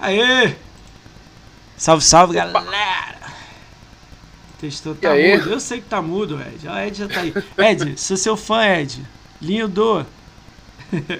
Aê! 0.00 0.56
Salve, 1.76 2.02
salve, 2.02 2.38
Opa. 2.38 2.60
galera! 2.60 3.20
Testou, 4.58 4.94
tá 4.94 5.10
mudo. 5.10 5.50
Eu 5.50 5.60
sei 5.60 5.80
que 5.80 5.88
tá 5.88 6.02
mudo, 6.02 6.40
Ed. 6.40 6.68
O 6.68 6.78
Ed 6.78 6.98
já 6.98 7.08
tá 7.08 7.20
aí. 7.20 7.32
Ed, 7.58 8.00
sou 8.00 8.16
seu 8.16 8.36
fã, 8.36 8.64
Ed. 8.64 9.06
Lindo. 9.40 10.06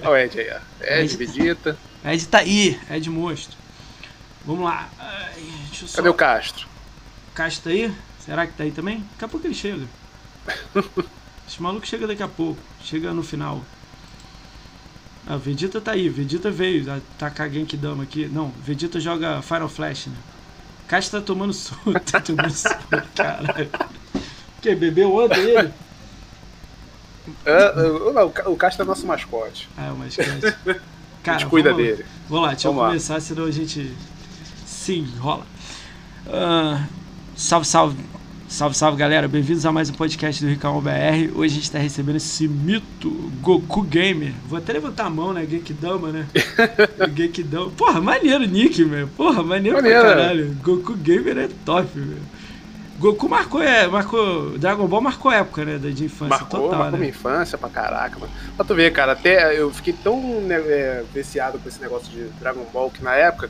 Olha 0.03 0.09
o 0.09 0.17
Ed 0.17 0.39
aí, 0.39 0.49
ó. 0.51 0.59
Ed, 0.83 1.05
Ed 1.05 1.17
Vegeta. 1.17 1.77
Ed 2.03 2.27
tá 2.27 2.39
aí, 2.39 2.79
Ed 2.89 3.09
monstro. 3.09 3.57
Vamos 4.45 4.63
lá. 4.65 4.89
Ai, 4.99 5.43
só... 5.73 5.97
Cadê 5.97 6.09
o 6.09 6.13
Castro? 6.13 6.67
Castro 7.33 7.63
tá 7.63 7.69
aí? 7.69 7.93
Será 8.19 8.45
que 8.45 8.53
tá 8.53 8.63
aí 8.63 8.71
também? 8.71 8.99
Daqui 9.11 9.25
a 9.25 9.27
pouco 9.27 9.45
ele 9.47 9.53
chega. 9.53 9.87
Esse 11.47 11.61
maluco 11.61 11.85
chega 11.85 12.07
daqui 12.07 12.23
a 12.23 12.27
pouco. 12.27 12.59
Chega 12.83 13.13
no 13.13 13.23
final. 13.23 13.63
Ah, 15.31 15.37
Vegeta 15.37 15.79
tá 15.79 15.93
aí, 15.93 16.09
Vegeta 16.09 16.51
veio, 16.51 17.01
tá 17.17 17.29
que 17.65 17.77
dama 17.77 18.03
aqui. 18.03 18.25
Não, 18.25 18.51
Vegeta 18.65 18.99
joga 18.99 19.41
Final 19.41 19.69
Flash, 19.69 20.07
né? 20.07 20.15
Caixa 20.89 21.09
tá 21.09 21.21
tomando 21.21 21.53
suco, 21.55 21.97
tá 22.01 22.19
tomando 22.19 22.51
suco, 22.51 22.75
caralho. 23.15 23.69
Que, 24.61 24.75
bebeu 24.75 25.15
ontem 25.15 25.39
ele? 25.39 25.73
Uh, 27.47 28.09
uh, 28.09 28.51
o 28.51 28.57
Caixa 28.57 28.81
é 28.81 28.85
nosso 28.85 29.07
mascote. 29.07 29.69
Ah, 29.77 29.85
é 29.85 29.91
o 29.93 29.95
mascote. 29.95 30.41
Cara, 31.23 31.37
a 31.37 31.39
gente 31.39 31.49
cuida 31.49 31.71
vamos, 31.71 31.85
dele. 31.85 32.05
Vamos 32.27 32.43
lá, 32.43 32.51
deixa 32.51 32.67
vamos 32.67 32.83
eu 32.83 32.87
começar, 32.89 33.13
lá. 33.13 33.21
senão 33.21 33.45
a 33.45 33.51
gente. 33.51 33.95
Sim, 34.65 35.07
rola. 35.17 35.45
Uh, 36.27 36.85
salve, 37.37 37.65
salve 37.65 38.05
Salve, 38.51 38.75
salve 38.75 38.97
galera, 38.97 39.29
bem-vindos 39.29 39.65
a 39.65 39.71
mais 39.71 39.89
um 39.89 39.93
podcast 39.93 40.43
do 40.43 40.49
Ricão 40.49 40.81
BR. 40.81 41.31
Hoje 41.33 41.53
a 41.53 41.55
gente 41.55 41.63
está 41.63 41.79
recebendo 41.79 42.17
esse 42.17 42.49
mito 42.49 43.09
Goku 43.41 43.81
Gamer. 43.81 44.33
Vou 44.45 44.59
até 44.59 44.73
levantar 44.73 45.05
a 45.05 45.09
mão, 45.09 45.31
né? 45.31 45.47
Genkidama, 45.49 46.09
né? 46.09 46.27
Genkidama. 47.15 47.71
Porra, 47.71 48.01
maneiro 48.01 48.45
Nick, 48.45 48.83
meu. 48.83 49.07
Porra, 49.07 49.41
maneiro, 49.41 49.77
maneiro 49.77 50.01
pra 50.01 50.09
caralho. 50.09 50.57
Goku 50.61 50.95
Gamer 50.95 51.37
é 51.37 51.49
top, 51.63 51.97
meu. 51.97 52.17
Goku 52.99 53.29
marcou, 53.29 53.63
é, 53.63 53.87
marcou. 53.87 54.57
Dragon 54.57 54.85
Ball 54.85 55.01
marcou 55.01 55.31
época, 55.31 55.63
né? 55.63 55.77
De 55.77 56.03
infância 56.03 56.27
marcou, 56.27 56.59
total. 56.63 56.79
Marcou 56.79 56.91
né? 56.91 56.97
minha 56.97 57.09
infância 57.09 57.57
pra 57.57 57.69
caraca, 57.69 58.19
mano. 58.19 58.33
Pra 58.57 58.65
tu 58.65 58.75
ver, 58.75 58.91
cara, 58.91 59.13
até 59.13 59.57
eu 59.57 59.71
fiquei 59.71 59.93
tão 59.93 60.19
né, 60.41 60.55
é, 60.55 61.03
viciado 61.13 61.57
com 61.57 61.69
esse 61.69 61.79
negócio 61.81 62.11
de 62.11 62.25
Dragon 62.41 62.65
Ball 62.73 62.91
que 62.91 63.01
na 63.01 63.15
época 63.15 63.49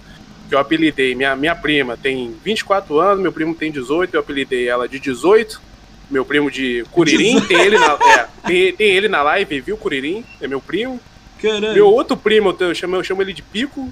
eu 0.55 0.59
apelidei. 0.59 1.15
Minha, 1.15 1.35
minha 1.35 1.55
prima 1.55 1.97
tem 1.97 2.35
24 2.43 2.99
anos, 2.99 3.21
meu 3.21 3.31
primo 3.31 3.55
tem 3.55 3.71
18, 3.71 4.13
eu 4.13 4.19
apelidei 4.19 4.67
ela 4.67 4.87
de 4.87 4.99
18. 4.99 5.61
Meu 6.09 6.25
primo 6.25 6.51
de 6.51 6.83
Curirim, 6.91 7.39
tem 7.41 7.61
ele, 7.61 7.79
na, 7.79 7.93
é, 7.93 8.27
tem, 8.45 8.73
tem, 8.73 8.87
ele 8.89 9.07
na 9.07 9.23
live, 9.23 9.61
viu, 9.61 9.77
Curirim? 9.77 10.25
É 10.41 10.47
meu 10.47 10.59
primo. 10.59 10.99
Caralho. 11.41 11.73
Meu 11.73 11.87
outro 11.87 12.17
primo, 12.17 12.55
eu 12.59 12.75
chamo, 12.75 12.97
eu 12.97 13.03
chamo 13.03 13.21
ele 13.21 13.31
de 13.31 13.41
Pico. 13.41 13.91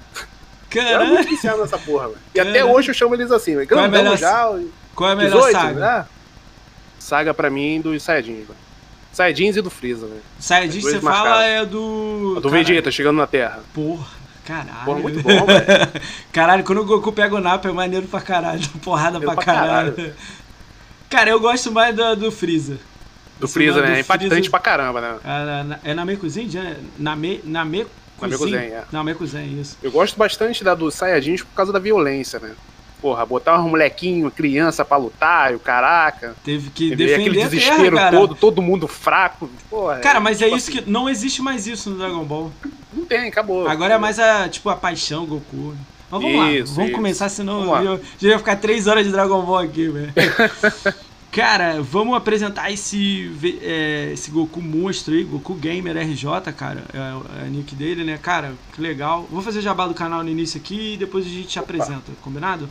Caralho. 0.68 0.90
Eu 0.90 1.00
era 1.00 1.04
muito 1.06 1.28
viciado 1.28 1.60
nessa 1.60 1.78
porra, 1.78 2.08
velho. 2.08 2.20
E 2.34 2.40
até 2.40 2.64
hoje 2.64 2.90
eu 2.90 2.94
chamo 2.94 3.14
eles 3.14 3.30
assim, 3.30 3.56
velho. 3.56 3.66
Qual, 3.66 3.84
é 3.84 3.88
melhor, 3.88 4.18
já, 4.18 4.54
qual 4.94 5.10
é 5.10 5.12
a 5.14 5.16
melhor 5.16 5.46
18, 5.46 5.52
saga? 5.52 5.80
Né? 5.80 6.06
Saga 6.98 7.34
pra 7.34 7.48
mim 7.48 7.80
dos 7.80 8.02
Saiyajins, 8.02 8.46
velho. 8.46 8.58
Saiyajins 9.12 9.56
e 9.56 9.62
do 9.62 9.70
Freeza, 9.70 10.06
velho. 10.06 10.22
Saiyajins 10.38 10.84
você 10.84 11.00
fala 11.00 11.44
é 11.44 11.64
do. 11.64 12.38
do 12.40 12.48
Vegeta 12.50 12.90
chegando 12.90 13.16
na 13.16 13.26
Terra. 13.26 13.60
Porra. 13.74 14.19
Caralho. 14.50 15.02
Muito 15.02 15.22
bom, 15.22 15.46
velho. 15.46 15.66
caralho, 16.32 16.64
quando 16.64 16.80
o 16.80 16.84
Goku 16.84 17.12
pega 17.12 17.36
o 17.36 17.40
Napa 17.40 17.68
é 17.68 17.72
maneiro 17.72 18.08
pra 18.08 18.20
caralho. 18.20 18.68
Porrada 18.82 19.20
pra, 19.20 19.34
pra 19.34 19.44
caralho. 19.44 19.92
caralho. 19.92 20.14
Cara, 21.08 21.30
eu 21.30 21.38
gosto 21.38 21.70
mais 21.70 21.94
do, 21.94 22.16
do 22.16 22.32
Freeza. 22.32 22.78
Do 23.38 23.46
Freeza, 23.46 23.80
né? 23.80 23.98
É 23.98 24.00
impactante 24.00 24.30
Freeza... 24.34 24.50
pra 24.50 24.58
caramba, 24.58 25.00
né? 25.00 25.78
É, 25.84 25.90
é 25.92 25.94
na 25.94 26.04
Mekuzen? 26.04 26.48
Na 26.98 27.14
me, 27.14 27.40
na 27.44 27.64
me 27.64 27.86
na 28.20 28.28
Mekuzen, 28.28 28.58
é. 28.58 28.84
Na 28.92 29.04
Mekuzen, 29.04 29.60
isso. 29.60 29.78
Eu 29.82 29.90
gosto 29.90 30.18
bastante 30.18 30.62
da 30.62 30.74
do 30.74 30.90
Saiyajins 30.90 31.42
por 31.42 31.54
causa 31.54 31.72
da 31.72 31.78
violência, 31.78 32.38
né? 32.38 32.52
Porra, 33.00 33.24
botar 33.24 33.58
um 33.58 33.68
molequinho, 33.68 34.30
criança 34.30 34.84
pra 34.84 34.96
lutar, 34.96 35.54
o 35.54 35.58
caraca. 35.58 36.36
Teve 36.44 36.70
que 36.70 36.94
defender 36.94 37.14
aquele 37.14 37.44
desespero 37.44 37.96
terra, 37.96 38.10
todo, 38.10 38.34
todo 38.34 38.62
mundo 38.62 38.86
fraco. 38.86 39.48
Porra, 39.68 39.98
cara, 40.00 40.20
mas 40.20 40.40
é, 40.40 40.44
tipo 40.44 40.56
isso 40.56 40.70
assim. 40.70 40.82
que. 40.82 40.90
Não 40.90 41.08
existe 41.08 41.40
mais 41.40 41.66
isso 41.66 41.90
no 41.90 41.96
Dragon 41.96 42.24
Ball. 42.24 42.52
Não 42.92 43.04
tem, 43.04 43.28
acabou. 43.28 43.66
Agora 43.68 43.94
é 43.94 43.98
mais 43.98 44.18
a, 44.18 44.48
tipo, 44.48 44.68
a 44.68 44.76
paixão 44.76 45.24
Goku. 45.24 45.74
Mas 46.10 46.22
vamos 46.22 46.30
isso, 46.30 46.36
lá, 46.36 46.74
vamos 46.74 46.90
isso. 46.90 46.92
começar, 46.92 47.28
senão 47.28 47.82
eu, 47.82 48.00
já 48.18 48.28
ia 48.30 48.38
ficar 48.38 48.56
três 48.56 48.86
horas 48.86 49.06
de 49.06 49.12
Dragon 49.12 49.42
Ball 49.42 49.58
aqui, 49.58 49.88
velho. 49.88 50.12
cara, 51.30 51.80
vamos 51.80 52.16
apresentar 52.16 52.72
esse, 52.72 53.30
é, 53.62 54.10
esse 54.12 54.30
Goku 54.30 54.60
monstro 54.60 55.14
aí, 55.14 55.22
Goku 55.22 55.54
Gamer 55.54 55.96
RJ, 55.96 56.52
cara. 56.56 56.82
É, 56.92 57.42
é 57.42 57.46
a 57.46 57.48
nick 57.48 57.76
dele, 57.76 58.02
né? 58.02 58.18
Cara, 58.20 58.54
que 58.74 58.80
legal. 58.80 59.26
Vou 59.30 59.40
fazer 59.40 59.60
jabá 59.60 59.86
do 59.86 59.94
canal 59.94 60.24
no 60.24 60.28
início 60.28 60.60
aqui 60.60 60.94
e 60.94 60.96
depois 60.96 61.24
a 61.24 61.28
gente 61.28 61.46
te 61.46 61.58
apresenta, 61.60 62.10
combinado? 62.22 62.68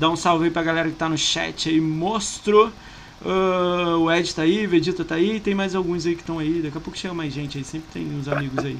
Dá 0.00 0.08
um 0.08 0.16
salve 0.16 0.46
aí 0.46 0.50
pra 0.50 0.62
galera 0.62 0.88
que 0.88 0.96
tá 0.96 1.10
no 1.10 1.18
chat 1.18 1.68
aí, 1.68 1.78
monstro. 1.78 2.72
Uh, 3.20 3.98
o 3.98 4.10
Ed 4.10 4.34
tá 4.34 4.40
aí, 4.40 4.66
Vegeta 4.66 5.04
tá 5.04 5.16
aí, 5.16 5.38
tem 5.40 5.54
mais 5.54 5.74
alguns 5.74 6.06
aí 6.06 6.14
que 6.14 6.22
estão 6.22 6.38
aí. 6.38 6.62
Daqui 6.62 6.78
a 6.78 6.80
pouco 6.80 6.98
chega 6.98 7.12
mais 7.12 7.30
gente 7.34 7.58
aí, 7.58 7.64
sempre 7.64 7.90
tem 7.92 8.06
uns 8.18 8.26
amigos 8.26 8.64
aí. 8.64 8.78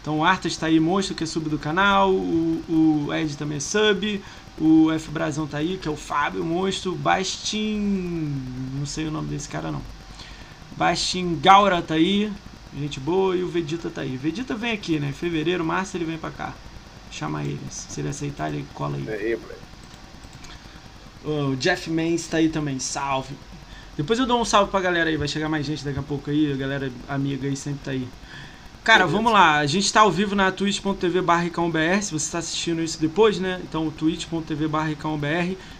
Então 0.00 0.20
o 0.20 0.24
Artas 0.24 0.56
tá 0.56 0.66
aí, 0.66 0.78
monstro, 0.78 1.16
que 1.16 1.24
é 1.24 1.26
sub 1.26 1.50
do 1.50 1.58
canal. 1.58 2.12
O, 2.12 3.06
o 3.08 3.12
Ed 3.12 3.36
também 3.36 3.56
é 3.56 3.60
sub. 3.60 4.22
O 4.60 4.92
F 4.92 5.10
Brasão 5.10 5.44
tá 5.48 5.58
aí, 5.58 5.76
que 5.76 5.88
é 5.88 5.90
o 5.90 5.96
Fábio, 5.96 6.44
monstro. 6.44 6.94
Bastin. 6.94 7.80
Não 8.78 8.86
sei 8.86 9.08
o 9.08 9.10
nome 9.10 9.26
desse 9.30 9.48
cara 9.48 9.72
não. 9.72 9.82
Bastin 10.76 11.36
Gaura 11.42 11.82
tá 11.82 11.94
aí. 11.94 12.30
Gente 12.78 13.00
boa. 13.00 13.34
E 13.34 13.42
o 13.42 13.48
Vegeta 13.48 13.90
tá 13.90 14.02
aí. 14.02 14.16
Vegeta 14.16 14.54
vem 14.54 14.70
aqui, 14.70 15.00
né? 15.00 15.10
Fevereiro, 15.10 15.64
março 15.64 15.96
ele 15.96 16.04
vem 16.04 16.16
pra 16.16 16.30
cá. 16.30 16.52
Chama 17.10 17.42
ele. 17.42 17.58
Se 17.70 18.00
ele 18.00 18.10
aceitar, 18.10 18.54
ele 18.54 18.64
cola 18.72 18.96
aí. 18.96 19.04
É 19.08 19.36
moleque. 19.36 19.63
O 21.24 21.56
Jeff 21.56 21.90
Mans 21.90 22.26
tá 22.28 22.36
aí 22.36 22.48
também, 22.48 22.78
salve. 22.78 23.34
Depois 23.96 24.18
eu 24.18 24.26
dou 24.26 24.40
um 24.40 24.44
salve 24.44 24.70
pra 24.70 24.80
galera 24.80 25.08
aí, 25.08 25.16
vai 25.16 25.28
chegar 25.28 25.48
mais 25.48 25.64
gente 25.64 25.84
daqui 25.84 25.98
a 25.98 26.02
pouco 26.02 26.30
aí, 26.30 26.52
a 26.52 26.56
galera 26.56 26.90
amiga 27.08 27.46
aí 27.46 27.56
sempre 27.56 27.80
tá 27.84 27.90
aí. 27.92 28.06
Cara, 28.82 29.06
Beleza. 29.06 29.16
vamos 29.16 29.32
lá, 29.32 29.58
a 29.58 29.66
gente 29.66 29.90
tá 29.90 30.00
ao 30.00 30.10
vivo 30.12 30.34
na 30.34 30.52
twitch.tv 30.52 31.22
barra 31.22 31.48
se 32.02 32.12
você 32.12 32.30
tá 32.30 32.38
assistindo 32.38 32.82
isso 32.82 33.00
depois, 33.00 33.38
né? 33.38 33.58
Então, 33.62 33.90
twitch.tv 33.90 34.68
barra 34.68 34.94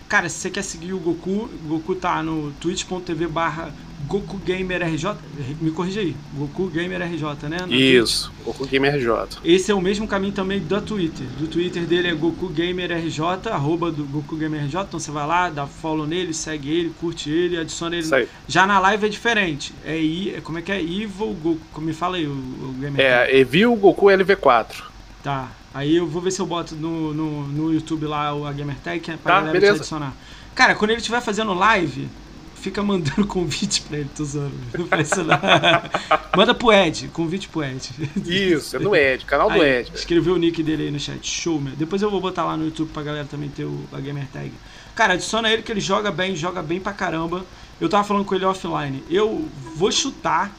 Cara, 0.09 0.29
se 0.29 0.39
você 0.39 0.51
quer 0.51 0.63
seguir 0.63 0.93
o 0.93 0.99
Goku, 0.99 1.51
o 1.65 1.69
Goku 1.69 1.95
tá 1.95 2.23
no 2.23 2.53
twitch.tv 2.61 3.27
barra 3.27 3.73
Goku 4.07 4.37
Gamer 4.39 4.83
RJ, 4.83 5.17
me 5.61 5.71
corrija 5.71 6.01
aí, 6.01 6.15
Goku 6.35 6.69
Gamer 6.69 7.01
RJ, 7.03 7.49
né? 7.49 7.57
Isso, 7.71 8.31
Twitch. 8.31 8.45
Goku 8.45 8.67
Gamer 8.67 8.95
RJ. 8.95 9.39
Esse 9.43 9.71
é 9.71 9.75
o 9.75 9.81
mesmo 9.81 10.07
caminho 10.07 10.33
também 10.33 10.61
do 10.61 10.81
Twitter. 10.83 11.27
Do 11.39 11.47
Twitter 11.47 11.85
dele 11.85 12.09
é 12.09 12.15
Goku 12.15 12.49
Gamer 12.49 12.93
RJ, 12.93 13.51
arroba 13.51 13.91
do 13.91 14.05
Goku 14.05 14.37
Gamer 14.37 14.65
RJ. 14.65 14.81
Então 14.83 15.01
você 15.01 15.11
vai 15.11 15.27
lá, 15.27 15.49
dá 15.49 15.67
follow 15.67 16.07
nele, 16.07 16.35
segue 16.35 16.71
ele, 16.71 16.93
curte 17.01 17.31
ele, 17.31 17.57
adiciona 17.57 17.97
ele. 17.97 18.29
Já 18.47 18.67
na 18.67 18.79
live 18.79 19.07
é 19.07 19.09
diferente. 19.09 19.73
É, 19.85 19.97
I, 19.99 20.41
como 20.43 20.59
é 20.59 20.63
que 20.63 20.71
é? 20.71 20.81
Evil 20.81 21.35
Goku. 21.43 21.81
Me 21.81 21.95
fala 21.95 22.17
aí 22.17 22.27
o, 22.27 22.33
o 22.33 22.75
Gamer. 22.79 23.01
É, 23.01 23.35
Evil 23.39 23.75
Goku 23.77 24.07
LV4. 24.07 24.83
Tá. 25.23 25.51
Aí 25.75 25.97
eu 25.97 26.07
vou 26.07 26.23
ver 26.23 26.31
se 26.31 26.41
eu 26.41 26.47
boto 26.47 26.77
no, 26.77 27.13
no, 27.13 27.49
no 27.49 27.75
YouTube 27.75 28.07
lá 28.07 28.29
a 28.29 28.53
Gamer 28.53 28.77
Tag 28.77 29.01
pra 29.01 29.17
tá, 29.17 29.31
galera 29.41 29.53
beleza. 29.53 29.75
te 29.75 29.81
adicionar. 29.81 30.15
Cara, 30.55 30.77
quando 30.77 30.93
ele 30.93 31.01
estiver 31.01 31.21
fazendo 31.21 31.53
live, 31.53 32.09
fica 32.55 32.83
mandando 32.83 33.27
convite 33.29 33.83
pra 33.83 33.99
ele, 33.99 34.09
tô 34.17 34.25
zoando. 34.25 34.55
Não 34.79 34.87
faz 34.87 35.11
isso 35.11 35.25
não. 35.25 35.37
Manda 36.37 36.55
pro 36.55 36.73
Ed, 36.73 37.09
convite 37.09 37.49
pro 37.49 37.65
Ed. 37.65 37.91
Isso, 38.25 38.77
é 38.77 38.79
no 38.79 38.95
Ed, 38.95 39.25
canal 39.25 39.51
do 39.51 39.61
aí, 39.61 39.81
Ed. 39.81 39.93
Escreveu 39.95 40.35
o 40.35 40.39
nick 40.39 40.63
dele 40.63 40.85
aí 40.85 40.91
no 40.91 41.01
chat. 41.01 41.29
Show, 41.29 41.61
meu. 41.61 41.75
Depois 41.75 42.01
eu 42.01 42.11
vou 42.11 42.21
botar 42.21 42.45
lá 42.45 42.57
no 42.57 42.65
YouTube 42.65 42.91
pra 42.93 43.03
galera 43.03 43.27
também 43.27 43.49
ter 43.49 43.65
o, 43.65 43.85
a 43.93 44.01
Gamer 44.01 44.27
Tag. 44.33 44.53
Cara, 44.95 45.15
adiciona 45.15 45.51
ele 45.51 45.63
que 45.63 45.73
ele 45.73 45.81
joga 45.81 46.11
bem, 46.11 46.37
joga 46.37 46.63
bem 46.63 46.79
pra 46.79 46.93
caramba. 46.93 47.45
Eu 47.81 47.89
tava 47.89 48.05
falando 48.05 48.25
com 48.25 48.35
ele 48.35 48.45
offline. 48.45 49.03
Eu 49.11 49.49
vou 49.75 49.91
chutar, 49.91 50.55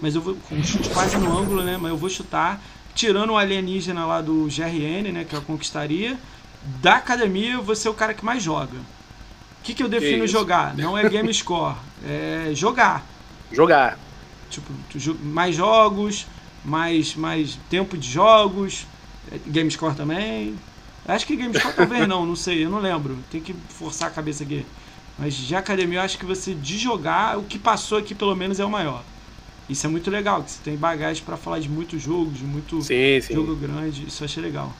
mas 0.00 0.14
eu 0.14 0.20
vou 0.20 0.36
com 0.48 0.54
um 0.54 0.62
chute 0.62 0.88
quase 0.90 1.16
no 1.18 1.36
ângulo, 1.36 1.62
né? 1.62 1.76
Mas 1.80 1.90
eu 1.90 1.96
vou 1.96 2.08
chutar, 2.08 2.62
tirando 2.94 3.30
o 3.30 3.36
alienígena 3.36 4.06
lá 4.06 4.20
do 4.20 4.46
GRN, 4.46 5.12
né? 5.12 5.24
Que 5.28 5.34
eu 5.34 5.42
conquistaria. 5.42 6.18
Da 6.80 6.96
academia, 6.96 7.54
eu 7.54 7.62
vou 7.62 7.74
ser 7.74 7.88
o 7.88 7.94
cara 7.94 8.14
que 8.14 8.24
mais 8.24 8.42
joga. 8.42 8.76
O 8.76 9.64
que, 9.64 9.74
que 9.74 9.82
eu 9.82 9.88
defino 9.88 10.22
que 10.22 10.28
jogar? 10.28 10.76
Não 10.76 10.96
é 10.96 11.08
game 11.08 11.32
score, 11.32 11.76
é 12.04 12.50
jogar. 12.54 13.04
Jogar. 13.50 13.98
Tipo, 14.50 14.72
mais 15.22 15.54
jogos, 15.54 16.26
mais, 16.64 17.14
mais 17.14 17.58
tempo 17.70 17.96
de 17.96 18.08
jogos, 18.10 18.86
é, 19.30 19.38
game 19.46 19.70
score 19.70 19.94
também. 19.94 20.56
Acho 21.06 21.26
que 21.26 21.36
game 21.36 21.56
score 21.58 21.74
talvez 21.74 22.06
não, 22.08 22.26
não 22.26 22.36
sei, 22.36 22.64
eu 22.64 22.70
não 22.70 22.80
lembro. 22.80 23.18
Tem 23.30 23.40
que 23.40 23.54
forçar 23.68 24.08
a 24.08 24.12
cabeça 24.12 24.44
aqui. 24.44 24.64
Mas 25.18 25.34
de 25.34 25.54
academia 25.54 25.98
eu 25.98 26.02
acho 26.02 26.18
que 26.18 26.24
você 26.24 26.54
de 26.54 26.78
jogar, 26.78 27.38
o 27.38 27.44
que 27.44 27.58
passou 27.58 27.98
aqui 27.98 28.14
pelo 28.14 28.34
menos 28.34 28.58
é 28.58 28.64
o 28.64 28.70
maior. 28.70 29.02
Isso 29.68 29.86
é 29.86 29.88
muito 29.88 30.10
legal, 30.10 30.42
que 30.42 30.50
você 30.50 30.60
tem 30.62 30.76
bagagem 30.76 31.22
para 31.24 31.36
falar 31.36 31.58
de 31.58 31.68
muitos 31.68 32.02
jogos, 32.02 32.38
de 32.38 32.44
muito 32.44 32.82
sim, 32.82 33.20
sim. 33.20 33.34
jogo 33.34 33.54
grande, 33.54 34.06
isso 34.06 34.22
eu 34.22 34.24
achei 34.26 34.42
legal. 34.42 34.72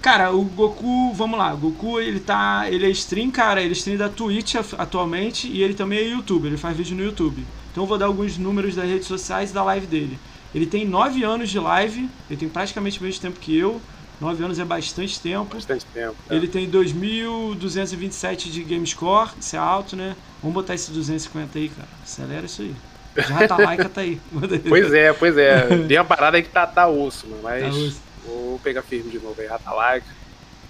Cara, 0.00 0.32
o 0.32 0.42
Goku, 0.42 1.12
vamos 1.12 1.38
lá, 1.38 1.52
o 1.52 1.58
Goku 1.58 2.00
ele 2.00 2.20
tá. 2.20 2.66
Ele 2.70 2.86
é 2.86 2.90
stream, 2.90 3.30
cara, 3.30 3.60
ele 3.60 3.70
é 3.70 3.76
stream 3.76 3.98
da 3.98 4.08
Twitch 4.08 4.54
atualmente 4.78 5.46
e 5.46 5.62
ele 5.62 5.74
também 5.74 5.98
é 5.98 6.08
youtuber, 6.08 6.50
ele 6.50 6.56
faz 6.56 6.74
vídeo 6.74 6.96
no 6.96 7.02
YouTube. 7.02 7.44
Então 7.70 7.84
eu 7.84 7.86
vou 7.86 7.98
dar 7.98 8.06
alguns 8.06 8.38
números 8.38 8.74
das 8.74 8.86
redes 8.86 9.06
sociais 9.06 9.50
e 9.50 9.52
da 9.54 9.62
live 9.62 9.86
dele. 9.86 10.18
Ele 10.54 10.66
tem 10.66 10.86
9 10.86 11.22
anos 11.22 11.50
de 11.50 11.58
live, 11.58 12.08
ele 12.28 12.38
tem 12.38 12.48
praticamente 12.48 12.98
o 12.98 13.02
mesmo 13.02 13.20
tempo 13.20 13.38
que 13.38 13.56
eu. 13.56 13.80
9 14.20 14.44
anos 14.44 14.58
é 14.58 14.64
bastante 14.64 15.20
tempo. 15.20 15.54
Bastante 15.54 15.84
tempo. 15.92 16.16
É. 16.28 16.34
Ele 16.34 16.48
tem 16.48 16.68
2.227 16.70 18.50
de 18.50 18.64
game 18.64 18.86
score, 18.86 19.30
isso 19.38 19.54
é 19.54 19.58
alto, 19.58 19.96
né? 19.96 20.16
Vamos 20.42 20.54
botar 20.54 20.74
esse 20.74 20.90
250 20.90 21.58
aí, 21.58 21.68
cara. 21.68 21.88
Acelera 22.02 22.46
isso 22.46 22.62
aí. 22.62 22.74
Já 23.16 23.48
tá 23.48 23.56
Laika 23.56 23.88
tá 23.88 24.00
aí. 24.00 24.20
pois 24.68 24.92
é, 24.92 25.12
pois 25.12 25.36
é. 25.36 25.66
Tem 25.88 25.98
uma 25.98 26.04
parada 26.04 26.36
aí 26.36 26.42
que 26.42 26.48
tá, 26.48 26.66
tá 26.66 26.88
osso, 26.88 27.26
mano. 27.26 27.42
Mas 27.42 27.62
tá 27.62 27.68
osso. 27.68 28.02
vou 28.24 28.58
pegar 28.60 28.82
firme 28.82 29.10
de 29.10 29.18
novo 29.18 29.40
aí. 29.40 29.46
Rata 29.46 29.70
Laika. 29.72 30.06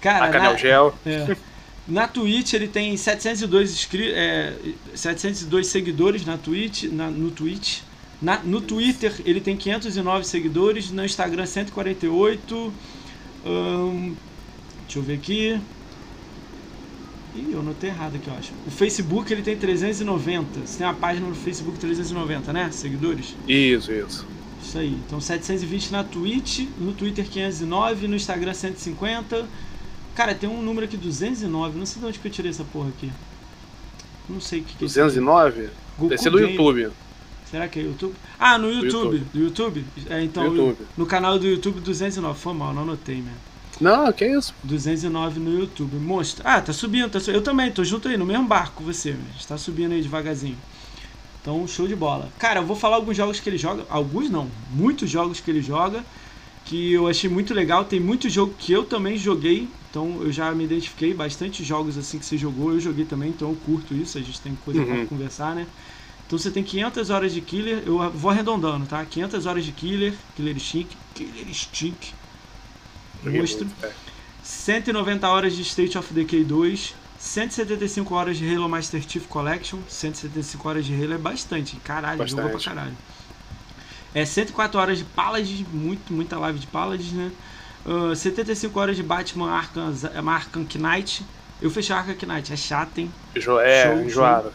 Cara, 0.01 0.39
na, 0.39 0.57
Gel. 0.57 0.95
É. 1.05 1.35
Na 1.87 2.07
Twitch 2.07 2.53
ele 2.53 2.67
tem 2.67 2.95
702, 2.95 3.71
inscri 3.71 4.11
é, 4.13 4.53
702 4.95 5.67
seguidores 5.67 6.25
na 6.25 6.37
Twitch, 6.37 6.83
na, 6.83 7.09
no 7.09 7.31
Twitch. 7.31 7.81
Na, 8.21 8.37
no 8.37 8.61
Twitter 8.61 9.13
ele 9.25 9.41
tem 9.41 9.57
509 9.57 10.25
seguidores, 10.25 10.91
no 10.91 11.03
Instagram 11.03 11.45
148. 11.45 12.73
Hum, 13.45 14.15
deixa 14.83 14.99
eu 14.99 15.03
ver 15.03 15.15
aqui. 15.15 15.61
Ih, 17.35 17.53
eu 17.53 17.63
notei 17.63 17.89
errado 17.89 18.15
aqui, 18.15 18.27
eu 18.27 18.33
acho. 18.33 18.51
O 18.67 18.71
Facebook 18.71 19.31
ele 19.31 19.41
tem 19.41 19.55
390. 19.55 20.59
Você 20.65 20.77
tem 20.77 20.87
uma 20.87 20.93
página 20.93 21.27
no 21.27 21.35
Facebook 21.35 21.79
390, 21.79 22.51
né? 22.51 22.69
Seguidores? 22.71 23.35
Isso, 23.47 23.91
isso. 23.91 24.27
Isso 24.61 24.77
aí. 24.77 24.97
Então 25.07 25.19
720 25.19 25.91
na 25.91 26.03
Twitch, 26.03 26.67
no 26.77 26.93
Twitter 26.93 27.25
509, 27.25 28.07
no 28.07 28.15
Instagram 28.15 28.53
150. 28.53 29.45
Cara, 30.15 30.35
tem 30.35 30.49
um 30.49 30.61
número 30.61 30.85
aqui 30.85 30.97
209. 30.97 31.77
Não 31.79 31.85
sei 31.85 32.01
de 32.01 32.07
onde 32.07 32.19
que 32.19 32.27
eu 32.27 32.31
tirei 32.31 32.51
essa 32.51 32.65
porra 32.65 32.89
aqui. 32.89 33.11
Não 34.29 34.41
sei 34.41 34.59
o 34.59 34.63
que, 34.63 34.73
que 34.73 34.79
209? 34.79 35.61
É 35.61 35.69
Deve 35.99 36.17
ser 36.17 36.29
do 36.29 36.39
YouTube. 36.39 36.91
Será 37.49 37.67
que 37.67 37.79
é 37.79 37.83
YouTube? 37.83 38.13
Ah, 38.39 38.57
no 38.57 38.71
YouTube. 38.71 39.19
Do 39.33 39.39
YouTube? 39.39 39.85
É, 40.09 40.23
então, 40.23 40.45
YouTube. 40.45 40.77
no 40.97 41.05
canal 41.05 41.37
do 41.37 41.47
YouTube 41.47 41.81
209. 41.81 42.39
Foi 42.39 42.53
mal, 42.53 42.73
não 42.73 42.83
anotei, 42.83 43.15
mesmo. 43.15 43.50
Não, 43.81 44.13
que 44.13 44.25
isso? 44.25 44.53
209 44.63 45.39
no 45.39 45.59
YouTube. 45.59 45.95
Monstro. 45.95 46.43
Ah, 46.45 46.61
tá 46.61 46.71
subindo, 46.71 47.09
tá 47.09 47.19
subindo. 47.19 47.35
Eu 47.35 47.41
também, 47.41 47.71
tô 47.71 47.83
junto 47.83 48.07
aí, 48.07 48.15
no 48.15 48.25
mesmo 48.25 48.47
barco 48.47 48.83
você. 48.83 49.09
A 49.09 49.33
gente 49.33 49.47
tá 49.47 49.57
subindo 49.57 49.91
aí 49.91 50.01
devagarzinho. 50.01 50.57
Então, 51.41 51.67
show 51.67 51.87
de 51.87 51.95
bola. 51.95 52.29
Cara, 52.37 52.59
eu 52.59 52.65
vou 52.65 52.75
falar 52.75 52.97
alguns 52.97 53.17
jogos 53.17 53.39
que 53.39 53.49
ele 53.49 53.57
joga. 53.57 53.83
Alguns 53.89 54.29
não, 54.29 54.47
muitos 54.71 55.09
jogos 55.09 55.39
que 55.39 55.49
ele 55.49 55.61
joga. 55.61 56.05
Que 56.65 56.93
eu 56.93 57.07
achei 57.07 57.27
muito 57.27 57.53
legal. 57.55 57.83
Tem 57.83 57.99
muito 57.99 58.29
jogo 58.29 58.53
que 58.57 58.71
eu 58.71 58.83
também 58.83 59.17
joguei. 59.17 59.67
Então 59.89 60.21
eu 60.21 60.31
já 60.31 60.51
me 60.51 60.63
identifiquei. 60.63 61.13
Bastante 61.13 61.63
jogos 61.63 61.97
assim 61.97 62.19
que 62.19 62.25
você 62.25 62.37
jogou. 62.37 62.71
Eu 62.71 62.79
joguei 62.79 63.05
também, 63.05 63.29
então 63.29 63.49
eu 63.49 63.57
curto 63.65 63.95
isso. 63.95 64.19
A 64.19 64.21
gente 64.21 64.39
tem 64.39 64.55
coisa 64.63 64.79
uhum. 64.79 64.85
pra 64.85 65.05
conversar, 65.07 65.55
né? 65.55 65.65
Então 66.31 66.39
você 66.39 66.49
tem 66.49 66.63
500 66.63 67.09
horas 67.09 67.33
de 67.33 67.41
Killer, 67.41 67.83
eu 67.85 68.09
vou 68.11 68.31
arredondando, 68.31 68.85
tá? 68.85 69.03
500 69.03 69.45
horas 69.45 69.65
de 69.65 69.73
Killer, 69.73 70.13
Killer 70.33 70.55
Instinct, 70.55 70.97
Killer 71.13 71.49
Instinct, 71.49 72.15
monstro. 73.23 73.67
190 74.43 75.29
horas 75.29 75.55
de 75.55 75.61
State 75.61 75.97
of 75.97 76.13
Decay 76.13 76.43
2, 76.43 76.95
175 77.19 78.15
horas 78.15 78.37
de 78.37 78.53
Halo 78.53 78.67
Master 78.67 79.01
Chief 79.07 79.27
Collection, 79.27 79.79
175 79.87 80.67
horas 80.67 80.85
de 80.85 80.93
Halo 80.95 81.13
é 81.13 81.17
bastante, 81.17 81.75
caralho, 81.77 82.17
bastante. 82.17 82.41
jogou 82.41 82.59
pra 82.59 82.59
caralho. 82.59 82.97
É 84.13 84.25
104 84.25 84.79
horas 84.79 84.97
de 84.97 85.03
Paladins, 85.05 85.65
muito, 85.71 86.11
muita 86.11 86.37
live 86.37 86.59
de 86.59 86.67
Paladins, 86.67 87.13
né? 87.13 87.31
Uh, 87.85 88.15
75 88.15 88.79
horas 88.79 88.95
de 88.95 89.03
Batman 89.03 89.51
Arkham, 89.51 89.93
Arkham 90.27 90.65
Knight. 90.75 91.25
Eu 91.61 91.69
fechei 91.69 91.95
Arkham 91.95 92.27
Knight, 92.27 92.51
é 92.51 92.57
chato, 92.57 92.97
hein? 92.97 93.11
É, 93.63 94.03
enjoado. 94.03 94.49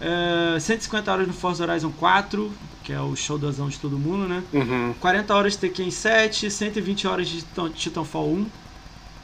Uh, 0.00 0.56
é, 0.56 0.60
150 0.60 1.12
horas 1.12 1.26
no 1.26 1.32
Forza 1.32 1.64
Horizon 1.64 1.90
4, 1.90 2.52
que 2.88 2.92
é 2.94 3.00
o 3.02 3.14
showzão 3.14 3.68
de 3.68 3.78
todo 3.78 3.98
mundo, 3.98 4.26
né? 4.26 4.42
Uhum. 4.50 4.94
40 4.98 5.34
horas 5.34 5.52
de 5.52 5.58
Tekken 5.58 5.90
7, 5.90 6.50
120 6.50 7.06
horas 7.06 7.28
de 7.28 7.44
Titanfall 7.74 8.30
1. 8.30 8.46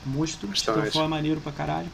Monstro. 0.05 0.49
Bastante. 0.49 0.77
Titanfall 0.81 1.05
é 1.07 1.09
maneiro 1.09 1.41
pra 1.41 1.51
caralho. 1.51 1.89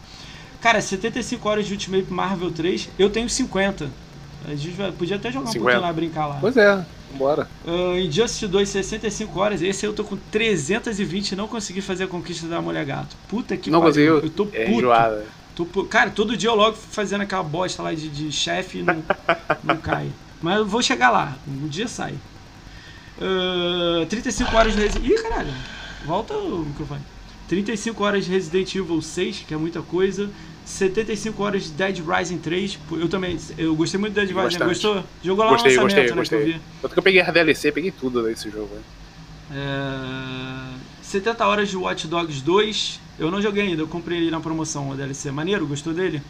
Cara, 0.61 0.81
75 0.81 1.49
horas 1.49 1.67
de 1.67 1.72
Ultimate 1.75 2.12
Marvel 2.12 2.50
3, 2.50 2.88
eu 2.99 3.08
tenho 3.08 3.31
50. 3.31 3.88
A 4.46 4.55
gente 4.56 4.76
podia 4.99 5.14
até 5.14 5.31
jogar 5.31 5.46
50. 5.46 5.58
um 5.58 5.62
pouquinho 5.62 5.81
lá, 5.81 5.93
brincar 5.93 6.26
lá. 6.26 6.38
Pois 6.40 6.56
é, 6.56 6.84
bora. 7.14 7.49
Uh, 7.64 7.97
Injustice 8.00 8.49
2, 8.49 8.68
65 8.68 9.38
horas. 9.38 9.62
Esse 9.62 9.87
eu 9.87 9.92
tô 9.92 10.02
com 10.02 10.16
320 10.16 11.30
e 11.30 11.37
não 11.37 11.47
consegui 11.47 11.80
fazer 11.80 12.02
a 12.02 12.09
conquista 12.09 12.49
da 12.49 12.61
Mulher 12.61 12.85
Gato. 12.85 13.16
Puta 13.28 13.56
que 13.56 13.71
pariu. 13.71 13.73
Não 13.73 13.80
conseguiu? 13.80 14.18
Eu 14.18 14.30
tô 14.30 14.49
é 14.52 14.64
puto. 14.64 14.78
Enjoada. 14.78 15.25
Tô, 15.54 15.85
cara, 15.85 16.11
todo 16.11 16.37
dia 16.37 16.50
eu 16.50 16.56
logo 16.56 16.76
fazendo 16.76 17.21
aquela 17.21 17.44
bosta 17.44 17.80
lá 17.80 17.94
de, 17.94 18.09
de 18.09 18.33
chefe 18.33 18.78
e 18.78 18.83
não, 18.83 19.04
não 19.62 19.76
cai. 19.76 20.11
Mas 20.42 20.59
eu 20.59 20.66
vou 20.66 20.82
chegar 20.82 21.11
lá, 21.11 21.37
um 21.47 21.68
dia 21.68 21.87
sai. 21.88 22.14
Uh, 23.18 24.06
35 24.06 24.56
horas 24.56 24.75
de 24.75 24.80
Resident 24.80 25.11
Ih, 25.11 25.23
caralho, 25.23 25.52
volta 26.06 26.35
o 26.35 26.64
microfone. 26.64 27.02
35 27.49 28.04
horas 28.04 28.25
de 28.25 28.30
Resident 28.30 28.75
Evil 28.75 29.02
6, 29.02 29.44
que 29.47 29.52
é 29.52 29.56
muita 29.56 29.82
coisa. 29.82 30.30
75 30.64 31.42
horas 31.42 31.64
de 31.64 31.70
Dead 31.70 31.99
Rising 31.99 32.38
3. 32.38 32.78
Eu 32.92 33.09
também, 33.09 33.37
eu 33.59 33.75
gostei 33.75 33.99
muito 33.99 34.14
de 34.14 34.20
Dead 34.20 34.28
Rising. 34.28 34.59
Bastante. 34.59 34.68
Gostou? 34.68 35.04
Jogou 35.23 35.44
lá 35.44 35.50
gostei, 35.50 35.76
no 35.76 35.82
lançamento, 35.82 36.14
gostei, 36.14 36.14
né, 36.14 36.16
gostei. 36.16 36.38
que 36.38 36.44
eu 36.44 36.52
vi. 36.54 36.61
Tanto 36.80 36.92
que 36.92 36.99
eu 36.99 37.02
peguei 37.02 37.20
a 37.20 37.30
DLC, 37.30 37.73
peguei 37.73 37.90
tudo 37.90 38.23
nesse 38.23 38.49
jogo. 38.49 38.70
Né? 38.73 38.82
É... 39.52 40.80
70 41.02 41.44
horas 41.44 41.68
de 41.68 41.76
Watch 41.76 42.06
Dogs 42.06 42.40
2. 42.40 43.00
Eu 43.18 43.30
não 43.32 43.42
joguei 43.42 43.64
ainda, 43.64 43.82
eu 43.82 43.88
comprei 43.88 44.18
ele 44.18 44.30
na 44.30 44.38
promoção, 44.38 44.88
o 44.90 44.94
DLC. 44.94 45.32
Maneiro, 45.32 45.66
gostou 45.66 45.92
dele? 45.92 46.23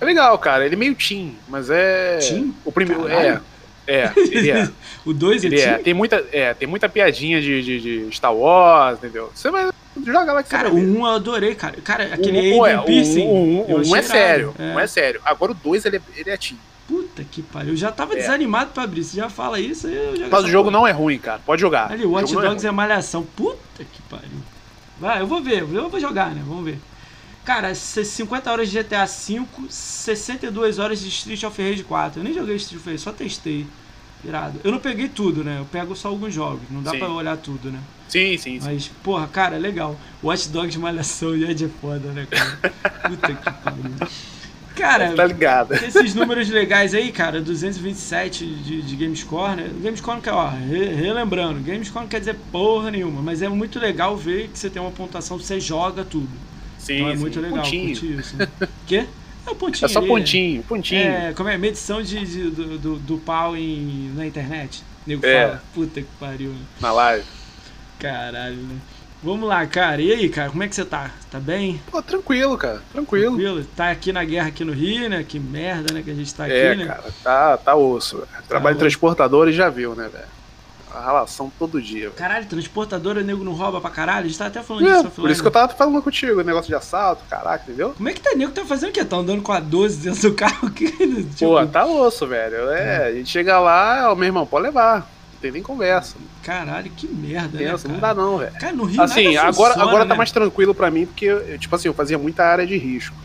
É 0.00 0.04
legal, 0.04 0.38
cara. 0.38 0.64
Ele 0.66 0.74
é 0.74 0.78
meio 0.78 0.94
teen, 0.94 1.36
mas 1.48 1.70
é. 1.70 2.18
Teen? 2.18 2.54
O 2.64 2.72
primeiro. 2.72 3.08
É. 3.08 3.40
É, 3.86 4.12
ele 4.16 4.50
é. 4.50 4.68
o 5.06 5.12
2 5.12 5.44
ele 5.44 5.60
é. 5.60 5.78
Tem 5.78 5.94
muita, 5.94 6.24
é, 6.32 6.52
tem 6.54 6.66
muita 6.66 6.88
piadinha 6.88 7.40
de, 7.40 7.62
de, 7.62 7.80
de 8.08 8.16
Star 8.16 8.34
Wars, 8.34 8.98
entendeu? 8.98 9.30
Você 9.34 9.50
vai. 9.50 9.70
Joga 10.04 10.32
lá 10.32 10.42
que 10.42 10.50
Cara, 10.50 10.70
o 10.70 10.76
1 10.76 10.78
um 10.78 11.06
eu 11.06 11.14
adorei, 11.14 11.54
cara. 11.54 11.76
Cara, 11.82 12.04
aquele 12.12 12.52
um, 12.52 12.66
é, 12.66 12.76
Piercing. 12.78 13.26
O 13.26 13.32
1 13.32 13.36
um, 13.36 13.76
um, 13.76 13.90
um 13.90 13.96
é 13.96 14.02
sério. 14.02 14.54
É. 14.58 14.74
Um 14.74 14.80
é 14.80 14.86
sério. 14.86 15.20
Agora 15.24 15.52
o 15.52 15.54
2 15.54 15.84
ele, 15.86 15.96
é, 15.96 16.00
ele 16.16 16.30
é 16.30 16.36
teen. 16.36 16.58
Puta 16.86 17.24
que 17.24 17.42
pariu. 17.42 17.70
Eu 17.70 17.76
já 17.76 17.90
tava 17.90 18.14
é. 18.14 18.16
desanimado 18.16 18.70
pra 18.72 18.84
abrir. 18.84 19.02
Você 19.02 19.16
já 19.16 19.28
fala 19.28 19.58
isso, 19.58 19.88
eu 19.88 20.16
já 20.16 20.28
Mas 20.28 20.44
o 20.44 20.48
jogo 20.48 20.70
porra. 20.70 20.80
não 20.80 20.86
é 20.86 20.92
ruim, 20.92 21.18
cara. 21.18 21.40
Pode 21.44 21.60
jogar. 21.60 21.90
Ali, 21.90 22.04
o 22.04 22.12
Watch 22.12 22.32
Dogs 22.32 22.64
é, 22.64 22.68
é 22.68 22.72
malhação. 22.72 23.24
Puta 23.24 23.84
que 23.84 24.02
pariu. 24.02 24.38
Vai, 24.98 25.20
eu 25.20 25.26
vou 25.26 25.42
ver, 25.42 25.62
eu 25.62 25.88
vou 25.88 26.00
jogar, 26.00 26.30
né? 26.30 26.42
Vamos 26.46 26.64
ver. 26.64 26.78
Cara, 27.46 27.72
50 27.76 28.50
horas 28.50 28.68
de 28.68 28.82
GTA 28.82 29.06
V, 29.06 29.46
62 29.70 30.80
horas 30.80 30.98
de 30.98 31.08
Street 31.08 31.44
of 31.44 31.62
Rage 31.62 31.84
4. 31.84 32.18
Eu 32.18 32.24
nem 32.24 32.34
joguei 32.34 32.56
Street 32.56 32.80
of 32.80 32.90
Rage, 32.90 33.02
só 33.02 33.12
testei. 33.12 33.64
Irado. 34.24 34.58
Eu 34.64 34.72
não 34.72 34.80
peguei 34.80 35.08
tudo, 35.08 35.44
né? 35.44 35.60
Eu 35.60 35.64
pego 35.66 35.94
só 35.94 36.08
alguns 36.08 36.34
jogos. 36.34 36.62
Não 36.68 36.82
dá 36.82 36.90
sim. 36.90 36.98
pra 36.98 37.08
olhar 37.08 37.36
tudo, 37.36 37.70
né? 37.70 37.78
Sim, 38.08 38.36
sim, 38.36 38.58
sim. 38.58 38.66
Mas, 38.66 38.88
porra, 39.04 39.28
cara, 39.28 39.56
legal. 39.58 39.96
Watch 40.24 40.48
Dogs 40.48 40.76
Malhação 40.76 41.36
e 41.36 41.44
é 41.44 41.54
de 41.54 41.68
foda, 41.68 42.08
né, 42.08 42.26
cara? 42.28 42.58
Puta 43.08 43.34
que 43.34 43.52
pariu. 43.62 44.08
Cara, 44.74 45.14
tá 45.14 45.24
ligado. 45.24 45.72
esses 45.72 46.14
números 46.16 46.48
legais 46.48 46.94
aí, 46.94 47.12
cara, 47.12 47.40
227 47.40 48.44
de, 48.44 48.82
de 48.82 48.96
GameScore, 48.96 49.56
né? 49.56 49.70
GameScore 49.80 50.16
não 50.16 50.22
quer, 50.22 50.32
ó, 50.32 50.48
re, 50.48 50.86
relembrando, 50.94 51.60
GameScore 51.60 52.02
não 52.02 52.08
quer 52.08 52.18
dizer 52.18 52.36
porra 52.52 52.90
nenhuma, 52.90 53.22
mas 53.22 53.40
é 53.40 53.48
muito 53.48 53.78
legal 53.78 54.16
ver 54.16 54.48
que 54.48 54.58
você 54.58 54.68
tem 54.68 54.82
uma 54.82 54.90
pontuação, 54.90 55.38
você 55.38 55.58
joga 55.58 56.04
tudo. 56.04 56.28
Sim, 56.86 56.94
então 56.94 57.08
é 57.10 57.14
sim. 57.14 57.20
muito 57.20 57.40
legal 57.40 57.58
pontinho. 57.58 57.88
curtir 57.88 58.18
isso. 58.18 58.36
Né? 58.36 58.48
Quê? 58.86 59.06
É, 59.46 59.54
pontinho 59.54 59.86
é 59.86 59.88
só 59.88 59.98
ali, 59.98 60.08
pontinho, 60.08 60.62
pontinho. 60.62 61.00
É, 61.00 61.32
como 61.34 61.48
é? 61.48 61.58
Medição 61.58 62.00
de, 62.00 62.24
de 62.24 62.50
do, 62.50 62.78
do, 62.78 62.96
do, 62.96 63.18
pau 63.18 63.56
em, 63.56 64.12
na 64.14 64.26
internet. 64.26 64.82
O 65.04 65.08
nego 65.08 65.26
é. 65.26 65.46
fala, 65.46 65.62
puta 65.74 66.00
que 66.00 66.08
pariu. 66.18 66.54
Na 66.80 66.92
live. 66.92 67.26
Caralho, 67.98 68.56
né? 68.56 68.76
Vamos 69.22 69.48
lá, 69.48 69.66
cara. 69.66 70.00
E 70.00 70.12
aí, 70.12 70.28
cara, 70.28 70.50
como 70.50 70.62
é 70.62 70.68
que 70.68 70.74
você 70.74 70.84
tá? 70.84 71.10
Tá 71.30 71.40
bem? 71.40 71.80
Pô, 71.90 72.00
tranquilo, 72.02 72.56
cara. 72.56 72.82
Tranquilo. 72.92 73.36
Tranquilo. 73.36 73.64
Tá 73.74 73.90
aqui 73.90 74.12
na 74.12 74.24
guerra 74.24 74.48
aqui 74.48 74.64
no 74.64 74.72
Rio, 74.72 75.08
né? 75.08 75.24
Que 75.26 75.40
merda, 75.40 75.92
né? 75.92 76.02
Que 76.02 76.10
a 76.10 76.14
gente 76.14 76.32
tá 76.32 76.48
é, 76.48 76.70
aqui, 76.70 76.78
né? 76.78 76.86
cara, 76.86 77.04
tá, 77.22 77.56
tá 77.56 77.74
osso. 77.74 78.18
Tá 78.18 78.42
Trabalho 78.46 78.76
osso. 78.76 78.80
transportador 78.80 79.48
e 79.48 79.52
já 79.52 79.68
viu, 79.68 79.94
né, 79.94 80.08
velho? 80.12 80.35
A 80.96 81.04
relação 81.04 81.52
todo 81.58 81.80
dia. 81.80 82.00
Véio. 82.00 82.12
Caralho, 82.12 82.46
transportadora, 82.46 83.22
nego 83.22 83.44
não 83.44 83.52
rouba 83.52 83.80
pra 83.80 83.90
caralho? 83.90 84.24
A 84.24 84.28
gente 84.28 84.38
tá 84.38 84.46
até 84.46 84.62
falando 84.62 84.88
é, 84.88 84.96
disso. 84.96 85.10
Por 85.10 85.30
isso 85.30 85.42
que 85.42 85.48
eu 85.48 85.52
tava 85.52 85.72
falando 85.74 86.02
contigo, 86.02 86.42
negócio 86.42 86.68
de 86.68 86.74
assalto, 86.74 87.22
caraca, 87.28 87.64
entendeu? 87.64 87.92
Como 87.94 88.08
é 88.08 88.12
que 88.12 88.20
tá 88.20 88.34
nego 88.34 88.52
tá 88.52 88.64
fazendo 88.64 88.90
o 88.90 88.92
quê? 88.92 89.04
Tá 89.04 89.16
andando 89.16 89.42
com 89.42 89.52
a 89.52 89.60
12 89.60 89.98
dentro 89.98 90.30
do 90.30 90.34
carro 90.34 90.70
tipo... 90.72 91.36
Pô, 91.38 91.66
tá 91.66 91.84
osso, 91.84 92.26
velho. 92.26 92.70
É, 92.70 92.96
é, 92.96 93.06
a 93.08 93.12
gente 93.12 93.28
chega 93.28 93.60
lá, 93.60 94.10
o 94.12 94.16
meu 94.16 94.26
irmão, 94.26 94.46
pode 94.46 94.64
levar 94.64 95.06
tem 95.40 95.52
nem 95.52 95.62
conversa. 95.62 96.16
Caralho, 96.42 96.90
que 96.90 97.06
merda, 97.06 97.58
Pensa, 97.58 97.88
né, 97.88 97.94
Não 97.94 98.00
dá 98.00 98.14
não, 98.14 98.38
velho. 98.38 98.52
Cara, 98.52 98.72
no 98.72 98.84
Rio 98.84 99.02
Assim, 99.02 99.36
agora, 99.36 99.74
funciona, 99.74 99.82
agora 99.82 100.04
tá 100.04 100.14
né? 100.14 100.16
mais 100.16 100.30
tranquilo 100.32 100.74
para 100.74 100.90
mim, 100.90 101.06
porque, 101.06 101.26
eu, 101.26 101.58
tipo 101.58 101.74
assim, 101.74 101.88
eu 101.88 101.94
fazia 101.94 102.18
muita 102.18 102.44
área 102.44 102.66
de 102.66 102.76
risco. 102.76 103.16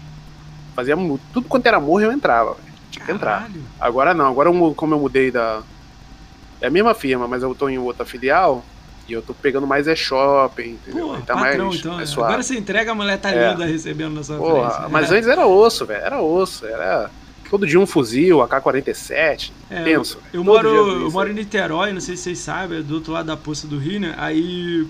Fazia 0.76 0.96
tudo 1.34 1.48
quanto 1.48 1.66
era 1.66 1.80
morro 1.80 2.02
eu 2.02 2.12
entrava, 2.12 2.54
véio. 2.54 2.72
Tinha 2.90 3.06
que 3.06 3.12
entrar. 3.12 3.50
Agora 3.80 4.14
não, 4.14 4.28
agora 4.28 4.50
eu, 4.50 4.74
como 4.76 4.94
eu 4.94 5.00
mudei 5.00 5.32
da. 5.32 5.62
É 6.62 6.68
a 6.68 6.70
mesma 6.70 6.94
firma, 6.94 7.28
mas 7.28 7.44
eu 7.44 7.54
tô 7.56 7.68
em 7.68 7.78
outra 7.78 8.06
filial. 8.06 8.64
E 9.10 9.14
eu 9.14 9.22
tô 9.22 9.34
pegando 9.34 9.66
mais 9.66 9.88
é 9.88 9.96
shopping, 9.96 10.74
entendeu? 10.74 11.08
Pô, 11.08 11.14
tá 11.16 11.34
patrão, 11.34 11.68
mais, 11.68 11.80
então, 11.80 11.96
mais 11.96 12.10
é. 12.12 12.14
Agora 12.14 12.44
você 12.44 12.56
entrega, 12.56 12.92
a 12.92 12.96
mulher 12.96 13.18
tá 13.18 13.32
é. 13.32 13.52
linda 13.52 13.66
recebendo 13.66 14.14
na 14.14 14.24
sua 14.24 14.38
Porra, 14.38 14.70
frente. 14.70 14.92
Mas 14.92 15.12
é. 15.12 15.16
antes 15.16 15.28
era 15.28 15.48
osso, 15.48 15.86
velho. 15.86 16.06
Era 16.06 16.22
osso. 16.22 16.66
Era 16.66 17.10
Todo 17.52 17.68
dia 17.68 17.78
um 17.78 17.86
fuzil, 17.86 18.42
AK-47. 18.42 19.52
É, 19.70 19.84
tenso. 19.84 20.18
Eu, 20.32 20.40
eu 20.40 20.44
moro, 20.46 20.70
eu 20.70 21.12
moro 21.12 21.30
em 21.30 21.34
Niterói, 21.34 21.92
não 21.92 22.00
sei 22.00 22.16
se 22.16 22.24
vocês 22.24 22.40
sabem, 22.40 22.80
é 22.80 22.82
do 22.82 22.96
outro 22.96 23.12
lado 23.12 23.26
da 23.26 23.36
poça 23.36 23.68
do 23.68 23.78
Rio, 23.78 24.00
né? 24.00 24.16
Aí 24.18 24.88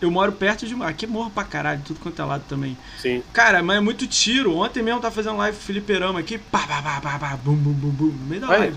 eu 0.00 0.08
moro 0.08 0.30
perto 0.30 0.64
de. 0.68 0.80
Aqui 0.84 1.04
é 1.04 1.08
morro 1.08 1.30
pra 1.30 1.42
caralho, 1.42 1.82
tudo 1.84 1.98
quanto 1.98 2.22
é 2.22 2.24
lado 2.24 2.44
também. 2.48 2.78
Sim. 2.96 3.24
Cara, 3.32 3.60
mas 3.60 3.78
é 3.78 3.80
muito 3.80 4.06
tiro. 4.06 4.54
Ontem 4.54 4.84
mesmo 4.84 5.00
tá 5.00 5.10
fazendo 5.10 5.36
live 5.38 5.58
Feliperama 5.58 6.20
aqui, 6.20 6.38
pá, 6.38 6.60
pá, 6.60 6.80
pá, 6.80 7.00
pá, 7.00 7.18
pá, 7.18 7.36
bum, 7.42 7.56
bum, 7.56 7.72
bum, 7.72 7.90
bum, 7.90 8.06
no 8.06 8.26
meio 8.26 8.40
da 8.40 8.46
live. 8.50 8.76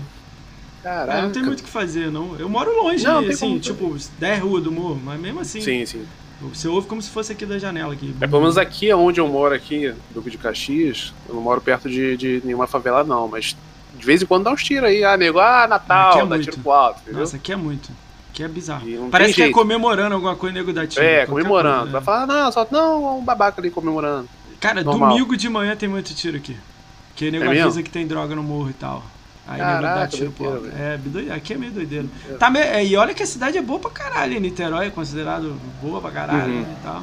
Caraca. 0.82 1.18
É, 1.18 1.22
não 1.22 1.30
tem 1.30 1.42
muito 1.42 1.60
o 1.60 1.62
que 1.62 1.70
fazer, 1.70 2.10
não. 2.10 2.36
Eu 2.38 2.48
moro 2.48 2.74
longe, 2.74 3.04
não, 3.04 3.18
assim, 3.26 3.58
tipo, 3.58 3.96
10 4.18 4.42
ruas 4.42 4.64
do 4.64 4.72
morro, 4.72 5.00
mas 5.02 5.20
mesmo 5.20 5.40
assim. 5.40 5.60
Sim, 5.60 5.84
sim. 5.84 6.06
Você 6.40 6.68
ouve 6.68 6.86
como 6.86 7.02
se 7.02 7.10
fosse 7.10 7.32
aqui 7.32 7.44
da 7.44 7.58
janela. 7.58 7.92
Aqui. 7.92 8.14
É, 8.20 8.26
pelo 8.26 8.40
menos 8.40 8.56
aqui 8.56 8.90
onde 8.94 9.20
eu 9.20 9.28
moro, 9.28 9.54
aqui, 9.54 9.94
Duque 10.10 10.30
de 10.30 10.38
Caxias, 10.38 11.12
eu 11.28 11.34
não 11.34 11.42
moro 11.42 11.60
perto 11.60 11.88
de, 11.88 12.16
de 12.16 12.42
nenhuma 12.44 12.66
favela, 12.66 13.04
não, 13.04 13.28
mas 13.28 13.54
de 13.94 14.06
vez 14.06 14.22
em 14.22 14.26
quando 14.26 14.44
dá 14.44 14.52
uns 14.52 14.64
tiros 14.64 14.88
aí. 14.88 15.04
Ah, 15.04 15.16
nego, 15.16 15.38
ah, 15.38 15.66
Natal, 15.68 16.14
é 16.14 16.20
dá 16.20 16.26
muito. 16.26 16.44
tiro 16.44 16.58
pro 16.58 16.72
alto, 16.72 17.00
entendeu? 17.02 17.20
Nossa, 17.20 17.36
aqui 17.36 17.52
é 17.52 17.56
muito. 17.56 17.90
Aqui 18.30 18.42
é 18.42 18.48
bizarro. 18.48 18.86
Parece 19.10 19.34
que 19.34 19.42
é 19.42 19.50
comemorando 19.50 20.14
alguma 20.14 20.34
coisa, 20.34 20.54
nego 20.54 20.72
da 20.72 20.86
tiro. 20.86 21.04
É, 21.04 21.26
comemorando. 21.26 21.90
Coisa, 21.90 22.00
Vai 22.00 22.02
falar, 22.02 22.26
não, 22.26 22.52
só 22.52 22.66
não, 22.70 23.18
um 23.18 23.24
babaca 23.24 23.60
ali 23.60 23.70
comemorando. 23.70 24.28
Cara, 24.58 24.82
Normal. 24.82 25.10
domingo 25.10 25.36
de 25.36 25.48
manhã 25.48 25.76
tem 25.76 25.88
muito 25.88 26.14
tiro 26.14 26.36
aqui. 26.36 26.56
Que 27.16 27.30
nego 27.30 27.44
é 27.44 27.60
avisa 27.60 27.82
que 27.82 27.90
tem 27.90 28.06
droga 28.06 28.34
no 28.34 28.42
morro 28.42 28.70
e 28.70 28.74
tal. 28.74 29.02
Aí 29.50 29.58
Caraca, 29.58 30.06
tiro 30.06 30.30
pro 30.30 30.70
É, 30.78 31.34
aqui 31.34 31.54
é 31.54 31.58
meio 31.58 31.72
doideiro. 31.72 32.08
É. 32.30 32.34
Tá 32.34 32.48
meio, 32.48 32.64
é, 32.64 32.84
e 32.84 32.96
olha 32.96 33.12
que 33.12 33.24
a 33.24 33.26
cidade 33.26 33.58
é 33.58 33.60
boa 33.60 33.80
pra 33.80 33.90
caralho. 33.90 34.38
Niterói 34.38 34.86
é 34.86 34.90
considerado 34.90 35.60
boa 35.82 36.00
pra 36.00 36.12
caralho 36.12 36.52
uhum. 36.52 36.62
e 36.62 36.82
tal. 36.84 37.02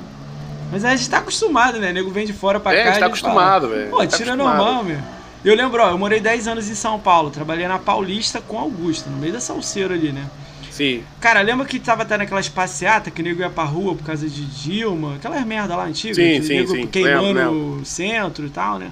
Mas 0.72 0.86
a 0.86 0.96
gente 0.96 1.10
tá 1.10 1.18
acostumado, 1.18 1.78
né? 1.78 1.90
O 1.92 1.94
nego 1.94 2.10
vem 2.10 2.26
de 2.26 2.32
fora 2.32 2.58
pra 2.58 2.74
é, 2.74 2.84
cá. 2.84 2.90
A 2.90 2.92
gente 2.94 3.00
tá 3.02 3.06
acostumado, 3.08 3.68
velho. 3.68 3.90
Pô, 3.90 3.98
tá 3.98 4.08
tiro 4.08 4.30
é 4.30 4.36
normal, 4.36 4.82
meu. 4.82 4.98
Eu 5.44 5.56
lembro, 5.56 5.84
ó, 5.84 5.90
eu 5.90 5.98
morei 5.98 6.22
10 6.22 6.48
anos 6.48 6.70
em 6.70 6.76
São 6.76 6.98
Paulo, 6.98 7.30
trabalhei 7.30 7.68
na 7.68 7.78
Paulista 7.78 8.40
com 8.40 8.58
Augusto, 8.58 9.10
no 9.10 9.18
meio 9.18 9.34
da 9.34 9.42
salseira 9.42 9.94
ali, 9.94 10.14
né? 10.14 10.26
Sim. 10.72 11.04
Cara, 11.20 11.42
lembra 11.42 11.66
que 11.66 11.80
tava 11.80 12.04
até 12.04 12.18
naquelas 12.18 12.48
passeatas 12.48 13.14
que 13.14 13.22
o 13.22 13.24
nego 13.26 13.42
ia 13.42 13.50
pra 13.50 13.66
rua 13.66 13.94
por 13.94 14.06
causa 14.06 14.30
de 14.30 14.46
Dilma, 14.46 15.16
aquelas 15.16 15.44
merda 15.46 15.76
lá 15.76 15.86
antigas? 15.86 16.16
Sim, 16.16 16.42
sim, 16.42 16.66
sim. 16.66 16.88
Queimando 16.88 17.82
o 17.82 17.86
centro 17.86 18.46
e 18.46 18.50
tal, 18.50 18.80
né? 18.80 18.90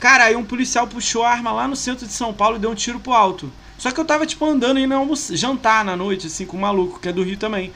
Cara, 0.00 0.24
aí 0.24 0.34
um 0.34 0.44
policial 0.44 0.86
puxou 0.86 1.22
a 1.22 1.30
arma 1.30 1.52
lá 1.52 1.68
no 1.68 1.76
centro 1.76 2.06
de 2.06 2.12
São 2.12 2.32
Paulo 2.32 2.56
e 2.56 2.58
deu 2.58 2.70
um 2.70 2.74
tiro 2.74 2.98
pro 2.98 3.12
alto. 3.12 3.52
Só 3.78 3.90
que 3.90 4.00
eu 4.00 4.04
tava, 4.04 4.26
tipo, 4.26 4.44
andando 4.44 4.80
e 4.80 4.82
indo 4.82 5.14
jantar 5.32 5.84
na 5.84 5.96
noite, 5.96 6.26
assim, 6.26 6.46
com 6.46 6.56
um 6.56 6.60
maluco, 6.60 6.98
que 6.98 7.08
é 7.08 7.12
do 7.12 7.22
Rio 7.22 7.36
também. 7.36 7.72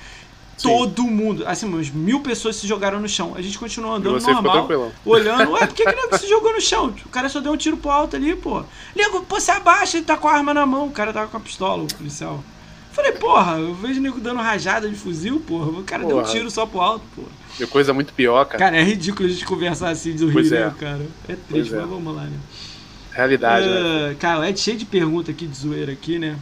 Sim. 0.56 0.68
Todo 0.68 1.02
mundo, 1.02 1.46
assim, 1.46 1.66
umas 1.66 1.90
mil 1.90 2.20
pessoas 2.20 2.56
se 2.56 2.66
jogaram 2.66 3.00
no 3.00 3.08
chão. 3.08 3.34
A 3.36 3.42
gente 3.42 3.58
continuou 3.58 3.94
andando 3.94 4.20
normal, 4.20 4.68
olhando. 5.04 5.52
Ué, 5.52 5.66
por 5.66 5.74
que, 5.74 5.84
que 5.84 5.90
o 5.90 5.96
nego 5.96 6.18
se 6.18 6.28
jogou 6.28 6.52
no 6.52 6.60
chão? 6.60 6.94
O 7.04 7.08
cara 7.08 7.28
só 7.28 7.40
deu 7.40 7.52
um 7.52 7.56
tiro 7.56 7.76
pro 7.76 7.90
alto 7.90 8.16
ali, 8.16 8.36
pô. 8.36 8.62
Nego, 8.94 9.22
pô, 9.22 9.40
se 9.40 9.50
abaixa, 9.50 9.96
ele 9.96 10.06
tá 10.06 10.16
com 10.16 10.28
a 10.28 10.32
arma 10.32 10.54
na 10.54 10.64
mão. 10.64 10.86
O 10.86 10.92
cara 10.92 11.12
tava 11.12 11.28
com 11.28 11.36
a 11.36 11.40
pistola, 11.40 11.82
o 11.82 11.94
policial. 11.94 12.42
Falei, 12.94 13.10
porra, 13.10 13.58
eu 13.58 13.74
vejo 13.74 13.98
o 13.98 14.02
nego 14.02 14.20
dando 14.20 14.38
rajada 14.38 14.88
de 14.88 14.94
fuzil, 14.94 15.40
porra. 15.40 15.66
O 15.66 15.82
cara 15.82 16.04
porra. 16.04 16.14
deu 16.14 16.22
um 16.22 16.32
tiro 16.32 16.48
só 16.48 16.64
pro 16.64 16.80
alto, 16.80 17.04
porra. 17.16 17.28
Deu 17.58 17.66
coisa 17.66 17.92
muito 17.92 18.12
pior, 18.12 18.44
cara. 18.44 18.58
Cara, 18.58 18.76
é 18.76 18.84
ridículo 18.84 19.28
a 19.28 19.32
gente 19.32 19.44
conversar 19.44 19.88
assim 19.88 20.14
do 20.14 20.30
pois 20.30 20.48
Rio, 20.48 20.58
é. 20.58 20.66
né, 20.66 20.74
cara? 20.78 21.06
É 21.28 21.34
triste, 21.34 21.74
é. 21.74 21.78
mas 21.78 21.88
vamos 21.88 22.14
lá, 22.14 22.22
né? 22.22 22.38
Realidade, 23.10 23.66
uh, 23.66 23.70
né? 23.70 24.10
Ah, 24.12 24.14
cara, 24.14 24.48
é 24.48 24.54
cheio 24.54 24.76
de 24.76 24.84
pergunta 24.84 25.32
aqui 25.32 25.44
de 25.44 25.56
zoeira 25.56 25.90
aqui, 25.90 26.20
né? 26.20 26.36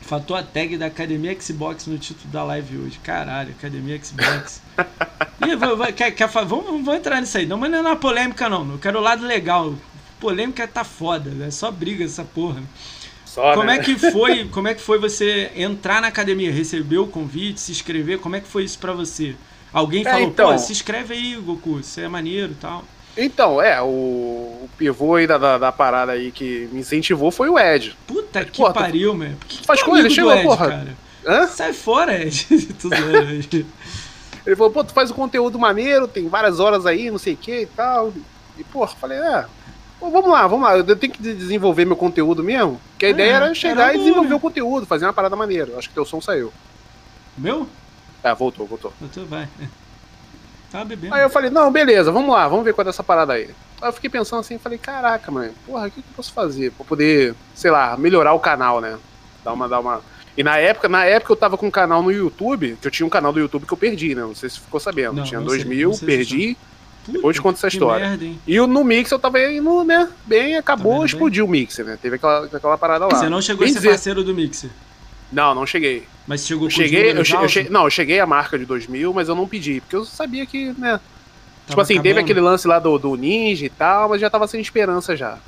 Fatou 0.00 0.34
a 0.34 0.42
tag 0.42 0.78
da 0.78 0.86
Academia 0.86 1.36
Xbox 1.38 1.86
no 1.86 1.98
título 1.98 2.32
da 2.32 2.42
live 2.44 2.78
hoje. 2.78 2.98
Caralho, 3.02 3.50
Academia 3.50 4.00
Xbox. 4.02 4.62
Ih, 5.46 5.54
vai, 5.54 5.76
vai, 5.76 5.92
quer, 5.92 6.12
quer, 6.12 6.28
vamos, 6.28 6.64
vamos 6.64 6.94
entrar 6.94 7.20
nisso 7.20 7.36
aí. 7.36 7.44
Não, 7.44 7.58
mas 7.58 7.70
não 7.70 7.78
é 7.80 7.82
na 7.82 7.96
polêmica, 7.96 8.48
não. 8.48 8.72
Eu 8.72 8.78
quero 8.78 8.98
o 8.98 9.02
lado 9.02 9.26
legal. 9.26 9.74
Polêmica 10.18 10.66
tá 10.66 10.82
foda, 10.82 11.30
é 11.44 11.50
só 11.50 11.70
briga 11.70 12.04
essa 12.04 12.24
porra. 12.24 12.62
Só, 13.34 13.54
como 13.54 13.66
né? 13.66 13.78
é 13.78 13.78
que 13.80 13.98
foi? 13.98 14.44
Como 14.44 14.68
é 14.68 14.74
que 14.74 14.80
foi 14.80 14.96
você 14.96 15.50
entrar 15.56 16.00
na 16.00 16.06
academia, 16.06 16.52
receber 16.52 16.98
o 16.98 17.06
convite, 17.08 17.60
se 17.60 17.72
inscrever? 17.72 18.20
Como 18.20 18.36
é 18.36 18.40
que 18.40 18.46
foi 18.46 18.62
isso 18.62 18.78
para 18.78 18.92
você? 18.92 19.34
Alguém 19.72 20.02
é, 20.02 20.04
falou, 20.04 20.28
então, 20.28 20.52
pô, 20.52 20.58
se 20.58 20.70
inscreve 20.70 21.14
aí, 21.14 21.34
Goku, 21.34 21.82
você 21.82 22.02
é 22.02 22.08
maneiro 22.08 22.52
e 22.52 22.54
tal. 22.54 22.84
Então, 23.16 23.60
é, 23.60 23.82
o, 23.82 23.86
o 23.86 24.70
pivô 24.78 25.16
aí 25.16 25.26
da, 25.26 25.36
da, 25.36 25.58
da, 25.58 25.72
parada 25.72 26.12
aí 26.12 26.30
que 26.30 26.68
me 26.70 26.78
incentivou 26.78 27.32
foi 27.32 27.48
o 27.48 27.58
Ed. 27.58 27.96
Puta 28.06 28.44
que 28.44 28.58
porra, 28.58 28.72
pariu, 28.72 29.10
tu... 29.10 29.16
meu. 29.16 29.32
Que 29.48 29.66
faz 29.66 29.82
com 29.82 29.96
ele, 29.96 30.10
chegou, 30.10 30.32
Ed, 30.32 30.44
porra. 30.44 30.68
Cara? 30.68 30.96
Hã? 31.26 31.46
Sai 31.48 31.72
fora, 31.72 32.16
Ed. 32.16 32.46
ele 34.46 34.54
falou, 34.54 34.70
pô, 34.70 34.84
tu 34.84 34.92
faz 34.92 35.10
um 35.10 35.14
conteúdo 35.14 35.58
maneiro, 35.58 36.06
tem 36.06 36.28
várias 36.28 36.60
horas 36.60 36.86
aí, 36.86 37.10
não 37.10 37.18
sei 37.18 37.34
o 37.34 37.36
que 37.36 37.62
e 37.62 37.66
tal. 37.66 38.12
E, 38.56 38.62
porra, 38.62 38.94
falei, 38.94 39.18
é, 39.18 39.44
vamos 40.10 40.30
lá, 40.30 40.46
vamos 40.46 40.64
lá, 40.64 40.76
eu 40.76 40.96
tenho 40.96 41.12
que 41.12 41.22
desenvolver 41.22 41.84
meu 41.84 41.96
conteúdo 41.96 42.42
mesmo. 42.42 42.80
Que 42.98 43.06
a 43.06 43.08
é, 43.08 43.10
ideia 43.12 43.32
era 43.32 43.54
chegar 43.54 43.88
era 43.88 43.94
e 43.94 43.98
desenvolver 43.98 44.34
o 44.34 44.40
conteúdo, 44.40 44.86
fazer 44.86 45.06
uma 45.06 45.12
parada 45.12 45.36
maneira. 45.36 45.76
Acho 45.76 45.88
que 45.88 45.94
teu 45.94 46.04
som 46.04 46.20
saiu. 46.20 46.52
Meu? 47.36 47.66
É, 48.22 48.34
voltou, 48.34 48.66
voltou. 48.66 48.92
Voltou, 49.00 49.26
vai. 49.26 49.48
Tá 50.74 50.84
bebendo. 50.84 51.14
Aí 51.14 51.22
eu 51.22 51.30
falei, 51.30 51.50
não, 51.50 51.70
beleza, 51.70 52.10
vamos 52.10 52.34
lá, 52.34 52.48
vamos 52.48 52.64
ver 52.64 52.74
qual 52.74 52.84
é 52.84 52.90
essa 52.90 53.04
parada 53.04 53.34
aí. 53.34 53.48
Aí 53.80 53.88
eu 53.88 53.92
fiquei 53.92 54.10
pensando 54.10 54.40
assim, 54.40 54.58
falei, 54.58 54.76
caraca, 54.76 55.30
mano, 55.30 55.52
porra, 55.64 55.86
o 55.86 55.90
que, 55.90 56.02
que 56.02 56.08
eu 56.08 56.14
posso 56.16 56.32
fazer 56.32 56.72
pra 56.72 56.84
poder, 56.84 57.32
sei 57.54 57.70
lá, 57.70 57.96
melhorar 57.96 58.32
o 58.32 58.40
canal, 58.40 58.80
né? 58.80 58.98
Dar 59.44 59.52
uma, 59.52 59.68
dar 59.68 59.78
uma. 59.78 60.00
E 60.36 60.42
na 60.42 60.58
época, 60.58 60.88
na 60.88 61.04
época 61.04 61.32
eu 61.32 61.36
tava 61.36 61.56
com 61.56 61.68
um 61.68 61.70
canal 61.70 62.02
no 62.02 62.10
YouTube, 62.10 62.76
que 62.80 62.88
eu 62.88 62.90
tinha 62.90 63.06
um 63.06 63.10
canal 63.10 63.32
do 63.32 63.38
YouTube 63.38 63.66
que 63.66 63.72
eu 63.72 63.76
perdi, 63.76 64.16
né? 64.16 64.22
Não 64.22 64.34
sei 64.34 64.50
se 64.50 64.58
ficou 64.58 64.80
sabendo. 64.80 65.12
Não, 65.14 65.22
tinha 65.22 65.40
2 65.40 65.62
mil, 65.62 65.92
perdi. 66.04 66.56
Puta, 67.04 67.12
depois 67.12 67.36
te 67.36 67.42
conto 67.42 67.56
essa 67.56 67.68
história. 67.68 68.10
Merda, 68.10 68.24
e 68.46 68.58
no 68.58 68.82
Mix 68.82 69.10
eu 69.10 69.18
tava 69.18 69.38
indo, 69.40 69.84
né? 69.84 70.08
Bem, 70.24 70.56
acabou, 70.56 71.00
tá 71.00 71.06
explodiu 71.06 71.46
bem? 71.46 71.60
o 71.60 71.60
Mixer, 71.60 71.84
né? 71.84 71.98
Teve 72.00 72.16
aquela, 72.16 72.46
aquela 72.46 72.78
parada 72.78 73.06
lá. 73.06 73.14
Você 73.14 73.28
não 73.28 73.42
chegou 73.42 73.60
bem 73.60 73.70
a 73.70 73.72
ser 73.72 73.78
dizer... 73.78 73.88
parceiro 73.90 74.24
do 74.24 74.34
Mixer? 74.34 74.70
Não, 75.30 75.54
não 75.54 75.66
cheguei. 75.66 76.06
Mas 76.26 76.46
chegou 76.46 76.66
com 76.66 76.70
cheguei, 76.70 77.10
eu, 77.10 77.16
eu 77.16 77.24
cheguei, 77.24 77.70
Não, 77.70 77.84
eu 77.84 77.90
cheguei 77.90 78.20
a 78.20 78.26
marca 78.26 78.58
de 78.58 78.64
2000, 78.64 79.12
mas 79.12 79.28
eu 79.28 79.34
não 79.34 79.46
pedi, 79.46 79.80
porque 79.80 79.96
eu 79.96 80.04
sabia 80.04 80.46
que, 80.46 80.72
né? 80.78 80.98
tipo 81.66 81.80
assim, 81.80 81.94
acabando. 81.94 82.08
teve 82.08 82.20
aquele 82.20 82.40
lance 82.40 82.66
lá 82.66 82.78
do, 82.78 82.98
do 82.98 83.14
Ninja 83.16 83.66
e 83.66 83.70
tal, 83.70 84.10
mas 84.10 84.20
já 84.20 84.30
tava 84.30 84.46
sem 84.46 84.60
esperança 84.60 85.16
já. 85.16 85.38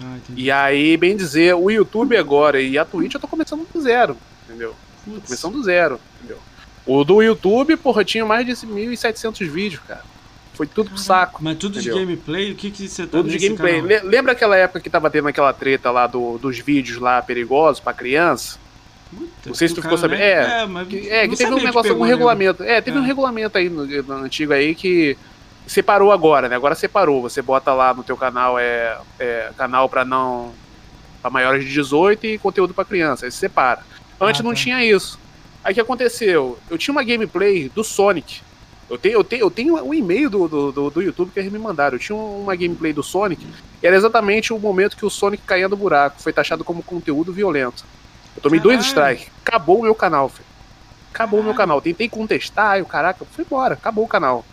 Ah, 0.00 0.16
e 0.34 0.50
aí, 0.50 0.96
bem 0.96 1.16
dizer, 1.16 1.54
o 1.54 1.70
YouTube 1.70 2.16
agora 2.16 2.60
e 2.60 2.78
a 2.78 2.84
Twitch 2.84 3.14
eu 3.14 3.20
tô 3.20 3.26
começando 3.26 3.66
do 3.72 3.80
zero, 3.80 4.16
entendeu? 4.46 4.74
Tô 5.04 5.20
começando 5.20 5.52
do 5.54 5.62
zero, 5.62 6.00
entendeu? 6.18 6.38
O 6.86 7.04
do 7.04 7.22
YouTube, 7.22 7.76
porra, 7.76 8.04
tinha 8.04 8.24
mais 8.24 8.46
de 8.46 8.52
1.700 8.52 9.46
vídeos, 9.48 9.82
cara. 9.86 10.02
Foi 10.58 10.66
tudo 10.66 10.90
pro 10.90 10.98
saco. 10.98 11.38
Mas 11.40 11.56
tudo 11.56 11.78
entendeu? 11.78 11.94
de 11.94 12.00
gameplay? 12.00 12.50
O 12.50 12.56
que, 12.56 12.72
que 12.72 12.88
você 12.88 13.06
tá 13.06 13.18
Tudo 13.18 13.30
de 13.30 13.38
gameplay. 13.38 13.80
Canal? 13.80 14.04
Lembra 14.10 14.32
aquela 14.32 14.56
época 14.56 14.80
que 14.80 14.90
tava 14.90 15.08
tendo 15.08 15.28
aquela 15.28 15.52
treta 15.52 15.88
lá 15.92 16.08
do, 16.08 16.36
dos 16.36 16.58
vídeos 16.58 16.98
lá 16.98 17.22
perigosos 17.22 17.78
pra 17.78 17.92
criança? 17.92 18.58
Puta, 19.08 19.30
não 19.46 19.54
sei 19.54 19.68
se 19.68 19.74
tu 19.76 19.82
ficou 19.82 19.96
sabendo. 19.96 20.20
É, 20.20 20.62
é, 20.62 20.66
mas 20.66 20.88
que, 20.88 21.08
é, 21.08 21.28
que 21.28 21.36
teve 21.36 21.54
um 21.54 21.62
negócio, 21.62 21.96
um 21.96 22.02
regulamento. 22.02 22.64
É, 22.64 22.80
teve 22.80 22.98
é. 22.98 23.00
um 23.00 23.04
regulamento 23.04 23.56
aí 23.56 23.68
no, 23.68 23.86
no, 23.86 24.14
antigo 24.14 24.52
aí 24.52 24.74
que 24.74 25.16
separou 25.64 26.10
agora, 26.10 26.48
né? 26.48 26.56
Agora 26.56 26.74
separou. 26.74 27.22
Você 27.22 27.40
bota 27.40 27.72
lá 27.72 27.94
no 27.94 28.02
teu 28.02 28.16
canal 28.16 28.58
é, 28.58 28.98
é 29.20 29.52
canal 29.56 29.88
para 29.88 30.04
não 30.04 30.52
para 31.22 31.30
maiores 31.30 31.64
de 31.64 31.72
18 31.72 32.26
e 32.26 32.38
conteúdo 32.38 32.74
para 32.74 32.84
criança. 32.84 33.26
Aí 33.26 33.30
você 33.30 33.38
separa. 33.38 33.84
Antes 34.20 34.40
ah, 34.40 34.44
não 34.44 34.50
tá. 34.50 34.56
tinha 34.56 34.84
isso. 34.84 35.20
Aí 35.62 35.70
o 35.70 35.74
que 35.76 35.80
aconteceu? 35.80 36.58
Eu 36.68 36.76
tinha 36.76 36.90
uma 36.90 37.04
gameplay 37.04 37.68
do 37.68 37.84
Sonic. 37.84 38.40
Eu 38.88 38.96
tenho, 38.96 39.14
eu 39.14 39.24
tenho, 39.24 39.40
eu 39.42 39.50
tenho 39.50 39.84
um 39.84 39.92
e-mail 39.92 40.30
do, 40.30 40.48
do, 40.48 40.90
do, 40.90 41.02
YouTube 41.02 41.30
que 41.30 41.38
eles 41.38 41.52
me 41.52 41.58
mandaram. 41.58 41.96
Eu 41.96 41.98
tinha 41.98 42.16
uma 42.16 42.56
gameplay 42.56 42.92
do 42.92 43.02
Sonic. 43.02 43.46
E 43.82 43.86
era 43.86 43.94
exatamente 43.94 44.52
o 44.52 44.58
momento 44.58 44.96
que 44.96 45.04
o 45.04 45.10
Sonic 45.10 45.42
caía 45.44 45.68
do 45.68 45.76
buraco. 45.76 46.22
Foi 46.22 46.32
taxado 46.32 46.64
como 46.64 46.82
conteúdo 46.82 47.32
violento. 47.32 47.84
Eu 48.34 48.42
tomei 48.42 48.58
Caralho. 48.58 48.78
dois 48.78 48.86
strikes. 48.86 49.28
Acabou 49.44 49.80
o 49.80 49.82
meu 49.82 49.94
canal, 49.94 50.28
filho. 50.28 50.46
Acabou 51.12 51.40
o 51.40 51.44
meu 51.44 51.54
canal. 51.54 51.82
Tentei 51.82 52.08
contestar 52.08 52.78
e 52.78 52.82
o 52.82 52.86
caraca, 52.86 53.24
fui 53.26 53.44
embora. 53.44 53.74
Acabou 53.74 54.04
o 54.04 54.08
canal. 54.08 54.44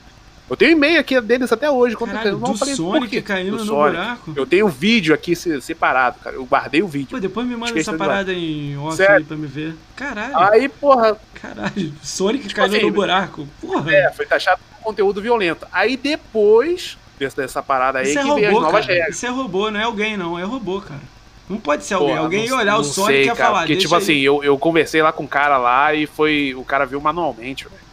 Eu 0.50 0.56
tenho 0.56 0.72
e-mail 0.72 1.00
aqui 1.00 1.20
deles 1.22 1.52
até 1.52 1.70
hoje. 1.70 1.98
Caralho, 1.98 2.38
do 2.38 2.56
falei, 2.56 2.76
Sonic 2.76 3.22
caindo 3.22 3.58
do 3.58 3.66
no 3.66 3.66
Sonic. 3.66 3.98
buraco. 3.98 4.34
Eu 4.36 4.46
tenho 4.46 4.68
vídeo 4.68 5.14
aqui 5.14 5.36
separado, 5.36 6.20
cara. 6.20 6.36
Eu 6.36 6.46
guardei 6.46 6.84
o 6.84 6.88
vídeo. 6.88 7.10
Pô, 7.10 7.20
depois 7.20 7.48
me 7.48 7.56
manda 7.56 7.78
essa 7.80 7.94
parada 7.94 8.32
em 8.32 8.78
off 8.78 8.96
Sério? 8.96 9.16
aí 9.18 9.24
pra 9.24 9.38
me 9.38 9.48
ver. 9.48 9.76
Caralho. 9.96 10.38
Aí, 10.38 10.70
porra. 10.70 11.18
Caralho, 11.34 11.94
Sonic 12.04 12.48
tipo 12.48 12.56
caindo 12.56 12.76
assim, 12.76 12.86
no 12.86 12.92
buraco. 12.92 13.48
Porra. 13.60 13.92
É, 13.92 14.12
foi 14.12 14.26
taxado 14.26 14.62
como 14.70 14.84
conteúdo 14.84 15.22
violento. 15.22 15.66
Aí 15.72 15.98
depois 15.98 16.98
dessa 17.36 17.64
parada 17.64 18.00
aí 18.00 18.10
Isso 18.10 18.20
é 18.20 18.22
que 18.22 18.28
robô, 18.28 18.46
as 18.46 18.54
novas 18.54 18.72
cara. 18.86 18.94
regras. 18.94 19.16
Isso 19.16 19.26
é 19.26 19.30
robô, 19.30 19.72
não 19.72 19.80
é 19.80 19.84
alguém 19.84 20.18
não, 20.18 20.38
é 20.38 20.44
robô, 20.44 20.82
cara. 20.82 21.02
Não 21.50 21.58
pode 21.58 21.86
ser 21.86 21.94
alguém. 21.94 22.18
Alguém 22.18 22.46
ia 22.46 22.56
olhar 22.56 22.78
o 22.78 22.84
Sonic 22.84 23.22
e 23.22 23.26
ia 23.26 23.36
falar. 23.36 23.60
Porque, 23.60 23.78
tipo 23.78 23.96
assim, 23.96 24.18
eu, 24.18 24.44
eu 24.44 24.58
conversei 24.58 25.02
lá 25.02 25.12
com 25.12 25.24
o 25.24 25.26
um 25.26 25.30
cara 25.30 25.58
lá 25.58 25.94
e 25.94 26.08
foi. 26.08 26.56
O 26.56 26.64
cara 26.64 26.86
viu 26.86 27.00
manualmente, 27.00 27.66
velho. 27.66 27.85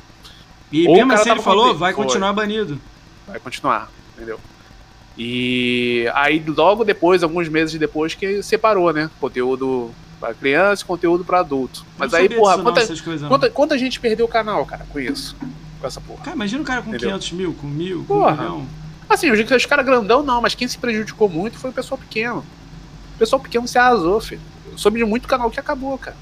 E 0.72 0.88
Ou 0.88 0.94
mesmo 0.94 1.12
assim 1.12 1.30
ele 1.30 1.42
falou, 1.42 1.76
vai 1.76 1.92
continuar 1.92 2.32
banido 2.32 2.80
vai 3.26 3.40
continuar, 3.40 3.90
entendeu? 4.14 4.38
E 5.16 6.08
aí 6.14 6.42
logo 6.46 6.84
depois, 6.84 7.22
alguns 7.22 7.48
meses 7.48 7.78
depois, 7.78 8.14
que 8.14 8.42
separou, 8.42 8.92
né? 8.92 9.10
Conteúdo 9.20 9.90
para 10.18 10.34
criança 10.34 10.82
e 10.82 10.86
conteúdo 10.86 11.24
para 11.24 11.40
adulto. 11.40 11.84
Mas 11.98 12.14
aí, 12.14 12.28
porra, 12.28 12.62
quanta, 12.62 12.86
coisas, 12.86 13.28
quanta, 13.28 13.50
quanta, 13.50 13.78
gente 13.78 14.00
perdeu 14.00 14.24
o 14.24 14.28
canal, 14.28 14.64
cara, 14.64 14.86
com 14.90 14.98
isso? 14.98 15.36
Com 15.80 15.86
essa 15.86 16.00
porra. 16.00 16.24
Cara, 16.24 16.36
imagina 16.36 16.62
um 16.62 16.64
cara 16.64 16.80
com 16.80 16.88
entendeu? 16.90 17.10
500 17.10 17.32
mil, 17.32 17.54
com 17.54 17.66
mil, 17.66 17.98
com 18.04 18.04
porra. 18.04 18.32
um 18.32 18.36
milhão. 18.36 18.66
Assim, 19.08 19.30
os, 19.30 19.50
os 19.50 19.66
caras 19.66 19.84
grandão 19.84 20.22
não, 20.22 20.40
mas 20.40 20.54
quem 20.54 20.66
se 20.66 20.78
prejudicou 20.78 21.28
muito 21.28 21.58
foi 21.58 21.70
o 21.70 21.72
pessoal 21.72 21.98
pequeno. 21.98 22.44
O 23.14 23.18
pessoal 23.18 23.40
pequeno 23.40 23.68
se 23.68 23.78
arrasou, 23.78 24.20
filho. 24.20 24.40
Eu 24.70 24.78
soube 24.78 24.98
de 24.98 25.04
muito 25.04 25.28
canal 25.28 25.50
que 25.50 25.60
acabou, 25.60 25.98
cara. 25.98 26.16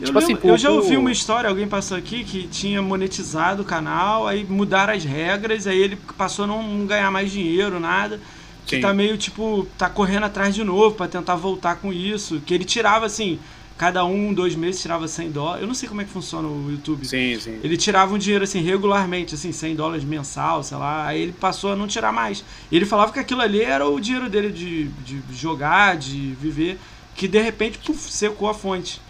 Eu, 0.00 0.06
tipo 0.06 0.18
assim, 0.18 0.38
eu 0.44 0.56
já 0.56 0.70
ouvi 0.70 0.96
uma 0.96 1.10
história, 1.10 1.50
alguém 1.50 1.66
passou 1.66 1.96
aqui 1.96 2.22
que 2.22 2.46
tinha 2.46 2.80
monetizado 2.80 3.62
o 3.62 3.64
canal, 3.64 4.28
aí 4.28 4.44
mudaram 4.44 4.92
as 4.92 5.04
regras, 5.04 5.66
aí 5.66 5.78
ele 5.78 5.96
passou 6.16 6.44
a 6.44 6.48
não 6.48 6.86
ganhar 6.86 7.10
mais 7.10 7.30
dinheiro, 7.32 7.80
nada. 7.80 8.20
Que 8.64 8.76
Sim. 8.76 8.82
tá 8.82 8.92
meio 8.92 9.16
tipo, 9.16 9.66
tá 9.76 9.88
correndo 9.88 10.24
atrás 10.24 10.54
de 10.54 10.62
novo 10.62 10.94
para 10.94 11.08
tentar 11.08 11.36
voltar 11.36 11.76
com 11.76 11.92
isso. 11.92 12.40
Que 12.44 12.52
ele 12.54 12.64
tirava 12.64 13.06
assim, 13.06 13.38
cada 13.78 14.04
um, 14.04 14.34
dois 14.34 14.54
meses 14.54 14.82
tirava 14.82 15.08
100 15.08 15.30
dólares. 15.30 15.62
Eu 15.62 15.68
não 15.68 15.74
sei 15.74 15.88
como 15.88 16.02
é 16.02 16.04
que 16.04 16.10
funciona 16.10 16.46
o 16.46 16.70
YouTube. 16.70 17.06
Sim, 17.06 17.38
sim. 17.40 17.58
Ele 17.62 17.76
tirava 17.76 18.12
um 18.12 18.18
dinheiro 18.18 18.44
assim 18.44 18.60
regularmente, 18.60 19.36
assim, 19.36 19.52
100 19.52 19.76
dólares 19.76 20.04
mensal, 20.04 20.62
sei 20.62 20.76
lá. 20.76 21.06
Aí 21.06 21.22
ele 21.22 21.32
passou 21.32 21.72
a 21.72 21.76
não 21.76 21.86
tirar 21.86 22.12
mais. 22.12 22.44
Ele 22.70 22.84
falava 22.84 23.12
que 23.12 23.20
aquilo 23.20 23.40
ali 23.40 23.62
era 23.62 23.88
o 23.88 23.98
dinheiro 23.98 24.28
dele 24.28 24.50
de, 24.50 24.88
de 24.88 25.22
jogar, 25.34 25.96
de 25.96 26.34
viver, 26.40 26.78
que 27.14 27.26
de 27.26 27.40
repente 27.40 27.78
puf, 27.78 28.12
secou 28.12 28.48
a 28.48 28.54
fonte. 28.54 29.00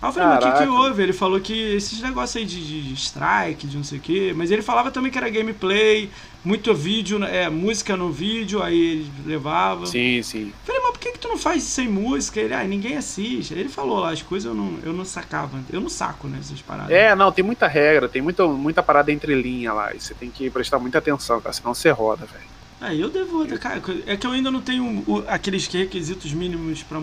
Aí 0.00 0.08
eu 0.08 0.12
falei, 0.12 0.28
mas 0.28 0.44
o 0.44 0.52
que, 0.52 0.58
que 0.58 0.68
houve? 0.68 1.02
Ele 1.02 1.12
falou 1.12 1.40
que 1.40 1.74
esses 1.74 2.00
negócios 2.00 2.36
aí 2.36 2.44
de, 2.44 2.82
de 2.82 2.94
strike, 2.94 3.66
de 3.66 3.76
não 3.76 3.82
sei 3.82 3.98
o 3.98 4.00
quê. 4.00 4.32
Mas 4.34 4.50
ele 4.50 4.62
falava 4.62 4.92
também 4.92 5.10
que 5.10 5.18
era 5.18 5.28
gameplay, 5.28 6.08
muito 6.44 6.72
vídeo, 6.72 7.22
é, 7.24 7.50
música 7.50 7.96
no 7.96 8.12
vídeo, 8.12 8.62
aí 8.62 8.78
ele 8.78 9.12
levava. 9.26 9.86
Sim, 9.86 10.22
sim. 10.22 10.52
Falei, 10.64 10.80
mas 10.82 10.92
por 10.92 11.00
que, 11.00 11.12
que 11.12 11.18
tu 11.18 11.26
não 11.26 11.36
faz 11.36 11.64
sem 11.64 11.88
música? 11.88 12.40
Ele, 12.40 12.54
ah, 12.54 12.62
ninguém 12.62 12.96
assiste. 12.96 13.54
Ele 13.54 13.68
falou 13.68 13.98
lá, 13.98 14.12
as 14.12 14.22
coisas 14.22 14.48
eu 14.48 14.54
não, 14.54 14.78
eu 14.84 14.92
não 14.92 15.04
sacava. 15.04 15.58
Eu 15.72 15.80
não 15.80 15.88
saco, 15.88 16.28
né, 16.28 16.38
essas 16.40 16.62
paradas. 16.62 16.92
É, 16.92 17.16
não, 17.16 17.32
tem 17.32 17.44
muita 17.44 17.66
regra, 17.66 18.08
tem 18.08 18.22
muita, 18.22 18.46
muita 18.46 18.82
parada 18.84 19.10
entre 19.10 19.34
linha 19.34 19.72
lá. 19.72 19.92
E 19.92 20.00
você 20.00 20.14
tem 20.14 20.30
que 20.30 20.48
prestar 20.48 20.78
muita 20.78 20.98
atenção, 20.98 21.40
cara, 21.40 21.52
senão 21.52 21.74
você 21.74 21.90
roda, 21.90 22.24
velho. 22.24 22.58
É, 22.80 22.94
eu 22.94 23.10
devo, 23.10 23.44
cara. 23.58 23.82
É 24.06 24.16
que 24.16 24.24
eu 24.24 24.30
ainda 24.30 24.52
não 24.52 24.60
tenho 24.60 25.04
aqueles 25.26 25.66
requisitos 25.66 26.32
mínimos 26.32 26.84
pra 26.84 27.00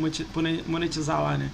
monetizar 0.65 1.21
lá, 1.21 1.37
né? 1.37 1.51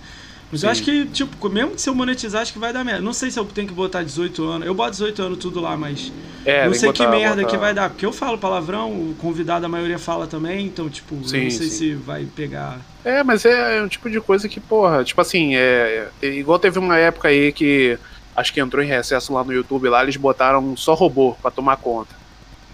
Mas 0.52 0.60
Sim. 0.60 0.66
eu 0.66 0.72
acho 0.72 0.84
que, 0.84 1.06
tipo, 1.06 1.50
mesmo 1.50 1.72
que 1.72 1.82
se 1.82 1.90
eu 1.90 1.96
monetizar, 1.96 2.42
acho 2.42 2.52
que 2.52 2.60
vai 2.60 2.74
dar 2.74 2.84
merda. 2.84 3.02
Não 3.02 3.14
sei 3.14 3.32
se 3.32 3.40
eu 3.40 3.46
tenho 3.46 3.68
que 3.68 3.74
botar 3.74 4.04
18 4.04 4.44
anos. 4.44 4.68
Eu 4.68 4.74
boto 4.74 4.92
18 4.92 5.22
anos 5.22 5.38
tudo 5.40 5.62
lá, 5.62 5.78
mas. 5.78 6.12
É, 6.46 6.66
não 6.66 6.74
sei 6.74 6.90
botar, 6.90 7.06
que 7.06 7.10
merda 7.10 7.36
botar... 7.38 7.50
que 7.50 7.58
vai 7.58 7.74
dar. 7.74 7.90
Porque 7.90 8.06
eu 8.06 8.12
falo 8.12 8.38
palavrão, 8.38 8.92
o 8.92 9.16
convidado, 9.18 9.66
a 9.66 9.70
maioria 9.70 9.98
fala 9.98 10.28
também, 10.28 10.66
então, 10.66 10.90
tipo, 10.90 11.16
sim, 11.28 11.38
eu 11.38 11.44
não 11.44 11.52
sei 11.52 11.70
sim. 11.70 11.78
se 11.78 11.94
vai 11.96 12.26
pegar. 12.26 12.80
É, 13.06 13.24
mas 13.24 13.46
é 13.46 13.82
um 13.82 13.88
tipo 13.88 14.10
de 14.10 14.20
coisa 14.20 14.50
que, 14.50 14.60
porra, 14.60 15.04
tipo 15.04 15.22
assim, 15.22 15.56
é, 15.56 16.10
é. 16.22 16.28
Igual 16.28 16.60
teve 16.60 16.78
uma 16.78 16.98
época 16.98 17.30
aí 17.30 17.52
que. 17.52 17.98
Acho 18.34 18.54
que 18.54 18.62
entrou 18.62 18.82
em 18.82 18.88
recesso 18.88 19.34
lá 19.34 19.44
no 19.44 19.52
YouTube, 19.52 19.90
lá 19.90 20.02
eles 20.04 20.16
botaram 20.16 20.76
só 20.78 20.94
robô 20.94 21.36
pra 21.42 21.52
tomar 21.52 21.76
conta. 21.78 22.16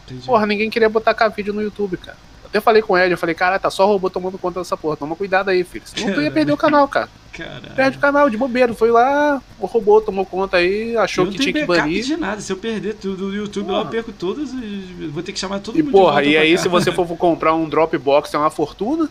Entendi. 0.06 0.26
Porra, 0.26 0.46
ninguém 0.46 0.70
queria 0.70 0.88
botar 0.88 1.16
cá 1.16 1.28
vídeo 1.28 1.52
no 1.54 1.62
YouTube, 1.62 1.98
cara. 1.98 2.18
Até 2.46 2.62
falei 2.62 2.82
com 2.82 2.98
ele, 2.98 3.14
eu 3.14 3.18
falei, 3.18 3.36
cara, 3.36 3.60
tá 3.60 3.70
só 3.70 3.86
robô 3.86 4.10
tomando 4.10 4.38
conta 4.38 4.60
dessa 4.60 4.78
porra. 4.78 4.96
Toma 4.96 5.16
cuidado 5.16 5.50
aí, 5.50 5.64
filho. 5.64 5.84
Senão 5.86 6.14
tu 6.14 6.22
ia 6.22 6.32
perder 6.32 6.54
o 6.54 6.58
canal, 6.58 6.88
cara. 6.88 7.10
Caralho. 7.38 7.76
Perde 7.76 7.98
o 7.98 8.02
canal 8.02 8.30
de 8.30 8.38
bobeira. 8.38 8.74
Foi 8.74 8.90
lá, 8.90 9.42
o 9.60 9.66
robô 9.68 10.02
tomou 10.02 10.26
conta 10.26 10.58
aí, 10.58 10.98
achou 10.98 11.28
que 11.28 11.38
tinha 11.38 11.54
que 11.54 11.66
banir. 11.66 12.04
de 12.04 12.18
nada. 12.18 12.42
Se 12.42 12.52
eu 12.52 12.58
perder 12.58 12.96
tudo 12.96 13.28
do 13.28 13.36
YouTube, 13.36 13.66
porra. 13.68 13.78
lá 13.78 13.84
eu 13.84 13.90
perco 13.90 14.12
todos. 14.12 14.52
Vou 15.12 15.22
ter 15.22 15.32
que 15.32 15.40
chamar 15.40 15.60
todo 15.60 15.78
e, 15.78 15.84
mundo 15.84 15.92
porra, 15.92 16.24
E 16.24 16.36
aí, 16.36 16.58
se 16.58 16.68
você 16.68 16.92
for 16.92 17.06
comprar 17.18 17.54
um 17.54 17.70
Dropbox, 17.70 18.34
é 18.34 18.38
uma 18.38 18.50
fortuna. 18.50 19.10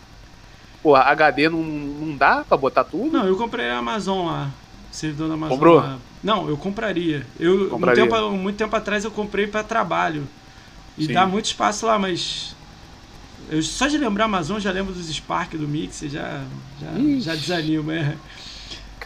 Porra, 0.82 1.02
HD 1.02 1.48
não, 1.48 1.62
não 1.62 2.16
dá 2.16 2.44
pra 2.44 2.56
botar 2.56 2.84
tudo? 2.84 3.10
Não, 3.10 3.26
eu 3.26 3.36
comprei 3.36 3.70
a 3.70 3.78
Amazon 3.78 4.26
lá. 4.26 4.50
Servidor 4.90 5.28
da 5.28 5.34
Amazon. 5.34 5.56
Comprou? 5.56 5.76
Lá. 5.76 5.98
Não, 6.22 6.48
eu 6.48 6.56
compraria. 6.56 7.26
Eu, 7.38 7.68
compraria. 7.68 8.04
Um 8.04 8.08
tempo, 8.08 8.30
muito 8.32 8.56
tempo 8.56 8.74
atrás 8.74 9.04
eu 9.04 9.10
comprei 9.10 9.46
para 9.46 9.62
trabalho. 9.62 10.26
E 10.98 11.06
Sim. 11.06 11.12
dá 11.12 11.26
muito 11.26 11.44
espaço 11.44 11.86
lá, 11.86 11.98
mas 11.98 12.55
eu, 13.50 13.62
só 13.62 13.86
de 13.86 13.98
lembrar 13.98 14.24
Amazon, 14.24 14.58
já 14.58 14.70
lembro 14.70 14.92
dos 14.92 15.08
Spark 15.08 15.54
do 15.54 15.68
Mix, 15.68 16.00
já, 16.00 16.42
já, 16.80 16.88
já 17.20 17.34
desanima. 17.34 17.94
É. 17.94 18.16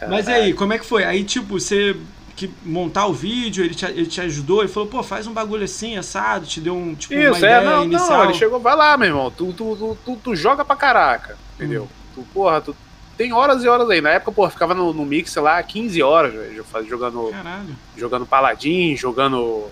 Mas 0.07 0.27
aí, 0.27 0.53
como 0.53 0.73
é 0.73 0.79
que 0.79 0.85
foi? 0.85 1.03
Aí, 1.03 1.23
tipo, 1.23 1.59
você 1.59 1.95
que 2.35 2.51
montar 2.65 3.05
o 3.05 3.13
vídeo, 3.13 3.63
ele 3.63 3.75
te, 3.75 3.85
ele 3.85 4.05
te 4.07 4.19
ajudou, 4.21 4.61
ele 4.61 4.67
falou, 4.67 4.89
pô, 4.89 5.03
faz 5.03 5.27
um 5.27 5.33
bagulho 5.33 5.63
assim, 5.63 5.95
assado, 5.95 6.47
te 6.47 6.59
deu 6.59 6.75
um, 6.75 6.95
tipo, 6.95 7.13
Isso, 7.13 7.27
uma 7.27 7.35
é, 7.35 7.39
ideia 7.39 7.61
não, 7.61 7.83
inicial. 7.83 8.17
Não, 8.17 8.23
ele 8.25 8.33
chegou, 8.33 8.59
vai 8.59 8.75
lá, 8.75 8.97
meu 8.97 9.09
irmão, 9.09 9.29
tu, 9.29 9.53
tu, 9.53 9.75
tu, 9.75 9.97
tu, 10.03 10.15
tu 10.15 10.35
joga 10.35 10.65
pra 10.65 10.75
caraca, 10.75 11.37
entendeu? 11.55 11.83
Hum. 11.83 11.87
Tu, 12.15 12.21
porra, 12.33 12.59
tu 12.61 12.75
tem 13.15 13.31
horas 13.31 13.63
e 13.63 13.67
horas 13.67 13.87
aí. 13.91 14.01
Na 14.01 14.09
época, 14.09 14.31
porra, 14.31 14.49
ficava 14.49 14.73
no, 14.73 14.91
no 14.91 15.05
mix, 15.05 15.31
sei 15.31 15.41
lá, 15.41 15.61
15 15.61 16.01
horas, 16.01 16.33
velho, 16.33 16.65
jogando, 16.87 17.29
Caralho. 17.29 17.75
jogando 17.95 18.25
Paladin, 18.25 18.95
jogando 18.95 19.69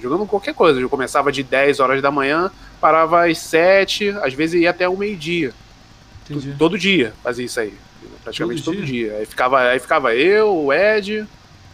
jogando 0.00 0.26
qualquer 0.26 0.54
coisa. 0.54 0.80
Eu 0.80 0.88
começava 0.88 1.30
de 1.30 1.42
10 1.42 1.80
horas 1.80 2.00
da 2.00 2.10
manhã, 2.10 2.50
parava 2.80 3.26
às 3.26 3.38
7, 3.38 4.10
às 4.22 4.34
vezes 4.34 4.60
ia 4.60 4.70
até 4.70 4.88
o 4.88 4.96
meio-dia. 4.96 5.52
Todo 6.58 6.78
dia 6.78 7.14
fazia 7.22 7.46
isso 7.46 7.60
aí. 7.60 7.74
Praticamente 8.22 8.62
todo, 8.62 8.74
todo 8.74 8.84
dia. 8.84 9.08
dia. 9.08 9.18
Aí, 9.18 9.26
ficava, 9.26 9.60
aí 9.60 9.78
ficava 9.78 10.14
eu, 10.14 10.54
o 10.54 10.72
Ed, 10.72 11.26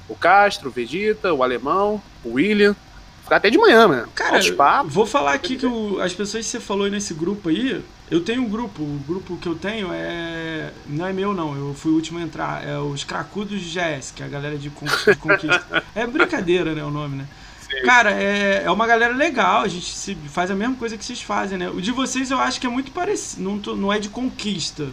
o 0.09 0.14
Castro, 0.14 0.69
o 0.69 0.73
Vegeta, 0.73 1.33
o 1.33 1.43
Alemão, 1.43 2.01
o 2.25 2.35
William. 2.35 2.77
Ficava 3.23 3.38
até 3.38 3.51
de 3.51 3.59
manhã, 3.59 3.88
mano. 3.88 4.09
Cara, 4.14 4.38
papos, 4.53 4.93
vou 4.93 5.07
falar 5.07 5.33
aqui 5.33 5.57
que 5.57 5.67
as 6.01 6.12
pessoas 6.12 6.45
que 6.45 6.51
você 6.51 6.61
falou 6.61 6.88
nesse 6.90 7.14
grupo 7.14 7.49
aí, 7.49 7.83
eu 8.11 8.21
tenho 8.21 8.43
um 8.43 8.49
grupo. 8.49 8.83
O 8.83 9.01
grupo 9.07 9.38
que 9.38 9.47
eu 9.49 9.55
tenho 9.55 9.88
é. 9.93 10.71
Não 10.87 11.07
é 11.07 11.12
meu, 11.12 11.33
não. 11.33 11.57
Eu 11.57 11.75
fui 11.75 11.90
o 11.90 11.95
último 11.95 12.19
a 12.19 12.23
entrar. 12.23 12.67
É 12.69 12.79
os 12.79 13.03
Cracudos 13.03 13.62
GS, 13.62 14.12
que 14.14 14.23
é 14.23 14.27
a 14.27 14.29
galera 14.29 14.59
de, 14.59 14.69
de 14.69 15.17
conquista. 15.17 15.83
é 15.97 16.07
brincadeira, 16.07 16.75
né? 16.75 16.85
O 16.85 16.90
nome, 16.90 17.17
né? 17.17 17.27
Cara, 17.83 18.11
é, 18.11 18.63
é 18.65 18.71
uma 18.71 18.87
galera 18.87 19.15
legal, 19.15 19.63
a 19.63 19.69
gente 19.69 19.87
se, 19.87 20.15
faz 20.29 20.51
a 20.51 20.55
mesma 20.55 20.75
coisa 20.77 20.97
que 20.97 21.05
vocês 21.05 21.21
fazem, 21.21 21.59
né? 21.59 21.69
O 21.69 21.81
de 21.81 21.91
vocês 21.91 22.31
eu 22.31 22.39
acho 22.39 22.61
que 22.61 22.67
é 22.67 22.71
muito 22.71 22.91
parecido, 22.91 23.43
não, 23.43 23.77
não 23.77 23.93
é 23.93 23.99
de 23.99 24.09
conquista, 24.09 24.89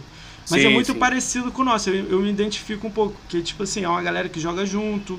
mas 0.50 0.60
é 0.60 0.62
sim, 0.62 0.66
é 0.66 0.70
muito 0.70 0.92
sim. 0.92 0.98
parecido 0.98 1.50
com 1.52 1.62
o 1.62 1.64
nosso. 1.64 1.90
Eu, 1.90 2.06
eu, 2.10 2.20
me 2.20 2.30
identifico 2.30 2.86
um 2.86 2.90
pouco, 2.90 3.14
porque, 3.22 3.40
tipo 3.42 3.62
assim, 3.62 3.84
é 3.84 3.88
uma 3.88 4.02
galera 4.02 4.28
que 4.28 4.40
joga 4.40 4.66
junto, 4.66 5.18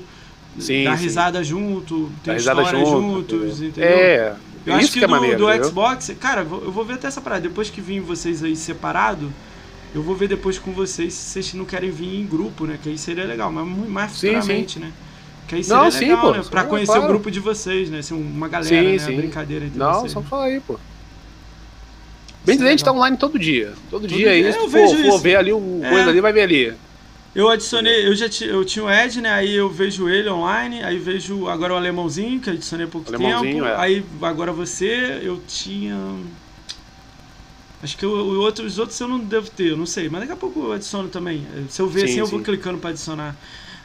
sim, 0.58 0.84
dá 0.84 0.94
risada 0.94 1.42
junto, 1.42 2.10
tem 2.22 2.36
história 2.36 2.64
junto, 2.64 3.38
juntos, 3.38 3.62
entendeu? 3.62 3.90
É, 3.90 4.36
eu 4.66 4.74
acho 4.74 4.92
que, 4.92 4.98
que 4.98 5.04
é 5.04 5.08
do, 5.08 5.10
maneiro, 5.10 5.38
do 5.38 5.64
Xbox, 5.64 6.10
cara, 6.20 6.42
eu 6.42 6.72
vou 6.72 6.84
ver 6.84 6.94
até 6.94 7.06
essa 7.06 7.20
parada. 7.20 7.42
Depois 7.42 7.70
que 7.70 7.80
vir 7.80 8.00
vocês 8.00 8.42
aí 8.42 8.56
separado, 8.56 9.30
eu 9.94 10.02
vou 10.02 10.16
ver 10.16 10.28
depois 10.28 10.58
com 10.58 10.72
vocês 10.72 11.12
se 11.14 11.32
vocês 11.32 11.54
não 11.54 11.64
querem 11.64 11.90
vir 11.90 12.20
em 12.20 12.26
grupo, 12.26 12.66
né? 12.66 12.78
Que 12.82 12.88
aí 12.88 12.98
seria 12.98 13.24
legal, 13.24 13.52
mas 13.52 13.66
mais 13.88 14.12
futuramente, 14.12 14.78
né? 14.78 14.92
Que 15.46 15.56
aí 15.56 15.64
seria 15.64 15.76
não, 15.76 15.84
legal, 15.90 16.00
sim, 16.00 16.16
pô. 16.16 16.30
né? 16.32 16.44
Pra 16.50 16.64
conhecer 16.64 16.92
claro. 16.92 17.04
o 17.04 17.08
grupo 17.08 17.30
de 17.30 17.40
vocês, 17.40 17.90
né? 17.90 17.98
Assim, 17.98 18.14
uma 18.14 18.48
galera, 18.48 18.68
sim, 18.68 18.92
né? 18.92 18.98
Sim. 18.98 19.16
brincadeira 19.16 19.66
entre 19.66 19.78
não, 19.78 20.00
vocês. 20.00 20.14
Não, 20.14 20.22
só 20.22 20.28
falar 20.28 20.44
aí, 20.44 20.60
pô. 20.60 20.78
Bem 22.44 22.56
dizer, 22.56 22.68
a 22.68 22.70
gente 22.70 22.84
tá 22.84 22.92
online 22.92 23.16
todo 23.16 23.38
dia. 23.38 23.72
Todo, 23.90 24.02
todo 24.02 24.08
dia, 24.08 24.34
dia. 24.34 24.48
É, 24.48 24.52
se 24.52 24.58
tu 24.58 24.68
for, 24.68 24.96
for, 24.96 25.18
ver 25.18 25.36
ali 25.36 25.52
o 25.52 25.80
é. 25.82 25.90
coisa 25.90 26.10
ali, 26.10 26.20
vai 26.20 26.32
ver 26.32 26.42
ali. 26.42 26.74
Eu 27.34 27.48
adicionei, 27.48 28.06
eu 28.06 28.14
já 28.14 28.26
eu 28.42 28.64
tinha 28.64 28.84
o 28.84 28.90
Ed, 28.90 29.20
né? 29.20 29.30
Aí 29.32 29.54
eu 29.56 29.68
vejo 29.68 30.08
ele 30.08 30.28
online, 30.28 30.84
aí 30.84 30.98
vejo 30.98 31.48
agora 31.48 31.74
o 31.74 31.76
alemãozinho, 31.76 32.38
que 32.38 32.48
eu 32.48 32.54
adicionei 32.54 32.86
há 32.86 32.88
pouco 32.88 33.10
tempo. 33.10 33.64
É. 33.64 33.76
Aí 33.76 34.04
agora 34.22 34.52
você, 34.52 35.20
eu 35.22 35.40
tinha. 35.48 35.96
Acho 37.82 37.98
que 37.98 38.06
o, 38.06 38.10
o 38.10 38.40
outro, 38.40 38.64
os 38.64 38.78
outros 38.78 39.00
eu 39.00 39.08
não 39.08 39.18
devo 39.18 39.50
ter, 39.50 39.70
eu 39.70 39.76
não 39.76 39.86
sei. 39.86 40.08
Mas 40.08 40.20
daqui 40.20 40.32
a 40.32 40.36
pouco 40.36 40.60
eu 40.60 40.72
adiciono 40.72 41.08
também. 41.08 41.44
Se 41.68 41.82
eu 41.82 41.88
ver 41.88 42.00
sim, 42.00 42.04
assim, 42.04 42.14
sim. 42.14 42.20
eu 42.20 42.26
vou 42.26 42.40
clicando 42.40 42.78
pra 42.78 42.90
adicionar. 42.90 43.34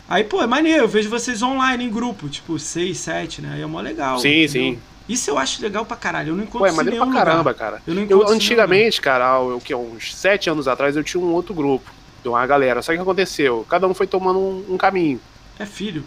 Aí, 0.10 0.24
pô, 0.24 0.42
é 0.42 0.48
maneiro, 0.48 0.86
eu 0.86 0.88
vejo 0.88 1.08
vocês 1.08 1.44
online 1.44 1.86
em 1.86 1.90
grupo, 1.90 2.28
tipo, 2.28 2.58
6, 2.58 2.98
7, 2.98 3.42
né? 3.44 3.52
Aí 3.54 3.62
é 3.62 3.66
mó 3.68 3.80
legal. 3.80 4.18
Sim, 4.18 4.44
entendeu? 4.44 4.50
sim. 4.50 4.80
Isso 5.08 5.30
eu 5.30 5.38
acho 5.38 5.62
legal 5.62 5.86
pra 5.86 5.96
caralho. 5.96 6.30
Eu 6.30 6.36
não 6.36 6.44
encontro 6.44 6.60
Pô, 6.60 6.66
é 6.66 6.72
maneiro 6.72 6.98
pra 6.98 7.14
caramba, 7.14 7.38
lugar. 7.38 7.56
cara. 7.56 7.82
Eu, 7.86 7.94
não 7.94 8.04
eu 8.10 8.28
antigamente, 8.28 9.00
cara, 9.00 9.40
o 9.40 9.62
que 9.62 9.74
uns 9.74 10.16
7 10.16 10.50
anos 10.50 10.68
atrás, 10.68 10.96
eu 10.96 11.04
tinha 11.04 11.22
um 11.22 11.32
outro 11.32 11.54
grupo 11.54 11.92
de 12.24 12.30
uma 12.30 12.46
galera. 12.48 12.82
Só 12.82 12.92
que 12.92 12.98
o 12.98 13.00
que 13.00 13.04
aconteceu? 13.04 13.66
Cada 13.70 13.88
um 13.88 13.94
foi 13.94 14.08
tomando 14.08 14.40
um, 14.40 14.66
um 14.70 14.78
caminho. 14.78 15.20
É 15.60 15.66
filho. 15.66 16.04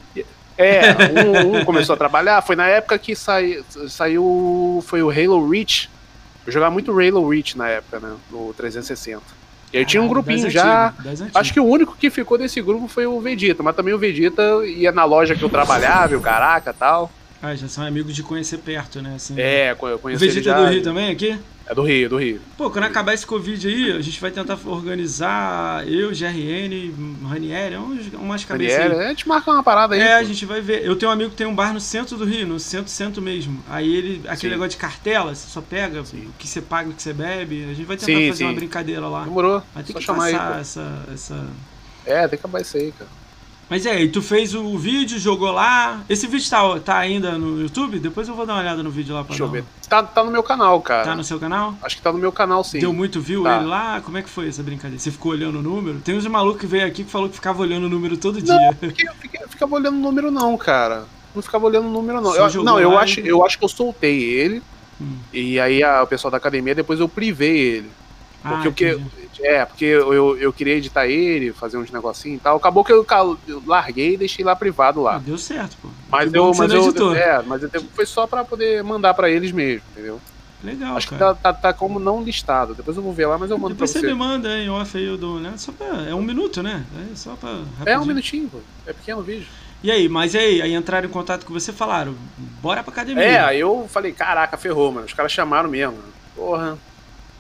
É, 0.59 0.81
um, 1.25 1.59
um, 1.59 1.65
começou 1.65 1.95
a 1.95 1.97
trabalhar. 1.97 2.43
Foi 2.43 2.57
na 2.57 2.67
época 2.67 2.99
que 2.99 3.15
sai, 3.15 3.62
saiu. 3.88 4.83
Foi 4.87 5.01
o 5.03 5.11
Halo 5.11 5.49
Reach. 5.49 5.88
Eu 6.45 6.53
jogava 6.53 6.73
muito 6.73 6.91
Halo 6.93 7.29
Reach 7.29 7.57
na 7.57 7.69
época, 7.69 8.01
né? 8.01 8.17
No 8.31 8.53
360. 8.55 9.41
E 9.73 9.79
aí 9.79 9.85
tinha 9.87 10.03
um 10.03 10.09
grupinho 10.09 10.51
já. 10.51 10.93
Acho 11.35 11.53
que 11.53 11.61
o 11.61 11.65
único 11.65 11.97
que 11.97 12.11
ficou 12.11 12.37
desse 12.37 12.61
grupo 12.61 12.89
foi 12.89 13.07
o 13.07 13.21
Vegeta, 13.21 13.63
mas 13.63 13.75
também 13.75 13.95
o 13.95 13.99
Vegeta 13.99 14.43
ia 14.67 14.93
na 14.93 15.05
loja 15.05 15.35
que 15.35 15.43
eu 15.43 15.49
trabalhava, 15.49 16.17
o 16.17 16.21
caraca 16.21 16.73
tal. 16.73 17.11
Ah, 17.43 17.57
já 17.57 17.67
são 17.67 17.85
amigos 17.85 18.15
de 18.15 18.23
conhecer 18.23 18.59
perto, 18.59 19.03
né? 19.03 19.15
Assim, 19.17 19.35
é, 19.37 19.73
eu 19.73 19.99
conheci 19.99 20.25
O 20.25 20.29
Vegeta 20.29 20.51
é 20.51 20.53
já... 20.53 20.61
do 20.61 20.71
Rio 20.71 20.83
também 20.83 21.11
aqui? 21.11 21.37
É 21.66 21.75
do 21.75 21.83
Rio, 21.83 22.09
do 22.09 22.16
Rio. 22.18 22.40
Pô, 22.57 22.70
quando 22.70 22.85
acabar 22.85 23.14
esse 23.14 23.27
Covid 23.27 23.66
aí, 23.66 23.92
a 23.92 24.01
gente 24.01 24.20
vai 24.20 24.31
tentar 24.31 24.59
organizar 24.66 25.87
eu, 25.88 26.11
GRN, 26.11 26.92
Ranieri, 27.29 27.77
umas 28.14 28.44
cabeças 28.44 28.79
Ranieri, 28.79 29.01
aí. 29.01 29.07
A 29.07 29.09
gente 29.11 29.29
marca 29.29 29.51
uma 29.51 29.62
parada 29.62 29.94
aí. 29.94 30.01
É, 30.01 30.16
pô. 30.16 30.20
a 30.20 30.25
gente 30.25 30.44
vai 30.44 30.61
ver. 30.61 30.85
Eu 30.85 30.96
tenho 30.96 31.11
um 31.11 31.14
amigo 31.14 31.31
que 31.31 31.37
tem 31.37 31.46
um 31.46 31.55
bar 31.55 31.72
no 31.72 31.81
centro 31.81 32.16
do 32.16 32.25
Rio, 32.25 32.46
no 32.46 32.59
centro, 32.59 32.90
centro 32.90 33.22
mesmo. 33.22 33.62
Aí 33.68 33.94
ele, 33.94 34.20
aquele 34.27 34.37
sim. 34.37 34.48
negócio 34.48 34.70
de 34.70 34.77
cartela, 34.77 35.35
você 35.35 35.48
só 35.48 35.61
pega 35.61 36.05
sim. 36.05 36.27
o 36.27 36.33
que 36.38 36.48
você 36.48 36.61
paga, 36.61 36.90
o 36.90 36.92
que 36.92 37.03
você 37.03 37.12
bebe. 37.12 37.64
A 37.64 37.75
gente 37.75 37.85
vai 37.85 37.96
tentar 37.96 38.12
sim, 38.12 38.29
fazer 38.29 38.44
uma 38.44 38.55
brincadeira 38.55 39.07
lá. 39.07 39.25
Demorou. 39.25 39.62
Vai 39.75 39.83
ter 39.85 39.92
só 39.92 39.98
que 39.98 40.05
chamar 40.05 40.25
aí, 40.27 40.61
essa, 40.61 41.05
essa... 41.12 41.46
É, 42.05 42.20
tem 42.22 42.31
que 42.31 42.35
acabar 42.35 42.61
isso 42.61 42.77
aí, 42.77 42.92
cara. 42.92 43.22
Mas 43.73 43.87
é, 43.87 44.03
e 44.03 44.07
tu 44.07 44.21
fez 44.21 44.55
o 44.55 44.77
vídeo, 44.77 45.19
jogou 45.19 45.51
lá. 45.51 46.03
Esse 46.07 46.27
vídeo 46.27 46.47
tá, 46.51 46.79
tá 46.81 46.99
ainda 46.99 47.39
no 47.39 47.63
YouTube? 47.63 47.99
Depois 47.99 48.29
eu 48.29 48.35
vou 48.35 48.45
dar 48.45 48.53
uma 48.53 48.61
olhada 48.61 48.83
no 48.83 48.91
vídeo 48.91 49.15
lá 49.15 49.25
pra 49.25 49.31
Deixa 49.31 49.45
eu 49.45 49.49
ver. 49.49 49.65
Tá, 49.89 50.03
tá 50.03 50.23
no 50.23 50.31
meu 50.31 50.43
canal, 50.43 50.79
cara. 50.83 51.05
Tá 51.05 51.17
no 51.17 51.25
seu 51.25 51.41
canal? 51.41 51.75
Acho 51.83 51.97
que 51.97 52.03
tá 52.03 52.13
no 52.13 52.19
meu 52.19 52.31
canal, 52.31 52.63
sim. 52.63 52.81
Deu 52.81 52.93
muito 52.93 53.19
view 53.19 53.45
tá. 53.45 53.57
ele 53.57 53.65
lá? 53.65 54.03
Como 54.03 54.19
é 54.19 54.23
que 54.23 54.29
foi 54.29 54.47
essa 54.47 54.63
brincadeira? 54.63 54.99
Você 54.99 55.11
ficou 55.11 55.33
olhando 55.33 55.59
o 55.59 55.63
número? 55.63 56.01
Tem 56.01 56.15
uns 56.15 56.27
malucos 56.27 56.61
que 56.61 56.67
veio 56.67 56.87
aqui 56.87 57.03
que 57.03 57.11
falou 57.11 57.31
que 57.31 57.35
ficava 57.35 57.63
olhando 57.63 57.87
o 57.87 57.89
número 57.89 58.19
todo 58.19 58.35
não, 58.41 58.45
dia. 58.45 58.79
Não, 58.83 59.49
ficava 59.49 59.75
olhando 59.75 59.97
o 59.97 60.01
número 60.01 60.31
não, 60.31 60.55
cara. 60.59 61.07
Não 61.35 61.41
ficava 61.41 61.65
olhando 61.65 61.89
o 61.89 61.91
número 61.91 62.21
não. 62.21 62.37
Eu, 62.37 62.63
não, 62.63 62.79
eu 62.79 62.99
acho, 62.99 63.21
eu 63.21 63.43
acho 63.43 63.59
que 63.59 63.65
eu 63.65 63.71
soltei 63.71 64.23
ele. 64.23 64.63
Hum. 65.01 65.17
E 65.33 65.59
aí 65.59 65.83
a, 65.83 66.03
o 66.03 66.07
pessoal 66.07 66.31
da 66.31 66.37
academia, 66.37 66.75
depois 66.75 67.01
eu 67.01 67.09
privei 67.09 67.59
ele. 67.59 67.91
Porque 68.43 68.69
ah, 68.69 68.71
o 68.71 68.73
que. 68.75 69.01
É, 69.42 69.64
porque 69.64 69.85
eu, 69.85 70.14
eu, 70.14 70.38
eu, 70.38 70.52
queria 70.52 70.74
editar 70.74 71.07
ele, 71.07 71.52
fazer 71.52 71.76
uns 71.76 71.90
negocinhos 71.90 72.38
e 72.38 72.42
tal. 72.42 72.57
Acabou 72.57 72.85
que 72.85 72.92
eu, 72.92 73.05
eu 73.48 73.62
larguei 73.66 74.14
e 74.14 74.16
deixei 74.16 74.44
lá 74.44 74.55
privado 74.55 75.02
lá. 75.02 75.16
Ah, 75.16 75.18
deu 75.18 75.37
certo, 75.37 75.76
pô. 75.83 75.88
Mas 76.09 76.33
eu, 76.33 76.52
mas 76.55 76.72
eu, 76.72 77.14
é, 77.14 77.42
mas 77.42 77.62
eu, 77.62 77.70
foi 77.92 78.07
só 78.07 78.26
pra 78.26 78.44
poder 78.44 78.83
mandar 78.85 79.14
pra 79.14 79.28
eles 79.28 79.50
mesmo, 79.50 79.83
entendeu? 79.92 80.20
Legal, 80.62 80.96
Acho 80.96 81.09
cara. 81.09 81.35
que 81.35 81.42
tá, 81.42 81.52
tá, 81.52 81.61
tá, 81.61 81.72
como 81.72 81.98
não 81.98 82.22
listado. 82.22 82.72
Depois 82.72 82.96
eu 82.96 83.02
vou 83.02 83.12
ver 83.12 83.26
lá, 83.26 83.37
mas 83.37 83.50
eu 83.50 83.59
mando 83.59 83.74
Depois 83.74 83.90
pra 83.90 84.00
você. 84.00 84.07
você 84.07 84.12
me 84.12 84.18
manda 84.18 84.57
em 84.57 84.70
off 84.70 84.96
aí, 84.96 85.05
eu 85.05 85.18
dou 85.18 85.40
né? 85.40 85.55
Só 85.57 85.72
pra, 85.72 86.05
é 86.09 86.14
um 86.14 86.22
minuto, 86.22 86.62
né? 86.62 86.85
É 87.11 87.16
só 87.16 87.35
pra... 87.35 87.50
Rapidinho. 87.50 87.76
É 87.87 87.98
um 87.98 88.05
minutinho, 88.05 88.48
pô. 88.48 88.59
É 88.87 88.92
pequeno 88.92 89.20
o 89.20 89.24
vídeo. 89.24 89.46
E 89.83 89.90
aí, 89.90 90.09
mas 90.09 90.35
e 90.35 90.38
aí? 90.38 90.62
Aí 90.62 90.74
entraram 90.74 91.09
em 91.09 91.11
contato 91.11 91.44
com 91.44 91.52
você 91.52 91.72
e 91.72 91.74
falaram, 91.74 92.14
bora 92.62 92.85
pra 92.85 92.92
academia. 92.92 93.24
É, 93.24 93.40
aí 93.40 93.59
eu 93.59 93.88
falei, 93.88 94.12
caraca, 94.12 94.57
ferrou, 94.57 94.92
mano. 94.92 95.07
Os 95.07 95.12
caras 95.12 95.33
chamaram 95.33 95.68
mesmo. 95.68 95.98
Porra. 96.37 96.78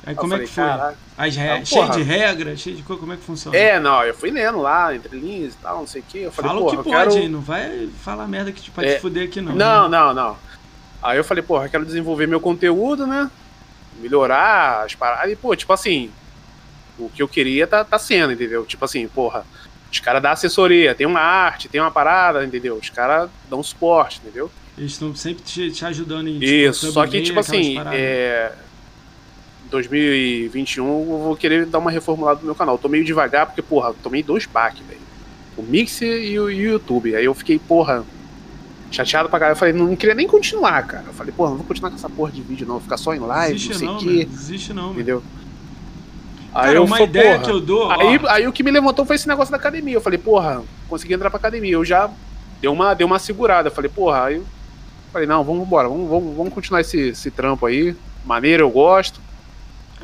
Aí 0.04 0.14
como 0.14 0.30
falei, 0.30 0.44
é 0.44 0.48
que 0.48 0.54
foi? 0.54 0.64
As 1.16 1.36
re... 1.36 1.66
cheio 1.66 1.90
de 1.90 2.02
regras, 2.02 2.58
cheio 2.58 2.76
de 2.76 2.82
coisa, 2.82 3.00
como 3.00 3.12
é 3.12 3.16
que 3.16 3.22
funciona? 3.22 3.56
É, 3.56 3.78
não, 3.78 4.02
eu 4.02 4.14
fui 4.14 4.30
lendo 4.30 4.60
lá, 4.60 4.94
entre 4.94 5.16
linhas 5.16 5.54
e 5.54 5.56
tal, 5.58 5.78
não 5.78 5.86
sei 5.86 6.00
o 6.00 6.04
que. 6.04 6.18
Eu 6.22 6.32
falei, 6.32 6.50
Fala 6.50 6.60
o 6.60 6.70
que 6.70 6.76
pode, 6.90 7.16
quero... 7.16 7.28
não 7.28 7.40
vai 7.40 7.88
falar 8.02 8.26
merda 8.26 8.50
que 8.50 8.60
tipo, 8.60 8.80
é... 8.80 8.94
te 8.94 9.00
fuder 9.00 9.28
aqui 9.28 9.40
não. 9.40 9.54
Não, 9.54 9.88
né? 9.88 9.98
não, 9.98 10.14
não. 10.14 10.36
Aí 11.02 11.16
eu 11.16 11.24
falei, 11.24 11.42
porra, 11.42 11.68
quero 11.68 11.84
desenvolver 11.84 12.26
meu 12.26 12.40
conteúdo, 12.40 13.06
né? 13.06 13.30
Melhorar 14.00 14.84
as 14.84 14.94
paradas. 14.94 15.30
E, 15.30 15.36
pô, 15.36 15.54
tipo 15.54 15.72
assim, 15.72 16.10
o 16.98 17.08
que 17.08 17.22
eu 17.22 17.28
queria 17.28 17.66
tá, 17.66 17.84
tá 17.84 17.98
sendo, 17.98 18.32
entendeu? 18.32 18.64
Tipo 18.64 18.84
assim, 18.84 19.06
porra, 19.08 19.44
os 19.90 20.00
caras 20.00 20.22
dão 20.22 20.32
assessoria, 20.32 20.94
tem 20.94 21.06
uma 21.06 21.20
arte, 21.20 21.68
tem 21.68 21.80
uma 21.80 21.90
parada, 21.90 22.44
entendeu? 22.44 22.76
Os 22.76 22.90
caras 22.90 23.30
dão 23.48 23.62
suporte, 23.62 24.20
entendeu? 24.22 24.50
Eles 24.76 24.92
estão 24.92 25.14
sempre 25.14 25.42
te, 25.42 25.70
te, 25.70 25.84
ajudando 25.84 26.28
em 26.28 26.38
tipo, 26.38 26.44
Isso, 26.44 26.92
só 26.92 27.06
que, 27.06 27.20
tipo 27.20 27.38
assim, 27.38 27.78
é, 27.92 28.52
2021 29.72 30.86
eu 30.86 31.18
vou 31.18 31.36
querer 31.36 31.66
dar 31.66 31.78
uma 31.78 31.90
reformulada 31.90 32.40
no 32.40 32.46
meu 32.46 32.54
canal. 32.54 32.74
Eu 32.74 32.78
tô 32.78 32.88
meio 32.88 33.04
devagar 33.04 33.46
porque, 33.46 33.62
porra, 33.62 33.94
tomei 34.02 34.22
dois 34.22 34.46
baques, 34.46 34.86
velho. 34.86 35.00
O 35.56 35.62
Mixer 35.62 36.22
e 36.22 36.38
o 36.38 36.50
YouTube. 36.50 37.16
Aí 37.16 37.24
eu 37.24 37.34
fiquei, 37.34 37.58
porra, 37.58 38.04
chateado 38.90 39.28
pra 39.28 39.38
caralho. 39.38 39.54
Eu 39.54 39.58
falei, 39.58 39.74
não 39.74 39.96
queria 39.96 40.14
nem 40.14 40.26
continuar, 40.26 40.86
cara. 40.86 41.04
Eu 41.06 41.14
falei, 41.14 41.32
porra, 41.32 41.50
não 41.50 41.56
vou 41.58 41.66
continuar 41.66 41.90
com 41.90 41.96
essa 41.96 42.08
porra 42.08 42.30
de 42.30 42.42
vídeo, 42.42 42.66
não. 42.66 42.74
Vou 42.74 42.82
ficar 42.82 42.98
só 42.98 43.14
em 43.14 43.18
live, 43.18 43.54
Desiste 43.54 43.84
não 43.84 43.98
sei 43.98 44.10
o 44.12 44.16
quê. 44.16 44.24
Desiste 44.26 44.72
não, 44.72 44.92
Entendeu? 44.92 45.16
Mano. 45.16 45.42
Aí 46.54 46.66
cara, 46.66 46.76
eu 46.76 46.84
uma 46.84 47.00
ideia 47.00 47.32
porra, 47.32 47.44
que 47.44 47.50
eu 47.50 47.60
dou. 47.60 47.90
Aí, 47.90 48.20
aí 48.28 48.46
o 48.46 48.52
que 48.52 48.62
me 48.62 48.70
levantou 48.70 49.06
foi 49.06 49.16
esse 49.16 49.26
negócio 49.26 49.50
da 49.50 49.56
academia. 49.56 49.94
Eu 49.94 50.02
falei, 50.02 50.18
porra, 50.18 50.62
consegui 50.88 51.14
entrar 51.14 51.30
pra 51.30 51.38
academia. 51.38 51.72
Eu 51.72 51.84
já 51.84 52.10
deu 52.60 52.72
uma, 52.72 52.92
deu 52.92 53.06
uma 53.06 53.18
segurada. 53.18 53.68
Eu 53.68 53.72
falei, 53.72 53.90
porra, 53.90 54.24
aí 54.24 54.36
eu 54.36 54.44
falei, 55.10 55.26
não, 55.26 55.42
vamos 55.42 55.66
embora, 55.66 55.88
vamos, 55.88 56.08
vamos, 56.08 56.36
vamos 56.36 56.52
continuar 56.52 56.82
esse, 56.82 57.08
esse 57.08 57.30
trampo 57.30 57.64
aí. 57.64 57.96
Maneiro, 58.24 58.64
eu 58.64 58.70
gosto. 58.70 59.18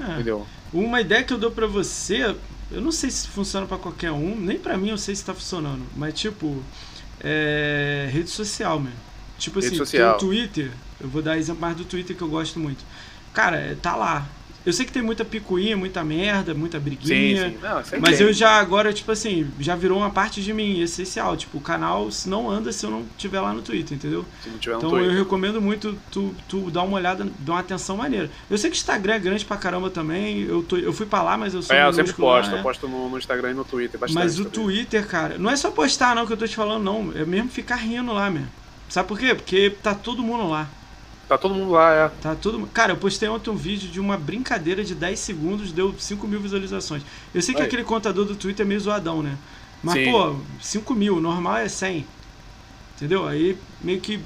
É, 0.00 0.14
Entendeu? 0.14 0.46
Uma 0.72 1.00
ideia 1.00 1.22
que 1.24 1.32
eu 1.32 1.38
dou 1.38 1.50
pra 1.50 1.66
você, 1.66 2.34
eu 2.70 2.80
não 2.80 2.92
sei 2.92 3.10
se 3.10 3.28
funciona 3.28 3.66
para 3.66 3.78
qualquer 3.78 4.12
um, 4.12 4.36
nem 4.36 4.58
para 4.58 4.76
mim 4.76 4.90
eu 4.90 4.98
sei 4.98 5.14
se 5.14 5.24
tá 5.24 5.34
funcionando, 5.34 5.82
mas 5.96 6.14
tipo, 6.14 6.62
é, 7.20 8.08
rede 8.12 8.30
social, 8.30 8.78
mesmo. 8.78 8.98
Tipo 9.38 9.60
rede 9.60 9.68
assim, 9.68 9.76
social. 9.76 10.18
tem 10.18 10.26
o 10.26 10.30
Twitter, 10.30 10.70
eu 11.00 11.08
vou 11.08 11.22
dar 11.22 11.38
exemplo 11.38 11.60
mais 11.60 11.76
do 11.76 11.84
Twitter 11.84 12.16
que 12.16 12.22
eu 12.22 12.28
gosto 12.28 12.58
muito. 12.58 12.84
Cara, 13.32 13.76
tá 13.80 13.94
lá. 13.94 14.26
Eu 14.66 14.72
sei 14.72 14.84
que 14.84 14.92
tem 14.92 15.02
muita 15.02 15.24
picuinha, 15.24 15.76
muita 15.76 16.04
merda, 16.04 16.52
muita 16.52 16.78
briguinha. 16.78 17.50
Sim, 17.50 17.52
sim. 17.52 17.58
Não, 17.62 18.00
mas 18.00 18.20
eu 18.20 18.32
já 18.32 18.58
agora, 18.58 18.92
tipo 18.92 19.10
assim, 19.10 19.50
já 19.58 19.74
virou 19.74 19.98
uma 19.98 20.10
parte 20.10 20.42
de 20.42 20.52
mim 20.52 20.80
essencial. 20.80 21.36
Tipo, 21.36 21.58
o 21.58 21.60
canal 21.60 22.08
não 22.26 22.50
anda 22.50 22.70
se 22.72 22.84
eu 22.84 22.90
não 22.90 23.04
tiver 23.16 23.40
lá 23.40 23.52
no 23.52 23.62
Twitter, 23.62 23.96
entendeu? 23.96 24.24
Se 24.42 24.50
não 24.50 24.58
tiver 24.58 24.76
então 24.76 24.90
Twitter. 24.90 25.10
eu 25.10 25.18
recomendo 25.18 25.60
muito 25.60 25.98
tu, 26.10 26.34
tu 26.48 26.70
dar 26.70 26.82
uma 26.82 26.96
olhada, 26.96 27.26
dar 27.38 27.52
uma 27.52 27.60
atenção 27.60 27.96
maneira. 27.96 28.30
Eu 28.50 28.58
sei 28.58 28.70
que 28.70 28.76
o 28.76 28.78
Instagram 28.78 29.14
é 29.14 29.18
grande 29.18 29.44
pra 29.44 29.56
caramba 29.56 29.90
também. 29.90 30.42
Eu, 30.42 30.62
tô, 30.62 30.76
eu 30.76 30.92
fui 30.92 31.06
pra 31.06 31.22
lá, 31.22 31.36
mas 31.36 31.54
eu 31.54 31.62
sou. 31.62 31.74
É, 31.74 31.86
eu 31.86 31.92
sempre 31.92 32.12
posto, 32.12 32.50
lá, 32.50 32.58
eu 32.58 32.62
posto 32.62 32.88
no, 32.88 33.08
no, 33.08 33.18
Instagram 33.18 33.52
e 33.52 33.54
no 33.54 33.64
Twitter 33.64 33.98
bastante. 33.98 34.18
Mas 34.22 34.38
o 34.38 34.44
também. 34.44 34.52
Twitter, 34.52 35.06
cara, 35.06 35.38
não 35.38 35.50
é 35.50 35.56
só 35.56 35.70
postar, 35.70 36.14
não, 36.14 36.26
que 36.26 36.32
eu 36.32 36.36
tô 36.36 36.46
te 36.46 36.56
falando, 36.56 36.82
não. 36.82 37.12
É 37.14 37.24
mesmo 37.24 37.48
ficar 37.48 37.76
rindo 37.76 38.12
lá, 38.12 38.28
mesmo. 38.28 38.48
Sabe 38.88 39.08
por 39.08 39.18
quê? 39.18 39.34
Porque 39.34 39.70
tá 39.82 39.94
todo 39.94 40.22
mundo 40.22 40.48
lá. 40.48 40.68
Tá 41.28 41.36
todo 41.36 41.54
mundo 41.54 41.72
lá, 41.72 41.92
é. 41.92 42.08
Tá 42.22 42.34
todo 42.34 42.66
Cara, 42.68 42.92
eu 42.92 42.96
postei 42.96 43.28
ontem 43.28 43.50
um 43.50 43.56
vídeo 43.56 43.90
de 43.90 44.00
uma 44.00 44.16
brincadeira 44.16 44.82
de 44.82 44.94
10 44.94 45.18
segundos, 45.18 45.72
deu 45.72 45.94
5 45.98 46.26
mil 46.26 46.40
visualizações. 46.40 47.02
Eu 47.34 47.42
sei 47.42 47.54
que 47.54 47.60
Aí. 47.60 47.66
aquele 47.66 47.84
contador 47.84 48.24
do 48.24 48.34
Twitter 48.34 48.64
é 48.64 48.68
meio 48.68 48.80
zoadão, 48.80 49.22
né? 49.22 49.36
Mas, 49.82 49.94
Sim. 49.94 50.10
pô, 50.10 50.36
5 50.60 50.94
mil, 50.94 51.20
normal 51.20 51.58
é 51.58 51.68
100. 51.68 52.06
Entendeu? 52.96 53.28
Aí 53.28 53.56
meio 53.82 54.00
que. 54.00 54.18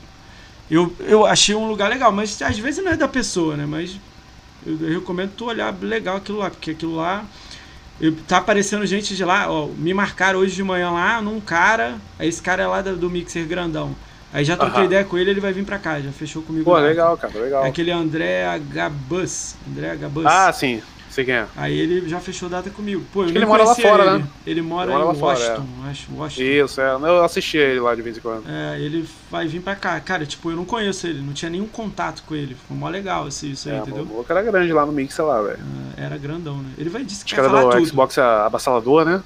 Eu, 0.70 0.94
eu 1.00 1.26
achei 1.26 1.54
um 1.54 1.66
lugar 1.68 1.90
legal, 1.90 2.12
mas 2.12 2.40
às 2.40 2.58
vezes 2.58 2.82
não 2.82 2.92
é 2.92 2.96
da 2.96 3.08
pessoa, 3.08 3.56
né? 3.56 3.66
Mas 3.66 3.98
eu, 4.64 4.78
eu 4.80 5.00
recomendo 5.00 5.32
tu 5.36 5.46
olhar 5.46 5.76
legal 5.82 6.16
aquilo 6.16 6.38
lá, 6.38 6.50
porque 6.50 6.70
aquilo 6.70 6.94
lá. 6.94 7.24
Eu, 8.00 8.16
tá 8.26 8.38
aparecendo 8.38 8.86
gente 8.86 9.14
de 9.16 9.24
lá, 9.24 9.50
ó. 9.50 9.66
Me 9.66 9.92
marcaram 9.92 10.38
hoje 10.38 10.54
de 10.54 10.62
manhã 10.62 10.90
lá 10.90 11.20
num 11.20 11.40
cara. 11.40 11.98
Aí 12.18 12.28
esse 12.28 12.40
cara 12.40 12.62
é 12.62 12.66
lá 12.66 12.80
do 12.80 13.10
Mixer 13.10 13.44
Grandão. 13.46 13.94
Aí 14.32 14.44
já 14.44 14.56
troquei 14.56 14.84
ideia 14.84 15.04
com 15.04 15.18
ele, 15.18 15.30
ele 15.30 15.40
vai 15.40 15.52
vir 15.52 15.64
pra 15.64 15.78
cá, 15.78 16.00
já 16.00 16.10
fechou 16.10 16.42
comigo. 16.42 16.64
Pô, 16.64 16.72
lá. 16.72 16.80
legal, 16.80 17.16
cara, 17.16 17.38
legal. 17.38 17.64
É 17.64 17.68
aquele 17.68 17.90
André 17.90 18.60
Gabus. 18.70 19.56
André 19.68 19.94
Gabus. 19.96 20.24
Ah, 20.26 20.52
sim. 20.52 20.80
Sei 21.12 21.26
quem 21.26 21.34
é. 21.34 21.46
Aí 21.54 21.78
ele 21.78 22.08
já 22.08 22.18
fechou 22.18 22.48
data 22.48 22.70
comigo. 22.70 23.04
Pô, 23.12 23.24
ele 23.24 23.44
mora 23.44 23.64
lá 23.64 23.74
fora, 23.74 24.04
ele. 24.04 24.18
né? 24.20 24.28
Ele 24.46 24.62
mora 24.62 24.90
ele 24.90 25.04
mora 25.04 25.14
em 25.14 25.20
Washington, 25.20 25.54
fora, 25.56 25.88
é. 25.88 25.90
acho. 25.90 26.06
Washington. 26.10 26.64
Isso, 26.64 26.80
é. 26.80 26.94
Eu 26.94 27.22
assisti 27.22 27.58
ele 27.58 27.80
lá 27.80 27.94
de 27.94 28.00
vez 28.00 28.16
em 28.16 28.20
quando. 28.20 28.44
É, 28.48 28.80
ele 28.80 29.06
vai 29.30 29.46
vir 29.46 29.60
pra 29.60 29.76
cá. 29.76 30.00
Cara, 30.00 30.24
tipo, 30.24 30.50
eu 30.50 30.56
não 30.56 30.64
conheço 30.64 31.06
ele, 31.06 31.20
não 31.20 31.34
tinha 31.34 31.50
nenhum 31.50 31.66
contato 31.66 32.22
com 32.26 32.34
ele. 32.34 32.56
Foi 32.66 32.74
mó 32.74 32.88
legal 32.88 33.26
assim, 33.26 33.50
isso 33.50 33.68
aí, 33.68 33.74
é, 33.74 33.78
entendeu? 33.80 34.04
O 34.04 34.24
era 34.26 34.40
grande 34.40 34.72
lá 34.72 34.86
no 34.86 34.92
Mix, 34.92 35.14
sei 35.14 35.24
lá, 35.26 35.42
velho. 35.42 35.58
É, 35.98 36.04
era 36.04 36.16
grandão, 36.16 36.56
né? 36.56 36.70
Ele 36.78 36.88
vai 36.88 37.04
dizer 37.04 37.26
que 37.26 37.34
Acho 37.34 37.42
vai 37.42 37.60
falar 37.60 37.78
do 37.78 37.86
Xbox 37.86 38.16
abassalador, 38.16 39.04
né? 39.04 39.22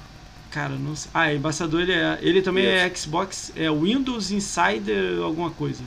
Cara, 0.51 0.75
não 0.75 0.95
sei. 0.95 1.11
Ah, 1.13 1.33
embaixador 1.33 1.81
ele 1.81 1.91
é. 1.93 2.17
Ele 2.21 2.41
também 2.41 2.65
é 2.65 2.85
Yes. 2.85 2.91
é 2.91 2.95
Xbox, 2.95 3.51
é 3.55 3.71
Windows 3.71 4.31
Insider 4.31 5.21
alguma 5.21 5.51
coisa. 5.51 5.83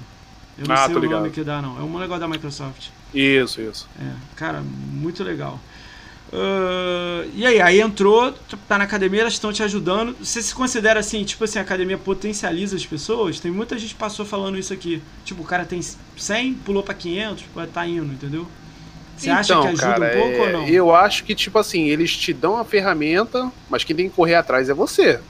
Eu 0.58 0.68
não 0.68 0.74
ah, 0.74 0.86
sei 0.86 0.94
o 0.94 0.98
ligado. 0.98 1.20
nome 1.20 1.30
que 1.30 1.42
dá, 1.42 1.62
não. 1.62 1.78
É 1.78 1.82
um 1.82 1.98
negócio 1.98 2.20
da 2.20 2.28
Microsoft. 2.28 2.88
Isso, 3.14 3.60
isso. 3.60 3.88
É, 4.00 4.12
cara, 4.36 4.62
muito 4.62 5.24
legal. 5.24 5.58
Uh, 6.32 7.28
e 7.34 7.44
aí, 7.44 7.60
aí 7.60 7.80
entrou, 7.80 8.32
tá 8.68 8.78
na 8.78 8.84
academia, 8.84 9.22
elas 9.22 9.32
estão 9.32 9.52
te 9.52 9.62
ajudando. 9.64 10.16
Você 10.20 10.40
se 10.40 10.54
considera 10.54 11.00
assim, 11.00 11.24
tipo 11.24 11.42
assim, 11.42 11.58
a 11.58 11.62
academia 11.62 11.98
potencializa 11.98 12.76
as 12.76 12.86
pessoas? 12.86 13.40
Tem 13.40 13.50
muita 13.50 13.76
gente 13.76 13.94
que 13.94 14.00
passou 14.00 14.24
falando 14.24 14.56
isso 14.56 14.72
aqui. 14.72 15.02
Tipo, 15.24 15.42
o 15.42 15.44
cara 15.44 15.64
tem 15.64 15.80
100, 15.82 16.54
pulou 16.54 16.82
pra 16.84 16.94
500, 16.94 17.44
tá 17.72 17.86
indo, 17.86 18.12
entendeu? 18.12 18.46
Você 19.20 19.28
então, 19.28 19.38
acha 19.38 19.60
que 19.60 19.68
ajuda 19.68 20.00
cara, 20.00 20.16
um 20.16 20.20
pouco 20.20 20.36
é... 20.36 20.40
ou 20.40 20.52
não? 20.52 20.68
Eu 20.68 20.94
acho 20.94 21.24
que, 21.24 21.34
tipo 21.34 21.58
assim, 21.58 21.88
eles 21.88 22.16
te 22.16 22.32
dão 22.32 22.56
a 22.56 22.64
ferramenta, 22.64 23.52
mas 23.68 23.84
quem 23.84 23.94
tem 23.94 24.08
que 24.08 24.16
correr 24.16 24.34
atrás 24.34 24.70
é 24.70 24.74
você. 24.74 25.20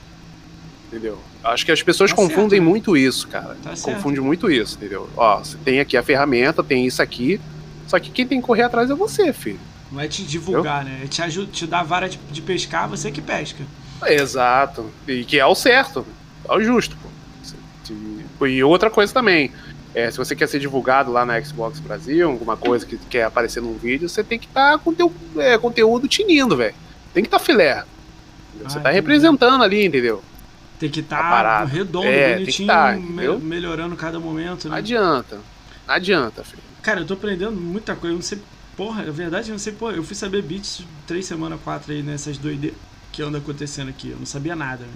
Entendeu? 0.87 1.19
Acho 1.43 1.65
que 1.65 1.73
as 1.73 1.83
pessoas 1.83 2.11
tá 2.11 2.15
confundem 2.15 2.51
certo, 2.51 2.63
né? 2.63 2.69
muito 2.69 2.95
isso, 2.95 3.27
cara. 3.27 3.57
Tá 3.61 3.73
Confunde 3.81 4.21
muito 4.21 4.49
isso, 4.49 4.77
entendeu? 4.77 5.09
Ó, 5.17 5.39
você 5.39 5.57
tem 5.57 5.81
aqui 5.81 5.97
a 5.97 6.03
ferramenta, 6.03 6.63
tem 6.63 6.85
isso 6.85 7.01
aqui, 7.01 7.41
só 7.85 7.99
que 7.99 8.09
quem 8.09 8.25
tem 8.25 8.39
que 8.39 8.47
correr 8.47 8.63
atrás 8.63 8.89
é 8.89 8.95
você, 8.95 9.33
filho. 9.33 9.59
Não 9.91 9.99
é 9.99 10.07
te 10.07 10.23
divulgar, 10.23 10.83
entendeu? 10.83 10.99
né? 10.99 11.05
É 11.05 11.07
te, 11.09 11.21
ajuda, 11.21 11.51
te 11.51 11.67
dar 11.67 11.81
a 11.81 11.83
vara 11.83 12.07
de, 12.07 12.17
de 12.31 12.41
pescar, 12.41 12.87
você 12.87 13.11
que 13.11 13.21
pesca. 13.21 13.63
Exato. 14.07 14.89
E 15.05 15.25
que 15.25 15.37
é 15.37 15.45
o 15.45 15.53
certo, 15.53 16.05
é 16.47 16.53
o 16.53 16.61
justo, 16.61 16.95
pô. 16.95 18.47
E 18.47 18.63
outra 18.63 18.89
coisa 18.89 19.13
também, 19.13 19.51
é, 19.93 20.09
se 20.09 20.17
você 20.17 20.35
quer 20.35 20.47
ser 20.47 20.59
divulgado 20.59 21.11
lá 21.11 21.25
na 21.25 21.41
Xbox 21.41 21.79
Brasil, 21.79 22.29
alguma 22.29 22.55
coisa 22.55 22.85
que 22.85 22.97
quer 22.97 23.23
aparecer 23.23 23.61
num 23.61 23.73
vídeo, 23.73 24.07
você 24.07 24.23
tem 24.23 24.39
que 24.39 24.47
estar 24.47 24.73
tá 24.73 24.77
com 24.77 24.93
teu 24.93 25.13
é, 25.37 25.57
conteúdo 25.57 26.07
tinindo, 26.07 26.55
velho. 26.55 26.75
Tem 27.13 27.23
que 27.23 27.27
estar 27.27 27.39
tá 27.39 27.43
filé. 27.43 27.83
Você 28.63 28.77
está 28.77 28.89
representando 28.89 29.63
ali, 29.63 29.85
entendeu? 29.85 30.23
Tem 30.79 30.89
que 30.89 31.01
estar 31.01 31.43
tá 31.43 31.63
redondo, 31.63 32.07
é, 32.07 32.35
bonitinho, 32.35 32.67
tá, 32.67 32.93
me 32.93 33.37
melhorando 33.37 33.95
cada 33.95 34.19
momento. 34.19 34.69
Né? 34.69 34.77
Adianta. 34.77 35.39
Adianta, 35.87 36.43
filho. 36.43 36.63
Cara, 36.81 37.01
eu 37.01 37.05
tô 37.05 37.13
aprendendo 37.13 37.51
muita 37.51 37.95
coisa. 37.95 38.13
Eu 38.13 38.15
não 38.15 38.23
sei, 38.23 38.39
porra, 38.75 39.03
é 39.03 39.11
verdade, 39.11 39.49
eu 39.49 39.53
não 39.53 39.59
sei, 39.59 39.73
porra. 39.73 39.93
Eu 39.93 40.03
fui 40.03 40.15
saber 40.15 40.41
beats 40.41 40.83
três 41.05 41.25
semanas, 41.25 41.59
quatro 41.63 41.91
aí 41.91 42.01
nessas 42.01 42.37
doideiras 42.37 42.77
que 43.11 43.21
anda 43.21 43.39
acontecendo 43.39 43.89
aqui. 43.89 44.09
Eu 44.09 44.17
não 44.17 44.25
sabia 44.25 44.55
nada. 44.55 44.83
Né? 44.83 44.91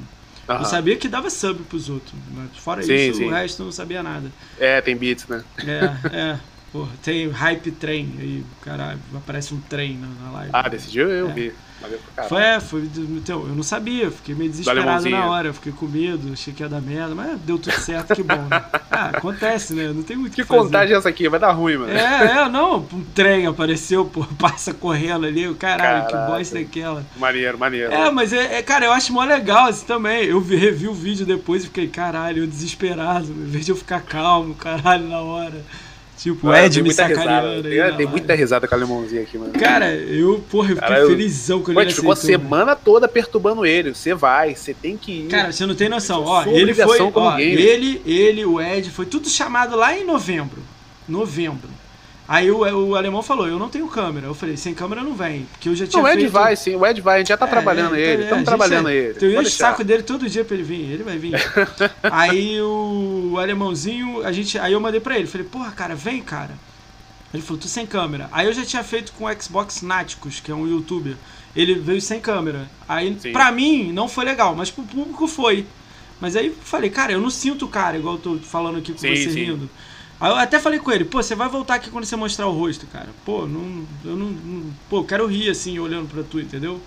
Uhum. 0.48 0.58
Eu 0.58 0.66
sabia 0.66 0.96
que 0.96 1.08
dava 1.08 1.30
sub 1.30 1.64
pros 1.64 1.90
outros, 1.90 2.14
mas 2.32 2.58
fora 2.58 2.84
sim, 2.84 2.94
isso, 2.94 3.18
sim. 3.18 3.26
o 3.26 3.32
resto 3.32 3.62
eu 3.62 3.66
não 3.66 3.72
sabia 3.72 4.04
nada. 4.04 4.32
É, 4.60 4.80
tem 4.80 4.96
beats, 4.96 5.28
né? 5.28 5.44
É, 5.60 6.16
é. 6.16 6.40
Porra, 6.76 6.92
tem 7.02 7.30
hype 7.30 7.72
trem 7.72 8.14
aí, 8.20 8.46
caralho, 8.62 9.00
aparece 9.16 9.54
um 9.54 9.62
trem 9.62 9.98
na, 9.98 10.08
na 10.26 10.32
live. 10.40 10.50
Ah, 10.52 10.68
desse 10.68 10.92
dia 10.92 11.04
eu 11.04 11.30
é. 11.30 11.32
vi. 11.32 11.54
Foi, 12.28 12.42
é, 12.42 12.60
foi. 12.60 12.90
Então, 12.98 13.44
eu 13.48 13.56
não 13.56 13.64
sabia, 13.64 14.12
fiquei 14.12 14.36
meio 14.36 14.50
desesperado 14.50 15.10
na 15.10 15.26
hora, 15.30 15.54
fiquei 15.54 15.72
com 15.72 15.86
medo, 15.86 16.34
achei 16.34 16.54
que 16.54 16.62
ia 16.62 16.68
dar 16.68 16.82
merda, 16.82 17.16
mas 17.16 17.40
deu 17.40 17.58
tudo 17.58 17.80
certo, 17.80 18.14
que 18.14 18.24
bom, 18.24 18.48
né? 18.50 18.62
Ah, 18.92 19.12
acontece, 19.14 19.74
né? 19.74 19.88
Não 19.88 20.04
tem 20.04 20.18
muito 20.18 20.36
que, 20.36 20.42
que 20.42 20.48
contagem 20.48 20.96
é 20.96 20.98
essa 20.98 21.10
aqui? 21.10 21.30
Vai 21.30 21.40
dar 21.40 21.52
ruim, 21.52 21.78
mano. 21.78 21.92
É, 21.92 22.44
é, 22.44 22.48
não, 22.52 22.80
um 22.80 23.04
trem 23.14 23.46
apareceu, 23.46 24.04
pô, 24.06 24.26
passa 24.38 24.74
correndo 24.74 25.26
ali, 25.26 25.54
caralho, 25.56 26.08
Caraca. 26.08 26.28
que 26.28 26.32
bosta 26.32 26.60
daquela. 26.60 27.06
Maneiro, 27.16 27.58
maneiro. 27.58 27.94
É, 27.94 28.12
mas 28.12 28.34
é, 28.34 28.58
é, 28.58 28.62
cara, 28.62 28.86
eu 28.86 28.92
acho 28.92 29.14
mó 29.14 29.24
legal 29.24 29.68
assim 29.68 29.86
também. 29.86 30.26
Eu 30.26 30.42
vi, 30.42 30.58
revi 30.58 30.90
o 30.90 30.94
vídeo 30.94 31.26
depois 31.26 31.64
e 31.64 31.68
fiquei, 31.68 31.88
caralho, 31.88 32.44
eu 32.44 32.48
desesperado, 32.48 33.28
em 33.28 33.46
vez 33.46 33.66
de 33.66 33.72
eu 33.72 33.78
ficar 33.78 34.02
calmo, 34.02 34.56
caralho, 34.56 35.08
na 35.08 35.20
hora. 35.20 35.64
Tipo, 36.18 36.48
o 36.48 36.56
Ed 36.56 36.82
me 36.82 36.94
sacaneando. 36.94 37.70
Tem, 37.70 37.98
tem 37.98 38.08
muita 38.08 38.34
risada 38.34 38.68
com 38.68 38.76
a 38.76 38.78
limãozinha 38.78 39.22
aqui, 39.22 39.38
mano. 39.38 39.54
Cara, 39.54 39.94
eu, 39.94 40.44
porra, 40.50 40.72
eu 40.72 40.76
fiquei 40.76 40.90
Cara, 40.90 41.08
felizão 41.08 41.62
quando 41.62 41.82
ele 41.82 41.94
ficou 41.94 42.12
a 42.12 42.16
semana 42.16 42.76
toda 42.76 43.08
perturbando 43.08 43.66
ele. 43.66 43.94
Você 43.94 44.14
vai, 44.14 44.56
você 44.56 44.74
tem 44.74 44.98
que 44.98 45.12
ir. 45.12 45.28
Cara, 45.28 45.52
você 45.52 45.66
não 45.66 45.76
tem 45.76 45.90
noção. 45.90 46.24
Ó, 46.24 46.44
ele 46.46 46.74
foi. 46.74 47.00
Ó, 47.14 47.38
ele, 47.38 48.02
ele, 48.06 48.46
o 48.46 48.62
Ed, 48.62 48.90
foi 48.90 49.06
tudo 49.06 49.30
chamado 49.30 49.76
lá 49.76 49.96
em 49.96 50.06
novembro. 50.06 50.62
Novembro. 51.08 51.75
Aí 52.28 52.50
o, 52.50 52.60
o 52.60 52.96
alemão 52.96 53.22
falou, 53.22 53.48
eu 53.48 53.60
não 53.60 53.70
tenho 53.70 53.88
câmera. 53.88 54.26
Eu 54.26 54.34
falei, 54.34 54.58
sem 54.58 54.74
câmera 54.74 55.04
não 55.04 55.14
vem. 55.14 55.46
Porque 55.52 55.70
eu 55.70 55.76
já 55.76 55.86
tinha. 55.86 56.02
Não, 56.02 56.10
o 56.10 56.12
Ed 56.12 56.22
feito... 56.22 56.32
vai, 56.32 56.56
sim. 56.56 56.76
O 56.76 56.86
Ed 56.86 57.00
vai, 57.02 57.16
a 57.16 57.18
gente 57.20 57.28
já 57.28 57.38
tá 57.38 57.46
é, 57.46 57.50
trabalhando 57.50 57.96
é, 57.96 58.02
ele. 58.02 58.24
Estamos 58.24 58.42
é, 58.42 58.46
trabalhando 58.46 58.90
ele. 58.90 59.14
Então 59.16 59.30
eu 59.30 59.42
o 59.42 59.46
saco 59.46 59.84
dele 59.84 60.02
todo 60.02 60.28
dia 60.28 60.44
pra 60.44 60.56
ele 60.56 60.64
vir. 60.64 60.92
Ele 60.92 61.04
vai 61.04 61.18
vir. 61.18 61.36
aí 62.04 62.60
o, 62.62 63.32
o 63.34 63.40
alemãozinho, 63.40 64.26
a 64.26 64.32
gente. 64.32 64.58
Aí 64.58 64.74
eu 64.74 64.80
mandei 64.80 65.00
pra 65.00 65.18
ele. 65.18 65.28
Falei, 65.28 65.46
porra, 65.46 65.72
cara, 65.72 65.96
vem, 65.96 66.22
cara. 66.22 66.52
Ele 67.34 67.44
falou, 67.44 67.62
tô 67.62 67.68
sem 67.68 67.86
câmera. 67.86 68.28
Aí 68.32 68.48
eu 68.48 68.54
já 68.54 68.66
tinha 68.66 68.84
feito 68.84 69.12
com 69.14 69.26
o 69.26 69.42
Xbox 69.42 69.82
Náticos, 69.82 70.40
que 70.40 70.52
é 70.52 70.56
um 70.56 70.68
youtuber. 70.68 71.16
Ele 71.56 71.76
veio 71.76 72.02
sem 72.02 72.20
câmera. 72.20 72.70
Aí, 72.88 73.16
Sim. 73.20 73.32
pra 73.32 73.52
mim, 73.52 73.92
não 73.92 74.08
foi 74.08 74.26
legal, 74.26 74.56
mas 74.56 74.72
pro 74.72 74.84
público 74.84 75.28
foi. 75.28 75.66
Mas 76.20 76.36
aí 76.36 76.48
eu 76.48 76.54
falei, 76.54 76.90
cara, 76.90 77.12
eu 77.12 77.22
não 77.22 77.30
sinto 77.30 77.66
o 77.66 77.68
cara, 77.68 77.98
igual 77.98 78.16
eu 78.16 78.22
tô 78.22 78.38
falando 78.38 78.78
aqui 78.78 78.94
com 78.94 78.98
sim, 78.98 79.16
você 79.16 79.30
sim. 79.30 79.44
rindo. 79.46 79.70
Aí 80.26 80.32
eu 80.32 80.38
até 80.38 80.60
falei 80.60 80.80
com 80.80 80.92
ele, 80.92 81.06
pô, 81.06 81.22
você 81.22 81.36
vai 81.36 81.48
voltar 81.48 81.76
aqui 81.76 81.92
quando 81.92 82.04
você 82.04 82.16
mostrar 82.16 82.48
o 82.48 82.52
rosto, 82.52 82.88
cara. 82.88 83.10
Pô, 83.24 83.46
não, 83.46 83.86
eu 84.04 84.16
não, 84.16 84.26
não 84.26 84.74
pô, 84.90 84.98
eu 84.98 85.04
quero 85.04 85.28
rir 85.28 85.52
assim, 85.52 85.78
olhando 85.78 86.08
pra 86.08 86.24
tu, 86.24 86.40
entendeu? 86.40 86.82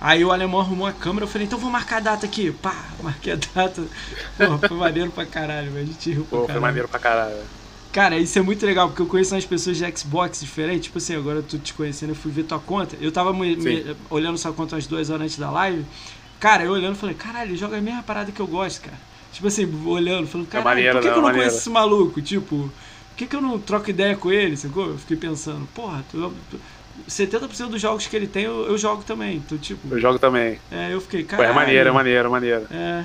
Aí 0.00 0.24
o 0.24 0.30
alemão 0.30 0.60
arrumou 0.60 0.86
a 0.86 0.92
câmera, 0.92 1.24
eu 1.24 1.28
falei, 1.28 1.48
então 1.48 1.58
vou 1.58 1.68
marcar 1.68 1.96
a 1.96 2.00
data 2.00 2.26
aqui. 2.26 2.52
Pá, 2.52 2.72
marquei 3.02 3.32
a 3.32 3.36
data. 3.36 3.82
Pô, 4.38 4.56
foi 4.68 4.76
maneiro 4.76 5.10
pra 5.10 5.26
caralho, 5.26 5.72
velho. 5.72 5.82
A 5.82 5.86
gente 5.86 6.12
riu 6.12 6.24
pra 6.26 6.38
Pô, 6.38 6.46
caralho. 6.46 6.52
foi 6.52 6.60
maneiro 6.60 6.88
pra 6.88 7.00
caralho. 7.00 7.42
Cara, 7.90 8.16
isso 8.18 8.38
é 8.38 8.42
muito 8.42 8.64
legal, 8.64 8.86
porque 8.86 9.02
eu 9.02 9.06
conheço 9.06 9.34
umas 9.34 9.44
pessoas 9.44 9.76
de 9.76 9.98
Xbox 9.98 10.38
diferentes. 10.38 10.84
Tipo 10.84 10.98
assim, 10.98 11.16
agora 11.16 11.42
tô 11.42 11.58
te 11.58 11.74
conhecendo, 11.74 12.10
eu 12.10 12.16
fui 12.16 12.30
ver 12.30 12.44
tua 12.44 12.60
conta. 12.60 12.96
Eu 13.00 13.10
tava 13.10 13.32
me, 13.32 13.56
me, 13.56 13.96
olhando 14.08 14.38
sua 14.38 14.52
conta 14.52 14.76
umas 14.76 14.86
duas 14.86 15.10
horas 15.10 15.24
antes 15.24 15.38
da 15.38 15.50
live. 15.50 15.84
Cara, 16.38 16.62
eu 16.62 16.70
olhando, 16.70 16.94
falei, 16.94 17.16
caralho, 17.16 17.50
ele 17.50 17.56
joga 17.56 17.78
a 17.78 17.80
mesma 17.80 18.04
parada 18.04 18.30
que 18.30 18.40
eu 18.40 18.46
gosto, 18.46 18.80
cara. 18.82 19.13
Tipo 19.34 19.48
assim, 19.48 19.68
olhando, 19.84 20.28
falando, 20.28 20.46
caralho, 20.46 20.80
é 20.80 20.92
por 20.92 20.92
que, 20.92 20.94
não, 20.94 21.00
que 21.02 21.08
eu 21.08 21.14
não 21.16 21.22
maneiro. 21.22 21.38
conheço 21.48 21.58
esse 21.58 21.70
maluco? 21.70 22.22
Tipo, 22.22 22.56
por 22.56 23.16
que, 23.16 23.26
que 23.26 23.34
eu 23.34 23.40
não 23.40 23.58
troco 23.58 23.90
ideia 23.90 24.14
com 24.14 24.30
ele? 24.30 24.56
Sacou? 24.56 24.90
Eu 24.90 24.98
fiquei 24.98 25.16
pensando, 25.16 25.66
porra, 25.74 26.04
tu, 26.08 26.32
tu, 26.48 26.60
70% 27.10 27.66
dos 27.66 27.80
jogos 27.80 28.06
que 28.06 28.14
ele 28.14 28.28
tem 28.28 28.44
eu, 28.44 28.64
eu, 28.66 28.78
jogo 28.78 29.02
também. 29.02 29.38
Então, 29.38 29.58
tipo. 29.58 29.92
Eu 29.92 29.98
jogo 30.00 30.20
também. 30.20 30.60
É, 30.70 30.94
eu 30.94 31.00
fiquei. 31.00 31.24
Pô, 31.24 31.42
é 31.42 31.52
maneiro, 31.52 31.88
é 31.88 31.92
maneiro, 31.92 32.28
é 32.28 32.30
maneiro. 32.30 32.66
É. 32.70 33.04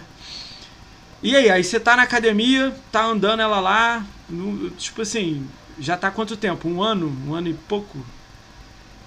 E 1.23 1.35
aí, 1.35 1.49
aí 1.49 1.63
você 1.63 1.79
tá 1.79 1.97
na 1.97 2.03
academia, 2.03 2.75
tá 2.91 3.03
andando 3.03 3.41
ela 3.41 3.59
lá, 3.59 4.05
no, 4.29 4.69
tipo 4.69 5.01
assim, 5.01 5.49
já 5.79 5.97
tá 5.97 6.11
quanto 6.11 6.37
tempo? 6.37 6.69
Um 6.69 6.83
ano? 6.83 7.11
Um 7.27 7.33
ano 7.33 7.49
e 7.49 7.55
pouco? 7.55 7.97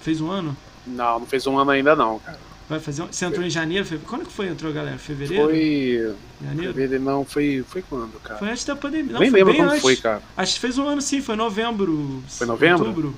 Fez 0.01 0.19
um 0.19 0.29
ano? 0.29 0.57
Não, 0.85 1.19
não 1.21 1.25
fez 1.25 1.47
um 1.47 1.57
ano 1.57 1.71
ainda 1.71 1.95
não, 1.95 2.19
cara. 2.19 2.37
Vai 2.69 2.79
fazer. 2.79 3.03
Você 3.03 3.25
entrou 3.25 3.45
em 3.45 3.49
janeiro? 3.49 3.85
Quando 4.07 4.25
que 4.25 4.31
foi 4.31 4.47
entrou, 4.47 4.71
galera? 4.71 4.97
Fevereiro? 4.97 5.43
Foi. 5.45 6.15
Janeiro? 6.41 6.73
Fevereiro, 6.73 7.03
não, 7.03 7.25
foi, 7.25 7.63
foi 7.67 7.81
quando, 7.81 8.19
cara? 8.21 8.39
Foi 8.39 8.49
antes 8.49 8.63
da 8.63 8.75
pandemia. 8.75 9.13
Não, 9.13 9.19
Nem 9.19 9.29
lembro 9.29 9.53
quando 9.53 9.69
antes. 9.69 9.81
foi, 9.81 9.95
cara. 9.97 10.21
Acho 10.37 10.53
que 10.53 10.59
fez 10.59 10.77
um 10.77 10.87
ano 10.87 11.01
sim, 11.01 11.21
foi 11.21 11.35
novembro. 11.35 12.23
Foi 12.27 12.47
novembro? 12.47 12.87
Outubro. 12.87 13.15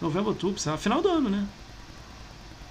Novembro, 0.00 0.28
outubro, 0.30 0.62
lá, 0.64 0.76
final 0.78 1.02
do 1.02 1.08
ano, 1.08 1.28
né? 1.28 1.44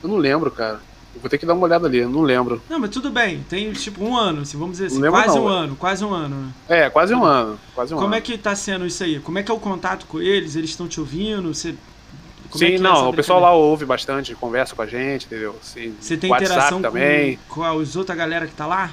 Eu 0.02 0.10
não 0.10 0.18
lembro, 0.18 0.50
cara. 0.50 0.80
Eu 1.14 1.22
vou 1.22 1.30
ter 1.30 1.38
que 1.38 1.46
dar 1.46 1.54
uma 1.54 1.66
olhada 1.66 1.88
ali, 1.88 1.98
eu 1.98 2.10
não 2.10 2.22
lembro. 2.22 2.62
Não, 2.70 2.80
mas 2.80 2.92
tudo 2.92 3.10
bem. 3.10 3.44
Tem 3.50 3.72
tipo 3.74 4.04
um 4.04 4.16
ano, 4.16 4.42
assim, 4.42 4.58
vamos 4.58 4.78
dizer 4.78 4.86
assim. 4.88 5.02
Quase 5.10 5.36
não, 5.36 5.46
um 5.46 5.48
ano, 5.48 5.76
quase 5.76 6.06
um 6.06 6.14
ano. 6.14 6.36
Né? 6.36 6.54
É, 6.68 6.90
quase 6.90 7.14
um 7.14 7.26
ano. 7.26 7.60
Quase 7.74 7.94
um 7.94 7.98
Como 7.98 8.08
ano. 8.08 8.16
é 8.16 8.22
que 8.22 8.38
tá 8.38 8.56
sendo 8.56 8.86
isso 8.86 9.04
aí? 9.04 9.20
Como 9.20 9.38
é 9.38 9.44
que 9.44 9.52
é 9.52 9.54
o 9.54 9.60
contato 9.60 10.06
com 10.06 10.22
eles? 10.22 10.56
Eles 10.56 10.70
estão 10.70 10.88
te 10.88 11.00
ouvindo? 11.00 11.54
Você. 11.54 11.76
Como 12.50 12.60
Sim, 12.60 12.74
é, 12.74 12.76
é 12.76 12.80
não, 12.80 13.10
o 13.10 13.14
pessoal 13.14 13.40
lá 13.40 13.54
ouve 13.54 13.86
bastante, 13.86 14.34
conversa 14.36 14.76
com 14.76 14.82
a 14.82 14.88
gente, 14.88 15.26
entendeu? 15.26 15.56
Sim, 15.62 15.96
Você 16.00 16.18
tem 16.18 16.32
WhatsApp 16.32 16.54
interação 16.54 16.82
também. 16.82 17.38
com, 17.48 17.56
com 17.56 17.64
a 17.64 17.74
outra 17.74 18.16
galera 18.16 18.48
que 18.48 18.54
tá 18.54 18.66
lá? 18.66 18.92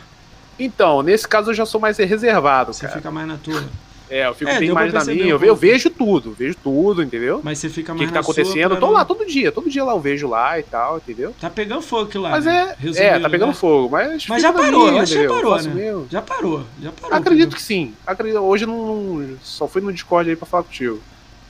Então, 0.59 1.03
nesse 1.03 1.27
caso 1.27 1.51
eu 1.51 1.55
já 1.55 1.67
sou 1.67 1.81
mais 1.81 1.97
reservado, 1.97 2.73
Você 2.73 2.83
cara. 2.83 2.97
fica 2.99 3.11
mais 3.11 3.27
na 3.27 3.37
tua. 3.37 3.65
É, 4.09 4.27
eu 4.27 4.35
fico 4.35 4.51
é, 4.51 4.61
bem 4.61 4.71
mais 4.71 4.93
na 4.93 5.05
minha. 5.05 5.27
Eu, 5.27 5.43
eu, 5.43 5.57
vejo 5.57 5.91
tudo, 5.91 6.33
vejo 6.33 6.55
tudo, 6.63 7.03
entendeu? 7.03 7.41
Mas 7.43 7.59
você 7.59 7.69
fica 7.69 7.93
mais 7.93 8.03
O 8.03 8.05
que, 8.05 8.09
que 8.09 8.15
tá 8.15 8.21
acontecendo? 8.21 8.75
Eu 8.75 8.81
tô 8.81 8.91
lá 8.91 9.05
todo 9.05 9.27
dia, 9.27 9.51
todo 9.51 9.69
dia 9.69 9.83
lá 9.83 9.93
eu 9.93 10.01
vejo 10.01 10.29
lá 10.29 10.59
e 10.59 10.63
tal, 10.63 10.99
entendeu? 10.99 11.35
Tá 11.41 11.51
pegando 11.51 11.83
fogo 11.83 12.05
aqui 12.05 12.19
lá. 12.19 12.31
Mas 12.31 12.45
né? 12.45 12.77
é, 12.95 13.05
é, 13.05 13.19
tá 13.19 13.29
pegando 13.29 13.49
né? 13.49 13.55
fogo, 13.55 13.91
mas. 13.91 14.27
Mas 14.29 14.43
já 14.43 14.53
parou, 14.53 14.93
minha, 14.93 15.05
já 15.05 15.29
parou, 15.29 15.61
né? 15.61 16.05
Já 16.09 16.23
parou, 16.23 16.65
já 16.81 16.93
parou. 16.93 17.17
Acredito 17.17 17.49
entendeu? 17.49 17.57
que 17.57 17.63
sim. 17.63 17.95
Acredito, 18.07 18.39
hoje 18.39 18.65
não, 18.65 19.37
só 19.43 19.67
fui 19.67 19.83
no 19.83 19.93
Discord 19.93 20.31
aí 20.31 20.37
pra 20.37 20.47
falar 20.47 20.63
contigo. 20.63 21.01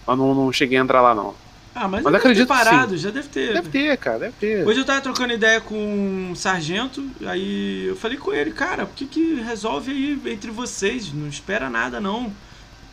Mas 0.07 0.16
não, 0.16 0.35
não 0.35 0.53
cheguei 0.53 0.79
a 0.79 0.81
entrar 0.81 1.03
lá, 1.03 1.14
não. 1.14 1.35
Ah, 1.79 1.87
mas, 1.87 2.03
mas 2.03 2.15
acredito 2.15 2.49
parado, 2.49 2.97
já 2.97 3.11
deve 3.11 3.29
ter. 3.29 3.53
Deve 3.53 3.69
ter, 3.69 3.97
cara, 3.99 4.19
deve 4.19 4.33
ter. 4.41 4.67
Hoje 4.67 4.81
eu 4.81 4.85
tava 4.85 5.03
trocando 5.03 5.35
ideia 5.35 5.61
com 5.61 5.77
um 5.77 6.35
sargento, 6.35 7.07
aí 7.27 7.85
eu 7.89 7.97
falei 7.97 8.17
com 8.17 8.33
ele, 8.33 8.51
cara, 8.51 8.87
por 8.87 8.95
que 8.95 9.05
que 9.05 9.35
resolve 9.43 9.93
aí 9.93 10.33
entre 10.33 10.51
vocês? 10.51 11.12
Não 11.12 11.29
espera 11.29 11.69
nada, 11.69 12.01
não 12.01 12.33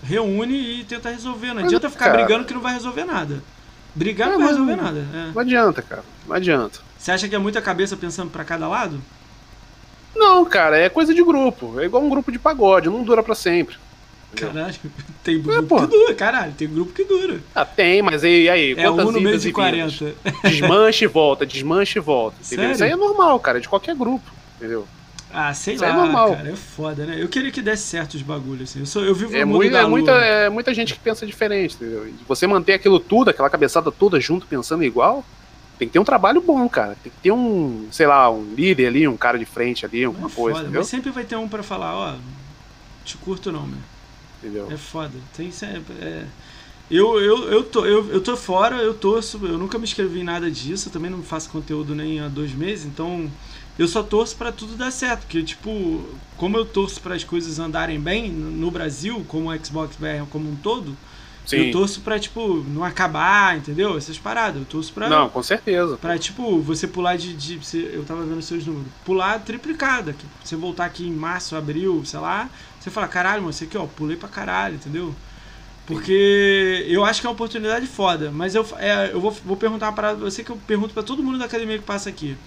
reúne 0.04 0.82
e 0.82 0.84
tenta 0.84 1.10
resolver. 1.10 1.48
Não 1.48 1.56
Mas, 1.56 1.66
adianta 1.66 1.90
ficar 1.90 2.12
cara, 2.12 2.18
brigando 2.26 2.44
que 2.44 2.54
não 2.54 2.60
vai 2.60 2.74
resolver 2.74 3.06
nada. 3.06 3.42
Brigar 3.96 4.30
não, 4.30 4.40
vai 4.40 4.50
resolver 4.50 4.76
nada. 4.76 5.00
É. 5.00 5.32
Não 5.34 5.42
adianta, 5.42 5.82
cara. 5.82 6.04
Não 6.28 6.36
adianta. 6.36 6.82
Você 6.98 7.12
acha 7.12 7.30
que 7.30 7.36
é 7.36 7.40
muita 7.40 7.62
cabeça 7.62 7.96
pensando 7.96 8.32
para 8.32 8.44
cada 8.44 8.68
lado? 8.68 9.02
Não, 10.14 10.44
cara, 10.44 10.78
é 10.78 10.90
coisa 10.90 11.14
de 11.14 11.24
grupo. 11.24 11.80
É 11.80 11.86
igual 11.86 12.04
um 12.04 12.10
grupo 12.10 12.34
de 12.34 12.38
pagode, 12.38 12.90
não 12.90 13.02
dura 13.02 13.24
para 13.24 13.34
sempre. 13.34 13.78
Caralho, 14.36 14.76
tem 15.24 15.42
grupo 15.42 15.78
é, 15.78 15.82
que 15.82 15.88
dura, 15.88 16.14
caralho, 16.16 16.54
tem 16.54 16.68
grupo 16.68 16.94
que 16.94 17.04
dura. 17.04 17.40
Ah, 17.54 17.66
tem, 17.66 18.02
mas 18.02 18.24
e 18.24 18.50
aí? 18.50 18.74
É 18.78 18.90
um 18.90 19.12
no 19.12 19.22
meio 19.22 19.40
de 19.40 19.52
40. 19.52 20.14
Desmanche 20.44 21.06
e 21.06 21.08
volta, 21.08 21.46
desmanche 21.46 22.00
e 22.00 22.02
volta. 22.02 22.38
Entendeu? 22.46 22.72
Isso 22.72 22.84
aí 22.84 22.92
é 22.92 22.96
normal, 22.96 23.40
cara, 23.40 23.58
é 23.58 23.62
de 23.62 23.70
qualquer 23.70 23.96
grupo, 23.96 24.30
entendeu? 24.58 24.88
Ah, 25.34 25.52
sei 25.52 25.74
Isso 25.74 25.84
lá, 25.84 25.90
é 25.90 25.94
normal. 25.94 26.36
cara, 26.36 26.50
é 26.52 26.56
foda, 26.56 27.06
né? 27.08 27.18
Eu 27.20 27.28
queria 27.28 27.52
que 27.52 27.62
desse 27.62 27.84
certo 27.88 28.14
os 28.14 28.22
bagulhos, 28.22 28.70
assim. 28.70 28.82
Eu, 28.82 28.86
sou, 28.86 29.04
eu 29.04 29.16
vivo 29.16 29.36
é, 29.36 29.44
muito, 29.44 29.76
é 29.76 29.86
muita, 29.88 30.12
é 30.12 30.50
muita 30.50 30.72
gente 30.76 30.94
que 30.94 31.00
pensa 31.00 31.26
diferente, 31.26 31.76
entendeu? 31.76 32.08
E 32.08 32.14
você 32.28 32.46
manter 32.46 32.74
aquilo 32.74 33.00
tudo, 33.00 33.32
aquela 33.32 33.50
cabeçada 33.50 33.92
toda 33.92 34.20
junto, 34.20 34.46
pensando 34.46 34.84
igual, 34.84 35.26
tem 35.80 35.88
que 35.88 35.94
ter 35.94 36.00
um 36.00 36.04
trabalho 36.04 36.40
bom, 36.40 36.70
cara. 36.70 36.96
Tem 37.02 37.12
que 37.12 37.18
ter 37.20 37.32
um, 37.32 37.88
sei 37.92 38.06
lá, 38.06 38.30
um 38.30 38.54
líder 38.54 38.88
ali, 38.88 39.08
um 39.08 39.18
cara 39.18 39.40
de 39.40 39.46
frente 39.46 39.86
ali, 39.86 40.04
alguma 40.04 40.28
é 40.28 40.32
coisa, 40.32 40.70
Mas 40.70 40.88
sempre 40.88 41.10
vai 41.10 41.24
ter 41.24 41.36
um 41.36 41.48
para 41.48 41.64
falar, 41.64 41.96
ó, 41.96 42.16
te 43.04 43.18
curto 43.18 43.52
não, 43.52 43.66
meu. 43.66 43.80
Entendeu? 44.44 44.70
É 44.70 44.78
foda. 44.78 45.14
Tem 45.36 45.52
sempre... 45.52 45.94
É... 46.02 46.26
Eu, 46.92 47.20
eu, 47.20 47.50
eu, 47.50 47.64
tô, 47.64 47.86
eu, 47.86 48.12
eu 48.12 48.22
tô 48.22 48.36
fora, 48.36 48.76
eu 48.76 48.94
torço, 48.94 49.40
eu 49.44 49.58
nunca 49.58 49.78
me 49.78 49.86
inscrevi 49.86 50.20
em 50.20 50.24
nada 50.24 50.52
disso, 50.52 50.90
eu 50.90 50.92
também 50.92 51.10
não 51.10 51.24
faço 51.24 51.50
conteúdo 51.50 51.96
nem 51.96 52.20
há 52.20 52.28
dois 52.28 52.54
meses, 52.54 52.86
então 52.86 53.32
eu 53.80 53.88
só 53.88 54.04
torço 54.04 54.36
para 54.36 54.52
tudo 54.52 54.76
dar 54.76 54.92
certo, 54.92 55.22
porque 55.22 55.42
tipo, 55.42 56.06
como 56.38 56.58
eu 56.58 56.66
torço 56.66 57.00
para 57.02 57.16
as 57.16 57.24
coisas 57.24 57.58
andarem 57.58 58.00
bem 58.00 58.30
no 58.30 58.70
Brasil, 58.70 59.24
como 59.28 59.50
o 59.50 59.66
Xbox 59.66 59.96
BR 59.96 60.28
como 60.30 60.52
um 60.52 60.56
todo, 60.58 60.96
Sim. 61.46 61.58
eu 61.58 61.72
torço 61.72 62.02
para 62.02 62.18
tipo 62.20 62.64
não 62.70 62.84
acabar, 62.84 63.58
entendeu? 63.58 63.98
Essas 63.98 64.18
paradas, 64.18 64.62
eu 64.62 64.66
torço 64.66 64.94
para 64.94 65.10
Não, 65.10 65.30
com 65.30 65.44
certeza. 65.44 65.98
Para 65.98 66.18
tipo, 66.18 66.60
você 66.62 66.88
pular 66.88 67.18
de, 67.18 67.34
de 67.34 67.60
eu 67.94 68.04
tava 68.04 68.24
vendo 68.24 68.42
seus 68.42 68.66
números, 68.66 68.88
pular 69.04 69.40
triplicada, 69.40 70.14
que 70.14 70.26
você 70.44 70.56
voltar 70.56 70.86
aqui 70.86 71.06
em 71.06 71.14
março, 71.14 71.56
abril, 71.56 72.04
sei 72.06 72.20
lá, 72.20 72.50
você 72.80 72.90
fala, 72.90 73.08
caralho, 73.08 73.42
mano, 73.42 73.54
você 73.54 73.66
aqui, 73.66 73.78
ó, 73.78 73.86
pulei 73.86 74.16
pra 74.16 74.30
caralho, 74.30 74.76
entendeu? 74.76 75.14
Porque 75.86 76.86
eu 76.88 77.04
acho 77.04 77.20
que 77.20 77.28
é 77.28 77.30
uma 77.30 77.34
oportunidade 77.34 77.86
foda, 77.88 78.32
mas 78.32 78.56
eu, 78.56 78.66
é, 78.78 79.12
eu 79.12 79.20
vou, 79.20 79.32
vou 79.32 79.58
perguntar 79.58 79.88
uma 79.88 79.94
parada 79.94 80.18
pra 80.18 80.30
você 80.30 80.44
que 80.44 80.50
eu 80.50 80.58
pergunto 80.66 80.94
para 80.94 81.04
todo 81.04 81.22
mundo 81.22 81.38
da 81.38 81.46
academia 81.46 81.78
que 81.78 81.84
passa 81.84 82.10
aqui. 82.10 82.38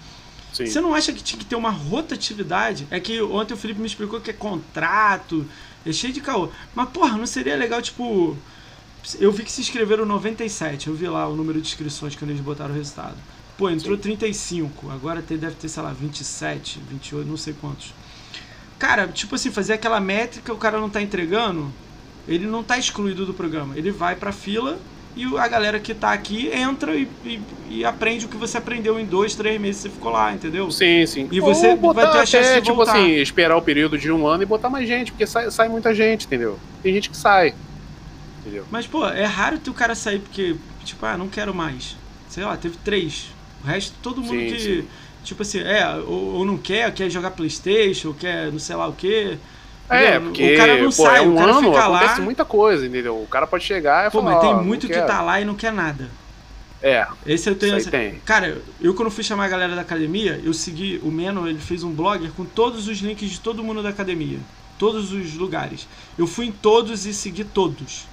Sim. 0.51 0.65
Você 0.65 0.81
não 0.81 0.95
acha 0.95 1.13
que 1.13 1.21
tinha 1.21 1.37
que 1.37 1.45
ter 1.45 1.55
uma 1.55 1.69
rotatividade? 1.69 2.87
É 2.89 2.99
que 2.99 3.21
ontem 3.21 3.53
o 3.53 3.57
Felipe 3.57 3.79
me 3.79 3.85
explicou 3.85 4.19
que 4.19 4.31
é 4.31 4.33
contrato, 4.33 5.45
é 5.85 5.91
cheio 5.91 6.11
de 6.11 6.19
caô. 6.19 6.49
Mas, 6.73 6.89
porra, 6.89 7.15
não 7.15 7.27
seria 7.27 7.55
legal, 7.55 7.81
tipo. 7.81 8.35
Eu 9.19 9.31
vi 9.31 9.43
que 9.43 9.51
se 9.51 9.61
inscreveram 9.61 10.05
97, 10.05 10.87
eu 10.87 10.93
vi 10.93 11.07
lá 11.07 11.27
o 11.27 11.35
número 11.35 11.61
de 11.61 11.67
inscrições 11.67 12.15
quando 12.15 12.31
eles 12.31 12.41
botaram 12.41 12.73
o 12.73 12.77
resultado. 12.77 13.15
Pô, 13.57 13.69
entrou 13.69 13.95
Sim. 13.95 14.01
35, 14.01 14.91
agora 14.91 15.21
tem, 15.21 15.37
deve 15.37 15.55
ter, 15.55 15.69
sei 15.69 15.81
lá, 15.81 15.91
27, 15.91 16.79
28, 16.89 17.27
não 17.27 17.37
sei 17.37 17.55
quantos. 17.59 17.93
Cara, 18.77 19.07
tipo 19.07 19.35
assim, 19.35 19.49
fazer 19.49 19.73
aquela 19.73 19.99
métrica 19.99 20.53
o 20.53 20.57
cara 20.57 20.79
não 20.79 20.89
tá 20.89 21.01
entregando, 21.01 21.71
ele 22.27 22.45
não 22.45 22.63
tá 22.63 22.77
excluído 22.77 23.25
do 23.25 23.33
programa. 23.33 23.75
Ele 23.77 23.89
vai 23.89 24.15
pra 24.15 24.31
fila 24.31 24.77
e 25.15 25.25
a 25.35 25.47
galera 25.47 25.79
que 25.79 25.95
tá 25.95 26.13
aqui 26.13 26.51
entra 26.53 26.95
e, 26.95 27.07
e, 27.25 27.41
e, 27.69 27.85
aprende 27.85 28.27
o 28.27 28.29
que 28.29 28.37
você 28.37 28.59
aprendeu 28.59 28.99
em 28.99 29.05
dois, 29.05 29.33
três 29.33 29.59
meses 29.59 29.81
você 29.81 29.89
ficou 29.89 30.11
lá, 30.11 30.31
entendeu? 30.31 30.69
Sim, 30.69 31.07
sim. 31.07 31.27
E 31.31 31.39
você 31.39 31.75
vai 31.75 32.11
ter 32.11 32.19
a 32.19 32.25
chance 32.25 32.49
até, 32.49 32.55
de 32.59 32.65
tipo 32.65 32.75
voltar. 32.75 32.91
assim, 32.93 33.13
esperar 33.13 33.57
o 33.57 33.61
período 33.61 33.97
de 33.97 34.11
um 34.11 34.27
ano 34.27 34.43
e 34.43 34.45
botar 34.45 34.69
mais 34.69 34.87
gente, 34.87 35.11
porque 35.11 35.25
sai, 35.25 35.49
sai 35.49 35.67
muita 35.67 35.95
gente, 35.95 36.27
entendeu? 36.27 36.59
Tem 36.83 36.93
gente 36.93 37.09
que 37.09 37.17
sai. 37.17 37.55
Entendeu? 38.47 38.65
Mas, 38.71 38.87
pô, 38.87 39.05
é 39.05 39.25
raro 39.25 39.59
ter 39.59 39.69
o 39.69 39.73
cara 39.73 39.93
sair 39.93 40.19
porque, 40.19 40.55
tipo, 40.85 41.05
ah, 41.05 41.17
não 41.17 41.27
quero 41.27 41.53
mais. 41.53 41.97
Sei 42.29 42.45
lá, 42.45 42.55
teve 42.55 42.77
três. 42.77 43.27
O 43.61 43.67
resto, 43.67 43.93
todo 44.01 44.21
mundo 44.21 44.39
sim, 44.39 44.47
que. 44.47 44.59
Sim. 44.59 44.87
Tipo 45.23 45.41
assim, 45.41 45.59
é, 45.59 45.85
ou, 46.07 46.35
ou, 46.35 46.45
não 46.45 46.57
quer, 46.57 46.89
quer 46.93 47.09
jogar 47.09 47.31
Playstation, 47.31 48.09
ou 48.09 48.13
quer 48.13 48.49
não 48.49 48.59
sei 48.59 48.77
lá 48.77 48.87
o 48.87 48.93
quê. 48.93 49.37
É, 49.89 50.17
porque 50.19 50.53
o 50.53 50.57
cara 50.57 50.77
não 50.77 50.85
pô, 50.85 50.91
sai, 50.91 51.17
é 51.17 51.21
um 51.21 51.33
o 51.33 51.37
cara 51.37 51.51
ano, 51.51 51.69
fica 51.69 51.85
acontece 51.85 52.19
lá. 52.19 52.25
muita 52.25 52.45
coisa, 52.45 52.85
entendeu? 52.85 53.21
O 53.21 53.27
cara 53.27 53.45
pode 53.45 53.65
chegar 53.65 54.07
e 54.07 54.11
pô, 54.11 54.21
falar. 54.21 54.35
Pô, 54.37 54.45
mas 54.45 54.55
tem 54.55 54.65
muito 54.65 54.87
que 54.87 55.01
tá 55.01 55.21
lá 55.21 55.41
e 55.41 55.45
não 55.45 55.55
quer 55.55 55.73
nada. 55.73 56.09
É. 56.81 57.05
Esse 57.25 57.49
eu 57.49 57.55
tenho. 57.55 57.75
Essa... 57.75 57.91
Tem. 57.91 58.21
Cara, 58.25 58.61
eu 58.79 58.93
quando 58.93 59.11
fui 59.11 59.23
chamar 59.23 59.45
a 59.45 59.49
galera 59.49 59.75
da 59.75 59.81
academia, 59.81 60.39
eu 60.43 60.53
segui 60.53 61.01
o 61.03 61.11
Meno, 61.11 61.47
ele 61.47 61.59
fez 61.59 61.83
um 61.83 61.91
blogger 61.91 62.31
com 62.31 62.45
todos 62.45 62.87
os 62.87 62.97
links 62.99 63.29
de 63.29 63.39
todo 63.39 63.63
mundo 63.63 63.83
da 63.83 63.89
academia. 63.89 64.39
Todos 64.77 65.11
os 65.11 65.33
lugares. 65.33 65.87
Eu 66.17 66.27
fui 66.27 66.45
em 66.45 66.51
todos 66.51 67.05
e 67.05 67.13
segui 67.13 67.43
todos. 67.43 68.05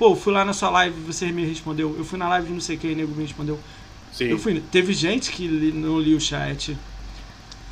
Pô, 0.00 0.16
fui 0.16 0.32
lá 0.32 0.46
na 0.46 0.54
sua 0.54 0.70
live, 0.70 0.98
você 1.02 1.30
me 1.30 1.44
respondeu. 1.44 1.94
Eu 1.98 2.06
fui 2.06 2.18
na 2.18 2.26
live 2.26 2.46
de 2.46 2.54
não 2.54 2.60
sei 2.60 2.78
quem, 2.78 2.94
nego 2.94 3.14
me 3.14 3.22
respondeu. 3.22 3.60
Sim. 4.10 4.28
Eu 4.28 4.38
fui. 4.38 4.58
Teve 4.72 4.94
gente 4.94 5.30
que 5.30 5.46
não 5.46 6.00
li 6.00 6.14
o 6.14 6.20
chat 6.20 6.74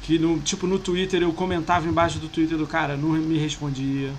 que 0.02 0.18
no, 0.18 0.38
tipo 0.38 0.66
no 0.66 0.78
Twitter 0.78 1.22
eu 1.22 1.32
comentava 1.32 1.88
embaixo 1.88 2.18
do 2.18 2.28
Twitter 2.28 2.58
do 2.58 2.66
cara, 2.66 2.98
não 2.98 3.12
me 3.12 3.38
respondia. 3.38 4.10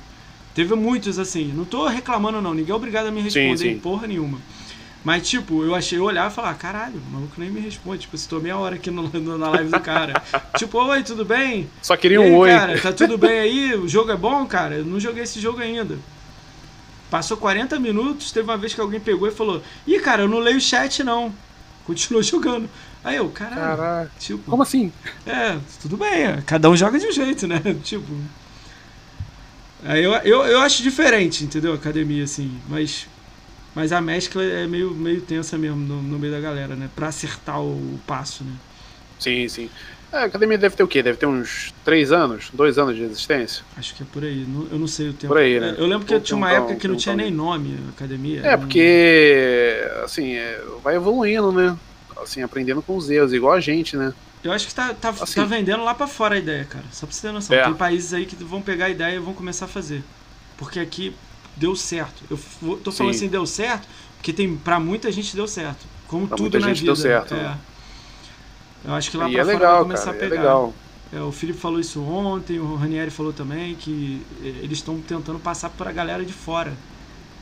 Teve 0.55 0.73
muitos 0.73 1.19
assim, 1.19 1.53
não 1.55 1.65
tô 1.65 1.87
reclamando 1.87 2.41
não, 2.41 2.51
ninguém 2.51 2.71
é 2.71 2.75
obrigado 2.75 3.05
a 3.05 3.11
me 3.11 3.21
responder 3.21 3.57
sim, 3.57 3.73
sim. 3.73 3.79
porra 3.79 4.07
nenhuma. 4.07 4.39
Mas, 5.03 5.29
tipo, 5.29 5.63
eu 5.63 5.75
achei, 5.75 5.99
eu 5.99 6.03
olhar 6.03 6.31
e 6.31 6.33
falar, 6.33 6.55
caralho, 6.55 6.99
o 7.07 7.13
maluco 7.13 7.35
nem 7.37 7.51
me 7.51 7.59
responde. 7.59 7.99
Tipo, 7.99 8.15
estou 8.15 8.41
meia 8.41 8.57
hora 8.57 8.75
aqui 8.75 8.89
no, 8.89 9.03
no, 9.19 9.37
na 9.37 9.49
live 9.51 9.69
do 9.69 9.79
cara. 9.79 10.19
tipo, 10.57 10.79
oi, 10.79 11.03
tudo 11.03 11.23
bem? 11.23 11.69
Só 11.79 11.95
queria 11.95 12.19
um 12.19 12.35
oi. 12.37 12.49
Cara, 12.49 12.79
tá 12.79 12.91
tudo 12.91 13.19
bem 13.19 13.39
aí? 13.39 13.75
O 13.75 13.87
jogo 13.87 14.11
é 14.11 14.17
bom, 14.17 14.43
cara? 14.47 14.75
Eu 14.77 14.85
não 14.85 14.99
joguei 14.99 15.21
esse 15.21 15.39
jogo 15.39 15.59
ainda. 15.59 15.97
Passou 17.09 17.37
40 17.37 17.79
minutos, 17.79 18.31
teve 18.31 18.47
uma 18.47 18.57
vez 18.57 18.73
que 18.73 18.81
alguém 18.81 18.99
pegou 18.99 19.27
e 19.27 19.31
falou: 19.31 19.63
Ih, 19.87 19.99
cara, 19.99 20.23
eu 20.23 20.27
não 20.27 20.39
leio 20.39 20.57
o 20.57 20.61
chat 20.61 21.03
não. 21.03 21.33
Continuou 21.85 22.21
jogando. 22.23 22.69
Aí 23.03 23.15
eu, 23.15 23.29
caralho. 23.29 23.77
Caraca. 23.77 24.11
Tipo, 24.19 24.49
Como 24.49 24.61
assim? 24.61 24.91
É, 25.25 25.57
tudo 25.81 25.97
bem, 25.97 26.25
é, 26.25 26.43
cada 26.45 26.69
um 26.69 26.75
joga 26.75 26.99
de 26.99 27.07
um 27.07 27.11
jeito, 27.11 27.47
né? 27.47 27.61
Tipo. 27.83 28.05
Aí 29.83 30.03
eu, 30.03 30.11
eu, 30.13 30.43
eu 30.43 30.59
acho 30.59 30.83
diferente, 30.83 31.43
entendeu? 31.43 31.73
Academia, 31.73 32.23
assim. 32.23 32.59
Mas. 32.67 33.07
Mas 33.73 33.91
a 33.91 34.01
mescla 34.01 34.43
é 34.43 34.67
meio, 34.67 34.91
meio 34.93 35.21
tensa 35.21 35.57
mesmo 35.57 35.77
no, 35.77 36.01
no 36.01 36.19
meio 36.19 36.33
da 36.33 36.39
galera, 36.39 36.75
né? 36.75 36.89
Pra 36.95 37.07
acertar 37.07 37.61
o, 37.61 37.71
o 37.71 37.99
passo, 38.05 38.43
né? 38.43 38.53
Sim, 39.19 39.47
sim. 39.47 39.69
É, 40.11 40.17
a 40.17 40.23
academia 40.25 40.57
deve 40.57 40.75
ter 40.75 40.83
o 40.83 40.87
quê? 40.87 41.03
Deve 41.03 41.17
ter 41.17 41.25
uns 41.25 41.73
três 41.85 42.11
anos, 42.11 42.49
dois 42.53 42.77
anos 42.77 42.95
de 42.95 43.03
existência? 43.03 43.63
Acho 43.77 43.95
que 43.95 44.03
é 44.03 44.05
por 44.11 44.23
aí. 44.23 44.45
Eu 44.71 44.79
não 44.79 44.87
sei 44.87 45.09
o 45.09 45.13
tempo. 45.13 45.27
Por 45.27 45.37
aí, 45.37 45.59
né? 45.59 45.75
Eu 45.77 45.85
lembro 45.85 46.07
que 46.07 46.19
tinha 46.19 46.37
uma 46.37 46.51
época 46.51 46.75
que 46.75 46.87
não 46.87 46.95
tinha 46.95 47.15
nem 47.15 47.29
nome 47.29 47.77
a 47.87 47.89
academia. 47.89 48.41
É, 48.43 48.57
porque, 48.57 49.79
assim, 50.03 50.33
é, 50.33 50.63
vai 50.83 50.95
evoluindo, 50.95 51.51
né? 51.51 51.77
assim, 52.23 52.41
aprendendo 52.41 52.81
com 52.81 52.95
os 52.95 53.09
erros, 53.09 53.33
igual 53.33 53.53
a 53.53 53.59
gente, 53.59 53.95
né? 53.95 54.13
Eu 54.43 54.51
acho 54.51 54.67
que 54.67 54.73
tá, 54.73 54.93
tá, 54.93 55.09
assim, 55.09 55.35
tá 55.35 55.45
vendendo 55.45 55.83
lá 55.83 55.93
para 55.93 56.07
fora 56.07 56.35
a 56.35 56.37
ideia, 56.37 56.63
cara. 56.63 56.85
Só 56.91 57.05
pra 57.05 57.15
você 57.15 57.27
ter 57.27 57.33
noção. 57.33 57.55
É. 57.55 57.63
Tem 57.63 57.73
países 57.73 58.13
aí 58.13 58.25
que 58.25 58.35
vão 58.43 58.61
pegar 58.61 58.85
a 58.85 58.89
ideia 58.89 59.15
e 59.15 59.19
vão 59.19 59.33
começar 59.33 59.65
a 59.65 59.67
fazer. 59.67 60.03
Porque 60.57 60.79
aqui 60.79 61.13
deu 61.57 61.75
certo. 61.75 62.23
Eu 62.29 62.37
tô 62.77 62.91
falando 62.91 63.13
Sim. 63.13 63.19
assim, 63.19 63.27
deu 63.27 63.45
certo, 63.45 63.87
porque 64.15 64.31
tem 64.31 64.55
para 64.55 64.79
muita 64.79 65.11
gente 65.11 65.35
deu 65.35 65.47
certo. 65.47 65.85
Como 66.07 66.27
pra 66.27 66.37
tudo 66.37 66.59
na 66.59 66.67
vida. 66.67 66.85
Deu 66.85 66.95
certo, 66.95 67.33
é. 67.33 67.37
Né? 67.37 67.57
Eu 68.85 68.93
acho 68.93 69.11
que 69.11 69.17
lá 69.17 69.29
e 69.29 69.33
pra 69.33 69.41
é 69.41 69.45
fora 69.45 69.57
legal, 69.57 69.73
vai 69.73 69.83
começar 69.83 70.05
cara, 70.05 70.15
a 70.15 70.17
é 70.17 70.29
pegar. 70.29 70.35
É 70.35 70.39
legal. 70.39 70.73
É, 71.11 71.21
o 71.21 71.31
Felipe 71.31 71.59
falou 71.59 71.79
isso 71.79 72.01
ontem, 72.03 72.59
o 72.59 72.75
Ranieri 72.75 73.09
falou 73.09 73.33
também 73.33 73.75
que 73.75 74.21
eles 74.41 74.77
estão 74.77 74.99
tentando 74.99 75.39
passar 75.39 75.69
para 75.69 75.89
a 75.89 75.93
galera 75.93 76.23
de 76.23 76.33
fora. 76.33 76.73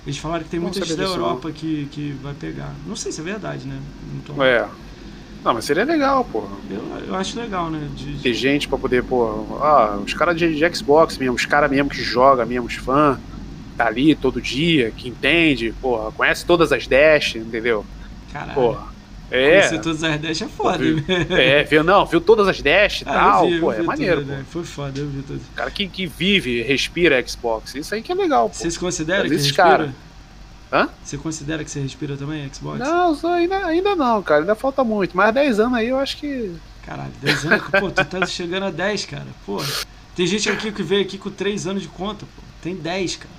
Eles 0.06 0.17
falaram 0.17 0.45
que 0.45 0.50
tem 0.50 0.60
muita 0.60 0.80
gente 0.80 0.95
da 0.95 1.04
Europa 1.04 1.52
que, 1.52 1.88
que 1.91 2.12
vai 2.23 2.34
pegar. 2.34 2.73
Não 2.86 2.95
sei 2.95 3.12
se 3.12 3.19
é 3.19 3.23
verdade, 3.23 3.67
né? 3.67 3.78
Não 4.13 4.21
tô... 4.21 4.41
É. 4.41 4.65
Não, 5.43 5.54
mas 5.54 5.65
seria 5.65 5.84
legal, 5.84 6.23
pô. 6.23 6.45
Eu, 6.69 7.08
eu 7.08 7.15
acho 7.15 7.38
legal, 7.38 7.69
né? 7.69 7.89
De, 7.93 8.15
de... 8.15 8.23
Ter 8.23 8.34
gente 8.34 8.69
pra 8.69 8.78
poder, 8.78 9.04
pô. 9.04 9.45
Ah, 9.62 10.00
os 10.04 10.13
caras 10.13 10.38
de, 10.38 10.56
de, 10.56 10.76
Xbox 10.76 11.17
mesmo, 11.17 11.36
os 11.36 11.45
caras 11.45 11.69
mesmo 11.69 11.89
que 11.89 12.02
joga 12.02 12.45
mesmo, 12.45 12.67
os 12.67 12.76
fãs, 12.76 13.19
tá 13.76 13.88
ali 13.88 14.15
todo 14.15 14.41
dia, 14.41 14.91
que 14.91 15.10
entende, 15.10 15.73
pô, 15.82 16.12
conhece 16.13 16.45
todas 16.45 16.71
as 16.71 16.88
dash, 16.88 17.36
entendeu? 17.36 17.86
Caralho. 18.32 18.54
Porra. 18.54 18.96
É. 19.30 19.60
Conhecer 19.60 19.82
todas 19.82 20.04
as 20.04 20.22
dash 20.22 20.42
é 20.42 20.48
foda. 20.48 20.78
Viu, 20.78 21.04
é, 21.38 21.63
viu, 21.63 21.84
não, 21.84 22.06
viu 22.06 22.22
todas 22.22 22.48
as 22.48 22.62
dash 22.62 23.02
e 23.02 23.06
ah, 23.08 23.13
tal. 23.13 23.50
Vi, 23.50 23.60
pô, 23.60 23.74
é 23.74 23.82
maneiro. 23.82 24.22
Tudo, 24.22 24.32
né? 24.32 24.46
Foi 24.50 24.63
foda, 24.63 25.00
eu 25.00 25.08
vi 25.08 25.22
tudo. 25.22 25.42
Cara 25.56 25.70
que, 25.70 25.88
que 25.88 26.06
vive, 26.06 26.62
respira 26.62 27.26
Xbox. 27.28 27.76
Isso 27.76 27.94
aí 27.94 28.02
que 28.02 28.12
é 28.12 28.16
legal, 28.16 28.50
pô. 28.50 28.56
Você 28.56 28.72
se 28.72 28.80
considera 28.80 29.24
Mas 29.24 29.30
que 29.30 29.38
respira? 29.38 29.63
Cara... 29.63 29.96
Hã? 30.72 30.90
Você 31.04 31.18
considera 31.18 31.63
que 31.63 31.72
você 31.72 31.80
respira 31.80 32.18
também 32.18 32.50
Xbox? 32.54 32.80
Não, 32.80 33.18
ainda, 33.32 33.66
ainda 33.66 33.96
não, 33.96 34.22
cara. 34.22 34.42
Ainda 34.42 34.56
falta 34.56 34.84
muito. 34.84 35.16
Mas 35.16 35.34
10 35.34 35.60
anos 35.60 35.78
aí 35.78 35.90
eu 35.90 36.00
acho 36.00 36.18
que. 36.18 36.56
Caralho, 36.86 37.12
10 37.22 37.46
anos? 37.46 37.63
pô, 37.80 37.92
tu 37.92 38.06
tá 38.06 38.26
chegando 38.26 38.66
a 38.66 38.72
10, 38.72 39.06
cara. 39.06 39.28
Pô. 39.46 39.62
Tem 40.16 40.26
gente 40.26 40.50
aqui 40.50 40.72
que 40.72 40.84
veio 40.84 41.02
aqui 41.04 41.18
com 41.18 41.30
3 41.30 41.68
anos 41.68 41.84
de 41.84 41.88
conta, 41.88 42.26
pô. 42.26 42.42
Tem 42.62 42.76
10, 42.76 43.18
cara. 43.18 43.37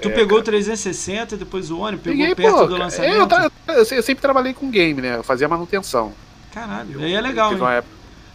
Tu 0.00 0.08
é, 0.08 0.12
pegou 0.12 0.38
o 0.38 0.42
360 0.42 1.36
depois 1.36 1.70
o 1.70 1.78
One, 1.78 1.98
pegou 1.98 2.18
Peguei, 2.18 2.34
perto 2.34 2.56
pô, 2.56 2.66
do 2.66 2.76
lançamento? 2.76 3.34
Eu, 3.34 3.74
eu, 3.74 3.84
eu, 3.84 4.02
sempre 4.02 4.22
trabalhei 4.22 4.54
com 4.54 4.70
game, 4.70 5.00
né? 5.02 5.16
Eu 5.16 5.22
fazia 5.22 5.48
manutenção. 5.48 6.12
Caralho, 6.52 7.02
aí 7.02 7.12
é 7.12 7.20
legal, 7.20 7.52
hein? 7.52 7.58
Época, 7.76 7.94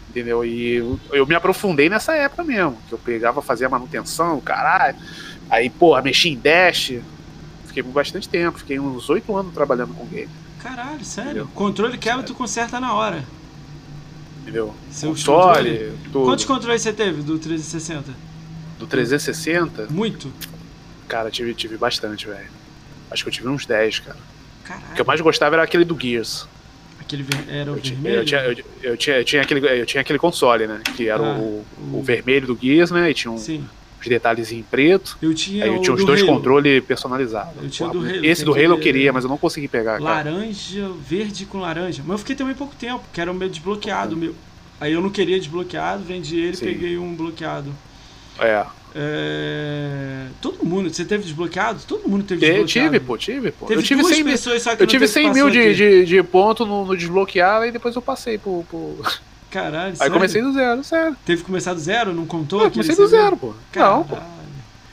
entendeu? 0.09 0.45
E 0.45 0.75
eu, 0.75 0.99
eu, 1.11 1.25
me 1.25 1.35
aprofundei 1.35 1.89
nessa 1.89 2.13
época 2.13 2.43
mesmo. 2.43 2.77
Que 2.87 2.93
eu 2.93 2.99
pegava, 2.99 3.41
fazia 3.41 3.67
manutenção, 3.67 4.39
caralho. 4.39 4.97
Aí, 5.49 5.69
porra, 5.69 6.01
mexi 6.01 6.29
em 6.29 6.37
Dash. 6.37 6.93
Fiquei 7.65 7.83
por 7.83 7.91
bastante 7.91 8.27
tempo. 8.29 8.59
Fiquei 8.59 8.79
uns 8.79 9.09
8 9.09 9.35
anos 9.35 9.53
trabalhando 9.53 9.93
com 9.93 10.05
game. 10.05 10.29
Caralho, 10.59 11.03
sério? 11.03 11.29
Entendeu? 11.29 11.49
Controle 11.53 11.97
quebra, 11.97 12.23
tu 12.23 12.33
conserta 12.33 12.79
na 12.79 12.93
hora. 12.93 13.23
Entendeu? 14.41 14.73
Seu 14.89 15.09
Console. 15.09 15.93
Quantos 16.11 16.45
controles 16.45 16.81
você 16.81 16.93
teve 16.93 17.21
do 17.21 17.37
360? 17.37 18.13
Do 18.79 18.87
360? 18.87 19.87
Muito. 19.89 20.31
Cara, 21.07 21.31
tive, 21.31 21.53
tive 21.53 21.77
bastante, 21.77 22.27
velho. 22.27 22.47
Acho 23.09 23.23
que 23.23 23.29
eu 23.29 23.33
tive 23.33 23.47
uns 23.47 23.65
10, 23.65 23.99
cara. 23.99 24.17
Caralho. 24.63 24.91
O 24.91 24.95
que 24.95 25.01
eu 25.01 25.05
mais 25.05 25.21
gostava 25.21 25.55
era 25.55 25.63
aquele 25.63 25.85
do 25.85 25.97
Gears. 25.99 26.47
Aquele 26.99 27.25
era 27.47 27.71
o 27.71 27.77
eu 27.77 27.81
vermelho? 27.81 28.15
Eu 28.17 28.25
tinha, 28.25 28.41
eu, 28.41 28.51
eu, 28.83 28.97
tinha, 28.97 29.15
eu, 29.17 29.23
tinha 29.23 29.41
aquele, 29.41 29.65
eu 29.65 29.85
tinha 29.85 30.01
aquele 30.01 30.19
console, 30.19 30.67
né? 30.67 30.81
Que 30.95 31.07
era 31.07 31.23
ah, 31.23 31.37
o, 31.37 31.65
o, 31.77 31.99
o, 31.99 32.03
vermelho 32.03 32.47
do 32.47 32.59
Gears, 32.61 32.91
né? 32.91 33.09
E 33.09 33.13
tinha 33.13 33.31
um, 33.31 33.37
Sim. 33.37 33.65
uns 34.01 34.07
detalhes 34.07 34.51
em 34.51 34.61
preto. 34.61 35.17
Eu 35.21 35.33
tinha 35.33 35.63
Aí 35.63 35.73
eu 35.73 35.81
tinha 35.81 35.93
os 35.93 36.03
dois 36.03 36.21
controles 36.21 36.83
personalizados. 36.83 37.63
Eu 37.63 37.69
tinha 37.69 37.87
do 37.87 37.99
Halo. 37.99 38.25
Esse 38.25 38.43
do 38.43 38.51
Halo 38.51 38.73
eu 38.73 38.79
queria, 38.79 39.13
mas 39.13 39.23
eu 39.23 39.29
não 39.29 39.37
consegui 39.37 39.69
pegar. 39.69 40.01
Laranja, 40.01 40.81
cara. 40.81 40.93
verde 41.07 41.45
com 41.45 41.59
laranja. 41.59 42.03
Mas 42.05 42.11
eu 42.15 42.17
fiquei 42.17 42.35
também 42.35 42.53
pouco 42.53 42.75
tempo, 42.75 43.03
que 43.13 43.21
era 43.21 43.31
o 43.31 43.35
meu 43.35 43.47
desbloqueado. 43.47 44.17
Meu. 44.17 44.35
Aí 44.79 44.91
eu 44.91 45.01
não 45.01 45.09
queria 45.09 45.39
desbloqueado, 45.39 46.03
vendi 46.03 46.37
ele 46.37 46.57
e 46.57 46.59
peguei 46.59 46.97
um 46.97 47.15
bloqueado. 47.15 47.73
É. 48.37 48.65
É... 48.99 50.25
Todo 50.41 50.65
mundo, 50.65 50.89
você 50.91 51.05
teve 51.05 51.23
desbloqueado? 51.23 51.81
Todo 51.87 52.09
mundo 52.09 52.23
teve 52.23 52.41
desbloqueado. 52.41 52.67
Tive, 52.67 52.99
pô, 52.99 53.15
tive, 53.15 53.51
pô. 53.51 53.67
Teve 53.67 53.79
eu 53.79 53.83
tive 53.83 54.03
100 54.03 54.23
pessoas 54.23 54.63
só 54.63 54.75
que 54.75 54.81
Eu 54.81 54.87
tive 54.87 55.07
100 55.07 55.33
mil 55.33 55.51
de, 55.51 55.75
de, 55.75 56.05
de, 56.05 56.23
ponto 56.23 56.65
no, 56.65 56.83
no 56.83 56.97
desbloqueado 56.97 57.65
e 57.65 57.71
depois 57.71 57.95
eu 57.95 58.01
passei 58.01 58.39
pro. 58.39 58.65
pro... 58.67 58.99
Caralho, 59.51 59.91
Aí 59.91 59.95
sério? 59.95 60.13
comecei 60.13 60.41
do 60.41 60.51
zero, 60.51 60.83
sério. 60.83 61.15
Teve 61.23 61.41
que 61.41 61.45
começar 61.45 61.73
do 61.75 61.79
zero? 61.79 62.11
Não 62.11 62.25
contou? 62.25 62.63
Eu 62.63 62.71
comecei 62.71 62.95
do 62.95 63.07
zero, 63.07 63.37
pô. 63.37 63.53
Caralho. 63.71 63.97
Não, 63.97 64.03
pô. 64.03 64.17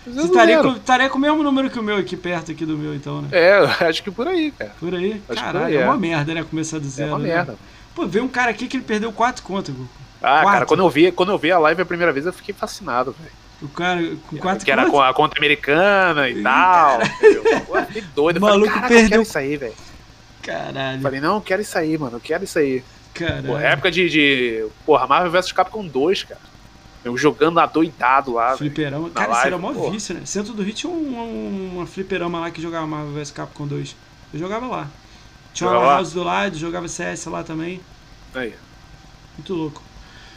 Você 0.07 0.27
estaria 0.27 0.63
com, 0.63 0.73
estaria 0.73 1.09
com 1.09 1.17
o 1.17 1.21
mesmo 1.21 1.43
número 1.43 1.71
que 1.71 1.79
o 1.79 1.83
meu 1.83 1.97
aqui 1.97 2.15
perto 2.15 2.53
aqui 2.53 2.67
do 2.67 2.77
meu, 2.77 2.95
então, 2.95 3.23
né? 3.23 3.29
É, 3.33 3.59
acho 3.89 4.03
que 4.03 4.11
por 4.11 4.29
aí, 4.29 4.51
cara. 4.51 4.73
Por 4.79 4.95
aí? 4.95 5.21
Acho 5.29 5.43
Caralho, 5.43 5.67
aí, 5.67 5.77
é. 5.77 5.81
é 5.81 5.85
uma 5.85 5.97
merda, 5.97 6.35
né? 6.35 6.45
Começar 6.45 6.79
do 6.79 6.87
zero. 6.87 7.09
É 7.09 7.13
uma 7.13 7.19
né? 7.19 7.29
merda. 7.29 7.57
Pô, 7.95 8.07
veio 8.07 8.25
um 8.25 8.29
cara 8.29 8.51
aqui 8.51 8.67
que 8.67 8.77
ele 8.77 8.85
perdeu 8.85 9.11
quatro 9.13 9.43
contas, 9.43 9.75
Goku. 9.75 9.89
Ah, 10.21 10.41
quatro. 10.41 10.51
cara, 10.51 10.67
quando 10.67 10.81
eu, 10.81 10.91
vi, 10.91 11.11
quando 11.11 11.33
eu 11.33 11.39
vi 11.39 11.51
a 11.51 11.59
live 11.59 11.81
a 11.81 11.87
primeira 11.87 12.13
vez, 12.13 12.27
eu 12.27 12.33
fiquei 12.33 12.55
fascinado, 12.55 13.15
velho. 13.19 13.44
O 13.65 13.69
cara 13.69 14.01
com 14.29 14.37
quatro 14.37 14.65
Que 14.65 14.71
era 14.71 14.91
com 14.91 15.01
a 15.01 15.15
conta 15.15 15.39
americana 15.39 16.29
e 16.29 16.43
tal. 16.43 16.99
Pô, 17.67 17.83
que 17.91 18.01
doido. 18.15 18.37
O 18.37 18.41
maluco 18.41 18.71
falei, 18.71 18.89
perdeu. 18.89 19.03
Eu 19.03 19.09
quero 19.09 19.23
isso 19.23 19.39
aí, 19.39 19.57
velho. 19.57 19.75
Caralho. 20.43 21.01
Falei, 21.01 21.21
não, 21.21 21.41
quero 21.41 21.63
isso 21.63 21.79
aí, 21.79 21.97
mano. 21.97 22.17
Eu 22.17 22.21
quero 22.21 22.45
isso 22.45 22.59
aí. 22.59 22.85
Caralho. 23.15 23.47
Pô, 23.47 23.57
época 23.57 23.91
de, 23.91 24.11
de. 24.11 24.67
Porra, 24.85 25.07
Marvel 25.07 25.31
vs 25.33 25.51
Capcom 25.53 25.87
2, 25.87 26.25
cara. 26.25 26.41
Eu 27.03 27.17
jogando 27.17 27.59
adoidado 27.59 28.35
lá. 28.35 28.57
Fliperama. 28.57 29.09
Cara, 29.11 29.29
live, 29.29 29.39
isso 29.39 29.47
era 29.47 29.59
mó 29.59 29.91
vício, 29.91 30.15
né? 30.15 30.21
Centro 30.27 30.53
do 30.53 30.63
Rio 30.63 30.75
tinha 30.75 30.91
um, 30.91 31.19
um, 31.19 31.71
uma 31.77 31.87
fliperama 31.87 32.41
lá 32.41 32.51
que 32.51 32.61
jogava 32.61 32.87
Marvel 32.87 33.15
vs 33.15 33.31
Capcom 33.31 33.67
2. 33.67 33.97
Eu 34.35 34.39
jogava 34.39 34.67
lá. 34.67 34.89
Tinha 35.55 35.71
uma 35.71 35.81
house 35.81 36.13
do 36.13 36.23
lado, 36.23 36.59
jogava 36.59 36.87
CS 36.89 37.27
lá 37.27 37.43
também. 37.43 37.81
Aí. 38.35 38.55
Muito 39.37 39.55
louco. 39.55 39.83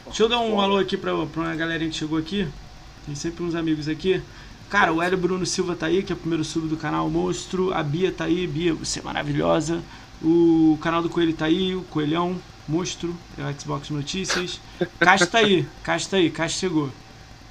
Deixa 0.05 0.23
eu 0.23 0.29
dar 0.29 0.39
um 0.39 0.61
alô 0.61 0.77
aqui 0.77 0.95
pra, 0.95 1.11
pra 1.25 1.41
uma 1.41 1.55
galerinha 1.55 1.89
que 1.89 1.95
chegou 1.95 2.17
aqui. 2.17 2.47
Tem 3.07 3.15
sempre 3.15 3.41
uns 3.41 3.55
amigos 3.55 3.87
aqui. 3.87 4.21
Cara, 4.69 4.91
o 4.91 5.01
Hélio 5.01 5.17
Bruno 5.17 5.45
Silva 5.45 5.77
tá 5.77 5.85
aí, 5.85 6.03
que 6.03 6.11
é 6.11 6.15
o 6.15 6.17
primeiro 6.17 6.43
sub 6.43 6.67
do 6.67 6.75
canal 6.75 7.09
Monstro. 7.09 7.73
A 7.73 7.81
Bia 7.81 8.11
tá 8.11 8.25
aí, 8.25 8.45
Bia, 8.45 8.73
você 8.73 8.99
é 8.99 9.01
maravilhosa. 9.01 9.81
O 10.21 10.77
canal 10.81 11.01
do 11.01 11.09
Coelho 11.09 11.31
tá 11.31 11.45
aí, 11.45 11.73
o 11.73 11.83
Coelhão, 11.83 12.35
Monstro, 12.67 13.15
é 13.37 13.43
o 13.43 13.59
Xbox 13.59 13.89
Notícias. 13.91 14.59
Caixa 14.99 15.25
tá 15.25 15.37
aí, 15.37 15.65
Caixa 15.81 16.09
tá 16.09 16.17
aí, 16.17 16.29
Caixa 16.29 16.59
chegou. 16.59 16.89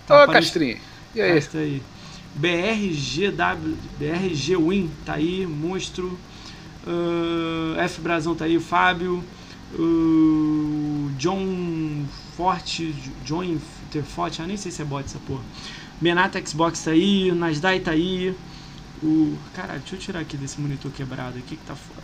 Tá 0.07 0.25
Ô, 0.25 0.27
Castrinho, 0.31 0.79
e 1.15 1.23
aí? 1.23 1.33
Caixa 1.33 1.49
tá 1.53 1.59
aí. 1.59 1.83
BRGW, 2.35 3.77
BRG 3.99 4.57
Win 4.57 4.91
tá 5.07 5.15
aí, 5.15 5.47
Monstro. 5.47 6.19
Uh, 6.87 7.81
F 7.81 8.03
Brasão 8.03 8.35
tá 8.35 8.45
aí, 8.45 8.59
o 8.59 8.61
Fábio. 8.61 9.25
Uh, 9.73 11.11
John 11.17 12.05
Forte, 12.37 12.95
John 13.25 13.57
Interforte, 13.97 14.43
ah, 14.43 14.47
nem 14.47 14.57
sei 14.57 14.71
se 14.71 14.83
é 14.83 14.85
bot 14.85 15.05
essa 15.05 15.19
porra. 15.21 15.43
Menata 16.01 16.45
Xbox 16.45 16.85
tá 16.85 16.91
aí, 16.91 17.33
Nasdaq 17.33 17.81
tá 17.81 17.93
aí. 17.93 18.35
O. 19.03 19.37
Caralho, 19.55 19.81
deixa 19.81 19.97
eu 19.97 20.01
tirar 20.01 20.21
aqui 20.21 20.37
desse 20.37 20.61
monitor 20.61 20.91
quebrado 20.93 21.39
aqui 21.39 21.57
que 21.57 21.67
tá 21.67 21.75
foda. 21.75 22.03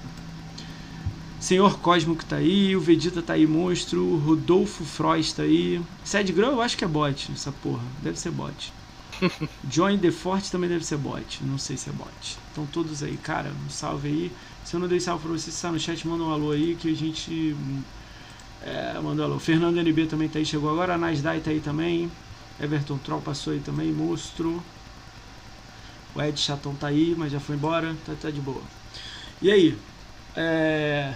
Senhor 1.39 1.79
Cósmico 1.81 2.25
tá 2.25 2.37
aí, 2.37 2.75
o 2.77 2.81
Vegeta 2.81 3.21
tá 3.21 3.33
aí, 3.33 3.47
monstro, 3.47 4.17
Rodolfo 4.19 4.85
Frost 4.85 5.37
tá 5.37 5.43
aí. 5.43 5.83
Sad 6.05 6.33
Girl 6.33 6.53
eu 6.53 6.63
acho 6.63 6.77
que 6.77 6.85
é 6.85 6.89
bot, 6.89 7.31
essa 7.33 7.53
porra. 7.53 7.83
Deve 8.03 8.19
ser 8.19 8.31
bot. 8.31 8.73
The 10.01 10.11
Forte 10.11 10.51
também 10.51 10.71
deve 10.71 10.85
ser 10.85 10.97
bot. 10.97 11.45
Não 11.45 11.59
sei 11.59 11.77
se 11.77 11.91
é 11.91 11.93
bot. 11.93 12.39
Então 12.53 12.67
todos 12.67 13.03
aí, 13.03 13.17
cara, 13.17 13.53
um 13.67 13.71
salve 13.71 14.09
aí. 14.09 14.33
Se 14.65 14.75
eu 14.75 14.81
não 14.81 14.89
dei 14.89 15.01
salve 15.01 15.25
pra 15.25 15.33
você, 15.33 15.51
se 15.51 15.61
tá 15.61 15.71
no 15.71 15.79
chat, 15.79 16.07
manda 16.07 16.23
um 16.25 16.31
alô 16.31 16.53
aí 16.53 16.77
que 16.77 16.91
a 16.91 16.95
gente. 16.95 17.57
É, 18.65 18.99
mandou 19.01 19.25
alô. 19.25 19.39
Fernando 19.39 19.79
NB 19.79 20.07
também 20.07 20.29
tá 20.29 20.39
aí, 20.39 20.47
chegou 20.47 20.71
agora. 20.71 20.95
A 20.95 20.99
Nasdaq 20.99 21.41
tá 21.41 21.51
aí 21.51 21.61
também. 21.61 22.11
Everton 22.61 22.99
Troll 22.99 23.21
passou 23.21 23.53
aí 23.53 23.61
também, 23.61 23.93
monstro. 23.93 24.63
O 26.15 26.23
Ed 26.23 26.39
Chatão 26.39 26.75
tá 26.75 26.89
aí, 26.89 27.15
mas 27.17 27.33
já 27.33 27.41
foi 27.41 27.57
embora, 27.57 27.95
tá, 28.07 28.13
tá 28.21 28.31
de 28.31 28.41
boa. 28.41 28.63
E 29.41 29.51
aí? 29.51 29.77
É... 30.37 31.15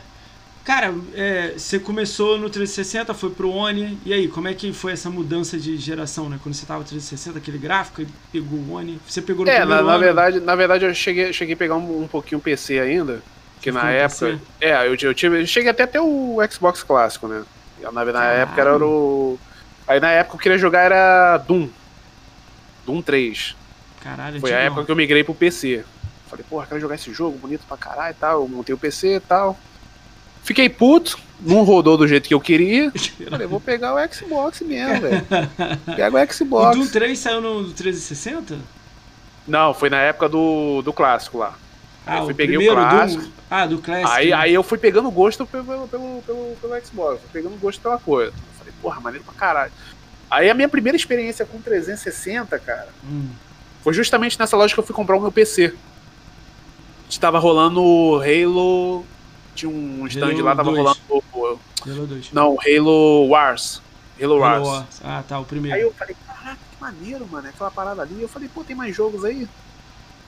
Cara, 0.65 0.93
é, 1.15 1.53
você 1.57 1.79
começou 1.79 2.37
no 2.39 2.51
360, 2.51 3.15
foi 3.15 3.31
pro 3.31 3.49
Oni, 3.51 3.97
e 4.05 4.13
aí, 4.13 4.27
como 4.27 4.49
é 4.49 4.55
que 4.55 4.73
foi 4.73 4.91
essa 4.91 5.09
mudança 5.09 5.57
de 5.57 5.77
geração, 5.77 6.29
né? 6.29 6.41
Quando 6.43 6.57
você 6.57 6.67
tava 6.67 6.81
no 6.81 6.85
360, 6.85 7.39
aquele 7.39 7.57
gráfico, 7.57 8.03
e 8.03 8.09
pegou 8.33 8.59
o 8.59 8.73
Oni, 8.73 8.99
você 9.07 9.23
pegou 9.23 9.45
no 9.45 9.51
É, 9.53 9.65
na, 9.65 9.81
na 9.81 9.97
verdade, 9.97 10.41
na 10.41 10.57
verdade 10.57 10.85
eu 10.85 10.93
cheguei, 10.93 11.33
cheguei 11.33 11.55
a 11.55 11.57
pegar 11.57 11.77
um, 11.77 12.03
um 12.03 12.09
pouquinho 12.09 12.41
PC 12.41 12.81
ainda, 12.81 13.23
que 13.67 13.73
na 13.73 13.91
época... 13.91 14.27
PC? 14.27 14.39
É, 14.61 14.87
eu, 14.87 14.97
eu, 14.97 15.15
tive, 15.15 15.43
eu 15.43 15.47
cheguei 15.47 15.71
até 15.71 15.83
até 15.83 16.01
o 16.01 16.39
Xbox 16.51 16.83
clássico, 16.83 17.29
né? 17.29 17.45
Na, 17.93 18.05
na 18.05 18.25
época 18.25 18.61
era 18.61 18.77
o 18.77 19.39
Aí 19.87 20.01
na 20.01 20.11
época 20.11 20.37
eu 20.37 20.41
queria 20.41 20.59
jogar 20.59 20.81
era 20.81 21.39
Doom. 21.39 21.69
Doom 22.85 23.03
3. 23.03 23.57
Caralho, 24.03 24.41
Foi 24.41 24.53
a 24.53 24.59
época 24.59 24.85
que 24.85 24.91
eu 24.91 24.97
migrei 24.97 25.23
pro 25.23 25.35
PC. 25.35 25.85
Falei, 26.29 26.45
porra, 26.49 26.67
quero 26.67 26.81
jogar 26.81 26.97
esse 26.97 27.13
jogo 27.13 27.39
bonito 27.39 27.65
pra 27.69 27.77
caralho 27.77 28.13
e 28.13 28.19
tal. 28.19 28.43
Eu 28.43 28.49
montei 28.49 28.75
o 28.75 28.79
PC 28.79 29.17
e 29.17 29.21
tal. 29.21 29.57
Fiquei 30.43 30.69
puto, 30.69 31.19
não 31.41 31.63
rodou 31.65 31.97
do 31.97 32.07
jeito 32.07 32.29
que 32.29 32.35
eu 32.35 32.41
queria. 32.41 32.93
Falei, 33.31 33.47
vou 33.47 33.61
pegar 33.61 33.95
o 33.95 34.13
Xbox 34.13 34.61
mesmo, 34.61 35.01
velho. 35.03 35.27
Pega 35.97 36.17
o 36.17 36.33
Xbox. 36.33 36.77
O 36.77 36.81
Doom 36.81 36.89
3 36.89 37.19
saiu 37.19 37.41
no 37.41 37.73
360? 37.73 38.59
Não, 39.47 39.73
foi 39.73 39.91
na 39.91 39.99
época 39.99 40.29
do, 40.29 40.83
do 40.83 40.93
clássico 40.93 41.39
lá. 41.39 41.55
Ah, 42.07 42.19
eu 42.19 42.25
fui, 42.27 42.35
peguei 42.35 42.57
o 42.57 42.73
clássico. 42.73 43.23
Do... 43.23 43.33
Ah, 43.51 43.67
do 43.67 43.79
clássico. 43.79 44.11
Aí, 44.13 44.33
aí 44.33 44.55
eu 44.55 44.63
fui 44.63 44.79
pegando 44.79 45.11
gosto 45.11 45.45
pelo, 45.45 45.65
pelo, 45.65 46.23
pelo, 46.23 46.57
pelo, 46.61 46.85
Xbox, 46.87 47.21
fui 47.21 47.31
pegando 47.33 47.59
gosto 47.59 47.81
pela 47.81 47.99
coisa 47.99 48.33
porra, 48.87 49.01
maneiro 49.01 49.25
pra 49.25 49.35
caralho. 49.35 49.73
Aí 50.31 50.51
a 50.51 50.55
minha 50.55 50.69
primeira 50.69 50.97
experiência 50.97 51.45
com 51.45 51.61
360, 51.61 52.59
cara, 52.59 52.89
hum. 53.05 53.29
foi 53.83 53.93
justamente 53.93 54.39
nessa 54.39 54.57
loja 54.57 54.75
que 54.75 54.81
eu 54.81 54.85
fui 54.85 54.95
comprar 54.95 55.17
o 55.17 55.21
meu 55.21 55.33
PC. 55.33 55.75
Estava 57.09 57.39
rolando 57.39 58.21
Halo. 58.21 59.05
Tinha 59.55 59.71
um 59.71 60.07
stand 60.07 60.33
Halo 60.33 60.43
lá, 60.43 60.57
tava 60.57 60.71
2. 60.71 60.79
rolando. 60.79 61.61
Halo 61.87 62.07
2. 62.07 62.33
Não, 62.33 62.57
Halo 62.61 63.29
Wars. 63.29 63.81
Halo, 64.21 64.43
Halo 64.43 64.65
Wars. 64.65 64.69
Wars. 64.69 65.01
Ah, 65.05 65.23
tá, 65.27 65.39
o 65.39 65.45
primeiro. 65.45 65.77
Aí 65.77 65.83
eu 65.83 65.93
falei, 65.95 66.17
caraca, 66.27 66.59
que 66.71 66.81
maneiro, 66.81 67.27
mano. 67.31 67.49
Aquela 67.49 67.71
parada 67.71 68.03
ali. 68.03 68.21
Eu 68.21 68.29
falei, 68.29 68.49
pô, 68.53 68.65
tem 68.65 68.75
mais 68.75 68.95
jogos 68.95 69.25
aí? 69.25 69.49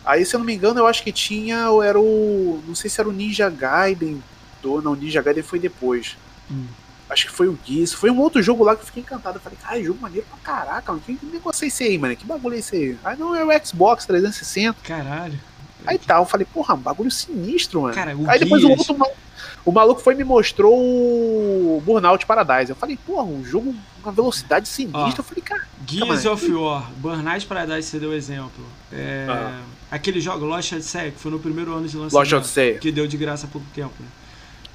Aí, 0.09 0.25
se 0.25 0.35
eu 0.35 0.39
não 0.39 0.47
me 0.47 0.55
engano, 0.55 0.81
eu 0.81 0.87
acho 0.87 1.03
que 1.03 1.13
tinha. 1.13 1.67
Era 1.85 2.01
o. 2.01 2.63
Não 2.67 2.75
sei 2.75 2.89
se 2.89 2.99
era 2.99 3.07
o 3.07 3.13
Ninja 3.13 3.51
Gaiden. 3.51 4.25
Do, 4.63 4.81
não, 4.81 4.95
Ninja 4.95 5.21
Gaiden 5.21 5.43
foi 5.43 5.59
depois. 5.59 6.17
Hum. 6.51 6.65
Acho 7.11 7.27
que 7.27 7.33
foi 7.33 7.47
o 7.47 7.59
Gears. 7.63 7.93
Foi 7.93 8.11
um 8.11 8.19
outro 8.19 8.43
jogo 8.43 8.65
lá 8.65 8.75
que 8.75 8.81
eu 8.81 8.87
fiquei 8.87 9.03
encantado. 9.03 9.37
Eu 9.37 9.43
falei, 9.43 9.59
cara, 9.63 9.83
jogo 9.83 10.01
maneiro 10.01 10.27
pra 10.27 10.39
caraca, 10.39 10.93
mano. 10.93 11.05
Que, 11.05 11.15
que 11.15 11.27
negócio 11.27 11.63
é 11.63 11.69
esse 11.69 11.85
aí, 11.85 11.99
mano? 11.99 12.17
Que 12.17 12.25
bagulho 12.25 12.55
é 12.55 12.59
esse 12.59 12.75
aí? 12.75 12.99
Aí 13.05 13.19
não, 13.19 13.35
é 13.35 13.45
o 13.45 13.67
Xbox 13.67 14.07
360. 14.07 14.79
Caralho. 14.83 15.39
Aí 15.87 15.99
tal, 15.99 16.07
tá, 16.07 16.23
eu 16.23 16.27
falei, 16.27 16.47
porra, 16.47 16.75
um 16.75 16.79
bagulho 16.79 17.11
sinistro, 17.11 17.83
mano. 17.83 17.95
Cara, 17.95 18.17
aí 18.29 18.39
depois 18.39 18.65
o 18.65 18.71
outro 18.71 18.97
o 19.65 19.73
maluco 19.73 20.01
foi 20.01 20.15
e 20.15 20.17
me 20.17 20.25
mostrou 20.25 20.75
o 20.77 21.83
Burnout 21.85 22.25
Paradise. 22.27 22.71
Eu 22.71 22.77
falei, 22.77 22.99
porra, 23.07 23.25
um 23.25 23.45
jogo 23.45 23.75
com 24.03 24.09
uma 24.09 24.13
velocidade 24.13 24.69
sinistra. 24.69 25.01
Ó, 25.01 25.09
eu 25.17 25.25
falei, 25.25 25.43
cara. 25.43 25.63
Gears 25.87 26.27
of 26.27 26.53
War, 26.53 26.91
Burnout 26.97 27.47
Paradise, 27.47 27.89
você 27.89 27.99
deu 27.99 28.13
exemplo. 28.13 28.65
É, 28.93 29.27
ah. 29.29 29.61
Aquele 29.91 30.21
jogo, 30.21 30.45
Lost 30.45 30.73
Odyssey, 30.73 31.13
que 31.13 31.19
foi 31.19 31.31
no 31.31 31.39
primeiro 31.39 31.73
ano 31.73 31.89
de 31.89 31.97
lançamento. 31.97 32.15
Lost 32.15 32.33
Odyssey. 32.33 32.79
Que 32.79 32.93
deu 32.93 33.07
de 33.07 33.17
graça 33.17 33.47
há 33.47 33.49
pouco 33.49 33.67
tempo, 33.75 33.95
né? 34.01 34.07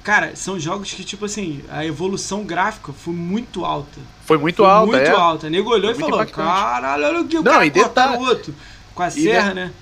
Cara, 0.02 0.36
são 0.36 0.60
jogos 0.60 0.92
que, 0.92 1.02
tipo 1.02 1.24
assim, 1.24 1.64
a 1.70 1.84
evolução 1.84 2.44
gráfica 2.44 2.92
foi 2.92 3.14
muito 3.14 3.64
alta. 3.64 3.98
Foi 4.26 4.36
muito 4.36 4.56
foi 4.56 4.66
alta, 4.66 4.86
muito 4.86 5.08
é. 5.08 5.10
alta. 5.10 5.50
Nego 5.50 5.70
olhou 5.70 5.94
foi 5.94 6.04
e 6.04 6.10
falou, 6.10 6.26
caralho, 6.26 7.04
olha 7.04 7.20
o 7.20 7.28
que 7.28 7.38
o 7.38 7.42
Não, 7.42 7.52
cara 7.52 7.70
detalhe... 7.70 8.18
outro. 8.18 8.54
Com 8.94 9.02
a 9.02 9.10
serra, 9.10 9.54
né? 9.54 9.72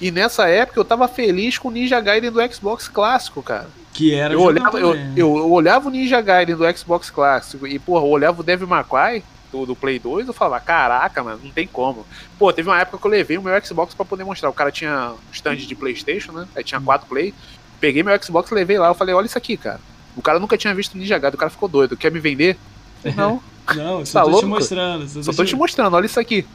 E 0.00 0.10
nessa 0.10 0.48
época 0.48 0.80
eu 0.80 0.84
tava 0.84 1.06
feliz 1.06 1.58
com 1.58 1.68
o 1.68 1.70
Ninja 1.70 2.00
Gaiden 2.00 2.32
do 2.32 2.52
Xbox 2.52 2.88
clássico, 2.88 3.40
cara. 3.40 3.70
Que 3.92 4.14
era 4.14 4.32
eu 4.32 4.40
olhava, 4.40 4.78
eu, 4.78 4.94
eu, 4.94 5.36
eu, 5.36 5.52
olhava 5.52 5.88
o 5.88 5.90
Ninja 5.90 6.20
Gaiden 6.20 6.56
do 6.56 6.76
Xbox 6.76 7.10
clássico 7.10 7.66
e, 7.66 7.78
porra, 7.78 8.04
eu 8.04 8.10
olhava 8.10 8.40
o 8.40 8.44
Devil 8.44 8.66
May 8.66 8.84
Cry 8.84 9.22
do, 9.52 9.66
do 9.66 9.76
Play 9.76 9.98
2 9.98 10.26
eu 10.26 10.32
falava, 10.32 10.64
caraca, 10.64 11.22
mano, 11.22 11.40
não 11.44 11.50
tem 11.50 11.66
como. 11.66 12.06
Pô, 12.38 12.50
teve 12.52 12.68
uma 12.68 12.80
época 12.80 12.98
que 12.98 13.06
eu 13.06 13.10
levei 13.10 13.36
o 13.36 13.42
meu 13.42 13.64
Xbox 13.64 13.94
para 13.94 14.06
poder 14.06 14.24
mostrar. 14.24 14.48
O 14.48 14.54
cara 14.54 14.72
tinha 14.72 15.12
stand 15.30 15.56
de 15.56 15.74
Playstation, 15.74 16.32
né? 16.32 16.48
Aí 16.56 16.64
tinha 16.64 16.80
hum. 16.80 16.84
quatro 16.84 17.06
Play. 17.06 17.34
Peguei 17.78 18.02
meu 18.02 18.20
Xbox, 18.22 18.50
levei 18.50 18.78
lá, 18.78 18.88
eu 18.88 18.94
falei, 18.94 19.14
olha 19.14 19.26
isso 19.26 19.36
aqui, 19.36 19.56
cara. 19.56 19.80
O 20.16 20.22
cara 20.22 20.38
nunca 20.38 20.56
tinha 20.56 20.74
visto 20.74 20.96
Ninja 20.96 21.18
Gaiden, 21.18 21.36
o 21.36 21.38
cara 21.38 21.50
ficou 21.50 21.68
doido. 21.68 21.96
Quer 21.96 22.10
me 22.10 22.18
vender? 22.18 22.56
Não. 23.14 23.42
Não, 23.76 24.04
só 24.04 24.20
tá 24.20 24.24
tô 24.24 24.30
louco? 24.30 24.46
te 24.46 24.50
mostrando. 24.50 25.08
Só, 25.08 25.22
só 25.22 25.32
tô 25.32 25.44
te 25.44 25.54
mostrando, 25.54 25.94
olha 25.94 26.06
isso 26.06 26.18
aqui. 26.18 26.46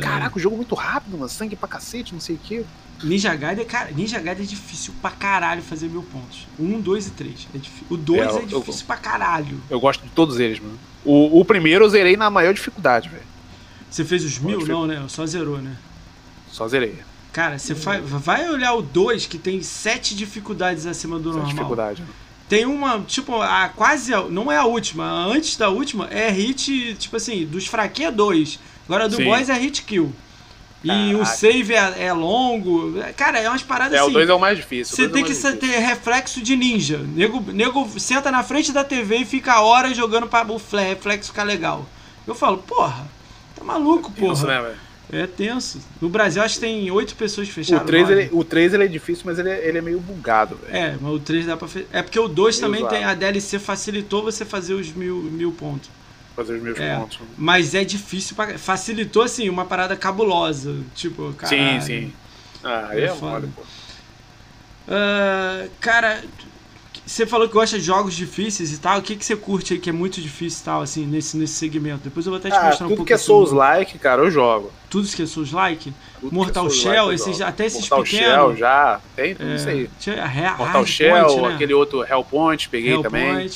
Caraca, 0.00 0.36
o 0.36 0.40
jogo 0.40 0.54
é 0.54 0.58
muito 0.58 0.74
rápido, 0.74 1.16
mano. 1.16 1.28
Sangue 1.28 1.56
pra 1.56 1.68
cacete, 1.68 2.12
não 2.12 2.20
sei 2.20 2.36
o 2.36 2.38
que. 2.38 2.64
Ninja 3.04 3.34
Gaiden, 3.34 3.64
cara, 3.64 3.90
Ninja 3.90 4.18
Gaiden 4.18 4.44
é 4.44 4.48
difícil 4.48 4.94
pra 5.00 5.10
caralho 5.10 5.62
fazer 5.62 5.88
mil 5.88 6.02
pontos. 6.02 6.46
Um, 6.58 6.80
dois 6.80 7.06
e 7.06 7.10
três. 7.10 7.46
É 7.54 7.58
o 7.90 7.96
dois 7.96 8.20
é, 8.20 8.38
é 8.38 8.42
difícil 8.46 8.80
eu, 8.80 8.86
pra 8.86 8.96
caralho. 8.96 9.60
Eu 9.70 9.78
gosto 9.78 10.02
de 10.02 10.10
todos 10.10 10.40
eles, 10.40 10.58
mano. 10.58 10.78
O, 11.04 11.40
o 11.40 11.44
primeiro 11.44 11.84
eu 11.84 11.88
zerei 11.88 12.16
na 12.16 12.30
maior 12.30 12.54
dificuldade, 12.54 13.08
velho. 13.08 13.22
Você 13.90 14.04
fez 14.04 14.24
os 14.24 14.38
mil? 14.38 14.66
Não, 14.66 14.86
né? 14.86 15.04
Só 15.08 15.24
zerou, 15.26 15.58
né? 15.58 15.76
Só 16.50 16.66
zerei. 16.66 16.98
Cara, 17.32 17.58
você 17.58 17.74
vai, 17.74 18.00
vai 18.00 18.48
olhar 18.48 18.74
o 18.74 18.82
2 18.82 19.26
que 19.26 19.38
tem 19.38 19.62
sete 19.62 20.14
dificuldades 20.14 20.86
acima 20.86 21.18
do 21.18 21.30
sete 21.30 21.36
normal. 21.36 21.54
dificuldade. 21.54 22.02
Tem 22.48 22.64
uma, 22.64 23.00
tipo, 23.00 23.40
a 23.40 23.68
quase. 23.68 24.12
Não 24.30 24.50
é 24.52 24.56
a 24.56 24.64
última. 24.64 25.04
Antes 25.26 25.56
da 25.56 25.68
última 25.68 26.06
é 26.08 26.30
hit, 26.30 26.94
tipo 26.98 27.16
assim, 27.16 27.44
dos 27.46 27.66
fraquinhos 27.66 28.12
é 28.12 28.14
dois. 28.14 28.58
Agora 28.86 29.08
do 29.08 29.16
Sim. 29.16 29.24
boys 29.24 29.48
é 29.48 29.54
hit 29.54 29.82
kill. 29.82 30.12
E 30.84 31.14
o 31.14 31.24
save 31.24 31.74
é, 31.74 32.04
é, 32.06 32.12
longo. 32.12 32.94
Cara, 33.16 33.38
é 33.38 33.48
umas 33.48 33.62
paradas 33.62 33.94
é, 33.94 33.98
assim. 33.98 34.08
É, 34.08 34.10
o 34.10 34.12
2 34.12 34.28
é 34.28 34.34
o 34.34 34.38
mais 34.38 34.56
difícil. 34.56 34.94
Você 34.94 35.04
é 35.06 35.08
tem 35.08 35.24
que 35.24 35.34
ter 35.34 35.78
reflexo 35.78 36.42
de 36.42 36.54
ninja. 36.54 36.98
Nego, 36.98 37.40
nego 37.52 37.88
senta 37.98 38.30
na 38.30 38.42
frente 38.42 38.70
da 38.70 38.84
TV 38.84 39.18
e 39.18 39.24
fica 39.24 39.60
horas 39.60 39.96
jogando 39.96 40.26
pra 40.26 40.46
o 40.46 40.60
reflexo 40.76 41.30
ficar 41.30 41.44
legal. 41.44 41.86
Eu 42.26 42.34
falo, 42.34 42.58
porra, 42.58 43.06
tá 43.56 43.64
maluco, 43.64 44.12
porra. 44.12 44.32
Isso, 44.32 44.46
né, 44.46 44.60
velho? 44.60 44.84
É 45.12 45.26
tenso. 45.26 45.80
No 46.00 46.08
Brasil 46.08 46.42
acho 46.42 46.54
que 46.54 46.60
tem 46.62 46.90
oito 46.90 47.14
pessoas 47.14 47.48
fechadas. 47.48 47.82
O 47.82 47.86
3, 47.86 48.10
ele, 48.10 48.28
o 48.32 48.42
3 48.42 48.74
ele 48.74 48.84
é 48.84 48.86
difícil, 48.88 49.24
mas 49.26 49.38
ele 49.38 49.50
é, 49.50 49.68
ele 49.68 49.78
é 49.78 49.80
meio 49.80 50.00
bugado, 50.00 50.56
velho. 50.56 50.76
É, 50.76 50.96
mas 51.00 51.12
o 51.12 51.18
3 51.18 51.46
dá 51.46 51.56
pra 51.56 51.68
fe... 51.68 51.86
É 51.92 52.02
porque 52.02 52.18
o 52.18 52.26
2 52.26 52.58
também 52.58 52.80
usado. 52.80 52.94
tem. 52.94 53.04
A 53.04 53.14
DLC 53.14 53.58
facilitou 53.58 54.22
você 54.22 54.44
fazer 54.44 54.74
os 54.74 54.90
mil, 54.92 55.16
mil 55.16 55.52
pontos. 55.52 55.88
Fazer 56.34 56.54
os 56.54 56.62
mil 56.62 56.76
é, 56.76 56.96
pontos. 56.96 57.18
Mas 57.38 57.74
é 57.74 57.84
difícil 57.84 58.34
pra... 58.34 58.58
Facilitou, 58.58 59.22
assim, 59.22 59.48
uma 59.48 59.64
parada 59.64 59.96
cabulosa. 59.96 60.76
Tipo, 60.94 61.32
cara. 61.34 61.48
Sim, 61.48 61.80
sim. 61.80 62.12
Ah, 62.62 62.88
é, 62.92 63.04
é 63.04 63.14
mole, 63.14 63.48
pô. 63.54 63.62
Uh, 64.86 65.70
cara, 65.80 66.22
você 67.06 67.26
falou 67.26 67.46
que 67.46 67.54
gosta 67.54 67.78
de 67.78 67.84
jogos 67.84 68.14
difíceis 68.14 68.72
e 68.72 68.78
tal. 68.78 68.98
O 68.98 69.02
que, 69.02 69.14
que 69.16 69.24
você 69.24 69.36
curte 69.36 69.74
aí 69.74 69.78
que 69.78 69.90
é 69.90 69.92
muito 69.92 70.20
difícil 70.20 70.62
e 70.62 70.64
tal, 70.64 70.82
assim, 70.82 71.06
nesse, 71.06 71.36
nesse 71.36 71.54
segmento? 71.54 72.00
Depois 72.04 72.24
eu 72.24 72.30
vou 72.30 72.38
até 72.38 72.50
te 72.50 72.56
ah, 72.56 72.64
mostrar 72.64 72.86
um 72.86 72.88
pouco. 72.88 73.02
Tudo 73.02 73.06
que 73.06 73.12
é 73.12 73.18
Souls-like, 73.18 73.98
cara, 73.98 74.22
eu 74.22 74.30
jogo. 74.30 74.72
Tudo 74.88 75.06
que 75.08 75.22
é 75.22 75.26
Souls-like? 75.26 75.92
Mortal 76.22 76.66
é 76.66 76.70
Souls 76.70 76.82
Shell, 76.82 77.12
esses, 77.12 77.40
até 77.40 77.66
esses 77.66 77.80
Mortal 77.80 78.02
pequenos. 78.02 78.26
Shell 78.26 78.56
já, 78.56 79.00
tem 79.14 79.34
tudo 79.34 79.50
é, 79.50 79.54
isso 79.54 79.68
aí. 79.68 79.90
Mortal 80.58 80.86
Shell, 80.86 81.26
Point, 81.26 81.42
né? 81.42 81.54
aquele 81.54 81.74
outro 81.74 82.04
Hellpoint, 82.04 82.68
peguei 82.70 82.92
Hell 82.92 83.02
também. 83.02 83.50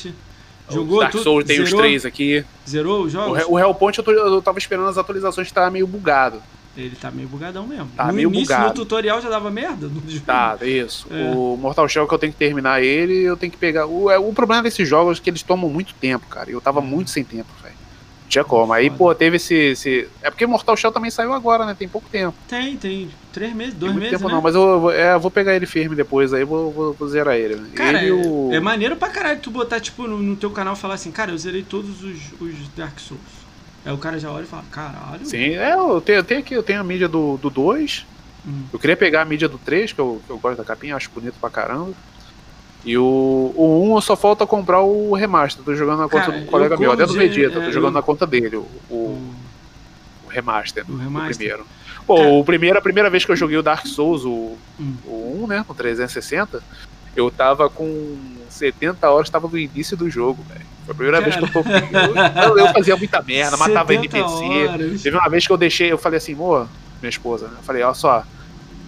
Jogou 0.71 1.01
Dark 1.01 1.15
Souls 1.17 1.45
tem 1.45 1.61
os 1.61 1.73
três 1.73 2.05
aqui. 2.05 2.45
Zerou 2.69 3.05
os 3.05 3.13
jogos? 3.13 3.43
O, 3.45 3.53
o 3.53 3.59
Hellpoint 3.59 3.99
eu, 3.99 4.05
tô, 4.05 4.13
eu 4.13 4.43
tava 4.43 4.59
esperando 4.59 4.89
as 4.89 4.99
atualizações 4.99 5.51
tava 5.51 5.71
meio 5.71 5.87
bugado. 5.87 6.43
Ele 6.77 6.95
tá 6.95 7.11
meio 7.11 7.29
bugadão 7.29 7.67
mesmo. 7.67 7.91
Tá 7.97 8.07
no 8.07 8.13
meio 8.13 8.29
início, 8.29 8.47
bugado. 8.47 8.69
no 8.69 8.75
tutorial 8.75 9.21
já 9.21 9.29
dava 9.29 9.51
merda. 9.51 9.91
Tá, 10.25 10.57
isso. 10.63 11.09
É. 11.11 11.35
O 11.35 11.57
Mortal 11.57 11.89
Shell 11.89 12.07
que 12.07 12.15
eu 12.15 12.19
tenho 12.19 12.33
que 12.33 12.39
terminar 12.39 12.81
ele, 12.81 13.25
eu 13.25 13.37
tenho 13.37 13.51
que 13.51 13.59
pegar. 13.59 13.87
O, 13.87 14.09
é, 14.09 14.17
o 14.17 14.33
problema 14.33 14.63
desses 14.63 14.89
jogos 14.89 15.19
é 15.19 15.23
que 15.23 15.29
eles 15.29 15.43
tomam 15.43 15.69
muito 15.69 15.93
tempo, 15.95 16.27
cara. 16.29 16.49
e 16.51 16.53
Eu 16.53 16.61
tava 16.61 16.81
muito 16.81 17.11
sem 17.11 17.25
tempo, 17.25 17.49
velho. 17.61 17.75
Não 18.23 18.29
tinha 18.29 18.45
como. 18.45 18.73
Aí, 18.73 18.87
Foda. 18.91 18.99
pô, 18.99 19.15
teve 19.15 19.37
esse, 19.37 19.55
esse. 19.55 20.09
É 20.23 20.31
porque 20.31 20.47
Mortal 20.47 20.77
Shell 20.77 20.93
também 20.93 21.11
saiu 21.11 21.33
agora, 21.33 21.67
né? 21.67 21.75
Tem 21.77 21.89
pouco 21.89 22.09
tempo. 22.09 22.37
Tem, 22.47 22.77
tem 22.77 23.11
três 23.39 23.55
meses, 23.55 23.75
dois 23.75 23.95
meses, 23.95 24.11
tempo 24.11 24.29
né? 24.29 24.35
não, 24.35 24.43
mas 24.43 24.55
eu, 24.55 24.81
vou- 24.81 24.93
é, 24.93 25.15
eu 25.15 25.21
vou 25.21 25.31
pegar 25.31 25.55
ele 25.55 25.67
firme 25.67 25.95
depois, 25.95 26.33
aí 26.35 26.45
vou, 26.45 26.71
vou, 26.73 26.93
vou 26.93 27.09
zerar 27.09 27.37
ele. 27.37 27.57
Cara, 27.71 28.03
ele 28.03 28.09
e 28.09 28.13
o... 28.13 28.53
é, 28.53 28.57
é 28.57 28.61
maneiro 28.61 28.97
pra 28.97 29.09
caralho 29.09 29.39
tu 29.41 29.51
botar, 29.51 29.81
tipo, 29.81 30.07
no, 30.07 30.19
no 30.19 30.37
teu 30.37 30.51
canal 30.51 30.75
e 30.75 30.77
falar 30.77 30.95
assim, 30.95 31.11
cara, 31.13 31.31
eu 31.31 31.39
zerei 31.39 31.63
todos 31.63 32.03
os, 32.03 32.19
os 32.41 32.69
Dark 32.77 32.99
Souls. 32.99 33.21
Aí 33.85 33.93
o 33.93 33.99
cara 33.99 34.19
já 34.19 34.31
olha 34.31 34.43
e 34.45 34.47
fala, 34.47 34.65
caralho. 34.71 35.25
Sim, 35.25 35.55
é, 35.57 35.73
eu 35.75 36.01
tenho, 36.01 36.17
eu 36.19 36.25
tenho 36.25 36.41
aqui, 36.41 36.55
eu 36.55 36.63
tenho 36.63 36.81
a 36.81 36.85
mídia 36.85 37.09
do 37.09 37.39
2. 37.39 37.41
Do 37.41 37.51
dois. 37.51 38.07
Hum. 38.47 38.63
eu 38.73 38.79
queria 38.79 38.97
pegar 38.97 39.23
a 39.23 39.25
mídia 39.25 39.49
do 39.49 39.59
3, 39.59 39.93
que 39.93 39.99
eu, 40.01 40.21
que 40.27 40.31
eu 40.31 40.39
gosto 40.39 40.59
da 40.59 40.65
capinha, 40.65 40.95
acho 40.97 41.11
bonito 41.11 41.35
pra 41.41 41.49
caramba. 41.51 41.93
E 42.85 42.97
o, 42.97 43.03
o 43.57 43.91
1 43.93 43.97
eu 43.97 44.01
só 44.01 44.17
falta 44.17 44.47
comprar 44.47 44.81
o 44.83 45.13
remaster. 45.15 45.65
Tô 45.65 45.75
jogando 45.75 45.99
na 45.99 46.09
conta 46.09 46.27
Cara, 46.27 46.41
do 46.41 46.47
colega 46.47 46.75
eu 46.75 46.79
meu, 46.81 46.93
até 46.93 47.05
do 47.07 47.13
Vegeta, 47.13 47.59
é, 47.59 47.65
tô 47.67 47.73
jogando 47.73 47.91
eu- 47.91 47.95
na 47.95 48.03
conta 48.03 48.27
dele, 48.27 48.57
o, 48.57 48.67
o, 48.89 48.95
O- 50.25 50.29
remaster. 50.29 50.85
O 50.89 50.97
remaster. 50.97 51.37
Primeiro. 51.37 51.67
Pô, 52.09 52.17
Cara- 52.17 52.29
o 52.31 52.45
primeiro, 52.45 52.77
a 52.79 52.83
primeira 52.83 53.09
vez 53.11 53.25
que 53.25 53.31
eu 53.31 53.37
joguei 53.37 53.57
o 53.57 53.63
Dark 53.63 53.87
Souls, 53.87 54.25
o, 54.25 54.57
Hum. 54.81 54.95
o 55.07 55.43
1, 55.45 55.47
né, 55.47 55.65
no 55.69 55.75
360, 55.75 56.61
eu 57.15 57.31
tava 57.31 57.69
com 57.71 58.17
70 58.49 59.09
horas, 59.11 59.29
tava 59.31 59.47
no 59.47 59.57
início 59.59 59.97
do 59.97 60.09
jogo, 60.11 60.43
velho. 60.49 60.67
Foi 60.87 60.93
a 60.93 60.97
primeira 60.97 61.21
vez 61.21 61.37
que 61.37 61.45
eu 61.45 61.53
toquei. 61.53 61.73
Eu, 62.49 62.59
eu 62.59 62.73
fazia 62.73 62.97
muita 62.97 63.21
merda, 63.23 63.57
matava 63.59 63.93
70 63.93 64.17
NPC. 64.19 64.45
horas. 64.69 65.03
Teve 65.03 65.17
uma 65.19 65.29
vez 65.29 65.47
que 65.47 65.53
eu 65.53 65.57
deixei, 65.59 65.93
eu 65.93 65.99
falei 65.99 66.17
assim, 66.17 66.33
amor, 66.33 66.67
minha 67.03 67.11
esposa, 67.11 67.47
né? 67.49 67.55
Eu 67.59 67.63
falei, 67.63 67.83
ó 67.83 67.93
só, 67.93 68.25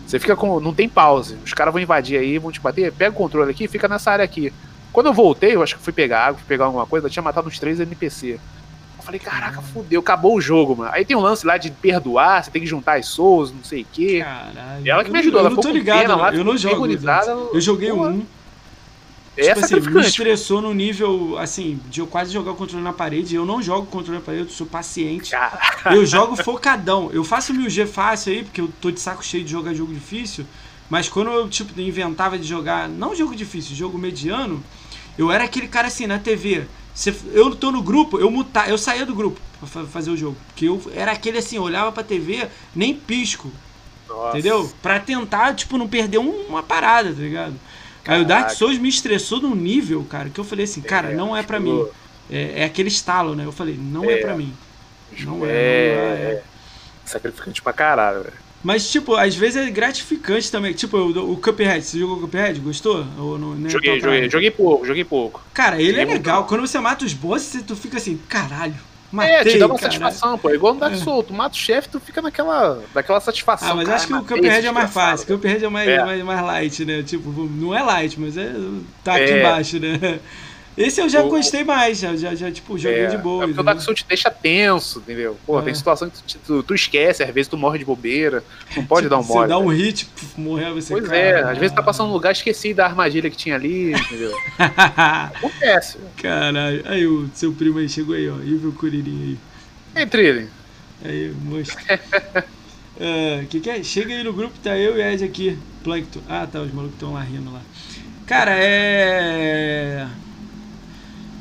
você 0.06 0.18
fica 0.18 0.34
com. 0.34 0.58
Não 0.60 0.72
tem 0.72 0.88
pause. 0.88 1.36
Os 1.44 1.52
caras 1.52 1.72
vão 1.74 1.82
invadir 1.82 2.18
aí, 2.18 2.38
vão 2.38 2.50
te 2.50 2.58
bater, 2.58 2.90
pega 2.90 3.10
o 3.10 3.14
controle 3.14 3.50
aqui, 3.50 3.68
fica 3.68 3.86
nessa 3.86 4.10
área 4.10 4.24
aqui. 4.24 4.50
Quando 4.92 5.06
eu 5.06 5.12
voltei, 5.12 5.54
eu 5.54 5.62
acho 5.62 5.76
que 5.76 5.82
fui 5.82 5.92
pegar 5.92 6.24
água, 6.24 6.38
fui 6.38 6.48
pegar 6.48 6.64
alguma 6.64 6.86
coisa, 6.86 7.06
eu 7.06 7.10
tinha 7.10 7.22
matado 7.22 7.46
uns 7.48 7.58
três 7.58 7.78
NPC. 7.78 8.40
Eu 9.12 9.20
falei, 9.20 9.40
caraca, 9.40 9.60
fudeu, 9.62 10.00
acabou 10.00 10.36
o 10.36 10.40
jogo, 10.40 10.76
mano. 10.76 10.90
Aí 10.92 11.04
tem 11.04 11.16
um 11.16 11.20
lance 11.20 11.44
lá 11.46 11.56
de 11.56 11.70
perdoar, 11.70 12.44
você 12.44 12.50
tem 12.50 12.62
que 12.62 12.68
juntar 12.68 12.98
as 12.98 13.06
souls, 13.06 13.52
não 13.52 13.64
sei 13.64 13.82
o 13.82 13.86
quê. 13.92 14.20
Caralho. 14.22 14.86
E 14.86 14.90
ela 14.90 15.02
que 15.04 15.10
me 15.10 15.16
Eu- 15.16 15.20
ajudou, 15.20 15.40
eu 15.40 15.46
ela 15.46 15.54
não 15.54 15.62
ficou 15.62 15.76
ligado, 15.76 16.00
pena 16.02 16.16
lá, 16.16 16.34
eu 16.34 16.44
não 16.44 16.56
jogo. 16.56 16.74
agonizada. 16.76 17.30
Eu 17.32 17.60
joguei 17.60 17.90
Pô, 17.90 18.06
um. 18.08 18.24
É 19.36 19.54
tipo 19.54 19.64
assim, 19.64 19.80
me 19.80 20.00
estressou 20.02 20.60
no 20.60 20.74
nível, 20.74 21.38
assim, 21.38 21.80
de 21.88 22.00
eu 22.00 22.06
quase 22.06 22.32
jogar 22.32 22.52
o 22.52 22.56
controle 22.56 22.82
na 22.84 22.92
parede. 22.92 23.34
Eu 23.34 23.46
não 23.46 23.62
jogo 23.62 23.86
controle 23.86 24.18
na 24.18 24.24
parede, 24.24 24.44
eu 24.44 24.50
sou 24.50 24.66
paciente. 24.66 25.30
Cara, 25.30 25.94
Eu 25.94 26.04
jogo 26.04 26.36
focadão. 26.36 27.10
Eu 27.12 27.24
faço 27.24 27.54
1000G 27.54 27.86
fácil 27.86 28.32
aí, 28.32 28.42
porque 28.42 28.60
eu 28.60 28.70
tô 28.80 28.90
de 28.90 29.00
saco 29.00 29.24
cheio 29.24 29.42
de 29.44 29.50
jogar 29.50 29.72
jogo 29.72 29.94
difícil. 29.94 30.44
Mas 30.90 31.08
quando 31.08 31.30
eu, 31.30 31.48
tipo, 31.48 31.80
inventava 31.80 32.38
de 32.38 32.46
jogar, 32.46 32.88
não 32.88 33.14
jogo 33.14 33.34
difícil, 33.34 33.74
jogo 33.74 33.96
mediano, 33.96 34.62
eu 35.16 35.30
era 35.30 35.44
aquele 35.44 35.68
cara 35.68 35.86
assim, 35.86 36.06
na 36.06 36.18
TV. 36.18 36.64
Eu 37.32 37.54
tô 37.56 37.70
no 37.72 37.82
grupo, 37.82 38.18
eu 38.18 38.30
mutar, 38.30 38.68
eu 38.68 38.76
saía 38.76 39.06
do 39.06 39.14
grupo 39.14 39.40
pra 39.58 39.68
fa- 39.68 39.84
fazer 39.84 40.10
o 40.10 40.16
jogo. 40.16 40.36
Porque 40.48 40.66
eu 40.66 40.80
era 40.94 41.12
aquele 41.12 41.38
assim, 41.38 41.56
eu 41.56 41.62
olhava 41.62 41.90
pra 41.92 42.02
TV, 42.02 42.46
nem 42.74 42.94
pisco. 42.94 43.50
nossa. 44.08 44.36
Entendeu? 44.38 44.70
Pra 44.82 44.98
tentar, 45.00 45.54
tipo, 45.54 45.78
não 45.78 45.88
perder 45.88 46.18
um- 46.18 46.46
uma 46.48 46.62
parada, 46.62 47.10
tá 47.12 47.20
ligado? 47.20 47.54
Aí 48.06 48.20
o 48.20 48.24
Dark 48.24 48.42
Caraca. 48.44 48.56
Souls 48.58 48.78
me 48.78 48.88
estressou 48.88 49.40
num 49.40 49.54
nível, 49.54 50.04
cara, 50.08 50.28
que 50.30 50.40
eu 50.40 50.44
falei 50.44 50.64
assim, 50.64 50.80
cara, 50.80 51.12
É, 51.12 51.14
não 51.14 51.36
é 51.36 51.42
pra 51.42 51.60
mim. 51.60 51.86
É, 52.28 52.62
é 52.62 52.64
aquele 52.64 52.88
estalo, 52.88 53.34
né? 53.36 53.44
Eu 53.44 53.52
falei, 53.52 53.76
não 53.80 54.04
é, 54.04 54.14
É. 54.14 54.16
pra 54.18 54.34
mim. 54.36 54.52
Não 55.20 55.36
é, 55.36 55.38
não 55.38 55.46
é, 55.46 55.50
é. 55.50 56.32
é. 56.34 56.42
Sacrificante 57.04 57.60
pra 57.62 57.72
caralho, 57.72 58.22
velho. 58.24 58.36
Mas, 58.62 58.90
tipo, 58.90 59.14
às 59.16 59.34
vezes 59.34 59.56
é 59.56 59.70
gratificante 59.70 60.50
também. 60.52 60.72
Tipo, 60.74 60.98
o, 60.98 61.32
o 61.32 61.36
Cuphead, 61.38 61.82
você 61.82 61.98
jogou 61.98 62.20
Cuphead? 62.20 62.60
Gostou? 62.60 63.06
Ou 63.18 63.38
não, 63.38 63.54
nem 63.54 63.70
Joguei, 63.70 63.98
joguei, 63.98 64.28
joguei 64.28 64.50
pouco, 64.50 64.86
joguei 64.86 65.04
pouco. 65.04 65.42
Cara, 65.54 65.76
ele 65.76 65.84
é 65.84 65.90
Joguei 65.92 66.04
muito. 66.06 66.18
legal. 66.18 66.44
Quando 66.44 66.60
você 66.60 66.78
mata 66.78 67.04
os 67.04 67.14
bosses, 67.14 67.62
tu 67.62 67.74
fica 67.74 67.96
assim, 67.96 68.20
caralho, 68.28 68.74
matei, 69.10 69.34
é, 69.34 69.44
te 69.44 69.58
dá 69.58 69.66
uma 69.66 69.78
satisfação, 69.78 70.36
pô. 70.36 70.50
É 70.50 70.54
igual 70.56 70.74
no 70.74 70.80
Dark 70.80 70.92
É. 70.92 70.96
Souls, 70.98 71.26
tu 71.26 71.32
mata 71.32 71.54
o 71.54 71.58
chefe, 71.58 71.88
tu 71.88 71.98
fica 71.98 72.20
naquela, 72.20 72.82
daquela 72.92 73.18
satisfação. 73.20 73.70
Ah, 73.70 73.74
mas 73.76 73.84
cara, 73.86 73.96
acho 73.96 74.06
que 74.06 74.12
o 74.12 74.22
Cuphead 74.24 74.66
é 74.66 74.72
mais 74.72 74.90
fácil. 74.92 75.34
O 75.34 75.38
Cuphead 75.38 75.64
é 75.64 75.68
mais, 75.70 75.88
É. 75.88 76.04
mais, 76.04 76.22
mais 76.22 76.42
light, 76.42 76.84
né? 76.84 77.02
Tipo, 77.02 77.30
não 77.30 77.74
é 77.74 77.82
light, 77.82 78.20
mas 78.20 78.36
é. 78.36 78.52
tá 79.02 79.14
aqui 79.14 79.24
É. 79.32 79.40
embaixo, 79.40 79.78
né? 79.80 80.20
Esse 80.78 81.00
eu 81.00 81.08
já 81.08 81.22
O- 81.22 81.28
gostei 81.28 81.62
mais, 81.64 81.98
já, 81.98 82.14
já, 82.16 82.34
já 82.34 82.50
tipo, 82.50 82.78
joguei 82.78 83.00
É, 83.00 83.06
de 83.08 83.18
boa. 83.18 83.44
é 83.44 83.46
porque 83.46 83.50
o 83.50 83.52
entendeu? 83.52 83.64
Dark 83.64 83.80
Souls 83.80 84.00
te 84.00 84.06
deixa 84.08 84.30
tenso, 84.30 85.00
entendeu? 85.00 85.36
Pô, 85.44 85.58
É. 85.58 85.62
tem 85.62 85.74
situação 85.74 86.08
que 86.08 86.22
tu, 86.22 86.38
tu, 86.38 86.62
tu 86.62 86.74
esquece, 86.74 87.22
às 87.22 87.30
vezes 87.34 87.48
tu 87.48 87.56
morre 87.58 87.78
de 87.78 87.84
bobeira, 87.84 88.42
não 88.76 88.86
pode 88.86 89.02
Tipo, 89.02 89.10
dar 89.10 89.18
um 89.18 89.22
Você 89.22 89.32
mole. 89.34 89.48
dá 89.48 89.58
um 89.58 89.66
hit, 89.68 90.06
puf, 90.06 90.40
morreu 90.40 90.74
você 90.74 90.94
Pois 90.94 91.04
cara. 91.06 91.16
é, 91.18 91.42
às 91.52 91.58
vezes 91.58 91.74
tá 91.74 91.82
passando 91.82 92.08
um 92.08 92.12
lugar, 92.12 92.32
esqueci 92.32 92.72
da 92.72 92.86
armadilha 92.86 93.28
que 93.28 93.36
tinha 93.36 93.56
ali, 93.56 93.92
entendeu? 93.92 94.32
Acontece. 94.56 95.98
Caralho. 96.16 96.82
Aí 96.86 97.06
o 97.06 97.28
seu 97.34 97.52
primo 97.52 97.78
aí 97.78 97.88
chegou 97.88 98.14
aí, 98.14 98.28
ó. 98.30 98.36
Evil 98.36 98.72
Curirinho 98.78 99.22
aí. 99.94 100.00
Ei, 100.02 100.06
Trilling, 100.06 100.48
Aí, 101.04 101.32
monstro. 101.44 101.76
Ah, 103.00 103.42
que 103.50 103.58
que 103.60 103.70
é? 103.70 103.82
Chega 103.82 104.14
aí 104.14 104.22
no 104.22 104.32
grupo, 104.32 104.54
tá 104.62 104.76
eu 104.78 104.96
e 104.96 105.02
Ed 105.02 105.24
aqui. 105.24 105.58
Plankton. 105.82 106.20
Ah, 106.28 106.46
tá, 106.50 106.60
os 106.60 106.72
malucos 106.72 106.94
estão 106.94 107.12
lá 107.14 107.22
rindo 107.22 107.50
lá. 107.52 107.60
Cara, 108.26 108.52
é. 108.56 110.06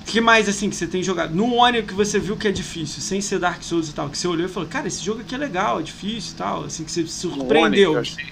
O 0.09 0.11
que 0.11 0.19
mais 0.19 0.49
assim 0.49 0.71
que 0.71 0.75
você 0.75 0.87
tem 0.87 1.03
jogado? 1.03 1.35
No 1.35 1.53
One 1.53 1.83
que 1.83 1.93
você 1.93 2.17
viu 2.17 2.35
que 2.35 2.47
é 2.47 2.51
difícil, 2.51 2.99
sem 2.99 3.21
ser 3.21 3.37
Dark 3.37 3.61
Souls 3.61 3.89
e 3.89 3.93
tal, 3.93 4.09
que 4.09 4.17
você 4.17 4.27
olhou 4.27 4.47
e 4.47 4.49
falou, 4.49 4.67
cara, 4.67 4.87
esse 4.87 5.05
jogo 5.05 5.21
aqui 5.21 5.35
é 5.35 5.37
legal, 5.37 5.79
é 5.79 5.83
difícil 5.83 6.33
e 6.33 6.35
tal, 6.35 6.63
assim, 6.63 6.83
que 6.83 6.91
você 6.91 7.05
se 7.05 7.13
surpreendeu. 7.13 7.95
Achei. 7.95 8.25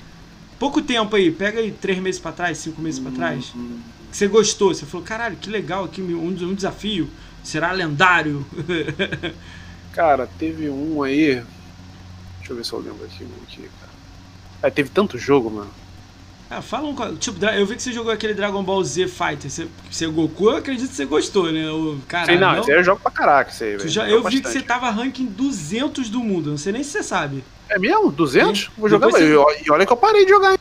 Pouco 0.57 0.81
tempo 0.81 1.15
aí, 1.15 1.31
pega 1.31 1.59
aí 1.59 1.71
três 1.71 1.99
meses 1.99 2.19
pra 2.19 2.31
trás, 2.31 2.57
cinco 2.57 2.81
meses 2.81 2.99
pra 2.99 3.11
trás, 3.11 3.53
Hum, 3.55 3.79
que 4.09 4.17
você 4.17 4.27
gostou, 4.27 4.73
você 4.73 4.87
falou, 4.87 5.05
caralho, 5.05 5.35
que 5.35 5.51
legal 5.51 5.83
aqui, 5.83 6.01
um, 6.01 6.17
um 6.17 6.55
desafio, 6.55 7.07
será 7.43 7.71
lendário. 7.71 8.43
Cara, 9.93 10.27
teve 10.39 10.69
um 10.71 11.03
aí. 11.03 11.43
Deixa 12.39 12.53
eu 12.53 12.55
ver 12.55 12.65
se 12.65 12.73
eu 12.73 12.79
lembro 12.79 13.05
aqui, 13.05 13.23
aqui, 13.43 13.69
cara. 13.79 13.91
Ah, 14.63 14.71
teve 14.71 14.89
tanto 14.89 15.17
jogo, 15.19 15.51
mano. 15.51 15.69
Ah, 16.49 16.61
fala 16.61 16.87
um. 16.87 17.15
Tipo, 17.17 17.43
eu 17.45 17.65
vi 17.65 17.75
que 17.75 17.81
você 17.83 17.91
jogou 17.91 18.11
aquele 18.11 18.33
Dragon 18.33 18.63
Ball 18.63 18.81
Z 18.83 19.07
Fighter. 19.07 19.49
Você, 19.51 19.67
você 19.91 20.07
Goku, 20.07 20.45
eu 20.49 20.57
acredito 20.57 20.89
que 20.89 20.95
você 20.95 21.05
gostou, 21.05 21.51
né? 21.51 21.69
O, 21.69 21.97
caralho, 22.07 22.27
Sei 22.27 22.37
não, 22.37 22.55
não? 22.55 22.69
eu 22.69 22.83
jogo 22.83 23.01
pra 23.01 23.11
caraca, 23.11 23.51
isso 23.51 23.63
aí, 23.63 23.77
já- 23.89 24.09
eu 24.09 24.23
vi 24.23 24.41
que 24.41 24.47
você 24.49 24.61
tava 24.61 24.89
ranking 24.89 25.25
200 25.25 26.09
do 26.09 26.19
mundo. 26.21 26.49
Não 26.51 26.57
sei 26.57 26.71
nem 26.71 26.83
se 26.83 26.91
você 26.91 27.03
sabe. 27.03 27.43
É 27.69 27.77
mesmo? 27.77 28.09
200? 28.11 28.59
Sim. 28.61 28.67
Vou 28.77 28.87
jogar, 28.87 29.09
você- 29.09 29.23
e 29.25 29.65
e 29.65 29.71
olha 29.71 29.85
que 29.85 29.91
eu 29.91 29.97
parei 29.97 30.23
de 30.23 30.29
jogar. 30.31 30.56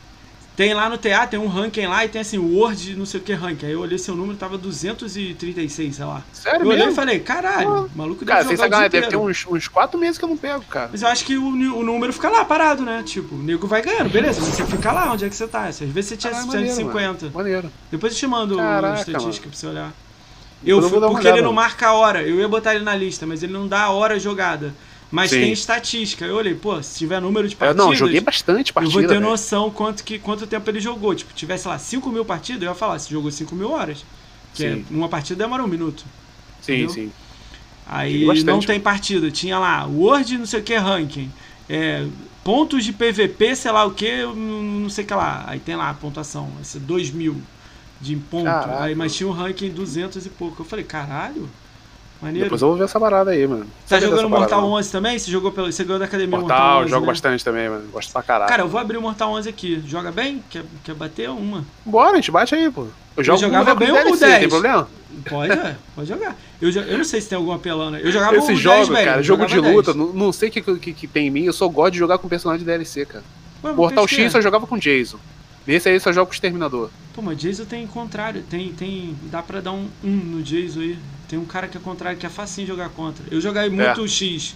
Tem 0.57 0.73
lá 0.73 0.89
no 0.89 0.97
TA, 0.97 1.27
tem 1.27 1.39
um 1.39 1.45
ranking 1.47 1.85
lá 1.85 2.03
e 2.03 2.09
tem 2.09 2.19
assim, 2.19 2.39
Word, 2.39 2.95
não 2.95 3.05
sei 3.05 3.19
o 3.19 3.23
que 3.23 3.31
ranking. 3.31 3.67
Aí 3.67 3.73
eu 3.73 3.79
olhei 3.79 3.95
seu 3.99 4.15
número, 4.15 4.35
tava 4.35 4.57
236, 4.57 5.95
sei 5.95 6.03
lá. 6.03 6.23
Sério 6.33 6.61
eu 6.61 6.67
olhei 6.67 6.81
e 6.81 6.85
mesmo? 6.87 6.95
falei, 6.95 7.19
caralho, 7.19 7.85
o 7.85 7.91
maluco 7.95 8.25
Cara, 8.25 8.39
deve 8.39 8.47
sem 8.49 8.57
jogar 8.57 8.65
sacanagem, 8.65 8.89
dia 8.89 9.01
deve 9.01 9.11
ter 9.11 9.17
uns, 9.17 9.45
uns 9.47 9.67
4 9.67 9.99
meses 9.99 10.17
que 10.17 10.25
eu 10.25 10.29
não 10.29 10.35
pego, 10.35 10.65
cara. 10.65 10.89
Mas 10.91 11.03
eu 11.03 11.09
acho 11.09 11.25
que 11.25 11.37
o, 11.37 11.45
o 11.45 11.83
número 11.83 12.11
fica 12.11 12.27
lá 12.27 12.43
parado, 12.43 12.81
né? 12.81 13.03
Tipo, 13.05 13.35
o 13.35 13.37
nego 13.37 13.67
vai 13.67 13.83
ganhando, 13.83 14.09
beleza, 14.09 14.41
mas 14.41 14.49
você 14.55 14.65
fica 14.65 14.91
lá 14.91 15.11
onde 15.11 15.25
é 15.25 15.29
que 15.29 15.35
você 15.35 15.47
tá. 15.47 15.65
Às 15.65 15.77
vezes 15.77 16.09
você 16.09 16.17
tinha 16.17 16.33
Caralho, 16.33 16.51
150. 16.51 17.29
Maneiro. 17.29 17.71
Depois 17.91 18.13
eu 18.13 18.17
te 18.17 18.25
mando 18.25 18.57
Caraca, 18.57 18.99
estatística 18.99 19.47
pra 19.47 19.55
você 19.55 19.67
olhar. 19.67 19.93
Eu 20.65 20.81
eu 20.81 20.89
fui 20.89 20.99
porque 20.99 21.27
ele 21.27 21.33
olhada, 21.33 21.35
não 21.43 21.53
mano. 21.53 21.53
marca 21.53 21.89
a 21.89 21.93
hora. 21.93 22.23
Eu 22.23 22.37
ia 22.39 22.47
botar 22.47 22.73
ele 22.73 22.83
na 22.83 22.95
lista, 22.95 23.27
mas 23.27 23.43
ele 23.43 23.53
não 23.53 23.67
dá 23.67 23.81
a 23.81 23.91
hora 23.91 24.19
jogada. 24.19 24.73
Mas 25.09 25.29
Sim. 25.29 25.41
tem 25.41 25.53
estatística. 25.53 26.25
Eu 26.25 26.35
olhei, 26.35 26.53
pô, 26.53 26.81
se 26.83 26.97
tiver 26.97 27.21
número 27.21 27.47
de 27.47 27.55
Eu, 27.55 27.59
partidas. 27.59 27.85
não, 27.85 27.95
joguei 27.95 28.19
bastante 28.19 28.71
eu 28.71 28.73
partida. 28.73 28.99
vou 28.99 29.07
ter 29.07 29.19
noção 29.19 29.71
quanto, 29.71 30.03
que, 30.03 30.19
quanto 30.19 30.45
tempo 30.45 30.69
ele 30.69 30.81
jogou. 30.81 31.15
Tipo, 31.15 31.33
tivesse 31.33 31.67
lá 31.67 31.79
5 31.79 32.09
mil 32.11 32.25
partidas, 32.25 32.63
eu 32.63 32.69
ia 32.69 32.75
falar, 32.75 32.99
se 32.99 33.09
jogou 33.09 33.31
5 33.31 33.55
mil 33.55 33.71
horas. 33.71 34.03
Que 34.53 34.65
é, 34.65 34.81
uma 34.89 35.07
partida 35.07 35.43
demora 35.43 35.63
um 35.63 35.67
minuto. 35.67 36.03
Sim, 36.61 36.73
entendeu? 36.73 36.89
sim. 36.89 37.11
Aí 37.85 38.25
bastante, 38.25 38.45
não 38.45 38.59
tem 38.59 38.79
partida. 38.79 39.31
Tinha 39.31 39.57
lá, 39.57 39.85
Word, 39.85 40.37
não 40.37 40.45
sei 40.45 40.59
o 40.59 40.63
que, 40.63 40.75
ranking. 40.75 41.31
É, 41.69 42.05
pontos 42.43 42.83
de 42.83 42.91
PVP, 42.91 43.55
sei 43.55 43.71
lá 43.71 43.85
o 43.85 43.91
que, 43.91 44.23
não 44.23 44.89
sei 44.89 45.05
o 45.05 45.07
que 45.07 45.13
lá. 45.13 45.45
Aí 45.47 45.59
tem 45.59 45.75
lá 45.75 45.89
a 45.89 45.93
pontuação, 45.93 46.51
esse 46.61 46.79
2 46.79 47.11
mil 47.11 47.41
de 48.01 48.15
ponto. 48.15 48.47
Aí, 48.49 48.93
mas 48.93 49.15
tinha 49.15 49.27
um 49.27 49.31
ranking 49.31 49.69
200 49.69 50.25
e 50.25 50.29
pouco. 50.29 50.61
Eu 50.61 50.65
falei, 50.65 50.83
caralho, 50.83 51.49
maneiro. 52.21 52.45
Depois 52.45 52.61
eu 52.61 52.67
vou 52.69 52.77
ver 52.77 52.83
essa 52.85 52.99
parada 52.99 53.31
aí, 53.31 53.47
mano. 53.47 53.65
Tá 53.87 53.99
jogando 53.99 54.29
parada, 54.29 54.39
Mortal 54.39 54.61
não. 54.61 54.71
11 54.73 54.91
também? 54.91 55.19
Você 55.19 55.31
jogou 55.31 55.51
pelo, 55.51 55.71
você 55.71 55.83
ganhou 55.83 55.99
da 55.99 56.05
academia 56.05 56.37
Mortal, 56.37 56.57
Mortal, 56.57 56.81
11, 56.81 56.89
jogo 56.89 57.05
né? 57.05 57.11
bastante 57.11 57.45
também, 57.45 57.69
mano. 57.69 57.87
Gosto 57.91 58.11
pra 58.11 58.23
caralho. 58.23 58.49
Cara, 58.49 58.63
eu 58.63 58.67
vou 58.67 58.79
abrir 58.79 58.97
o 58.97 59.01
Mortal 59.01 59.31
11 59.31 59.49
aqui. 59.49 59.83
Joga 59.85 60.11
bem? 60.11 60.43
Quer, 60.49 60.63
quer 60.83 60.95
bater 60.95 61.29
uma? 61.29 61.65
Bora, 61.85 62.13
a 62.13 62.15
gente 62.15 62.31
bate 62.31 62.55
aí, 62.55 62.69
pô. 62.69 62.87
Eu 63.15 63.23
jogo 63.23 63.39
jogava 63.39 63.73
com 63.73 63.79
bem 63.79 63.89
o 63.89 63.93
DLC, 63.93 64.25
10. 64.25 64.39
tem 64.39 64.49
problema? 64.49 64.87
Pode, 65.27 65.51
é, 65.51 65.75
pode 65.95 66.07
jogar. 66.07 66.35
Eu, 66.61 66.69
eu 66.69 66.97
não 66.97 67.05
sei 67.05 67.19
se 67.19 67.29
tem 67.29 67.35
algum 67.35 67.51
apelão, 67.51 67.89
né? 67.89 67.99
Eu 68.03 68.11
jogava 68.11 68.35
Esse 68.35 68.45
o 68.45 68.47
10, 68.49 68.59
jogo, 68.59 68.93
velho, 68.93 69.05
cara, 69.05 69.19
eu 69.19 69.23
jogo 69.23 69.45
de 69.45 69.55
jogava 69.55 69.73
luta, 69.73 69.93
10. 69.93 70.05
não, 70.05 70.13
não 70.13 70.31
sei 70.31 70.49
o 70.49 70.51
que, 70.51 70.61
que, 70.61 70.93
que 70.93 71.07
tem 71.07 71.27
em 71.27 71.29
mim, 71.31 71.43
eu 71.45 71.53
só 71.53 71.67
gosto 71.67 71.93
de 71.93 71.99
jogar 71.99 72.19
com 72.19 72.27
personagem 72.27 72.59
de 72.59 72.65
DLC, 72.65 73.05
cara. 73.05 73.23
Ué, 73.63 73.71
Mortal? 73.73 74.07
X 74.07 74.33
eu 74.33 74.41
jogava 74.41 74.67
com 74.67 74.77
Jason. 74.77 75.17
Nesse 75.65 75.89
aí 75.89 75.95
eu 75.95 75.99
só 75.99 76.13
jogo 76.13 76.27
com 76.27 76.31
o 76.31 76.35
Exterminador. 76.35 76.89
Pô, 77.13 77.21
mas 77.21 77.37
Jason 77.37 77.65
tem 77.65 77.85
contrário, 77.87 78.43
tem, 78.47 78.71
tem, 78.71 79.17
dá 79.23 79.41
pra 79.41 79.59
dar 79.59 79.71
um 79.71 79.87
1 80.03 80.07
no 80.07 80.43
Jason 80.43 80.81
aí. 80.81 80.97
Tem 81.27 81.37
um 81.37 81.45
cara 81.45 81.67
que 81.67 81.77
é 81.77 81.79
contrário, 81.79 82.17
que 82.17 82.25
é 82.25 82.29
facinho 82.29 82.67
jogar 82.67 82.89
contra. 82.89 83.23
Eu 83.29 83.41
joguei 83.41 83.69
muito 83.69 83.99
É. 83.99 84.03
o 84.03 84.07
X. 84.07 84.55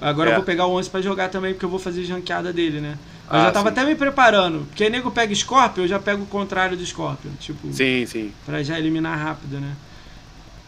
Agora 0.00 0.30
é. 0.30 0.32
eu 0.32 0.36
vou 0.36 0.44
pegar 0.44 0.66
o 0.66 0.72
11 0.72 0.90
pra 0.90 1.00
jogar 1.00 1.28
também, 1.28 1.52
porque 1.52 1.64
eu 1.64 1.70
vou 1.70 1.78
fazer 1.78 2.04
janqueada 2.04 2.52
dele, 2.52 2.80
né? 2.80 2.98
Eu 3.28 3.38
ah, 3.38 3.44
já 3.44 3.50
tava 3.50 3.70
sim. 3.70 3.72
até 3.72 3.84
me 3.84 3.94
preparando. 3.94 4.66
Porque 4.66 4.88
nego 4.88 5.10
pega 5.10 5.34
Scorpion, 5.34 5.84
eu 5.84 5.88
já 5.88 5.98
pego 5.98 6.22
o 6.22 6.26
contrário 6.26 6.76
do 6.76 6.86
Scorpion. 6.86 7.30
Tipo, 7.40 7.72
sim, 7.72 8.06
sim. 8.06 8.32
Pra 8.44 8.62
já 8.62 8.78
eliminar 8.78 9.18
rápido, 9.18 9.58
né? 9.58 9.74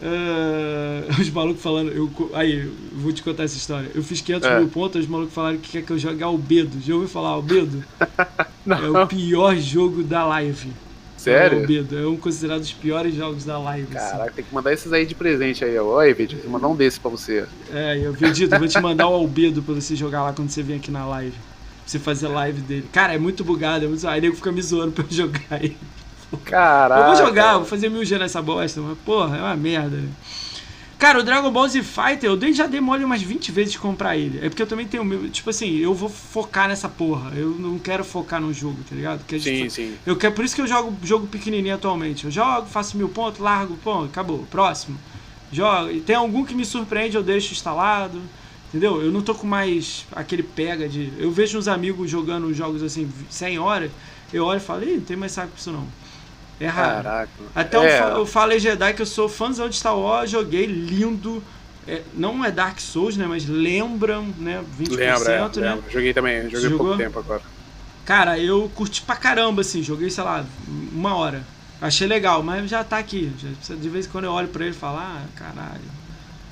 Uh, 0.01 1.09
os 1.21 1.29
malucos 1.29 1.61
falando. 1.61 1.91
Eu, 1.91 2.11
aí, 2.33 2.69
vou 2.93 3.13
te 3.13 3.23
contar 3.23 3.43
essa 3.43 3.55
história. 3.55 3.89
Eu 3.93 4.03
fiz 4.03 4.19
500 4.21 4.49
é. 4.49 4.59
mil 4.59 4.67
pontos, 4.67 5.01
os 5.01 5.07
malucos 5.07 5.33
falaram 5.33 5.57
que 5.57 5.71
quer 5.71 5.83
que 5.83 5.91
eu 5.91 5.99
jogue 5.99 6.23
Albedo. 6.23 6.81
Já 6.81 6.93
ouviu 6.93 7.09
falar 7.09 7.29
Albedo? 7.29 7.83
é 8.67 8.89
o 8.89 9.07
pior 9.07 9.55
jogo 9.55 10.03
da 10.03 10.25
live. 10.25 10.71
Sério? 11.19 11.59
Albedo. 11.59 11.97
É 11.97 12.07
um 12.07 12.15
considerado 12.15 12.61
os 12.61 12.71
piores 12.71 13.13
jogos 13.13 13.43
da 13.43 13.59
live. 13.59 13.87
Assim. 13.95 14.09
Caraca, 14.09 14.23
assim. 14.23 14.35
tem 14.35 14.45
que 14.45 14.53
mandar 14.53 14.71
esses 14.71 14.93
aí 14.93 15.05
de 15.05 15.13
presente 15.13 15.65
aí. 15.65 15.77
Oi, 15.77 16.13
Vegeta, 16.13 16.43
vou 16.43 16.51
mandar 16.53 16.67
um 16.69 16.75
desse 16.75 16.97
pra 16.99 17.11
você. 17.11 17.45
É, 17.73 17.99
eu 18.01 18.13
Vegeta, 18.13 18.57
vou 18.57 18.67
te 18.67 18.79
mandar 18.79 19.09
o 19.09 19.13
Albedo 19.13 19.61
pra 19.61 19.73
você 19.73 19.95
jogar 19.95 20.23
lá 20.23 20.31
quando 20.31 20.49
você 20.49 20.63
vem 20.63 20.77
aqui 20.77 20.89
na 20.89 21.05
live. 21.05 21.33
Pra 21.33 21.41
você 21.85 21.99
fazer 21.99 22.29
live 22.29 22.61
dele. 22.61 22.85
Cara, 22.93 23.13
é 23.13 23.17
muito 23.17 23.43
bugado, 23.43 23.83
é 23.83 23.87
muito. 23.87 24.07
Aí 24.07 24.21
nego 24.21 24.35
fica 24.35 24.51
me 24.51 24.61
zoando 24.61 24.93
pra 24.93 25.03
eu 25.03 25.11
jogar 25.11 25.61
ele. 25.61 25.77
Caraca. 26.45 27.01
Eu 27.01 27.07
vou 27.07 27.25
jogar, 27.25 27.57
vou 27.57 27.65
fazer 27.65 27.89
mil 27.89 28.05
G 28.05 28.17
nessa 28.17 28.41
bosta, 28.41 28.79
mas 28.79 28.97
porra, 28.99 29.37
é 29.37 29.41
uma 29.41 29.55
merda. 29.57 29.97
Né? 29.97 30.09
Cara, 30.99 31.17
o 31.17 31.23
Dragon 31.23 31.49
Ball 31.49 31.65
Z 31.69 31.81
Fighter, 31.81 32.29
eu 32.29 32.35
dei, 32.35 32.51
já 32.51 32.67
dei 32.67 32.81
mole 32.81 33.05
umas 33.05 33.21
20 33.21 33.53
vezes 33.53 33.71
de 33.71 33.79
comprar 33.79 34.17
ele. 34.17 34.45
É 34.45 34.49
porque 34.49 34.61
eu 34.61 34.67
também 34.67 34.85
tenho. 34.85 35.29
Tipo 35.29 35.49
assim, 35.49 35.77
eu 35.77 35.93
vou 35.93 36.09
focar 36.09 36.67
nessa 36.67 36.89
porra. 36.89 37.31
Eu 37.33 37.51
não 37.51 37.79
quero 37.79 38.03
focar 38.03 38.41
no 38.41 38.53
jogo, 38.53 38.79
tá 38.87 38.93
ligado? 38.93 39.19
Porque 39.19 39.39
sim, 39.39 39.55
gente, 39.59 39.73
sim. 39.73 39.95
Eu 40.05 40.17
quero, 40.17 40.35
por 40.35 40.43
isso 40.43 40.53
que 40.53 40.61
eu 40.61 40.67
jogo 40.67 40.93
jogo 41.01 41.25
pequenininho 41.25 41.73
atualmente. 41.73 42.25
Eu 42.25 42.31
jogo, 42.31 42.67
faço 42.67 42.97
mil 42.97 43.07
pontos, 43.07 43.39
largo, 43.39 43.77
pô, 43.77 44.03
acabou. 44.03 44.45
Próximo. 44.51 44.99
Jogo. 45.53 45.89
E 45.89 46.01
tem 46.01 46.17
algum 46.17 46.43
que 46.43 46.53
me 46.53 46.65
surpreende, 46.65 47.15
eu 47.15 47.23
deixo 47.23 47.53
instalado. 47.53 48.21
Entendeu? 48.67 49.01
Eu 49.01 49.09
não 49.09 49.21
tô 49.21 49.33
com 49.33 49.47
mais 49.47 50.05
aquele 50.11 50.43
pega 50.43 50.89
de. 50.89 51.13
Eu 51.17 51.31
vejo 51.31 51.57
uns 51.57 51.69
amigos 51.69 52.11
jogando 52.11 52.53
jogos 52.53 52.83
assim 52.83 53.09
100 53.29 53.57
horas. 53.57 53.89
Eu 54.33 54.43
olho 54.43 54.57
e 54.57 54.61
falo, 54.61 54.83
Ih, 54.83 54.97
não 54.97 55.01
tem 55.01 55.15
mais 55.15 55.31
saco 55.31 55.47
pra 55.47 55.59
isso 55.59 55.71
não. 55.71 55.87
Raro. 56.67 57.03
Caraca. 57.03 57.29
Até 57.55 57.77
é. 57.77 58.11
eu 58.11 58.25
falei 58.25 58.59
Jedi 58.59 58.93
que 58.93 59.01
eu 59.01 59.05
sou 59.05 59.29
fãzão 59.29 59.69
de 59.69 59.75
Star 59.75 59.97
Wars, 59.97 60.29
joguei 60.29 60.65
lindo. 60.65 61.43
É, 61.87 62.01
não 62.13 62.43
é 62.43 62.51
Dark 62.51 62.79
Souls, 62.79 63.17
né? 63.17 63.25
Mas 63.25 63.47
lembram, 63.47 64.27
né? 64.37 64.63
20%, 64.79 64.89
lembra, 64.89 65.33
é, 65.33 65.39
né? 65.39 65.49
Lembra. 65.73 65.91
Joguei 65.91 66.13
também, 66.13 66.43
joguei 66.43 66.69
Jogou? 66.69 66.77
pouco 66.87 66.97
tempo 66.97 67.19
agora. 67.19 67.41
Cara, 68.05 68.39
eu 68.39 68.69
curti 68.75 69.01
pra 69.01 69.15
caramba, 69.15 69.61
assim, 69.61 69.81
joguei, 69.83 70.09
sei 70.09 70.23
lá, 70.23 70.45
uma 70.67 71.15
hora. 71.15 71.43
Achei 71.81 72.07
legal, 72.07 72.43
mas 72.43 72.69
já 72.69 72.83
tá 72.83 72.97
aqui. 72.97 73.31
Já, 73.39 73.75
de 73.75 73.89
vez 73.89 74.05
em 74.05 74.09
quando 74.09 74.25
eu 74.25 74.31
olho 74.31 74.49
pra 74.49 74.65
ele 74.65 74.75
e 74.75 74.77
falo, 74.77 74.97
ah, 74.97 75.21
caralho. 75.35 75.98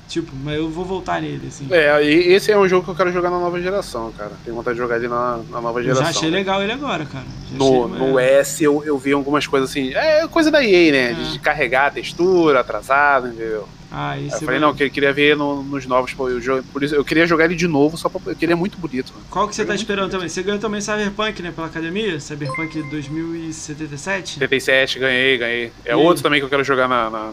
Tipo, 0.08 0.32
mas 0.42 0.56
eu 0.56 0.70
vou 0.70 0.86
voltar 0.86 1.20
nele, 1.20 1.48
assim. 1.48 1.66
É, 1.70 2.02
e 2.02 2.32
esse 2.32 2.50
é 2.50 2.58
um 2.58 2.66
jogo 2.66 2.82
que 2.82 2.90
eu 2.90 2.94
quero 2.94 3.12
jogar 3.12 3.28
na 3.28 3.38
nova 3.38 3.60
geração, 3.60 4.10
cara. 4.16 4.32
Tenho 4.42 4.56
vontade 4.56 4.74
de 4.74 4.82
jogar 4.82 4.96
ele 4.96 5.06
na, 5.06 5.38
na 5.50 5.60
nova 5.60 5.82
geração. 5.82 6.06
Eu 6.06 6.12
já 6.12 6.18
achei 6.18 6.30
legal 6.30 6.62
ele 6.62 6.72
agora, 6.72 7.04
cara. 7.04 7.26
Já 7.50 7.58
no, 7.58 7.88
no 7.88 8.18
S 8.18 8.64
eu, 8.64 8.82
eu 8.82 8.96
vi 8.96 9.12
algumas 9.12 9.46
coisas 9.46 9.68
assim. 9.68 9.92
É 9.92 10.26
coisa 10.26 10.50
da 10.50 10.64
EA, 10.64 10.92
né? 10.92 11.10
É. 11.10 11.32
De 11.32 11.38
carregar 11.38 11.88
a 11.88 11.90
textura, 11.90 12.60
atrasado, 12.60 13.28
entendeu? 13.28 13.68
Ah, 13.92 14.18
isso 14.18 14.36
eu 14.36 14.40
falei, 14.40 14.60
vai... 14.60 14.70
não, 14.70 14.76
eu 14.78 14.90
queria 14.90 15.12
ver 15.12 15.36
no, 15.36 15.62
nos 15.62 15.84
novos. 15.84 16.14
Pô, 16.14 16.30
eu, 16.30 16.64
por 16.72 16.82
isso, 16.82 16.94
eu 16.94 17.04
queria 17.04 17.26
jogar 17.26 17.44
ele 17.44 17.54
de 17.54 17.68
novo, 17.68 17.98
só 17.98 18.08
pra. 18.08 18.20
Eu 18.32 18.36
queria 18.36 18.56
muito 18.56 18.78
bonito. 18.78 19.12
Mano. 19.12 19.26
Qual 19.28 19.46
que 19.46 19.54
você 19.54 19.64
tá 19.64 19.74
esperando 19.74 20.10
também? 20.10 20.28
Você 20.28 20.42
ganhou 20.42 20.58
também 20.58 20.80
Cyberpunk, 20.80 21.42
né? 21.42 21.52
Pela 21.52 21.66
academia? 21.66 22.18
Cyberpunk 22.18 22.82
2077? 22.82 24.38
77, 24.38 24.98
ganhei, 24.98 25.36
ganhei. 25.36 25.72
É 25.84 25.92
e... 25.92 25.94
outro 25.94 26.22
também 26.22 26.40
que 26.40 26.46
eu 26.46 26.50
quero 26.50 26.64
jogar 26.64 26.88
na, 26.88 27.10
na, 27.10 27.32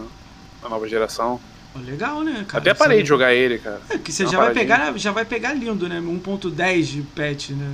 na 0.61 0.69
nova 0.69 0.87
geração. 0.89 1.39
Legal, 1.83 2.23
né, 2.23 2.45
cara? 2.47 2.61
Até 2.61 2.73
parei 2.73 3.01
de 3.01 3.09
jogar 3.09 3.33
ele, 3.33 3.57
cara. 3.59 3.81
É, 3.89 3.97
que 3.97 4.11
você 4.11 4.25
já 4.25 4.37
vai, 4.37 4.53
pegar, 4.53 4.97
já 4.97 5.11
vai 5.11 5.25
pegar 5.25 5.53
lindo, 5.53 5.89
né? 5.89 5.99
1.10 5.99 6.81
de 6.83 7.01
patch, 7.01 7.49
né? 7.49 7.73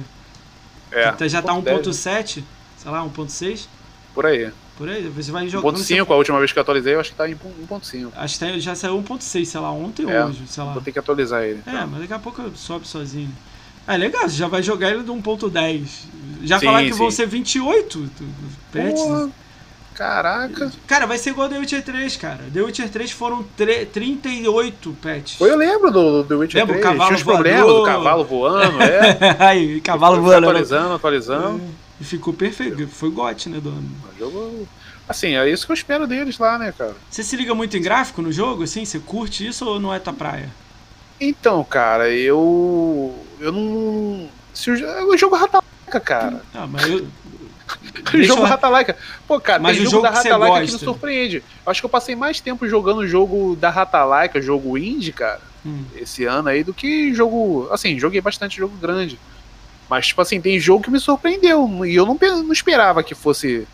É. 0.91 1.11
Que 1.11 1.29
já 1.29 1.41
tá 1.41 1.53
1.7, 1.53 2.43
sei 2.77 2.91
lá, 2.91 3.03
1.6. 3.05 3.67
Por 4.13 4.25
aí. 4.25 4.51
Por 4.77 4.89
aí, 4.89 5.07
você 5.09 5.31
vai 5.31 5.47
jogando. 5.47 5.77
1.5, 5.77 5.85
você... 5.85 5.99
a 5.99 6.15
última 6.15 6.39
vez 6.39 6.51
que 6.51 6.57
eu 6.57 6.61
atualizei, 6.61 6.95
eu 6.95 6.99
acho 6.99 7.11
que 7.11 7.15
tá 7.15 7.29
em 7.29 7.35
1.5. 7.35 8.11
Acho 8.15 8.33
que 8.33 8.39
tá, 8.39 8.59
já 8.59 8.75
saiu 8.75 9.01
1.6, 9.01 9.45
sei 9.45 9.61
lá, 9.61 9.71
ontem 9.71 10.05
ou 10.05 10.11
é, 10.11 10.25
hoje, 10.25 10.43
sei 10.47 10.63
lá. 10.63 10.73
Vou 10.73 10.81
ter 10.81 10.91
que 10.91 10.99
atualizar 10.99 11.43
ele. 11.43 11.61
É, 11.65 11.85
mas 11.85 12.01
daqui 12.01 12.13
a 12.13 12.19
pouco 12.19 12.51
sobe 12.55 12.87
sozinho. 12.87 13.31
É 13.87 13.97
legal, 13.97 14.27
você 14.27 14.35
já 14.35 14.47
vai 14.47 14.61
jogar 14.61 14.89
ele 14.89 15.03
do 15.03 15.13
1.10. 15.13 15.87
Já 16.43 16.59
falaram 16.59 16.85
que 16.85 16.93
sim. 16.93 16.99
vão 16.99 17.11
ser 17.11 17.27
28 17.27 18.09
patches. 18.71 18.93
Porra. 18.93 19.29
Caraca. 20.01 20.71
Cara, 20.87 21.05
vai 21.05 21.19
ser 21.19 21.29
igual 21.29 21.47
The 21.47 21.59
Witcher 21.59 21.83
3, 21.83 22.17
cara. 22.17 22.39
The 22.51 22.59
Witcher 22.59 22.89
3 22.89 23.11
foram 23.11 23.43
38 23.43 24.97
patches. 24.99 25.39
Eu 25.39 25.55
lembro 25.55 25.91
do 25.91 26.23
The 26.23 26.33
Witcher 26.33 26.61
Lembra, 26.61 26.79
3. 26.79 26.83
Cavalo 26.83 27.05
Tinha 27.05 27.17
os 27.17 27.23
problemas 27.23 27.67
do 27.67 27.83
cavalo 27.83 28.23
voando, 28.23 28.81
é. 28.81 29.37
Aí, 29.45 29.79
cavalo 29.79 30.19
voando. 30.19 30.49
Atualizando, 30.49 30.95
atualizando. 30.95 31.61
E 31.99 32.03
ficou 32.03 32.33
perfeito. 32.33 32.87
Foi 32.87 33.11
gote, 33.11 33.47
né, 33.47 33.59
dono? 33.59 34.67
Assim, 35.07 35.35
é 35.35 35.47
isso 35.47 35.67
que 35.67 35.71
eu 35.71 35.75
espero 35.75 36.07
deles 36.07 36.39
lá, 36.39 36.57
né, 36.57 36.73
cara? 36.75 36.95
Você 37.07 37.21
se 37.21 37.35
liga 37.35 37.53
muito 37.53 37.77
em 37.77 37.81
gráfico 37.81 38.23
no 38.23 38.31
jogo, 38.31 38.63
assim? 38.63 38.83
Você 38.83 38.97
curte 38.97 39.45
isso 39.45 39.67
ou 39.67 39.79
não 39.79 39.93
é 39.93 39.99
tua 39.99 40.13
praia? 40.13 40.49
Então, 41.19 41.63
cara, 41.63 42.09
eu. 42.09 43.13
Eu 43.39 43.51
não. 43.51 44.27
Se 44.51 44.71
o, 44.71 45.09
o 45.09 45.15
jogo 45.15 45.35
rata 45.35 45.61
cara. 45.99 46.41
Ah, 46.55 46.65
mas 46.65 46.89
eu. 46.89 47.05
O 48.13 48.23
jogo 48.23 48.41
eu... 48.41 48.45
Ratalaika. 48.45 48.97
Pô, 49.27 49.39
cara, 49.39 49.59
Mas 49.59 49.77
tem 49.77 49.85
o 49.85 49.89
jogo, 49.89 50.05
jogo 50.07 50.15
da 50.15 50.21
Ratalaika 50.21 50.59
que, 50.61 50.65
que 50.67 50.73
me 50.73 50.79
surpreende. 50.79 51.43
Eu 51.65 51.71
acho 51.71 51.81
que 51.81 51.85
eu 51.85 51.89
passei 51.89 52.15
mais 52.15 52.39
tempo 52.39 52.67
jogando 52.67 52.99
o 52.99 53.07
jogo 53.07 53.55
da 53.55 53.69
Ratalaika, 53.69 54.41
jogo 54.41 54.77
indie, 54.77 55.11
cara, 55.11 55.41
hum. 55.65 55.83
esse 55.95 56.25
ano 56.25 56.49
aí, 56.49 56.63
do 56.63 56.73
que 56.73 57.13
jogo. 57.13 57.67
Assim, 57.71 57.99
joguei 57.99 58.21
bastante 58.21 58.57
jogo 58.57 58.75
grande. 58.77 59.19
Mas, 59.89 60.07
tipo 60.07 60.21
assim, 60.21 60.39
tem 60.39 60.59
jogo 60.59 60.83
que 60.83 60.91
me 60.91 60.99
surpreendeu. 60.99 61.85
E 61.85 61.95
eu 61.95 62.05
não, 62.05 62.17
não 62.43 62.53
esperava 62.53 63.03
que 63.03 63.13
fosse 63.13 63.67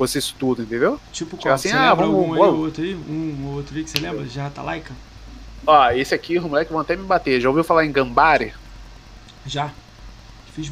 fosse 0.00 0.16
isso 0.16 0.34
tudo, 0.38 0.62
entendeu? 0.62 0.98
Tipo 1.12 1.36
qual? 1.36 1.54
Assim, 1.54 1.68
você 1.68 1.76
ah, 1.76 1.92
vamos, 1.92 2.14
um 2.14 2.32
aí, 2.32 2.40
outro 2.40 2.82
aí? 2.82 2.94
Um 2.94 3.52
outro 3.54 3.76
aí 3.76 3.84
que 3.84 3.90
você 3.90 3.98
lembra? 3.98 4.24
Já 4.26 4.44
Ratalaika? 4.44 4.94
Ó, 5.66 5.90
esse 5.90 6.14
aqui, 6.14 6.38
os 6.38 6.44
moleques 6.44 6.72
vão 6.72 6.80
até 6.80 6.96
me 6.96 7.04
bater. 7.04 7.38
Já 7.38 7.48
ouviu 7.48 7.62
falar 7.62 7.84
em 7.84 7.92
Gambare? 7.92 8.54
Já. 9.44 9.70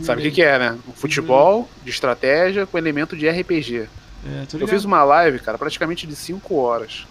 Sabe 0.03 0.21
o 0.21 0.25
que, 0.25 0.31
que 0.31 0.43
é, 0.43 0.59
né? 0.59 0.79
Um 0.89 0.93
futebol 0.93 1.69
de 1.85 1.91
estratégia 1.91 2.67
com 2.67 2.77
elemento 2.79 3.17
de 3.17 3.29
RPG. 3.29 3.89
É, 4.27 4.47
eu 4.59 4.67
fiz 4.67 4.85
uma 4.85 5.05
live, 5.05 5.39
cara, 5.39 5.57
praticamente 5.57 6.07
de 6.07 6.17
5 6.17 6.55
horas 6.57 7.07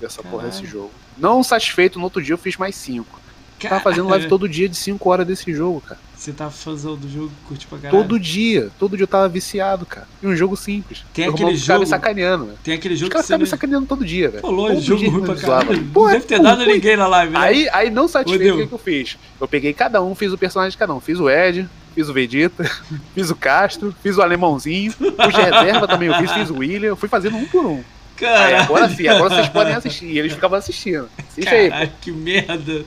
dessa 0.00 0.22
Caralho. 0.22 0.38
porra 0.38 0.48
desse 0.48 0.64
jogo. 0.64 0.92
Não 1.18 1.42
satisfeito, 1.42 1.98
no 1.98 2.04
outro 2.04 2.22
dia 2.22 2.34
eu 2.34 2.38
fiz 2.38 2.56
mais 2.56 2.74
5. 2.76 3.20
Tava 3.68 3.80
fazendo 3.80 4.08
live 4.08 4.28
todo 4.28 4.48
dia 4.48 4.68
de 4.68 4.76
5 4.76 5.08
horas 5.08 5.26
desse 5.26 5.52
jogo, 5.54 5.80
cara. 5.80 6.00
Você 6.16 6.32
tá 6.32 6.50
fazendo 6.50 6.96
do 6.96 7.08
jogo, 7.08 7.32
curte 7.48 7.66
pra 7.66 7.78
caralho. 7.78 8.02
Todo 8.02 8.18
dia, 8.18 8.70
todo 8.78 8.96
dia 8.96 9.04
eu 9.04 9.08
tava 9.08 9.28
viciado, 9.28 9.84
cara. 9.84 10.06
E 10.22 10.26
um 10.26 10.36
jogo 10.36 10.56
simples. 10.56 11.04
Tem 11.12 11.26
eu 11.26 11.32
aquele 11.32 11.56
jogo. 11.56 11.80
me 11.80 11.86
sacaneando, 11.86 12.46
velho. 12.46 12.58
Tem 12.62 12.74
aquele 12.74 12.94
jogo 12.94 13.08
Os 13.08 13.12
caras 13.12 13.26
ficam 13.26 13.38
me 13.40 13.46
sacaneando 13.46 13.86
todo 13.86 14.04
dia, 14.04 14.30
velho. 14.30 14.42
Pô, 14.42 14.50
longe, 14.50 14.80
jogo 14.80 15.08
ruim 15.10 15.24
pra 15.24 15.34
caralho. 15.34 15.84
Pô, 15.86 16.08
deve 16.08 16.24
ter 16.24 16.40
dado 16.40 16.64
ninguém 16.64 16.96
na 16.96 17.08
live, 17.08 17.32
né? 17.32 17.40
Aí, 17.40 17.68
aí 17.72 17.90
não 17.90 18.06
satisfeito, 18.06 18.54
o 18.54 18.58
que, 18.58 18.66
que 18.68 18.72
eu 18.72 18.78
fiz? 18.78 19.18
Eu 19.40 19.48
peguei 19.48 19.72
cada 19.72 20.02
um, 20.02 20.14
fiz 20.14 20.32
o 20.32 20.38
personagem 20.38 20.72
de 20.72 20.78
cada 20.78 20.94
um. 20.94 21.00
Fiz 21.00 21.18
o 21.18 21.28
Ed, 21.28 21.68
fiz 21.92 22.08
o 22.08 22.12
Vegeta, 22.12 22.64
fiz 23.14 23.30
o 23.30 23.36
Castro, 23.36 23.94
fiz 24.02 24.16
o 24.16 24.22
Alemãozinho, 24.22 24.92
os 25.00 25.34
de 25.34 25.40
reserva 25.40 25.86
também 25.86 26.08
eu 26.08 26.14
fiz, 26.14 26.32
fiz 26.32 26.50
o 26.50 26.58
William, 26.58 26.88
eu 26.88 26.96
fui 26.96 27.08
fazendo 27.08 27.36
um 27.36 27.46
por 27.46 27.64
um. 27.66 27.84
Aí, 28.20 28.54
agora 28.54 28.88
sim, 28.88 29.08
agora 29.08 29.34
vocês 29.34 29.48
podem 29.48 29.74
assistir. 29.74 30.06
E 30.06 30.18
eles 30.18 30.32
ficavam 30.32 30.58
assistindo. 30.58 31.08
Assiste 31.18 31.48
aí, 31.48 31.70
pô. 31.70 31.92
que 32.00 32.12
merda. 32.12 32.84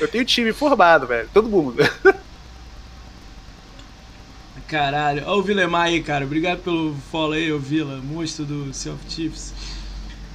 Eu 0.00 0.06
tenho 0.06 0.24
time 0.24 0.52
formado, 0.52 1.06
velho. 1.08 1.28
Todo 1.32 1.48
mundo. 1.48 1.82
Caralho. 4.68 5.24
Olha 5.26 5.36
o 5.36 5.42
Vilemar 5.42 5.86
aí, 5.86 6.02
cara. 6.02 6.24
Obrigado 6.24 6.60
pelo 6.60 6.94
follow 7.10 7.32
aí, 7.32 7.52
o 7.52 7.58
Vila, 7.58 8.00
monstro 8.02 8.44
do 8.44 8.72
Self 8.72 8.98
Chiefs. 9.08 9.52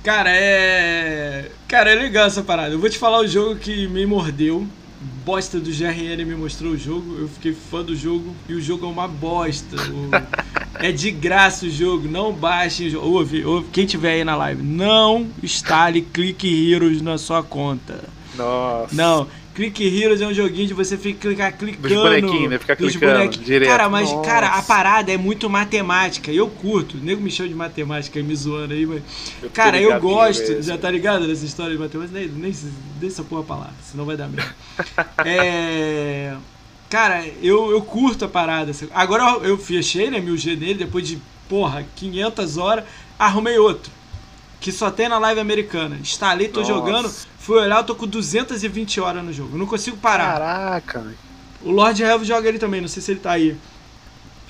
Cara, 0.03 0.29
é. 0.31 1.49
Cara, 1.67 1.91
é 1.91 1.95
legal 1.95 2.27
essa 2.27 2.43
parada. 2.43 2.73
Eu 2.73 2.79
vou 2.79 2.89
te 2.89 2.97
falar 2.97 3.19
o 3.19 3.27
jogo 3.27 3.55
que 3.55 3.87
me 3.87 4.05
mordeu 4.05 4.67
bosta 5.25 5.59
do 5.59 5.69
GRN 5.69 6.25
me 6.25 6.35
mostrou 6.35 6.73
o 6.73 6.77
jogo, 6.77 7.17
eu 7.19 7.27
fiquei 7.27 7.53
fã 7.53 7.83
do 7.83 7.95
jogo 7.95 8.35
e 8.47 8.53
o 8.53 8.61
jogo 8.61 8.85
é 8.85 8.89
uma 8.89 9.07
bosta. 9.07 9.75
é 10.79 10.91
de 10.91 11.11
graça 11.11 11.65
o 11.65 11.69
jogo, 11.69 12.07
não 12.07 12.33
baixem 12.33 12.87
o 12.87 12.89
jogo. 12.89 13.07
Ouve, 13.07 13.45
ouve, 13.45 13.67
quem 13.71 13.85
tiver 13.85 14.13
aí 14.13 14.23
na 14.23 14.35
live, 14.35 14.61
não 14.63 15.27
instale 15.41 16.01
Click 16.01 16.71
Heroes 16.71 17.01
na 17.01 17.17
sua 17.17 17.43
conta. 17.43 18.03
Nossa. 18.35 18.95
Não, 18.95 19.27
Click 19.57 19.83
Heroes 19.83 20.21
é 20.21 20.27
um 20.27 20.33
joguinho 20.35 20.67
de 20.67 20.75
você 20.75 20.95
ficar 20.95 21.51
clicando. 21.51 21.89
Dos 21.89 21.97
bonequinhos, 21.97 22.47
né? 22.51 22.59
Ficar 22.59 22.75
clicando 22.75 23.37
direto. 23.39 23.67
Cara, 23.67 23.89
mas, 23.89 24.07
Nossa. 24.11 24.29
cara, 24.29 24.47
a 24.49 24.61
parada 24.61 25.11
é 25.11 25.17
muito 25.17 25.49
matemática. 25.49 26.31
Eu 26.31 26.47
curto. 26.47 26.95
O 26.95 26.99
nego 26.99 27.19
me 27.19 27.31
chama 27.31 27.49
de 27.49 27.55
matemática 27.55 28.21
me 28.21 28.35
zoando 28.35 28.75
aí, 28.75 28.85
mas. 28.85 29.01
Eu 29.41 29.49
cara, 29.49 29.81
eu 29.81 29.99
gosto. 29.99 30.61
Já 30.61 30.77
tá 30.77 30.91
ligado 30.91 31.27
nessa 31.27 31.43
história 31.43 31.73
de 31.73 31.79
matemática? 31.79 32.19
Nem, 32.19 32.27
nem 32.27 32.51
deixa 32.99 33.15
essa 33.15 33.23
porra 33.23 33.43
pra 33.43 33.55
lá, 33.55 33.73
senão 33.81 34.05
vai 34.05 34.15
dar 34.15 34.27
merda. 34.27 34.55
é. 35.25 36.35
Cara, 36.87 37.25
eu, 37.41 37.71
eu 37.71 37.81
curto 37.81 38.25
a 38.25 38.27
parada. 38.27 38.71
Agora 38.93 39.39
eu 39.43 39.57
fechei, 39.57 40.11
né, 40.11 40.21
1000G 40.21 40.55
nele, 40.55 40.75
depois 40.75 41.07
de, 41.07 41.17
porra, 41.49 41.83
500 41.95 42.57
horas, 42.57 42.85
arrumei 43.17 43.57
outro. 43.57 43.91
Que 44.59 44.71
só 44.71 44.89
tem 44.89 45.07
na 45.07 45.17
live 45.19 45.39
americana. 45.39 45.97
Instalei, 45.97 46.47
tô 46.47 46.61
Nossa. 46.61 46.73
jogando, 46.73 47.11
fui 47.39 47.59
olhar, 47.59 47.77
eu 47.77 47.83
tô 47.83 47.95
com 47.95 48.07
220 48.07 48.99
horas 48.99 49.23
no 49.23 49.31
jogo. 49.31 49.57
Não 49.57 49.65
consigo 49.65 49.97
parar. 49.97 50.33
Caraca. 50.33 51.13
O 51.61 51.71
Lord 51.71 52.01
Helm 52.01 52.23
joga 52.23 52.47
ele 52.47 52.59
também, 52.59 52.81
não 52.81 52.87
sei 52.87 53.01
se 53.01 53.11
ele 53.11 53.19
tá 53.19 53.31
aí. 53.31 53.55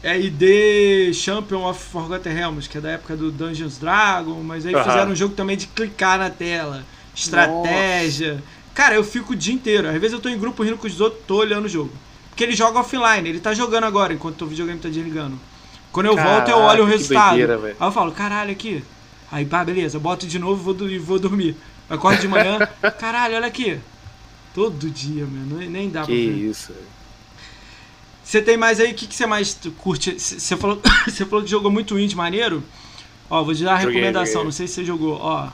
É 0.03 0.18
ID 0.18 1.14
Champion 1.14 1.68
of 1.68 1.84
Forgotten 1.84 2.34
Realms, 2.34 2.70
que 2.70 2.78
é 2.78 2.82
da 2.82 2.91
época 2.91 3.16
do 3.16 3.32
Dungeons 3.32 3.78
Dragon, 3.78 4.41
mas 4.43 4.66
aí 4.66 4.76
uhum. 4.76 4.84
fizeram 4.84 5.12
um 5.12 5.16
jogo 5.16 5.34
também 5.34 5.58
de 5.58 5.68
clicar 5.68 6.20
na 6.20 6.30
tela, 6.30 6.84
estratégia. 7.16 8.34
Nossa. 8.34 8.43
Cara, 8.76 8.93
eu 8.93 9.03
fico 9.03 9.34
o 9.34 9.36
dia 9.36 9.53
inteiro. 9.53 9.89
Às 9.89 9.95
vezes 9.95 10.14
eu 10.14 10.20
tô 10.20 10.30
em 10.30 10.38
grupo 10.38 10.64
rindo 10.64 10.78
com 10.78 10.86
os 10.86 11.01
outros, 11.01 11.24
tô 11.26 11.38
olhando 11.38 11.66
o 11.66 11.70
jogo. 11.70 11.91
Porque 12.30 12.43
ele 12.43 12.55
joga 12.55 12.80
offline, 12.80 13.28
ele 13.28 13.39
tá 13.39 13.51
jogando 13.53 13.86
agora, 13.86 14.14
enquanto 14.14 14.43
o 14.43 14.47
videogame 14.47 14.80
tá 14.80 14.88
desligando. 14.88 15.39
Quando 15.91 16.05
eu 16.05 16.16
Caraca, 16.16 16.36
volto, 16.36 16.49
eu 16.49 16.58
olho 16.58 16.84
o 16.84 16.86
resultado. 16.86 17.30
Doideira, 17.36 17.60
aí 17.80 17.88
eu 17.88 17.91
falo, 17.91 18.12
caralho, 18.12 18.51
aqui. 18.51 18.84
Aí, 19.32 19.45
pá, 19.45 19.63
beleza, 19.63 19.99
boto 19.99 20.25
de 20.25 20.39
novo 20.39 20.71
e 20.88 20.97
vou, 20.97 21.05
vou 21.05 21.19
dormir. 21.19 21.55
Acordo 21.89 22.19
de 22.19 22.28
manhã, 22.28 22.59
caralho, 22.99 23.36
olha 23.36 23.47
aqui. 23.47 23.80
Todo 24.53 24.89
dia, 24.89 25.25
mano, 25.25 25.57
nem 25.69 25.89
dá 25.89 26.01
que 26.01 26.07
pra 26.07 26.15
ver. 26.15 26.34
Que 26.34 26.49
isso, 26.49 26.73
Você 28.23 28.41
tem 28.41 28.57
mais 28.57 28.80
aí, 28.80 28.91
o 28.91 28.95
que, 28.95 29.07
que 29.07 29.15
você 29.15 29.25
mais 29.25 29.57
curte? 29.78 30.19
Você 30.19 30.57
falou, 30.57 30.82
você 31.07 31.25
falou 31.25 31.43
que 31.43 31.51
jogou 31.51 31.71
muito 31.71 31.97
indie 31.99 32.15
maneiro. 32.15 32.63
Ó, 33.30 33.43
vou 33.43 33.53
te 33.53 33.63
dar 33.63 33.71
uma 33.71 33.82
joguei, 33.82 33.95
recomendação, 33.95 34.34
joguei. 34.34 34.45
não 34.45 34.51
sei 34.51 34.67
se 34.67 34.75
você 34.75 34.86
jogou. 34.86 35.17
Ó, 35.19 35.49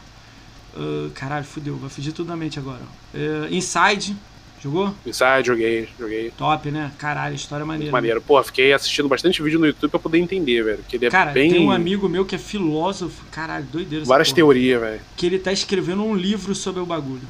uh, 0.75 1.09
caralho, 1.15 1.45
fudeu, 1.45 1.75
vai 1.75 1.89
fugir 1.89 2.11
tudo 2.11 2.27
da 2.27 2.35
mente 2.35 2.59
agora. 2.59 2.81
Uh, 3.13 3.53
Inside, 3.53 4.15
Jogou? 4.63 4.95
Inside, 5.05 5.45
joguei, 5.45 5.89
joguei. 5.99 6.31
Top, 6.37 6.71
né? 6.71 6.89
Caralho, 6.97 7.35
história 7.35 7.65
maneira. 7.65 7.83
Muito 7.83 7.91
maneiro. 7.91 8.21
Pô, 8.21 8.41
fiquei 8.41 8.71
assistindo 8.71 9.09
bastante 9.09 9.43
vídeo 9.43 9.59
no 9.59 9.65
YouTube 9.65 9.91
pra 9.91 9.99
poder 9.99 10.19
entender, 10.19 10.63
velho. 10.63 10.79
Que 10.87 10.95
ele 10.95 11.07
é 11.07 11.09
Cara, 11.09 11.31
bem... 11.31 11.51
tem 11.51 11.65
um 11.65 11.71
amigo 11.71 12.07
meu 12.07 12.25
que 12.25 12.35
é 12.35 12.37
filósofo. 12.37 13.25
Caralho, 13.29 13.65
doideira. 13.65 14.05
Várias 14.05 14.31
teorias, 14.31 14.79
velho. 14.79 15.01
Que 15.17 15.25
ele 15.25 15.37
tá 15.37 15.51
escrevendo 15.51 16.01
um 16.03 16.15
livro 16.15 16.55
sobre 16.55 16.81
o 16.81 16.85
bagulho. 16.85 17.27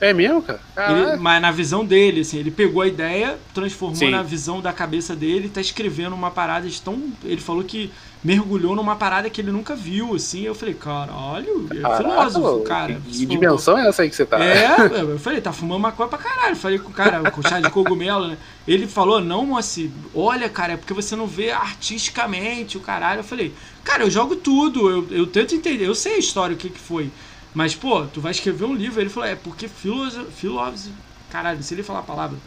É 0.00 0.12
mesmo, 0.12 0.42
cara? 0.42 0.60
Ele, 0.76 1.16
mas 1.18 1.40
na 1.40 1.52
visão 1.52 1.84
dele, 1.84 2.22
assim, 2.22 2.36
ele 2.36 2.50
pegou 2.50 2.82
a 2.82 2.88
ideia, 2.88 3.38
transformou 3.54 3.94
Sim. 3.94 4.10
na 4.10 4.20
visão 4.20 4.60
da 4.60 4.72
cabeça 4.72 5.14
dele, 5.14 5.48
tá 5.48 5.60
escrevendo 5.60 6.12
uma 6.16 6.32
parada 6.32 6.68
de 6.68 6.82
tão. 6.82 7.00
Ele 7.22 7.40
falou 7.40 7.62
que 7.62 7.92
mergulhou 8.22 8.76
numa 8.76 8.94
parada 8.94 9.28
que 9.28 9.40
ele 9.40 9.50
nunca 9.50 9.74
viu, 9.74 10.14
assim. 10.14 10.42
Eu 10.42 10.54
falei, 10.54 10.74
caralho, 10.74 11.66
é 11.70 11.80
Caraca, 11.80 11.96
filósofo, 11.96 12.60
cara. 12.62 13.02
Que, 13.04 13.26
dimensão 13.26 13.76
é 13.76 13.88
essa 13.88 14.02
aí 14.02 14.10
que 14.10 14.16
você 14.16 14.24
tá? 14.24 14.42
É, 14.42 14.76
eu 15.00 15.18
falei, 15.18 15.40
tá 15.40 15.52
fumando 15.52 15.80
maconha 15.80 16.08
pra 16.08 16.18
caralho. 16.18 16.54
Falei 16.54 16.78
com 16.78 16.90
o 16.90 16.92
cara, 16.92 17.30
com 17.30 17.42
chá 17.42 17.60
de 17.60 17.70
cogumelo, 17.70 18.28
né? 18.28 18.38
Ele 18.66 18.86
falou, 18.86 19.20
não, 19.20 19.46
moça, 19.46 19.80
olha, 20.14 20.48
cara, 20.48 20.74
é 20.74 20.76
porque 20.76 20.94
você 20.94 21.16
não 21.16 21.26
vê 21.26 21.50
artisticamente 21.50 22.76
o 22.76 22.80
caralho. 22.80 23.20
Eu 23.20 23.24
falei, 23.24 23.52
cara, 23.82 24.04
eu 24.04 24.10
jogo 24.10 24.36
tudo, 24.36 24.88
eu, 24.88 25.06
eu 25.10 25.26
tento 25.26 25.54
entender, 25.54 25.86
eu 25.86 25.94
sei 25.94 26.14
a 26.14 26.18
história, 26.18 26.54
o 26.54 26.58
que 26.58 26.68
que 26.68 26.78
foi. 26.78 27.10
Mas, 27.54 27.74
pô, 27.74 28.04
tu 28.06 28.20
vai 28.20 28.30
escrever 28.32 28.64
um 28.64 28.74
livro. 28.74 29.00
Ele 29.00 29.10
falou, 29.10 29.28
é 29.28 29.34
porque 29.34 29.68
filósofo. 29.68 30.30
Filósofo. 30.30 30.94
Caralho, 31.30 31.62
se 31.62 31.74
ele 31.74 31.82
falar 31.82 32.00
a 32.00 32.04
palavra. 32.04 32.38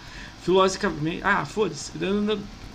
Filosoficamente. 0.41 1.21
Ah, 1.23 1.45
foda-se. 1.45 1.91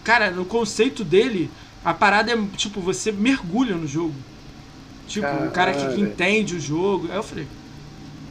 Cara, 0.04 0.30
no 0.30 0.44
conceito 0.44 1.04
dele, 1.04 1.50
a 1.84 1.94
parada 1.94 2.32
é 2.32 2.38
tipo, 2.56 2.80
você 2.80 3.10
mergulha 3.10 3.74
no 3.74 3.86
jogo. 3.86 4.14
Tipo, 5.06 5.26
Caralho. 5.26 5.48
o 5.48 5.50
cara 5.50 5.72
que, 5.72 5.94
que, 5.94 6.00
entende 6.00 6.54
o 6.54 6.60
jogo. 6.60 7.08
Aí 7.10 7.16
eu 7.16 7.22
falei. 7.22 7.46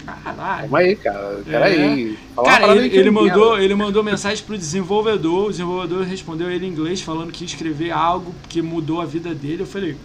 Caralho. 0.06 0.62
Calma 0.62 0.80
aí, 0.80 0.95
cara. 0.95 1.41
Peraí. 1.45 2.18
É. 2.38 2.43
Cara, 2.43 2.76
ele, 2.76 2.95
ele 2.95 3.12
mandou, 3.12 3.60
ele 3.60 3.76
mandou 3.76 4.04
mensagem 4.04 4.43
pro 4.45 4.58
desenvolvedor. 4.58 5.47
O 5.47 5.52
desenvolvedor 5.52 6.04
respondeu 6.04 6.50
ele 6.50 6.66
em 6.66 6.70
inglês, 6.70 7.02
falando 7.02 7.32
que 7.32 7.43
ia 7.43 7.47
escrever 7.47 7.91
algo 7.91 8.34
que 8.47 8.62
mudou 8.62 9.02
a 9.02 9.06
vida 9.06 9.36
dele. 9.36 9.64
Eu 9.64 9.68
falei, 9.68 9.97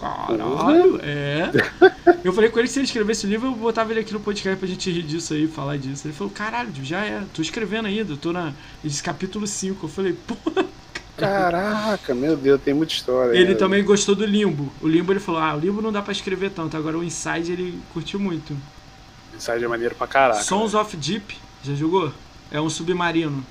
Caralho, 0.00 0.98
é. 1.02 1.50
Eu 2.24 2.32
falei 2.32 2.48
com 2.48 2.58
ele 2.58 2.66
que 2.66 2.72
se 2.72 2.78
ele 2.78 2.86
escrevesse 2.86 3.26
o 3.26 3.28
livro, 3.28 3.48
eu 3.48 3.54
botava 3.54 3.92
ele 3.92 4.00
aqui 4.00 4.14
no 4.14 4.20
podcast 4.20 4.58
pra 4.58 4.66
gente 4.66 4.90
rir 4.90 5.02
disso 5.02 5.34
aí, 5.34 5.46
falar 5.46 5.76
disso. 5.76 6.06
Ele 6.06 6.14
falou, 6.14 6.32
caralho, 6.32 6.72
já 6.82 7.04
é, 7.04 7.22
tô 7.34 7.42
escrevendo 7.42 7.86
ainda, 7.86 8.16
tô 8.16 8.32
na. 8.32 8.46
Ele 8.46 8.54
disse 8.84 9.02
capítulo 9.02 9.46
5. 9.46 9.84
Eu 9.84 9.90
falei, 9.90 10.14
porra. 10.14 10.66
Caraca, 11.20 12.14
meu 12.14 12.36
Deus, 12.36 12.60
tem 12.60 12.74
muita 12.74 12.92
história. 12.92 13.36
Ele 13.36 13.50
aí, 13.50 13.54
também 13.54 13.84
gostou 13.84 14.14
do 14.14 14.24
Limbo. 14.24 14.72
O 14.80 14.88
Limbo 14.88 15.12
ele 15.12 15.20
falou, 15.20 15.40
ah, 15.40 15.54
o 15.54 15.58
Limbo 15.58 15.80
não 15.80 15.92
dá 15.92 16.02
pra 16.02 16.12
escrever 16.12 16.50
tanto. 16.50 16.76
Agora 16.76 16.98
o 16.98 17.04
Inside 17.04 17.52
ele 17.52 17.78
curtiu 17.92 18.18
muito. 18.18 18.56
Inside 19.36 19.64
é 19.64 19.68
maneiro 19.68 19.94
pra 19.94 20.06
caraca. 20.06 20.42
Sons 20.42 20.74
of 20.74 20.96
Deep, 20.96 21.36
já 21.62 21.74
jogou? 21.74 22.12
É 22.50 22.60
um 22.60 22.68
submarino. 22.68 23.44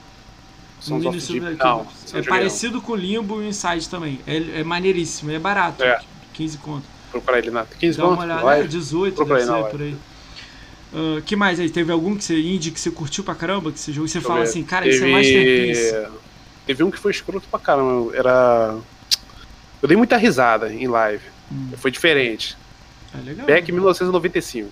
Sons 0.80 1.06
um 1.06 1.10
of 1.10 1.20
Deep, 1.20 1.58
não, 1.58 1.88
É 2.14 2.22
parecido 2.22 2.76
não. 2.76 2.82
com 2.82 2.94
o 2.94 2.96
Limbo 2.96 3.42
e 3.42 3.46
o 3.46 3.48
Inside 3.48 3.90
também. 3.90 4.20
É, 4.26 4.60
é 4.60 4.64
maneiríssimo, 4.64 5.32
é 5.32 5.40
barato. 5.40 5.84
É. 5.84 6.00
15 6.34 6.58
conto. 6.60 6.86
Procurar 7.12 7.40
ele 7.40 7.52
na 7.52 7.66
15 7.66 7.98
Dá 7.98 8.08
uma 8.08 8.24
olhada, 8.24 8.60
é, 8.60 8.68
18, 8.68 9.26
deve 9.26 9.42
ser, 9.42 9.64
por 9.70 9.82
aí. 9.82 9.98
Uh, 10.92 11.22
que 11.22 11.36
mais 11.36 11.60
aí? 11.60 11.70
Teve 11.70 11.92
algum 11.92 12.16
que 12.16 12.24
você 12.24 12.40
indie 12.40 12.72
que 12.72 12.80
você 12.80 12.90
curtiu 12.90 13.24
pra 13.24 13.36
caramba? 13.36 13.72
Que 13.72 13.80
você 13.80 13.92
jogou 13.92 14.08
e 14.08 14.10
você 14.10 14.22
fala 14.22 14.42
assim, 14.42 14.64
cara, 14.64 14.86
Teve... 14.86 14.96
isso 14.96 15.06
é 15.06 15.12
Masterpiece. 15.12 16.08
Teve 16.70 16.84
um 16.84 16.92
que 16.92 17.00
foi 17.00 17.10
escroto 17.10 17.48
pra 17.50 17.60
caramba. 17.60 18.16
Era. 18.16 18.78
Eu 19.82 19.88
dei 19.88 19.98
muita 19.98 20.18
risada 20.18 20.72
em 20.72 20.88
live. 20.88 21.24
Hum. 21.52 21.72
Foi 21.76 21.90
diferente. 21.90 22.56
É 23.12 23.18
legal. 23.26 23.48
Back 23.48 23.72
1995. 23.72 24.70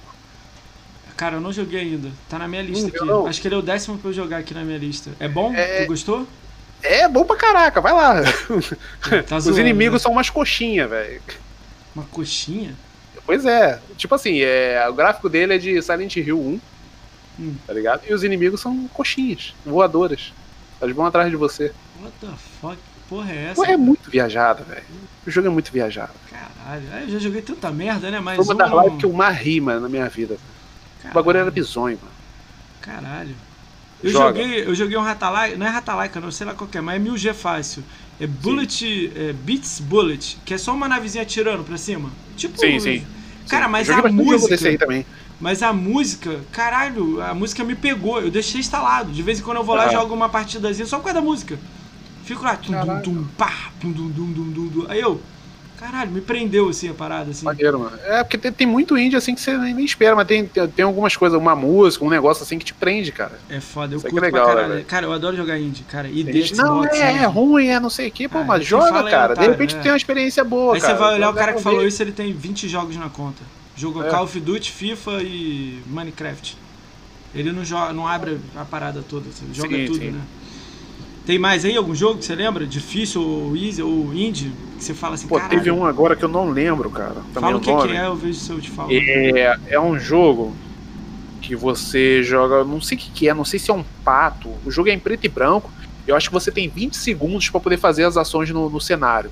Cara, 1.16 1.38
eu 1.38 1.42
não 1.42 1.52
joguei 1.52 1.80
ainda. 1.80 2.12
Tá 2.30 2.38
na 2.38 2.48
minha 2.48 2.62
lista 2.62 2.90
aqui. 2.90 3.04
Não. 3.04 3.26
Acho 3.26 3.42
que 3.42 3.48
ele 3.48 3.56
é 3.56 3.58
o 3.58 3.64
décimo 3.64 3.98
pra 3.98 4.12
eu 4.12 4.14
jogar 4.14 4.38
aqui 4.38 4.54
na 4.54 4.64
minha 4.64 4.78
lista. 4.78 5.10
É 5.20 5.28
bom? 5.28 5.52
É... 5.56 5.86
Tu 5.86 5.88
gostou? 5.88 6.28
É 6.84 7.08
bom 7.08 7.26
pra 7.26 7.36
caraca, 7.36 7.82
vai 7.82 7.94
lá. 7.94 8.22
Tá 9.28 9.38
Os 9.38 9.58
inimigos 9.58 10.02
né? 10.02 10.04
são 10.04 10.12
umas 10.12 10.30
coxinhas, 10.30 10.88
velho. 10.88 11.20
Uma 11.96 12.04
coxinha? 12.12 12.76
Pois 13.26 13.44
é. 13.44 13.82
Tipo 13.98 14.14
assim, 14.14 14.42
é, 14.42 14.88
o 14.88 14.94
gráfico 14.94 15.28
dele 15.28 15.56
é 15.56 15.58
de 15.58 15.82
Silent 15.82 16.16
Hill 16.18 16.40
1. 16.40 16.62
Hum. 17.40 17.56
Tá 17.66 17.74
ligado? 17.74 18.04
E 18.08 18.14
os 18.14 18.24
inimigos 18.24 18.62
são 18.62 18.88
coxinhas, 18.90 19.56
voadoras. 19.66 20.32
Elas 20.82 20.96
vão 20.96 21.06
atrás 21.06 21.30
de 21.30 21.36
você. 21.36 21.74
What 22.02 22.14
the 22.22 22.28
fuck? 22.62 22.78
Porra 23.10 23.32
é 23.32 23.44
essa? 23.46 23.56
Pô, 23.56 23.66
é 23.66 23.78
muito 23.78 24.10
viajado, 24.10 24.64
velho. 24.66 24.84
O 25.26 25.32
jogo 25.32 25.48
é 25.48 25.50
muito 25.50 25.72
viajado. 25.72 26.12
Caralho, 26.30 26.84
eu 27.04 27.10
já 27.10 27.20
joguei 27.20 27.42
tanta 27.42 27.72
merda, 27.72 28.12
né? 28.12 28.20
Mas 28.20 28.36
Foi 28.36 28.46
uma 28.46 28.56
das 28.56 28.70
não... 28.70 28.84
lives 28.84 29.00
que 29.00 29.06
eu 29.06 29.14
mais 29.14 29.38
ri, 29.38 29.62
mano, 29.62 29.82
na 29.82 29.90
minha 29.90 30.10
vida. 30.10 30.38
Caralho. 30.98 31.12
O 31.12 31.14
bagulho 31.14 31.38
era 31.38 31.52
bizonho, 31.52 31.98
mano. 32.02 32.14
Caralho. 32.82 33.36
Eu 34.04 34.12
joguei, 34.12 34.64
eu 34.64 34.76
joguei 34.76 34.98
um 34.98 35.02
Ratalaika, 35.02 35.58
não 35.58 35.66
é 35.66 35.70
Ratalaika, 35.70 36.20
não 36.20 36.32
sei 36.32 36.46
lá 36.46 36.54
qual 36.54 36.70
é, 36.72 36.82
mas 36.82 37.02
é 37.02 37.04
1000G 37.04 37.34
fácil. 37.34 37.84
É 38.20 38.28
Bullet. 38.28 39.12
É 39.16 39.34
Beats 39.34 39.80
Bullet, 39.80 40.38
que 40.46 40.54
é 40.54 40.58
só 40.58 40.74
uma 40.74 40.88
navezinha 40.88 41.24
atirando 41.24 41.64
pra 41.64 41.78
cima. 41.78 42.12
Tipo. 42.36 42.60
Sim, 42.60 42.80
sim. 42.80 43.06
Cara, 43.48 43.66
sim. 43.66 43.72
mas 43.72 43.90
a 43.90 44.02
música. 44.10 44.50
Desse 44.50 44.68
aí 44.68 44.78
também. 44.78 45.06
Mas 45.40 45.62
a 45.62 45.72
música, 45.72 46.40
caralho, 46.52 47.22
a 47.22 47.34
música 47.34 47.64
me 47.64 47.76
pegou. 47.76 48.20
Eu 48.20 48.32
deixei 48.32 48.60
instalado. 48.60 49.12
De 49.12 49.22
vez 49.22 49.40
em 49.40 49.44
quando 49.44 49.58
eu 49.58 49.64
vou 49.64 49.76
lá 49.76 49.88
e 49.88 49.92
jogo 49.92 50.14
uma 50.14 50.30
partidazinha 50.30 50.86
só 50.86 50.98
por 50.98 51.06
causa 51.06 51.20
da 51.20 51.26
música. 51.26 51.60
Fico 52.24 52.44
lá, 52.44 52.56
tum, 52.58 52.74
tum, 52.74 53.02
tum, 53.02 53.28
pá, 53.38 53.72
tum, 53.80 53.94
tum, 53.94 54.12
tum, 54.12 54.34
tum, 54.34 54.54
tum, 54.54 54.70
tum. 54.70 54.86
Aí 54.90 55.00
eu, 55.00 55.22
Caralho, 55.80 56.10
me 56.10 56.22
prendeu 56.22 56.70
assim 56.70 56.90
a 56.90 56.94
parada, 56.94 57.30
assim. 57.30 57.46
Maneiro, 57.46 57.80
mano. 57.80 57.98
É, 58.04 58.24
porque 58.24 58.36
tem, 58.38 58.52
tem 58.52 58.66
muito 58.66 58.98
indie 58.98 59.16
assim 59.16 59.36
que 59.36 59.42
você 59.42 59.56
nem, 59.56 59.76
nem 59.76 59.86
espera, 59.86 60.16
mas 60.16 60.28
tem, 60.28 60.44
tem, 60.44 60.68
tem, 60.68 60.84
algumas 60.84 61.16
coisas, 61.16 61.40
uma 61.40 61.56
música, 61.56 62.04
um 62.04 62.10
negócio 62.10 62.44
assim 62.44 62.58
que 62.58 62.66
te 62.66 62.74
prende, 62.74 63.12
cara. 63.12 63.40
É 63.48 63.60
foda, 63.60 63.94
eu 63.94 63.98
Isso 63.98 64.08
curto 64.08 64.24
é 64.24 64.26
legal, 64.26 64.46
pra 64.46 64.56
caralho. 64.56 64.74
Né, 64.74 64.86
cara, 64.88 65.06
eu 65.06 65.14
adoro 65.14 65.38
jogar 65.38 65.60
indie, 65.60 65.84
cara. 65.84 66.08
E 66.08 66.24
gente, 66.24 66.56
Não, 66.56 66.84
é, 66.84 67.18
é, 67.18 67.26
ruim, 67.26 67.68
é 67.68 67.80
não 67.80 67.92
sei 67.92 68.08
o 68.08 68.12
que, 68.12 68.28
pô, 68.28 68.40
ah, 68.40 68.44
mas 68.44 68.66
joga, 68.66 69.04
cara. 69.04 69.36
de 69.36 69.48
repente 69.48 69.76
é. 69.76 69.80
tem 69.80 69.92
uma 69.92 69.98
experiência 69.98 70.44
boa, 70.44 70.74
Aí 70.74 70.82
cara. 70.82 70.94
você 70.96 71.00
vai 71.00 71.14
olhar 71.14 71.30
o 71.30 71.34
cara 71.36 71.54
que 71.54 71.62
falou 71.62 71.86
isso, 71.86 72.02
ele 72.02 72.12
tem 72.12 72.34
20 72.34 72.68
jogos 72.68 72.98
na 72.98 73.10
conta. 73.10 73.44
Jogou 73.78 74.04
é. 74.04 74.10
Call 74.10 74.24
of 74.24 74.40
Duty, 74.40 74.72
FIFA 74.72 75.22
e 75.22 75.82
Minecraft. 75.86 76.58
Ele 77.36 77.52
não, 77.52 77.64
joga, 77.64 77.94
não 77.94 78.08
abre 78.08 78.40
a 78.56 78.66
parada 78.66 79.04
toda, 79.08 79.26
joga 79.54 79.76
sim, 79.76 79.86
tudo, 79.86 80.00
sim. 80.00 80.12
né? 80.12 80.22
Tem 81.26 81.38
mais 81.38 81.66
aí 81.66 81.76
algum 81.76 81.94
jogo 81.94 82.20
que 82.20 82.26
você 82.26 82.34
lembra? 82.34 82.66
Difícil 82.66 83.22
ou 83.22 83.56
easy 83.56 83.84
ou 83.84 84.14
indie? 84.14 84.52
Que 84.78 84.84
você 84.84 84.94
fala 84.94 85.16
assim, 85.16 85.28
Pô, 85.28 85.36
caralho. 85.36 85.58
teve 85.58 85.70
um 85.70 85.86
agora 85.86 86.16
que 86.16 86.24
eu 86.24 86.30
não 86.30 86.50
lembro, 86.50 86.90
cara. 86.90 87.22
Fala 87.34 87.58
o 87.58 87.60
que, 87.60 87.76
que, 87.76 87.92
é, 87.92 88.06
eu 88.06 88.16
vejo 88.16 88.40
se 88.40 88.50
eu 88.50 88.62
te 88.62 88.72
falo. 88.72 88.90
É, 88.92 89.60
é 89.68 89.80
um 89.80 90.00
jogo 90.00 90.56
que 91.42 91.54
você 91.54 92.24
joga, 92.24 92.64
não 92.64 92.80
sei 92.80 92.98
o 92.98 93.02
que, 93.02 93.12
que 93.12 93.30
é, 93.30 93.34
não 93.34 93.44
sei 93.44 93.60
se 93.60 93.70
é 93.70 93.74
um 93.74 93.84
pato. 94.06 94.50
O 94.66 94.72
jogo 94.72 94.90
é 94.90 94.94
em 94.94 95.00
preto 95.00 95.26
e 95.26 95.30
branco. 95.30 95.70
Eu 96.08 96.16
acho 96.16 96.30
que 96.30 96.34
você 96.34 96.50
tem 96.50 96.70
20 96.70 96.96
segundos 96.96 97.50
para 97.50 97.60
poder 97.60 97.78
fazer 97.78 98.06
as 98.06 98.16
ações 98.16 98.50
no, 98.50 98.70
no, 98.70 98.80
cenário. 98.80 99.30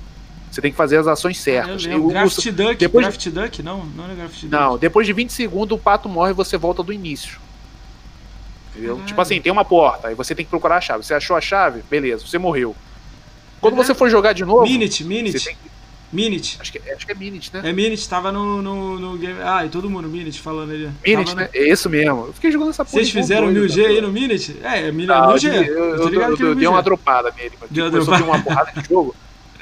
Você 0.50 0.60
tem 0.60 0.70
que 0.70 0.76
fazer 0.76 0.96
as 0.96 1.06
ações 1.06 1.38
certas. 1.38 1.84
Ah, 1.86 1.90
eu 1.90 2.06
Graft 2.08 2.50
Duck, 2.50 2.76
depois 2.76 3.06
Graft 3.06 3.28
Duck? 3.28 3.62
Não, 3.62 3.84
não 3.84 4.10
é 4.10 4.14
Graft 4.14 4.40
Duck. 4.42 4.48
Não, 4.48 4.78
depois 4.78 5.06
de 5.06 5.12
20 5.12 5.30
segundos 5.30 5.76
o 5.76 5.80
pato 5.80 6.08
morre 6.08 6.30
e 6.30 6.34
você 6.34 6.56
volta 6.56 6.82
do 6.82 6.92
início. 6.92 7.38
Entendeu? 8.70 9.00
Tipo 9.06 9.20
assim, 9.20 9.40
tem 9.40 9.50
uma 9.50 9.64
porta, 9.64 10.08
aí 10.08 10.14
você 10.14 10.34
tem 10.34 10.44
que 10.44 10.50
procurar 10.50 10.76
a 10.76 10.80
chave. 10.80 11.04
Você 11.04 11.14
achou 11.14 11.36
a 11.36 11.40
chave? 11.40 11.82
Beleza, 11.90 12.26
você 12.26 12.38
morreu. 12.38 12.76
Quando 13.60 13.74
você 13.74 13.94
for 13.94 14.08
jogar 14.10 14.32
de 14.32 14.44
novo. 14.44 14.62
Minute, 14.62 15.02
Minute. 15.02 15.44
Tem... 15.44 15.56
Minute. 16.12 16.56
Acho 16.60 16.72
que, 16.72 16.90
acho 16.90 17.04
que 17.04 17.12
é 17.12 17.14
Minute, 17.14 17.50
né? 17.52 17.62
É 17.64 17.72
Minute, 17.72 18.08
tava 18.08 18.30
no, 18.30 18.62
no, 18.62 18.98
no 18.98 19.18
game. 19.18 19.40
Ah, 19.42 19.64
e 19.64 19.68
todo 19.68 19.90
mundo, 19.90 20.08
Minute 20.08 20.40
falando 20.40 20.72
ali. 20.72 20.90
Minute, 21.04 21.34
né? 21.34 21.48
É 21.52 21.68
isso 21.68 21.90
mesmo. 21.90 22.26
Eu 22.26 22.32
fiquei 22.32 22.52
jogando 22.52 22.70
essa 22.70 22.84
porra. 22.84 22.98
Vocês 22.98 23.10
fizeram 23.10 23.48
1000G 23.48 23.86
aí 23.86 24.00
no 24.00 24.12
Minute? 24.12 24.56
É, 24.62 24.88
é 24.88 24.92
1000G. 24.92 25.66
Eu, 25.66 25.74
eu, 25.74 26.12
eu, 26.12 26.36
eu 26.38 26.54
dei 26.54 26.68
uma 26.68 26.82
dropada 26.82 27.32
nele. 27.36 27.50
Tipo, 27.50 27.96
eu 27.96 28.24
uma 28.24 28.42
porrada 28.42 28.72
de 28.80 28.88
jogo. 28.88 29.14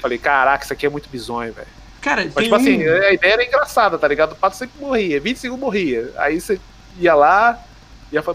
Falei, 0.05 0.19
caraca, 0.19 0.63
isso 0.63 0.73
aqui 0.75 0.85
é 0.85 0.91
muito 0.91 1.09
bizonho, 1.09 1.51
velho. 1.55 1.67
Cara, 2.03 2.31
Mas, 2.35 2.45
tipo 2.45 2.55
assim, 2.55 2.77
um... 2.77 2.95
assim, 2.95 3.07
a 3.07 3.13
ideia 3.15 3.33
era 3.33 3.43
engraçada, 3.47 3.97
tá 3.97 4.07
ligado? 4.07 4.33
O 4.33 4.37
pato 4.37 4.55
sempre 4.55 4.79
morria, 4.79 5.19
20 5.19 5.39
segundos 5.39 5.65
morria. 5.65 6.13
Aí 6.19 6.39
você 6.39 6.61
ia 7.01 7.15
lá, 7.15 7.59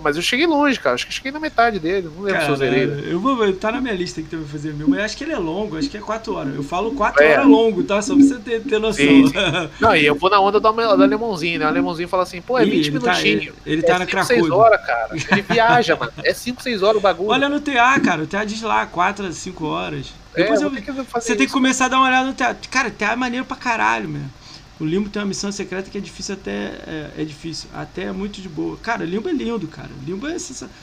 mas 0.02 0.16
eu 0.16 0.24
cheguei 0.24 0.48
longe, 0.48 0.80
cara. 0.80 0.96
Acho 0.96 1.06
que 1.06 1.14
cheguei 1.14 1.32
na 1.32 1.40
metade 1.40 1.78
dele. 1.78 2.10
Não 2.12 2.24
lembro 2.24 2.42
cara, 2.42 2.46
se 2.46 2.50
eu 2.50 2.56
zerei. 2.56 3.14
Eu 3.14 3.20
vou. 3.20 3.54
Tá 3.54 3.72
na 3.72 3.80
minha 3.80 3.94
lista 3.94 4.20
que 4.20 4.30
tu 4.30 4.38
vai 4.38 4.48
fazer 4.48 4.74
mil, 4.74 4.90
mas 4.90 5.02
acho 5.02 5.16
que 5.18 5.24
ele 5.24 5.34
é 5.34 5.38
longo, 5.38 5.78
acho 5.78 5.88
que 5.88 5.98
é 5.98 6.02
4 6.02 6.34
horas. 6.34 6.56
Eu 6.56 6.64
falo 6.64 6.96
4 6.96 7.24
é. 7.24 7.34
horas 7.34 7.46
longo, 7.46 7.84
tá? 7.84 8.02
Só 8.02 8.16
pra 8.16 8.24
você 8.24 8.40
ter, 8.40 8.62
ter 8.64 8.80
noção. 8.80 9.06
Sim, 9.06 9.28
sim. 9.28 9.34
Não, 9.80 9.96
e 9.96 10.08
eu 10.08 10.16
vou 10.16 10.32
na 10.32 10.40
onda 10.40 10.60
da, 10.60 10.72
da 10.72 11.06
Lemonzinho, 11.06 11.60
né? 11.60 11.66
A 11.66 11.70
Lemonzinho 11.70 12.10
fala 12.10 12.24
assim, 12.24 12.42
pô, 12.42 12.58
é 12.58 12.66
20 12.66 12.88
Ih, 12.88 12.92
minutinhos. 12.92 13.14
Tá, 13.14 13.22
ele, 13.22 13.54
ele 13.68 13.82
tá 13.84 13.94
é 13.94 14.00
na 14.00 14.06
Cracuda. 14.08 14.34
6 14.34 14.50
horas, 14.50 14.84
cara. 14.84 15.10
Ele 15.14 15.42
viaja, 15.44 15.96
mano. 15.96 16.14
É 16.24 16.34
5, 16.34 16.64
6 16.64 16.82
horas 16.82 16.98
o 16.98 17.02
bagulho. 17.02 17.30
Olha 17.30 17.48
no 17.48 17.62
TA, 17.62 18.00
cara. 18.00 18.24
O 18.24 18.28
TA 18.28 18.44
diz 18.44 18.64
lá 18.64 18.88
4 18.88 19.28
a 19.28 19.32
5 19.32 19.66
horas. 19.68 20.08
É, 20.36 20.44
Depois 20.44 20.62
é, 20.62 20.66
eu, 20.66 20.70
eu 20.70 21.04
você 21.06 21.18
isso. 21.18 21.36
tem 21.36 21.48
que 21.48 21.54
começar 21.54 21.86
a 21.86 21.90
dar 21.90 21.98
uma 21.98 22.08
olhada 22.08 22.28
no 22.28 22.34
TA. 22.34 22.56
Cara, 22.70 22.92
TA 22.92 23.14
é 23.14 23.16
maneiro 23.16 23.46
pra 23.46 23.58
caralho, 23.58 24.08
mesmo. 24.08 24.32
O 24.80 24.86
Limbo 24.86 25.10
tem 25.10 25.22
uma 25.22 25.28
missão 25.28 25.52
secreta 25.52 25.90
que 25.90 25.98
é 25.98 26.02
difícil 26.02 26.36
até. 26.36 26.52
É, 26.88 27.12
é 27.18 27.24
difícil. 27.26 27.70
Até 27.74 28.04
é 28.04 28.12
muito 28.12 28.42
de 28.42 28.48
boa. 28.48 28.78
Cara, 28.78 29.04
Limbo 29.04 29.28
é 29.28 29.34
lindo, 29.34 29.68
cara. 29.68 29.90
Limbo 30.06 30.28
é 30.28 30.40
sensacional. 30.40 30.76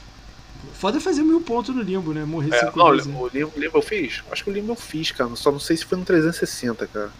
Foda 0.74 1.00
fazer 1.00 1.22
mil 1.22 1.40
pontos 1.40 1.74
no 1.74 1.82
Limbo, 1.82 2.12
né? 2.12 2.24
Morrer 2.24 2.54
é, 2.54 2.60
cinco 2.60 2.78
não, 2.78 2.90
vezes. 2.90 3.06
O 3.06 3.28
Limbo, 3.28 3.52
Limbo 3.56 3.78
eu 3.78 3.82
fiz? 3.82 4.22
Acho 4.30 4.44
que 4.44 4.50
o 4.50 4.52
Limbo 4.52 4.72
eu 4.72 4.76
fiz, 4.76 5.10
cara. 5.12 5.34
Só 5.36 5.50
não 5.50 5.60
sei 5.60 5.76
se 5.76 5.84
foi 5.84 5.96
no 5.96 6.04
360, 6.04 6.86
cara. 6.88 7.10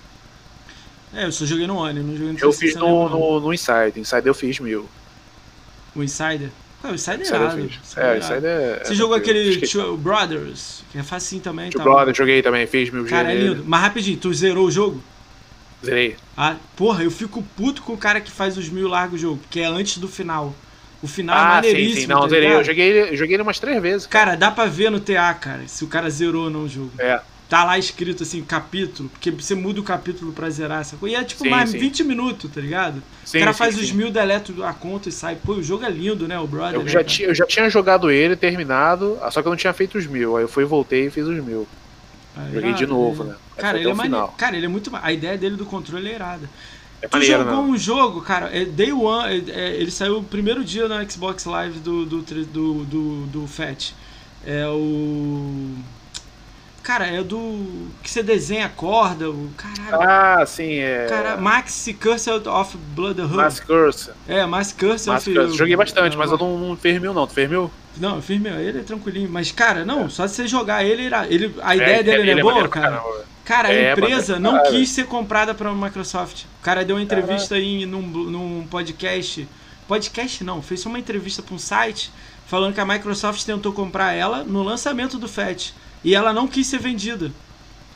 É, 1.15 1.25
eu 1.25 1.33
só 1.33 1.47
joguei 1.47 1.67
no 1.67 1.77
One, 1.77 2.01
não 2.01 2.13
joguei 2.13 2.33
no 2.33 2.39
360. 2.39 2.45
Eu 2.45 2.53
fiz 2.53 2.75
no, 2.75 3.09
no, 3.09 3.41
no 3.41 3.55
Insider. 3.55 3.99
Insider 3.99 4.27
eu 4.27 4.35
fiz 4.35 4.61
mil. 4.61 4.87
O 5.95 6.03
Insider? 6.03 6.51
Ah, 6.83 6.91
o 6.91 6.95
Insider 6.95 7.27
é 7.27 7.31
nada. 7.31 7.69
É, 7.97 8.13
o 8.13 8.19
Insider 8.19 8.45
é. 8.45 8.85
Você 8.85 8.93
é, 8.93 8.97
jogou 8.97 9.17
aquele 9.17 9.67
Two 9.67 9.97
Brothers, 9.97 10.85
que 10.93 10.99
é 10.99 11.03
facinho 11.03 11.43
também. 11.43 11.71
Two 11.71 11.79
tá? 11.79 11.85
Brothers, 11.85 12.17
joguei 12.17 12.43
também, 12.43 12.67
fiz 12.67 12.91
mil 12.91 13.05
Cara, 13.07 13.33
é 13.33 13.35
lindo. 13.35 13.65
Mas 13.67 13.81
rapidinho, 13.81 14.19
tu 14.19 14.33
zerou 14.33 14.67
o 14.67 14.71
jogo? 14.71 15.03
Zerei. 15.85 16.17
Ah, 16.37 16.57
porra, 16.77 17.03
eu 17.03 17.11
fico 17.11 17.43
puto 17.57 17.83
com 17.83 17.93
o 17.93 17.99
cara 17.99 18.21
que 18.21 18.31
faz 18.31 18.57
os 18.57 18.69
mil 18.69 18.89
largos 18.89 19.21
jogo, 19.21 19.39
porque 19.39 19.61
é 19.61 19.67
antes 19.67 19.99
do 19.99 20.09
final. 20.09 20.55
O 21.03 21.07
final 21.07 21.37
é 21.37 21.41
ah, 21.41 21.45
é 21.45 21.55
maneiríssimo. 21.57 21.95
Sim, 21.95 22.01
sim. 22.03 22.07
Não, 22.07 22.21
tá 22.23 22.29
zerei. 22.29 22.53
Eu 22.53 22.65
joguei, 22.65 23.01
eu 23.11 23.17
joguei 23.17 23.35
ele 23.35 23.43
umas 23.43 23.59
três 23.59 23.81
vezes. 23.83 24.07
Cara. 24.07 24.27
cara. 24.27 24.37
dá 24.37 24.51
pra 24.51 24.67
ver 24.67 24.91
no 24.91 25.01
TA, 25.01 25.35
cara, 25.35 25.63
se 25.67 25.85
o 25.85 25.87
cara 25.87 26.09
zerou 26.09 26.45
ou 26.45 26.51
não 26.51 26.65
o 26.65 26.69
jogo. 26.69 26.93
É. 26.99 27.21
Tá 27.49 27.63
lá 27.63 27.79
escrito 27.79 28.25
assim, 28.25 28.43
capítulo, 28.43 29.09
porque 29.09 29.31
você 29.31 29.55
muda 29.55 29.81
o 29.81 29.85
capítulo 29.85 30.33
pra 30.33 30.51
zerar 30.51 30.81
essa 30.81 30.97
coisa. 30.97 31.17
E 31.17 31.19
é 31.21 31.23
tipo 31.23 31.45
sim, 31.45 31.49
mais 31.49 31.71
sim. 31.71 31.79
20 31.79 32.03
minutos, 32.03 32.51
tá 32.51 32.61
ligado? 32.61 33.01
Sim, 33.25 33.39
o 33.39 33.41
cara 33.41 33.53
faz 33.53 33.79
os 33.79 33.93
mil, 33.93 34.11
deleta 34.11 34.53
a 34.67 34.75
conta 34.75 35.09
e 35.09 35.13
sai. 35.13 35.37
Pô, 35.37 35.53
o 35.53 35.63
jogo 35.63 35.85
é 35.85 35.91
lindo, 35.91 36.27
né? 36.27 36.39
O 36.41 36.47
brother. 36.47 36.75
Eu, 36.75 36.83
né, 36.83 36.91
já, 36.91 37.05
tinha, 37.05 37.29
eu 37.29 37.35
já 37.35 37.47
tinha 37.47 37.71
jogado 37.71 38.11
ele, 38.11 38.35
terminado, 38.35 39.17
só 39.31 39.43
que 39.43 39.47
eu 39.47 39.51
não 39.51 39.57
tinha 39.57 39.73
feito 39.73 39.97
os 39.97 40.07
mil. 40.09 40.37
Aí 40.37 40.43
eu 40.43 40.49
fui, 40.49 40.65
voltei 40.65 41.07
e 41.07 41.11
fiz 41.11 41.25
os 41.25 41.43
mil. 41.43 41.69
Ah, 42.37 42.49
Joguei 42.53 42.73
de 42.75 42.87
novo, 42.87 43.23
né? 43.23 43.37
Cara, 43.57 43.79
ele 43.79 43.89
é 43.89 43.95
maneiro. 43.95 44.29
Cara, 44.37 44.57
ele 44.57 44.67
é 44.67 44.69
muito. 44.69 44.91
A 45.01 45.13
ideia 45.13 45.39
dele 45.39 45.55
do 45.57 45.65
controle 45.65 46.09
é 46.09 46.15
irada. 46.15 46.51
É 47.01 47.09
tu 47.09 47.23
jogou 47.23 47.45
não. 47.45 47.71
um 47.71 47.79
jogo, 47.79 48.23
cara, 48.23 48.51
é 48.57 48.65
Day 48.65 48.91
One, 48.91 49.51
é, 49.51 49.53
é, 49.53 49.77
ele 49.77 49.91
saiu 49.91 50.19
o 50.19 50.25
primeiro 50.25 50.65
dia 50.65 50.89
no 50.89 51.11
Xbox 51.11 51.45
Live 51.45 51.79
do, 51.79 52.07
do, 52.07 52.23
do, 52.23 52.85
do, 52.85 53.27
do 53.27 53.47
FAT. 53.47 53.93
É 54.45 54.67
o. 54.67 55.75
Cara, 56.87 57.05
é 57.09 57.21
do. 57.21 57.91
Que 58.01 58.09
você 58.09 58.23
desenha 58.23 58.67
a 58.67 58.69
corda, 58.69 59.29
o. 59.29 59.51
Caralho. 59.57 60.09
Ah, 60.09 60.47
sim, 60.47 60.75
é. 60.75 61.07
Cara, 61.09 61.37
Max 61.37 61.89
Curse 62.01 62.31
of 62.31 62.77
Bloodhound. 62.95 63.35
Max 63.35 63.59
Curse. 63.59 64.11
É, 64.29 64.47
Max 64.47 64.71
Curse 64.71 65.09
Max 65.09 65.27
of. 65.27 65.35
Curse. 65.35 65.59
Joguei 65.59 65.75
bastante, 65.75 66.15
é, 66.15 66.17
mas 66.17 66.31
eu 66.31 66.39
não, 66.39 66.57
não 66.57 66.77
fiz 66.77 67.01
mil, 67.01 67.13
não. 67.13 67.27
Tu 67.27 67.35
fez 67.35 67.51
mil? 67.51 67.69
Não, 67.97 68.23
mil. 68.29 68.61
Ele 68.61 68.79
é 68.79 68.83
tranquilinho. 68.83 69.29
Mas, 69.29 69.51
cara, 69.51 69.85
não, 69.85 70.05
é. 70.05 70.09
só 70.09 70.27
de 70.27 70.31
você 70.31 70.47
jogar 70.47 70.85
ele, 70.85 71.11
ele 71.29 71.57
a 71.61 71.75
é, 71.75 71.77
ideia 71.77 72.05
dele 72.05 72.31
é, 72.31 72.39
é 72.39 72.41
boa, 72.41 72.69
cara. 72.69 73.03
Cara, 73.45 73.69
a 73.69 73.75
é, 73.75 73.91
empresa 73.91 74.39
não 74.39 74.63
quis 74.71 74.89
ser 74.89 75.07
comprada 75.07 75.57
pela 75.57 75.75
Microsoft. 75.75 76.45
O 76.61 76.63
cara 76.63 76.85
deu 76.85 76.95
uma 76.95 77.03
entrevista 77.03 77.57
aí 77.57 77.85
num, 77.85 78.01
num 78.01 78.67
podcast. 78.71 79.49
Podcast 79.89 80.45
não, 80.45 80.63
fez 80.63 80.87
uma 80.87 81.01
entrevista 81.01 81.43
para 81.43 81.55
um 81.55 81.59
site 81.59 82.13
falando 82.47 82.75
que 82.75 82.81
a 82.81 82.87
Microsoft 82.87 83.45
tentou 83.45 83.73
comprar 83.73 84.13
ela 84.13 84.45
no 84.45 84.63
lançamento 84.63 85.19
do 85.19 85.27
FAT. 85.27 85.75
E 86.05 86.15
ela 86.15 86.33
não 86.33 86.47
quis 86.47 86.67
ser 86.67 86.79
vendida. 86.79 87.33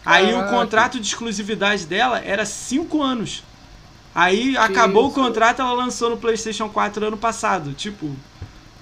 Aí 0.05 0.33
Caraca. 0.33 0.47
o 0.47 0.51
contrato 0.51 0.99
de 0.99 1.07
exclusividade 1.07 1.87
dela 1.87 2.21
era 2.25 2.45
5 2.45 3.03
anos. 3.03 3.43
Aí 4.15 4.53
que 4.53 4.57
acabou 4.57 5.09
isso? 5.09 5.21
o 5.21 5.25
contrato, 5.25 5.61
ela 5.63 5.73
lançou 5.73 6.11
no 6.11 6.17
PlayStation 6.17 6.69
4 6.69 7.07
ano 7.07 7.17
passado. 7.17 7.73
Tipo, 7.73 8.11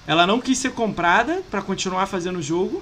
ela 0.07 0.25
não 0.25 0.39
quis 0.39 0.57
ser 0.57 0.71
comprada 0.71 1.43
para 1.51 1.61
continuar 1.61 2.05
fazendo 2.07 2.39
o 2.39 2.41
jogo. 2.41 2.81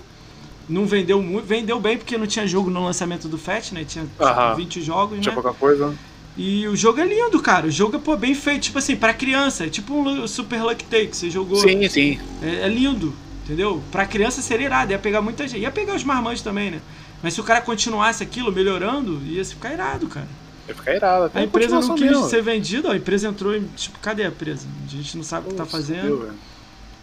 Não 0.69 0.85
vendeu 0.85 1.21
muito, 1.21 1.45
vendeu 1.45 1.79
bem 1.79 1.97
porque 1.97 2.17
não 2.17 2.27
tinha 2.27 2.45
jogo 2.45 2.69
no 2.69 2.83
lançamento 2.83 3.27
do 3.27 3.37
FAT, 3.37 3.71
né? 3.71 3.85
Tinha 3.85 4.05
tipo, 4.05 4.55
20 4.55 4.81
jogos, 4.81 5.19
tinha 5.19 5.33
né? 5.33 5.41
pouca 5.41 5.57
coisa. 5.57 5.95
E 6.37 6.67
o 6.67 6.75
jogo 6.75 6.99
é 6.99 7.05
lindo, 7.05 7.41
cara. 7.41 7.67
O 7.67 7.71
jogo 7.71 7.95
é 7.95 7.99
pô, 7.99 8.15
bem 8.15 8.35
feito, 8.35 8.63
tipo 8.63 8.77
assim, 8.77 8.95
para 8.95 9.13
criança, 9.13 9.65
é 9.65 9.69
tipo 9.69 9.93
um 9.93 10.27
Super 10.27 10.63
Lucky 10.63 10.85
Take, 10.85 11.15
você 11.15 11.31
jogou. 11.31 11.57
Sim, 11.57 11.87
sim. 11.89 12.19
É, 12.43 12.65
é 12.65 12.69
lindo. 12.69 13.13
Entendeu? 13.47 13.81
Pra 13.89 14.05
criança 14.05 14.41
seria 14.41 14.65
irado, 14.65 14.91
ia 14.91 14.99
pegar 14.99 15.21
muita 15.21 15.47
gente. 15.47 15.61
Ia 15.61 15.71
pegar 15.71 15.95
os 15.95 16.03
marmanjos 16.03 16.41
também, 16.41 16.69
né? 16.69 16.81
Mas 17.23 17.33
se 17.33 17.39
o 17.39 17.43
cara 17.45 17.61
continuasse 17.61 18.21
aquilo 18.21 18.51
melhorando, 18.51 19.21
ia 19.25 19.43
ficar 19.45 19.71
irado, 19.71 20.07
cara. 20.07 20.27
Ia 20.67 20.75
ficar 20.75 20.93
irado. 20.93 21.25
Até 21.25 21.39
a 21.39 21.43
empresa 21.43 21.79
não 21.79 21.95
quis 21.95 22.11
mesmo. 22.11 22.29
ser 22.29 22.41
vendida, 22.41 22.91
a 22.91 22.97
empresa 22.97 23.29
entrou 23.29 23.55
em. 23.55 23.63
Tipo, 23.77 23.99
cadê 23.99 24.25
a 24.25 24.27
empresa? 24.27 24.67
A 24.85 24.91
gente 24.91 25.15
não 25.15 25.23
sabe 25.23 25.47
o 25.47 25.51
que 25.51 25.55
tá 25.55 25.65
fazendo. 25.65 26.29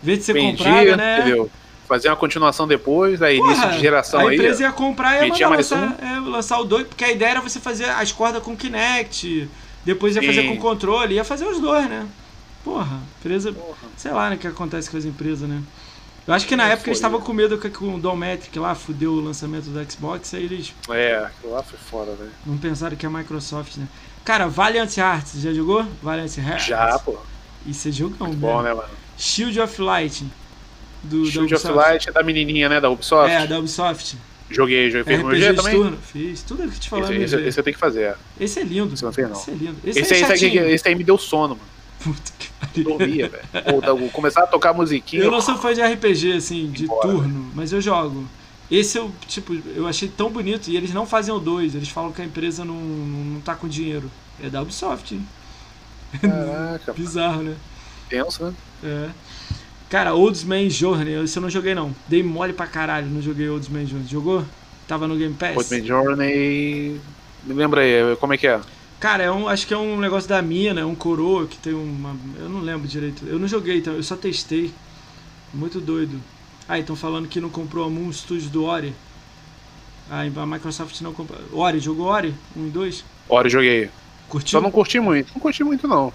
Em 0.03 0.07
vez 0.07 0.19
de 0.19 0.25
ser 0.27 0.35
Vendia, 0.35 0.51
comprada, 0.59 0.97
né? 0.99 1.21
Entendeu? 1.21 1.51
Fazer 1.89 2.09
uma 2.11 2.17
continuação 2.17 2.69
depois, 2.69 3.23
aí 3.23 3.39
Porra, 3.39 3.53
início 3.53 3.71
de 3.71 3.81
geração 3.81 4.21
aí. 4.21 4.29
A 4.29 4.35
empresa 4.35 4.63
ia 4.65 4.73
comprar 4.73 5.27
e 5.27 5.31
ia 5.31 5.49
lançar, 5.49 5.99
é, 6.03 6.21
lançar 6.29 6.59
o 6.61 6.65
2, 6.65 6.89
porque 6.89 7.05
a 7.05 7.11
ideia 7.11 7.31
era 7.31 7.41
você 7.41 7.59
fazer 7.59 7.89
as 7.89 8.13
cordas 8.13 8.43
com 8.43 8.55
Kinect, 8.55 9.49
depois 9.83 10.15
ia 10.15 10.21
Sim. 10.21 10.29
fazer 10.29 10.43
com 10.45 10.59
controle, 10.59 11.15
ia 11.15 11.25
fazer 11.25 11.47
os 11.47 11.59
dois, 11.59 11.89
né? 11.89 12.07
Porra, 12.63 13.01
empresa. 13.19 13.53
Porra. 13.53 13.77
Sei 13.97 14.13
lá, 14.13 14.29
né, 14.29 14.37
o 14.37 14.39
que 14.39 14.47
acontece 14.47 14.91
com 14.91 14.97
as 14.97 15.07
empresas, 15.07 15.49
né? 15.49 15.63
Eu 16.27 16.33
acho 16.33 16.47
que 16.47 16.57
na 16.57 16.67
época 16.69 16.89
eles 16.89 16.99
estavam 16.99 17.21
com 17.21 17.33
medo 17.35 17.59
que, 17.59 17.85
o 17.85 17.99
Dometric 17.99 18.59
lá 18.59 18.75
fudeu 18.75 19.13
o 19.13 19.21
lançamento 19.21 19.65
do 19.65 19.93
Xbox, 19.93 20.33
aí 20.33 20.45
eles. 20.45 20.75
É, 20.89 21.19
aquilo 21.19 21.53
lá 21.53 21.63
foi 21.63 21.79
fora, 21.79 22.15
velho. 22.15 22.31
Não 22.47 22.57
pensaram 22.57 22.97
que 22.97 23.05
é 23.05 23.09
a 23.09 23.13
Microsoft, 23.13 23.77
né? 23.77 23.87
Cara, 24.25 24.49
Valiant 24.49 24.97
Hearts, 24.97 25.41
já 25.43 25.53
jogou? 25.53 25.87
Valiant 26.03 26.39
Hearts? 26.39 26.67
Já, 26.67 26.99
pô. 26.99 27.19
Isso 27.67 27.89
é 27.89 27.93
jogão, 27.93 28.29
Muito 28.29 28.41
bom, 28.41 28.63
né, 28.63 28.73
mano? 28.73 28.89
Shield 29.19 29.61
of 29.61 29.81
Light. 29.83 30.25
Do, 31.03 31.27
Shield 31.27 31.55
of 31.55 31.69
Light 31.69 32.09
é 32.09 32.13
da 32.13 32.23
menininha, 32.23 32.71
né? 32.71 32.81
Da 32.81 32.89
Ubisoft? 32.89 33.31
É, 33.31 33.47
da 33.47 33.59
Ubisoft. 33.59 34.17
Joguei, 34.51 34.91
joguei. 34.91 35.17
Fez 35.17 35.21
RPG 35.21 35.55
também? 35.55 35.75
Turno. 35.75 35.99
Fiz 35.99 36.43
tudo 36.43 36.71
que 36.71 36.79
te 36.79 36.89
falando. 36.89 37.13
Esse, 37.13 37.37
esse, 37.37 37.49
esse, 37.49 37.61
eu 37.61 37.65
tenho 37.65 37.75
que 37.75 37.81
fazer. 37.81 38.17
Esse 38.39 38.61
é 38.61 38.63
lindo. 38.63 38.95
Esse, 38.95 39.05
não 39.05 39.13
fez, 39.13 39.29
não. 39.29 39.37
esse 39.37 39.51
é 39.51 39.55
lindo. 39.55 39.77
Esse, 39.85 40.01
esse, 40.01 40.15
é 40.15 40.27
aí, 40.27 40.73
esse 40.73 40.89
aí 40.89 40.95
me 40.95 41.05
deu 41.05 41.19
sono, 41.19 41.57
mano. 41.57 41.74
Puta 42.05 42.33
que 42.39 42.51
pariu. 42.61 42.85
Dormia, 42.85 43.31
velho. 43.31 44.11
Começar 44.11 44.43
a 44.43 44.47
tocar 44.47 44.75
musiquinha. 44.75 45.23
Eu 45.23 45.31
não 45.31 45.41
sou 45.41 45.57
fã 45.57 45.73
de 45.73 45.81
RPG, 45.81 46.33
assim, 46.35 46.71
de 46.71 46.85
embora, 46.85 47.09
turno, 47.09 47.51
mas 47.55 47.73
eu 47.73 47.81
jogo. 47.81 48.27
Esse 48.71 48.99
eu, 48.99 49.11
tipo, 49.27 49.55
eu 49.75 49.87
achei 49.87 50.07
tão 50.07 50.31
bonito. 50.31 50.69
E 50.69 50.77
eles 50.77 50.93
não 50.93 51.07
fazem 51.07 51.33
o 51.33 51.39
2. 51.39 51.75
Eles 51.75 51.89
falam 51.89 52.13
que 52.13 52.21
a 52.21 52.25
empresa 52.25 52.63
não, 52.63 52.75
não 52.75 53.41
tá 53.41 53.55
com 53.55 53.67
dinheiro. 53.67 54.11
É 54.43 54.51
da 54.51 54.61
Ubisoft, 54.61 55.15
hein? 55.15 55.27
Caraca. 56.21 56.93
Bizarro, 56.95 57.43
né? 57.43 57.57
Tenso, 58.09 58.45
né? 58.45 58.55
É. 58.83 59.09
Cara, 59.89 60.15
Oldsman 60.15 60.69
Journey, 60.69 61.15
esse 61.23 61.39
eu 61.39 61.43
não 61.43 61.49
joguei 61.49 61.75
não. 61.75 61.95
Dei 62.07 62.23
mole 62.23 62.53
pra 62.53 62.67
caralho, 62.67 63.07
não 63.07 63.23
joguei 63.23 63.49
Oldsman 63.49 63.87
Journey. 63.87 64.09
Jogou? 64.09 64.45
Tava 64.87 65.07
no 65.07 65.17
Game 65.17 65.35
Pass? 65.35 65.57
Oldsman 65.57 65.87
Journey. 65.87 67.01
Me 67.45 67.55
lembra 67.55 67.81
aí, 67.81 68.17
como 68.17 68.35
é 68.35 68.37
que 68.37 68.47
é? 68.47 68.61
Cara, 69.05 69.23
é 69.23 69.31
um, 69.31 69.47
acho 69.47 69.67
que 69.67 69.75
é 69.75 69.77
um 69.77 70.01
negócio 70.01 70.27
da 70.27 70.41
mina, 70.41 70.81
é 70.81 70.85
um 70.87 70.95
coroa 70.95 71.47
que 71.47 71.59
tem 71.59 71.75
uma. 71.75 72.17
Eu 72.39 72.49
não 72.49 72.61
lembro 72.63 72.89
direito. 72.89 73.27
Eu 73.27 73.39
não 73.39 73.47
joguei, 73.47 73.77
então, 73.77 73.93
eu 73.93 74.03
só 74.03 74.17
testei. 74.17 74.73
Muito 75.53 75.79
doido. 75.79 76.19
Ah, 76.67 76.79
estão 76.79 76.97
falando 76.97 77.29
que 77.29 77.39
não 77.39 77.51
comprou 77.51 77.85
a 77.85 77.91
Moon 77.91 78.11
Studios 78.11 78.49
do 78.49 78.65
Ori. 78.65 78.95
Ah, 80.11 80.23
a 80.23 80.47
Microsoft 80.47 80.99
não 81.03 81.13
comprou. 81.13 81.39
Ori, 81.53 81.81
jogou 81.81 82.07
Ori? 82.07 82.35
1 82.57 82.67
e 82.67 82.71
2? 82.71 83.05
Ori 83.29 83.51
joguei. 83.51 83.91
Curtiu? 84.27 84.59
Só 84.59 84.63
não 84.63 84.71
curti 84.71 84.99
muito. 84.99 85.35
Não 85.35 85.41
curti 85.43 85.63
muito, 85.63 85.87
não. 85.87 86.11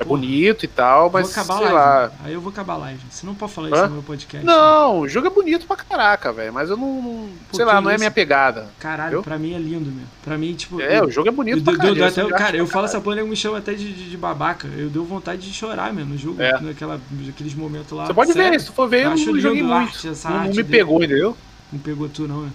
É 0.00 0.04
bonito 0.04 0.64
e 0.64 0.68
tal, 0.68 1.10
mas 1.10 1.26
sei 1.26 1.44
live, 1.44 1.72
lá. 1.72 2.12
Aí 2.22 2.32
eu 2.32 2.40
vou 2.40 2.50
acabar 2.50 2.74
a 2.74 2.76
live. 2.76 3.00
Você 3.10 3.26
não 3.26 3.34
pode 3.34 3.52
falar 3.52 3.68
Hã? 3.68 3.74
isso 3.74 3.86
no 3.86 3.94
meu 3.94 4.02
podcast. 4.04 4.46
Não, 4.46 5.00
o 5.00 5.08
jogo 5.08 5.26
é 5.26 5.30
bonito 5.30 5.66
pra 5.66 5.74
caraca, 5.74 6.32
velho. 6.32 6.52
Mas 6.52 6.70
eu 6.70 6.76
não. 6.76 7.02
não 7.02 7.30
sei 7.52 7.64
lá, 7.64 7.80
não 7.80 7.90
é 7.90 7.98
minha 7.98 8.10
pegada. 8.10 8.68
Caralho, 8.78 9.10
viu? 9.10 9.22
pra 9.24 9.36
mim 9.36 9.54
é 9.54 9.58
lindo 9.58 9.90
mesmo. 9.90 10.08
Pra 10.22 10.38
mim, 10.38 10.54
tipo. 10.54 10.80
É, 10.80 11.00
eu, 11.00 11.06
o 11.06 11.10
jogo 11.10 11.28
é 11.28 11.32
bonito 11.32 11.64
pra 11.64 11.76
caralho. 11.76 12.04
Até, 12.04 12.28
cara, 12.28 12.56
eu 12.56 12.66
falo 12.68 12.84
essa 12.84 13.00
porra, 13.00 13.24
me 13.24 13.34
chama 13.34 13.58
até 13.58 13.74
de, 13.74 13.92
de, 13.92 14.10
de, 14.10 14.16
babaca. 14.16 14.68
Eu 14.68 14.88
deu 14.88 15.04
vontade 15.04 15.42
de 15.42 15.52
chorar 15.52 15.92
mesmo 15.92 16.12
no 16.12 16.18
jogo, 16.18 16.40
é. 16.40 16.60
naquela, 16.60 17.00
naqueles 17.10 17.54
momentos 17.54 17.90
lá. 17.90 18.06
Você 18.06 18.14
pode 18.14 18.32
Sério, 18.32 18.52
ver, 18.52 18.60
se 18.60 18.66
tu 18.66 18.72
for 18.72 18.88
ver, 18.88 19.04
eu, 19.04 19.10
eu 19.10 19.16
não 19.16 19.40
joguei 19.40 19.62
muito. 19.64 19.74
Arte, 19.74 20.06
não, 20.06 20.30
não 20.30 20.42
me 20.44 20.48
dele. 20.52 20.68
pegou, 20.68 21.02
entendeu? 21.02 21.36
Não 21.72 21.80
pegou 21.80 22.08
tu, 22.08 22.28
não, 22.28 22.42
né? 22.42 22.50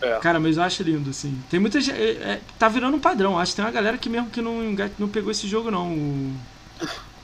É. 0.00 0.18
Cara, 0.20 0.38
mas 0.38 0.56
eu 0.56 0.62
acho 0.62 0.82
lindo, 0.84 1.10
assim. 1.10 1.36
Tem 1.50 1.58
muita 1.58 1.80
gente. 1.80 2.00
É, 2.00 2.10
é, 2.10 2.40
tá 2.58 2.68
virando 2.68 2.96
um 2.96 3.00
padrão. 3.00 3.38
Acho 3.38 3.52
que 3.52 3.56
tem 3.56 3.64
uma 3.64 3.72
galera 3.72 3.98
que 3.98 4.08
mesmo 4.08 4.30
que 4.30 4.40
não, 4.40 4.76
não 4.98 5.08
pegou 5.08 5.32
esse 5.32 5.48
jogo, 5.48 5.70
não. 5.70 5.92
O... 5.92 6.32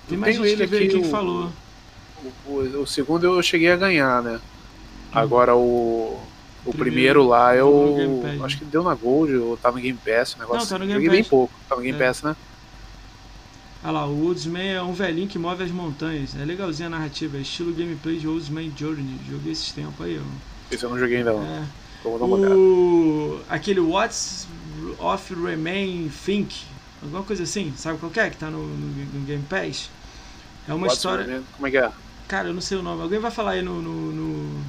Tem 0.09 0.19
mais 0.19 0.37
gente 0.37 0.49
ele 0.49 0.69
que 0.69 0.77
aqui, 0.77 0.89
quem 0.89 1.05
falou. 1.05 1.51
O, 2.47 2.51
o, 2.51 2.83
o, 2.83 2.87
segundo 2.87 3.25
eu 3.25 3.43
cheguei 3.43 3.71
a 3.71 3.77
ganhar, 3.77 4.23
né? 4.23 4.37
Hum. 4.37 5.09
Agora 5.13 5.57
o. 5.57 6.19
O 6.65 6.71
primeiro, 6.71 7.25
primeiro 7.25 7.27
lá 7.27 7.57
eu. 7.57 8.23
Acho 8.45 8.59
que 8.59 8.65
deu 8.65 8.85
na 8.85 8.95
Gold, 8.95 9.35
ou 9.35 9.57
tá 9.57 9.73
no 9.73 9.79
Game 9.79 9.99
Pass 9.99 10.35
o 10.35 10.39
negócio. 10.39 10.61
Não, 10.61 10.67
tá 10.67 10.79
no 10.79 10.87
Game 10.87 11.05
Pass. 11.05 11.13
bem 11.13 11.25
pouco. 11.25 11.53
Tá 11.69 11.75
no 11.75 11.83
Game 11.83 12.01
é. 12.01 12.07
Pass, 12.07 12.23
né? 12.23 12.37
Olha 13.85 13.93
lá, 13.93 14.07
o 14.07 14.27
Woodsman 14.27 14.75
é 14.75 14.83
um 14.83 14.93
velhinho 14.93 15.27
que 15.27 15.41
move 15.41 15.65
as 15.65 15.73
montanhas. 15.73 16.37
É 16.37 16.45
legalzinha 16.45 16.87
a 16.87 16.91
narrativa, 16.91 17.37
é 17.37 17.41
estilo 17.41 17.73
gameplay 17.73 18.17
de 18.17 18.29
Woodsman 18.29 18.73
Journey. 18.77 19.19
Joguei 19.29 19.53
esses 19.53 19.73
tempos 19.73 20.07
aí, 20.07 20.21
ó. 20.21 20.73
Esse 20.73 20.85
eu 20.85 20.91
não 20.91 20.99
joguei 20.99 21.19
ainda 21.19 21.33
não. 21.33 21.43
É. 21.43 21.65
Vou 22.05 22.19
dar 22.19 22.25
uma 22.25 22.37
o... 22.37 23.41
Aquele 23.49 23.81
What's 23.81 24.47
of 24.99 25.35
Remain 25.35 26.11
Think, 26.25 26.65
alguma 27.03 27.23
coisa 27.23 27.43
assim, 27.43 27.73
sabe 27.77 27.99
qual 27.99 28.13
é? 28.17 28.31
Que 28.31 28.37
tá 28.37 28.51
no, 28.51 28.67
no, 28.67 28.87
no 28.87 29.27
Game 29.27 29.45
Pass? 29.49 29.91
É 30.69 30.73
uma 30.73 30.87
What's 30.87 30.99
história. 30.99 31.25
Remain? 31.25 31.45
Como 31.57 31.67
é 31.67 31.71
que 31.71 31.77
é? 31.79 31.91
Cara, 32.29 32.49
eu 32.49 32.55
não 32.55 32.61
sei 32.61 32.79
o 32.79 32.83
nome. 32.83 33.03
Alguém 33.03 33.19
vai 33.19 33.31
falar 33.31 33.53
aí 33.53 33.63
no, 33.63 33.83
no, 33.83 34.13
no, 34.13 34.65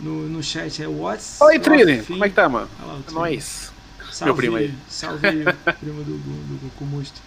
no, 0.00 0.28
no 0.28 0.42
chat. 0.42 0.82
É 0.82 0.88
What's. 0.88 1.40
Oi, 1.40 1.58
Trini! 1.58 2.02
Como 2.02 2.24
é 2.24 2.28
que 2.28 2.34
tá, 2.34 2.48
mano? 2.48 2.68
Lá, 2.80 2.98
é 3.06 3.12
nóis. 3.12 3.72
Salve, 4.10 4.24
Meu 4.24 4.36
primo 4.36 4.56
aí. 4.56 4.74
Salve, 4.88 5.20
primo 5.80 6.04
do, 6.04 6.16
do, 6.16 6.18
do 6.18 6.60
Goku 6.62 6.84
Monstro. 6.84 7.22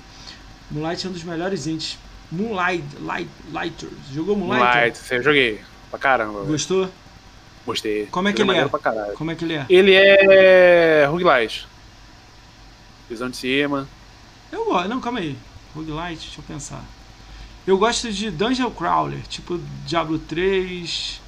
Moonlight 0.72 1.06
é 1.06 1.10
um 1.10 1.14
dos 1.14 1.24
melhores 1.24 1.68
indies. 1.68 1.98
Moonlight, 2.32 2.84
Light, 3.02 3.30
Lighters. 3.52 3.94
Jogou 4.12 4.36
Moonlight? 4.36 4.64
Moonlight, 4.64 5.00
eu 5.12 5.24
joguei. 5.24 5.62
Pra 5.90 6.00
caramba. 6.00 6.44
Gostou? 6.44 6.86
Véio. 6.86 6.94
Gostei. 7.66 8.06
Como 8.08 8.28
é 8.30 8.34
que 8.34 8.42
ele 8.42 8.52
é? 8.52 8.68
Como 9.16 9.32
é 9.32 9.36
que 9.36 9.44
ele 9.44 9.54
é? 9.54 9.66
Ele 9.70 9.94
é 9.94 11.06
roguelite. 11.06 11.68
Visão 13.10 13.30
de 13.30 13.38
cima. 13.38 13.88
Eu 14.52 14.66
gosto. 14.66 14.88
Não, 14.88 15.00
calma 15.02 15.20
aí. 15.20 15.38
Roguelite, 15.76 16.26
deixa 16.26 16.40
eu 16.40 16.44
pensar. 16.44 16.84
Eu 17.66 17.78
gosto 17.78 18.12
de 18.12 18.32
Dungeon 18.32 18.72
Crawler, 18.72 19.22
tipo 19.28 19.60
Diablo 19.86 20.18
3. 20.20 21.22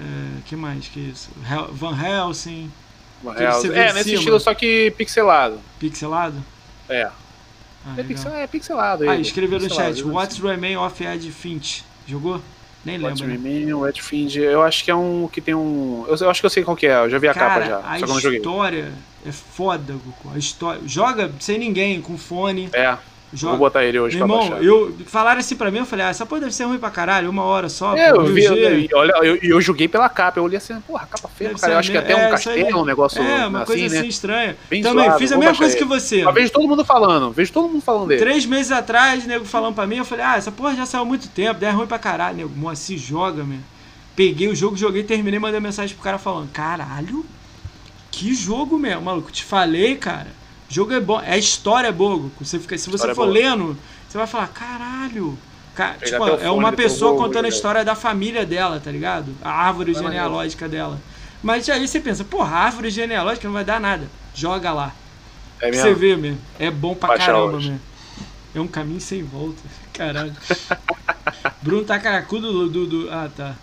É, 0.00 0.40
que 0.46 0.56
mais 0.56 0.88
que 0.88 1.00
isso? 1.00 1.30
Van 1.72 1.94
Helsing. 1.94 2.72
Van 3.22 3.34
Helsing. 3.34 3.72
É, 3.72 3.92
nesse 3.92 4.10
cima. 4.10 4.18
estilo, 4.18 4.40
só 4.40 4.54
que 4.54 4.90
pixelado. 4.96 5.60
Pixelado? 5.78 6.42
É. 6.88 7.10
Ah, 7.84 7.94
é, 7.96 8.02
pixel, 8.02 8.32
é, 8.34 8.46
pixelado. 8.46 9.08
Ah, 9.08 9.16
escreveu 9.16 9.60
no 9.60 9.68
chat. 9.72 10.02
What's 10.02 10.38
Remain 10.38 10.76
of 10.76 11.04
Ed 11.04 11.30
Finch? 11.30 11.84
Jogou? 12.06 12.40
Nem 12.88 12.96
lembro. 12.96 13.10
What's 13.80 14.10
né? 14.10 14.42
Eu 14.42 14.62
acho 14.62 14.82
que 14.82 14.90
é 14.90 14.94
um 14.94 15.28
que 15.30 15.40
tem 15.40 15.54
um. 15.54 16.06
Eu, 16.08 16.16
eu, 16.16 16.30
acho 16.30 16.40
que 16.40 16.46
eu 16.46 16.50
sei 16.50 16.64
qual 16.64 16.76
que 16.76 16.86
é. 16.86 16.96
Eu 16.96 17.10
já 17.10 17.18
vi 17.18 17.28
a 17.28 17.34
Cara, 17.34 17.48
capa 17.48 17.66
já. 17.66 17.78
A 17.80 17.98
só 17.98 18.30
história 18.30 18.90
é 19.26 19.32
foda, 19.32 19.92
Goku. 19.92 20.34
A 20.34 20.38
história. 20.38 20.80
Joga 20.86 21.30
sem 21.38 21.58
ninguém, 21.58 22.00
com 22.00 22.16
fone. 22.16 22.70
É. 22.72 22.96
Joga. 23.32 23.50
Vou 23.50 23.66
botar 23.66 23.84
ele 23.84 23.98
hoje 24.00 24.16
Meu 24.16 24.24
irmão, 24.24 24.38
baixar. 24.48 24.64
eu 24.64 24.96
falaram 25.06 25.40
assim 25.40 25.54
pra 25.54 25.70
mim, 25.70 25.78
eu 25.78 25.86
falei, 25.86 26.06
ah, 26.06 26.08
essa 26.08 26.24
porra 26.24 26.40
deve 26.42 26.54
ser 26.54 26.64
ruim 26.64 26.78
pra 26.78 26.90
caralho, 26.90 27.28
uma 27.28 27.42
hora 27.42 27.68
só. 27.68 27.94
É, 27.94 28.10
eu 28.10 28.24
vi, 28.24 28.44
eu, 28.44 28.54
olha, 28.98 29.12
eu, 29.22 29.36
eu 29.36 29.60
joguei 29.60 29.86
pela 29.86 30.08
capa, 30.08 30.38
eu 30.38 30.44
olhei 30.44 30.56
assim, 30.56 30.80
porra, 30.80 31.06
capa 31.06 31.28
feia, 31.28 31.54
cara. 31.54 31.74
Eu 31.74 31.78
acho 31.78 31.90
que 31.90 31.96
até 31.98 32.16
um 32.16 32.20
é, 32.20 32.30
castelo, 32.30 32.80
um 32.80 32.84
negócio 32.86 33.22
É, 33.22 33.46
uma 33.46 33.58
assim, 33.62 33.66
coisa 33.66 33.86
assim 33.86 34.02
né? 34.02 34.06
estranha. 34.08 34.56
Bem 34.70 34.82
Também 34.82 35.04
suave, 35.04 35.18
fiz 35.18 35.32
a 35.32 35.36
mesma 35.36 35.54
coisa 35.56 35.74
ele. 35.74 35.82
que 35.82 35.88
você. 35.88 36.24
Eu 36.24 36.32
vejo 36.32 36.52
todo 36.52 36.66
mundo 36.66 36.84
falando, 36.86 37.30
vejo 37.30 37.52
todo 37.52 37.68
mundo 37.68 37.82
falando 37.82 38.08
dele. 38.08 38.20
Três 38.20 38.46
meses 38.46 38.72
atrás, 38.72 39.26
nego 39.26 39.44
falando 39.44 39.74
pra 39.74 39.86
mim, 39.86 39.96
eu 39.96 40.04
falei, 40.06 40.24
ah, 40.24 40.36
essa 40.36 40.50
porra 40.50 40.74
já 40.74 40.86
saiu 40.86 41.02
há 41.02 41.04
muito 41.04 41.28
tempo, 41.28 41.62
é 41.62 41.70
ruim 41.70 41.86
pra 41.86 41.98
caralho, 41.98 42.36
nego. 42.38 42.50
Moacir 42.56 42.98
joga, 42.98 43.44
meu. 43.44 43.58
Peguei 44.16 44.48
o 44.48 44.56
jogo, 44.56 44.74
joguei, 44.74 45.04
terminei, 45.04 45.38
mandei 45.38 45.60
mensagem 45.60 45.94
pro 45.94 46.02
cara 46.02 46.18
falando, 46.18 46.50
caralho, 46.50 47.24
que 48.10 48.34
jogo, 48.34 48.78
meu, 48.78 49.00
maluco. 49.02 49.30
Te 49.30 49.44
falei, 49.44 49.96
cara. 49.96 50.38
O 50.70 50.74
jogo 50.74 50.92
é 50.92 51.00
bom, 51.00 51.20
é 51.20 51.38
história 51.38 51.88
é 51.88 51.92
boa, 51.92 52.30
Você 52.40 52.58
fica, 52.58 52.76
se 52.76 52.90
você 52.90 53.08
for 53.14 53.26
boa. 53.26 53.28
lendo 53.28 53.76
você 54.08 54.16
vai 54.16 54.26
falar, 54.26 54.48
caralho. 54.48 55.38
tipo, 56.02 56.26
é 56.40 56.50
uma 56.50 56.72
pessoa 56.72 57.16
contando 57.16 57.44
a 57.44 57.48
história 57.48 57.84
da 57.84 57.94
família 57.94 58.46
dela, 58.46 58.80
tá 58.80 58.90
ligado? 58.90 59.34
A 59.42 59.50
árvore 59.50 59.92
não 59.92 60.02
genealógica 60.02 60.64
não. 60.64 60.72
dela. 60.72 61.00
Mas 61.42 61.68
aí 61.68 61.86
você 61.86 62.00
pensa, 62.00 62.24
porra, 62.24 62.56
árvore 62.56 62.90
genealógica 62.90 63.46
não 63.46 63.54
vai 63.54 63.64
dar 63.64 63.78
nada. 63.78 64.08
Joga 64.34 64.72
lá. 64.72 64.94
É 65.60 65.70
mesmo? 65.70 65.82
Você 65.82 65.94
vê 65.94 66.16
mesmo. 66.16 66.40
É 66.58 66.70
bom 66.70 66.94
pra 66.94 67.08
Baixa 67.10 67.26
caramba 67.26 67.56
hoje. 67.56 67.70
mesmo. 67.70 67.82
É 68.54 68.60
um 68.60 68.66
caminho 68.66 69.00
sem 69.00 69.22
volta. 69.22 69.60
Caralho. 69.92 70.34
Bruno 71.60 71.84
tá 71.84 71.98
caracudo 71.98 72.50
do, 72.52 72.68
do, 72.68 72.86
do. 72.86 73.10
Ah, 73.10 73.28
tá. 73.34 73.54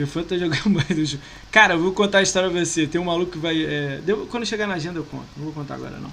Perfã 0.00 0.22
tá 0.22 0.38
jogando 0.38 0.70
mais 0.70 0.88
do 0.88 1.04
jogo. 1.04 1.22
Cara, 1.50 1.74
eu 1.74 1.78
vou 1.78 1.92
contar 1.92 2.18
a 2.18 2.22
história 2.22 2.48
pra 2.48 2.64
você. 2.64 2.86
Tem 2.86 2.98
um 2.98 3.04
maluco 3.04 3.32
que 3.32 3.38
vai. 3.38 3.62
É... 3.62 4.00
Quando 4.30 4.46
chegar 4.46 4.66
na 4.66 4.74
agenda 4.74 4.98
eu 4.98 5.04
conto. 5.04 5.26
Não 5.36 5.44
vou 5.44 5.52
contar 5.52 5.74
agora 5.74 5.98
não. 5.98 6.10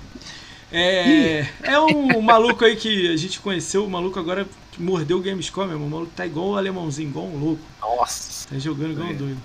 É, 0.70 1.48
é 1.64 1.80
um, 1.80 2.20
maluco 2.20 2.66
aí 2.66 2.76
que 2.76 3.08
a 3.08 3.16
gente 3.16 3.40
conheceu, 3.40 3.86
o 3.86 3.90
maluco 3.90 4.20
agora 4.20 4.46
mordeu 4.78 5.18
o 5.18 5.22
Gamescom, 5.22 5.66
meu 5.66 5.78
o 5.78 5.90
maluco 5.90 6.12
tá 6.14 6.26
igual 6.26 6.50
o 6.50 6.58
alemãozinho, 6.58 7.08
igual 7.08 7.26
um 7.26 7.40
louco. 7.40 7.62
Nossa. 7.80 8.50
Tá 8.50 8.60
jogando 8.60 8.92
igual 8.92 9.08
um 9.08 9.16
doido. 9.16 9.38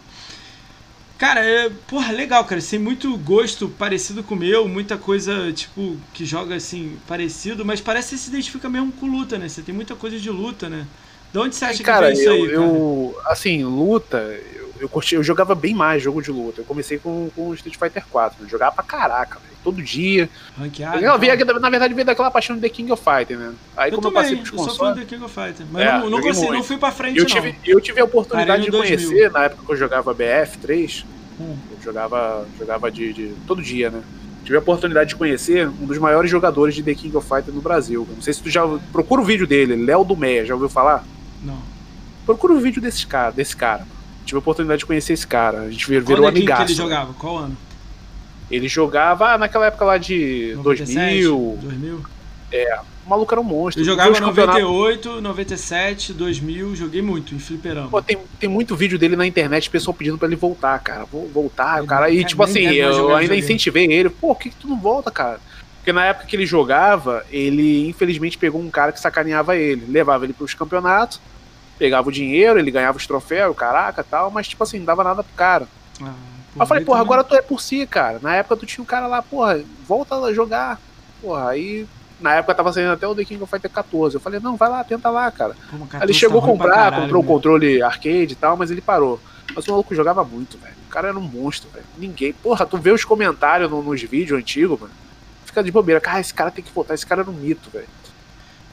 Cara, 1.16 1.44
é, 1.44 1.70
porra, 1.86 2.10
legal, 2.10 2.44
cara. 2.44 2.60
Tem 2.60 2.80
muito 2.80 3.16
gosto 3.18 3.68
parecido 3.68 4.24
com 4.24 4.34
o 4.34 4.38
meu, 4.38 4.66
muita 4.66 4.98
coisa, 4.98 5.52
tipo, 5.52 5.96
que 6.12 6.24
joga 6.24 6.56
assim, 6.56 6.98
parecido, 7.06 7.64
mas 7.64 7.80
parece 7.80 8.08
que 8.08 8.16
você 8.16 8.24
se 8.24 8.30
identifica 8.30 8.68
mesmo 8.68 8.90
com 8.90 9.06
luta, 9.06 9.38
né? 9.38 9.48
Você 9.48 9.62
tem 9.62 9.72
muita 9.72 9.94
coisa 9.94 10.18
de 10.18 10.28
luta, 10.28 10.68
né? 10.68 10.84
De 11.32 11.38
onde 11.38 11.56
você 11.56 11.64
acha 11.64 11.82
cara, 11.82 12.08
que 12.08 12.14
vem 12.14 12.22
isso 12.22 12.30
aí, 12.30 12.50
cara? 12.50 12.52
Eu, 12.52 13.18
assim, 13.24 13.64
luta, 13.64 14.38
eu, 14.78 14.88
curti, 14.88 15.14
eu 15.14 15.22
jogava 15.22 15.54
bem 15.54 15.74
mais 15.74 16.02
jogo 16.02 16.20
de 16.20 16.30
luta. 16.30 16.60
Eu 16.60 16.64
comecei 16.64 16.98
com, 16.98 17.30
com 17.34 17.54
Street 17.54 17.76
Fighter 17.76 18.04
4, 18.10 18.44
eu 18.44 18.48
jogava 18.48 18.72
pra 18.72 18.84
caraca, 18.84 19.38
véio, 19.38 19.56
todo 19.64 19.82
dia. 19.82 20.28
Ranqueado? 20.58 21.02
Eu 21.02 21.18
vi, 21.18 21.28
na 21.28 21.70
verdade, 21.70 21.94
veio 21.94 22.04
daquela 22.04 22.30
paixão 22.30 22.56
de 22.56 22.62
The 22.62 22.68
King 22.68 22.92
of 22.92 23.02
Fighter, 23.02 23.38
né? 23.38 23.54
Aí 23.74 23.90
eu 23.90 23.96
como 23.96 24.10
também, 24.10 24.18
eu 24.18 24.22
passei 24.22 24.36
pros 24.36 24.50
consoles... 24.50 24.72
Eu 24.72 24.76
sou 24.76 24.86
fã 24.86 24.92
do 24.92 25.00
The 25.00 25.06
King 25.06 25.24
of 25.24 25.34
Fighter, 25.34 25.66
mas 25.70 25.82
é, 25.82 25.92
não, 25.98 26.10
não, 26.10 26.20
consegui, 26.20 26.52
não 26.52 26.62
fui 26.62 26.76
pra 26.76 26.92
frente, 26.92 27.18
eu 27.18 27.24
tive, 27.24 27.56
Eu 27.64 27.80
tive 27.80 28.00
a 28.00 28.04
oportunidade 28.04 28.64
de 28.64 28.70
conhecer, 28.70 29.30
na 29.30 29.44
época 29.44 29.64
que 29.64 29.72
eu 29.72 29.76
jogava 29.76 30.14
BF3, 30.14 31.04
hum. 31.40 31.56
eu 31.70 31.82
jogava, 31.82 32.46
jogava 32.58 32.90
de, 32.90 33.12
de, 33.14 33.34
todo 33.46 33.62
dia, 33.62 33.88
né? 33.88 34.02
Tive 34.44 34.56
a 34.56 34.60
oportunidade 34.60 35.10
de 35.10 35.16
conhecer 35.16 35.68
um 35.68 35.86
dos 35.86 35.98
maiores 35.98 36.30
jogadores 36.30 36.74
de 36.74 36.82
The 36.82 36.94
King 36.94 37.16
of 37.16 37.26
Fighter 37.26 37.54
no 37.54 37.60
Brasil. 37.60 38.06
Não 38.12 38.20
sei 38.20 38.34
se 38.34 38.42
tu 38.42 38.50
já. 38.50 38.66
Procura 38.90 39.22
o 39.22 39.24
vídeo 39.24 39.46
dele, 39.46 39.76
Léo 39.76 40.02
do 40.02 40.16
Meia, 40.16 40.44
já 40.44 40.52
ouviu 40.52 40.68
falar? 40.68 41.04
Não. 41.42 41.58
Procura 42.24 42.52
o 42.52 42.60
vídeo 42.60 42.80
desse 42.80 43.06
cara, 43.06 43.30
desse 43.30 43.56
cara 43.56 43.86
tive 44.24 44.36
a 44.36 44.38
oportunidade 44.38 44.80
de 44.80 44.86
conhecer 44.86 45.12
esse 45.12 45.26
cara. 45.26 45.62
A 45.62 45.70
gente 45.70 45.86
virou 45.86 46.04
Qual 46.04 46.28
amigaço. 46.28 46.64
que 46.64 46.72
ele 46.72 46.76
jogava? 46.76 47.12
Qual 47.14 47.36
ano? 47.36 47.56
Ele 48.50 48.68
jogava 48.68 49.38
naquela 49.38 49.66
época 49.66 49.84
lá 49.84 49.98
de 49.98 50.52
97, 50.56 51.22
2000. 51.22 51.58
2000? 51.62 52.00
É, 52.52 52.80
o 53.06 53.08
maluco 53.08 53.32
era 53.32 53.40
um 53.40 53.44
monstro. 53.44 53.80
Eu 53.80 53.86
jogava 53.86 54.20
98, 54.20 55.22
97, 55.22 56.12
2000, 56.12 56.76
joguei 56.76 57.00
muito 57.00 57.34
em 57.34 57.38
fliperama. 57.38 57.88
Pô, 57.88 58.02
tem, 58.02 58.18
tem 58.38 58.48
muito 58.48 58.76
vídeo 58.76 58.98
dele 58.98 59.16
na 59.16 59.26
internet, 59.26 59.70
pessoal 59.70 59.94
pedindo 59.94 60.18
pra 60.18 60.28
ele 60.28 60.36
voltar, 60.36 60.78
cara. 60.80 61.06
Vou 61.06 61.26
voltar, 61.28 61.78
ele, 61.78 61.86
cara. 61.86 62.10
E 62.10 62.22
tipo 62.24 62.42
assim, 62.42 62.60
eu 62.66 63.14
ainda 63.14 63.34
incentivei 63.34 63.90
ele. 63.90 64.10
Pô, 64.10 64.34
por 64.34 64.38
que, 64.42 64.50
que 64.50 64.56
tu 64.56 64.68
não 64.68 64.78
volta, 64.78 65.10
cara? 65.10 65.40
Porque 65.82 65.92
na 65.92 66.06
época 66.06 66.26
que 66.26 66.36
ele 66.36 66.46
jogava, 66.46 67.26
ele 67.28 67.88
infelizmente 67.88 68.38
pegou 68.38 68.60
um 68.60 68.70
cara 68.70 68.92
que 68.92 69.00
sacaneava 69.00 69.56
ele. 69.56 69.84
Levava 69.90 70.24
ele 70.24 70.32
pros 70.32 70.54
campeonatos 70.54 71.20
pegava 71.82 72.08
o 72.08 72.12
dinheiro, 72.12 72.60
ele 72.60 72.70
ganhava 72.70 72.96
os 72.96 73.08
troféus, 73.08 73.56
caraca 73.56 74.04
tal, 74.04 74.30
mas 74.30 74.46
tipo 74.46 74.62
assim, 74.62 74.78
não 74.78 74.84
dava 74.84 75.02
nada 75.02 75.24
pro 75.24 75.34
cara. 75.34 75.66
Ah, 76.00 76.12
eu 76.60 76.66
falei, 76.66 76.84
porra, 76.84 77.00
agora 77.00 77.24
tu 77.24 77.34
é 77.34 77.42
por 77.42 77.60
si, 77.60 77.84
cara. 77.88 78.20
Na 78.22 78.36
época 78.36 78.56
tu 78.56 78.66
tinha 78.66 78.82
um 78.82 78.86
cara 78.86 79.08
lá, 79.08 79.20
porra, 79.20 79.60
volta 79.84 80.14
a 80.14 80.32
jogar. 80.32 80.80
Porra, 81.20 81.50
aí 81.50 81.84
na 82.20 82.34
época 82.34 82.54
tava 82.54 82.72
saindo 82.72 82.92
até 82.92 83.04
o 83.04 83.16
The 83.16 83.24
King 83.24 83.42
of 83.42 83.50
Fighter 83.50 83.68
14. 83.68 84.14
Eu 84.14 84.20
falei, 84.20 84.38
não, 84.38 84.56
vai 84.56 84.68
lá, 84.68 84.84
tenta 84.84 85.10
lá, 85.10 85.28
cara. 85.32 85.56
Como, 85.70 85.88
cara 85.88 86.04
ele 86.04 86.14
chegou 86.14 86.40
tá 86.40 86.46
a 86.46 86.50
comprar, 86.50 86.68
caralho, 86.68 87.02
comprou 87.02 87.22
o 87.22 87.26
controle 87.26 87.82
arcade 87.82 88.32
e 88.32 88.36
tal, 88.36 88.56
mas 88.56 88.70
ele 88.70 88.80
parou. 88.80 89.18
Mas 89.52 89.66
o 89.66 89.72
maluco 89.72 89.92
jogava 89.92 90.22
muito, 90.22 90.56
velho. 90.58 90.76
O 90.86 90.88
cara 90.88 91.08
era 91.08 91.18
um 91.18 91.22
monstro, 91.22 91.68
velho. 91.70 91.84
Ninguém. 91.98 92.32
Porra, 92.32 92.64
tu 92.64 92.78
vê 92.78 92.92
os 92.92 93.04
comentários 93.04 93.68
no, 93.68 93.82
nos 93.82 94.00
vídeos 94.02 94.38
antigos, 94.38 94.78
mano. 94.78 94.92
Fica 95.52 95.62
de 95.62 95.70
bobeira. 95.70 96.00
Cara, 96.00 96.18
esse 96.18 96.32
cara 96.32 96.50
tem 96.50 96.64
que 96.64 96.72
voltar. 96.72 96.94
Esse 96.94 97.06
cara 97.06 97.20
era 97.20 97.30
um 97.30 97.34
mito, 97.34 97.68
velho. 97.70 97.86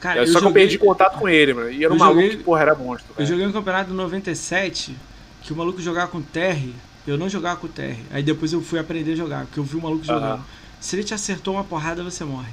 Cara, 0.00 0.26
só 0.26 0.32
joguei... 0.32 0.40
que 0.40 0.46
eu 0.46 0.52
perdi 0.52 0.78
contato 0.78 1.18
com 1.18 1.28
ele, 1.28 1.52
mano. 1.52 1.70
E 1.70 1.84
era 1.84 1.92
um 1.92 1.96
eu 1.96 1.98
maluco 1.98 2.22
joguei... 2.22 2.36
que, 2.38 2.42
porra, 2.42 2.62
era 2.62 2.74
monstro. 2.74 3.14
Eu 3.18 3.26
joguei 3.26 3.46
um 3.46 3.52
campeonato 3.52 3.92
97 3.92 4.96
que 5.42 5.52
o 5.52 5.56
maluco 5.56 5.78
jogava 5.82 6.10
com 6.10 6.22
Terry. 6.22 6.74
Eu 7.06 7.18
não 7.18 7.28
jogava 7.28 7.60
com 7.60 7.66
o 7.66 7.70
Terry. 7.70 8.02
Aí 8.10 8.22
depois 8.22 8.50
eu 8.54 8.62
fui 8.62 8.78
aprender 8.78 9.12
a 9.12 9.16
jogar, 9.16 9.44
porque 9.44 9.60
eu 9.60 9.64
vi 9.64 9.76
o 9.76 9.82
maluco 9.82 10.04
jogando. 10.04 10.42
Se 10.80 10.96
ele 10.96 11.04
te 11.04 11.12
acertou 11.12 11.54
uma 11.54 11.64
porrada, 11.64 12.02
você 12.02 12.24
morre. 12.24 12.52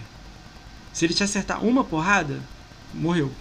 Se 0.92 1.06
ele 1.06 1.14
te 1.14 1.24
acertar 1.24 1.64
uma 1.64 1.86
porrada, 1.86 2.38
morreu. 2.94 3.32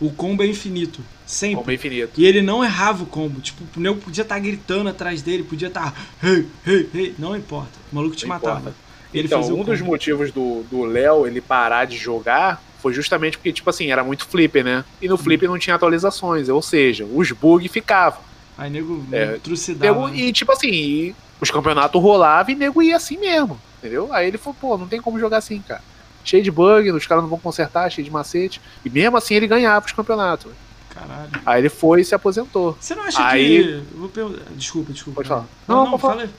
O 0.00 0.10
combo 0.10 0.42
é 0.42 0.46
infinito. 0.48 1.00
Sempre. 1.24 1.58
Combo 1.58 1.70
é 1.70 1.74
infinito. 1.74 2.20
E 2.20 2.26
ele 2.26 2.42
não 2.42 2.64
errava 2.64 3.04
o 3.04 3.06
combo. 3.06 3.40
Tipo, 3.40 3.62
o 3.76 3.80
nego 3.80 4.00
podia 4.00 4.22
estar 4.22 4.34
tá 4.34 4.40
gritando 4.40 4.88
atrás 4.88 5.22
dele, 5.22 5.44
podia 5.44 5.68
estar. 5.68 5.92
Tá, 5.92 6.26
hey, 6.26 6.48
hey, 6.66 6.90
hey. 6.92 7.14
Não 7.16 7.36
importa. 7.36 7.78
O 7.92 7.94
maluco 7.94 8.16
te 8.16 8.26
não 8.26 8.30
matava. 8.30 8.58
Importa. 8.58 8.81
Ele 9.12 9.26
então, 9.26 9.40
um 9.42 9.62
dos 9.62 9.80
motivos 9.80 10.30
do 10.32 10.84
Léo 10.84 11.26
ele 11.26 11.40
parar 11.40 11.84
de 11.84 11.96
jogar 11.96 12.62
foi 12.80 12.92
justamente 12.92 13.38
porque, 13.38 13.52
tipo 13.52 13.70
assim, 13.70 13.92
era 13.92 14.02
muito 14.02 14.26
flipper, 14.26 14.64
né? 14.64 14.84
E 15.00 15.06
no 15.06 15.16
flipper 15.16 15.48
não 15.48 15.58
tinha 15.58 15.76
atualizações, 15.76 16.48
ou 16.48 16.60
seja, 16.60 17.04
os 17.04 17.30
bugs 17.30 17.70
ficavam. 17.70 18.20
Aí 18.58 18.68
nego 18.68 19.04
é, 19.12 19.38
trucidava. 19.42 20.08
Né? 20.08 20.16
E 20.16 20.32
tipo 20.32 20.50
assim, 20.50 21.14
os 21.40 21.50
campeonatos 21.50 22.02
rolavam 22.02 22.52
e 22.52 22.56
nego 22.56 22.82
ia 22.82 22.96
assim 22.96 23.16
mesmo, 23.16 23.60
entendeu? 23.78 24.12
Aí 24.12 24.26
ele 24.26 24.36
falou, 24.36 24.56
pô, 24.60 24.76
não 24.76 24.88
tem 24.88 25.00
como 25.00 25.18
jogar 25.18 25.38
assim, 25.38 25.60
cara. 25.60 25.82
Cheio 26.24 26.42
de 26.42 26.50
bug, 26.50 26.90
os 26.90 27.06
caras 27.06 27.22
não 27.22 27.30
vão 27.30 27.38
consertar, 27.38 27.90
cheio 27.90 28.04
de 28.04 28.10
macete. 28.10 28.60
E 28.84 28.90
mesmo 28.90 29.16
assim 29.16 29.34
ele 29.34 29.46
ganhava 29.46 29.86
os 29.86 29.92
campeonatos. 29.92 30.52
Caralho. 30.90 31.30
Aí 31.46 31.60
ele 31.60 31.68
foi 31.68 32.02
e 32.02 32.04
se 32.04 32.14
aposentou. 32.14 32.76
Você 32.80 32.94
não 32.94 33.04
acha 33.04 33.24
aí... 33.24 33.62
que. 33.62 34.56
Desculpa, 34.56 34.92
desculpa. 34.92 35.16
Pode 35.16 35.28
falar. 35.28 35.46
Não, 35.66 35.84
não, 35.84 35.90
não 35.92 35.98
fala. 35.98 36.16
Pode... 36.16 36.30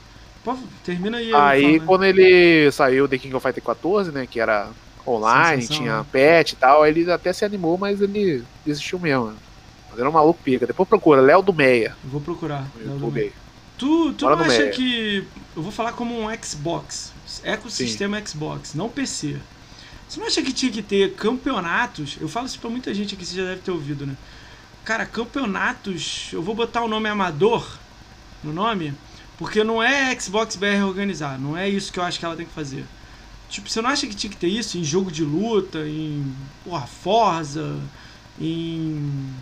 Termina 0.83 1.17
aí. 1.17 1.33
Aí 1.33 1.79
quando 1.79 2.03
ele 2.03 2.71
saiu 2.71 3.07
The 3.07 3.17
King 3.17 3.35
of 3.35 3.45
Fighter 3.45 3.63
14, 3.63 4.11
né? 4.11 4.27
Que 4.27 4.39
era 4.39 4.69
online, 5.07 5.61
Sensação, 5.61 5.83
tinha 5.83 5.97
né? 5.97 6.05
pet 6.11 6.51
e 6.51 6.55
tal, 6.55 6.85
ele 6.85 7.09
até 7.11 7.33
se 7.33 7.43
animou, 7.43 7.77
mas 7.77 8.01
ele 8.01 8.43
desistiu 8.65 8.99
mesmo. 8.99 9.33
Mas 9.89 9.99
era 9.99 10.09
um 10.09 10.13
maluco 10.13 10.39
pica. 10.43 10.65
Depois 10.65 10.87
procura, 10.87 11.21
Léo 11.21 11.41
do 11.41 11.53
Meia. 11.53 11.95
Vou 12.03 12.21
procurar. 12.21 12.65
Tu, 13.77 14.13
tu 14.13 14.25
não 14.25 14.39
acha 14.39 14.59
Meia. 14.59 14.71
que. 14.71 15.27
Eu 15.55 15.61
vou 15.61 15.71
falar 15.71 15.93
como 15.93 16.19
um 16.19 16.43
Xbox. 16.43 17.13
Ecossistema 17.43 18.19
Sim. 18.19 18.25
Xbox, 18.25 18.73
não 18.75 18.89
PC. 18.89 19.37
Você 20.07 20.19
não 20.19 20.27
acha 20.27 20.41
que 20.41 20.53
tinha 20.53 20.71
que 20.71 20.81
ter 20.81 21.13
campeonatos? 21.15 22.17
Eu 22.21 22.27
falo 22.27 22.45
isso 22.45 22.59
pra 22.59 22.69
muita 22.69 22.93
gente 22.93 23.15
aqui, 23.15 23.25
você 23.25 23.35
já 23.37 23.43
deve 23.43 23.61
ter 23.61 23.71
ouvido, 23.71 24.05
né? 24.05 24.15
Cara, 24.83 25.05
campeonatos. 25.05 26.29
Eu 26.31 26.41
vou 26.41 26.53
botar 26.53 26.83
o 26.83 26.87
nome 26.87 27.09
amador 27.09 27.65
no 28.43 28.53
nome, 28.53 28.93
porque 29.38 29.63
não 29.63 29.81
é 29.81 30.17
Xbox 30.19 30.55
BR 30.55 30.84
organizar. 30.86 31.39
Não 31.39 31.57
é 31.57 31.67
isso 31.67 31.91
que 31.91 31.99
eu 31.99 32.03
acho 32.03 32.19
que 32.19 32.25
ela 32.25 32.36
tem 32.36 32.45
que 32.45 32.53
fazer. 32.53 32.86
Tipo, 33.49 33.69
você 33.69 33.81
não 33.81 33.89
acha 33.89 34.07
que 34.07 34.15
tinha 34.15 34.31
que 34.31 34.38
ter 34.38 34.47
isso 34.47 34.77
em 34.77 34.84
jogo 34.84 35.11
de 35.11 35.23
luta, 35.23 35.79
em. 35.79 36.34
Porra, 36.63 36.88
Forza, 36.88 37.79
em 38.39 39.34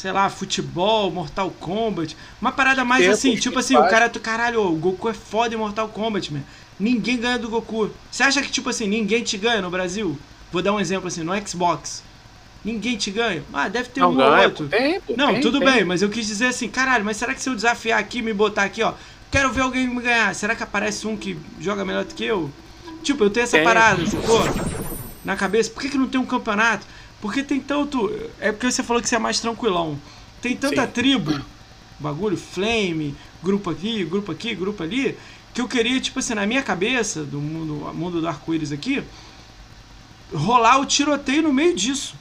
sei 0.00 0.12
lá, 0.12 0.30
futebol, 0.30 1.10
Mortal 1.10 1.50
Kombat. 1.50 2.16
Uma 2.40 2.50
parada 2.50 2.84
mais 2.86 3.02
Tempo 3.02 3.12
assim, 3.12 3.36
tipo 3.36 3.58
assim, 3.58 3.74
faz. 3.74 3.86
o 3.86 3.90
cara, 3.90 4.08
caralho, 4.08 4.62
o 4.62 4.74
Goku 4.74 5.10
é 5.10 5.12
foda 5.12 5.54
em 5.54 5.58
Mortal 5.58 5.88
Kombat, 5.88 6.32
man. 6.32 6.40
Ninguém 6.78 7.18
ganha 7.18 7.38
do 7.38 7.50
Goku. 7.50 7.90
Você 8.10 8.22
acha 8.22 8.40
que, 8.40 8.50
tipo 8.50 8.70
assim, 8.70 8.88
ninguém 8.88 9.22
te 9.22 9.36
ganha 9.36 9.60
no 9.60 9.68
Brasil? 9.68 10.18
Vou 10.50 10.62
dar 10.62 10.72
um 10.72 10.80
exemplo 10.80 11.06
assim, 11.06 11.22
no 11.22 11.32
Xbox. 11.46 12.02
Ninguém 12.64 12.96
te 12.96 13.10
ganha? 13.10 13.42
Ah, 13.52 13.68
deve 13.68 13.90
ter 13.90 14.00
não 14.00 14.12
um 14.12 14.16
ganha, 14.16 14.30
ou 14.30 14.44
outro. 14.44 14.68
Tempo, 14.68 15.14
não, 15.14 15.32
tem, 15.32 15.40
tudo 15.42 15.58
tem. 15.58 15.70
bem, 15.70 15.84
mas 15.84 16.00
eu 16.00 16.08
quis 16.08 16.26
dizer 16.26 16.46
assim, 16.46 16.68
caralho, 16.68 17.04
mas 17.04 17.18
será 17.18 17.34
que 17.34 17.42
se 17.42 17.50
eu 17.50 17.54
desafiar 17.54 18.00
aqui, 18.00 18.22
me 18.22 18.32
botar 18.32 18.64
aqui, 18.64 18.82
ó, 18.82 18.94
quero 19.30 19.52
ver 19.52 19.62
alguém 19.62 19.86
me 19.86 20.02
ganhar, 20.02 20.34
será 20.34 20.54
que 20.54 20.62
aparece 20.62 21.06
um 21.06 21.16
que 21.16 21.38
joga 21.60 21.84
melhor 21.84 22.04
do 22.04 22.14
que 22.14 22.24
eu? 22.24 22.50
Tipo, 23.02 23.24
eu 23.24 23.30
tenho 23.30 23.44
essa 23.44 23.56
tem. 23.56 23.64
parada, 23.64 24.04
sacou? 24.06 24.42
Na 25.24 25.36
cabeça, 25.36 25.70
por 25.70 25.82
que, 25.82 25.90
que 25.90 25.98
não 25.98 26.08
tem 26.08 26.20
um 26.20 26.26
campeonato? 26.26 26.86
Porque 27.20 27.42
tem 27.42 27.60
tanto. 27.60 28.12
É 28.40 28.50
porque 28.52 28.70
você 28.70 28.82
falou 28.82 29.02
que 29.02 29.08
você 29.08 29.16
é 29.16 29.18
mais 29.18 29.40
tranquilão. 29.40 29.98
Tem 30.40 30.56
tanta 30.56 30.86
Sim. 30.86 30.92
tribo, 30.92 31.40
bagulho, 31.98 32.36
flame, 32.36 33.14
grupo 33.42 33.70
aqui, 33.70 34.04
grupo 34.04 34.32
aqui, 34.32 34.54
grupo 34.54 34.82
ali, 34.82 35.16
que 35.52 35.60
eu 35.60 35.68
queria, 35.68 36.00
tipo 36.00 36.18
assim, 36.18 36.34
na 36.34 36.46
minha 36.46 36.62
cabeça, 36.62 37.22
do 37.22 37.38
mundo, 37.38 37.92
mundo 37.94 38.20
do 38.20 38.28
arco-íris 38.28 38.72
aqui, 38.72 39.02
rolar 40.32 40.78
o 40.78 40.86
tiroteio 40.86 41.42
no 41.42 41.52
meio 41.52 41.74
disso. 41.74 42.14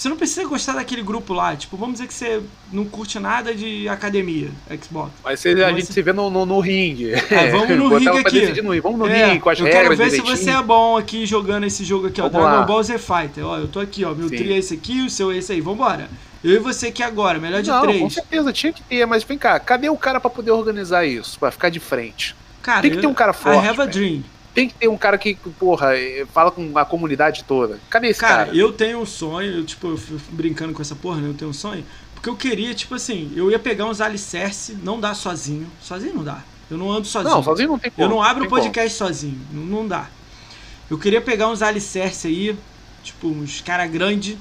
Você 0.00 0.08
não 0.08 0.16
precisa 0.16 0.48
gostar 0.48 0.72
daquele 0.72 1.02
grupo 1.02 1.34
lá. 1.34 1.54
Tipo, 1.54 1.76
vamos 1.76 1.96
dizer 1.96 2.06
que 2.06 2.14
você 2.14 2.40
não 2.72 2.86
curte 2.86 3.18
nada 3.18 3.54
de 3.54 3.86
academia, 3.86 4.48
Xbox. 4.82 5.12
Mas 5.22 5.40
você, 5.40 5.50
a 5.62 5.68
gente 5.72 5.92
se 5.92 6.00
vê 6.00 6.10
no, 6.10 6.30
no, 6.30 6.46
no 6.46 6.58
ringue. 6.58 7.12
É, 7.12 7.50
vamos 7.50 7.76
no 7.76 7.88
ringue 7.98 8.08
aqui. 8.08 8.80
Vamos 8.80 8.98
no 8.98 9.06
é, 9.06 9.26
ringue 9.26 9.40
com 9.40 9.50
as 9.50 9.60
eu. 9.60 9.66
Eu 9.66 9.72
quero 9.72 9.90
ver 9.90 10.08
direitinho. 10.08 10.34
se 10.38 10.42
você 10.42 10.50
é 10.52 10.62
bom 10.62 10.96
aqui 10.96 11.26
jogando 11.26 11.64
esse 11.64 11.84
jogo 11.84 12.06
aqui, 12.06 12.18
ó. 12.18 12.30
Vamos 12.30 12.46
Dragon 12.46 12.60
lá. 12.60 12.66
Ball 12.66 12.82
Z 12.82 12.96
Fighter. 12.96 13.44
Ó, 13.44 13.58
eu 13.58 13.68
tô 13.68 13.78
aqui, 13.78 14.02
ó. 14.02 14.14
Meu 14.14 14.30
Sim. 14.30 14.36
tri 14.36 14.54
é 14.54 14.56
esse 14.56 14.72
aqui, 14.72 15.02
o 15.02 15.10
seu 15.10 15.30
é 15.32 15.36
esse 15.36 15.52
aí. 15.52 15.60
Vambora. 15.60 16.08
Eu 16.42 16.54
e 16.54 16.58
você 16.60 16.86
aqui 16.86 17.02
agora, 17.02 17.38
melhor 17.38 17.60
de 17.60 17.68
não, 17.68 17.82
três. 17.82 18.00
Com 18.00 18.08
certeza, 18.08 18.50
tinha 18.54 18.72
que 18.72 18.82
ter, 18.82 19.04
mas 19.04 19.22
vem 19.22 19.36
cá, 19.36 19.60
cadê 19.60 19.90
o 19.90 19.98
cara 19.98 20.18
para 20.18 20.30
poder 20.30 20.52
organizar 20.52 21.04
isso? 21.04 21.38
para 21.38 21.50
ficar 21.50 21.68
de 21.68 21.78
frente? 21.78 22.34
Cara, 22.62 22.80
tem 22.80 22.90
que 22.90 22.96
ter 22.96 23.06
um 23.06 23.12
cara 23.12 23.34
forte. 23.34 23.66
I 23.66 23.68
have 23.68 23.82
a 23.82 23.84
dream. 23.84 24.22
Tem 24.54 24.68
que 24.68 24.74
ter 24.74 24.88
um 24.88 24.96
cara 24.96 25.16
que, 25.16 25.36
porra, 25.58 25.90
fala 26.32 26.50
com 26.50 26.76
a 26.76 26.84
comunidade 26.84 27.44
toda. 27.44 27.78
Cadê 27.88 28.08
esse 28.08 28.20
cara? 28.20 28.46
Cara, 28.46 28.56
eu 28.56 28.72
tenho 28.72 28.98
um 28.98 29.06
sonho, 29.06 29.58
eu, 29.58 29.64
tipo, 29.64 29.88
eu 29.88 30.00
brincando 30.30 30.72
com 30.72 30.82
essa 30.82 30.96
porra, 30.96 31.20
né? 31.20 31.28
Eu 31.28 31.34
tenho 31.34 31.50
um 31.50 31.54
sonho. 31.54 31.84
Porque 32.14 32.28
eu 32.28 32.36
queria, 32.36 32.74
tipo 32.74 32.94
assim, 32.94 33.32
eu 33.36 33.50
ia 33.50 33.58
pegar 33.58 33.86
uns 33.86 34.00
alicerce, 34.00 34.76
não 34.82 35.00
dá 35.00 35.14
sozinho. 35.14 35.66
Sozinho 35.80 36.14
não 36.14 36.24
dá. 36.24 36.42
Eu 36.68 36.76
não 36.76 36.90
ando 36.90 37.06
sozinho. 37.06 37.34
Não, 37.34 37.42
sozinho 37.42 37.68
não 37.68 37.78
tem 37.78 37.90
como. 37.90 38.04
Eu 38.04 38.10
não 38.10 38.22
abro 38.22 38.44
o 38.44 38.48
podcast 38.48 38.98
como. 38.98 39.08
sozinho. 39.08 39.40
Não, 39.52 39.62
não 39.62 39.88
dá. 39.88 40.08
Eu 40.90 40.98
queria 40.98 41.20
pegar 41.20 41.48
uns 41.48 41.62
alicerce 41.62 42.26
aí, 42.26 42.56
tipo, 43.04 43.28
uns 43.28 43.60
cara 43.60 43.86
grande. 43.86 44.36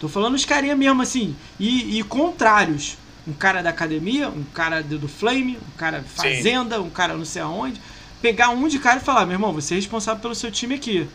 Tô 0.00 0.08
falando 0.08 0.34
os 0.34 0.44
carinha 0.44 0.74
mesmo, 0.74 1.02
assim. 1.02 1.36
E, 1.60 1.98
e 1.98 2.02
contrários. 2.02 2.96
Um 3.26 3.32
cara 3.34 3.60
da 3.60 3.68
academia, 3.68 4.30
um 4.30 4.42
cara 4.42 4.82
do 4.82 5.06
Flame, 5.06 5.58
um 5.58 5.76
cara 5.76 6.02
fazenda, 6.02 6.76
Sim. 6.76 6.82
um 6.82 6.88
cara 6.88 7.14
não 7.14 7.26
sei 7.26 7.42
aonde 7.42 7.78
pegar 8.20 8.50
um 8.50 8.68
de 8.68 8.78
cara 8.78 8.98
e 8.98 9.04
falar, 9.04 9.26
meu 9.26 9.34
irmão, 9.34 9.52
você 9.52 9.74
é 9.74 9.76
responsável 9.76 10.20
pelo 10.20 10.34
seu 10.34 10.50
time 10.50 10.74
aqui. 10.74 11.06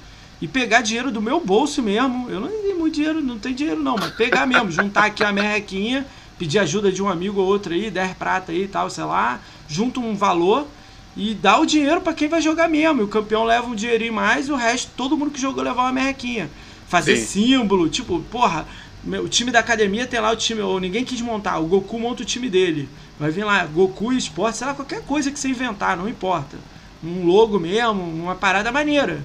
E 0.41 0.47
pegar 0.47 0.81
dinheiro 0.81 1.11
do 1.11 1.21
meu 1.21 1.39
bolso 1.39 1.81
mesmo. 1.81 2.29
Eu 2.29 2.39
não 2.39 2.47
tenho 2.49 2.79
muito 2.79 2.95
dinheiro, 2.95 3.21
não 3.21 3.39
tem 3.39 3.53
dinheiro 3.53 3.81
não, 3.81 3.95
mas 3.95 4.11
pegar 4.11 4.45
mesmo, 4.45 4.71
juntar 4.71 5.05
aqui 5.05 5.23
a 5.23 5.31
merrequinha, 5.31 6.05
pedir 6.37 6.59
ajuda 6.59 6.91
de 6.91 7.01
um 7.01 7.09
amigo 7.09 7.39
ou 7.39 7.47
outro 7.47 7.73
aí, 7.73 7.89
10 7.89 8.13
prata 8.17 8.51
aí 8.51 8.63
e 8.63 8.67
tal, 8.67 8.89
sei 8.89 9.03
lá, 9.03 9.39
junta 9.67 9.99
um 9.99 10.15
valor 10.15 10.67
e 11.15 11.33
dá 11.35 11.59
o 11.59 11.65
dinheiro 11.65 12.01
para 12.01 12.13
quem 12.13 12.27
vai 12.27 12.41
jogar 12.41 12.67
mesmo. 12.67 13.01
E 13.01 13.03
o 13.03 13.07
campeão 13.07 13.43
leva 13.43 13.67
um 13.67 13.75
dinheirinho 13.75 14.13
mais, 14.13 14.49
o 14.49 14.55
resto, 14.55 14.91
todo 14.97 15.17
mundo 15.17 15.31
que 15.31 15.39
jogou 15.39 15.63
levar 15.63 15.83
uma 15.83 15.91
merrequinha. 15.91 16.49
Fazer 16.87 17.15
Sim. 17.17 17.57
símbolo, 17.57 17.89
tipo, 17.89 18.19
porra, 18.31 18.65
o 19.05 19.27
time 19.27 19.49
da 19.49 19.59
academia 19.59 20.05
tem 20.05 20.19
lá 20.19 20.31
o 20.31 20.35
time, 20.35 20.61
ou 20.61 20.79
ninguém 20.79 21.03
quis 21.03 21.21
montar, 21.21 21.57
o 21.57 21.65
Goku 21.65 21.99
monta 21.99 22.21
o 22.23 22.25
time 22.25 22.49
dele. 22.49 22.89
Vai 23.19 23.31
vir 23.31 23.43
lá, 23.43 23.65
Goku 23.65 24.11
e 24.11 24.17
esporte, 24.17 24.57
sei 24.57 24.67
lá, 24.67 24.73
qualquer 24.73 25.01
coisa 25.03 25.31
que 25.31 25.39
você 25.39 25.47
inventar, 25.47 25.95
não 25.95 26.07
importa 26.07 26.57
um 27.03 27.25
logo 27.25 27.59
mesmo, 27.59 28.01
uma 28.01 28.35
parada 28.35 28.71
maneira. 28.71 29.23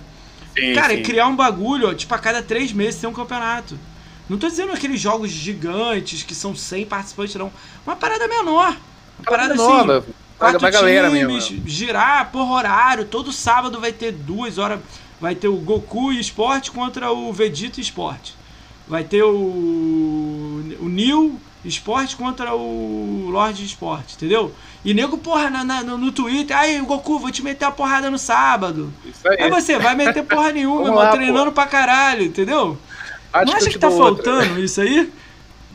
Sim, 0.57 0.75
Cara, 0.75 0.95
sim. 0.95 1.03
criar 1.03 1.27
um 1.29 1.37
bagulho, 1.37 1.89
ó, 1.89 1.95
tipo, 1.95 2.13
a 2.15 2.19
cada 2.19 2.43
três 2.43 2.73
meses 2.73 3.01
tem 3.01 3.09
um 3.09 3.13
campeonato. 3.13 3.79
Não 4.29 4.37
tô 4.37 4.49
dizendo 4.49 4.73
aqueles 4.73 5.01
jogos 5.01 5.31
gigantes 5.31 6.23
que 6.23 6.35
são 6.35 6.55
100 6.55 6.85
participantes, 6.87 7.35
não. 7.37 7.51
Uma 7.87 7.97
parada 7.97 8.29
menor. 8.29 8.77
Uma 9.19 9.25
parada 9.25 9.55
menor, 9.55 9.91
assim. 9.91 10.13
Quatro 10.39 10.61
da 10.61 10.71
galera 10.71 11.11
times, 11.11 11.51
mesmo. 11.51 11.69
girar 11.69 12.31
por 12.31 12.49
horário. 12.49 13.05
Todo 13.07 13.33
sábado 13.33 13.81
vai 13.81 13.93
ter 13.93 14.13
duas 14.13 14.59
horas. 14.59 14.81
Vai 15.21 15.35
ter 15.35 15.49
o 15.49 15.57
Goku 15.57 16.13
e 16.13 16.21
Esporte 16.21 16.71
contra 16.71 17.11
o 17.11 17.33
Vegeta 17.33 17.81
e 17.81 17.83
Esporte. 17.83 18.37
Vai 18.87 19.03
ter 19.03 19.23
o, 19.23 19.29
o 20.81 20.89
Neo 20.89 21.41
Esporte 21.65 22.15
contra 22.17 22.55
o 22.55 23.29
Lorde 23.31 23.65
Esporte, 23.65 24.15
entendeu? 24.15 24.55
E 24.85 24.95
nego, 24.95 25.19
porra, 25.19 25.51
na, 25.51 25.65
na, 25.65 25.83
no, 25.83 26.13
Twitter, 26.13 26.57
aí, 26.57 26.81
Goku, 26.81 27.19
vou 27.19 27.31
te 27.31 27.43
meter 27.43 27.65
a 27.65 27.71
porrada 27.71 28.11
no 28.11 28.19
sábado. 28.19 28.93
Isso 29.05 29.29
aí. 29.29 29.43
Aí 29.43 29.51
você 29.51 29.79
vai 29.79 29.95
meter 29.95 30.23
porra 30.23 30.53
nenhuma, 30.53 30.83
irmão, 30.83 30.95
lá, 30.95 31.11
treinando 31.11 31.53
pra 31.53 31.67
caralho, 31.67 32.23
entendeu? 32.23 32.79
Acho 33.33 33.47
Não 33.47 33.55
acha 33.55 33.67
que, 33.67 33.73
que 33.73 33.79
tá 33.79 33.91
faltando 33.91 34.41
outra. 34.41 34.61
isso 34.61 34.81
aí? 34.81 35.13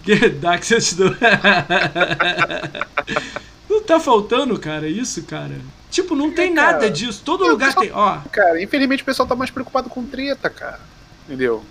Dá 0.42 0.58
que 0.58 0.66
você 0.66 0.80
te 0.80 0.96
dou. 0.96 1.16
Não 3.70 3.82
tá 3.82 4.00
faltando, 4.00 4.58
cara, 4.60 4.88
isso, 4.88 5.24
cara. 5.24 5.56
Tipo, 5.90 6.16
não 6.16 6.32
tem 6.32 6.54
cara, 6.54 6.74
nada 6.74 6.90
disso. 6.90 7.22
Todo 7.24 7.48
lugar 7.48 7.68
pessoal, 7.68 7.86
tem, 7.86 7.94
ó. 7.94 8.18
Cara, 8.32 8.62
infelizmente 8.62 9.04
o 9.04 9.06
pessoal 9.06 9.28
tá 9.28 9.36
mais 9.36 9.50
preocupado 9.52 9.90
com 9.90 10.04
treta, 10.04 10.50
cara. 10.50 10.80
Entendeu? 11.26 11.64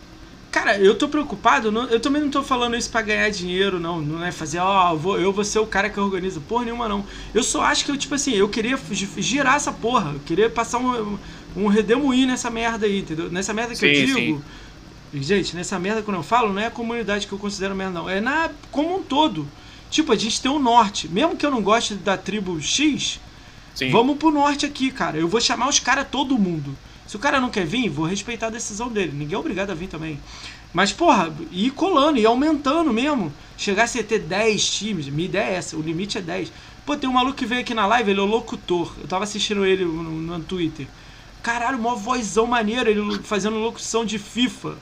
Cara, 0.52 0.78
eu 0.78 0.94
tô 0.94 1.08
preocupado, 1.08 1.72
não, 1.72 1.84
eu 1.84 1.98
também 1.98 2.20
não 2.20 2.28
tô 2.28 2.42
falando 2.42 2.76
isso 2.76 2.90
para 2.90 3.00
ganhar 3.00 3.30
dinheiro, 3.30 3.80
não. 3.80 4.02
Não 4.02 4.22
é 4.22 4.30
fazer, 4.30 4.58
ó, 4.58 4.92
oh, 4.92 5.16
eu, 5.16 5.32
vou, 5.32 5.42
ser 5.44 5.58
o 5.60 5.66
cara 5.66 5.88
que 5.88 5.98
organiza. 5.98 6.42
Porra 6.46 6.66
nenhuma, 6.66 6.86
não. 6.86 7.06
Eu 7.32 7.42
só 7.42 7.62
acho 7.62 7.86
que 7.86 7.90
eu, 7.90 7.96
tipo 7.96 8.14
assim, 8.14 8.34
eu 8.34 8.46
queria 8.50 8.78
girar 9.16 9.56
essa 9.56 9.72
porra. 9.72 10.12
Eu 10.12 10.20
queria 10.20 10.50
passar 10.50 10.76
um, 10.76 11.18
um 11.56 11.68
redemoinho 11.68 12.26
nessa 12.26 12.50
merda 12.50 12.84
aí, 12.84 12.98
entendeu? 12.98 13.30
Nessa 13.30 13.54
merda 13.54 13.72
que 13.72 13.78
sim, 13.78 13.86
eu 13.86 13.94
digo. 14.06 14.44
Sim. 15.10 15.22
Gente, 15.22 15.56
nessa 15.56 15.78
merda 15.78 16.02
quando 16.02 16.18
eu 16.18 16.22
falo, 16.22 16.52
não 16.52 16.60
é 16.60 16.66
a 16.66 16.70
comunidade 16.70 17.26
que 17.26 17.32
eu 17.32 17.38
considero 17.38 17.74
merda, 17.74 18.00
não. 18.00 18.10
É 18.10 18.20
na 18.20 18.50
como 18.70 18.94
um 18.98 19.02
todo. 19.02 19.48
Tipo, 19.88 20.12
a 20.12 20.16
gente 20.16 20.38
tem 20.38 20.50
o 20.50 20.58
norte. 20.58 21.08
Mesmo 21.08 21.34
que 21.34 21.46
eu 21.46 21.50
não 21.50 21.62
goste 21.62 21.94
da 21.94 22.18
tribo 22.18 22.60
X, 22.60 23.18
sim. 23.74 23.90
vamos 23.90 24.18
pro 24.18 24.30
norte 24.30 24.66
aqui, 24.66 24.90
cara. 24.90 25.16
Eu 25.16 25.28
vou 25.28 25.40
chamar 25.40 25.70
os 25.70 25.78
caras 25.78 26.06
todo 26.10 26.36
mundo. 26.36 26.76
Se 27.12 27.16
o 27.16 27.20
cara 27.20 27.38
não 27.38 27.50
quer 27.50 27.66
vir, 27.66 27.90
vou 27.90 28.06
respeitar 28.06 28.46
a 28.46 28.48
decisão 28.48 28.88
dele. 28.88 29.12
Ninguém 29.12 29.34
é 29.34 29.38
obrigado 29.38 29.68
a 29.68 29.74
vir 29.74 29.86
também. 29.86 30.18
Mas, 30.72 30.94
porra, 30.94 31.30
ir 31.50 31.70
colando, 31.72 32.18
ir 32.18 32.24
aumentando 32.24 32.90
mesmo. 32.90 33.30
Chegasse 33.54 33.98
a 33.98 34.02
ter 34.02 34.20
10 34.20 34.70
times, 34.70 35.08
minha 35.10 35.28
ideia 35.28 35.50
é 35.50 35.54
essa, 35.56 35.76
o 35.76 35.82
limite 35.82 36.16
é 36.16 36.22
10. 36.22 36.50
Pô, 36.86 36.96
tem 36.96 37.10
um 37.10 37.12
maluco 37.12 37.36
que 37.36 37.44
veio 37.44 37.60
aqui 37.60 37.74
na 37.74 37.84
live, 37.84 38.12
ele 38.12 38.20
é 38.20 38.22
o 38.22 38.26
locutor. 38.26 38.94
Eu 38.98 39.06
tava 39.06 39.24
assistindo 39.24 39.66
ele 39.66 39.84
no, 39.84 39.92
no 39.92 40.40
Twitter. 40.40 40.86
Caralho, 41.42 41.78
mó 41.78 41.94
vozão 41.96 42.46
maneiro, 42.46 42.88
ele 42.88 43.18
fazendo 43.24 43.58
locução 43.58 44.06
de 44.06 44.18
FIFA. 44.18 44.74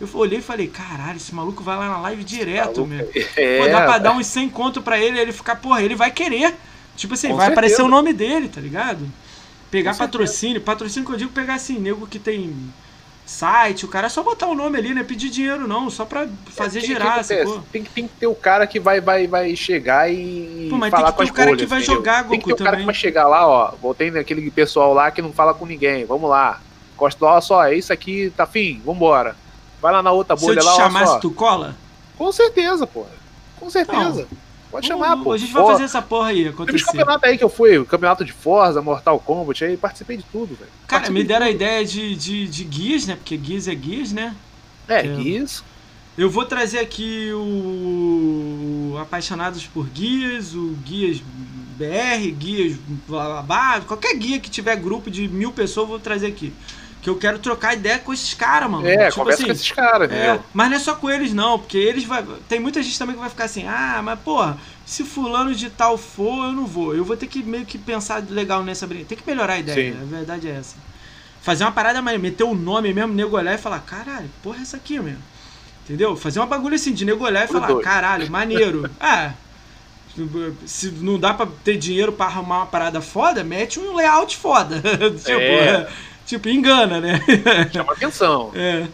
Eu 0.00 0.08
olhei 0.14 0.38
e 0.38 0.42
falei, 0.42 0.68
caralho, 0.68 1.16
esse 1.16 1.34
maluco 1.34 1.64
vai 1.64 1.76
lá 1.76 1.88
na 1.88 1.98
live 1.98 2.22
direto, 2.22 2.86
meu. 2.86 3.10
É, 3.36 3.58
Pô, 3.58 3.66
dá 3.66 3.80
pra 3.86 3.98
dar 3.98 4.12
uns 4.12 4.28
100 4.28 4.50
conto 4.50 4.80
pra 4.80 5.00
ele, 5.00 5.18
ele 5.18 5.32
ficar, 5.32 5.56
porra, 5.56 5.82
ele 5.82 5.96
vai 5.96 6.12
querer. 6.12 6.54
Tipo 6.94 7.14
assim, 7.14 7.30
Com 7.30 7.38
vai 7.38 7.46
certeza. 7.46 7.60
aparecer 7.60 7.82
o 7.82 7.88
nome 7.88 8.12
dele, 8.12 8.48
tá 8.48 8.60
ligado? 8.60 9.04
Pegar 9.72 9.96
patrocínio, 9.96 10.60
patrocínio 10.60 11.08
que 11.08 11.14
eu 11.14 11.18
digo 11.18 11.32
pegar 11.32 11.54
assim, 11.54 11.78
nego 11.78 12.06
que 12.06 12.18
tem 12.18 12.54
site, 13.24 13.86
o 13.86 13.88
cara 13.88 14.06
é 14.06 14.10
só 14.10 14.22
botar 14.22 14.46
o 14.46 14.54
nome 14.54 14.76
ali, 14.76 14.92
não 14.92 15.00
é 15.00 15.04
pedir 15.04 15.30
dinheiro 15.30 15.66
não, 15.66 15.88
só 15.88 16.04
pra 16.04 16.28
fazer 16.50 16.80
é, 16.80 16.82
girar, 16.82 17.26
que 17.26 17.34
tem, 17.72 17.82
tem, 17.84 18.06
que 18.06 18.14
ter 18.20 18.26
o 18.26 18.34
cara 18.34 18.66
que 18.66 18.78
vai, 18.78 19.00
vai, 19.00 19.26
vai 19.26 19.56
chegar 19.56 20.12
e 20.12 20.66
Pô, 20.68 20.76
mas 20.76 20.90
falar 20.90 21.12
tem 21.12 21.26
que 21.26 21.32
ter 21.32 21.32
o 21.32 21.34
cara 21.34 21.48
bolhas, 21.48 21.62
que 21.62 21.66
vai 21.66 21.78
entendeu? 21.78 21.96
jogar, 21.96 22.22
Goku, 22.24 22.30
Tem 22.30 22.40
que 22.40 22.46
ter 22.48 22.52
o 22.52 22.64
cara 22.66 22.76
que 22.76 22.84
vai 22.84 22.94
chegar 22.94 23.26
lá, 23.26 23.46
ó, 23.46 23.72
voltei 23.80 24.10
naquele 24.10 24.50
pessoal 24.50 24.92
lá 24.92 25.10
que 25.10 25.22
não 25.22 25.32
fala 25.32 25.54
com 25.54 25.64
ninguém, 25.64 26.04
vamos 26.04 26.28
lá. 26.28 26.60
Costa, 26.94 27.24
olha 27.24 27.40
só, 27.40 27.64
é 27.64 27.74
isso 27.74 27.94
aqui, 27.94 28.30
tá 28.36 28.46
fim, 28.46 28.82
vambora. 28.84 29.34
Vai 29.80 29.90
lá 29.90 30.02
na 30.02 30.12
outra 30.12 30.36
bolha 30.36 30.62
lá, 30.62 30.62
Se 30.62 30.68
eu 30.68 30.72
te 30.74 30.92
chamasse, 30.92 31.20
tu 31.22 31.30
cola? 31.30 31.74
Com 32.18 32.30
certeza, 32.30 32.86
porra. 32.86 33.10
Com 33.58 33.70
certeza. 33.70 34.28
Não. 34.30 34.41
Pode 34.72 34.86
chamar, 34.86 35.18
pô. 35.18 35.32
A 35.32 35.36
gente 35.36 35.52
vai 35.52 35.66
fazer 35.66 35.84
essa 35.84 36.00
porra 36.00 36.28
aí 36.28 36.48
acontecer. 36.48 36.76
Os 36.76 36.82
campeonatos 36.84 37.28
aí 37.28 37.36
que 37.36 37.44
eu 37.44 37.50
fui, 37.50 37.76
o 37.76 37.84
campeonato 37.84 38.24
de 38.24 38.32
Forza, 38.32 38.80
Mortal 38.80 39.20
Kombat, 39.20 39.62
aí 39.62 39.76
participei 39.76 40.16
de 40.16 40.22
tudo, 40.24 40.56
velho. 40.56 40.70
Cara, 40.88 41.10
me 41.10 41.22
deram 41.22 41.44
a 41.44 41.50
ideia 41.50 41.84
de, 41.84 42.16
de, 42.16 42.48
de 42.48 42.64
guias, 42.64 43.06
né? 43.06 43.14
Porque 43.16 43.36
guias 43.36 43.68
é 43.68 43.74
guias, 43.74 44.12
né? 44.12 44.34
É, 44.88 45.00
é, 45.00 45.02
guias. 45.02 45.62
Eu 46.16 46.30
vou 46.30 46.46
trazer 46.46 46.78
aqui 46.78 47.30
o 47.34 48.96
Apaixonados 48.98 49.66
por 49.66 49.86
Guias, 49.88 50.54
o 50.54 50.74
Guias 50.84 51.22
BR, 51.76 52.30
Guias 52.30 52.78
blá, 53.06 53.24
blá, 53.24 53.42
blá, 53.42 53.80
qualquer 53.82 54.16
guia 54.16 54.40
que 54.40 54.50
tiver 54.50 54.76
grupo 54.76 55.10
de 55.10 55.28
mil 55.28 55.52
pessoas, 55.52 55.84
eu 55.84 55.88
vou 55.88 56.00
trazer 56.00 56.28
aqui. 56.28 56.52
Que 57.02 57.10
eu 57.10 57.16
quero 57.16 57.40
trocar 57.40 57.74
ideia 57.74 57.98
com 57.98 58.12
esses 58.12 58.32
caras, 58.32 58.70
mano. 58.70 58.86
É, 58.86 59.08
tipo 59.08 59.18
conversa 59.18 59.42
assim, 59.42 59.46
com 59.46 59.52
esses 59.52 59.72
caras, 59.72 60.10
é, 60.10 60.38
Mas 60.54 60.70
não 60.70 60.76
é 60.76 60.80
só 60.80 60.94
com 60.94 61.10
eles, 61.10 61.34
não, 61.34 61.58
porque 61.58 61.76
eles 61.76 62.04
vai. 62.04 62.24
Tem 62.48 62.60
muita 62.60 62.80
gente 62.80 62.96
também 62.96 63.16
que 63.16 63.20
vai 63.20 63.28
ficar 63.28 63.44
assim, 63.44 63.66
ah, 63.66 64.00
mas 64.04 64.20
porra, 64.20 64.56
se 64.86 65.02
fulano 65.02 65.52
de 65.52 65.68
tal 65.68 65.98
for, 65.98 66.46
eu 66.46 66.52
não 66.52 66.64
vou. 66.64 66.94
Eu 66.94 67.04
vou 67.04 67.16
ter 67.16 67.26
que 67.26 67.42
meio 67.42 67.66
que 67.66 67.76
pensar 67.76 68.22
legal 68.30 68.62
nessa 68.62 68.86
brincadeira. 68.86 69.08
Tem 69.08 69.18
que 69.18 69.28
melhorar 69.28 69.54
a 69.54 69.58
ideia, 69.58 69.92
Sim. 69.92 70.00
a 70.00 70.04
verdade 70.04 70.48
é 70.48 70.52
essa. 70.52 70.76
Fazer 71.40 71.64
uma 71.64 71.72
parada 71.72 72.00
mais, 72.00 72.20
meter 72.20 72.44
o 72.44 72.54
nome 72.54 72.94
mesmo, 72.94 73.12
nego 73.12 73.36
olhar 73.36 73.52
e 73.52 73.58
falar, 73.58 73.80
caralho, 73.80 74.30
porra, 74.40 74.58
é 74.58 74.62
essa 74.62 74.76
aqui, 74.76 75.00
mesmo. 75.00 75.22
Entendeu? 75.84 76.16
Fazer 76.16 76.38
uma 76.38 76.46
bagulho 76.46 76.76
assim, 76.76 76.92
de 76.92 77.04
nego 77.04 77.24
olhar 77.24 77.44
e 77.44 77.48
falar, 77.48 77.74
caralho, 77.80 78.30
maneiro. 78.30 78.88
é. 79.02 79.32
Se 80.66 80.90
não 80.90 81.18
dá 81.18 81.34
pra 81.34 81.48
ter 81.64 81.76
dinheiro 81.76 82.12
pra 82.12 82.26
arrumar 82.26 82.58
uma 82.58 82.66
parada 82.66 83.00
foda, 83.00 83.42
mete 83.42 83.80
um 83.80 83.94
layout 83.94 84.36
foda. 84.36 84.80
tipo, 85.18 85.30
é. 85.32 85.88
Tipo, 86.36 86.48
engana, 86.48 87.00
né? 87.00 87.20
Chama 87.72 87.92
atenção. 87.92 88.50
É. 88.54 88.86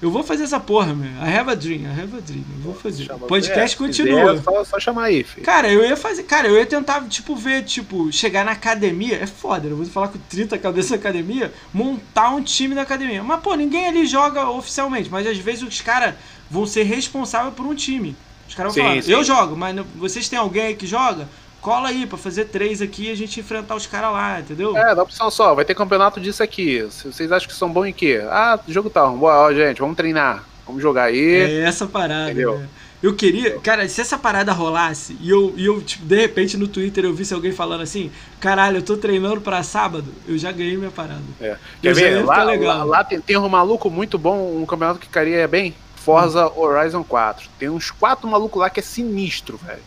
Eu 0.00 0.10
vou 0.10 0.22
fazer 0.22 0.44
essa 0.44 0.58
porra, 0.58 0.94
meu. 0.94 1.10
I 1.10 1.36
have 1.36 1.50
a 1.50 1.54
dream, 1.54 1.82
I 1.82 2.00
have 2.00 2.16
a 2.16 2.20
dream. 2.20 2.44
Eu 2.56 2.62
vou 2.62 2.74
fazer. 2.74 3.04
Chama 3.04 3.26
Podcast 3.26 3.76
é, 3.76 3.78
continua. 3.78 4.30
Quiser, 4.30 4.42
só, 4.42 4.64
só 4.64 4.80
chamar 4.80 5.04
aí, 5.04 5.22
filho. 5.22 5.44
Cara, 5.44 5.70
eu 5.70 5.84
ia 5.84 5.94
fazer. 5.94 6.22
Cara, 6.22 6.48
eu 6.48 6.56
ia 6.56 6.64
tentar, 6.64 7.06
tipo, 7.06 7.36
ver, 7.36 7.64
tipo, 7.64 8.10
chegar 8.10 8.42
na 8.42 8.52
academia. 8.52 9.16
É 9.16 9.26
foda, 9.26 9.68
eu 9.68 9.76
vou 9.76 9.84
falar 9.84 10.08
com 10.08 10.18
30 10.18 10.56
cabeças 10.56 10.90
da 10.90 10.96
academia, 10.96 11.52
montar 11.72 12.30
um 12.30 12.42
time 12.42 12.74
da 12.74 12.80
academia. 12.80 13.22
Mas, 13.22 13.40
pô, 13.40 13.54
ninguém 13.54 13.88
ali 13.88 14.06
joga 14.06 14.48
oficialmente. 14.48 15.10
Mas 15.10 15.26
às 15.26 15.36
vezes 15.36 15.62
os 15.62 15.80
caras 15.82 16.14
vão 16.50 16.64
ser 16.64 16.84
responsáveis 16.84 17.54
por 17.54 17.66
um 17.66 17.74
time. 17.74 18.16
Os 18.48 18.54
caras 18.54 18.74
vão 18.74 18.82
sim, 18.82 18.88
falar, 18.88 19.02
sim. 19.02 19.12
eu 19.12 19.22
jogo, 19.22 19.54
mas 19.54 19.76
vocês 19.94 20.28
têm 20.28 20.38
alguém 20.38 20.62
aí 20.62 20.74
que 20.74 20.86
joga? 20.86 21.28
Cola 21.60 21.88
aí 21.88 22.06
pra 22.06 22.18
fazer 22.18 22.46
três 22.46 22.80
aqui 22.82 23.08
e 23.08 23.10
a 23.10 23.16
gente 23.16 23.40
enfrentar 23.40 23.74
os 23.74 23.86
caras 23.86 24.12
lá, 24.12 24.40
entendeu? 24.40 24.76
É, 24.76 24.94
dá 24.94 25.02
opção 25.02 25.30
só, 25.30 25.54
vai 25.54 25.64
ter 25.64 25.74
campeonato 25.74 26.20
disso 26.20 26.42
aqui. 26.42 26.82
Vocês 26.82 27.30
acham 27.30 27.48
que 27.48 27.54
são 27.54 27.70
bons 27.70 27.86
em 27.86 27.92
quê? 27.92 28.22
Ah, 28.28 28.58
jogo 28.68 28.90
tal. 28.90 29.16
Boa, 29.16 29.46
ó, 29.46 29.52
gente, 29.52 29.80
vamos 29.80 29.96
treinar. 29.96 30.44
Vamos 30.66 30.82
jogar 30.82 31.04
aí. 31.04 31.34
É 31.34 31.60
essa 31.62 31.86
parada. 31.86 32.30
Entendeu? 32.30 32.58
Né? 32.58 32.68
Eu 33.02 33.14
queria, 33.14 33.58
cara, 33.60 33.88
se 33.88 33.98
essa 33.98 34.18
parada 34.18 34.52
rolasse 34.52 35.16
e 35.22 35.30
eu, 35.30 35.54
e 35.56 35.64
eu 35.64 35.80
tipo, 35.80 36.04
de 36.04 36.16
repente 36.16 36.58
no 36.58 36.68
Twitter 36.68 37.06
eu 37.06 37.14
visse 37.14 37.32
alguém 37.32 37.50
falando 37.50 37.80
assim, 37.80 38.10
caralho, 38.38 38.76
eu 38.76 38.82
tô 38.82 38.94
treinando 38.94 39.40
pra 39.40 39.62
sábado, 39.62 40.12
eu 40.28 40.36
já 40.36 40.52
ganhei 40.52 40.76
minha 40.76 40.90
parada. 40.90 41.22
É. 41.40 41.56
Quer 41.80 41.94
ver? 41.94 42.24
Lá, 42.26 42.44
lá, 42.44 42.84
lá, 42.84 43.02
tem, 43.02 43.18
tem 43.18 43.38
um 43.38 43.48
maluco 43.48 43.88
muito 43.88 44.18
bom, 44.18 44.54
um 44.54 44.66
campeonato 44.66 45.00
que 45.00 45.08
caria 45.08 45.48
bem, 45.48 45.74
Forza 45.96 46.48
hum. 46.48 46.60
Horizon 46.60 47.02
4. 47.02 47.48
Tem 47.58 47.68
uns 47.68 47.90
quatro 47.90 48.28
malucos 48.28 48.60
lá 48.60 48.68
que 48.68 48.80
é 48.80 48.82
sinistro, 48.82 49.58
velho. 49.58 49.82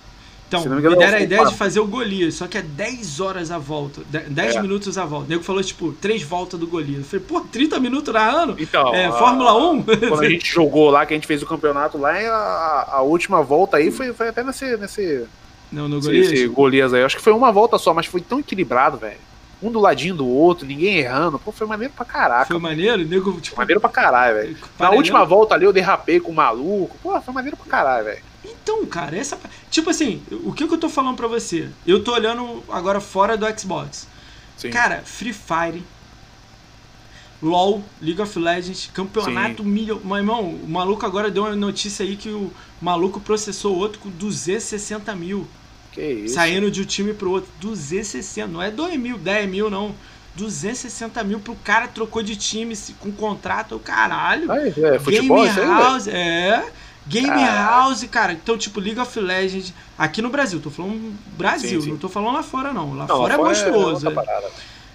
Então, 0.59 0.71
me, 0.71 0.79
engano, 0.79 0.95
me 0.95 1.03
deram 1.03 1.17
a 1.17 1.21
ideia 1.21 1.45
de 1.45 1.55
fazer 1.55 1.79
o 1.79 1.87
Golias, 1.87 2.35
só 2.35 2.47
que 2.47 2.57
é 2.57 2.61
10 2.61 3.19
horas 3.19 3.51
a 3.51 3.57
volta, 3.57 4.01
10 4.09 4.55
é. 4.55 4.61
minutos 4.61 4.97
a 4.97 5.05
volta. 5.05 5.25
O 5.25 5.29
nego 5.29 5.43
falou, 5.43 5.63
tipo, 5.63 5.91
3 5.93 6.23
voltas 6.23 6.59
do 6.59 6.67
Golias. 6.67 6.99
Eu 6.99 7.03
falei, 7.05 7.25
pô, 7.25 7.41
30 7.41 7.79
minutos 7.79 8.13
na 8.13 8.29
ano? 8.29 8.55
Então, 8.57 8.93
é, 8.93 9.05
a... 9.05 9.11
Fórmula 9.11 9.55
1? 9.71 9.83
Quando 9.83 10.21
a 10.23 10.29
gente 10.29 10.49
jogou 10.49 10.89
lá, 10.89 11.05
que 11.05 11.13
a 11.13 11.17
gente 11.17 11.27
fez 11.27 11.41
o 11.41 11.45
campeonato 11.45 11.97
lá, 11.97 12.11
a, 12.11 12.97
a 12.97 13.01
última 13.01 13.41
volta 13.41 13.77
aí 13.77 13.91
foi, 13.91 14.13
foi 14.13 14.29
até 14.29 14.43
nesse. 14.43 14.77
nesse 14.77 15.25
não, 15.71 15.87
no 15.87 15.99
Golias? 15.99 16.31
Esse 16.31 16.47
Golias 16.47 16.93
aí. 16.93 17.03
Acho 17.03 17.17
que 17.17 17.23
foi 17.23 17.33
uma 17.33 17.51
volta 17.51 17.77
só, 17.77 17.93
mas 17.93 18.05
foi 18.05 18.21
tão 18.21 18.39
equilibrado, 18.39 18.97
velho 18.97 19.17
um 19.63 19.71
do 19.71 19.79
ladinho 19.79 20.13
do 20.13 20.27
outro, 20.27 20.67
ninguém 20.67 20.97
errando. 20.97 21.39
Pô, 21.39 21.51
foi 21.51 21.65
maneiro 21.65 21.93
pra 21.95 22.05
caraca. 22.05 22.45
Foi 22.45 22.59
maneiro? 22.59 23.05
Nego, 23.05 23.39
tipo, 23.39 23.55
maneiro 23.55 23.79
pra 23.79 23.89
caralho, 23.89 24.35
velho. 24.35 24.57
Na 24.77 24.91
última 24.91 25.23
volta 25.23 25.55
ali 25.55 25.63
eu 25.63 25.71
derrapei 25.71 26.19
com 26.19 26.31
o 26.31 26.35
maluco. 26.35 26.97
Pô, 27.01 27.19
foi 27.21 27.33
maneiro 27.33 27.55
pra 27.55 27.65
caralho, 27.65 28.05
velho. 28.05 28.32
Então, 28.63 28.85
cara, 28.85 29.15
essa. 29.15 29.37
Tipo 29.69 29.89
assim, 29.89 30.23
o 30.31 30.53
que, 30.53 30.65
que 30.65 30.73
eu 30.73 30.77
tô 30.79 30.87
falando 30.87 31.17
pra 31.17 31.27
você? 31.27 31.69
Eu 31.85 32.01
tô 32.01 32.13
olhando 32.13 32.63
agora 32.69 33.01
fora 33.01 33.37
do 33.37 33.45
Xbox. 33.59 34.07
Sim. 34.57 34.69
Cara, 34.71 35.01
Free 35.05 35.33
Fire. 35.33 35.83
LOL, 37.41 37.83
League 38.01 38.21
of 38.21 38.39
Legends, 38.39 38.89
campeonato 38.93 39.65
milho. 39.65 40.01
Meu 40.05 40.15
irmão, 40.15 40.47
o 40.47 40.67
maluco 40.67 41.05
agora 41.05 41.29
deu 41.29 41.43
uma 41.43 41.55
notícia 41.57 42.05
aí 42.05 42.15
que 42.15 42.29
o 42.29 42.49
maluco 42.81 43.19
processou 43.19 43.75
outro 43.75 43.99
com 43.99 44.09
260 44.09 45.13
mil. 45.13 45.45
Que 45.91 46.01
isso? 46.01 46.35
Saindo 46.35 46.71
de 46.71 46.81
um 46.81 46.85
time 46.85 47.13
pro 47.13 47.31
outro. 47.31 47.51
260, 47.59 48.47
não 48.47 48.61
é 48.61 48.71
2 48.71 48.97
mil, 48.97 49.17
10 49.17 49.49
mil, 49.49 49.69
não. 49.69 49.93
260 50.35 51.21
mil 51.25 51.39
pro 51.41 51.53
cara 51.55 51.87
trocou 51.87 52.23
de 52.23 52.37
time 52.37 52.75
com 52.97 53.11
contrato, 53.11 53.77
caralho. 53.77 54.49
Aí, 54.49 54.69
é, 54.69 54.97
futebol, 54.97 55.43
Game 55.43 55.59
House, 55.59 56.07
é. 56.07 56.65
Game 57.05 57.29
House, 57.29 58.03
cara. 58.05 58.33
Então, 58.33 58.57
tipo, 58.57 58.79
League 58.79 58.99
of 58.99 59.19
Legends. 59.19 59.73
Aqui 59.97 60.21
no 60.21 60.29
Brasil, 60.29 60.59
tô 60.59 60.69
falando 60.69 61.17
Brasil, 61.37 61.81
sim, 61.81 61.85
sim. 61.85 61.91
não 61.91 61.97
tô 61.97 62.09
falando 62.09 62.33
lá 62.33 62.43
fora, 62.43 62.73
não. 62.73 62.93
Lá 62.93 63.05
não, 63.07 63.17
fora 63.17 63.33
é, 63.33 63.37
é 63.37 63.39
monstruoso. 63.39 64.09
É 64.09 64.51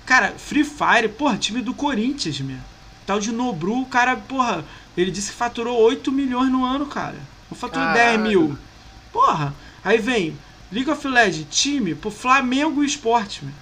cara, 0.07 0.35
Free 0.37 0.65
Fire, 0.65 1.09
porra, 1.09 1.37
time 1.37 1.61
do 1.61 1.75
Corinthians, 1.75 2.41
meu. 2.41 2.57
Tal 3.07 3.21
de 3.21 3.33
Nobru, 3.33 3.83
o 3.83 3.87
cara, 3.87 4.17
porra, 4.17 4.65
ele 4.97 5.11
disse 5.11 5.31
que 5.31 5.37
faturou 5.37 5.79
8 5.81 6.11
milhões 6.11 6.51
no 6.51 6.65
ano, 6.65 6.87
cara. 6.87 7.17
Não 7.51 7.57
faturou 7.57 7.93
10 7.93 8.21
mil. 8.21 8.59
Porra. 9.13 9.55
Aí 9.85 9.99
vem 9.99 10.37
League 10.71 10.91
of 10.91 11.07
Legends, 11.07 11.47
time, 11.51 11.95
pro 11.95 12.11
Flamengo 12.11 12.83
e 12.83 12.87
Esporte, 12.87 13.45
meu. 13.45 13.55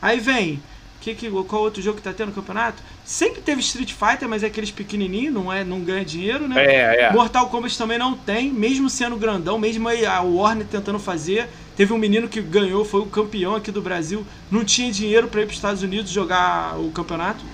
Aí 0.00 0.20
vem 0.20 0.62
que, 1.02 1.16
que, 1.16 1.28
qual 1.28 1.62
outro 1.62 1.82
jogo 1.82 1.96
que 1.96 2.02
tá 2.02 2.12
tendo 2.12 2.28
no 2.28 2.34
campeonato? 2.34 2.80
Sempre 3.04 3.42
teve 3.42 3.60
Street 3.60 3.92
Fighter, 3.92 4.28
mas 4.28 4.44
é 4.44 4.46
aqueles 4.46 4.70
pequenininhos, 4.70 5.34
não, 5.34 5.52
é, 5.52 5.64
não 5.64 5.80
ganha 5.80 6.04
dinheiro, 6.04 6.46
né? 6.46 6.64
É, 6.64 7.00
é. 7.02 7.12
Mortal 7.12 7.48
Kombat 7.48 7.76
também 7.76 7.98
não 7.98 8.14
tem, 8.14 8.52
mesmo 8.52 8.88
sendo 8.88 9.16
grandão, 9.16 9.58
mesmo 9.58 9.88
aí 9.88 10.06
a 10.06 10.20
Warner 10.20 10.64
tentando 10.64 11.00
fazer. 11.00 11.48
Teve 11.76 11.92
um 11.92 11.98
menino 11.98 12.28
que 12.28 12.40
ganhou, 12.40 12.84
foi 12.84 13.00
o 13.00 13.06
campeão 13.06 13.56
aqui 13.56 13.72
do 13.72 13.82
Brasil, 13.82 14.24
não 14.48 14.64
tinha 14.64 14.92
dinheiro 14.92 15.26
para 15.26 15.40
ir 15.40 15.46
para 15.46 15.50
os 15.50 15.56
Estados 15.56 15.82
Unidos 15.82 16.08
jogar 16.08 16.78
o 16.78 16.92
campeonato. 16.92 17.44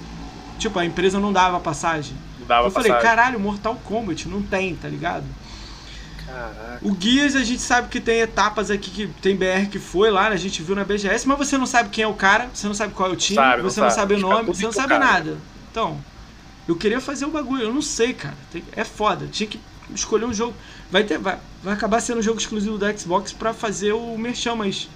Tipo, 0.58 0.78
a 0.78 0.84
empresa 0.84 1.18
não 1.18 1.32
dava 1.32 1.58
passagem. 1.58 2.14
Não 2.40 2.46
dava 2.46 2.66
Eu 2.66 2.70
passagem. 2.70 2.92
falei, 2.92 3.08
caralho, 3.08 3.40
Mortal 3.40 3.80
Kombat 3.82 4.28
não 4.28 4.42
tem, 4.42 4.74
tá 4.74 4.88
ligado? 4.88 5.24
Caraca. 6.28 6.78
O 6.82 6.92
Guias 6.92 7.34
a 7.34 7.42
gente 7.42 7.62
sabe 7.62 7.88
que 7.88 8.00
tem 8.00 8.20
etapas 8.20 8.70
aqui 8.70 8.90
que 8.90 9.06
tem 9.20 9.34
BR 9.34 9.68
que 9.70 9.78
foi 9.78 10.10
lá, 10.10 10.28
né? 10.28 10.34
a 10.34 10.38
gente 10.38 10.62
viu 10.62 10.76
na 10.76 10.84
BGS, 10.84 11.26
mas 11.26 11.38
você 11.38 11.56
não 11.56 11.66
sabe 11.66 11.88
quem 11.88 12.04
é 12.04 12.06
o 12.06 12.14
cara, 12.14 12.50
você 12.52 12.66
não 12.66 12.74
sabe 12.74 12.92
qual 12.92 13.10
é 13.10 13.12
o 13.12 13.16
time, 13.16 13.36
sabe, 13.36 13.62
você 13.62 13.80
não 13.80 13.90
sabe, 13.90 14.14
não 14.14 14.20
sabe 14.20 14.34
o 14.34 14.36
nome, 14.36 14.46
você 14.54 14.64
não 14.64 14.72
sabe 14.72 14.88
cara. 14.88 15.04
nada. 15.04 15.38
Então, 15.70 15.98
eu 16.68 16.76
queria 16.76 17.00
fazer 17.00 17.24
o 17.24 17.28
um 17.28 17.30
bagulho, 17.30 17.62
eu 17.62 17.72
não 17.72 17.82
sei, 17.82 18.12
cara. 18.12 18.36
é 18.72 18.84
foda, 18.84 19.26
tinha 19.26 19.48
que 19.48 19.58
escolher 19.94 20.26
um 20.26 20.34
jogo. 20.34 20.54
Vai 20.90 21.04
ter, 21.04 21.18
vai, 21.18 21.38
vai 21.62 21.74
acabar 21.74 22.00
sendo 22.00 22.18
um 22.18 22.22
jogo 22.22 22.38
exclusivo 22.38 22.76
da 22.76 22.94
Xbox 22.96 23.32
para 23.32 23.54
fazer 23.54 23.92
o 23.92 24.16
merchan, 24.18 24.54
mas 24.54 24.88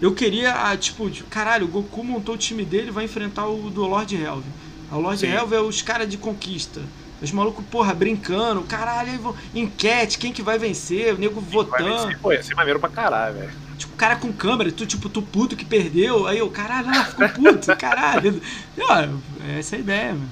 eu 0.00 0.14
queria, 0.14 0.52
ah, 0.52 0.76
tipo, 0.76 1.10
caralho, 1.28 1.66
o 1.66 1.68
Goku 1.68 2.04
montou 2.04 2.34
o 2.34 2.38
time 2.38 2.64
dele, 2.64 2.90
vai 2.90 3.04
enfrentar 3.04 3.46
o 3.46 3.70
do 3.70 3.84
Lord 3.84 4.14
Helve. 4.14 4.48
O 4.92 4.98
Lord 4.98 5.24
Helve 5.26 5.54
é 5.54 5.60
os 5.60 5.82
caras 5.82 6.08
de 6.08 6.16
conquista. 6.16 6.80
Os 7.20 7.32
malucos, 7.32 7.64
porra, 7.66 7.92
brincando, 7.92 8.62
caralho, 8.62 9.10
aí 9.10 9.60
enquete, 9.60 10.18
quem 10.18 10.32
que 10.32 10.40
vai 10.40 10.58
vencer, 10.58 11.14
o 11.14 11.18
nego 11.18 11.40
votando. 11.40 11.84
Vencer, 11.84 12.18
pô, 12.18 12.32
ia 12.32 12.42
ser 12.42 12.54
maneiro 12.54 12.78
pra 12.78 12.88
caralho, 12.88 13.34
velho. 13.34 13.50
Tipo, 13.76 13.96
cara 13.96 14.16
com 14.16 14.32
câmera, 14.32 14.70
tu, 14.70 14.86
tipo, 14.86 15.08
tu 15.08 15.20
puto 15.20 15.56
que 15.56 15.64
perdeu, 15.64 16.26
aí 16.28 16.38
eu, 16.38 16.48
caralho, 16.48 16.88
não, 16.88 17.04
ficou 17.04 17.28
puto, 17.28 17.74
caralho. 17.76 18.40
Eu, 18.76 19.20
essa 19.58 19.74
é 19.74 19.78
a 19.78 19.80
ideia, 19.80 20.12
mano. 20.14 20.28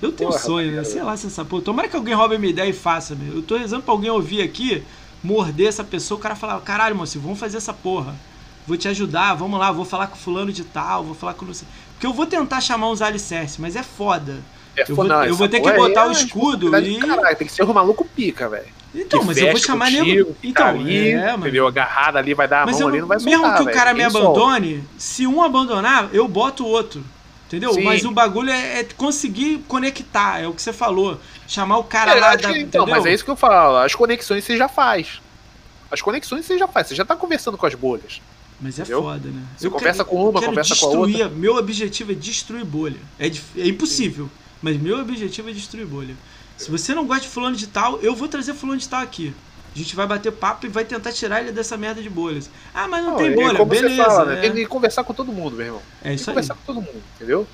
Eu 0.00 0.12
tenho 0.12 0.30
porra, 0.30 0.42
sonho, 0.42 0.72
né? 0.76 0.84
Sei 0.84 1.02
lá 1.02 1.16
se 1.16 1.26
essa 1.26 1.44
porra. 1.44 1.62
Tomara 1.62 1.88
que 1.88 1.96
alguém 1.96 2.14
roube 2.14 2.36
a 2.36 2.38
minha 2.38 2.50
ideia 2.50 2.70
e 2.70 2.72
faça, 2.72 3.14
meu. 3.14 3.34
Eu 3.34 3.42
tô 3.42 3.56
rezando 3.56 3.82
pra 3.82 3.92
alguém 3.92 4.10
ouvir 4.10 4.40
aqui, 4.40 4.82
morder 5.22 5.68
essa 5.68 5.84
pessoa, 5.84 6.18
o 6.18 6.22
cara 6.22 6.34
falar, 6.34 6.58
caralho, 6.60 6.96
moço, 6.96 7.20
vamos 7.20 7.38
fazer 7.38 7.58
essa 7.58 7.74
porra. 7.74 8.14
Vou 8.66 8.76
te 8.76 8.88
ajudar, 8.88 9.34
vamos 9.34 9.58
lá, 9.58 9.72
vou 9.72 9.84
falar 9.84 10.06
com 10.06 10.16
fulano 10.16 10.52
de 10.52 10.64
tal, 10.64 11.04
vou 11.04 11.14
falar 11.14 11.34
com 11.34 11.44
não 11.44 11.52
sei. 11.52 11.66
Porque 11.92 12.06
eu 12.06 12.12
vou 12.12 12.24
tentar 12.24 12.60
chamar 12.60 12.88
uns 12.88 13.02
alicerces, 13.02 13.58
mas 13.58 13.76
é 13.76 13.82
foda. 13.82 14.38
É 14.76 14.84
eu 14.88 14.94
vou, 14.94 15.06
eu 15.06 15.34
vou 15.36 15.48
ter 15.48 15.60
que 15.60 15.72
botar 15.72 16.06
o 16.06 16.12
escudo 16.12 16.76
e. 16.78 16.98
Caralho, 16.98 17.36
tem 17.36 17.46
que 17.46 17.52
ser 17.52 17.62
o 17.62 17.74
maluco 17.74 18.04
pica, 18.04 18.48
velho. 18.48 18.66
Então, 18.94 19.22
mas 19.22 19.36
eu 19.36 19.50
vou 19.50 19.60
chamar 19.60 19.90
nego. 19.90 20.36
Então, 20.42 20.66
ali, 20.66 21.10
é, 21.10 21.30
mano. 21.30 21.44
Entendeu? 21.44 21.66
Agarrada 21.66 22.18
ali, 22.18 22.34
vai 22.34 22.48
dar 22.48 22.62
a 22.62 22.66
mas 22.66 22.76
mão 22.76 22.82
eu, 22.82 22.88
ali, 22.88 23.00
não 23.00 23.06
vai 23.06 23.18
Mesmo 23.18 23.40
soltar, 23.40 23.56
que 23.56 23.62
o 23.62 23.72
cara 23.72 23.94
me 23.94 24.02
abandone, 24.02 24.84
se 24.98 25.26
um 25.26 25.42
abandonar, 25.42 26.08
eu 26.12 26.26
boto 26.26 26.64
o 26.64 26.68
outro. 26.68 27.04
Entendeu? 27.46 27.72
Sim. 27.72 27.82
Mas 27.82 28.04
o 28.04 28.12
bagulho 28.12 28.50
é, 28.50 28.80
é, 28.80 28.84
conseguir 28.96 29.64
conectar, 29.66 30.40
é 30.40 30.46
o 30.46 30.52
que 30.52 30.62
você 30.62 30.72
falou. 30.72 31.20
Chamar 31.48 31.78
o 31.78 31.84
cara 31.84 32.12
é, 32.16 32.20
lá 32.20 32.36
da. 32.36 32.56
Então, 32.56 32.86
mas 32.86 33.04
é 33.06 33.12
isso 33.12 33.24
que 33.24 33.30
eu 33.30 33.36
falo. 33.36 33.78
As 33.78 33.94
conexões 33.94 34.44
você 34.44 34.56
já 34.56 34.68
faz. 34.68 35.20
As 35.90 36.00
conexões 36.00 36.44
você 36.44 36.56
já 36.56 36.68
faz. 36.68 36.88
Você 36.88 36.94
já 36.94 37.04
tá 37.04 37.16
conversando 37.16 37.58
com 37.58 37.66
as 37.66 37.74
bolhas. 37.74 38.20
Mas 38.60 38.78
é 38.78 38.82
entendeu? 38.82 39.02
foda, 39.02 39.28
né? 39.28 39.42
Você 39.56 39.66
eu 39.66 39.70
conversa 39.70 40.04
quero, 40.04 40.16
com 40.16 40.28
uma, 40.28 40.40
conversa 40.40 40.74
destruir, 40.74 41.16
com 41.16 41.22
a 41.22 41.24
outra. 41.24 41.28
Meu 41.30 41.56
objetivo 41.56 42.12
é 42.12 42.14
destruir 42.14 42.64
bolha. 42.64 43.00
É, 43.18 43.26
é 43.26 43.66
impossível. 43.66 44.26
Sim. 44.26 44.39
Mas 44.62 44.80
meu 44.80 44.98
objetivo 44.98 45.50
é 45.50 45.52
destruir 45.52 45.86
bolha. 45.86 46.14
Se 46.56 46.70
você 46.70 46.94
não 46.94 47.06
gosta 47.06 47.22
de 47.22 47.28
fulano 47.28 47.56
de 47.56 47.66
tal, 47.66 47.98
eu 48.00 48.14
vou 48.14 48.28
trazer 48.28 48.54
fulano 48.54 48.78
de 48.78 48.88
tal 48.88 49.00
aqui. 49.00 49.34
A 49.74 49.78
gente 49.78 49.94
vai 49.94 50.06
bater 50.06 50.32
papo 50.32 50.66
e 50.66 50.68
vai 50.68 50.84
tentar 50.84 51.12
tirar 51.12 51.40
ele 51.40 51.52
dessa 51.52 51.76
merda 51.76 52.02
de 52.02 52.10
bolhas. 52.10 52.50
Ah, 52.74 52.88
mas 52.88 53.04
não, 53.04 53.12
não 53.12 53.18
tem 53.18 53.34
bolha, 53.34 53.64
beleza. 53.64 54.04
Fala, 54.04 54.34
né? 54.34 54.40
Tem 54.40 54.52
que 54.52 54.66
conversar 54.66 55.04
com 55.04 55.14
todo 55.14 55.32
mundo, 55.32 55.56
meu 55.56 55.66
irmão. 55.66 55.82
É 56.02 56.12
isso 56.12 56.24
tem 56.26 56.34
que 56.34 56.40
conversar 56.40 56.54
com 56.54 56.60
todo 56.66 56.82
mundo, 56.82 57.02
entendeu? 57.16 57.46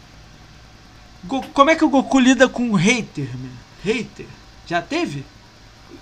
Como 1.53 1.71
é 1.71 1.77
que 1.77 1.85
o 1.85 1.89
Goku 1.89 2.19
lida 2.19 2.49
com 2.49 2.73
hater, 2.73 3.29
meu? 3.37 3.51
Hater? 3.85 4.27
Já 4.67 4.81
teve? 4.81 5.25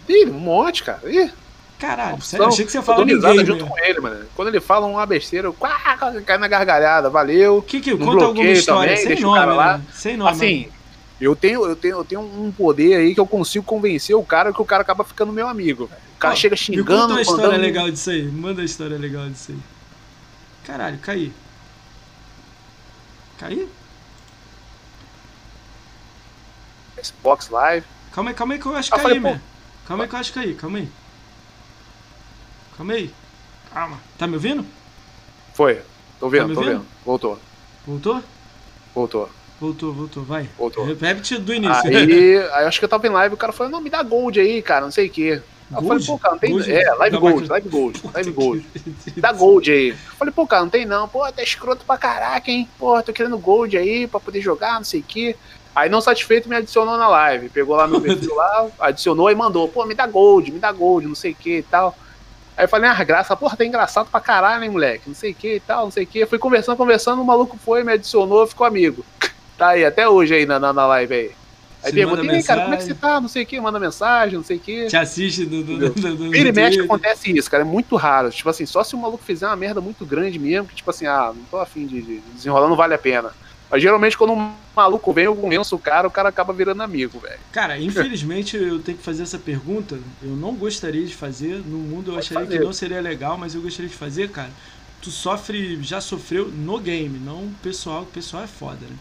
Ih, 0.08 0.26
um 0.26 0.38
monte, 0.38 0.82
cara. 0.82 1.00
Ih. 1.04 1.30
Caralho, 1.78 2.22
sério, 2.22 2.46
achei 2.46 2.64
que 2.64 2.70
você 2.70 2.80
falava 2.80 3.04
ninguém, 3.04 3.44
junto 3.44 3.66
com 3.66 3.78
ele, 3.78 4.00
mano. 4.00 4.24
Quando 4.34 4.48
ele 4.48 4.60
fala 4.60 4.86
uma 4.86 5.04
besteira, 5.04 5.48
eu 5.48 5.52
cai 6.24 6.38
na 6.38 6.48
gargalhada, 6.48 7.10
valeu. 7.10 7.60
Que 7.60 7.80
que, 7.80 7.96
conta 7.96 8.24
alguma 8.24 8.48
história, 8.48 8.96
também, 8.96 9.16
sem 9.16 9.20
nome, 9.20 9.52
lá. 9.52 9.78
Né? 9.78 9.84
Sem 9.92 10.16
nome. 10.16 10.30
Assim, 10.30 10.68
eu 11.20 11.36
tenho, 11.36 11.64
eu, 11.64 11.76
tenho, 11.76 11.96
eu 11.98 12.04
tenho 12.04 12.20
um 12.20 12.50
poder 12.50 12.96
aí 12.96 13.14
que 13.14 13.20
eu 13.20 13.26
consigo 13.26 13.64
convencer 13.64 14.16
o 14.16 14.24
cara 14.24 14.52
que 14.52 14.60
o 14.60 14.64
cara 14.64 14.82
acaba 14.82 15.04
ficando 15.04 15.32
meu 15.32 15.48
amigo. 15.48 15.88
O 16.16 16.18
cara 16.18 16.34
chega 16.34 16.56
xingando. 16.56 16.84
Me 16.84 16.98
conta 17.00 17.12
uma 17.12 17.22
história 17.22 17.44
mandando... 17.44 17.62
legal 17.62 17.90
disso 17.90 18.10
aí. 18.10 18.24
Manda 18.24 18.60
uma 18.60 18.64
história 18.64 18.98
legal 18.98 19.28
disso 19.28 19.52
aí. 19.52 19.58
Caralho, 20.64 20.98
caí. 20.98 21.32
Caí? 23.38 23.68
Xbox 27.02 27.48
Live. 27.50 27.86
Calma 28.12 28.30
aí, 28.30 28.34
calma 28.34 28.54
aí 28.54 28.60
que 28.60 28.66
eu 28.66 28.76
acho 28.76 28.90
que 28.90 28.98
ah, 28.98 29.02
caí, 29.02 29.20
man. 29.20 29.40
Calma 29.86 30.04
aí 30.04 30.08
que 30.08 30.14
eu 30.14 30.18
acho 30.18 30.32
que 30.32 30.40
caí, 30.40 30.54
calma 30.54 30.78
aí. 30.78 30.88
Calma 32.76 32.92
aí. 32.92 33.14
Calma. 33.72 34.00
Tá 34.18 34.26
me 34.26 34.34
ouvindo? 34.34 34.66
Foi. 35.52 35.82
Tô 36.18 36.28
vendo, 36.28 36.54
tá 36.54 36.60
tô 36.60 36.66
vendo. 36.66 36.86
Voltou. 37.04 37.38
Voltou? 37.86 38.22
Voltou. 38.94 39.30
Voltou, 39.64 39.94
voltou, 39.94 40.22
vai. 40.22 40.46
Voltou. 40.58 40.84
Repete 40.84 41.38
do 41.38 41.54
início. 41.54 41.88
Aí, 41.88 42.36
aí 42.52 42.66
acho 42.66 42.78
que 42.78 42.84
eu 42.84 42.88
tava 42.88 43.06
em 43.06 43.10
live, 43.10 43.34
o 43.34 43.38
cara 43.38 43.50
falou, 43.50 43.72
não, 43.72 43.80
me 43.80 43.88
dá 43.88 44.02
gold 44.02 44.38
aí, 44.38 44.60
cara, 44.60 44.82
não 44.82 44.90
sei 44.90 45.06
o 45.06 45.10
quê. 45.10 45.40
Eu 45.74 45.82
falei, 45.82 46.04
pô, 46.04 46.18
cara, 46.18 46.34
não 46.34 46.38
tem. 46.38 46.50
Gold? 46.50 46.70
É, 46.70 46.94
live 46.94 47.16
gold, 47.16 47.48
live 47.48 47.68
gold, 47.70 48.02
live 48.12 48.30
gold. 48.30 48.66
Dá 49.16 49.32
gold 49.32 49.72
aí. 49.72 49.88
Eu 49.88 50.16
falei, 50.18 50.34
pô, 50.34 50.46
cara, 50.46 50.62
não 50.62 50.68
tem 50.68 50.84
não. 50.84 51.08
Pô, 51.08 51.20
tá 51.32 51.42
escroto 51.42 51.86
pra 51.86 51.96
caraca, 51.96 52.50
hein? 52.50 52.68
Pô, 52.78 53.02
tô 53.02 53.10
querendo 53.10 53.38
gold 53.38 53.74
aí 53.74 54.06
pra 54.06 54.20
poder 54.20 54.42
jogar, 54.42 54.74
não 54.74 54.84
sei 54.84 55.00
o 55.00 55.02
quê. 55.02 55.34
Aí, 55.74 55.88
não 55.88 56.02
satisfeito, 56.02 56.46
me 56.46 56.56
adicionou 56.56 56.98
na 56.98 57.08
live. 57.08 57.48
Pegou 57.48 57.74
lá 57.74 57.86
meu 57.86 58.02
perfil 58.02 58.34
lá, 58.34 58.68
adicionou 58.80 59.30
e 59.30 59.34
mandou, 59.34 59.66
pô, 59.66 59.86
me 59.86 59.94
dá 59.94 60.06
gold, 60.06 60.52
me 60.52 60.58
dá 60.58 60.70
gold, 60.70 61.08
não 61.08 61.14
sei 61.14 61.32
o 61.32 61.34
que 61.34 61.58
e 61.58 61.62
tal. 61.62 61.96
Aí 62.54 62.66
eu 62.66 62.68
falei, 62.68 62.90
ah, 62.90 63.02
graça, 63.02 63.34
porra, 63.34 63.56
tá 63.56 63.64
engraçado 63.64 64.10
pra 64.10 64.20
caralho, 64.20 64.60
né, 64.60 64.68
moleque? 64.68 65.08
Não 65.08 65.14
sei 65.14 65.32
o 65.32 65.34
que 65.34 65.54
e 65.54 65.60
tal, 65.60 65.86
não 65.86 65.90
sei 65.90 66.04
o 66.04 66.06
que. 66.06 66.26
Fui 66.26 66.38
conversando, 66.38 66.76
conversando, 66.76 67.22
o 67.22 67.24
maluco 67.24 67.56
foi, 67.56 67.82
me 67.82 67.92
adicionou, 67.92 68.46
ficou 68.46 68.66
amigo. 68.66 69.04
Tá 69.56 69.68
aí, 69.68 69.84
até 69.84 70.08
hoje 70.08 70.34
aí 70.34 70.46
na, 70.46 70.58
na, 70.58 70.72
na 70.72 70.86
live 70.86 71.14
aí. 71.14 71.30
Aí 71.84 71.92
perguntei, 71.92 72.42
cara, 72.42 72.62
como 72.62 72.74
é 72.74 72.76
que 72.78 72.84
você 72.84 72.94
tá? 72.94 73.20
Não 73.20 73.28
sei 73.28 73.42
o 73.42 73.46
que, 73.46 73.60
manda 73.60 73.78
mensagem, 73.78 74.38
não 74.38 74.44
sei 74.44 74.56
o 74.56 74.60
que. 74.60 74.86
Te 74.86 74.96
assiste 74.96 75.44
do. 75.44 75.62
do, 75.62 75.90
do, 75.90 76.16
do 76.16 76.30
Vira 76.30 76.48
e 76.48 76.52
mexe 76.52 76.80
acontece 76.80 77.30
isso, 77.30 77.50
cara. 77.50 77.62
É 77.62 77.66
muito 77.66 77.94
raro. 77.96 78.30
Tipo 78.30 78.48
assim, 78.48 78.64
só 78.64 78.82
se 78.82 78.94
o 78.94 78.98
maluco 78.98 79.22
fizer 79.22 79.46
uma 79.46 79.56
merda 79.56 79.82
muito 79.82 80.06
grande 80.06 80.38
mesmo, 80.38 80.66
que 80.66 80.74
tipo 80.74 80.88
assim, 80.88 81.06
ah, 81.06 81.32
não 81.34 81.44
tô 81.44 81.58
afim 81.58 81.86
de, 81.86 82.00
de 82.00 82.20
desenrolar, 82.34 82.68
não 82.68 82.76
vale 82.76 82.94
a 82.94 82.98
pena. 82.98 83.32
Mas 83.70 83.82
geralmente 83.82 84.16
quando 84.16 84.32
um 84.32 84.52
maluco 84.74 85.12
vem, 85.12 85.24
eu 85.24 85.36
convenço 85.36 85.76
o 85.76 85.78
cara, 85.78 86.08
o 86.08 86.10
cara 86.10 86.28
acaba 86.30 86.52
virando 86.52 86.82
amigo, 86.82 87.18
velho. 87.18 87.38
Cara, 87.52 87.78
infelizmente 87.78 88.56
eu 88.56 88.78
tenho 88.78 88.96
que 88.96 89.04
fazer 89.04 89.24
essa 89.24 89.38
pergunta. 89.38 89.98
Eu 90.22 90.30
não 90.30 90.54
gostaria 90.54 91.04
de 91.04 91.14
fazer. 91.14 91.62
No 91.66 91.78
mundo 91.78 92.12
eu 92.12 92.14
Pode 92.14 92.26
acharia 92.26 92.46
fazer. 92.46 92.58
que 92.58 92.64
não 92.64 92.72
seria 92.72 93.00
legal, 93.00 93.36
mas 93.36 93.54
eu 93.54 93.60
gostaria 93.60 93.90
de 93.90 93.96
fazer, 93.96 94.30
cara. 94.30 94.50
Tu 95.02 95.10
sofre, 95.10 95.82
já 95.82 96.00
sofreu 96.00 96.48
no 96.48 96.78
game, 96.78 97.18
não 97.18 97.50
pessoal, 97.62 98.02
o 98.04 98.06
pessoal 98.06 98.44
é 98.44 98.46
foda, 98.46 98.86
né? 98.88 98.96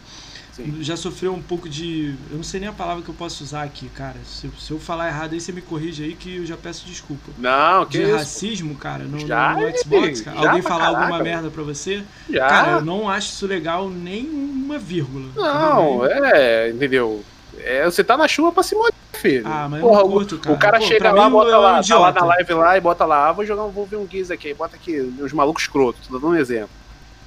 Sim. 0.54 0.76
Já 0.80 0.96
sofreu 0.96 1.34
um 1.34 1.42
pouco 1.42 1.68
de. 1.68 2.14
Eu 2.30 2.36
não 2.36 2.44
sei 2.44 2.60
nem 2.60 2.68
a 2.68 2.72
palavra 2.72 3.02
que 3.02 3.08
eu 3.08 3.14
posso 3.14 3.42
usar 3.42 3.64
aqui, 3.64 3.88
cara. 3.88 4.14
Se, 4.24 4.48
se 4.56 4.70
eu 4.70 4.78
falar 4.78 5.08
errado 5.08 5.32
aí, 5.32 5.40
você 5.40 5.50
me 5.50 5.60
corrige 5.60 6.04
aí 6.04 6.14
que 6.14 6.36
eu 6.36 6.46
já 6.46 6.56
peço 6.56 6.86
desculpa. 6.86 7.32
Não, 7.36 7.84
que 7.86 7.98
De 7.98 8.04
isso? 8.04 8.14
racismo, 8.14 8.76
cara, 8.76 9.02
no, 9.02 9.18
já, 9.18 9.54
no 9.54 9.76
Xbox. 9.76 10.20
Cara. 10.20 10.38
Alguém 10.38 10.62
falar 10.62 10.84
caraca, 10.84 11.00
alguma 11.00 11.22
merda 11.24 11.50
pra 11.50 11.64
você? 11.64 12.04
Já. 12.30 12.46
Cara, 12.46 12.72
eu 12.72 12.84
não 12.84 13.08
acho 13.08 13.32
isso 13.32 13.46
legal 13.48 13.90
nem 13.90 14.28
uma 14.28 14.78
vírgula. 14.78 15.28
Não, 15.34 16.06
é, 16.06 16.70
entendeu? 16.70 17.24
É, 17.58 17.84
você 17.84 18.04
tá 18.04 18.16
na 18.16 18.28
chuva 18.28 18.52
pra 18.52 18.62
se 18.62 18.76
molhar, 18.76 18.92
filho. 19.12 19.44
Ah, 19.44 19.68
mas 19.68 19.80
Porra, 19.80 20.02
eu 20.02 20.08
curto, 20.08 20.38
cara. 20.38 20.54
O 20.54 20.58
cara 20.58 20.78
Pô, 20.78 20.86
chega 20.86 21.10
lá, 21.10 21.28
bota 21.28 21.58
lá, 21.58 21.82
tá 21.82 21.98
lá 21.98 22.12
na 22.12 22.24
live 22.26 22.54
lá 22.54 22.76
e 22.76 22.80
bota 22.80 23.04
lá, 23.04 23.28
ah, 23.28 23.32
vou 23.32 23.44
jogar, 23.44 23.64
vou 23.64 23.86
ver 23.86 23.96
um 23.96 24.06
Giz 24.08 24.30
aqui, 24.30 24.54
bota 24.54 24.76
aqui, 24.76 25.00
os 25.00 25.32
malucos 25.32 25.64
escroto, 25.64 25.98
tô 26.06 26.14
dando 26.14 26.28
um 26.28 26.36
exemplo. 26.36 26.70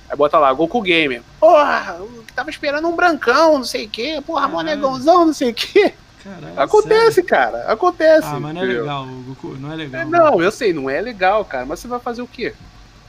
Aí 0.10 0.16
bota 0.16 0.38
lá, 0.38 0.52
Goku 0.54 0.82
Gamer. 0.82 1.22
Porra, 1.40 2.00
tava 2.36 2.50
esperando 2.50 2.88
um 2.88 2.96
brancão, 2.96 3.58
não 3.58 3.66
sei 3.66 3.86
o 3.86 3.90
quê. 3.90 4.22
Porra, 4.26 4.48
mó 4.48 4.62
negãozão, 4.62 5.26
não 5.26 5.34
sei 5.34 5.52
o 5.52 5.54
quê. 5.54 5.94
Caralho, 6.24 6.60
Acontece, 6.62 7.16
sério? 7.16 7.30
cara. 7.30 7.72
Acontece. 7.72 8.28
Ah, 8.28 8.40
mas 8.40 8.54
não 8.54 8.62
é 8.62 8.66
legal, 8.66 9.06
Goku. 9.06 9.48
Não 9.60 9.72
é 9.72 9.76
legal. 9.76 10.02
É, 10.02 10.06
não, 10.06 10.42
eu 10.42 10.52
sei, 10.52 10.74
não 10.74 10.90
é 10.90 11.00
legal, 11.02 11.44
cara. 11.46 11.66
Mas 11.66 11.80
você 11.80 11.88
vai 11.88 12.00
fazer 12.00 12.22
o 12.22 12.28
quê? 12.28 12.54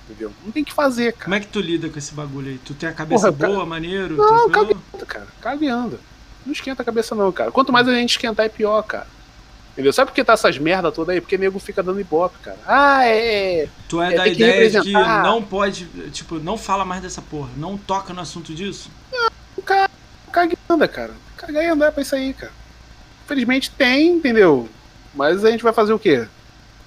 Entendeu? 0.08 0.32
Não 0.44 0.50
tem 0.52 0.64
que 0.64 0.72
fazer, 0.72 1.12
cara. 1.12 1.24
Como 1.24 1.34
é 1.34 1.40
que 1.40 1.46
tu 1.48 1.60
lida 1.60 1.88
com 1.88 1.98
esse 1.98 2.14
bagulho 2.14 2.48
aí? 2.48 2.58
Tu 2.58 2.74
tem 2.74 2.88
a 2.88 2.92
cabeça 2.92 3.32
Porra, 3.32 3.48
boa, 3.48 3.58
cara... 3.58 3.68
maneiro? 3.68 4.16
Não, 4.16 4.48
cabeando, 4.50 5.06
cara. 5.06 5.26
Cabeando. 5.40 6.00
Não 6.46 6.52
esquenta 6.52 6.82
a 6.82 6.84
cabeça, 6.84 7.14
não, 7.14 7.30
cara. 7.30 7.50
Quanto 7.50 7.72
mais 7.72 7.86
a 7.86 7.94
gente 7.94 8.10
esquentar, 8.10 8.46
é 8.46 8.48
pior, 8.48 8.82
cara. 8.82 9.06
Entendeu? 9.78 9.92
Sabe 9.92 10.10
por 10.10 10.16
que 10.16 10.24
tá 10.24 10.32
essas 10.32 10.58
merda 10.58 10.90
toda 10.90 11.12
aí? 11.12 11.20
Porque 11.20 11.38
nego 11.38 11.56
fica 11.60 11.84
dando 11.84 12.00
ibope, 12.00 12.36
cara. 12.40 12.58
Ah, 12.66 13.06
é. 13.06 13.68
Tu 13.88 14.02
é, 14.02 14.12
é 14.12 14.16
da 14.16 14.26
ideia 14.26 14.68
de 14.68 14.80
que 14.80 14.90
não 14.90 15.40
pode, 15.40 15.84
tipo, 16.10 16.40
não 16.40 16.58
fala 16.58 16.84
mais 16.84 17.00
dessa 17.00 17.22
porra. 17.22 17.48
Não 17.56 17.78
toca 17.78 18.12
no 18.12 18.20
assunto 18.20 18.52
disso? 18.52 18.90
Não, 19.12 19.62
cara, 19.64 19.88
caga 20.32 20.54
e 20.54 20.72
anda, 20.72 20.88
cara. 20.88 21.12
Caga 21.36 21.62
e 21.62 21.66
andar 21.68 21.92
pra 21.92 22.02
isso 22.02 22.12
aí, 22.16 22.34
cara. 22.34 22.50
Infelizmente 23.24 23.70
tem, 23.70 24.16
entendeu? 24.16 24.68
Mas 25.14 25.44
a 25.44 25.50
gente 25.52 25.62
vai 25.62 25.72
fazer 25.72 25.92
o 25.92 25.98
quê? 25.98 26.26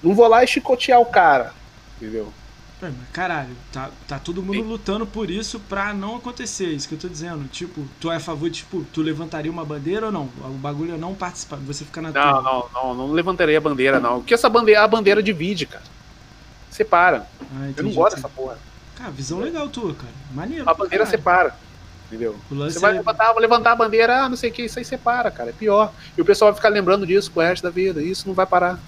Não 0.03 0.13
vou 0.13 0.27
lá 0.27 0.43
e 0.43 0.47
chicotear 0.47 0.99
o 0.99 1.05
cara, 1.05 1.53
entendeu? 1.95 2.33
É, 2.81 2.85
mas 2.85 3.09
caralho, 3.13 3.55
tá, 3.71 3.91
tá 4.07 4.17
todo 4.17 4.41
mundo 4.41 4.63
lutando 4.63 5.05
por 5.05 5.29
isso 5.29 5.59
pra 5.69 5.93
não 5.93 6.15
acontecer, 6.15 6.67
isso 6.67 6.87
que 6.87 6.95
eu 6.95 6.99
tô 6.99 7.07
dizendo. 7.07 7.47
Tipo, 7.47 7.85
tu 7.99 8.11
é 8.11 8.15
a 8.15 8.19
favor 8.19 8.49
de, 8.49 8.57
tipo, 8.57 8.83
tu 8.91 9.01
levantaria 9.01 9.51
uma 9.51 9.63
bandeira 9.63 10.07
ou 10.07 10.11
não? 10.11 10.29
O 10.43 10.57
bagulho 10.57 10.95
é 10.95 10.97
não 10.97 11.13
participar, 11.13 11.57
você 11.57 11.85
fica 11.85 12.01
na 12.01 12.11
Não, 12.11 12.41
não, 12.41 12.69
não, 12.73 12.93
não 12.95 13.11
levantaria 13.11 13.57
a 13.57 13.61
bandeira, 13.61 13.99
não. 13.99 14.19
Porque 14.19 14.33
essa 14.33 14.49
bandeira, 14.49 14.83
a 14.83 14.87
bandeira 14.87 15.21
divide, 15.21 15.67
cara. 15.67 15.83
Separa. 16.71 17.27
Ah, 17.53 17.71
eu 17.77 17.83
não 17.83 17.91
gosto 17.91 18.15
dessa 18.15 18.29
porra. 18.29 18.57
Cara, 18.95 19.11
visão 19.11 19.39
legal 19.39 19.69
tua, 19.69 19.93
cara. 19.93 20.13
Maneiro. 20.33 20.67
A 20.67 20.73
bandeira 20.73 21.05
caralho. 21.05 21.17
separa. 21.17 21.55
Entendeu? 22.07 22.35
Você 22.49 22.79
vai 22.79 22.91
é... 22.91 22.93
levantar, 22.95 23.33
levantar 23.35 23.71
a 23.71 23.75
bandeira, 23.75 24.23
ah, 24.23 24.29
não 24.29 24.35
sei 24.35 24.49
o 24.49 24.53
que, 24.53 24.63
isso 24.63 24.79
aí 24.79 24.85
separa, 24.85 25.29
cara. 25.29 25.51
É 25.51 25.53
pior. 25.53 25.93
E 26.17 26.21
o 26.21 26.25
pessoal 26.25 26.51
vai 26.51 26.57
ficar 26.57 26.69
lembrando 26.69 27.05
disso 27.05 27.31
pro 27.31 27.41
resto 27.41 27.63
da 27.63 27.69
vida. 27.69 28.01
E 28.01 28.09
isso 28.09 28.27
não 28.27 28.33
vai 28.33 28.45
parar. 28.45 28.79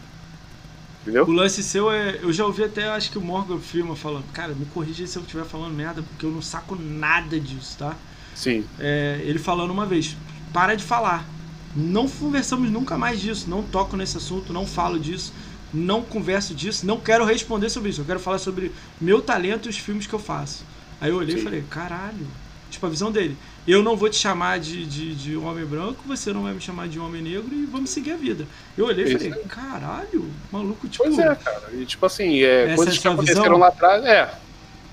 Entendeu? 1.04 1.26
O 1.26 1.32
lance 1.32 1.62
seu 1.62 1.92
é. 1.92 2.20
Eu 2.22 2.32
já 2.32 2.46
ouvi 2.46 2.64
até, 2.64 2.90
acho 2.90 3.12
que 3.12 3.18
o 3.18 3.22
Morgan 3.22 3.60
Firma 3.60 3.96
falando, 3.96 4.24
cara, 4.32 4.54
me 4.54 4.66
corrija 4.66 5.06
se 5.06 5.18
eu 5.18 5.22
estiver 5.22 5.44
falando 5.44 5.74
merda, 5.74 6.02
porque 6.02 6.26
eu 6.26 6.32
não 6.32 6.42
saco 6.42 6.76
nada 6.76 7.40
disso, 7.40 7.78
tá? 7.78 7.96
Sim. 8.34 8.66
É, 8.80 9.22
ele 9.24 9.38
falando 9.38 9.72
uma 9.72 9.86
vez, 9.86 10.16
para 10.52 10.76
de 10.76 10.84
falar. 10.84 11.28
Não 11.76 12.08
conversamos 12.08 12.70
nunca 12.72 12.98
mais 12.98 13.20
disso. 13.20 13.50
Não 13.50 13.64
toco 13.64 13.98
nesse 13.98 14.16
assunto, 14.16 14.54
não 14.54 14.66
falo 14.66 15.00
disso, 15.00 15.34
não 15.74 16.04
converso 16.04 16.54
disso, 16.54 16.86
não 16.86 17.00
quero 17.00 17.26
responder 17.26 17.70
sobre 17.70 17.90
isso. 17.90 18.02
Eu 18.02 18.06
quero 18.06 18.20
falar 18.20 18.38
sobre 18.38 18.72
meu 19.02 19.22
talento 19.22 19.68
e 19.68 19.70
os 19.70 19.78
filmes 19.78 20.08
que 20.08 20.14
eu 20.14 20.20
faço. 20.20 20.64
Aí 21.02 21.10
eu 21.10 21.18
olhei 21.18 21.36
Sim. 21.36 21.42
e 21.42 21.44
falei, 21.44 21.64
caralho. 21.70 22.28
Tipo, 22.74 22.88
a 22.88 22.90
visão 22.90 23.12
dele 23.12 23.38
eu 23.68 23.82
não 23.82 23.96
vou 23.96 24.10
te 24.10 24.18
chamar 24.18 24.60
de, 24.60 24.86
de, 24.86 25.16
de, 25.16 25.38
homem 25.38 25.64
branco, 25.64 26.04
você 26.06 26.34
não 26.34 26.44
vai 26.44 26.54
me 26.54 26.60
chamar 26.60 26.88
de 26.88 27.00
homem 27.00 27.22
negro 27.22 27.54
e 27.54 27.66
vamos 27.66 27.92
seguir 27.92 28.12
a 28.12 28.18
vida. 28.18 28.46
Eu 28.78 28.88
olhei 28.88 29.06
e 29.06 29.12
falei, 29.12 29.32
caralho, 29.48 30.30
maluco, 30.52 30.88
tipo. 30.88 31.04
Pois 31.06 31.18
é, 31.18 31.36
cara. 31.36 31.70
E 31.72 31.86
tipo 31.86 32.06
assim, 32.06 32.44
é, 32.44 32.76
coisas 32.76 32.98
é 32.98 33.02
que 33.02 33.08
aconteceram 33.08 33.44
visão? 33.44 33.58
lá 33.58 33.68
atrás, 33.70 34.04
é. 34.04 34.34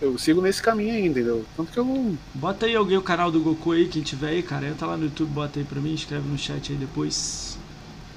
Eu 0.01 0.17
sigo 0.17 0.41
nesse 0.41 0.63
caminho 0.63 0.95
ainda, 0.95 1.09
entendeu? 1.09 1.45
Tanto 1.57 1.73
que 1.73 1.79
eu 1.79 1.85
não. 1.85 2.17
Bota 2.33 2.67
aí 2.67 2.77
alguém 2.77 2.97
o 2.97 3.03
canal 3.03 3.31
do 3.31 3.41
Goku 3.41 3.73
aí, 3.73 3.89
quem 3.89 4.03
tiver 4.03 4.29
aí, 4.29 4.43
cara. 4.43 4.67
Entra 4.67 4.87
lá 4.87 4.97
no 4.97 5.05
YouTube, 5.05 5.31
bota 5.31 5.59
aí 5.59 5.65
pra 5.65 5.81
mim, 5.81 5.93
escreve 5.93 6.29
no 6.29 6.39
chat 6.39 6.73
aí 6.73 6.79
depois. 6.79 7.59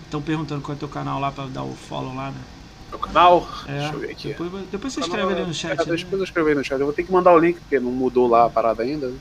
Estão 0.03 0.21
perguntando 0.21 0.61
qual 0.61 0.75
é 0.75 0.79
teu 0.79 0.87
canal 0.87 1.19
lá 1.19 1.31
pra 1.31 1.45
dar 1.47 1.63
o 1.63 1.73
follow 1.73 2.15
lá, 2.15 2.29
né? 2.29 2.37
Meu 2.91 2.99
canal? 2.99 3.49
É, 3.67 3.79
Deixa 3.79 3.93
eu 3.93 3.99
ver 3.99 4.11
aqui. 4.11 4.27
Depois, 4.27 4.51
depois 4.71 4.93
você 4.93 4.99
escreve 4.99 5.33
ali 5.33 5.45
no 5.45 5.53
chat. 5.53 5.71
É, 5.71 5.85
né? 5.85 5.95
Depois 5.95 6.19
eu 6.19 6.23
escrever 6.23 6.55
no 6.55 6.63
chat. 6.63 6.79
Eu 6.79 6.85
vou 6.85 6.93
ter 6.93 7.03
que 7.03 7.11
mandar 7.11 7.33
o 7.33 7.39
link, 7.39 7.59
porque 7.59 7.79
não 7.79 7.91
mudou 7.91 8.27
lá 8.29 8.45
a 8.45 8.49
parada 8.49 8.83
ainda. 8.83 9.07
Né? 9.07 9.17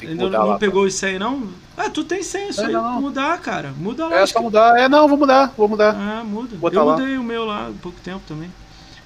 Ainda 0.00 0.28
não, 0.28 0.46
não 0.48 0.58
pegou 0.58 0.82
pra... 0.82 0.88
isso 0.88 1.06
aí, 1.06 1.18
não? 1.18 1.48
Ah, 1.76 1.90
tu 1.90 2.04
tem 2.04 2.22
senso 2.22 2.62
é, 2.62 2.66
aí. 2.66 2.72
Não. 2.72 3.00
Mudar, 3.00 3.40
cara. 3.40 3.72
Muda 3.76 4.06
lá. 4.08 4.20
É 4.20 4.26
só 4.26 4.40
mudar. 4.40 4.78
É, 4.78 4.88
não, 4.88 5.08
vou 5.08 5.16
mudar, 5.16 5.52
vou 5.56 5.68
mudar. 5.68 5.94
Ah, 5.94 6.24
muda. 6.24 6.56
Botar 6.56 6.80
eu 6.80 6.84
mudei 6.84 7.14
lá. 7.14 7.20
o 7.20 7.24
meu 7.24 7.44
lá 7.44 7.68
há 7.68 7.72
pouco 7.82 7.98
tempo 8.00 8.22
também. 8.26 8.50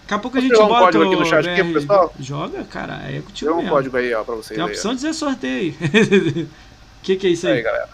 Daqui 0.03 0.15
a 0.15 0.19
pouco 0.19 0.39
a 0.39 0.41
gente 0.41 0.57
bota 0.57 0.65
um 0.65 0.79
código 0.79 1.05
aqui 1.05 1.17
no 1.17 1.25
chat 1.25 1.49
aqui, 1.49 1.73
pessoal. 1.73 2.15
Joga, 2.19 2.65
cara, 2.65 3.01
aí 3.05 3.19
é 3.19 3.21
contigo 3.21 3.55
Tem 3.55 3.65
um 3.65 3.69
código 3.69 3.97
aí, 3.97 4.13
ó, 4.13 4.25
pra 4.25 4.35
vocês. 4.35 4.57
Tem 4.57 4.61
a 4.61 4.67
opção 4.67 4.91
aí, 4.91 4.97
de 4.97 5.03
dizer 5.03 5.15
sorteio. 5.15 5.75
O 7.01 7.03
que, 7.03 7.17
que 7.17 7.29
é 7.29 7.31
isso 7.31 7.47
aí? 7.47 7.55
Aí, 7.55 7.63
galera. 7.63 7.89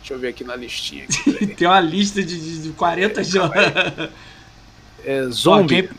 Deixa 0.00 0.14
eu 0.14 0.18
ver 0.18 0.28
aqui 0.28 0.42
na 0.42 0.56
listinha. 0.56 1.04
Aqui, 1.04 1.46
Tem 1.54 1.68
uma 1.68 1.80
lista 1.80 2.22
de, 2.22 2.62
de 2.62 2.70
40 2.70 3.20
é, 3.20 3.24
jogos. 3.24 3.56
É, 5.04 5.24
zombie. 5.30 5.76
Ó, 5.76 5.82
quem... 5.82 5.90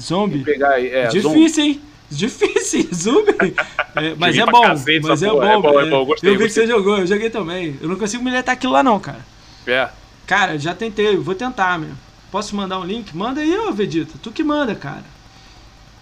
Zombie? 0.00 0.44
Pegar 0.44 0.70
aí. 0.70 0.88
É, 0.88 1.08
Difícil, 1.08 1.30
zombie. 1.30 1.60
hein? 1.60 1.82
Difícil, 2.10 2.88
Zumbi. 2.94 3.54
É, 3.94 4.14
mas 4.16 4.36
é 4.36 4.46
bom, 4.46 4.62
cacete, 4.62 5.06
mas 5.06 5.22
é 5.22 5.28
bom. 5.28 5.42
É 5.42 5.60
bom, 5.60 5.80
é 5.80 5.90
bom. 5.90 6.04
Gostei, 6.06 6.30
eu 6.30 6.38
vi 6.38 6.44
que 6.44 6.50
você 6.50 6.66
jogou, 6.66 6.98
eu 6.98 7.06
joguei 7.06 7.30
também. 7.30 7.76
Eu 7.80 7.88
não 7.88 7.96
consigo 7.96 8.24
militar 8.24 8.52
aquilo 8.52 8.72
lá 8.72 8.82
não, 8.82 8.98
cara. 8.98 9.24
É. 9.66 9.90
Cara, 10.26 10.58
já 10.58 10.74
tentei, 10.74 11.16
vou 11.16 11.34
tentar, 11.34 11.78
meu. 11.78 11.90
Posso 12.30 12.54
mandar 12.56 12.78
um 12.78 12.84
link? 12.84 13.14
Manda 13.16 13.40
aí, 13.40 13.58
ô 13.58 13.72
Vegeta. 13.72 14.18
Tu 14.22 14.30
que 14.30 14.42
manda, 14.42 14.74
cara. 14.74 15.04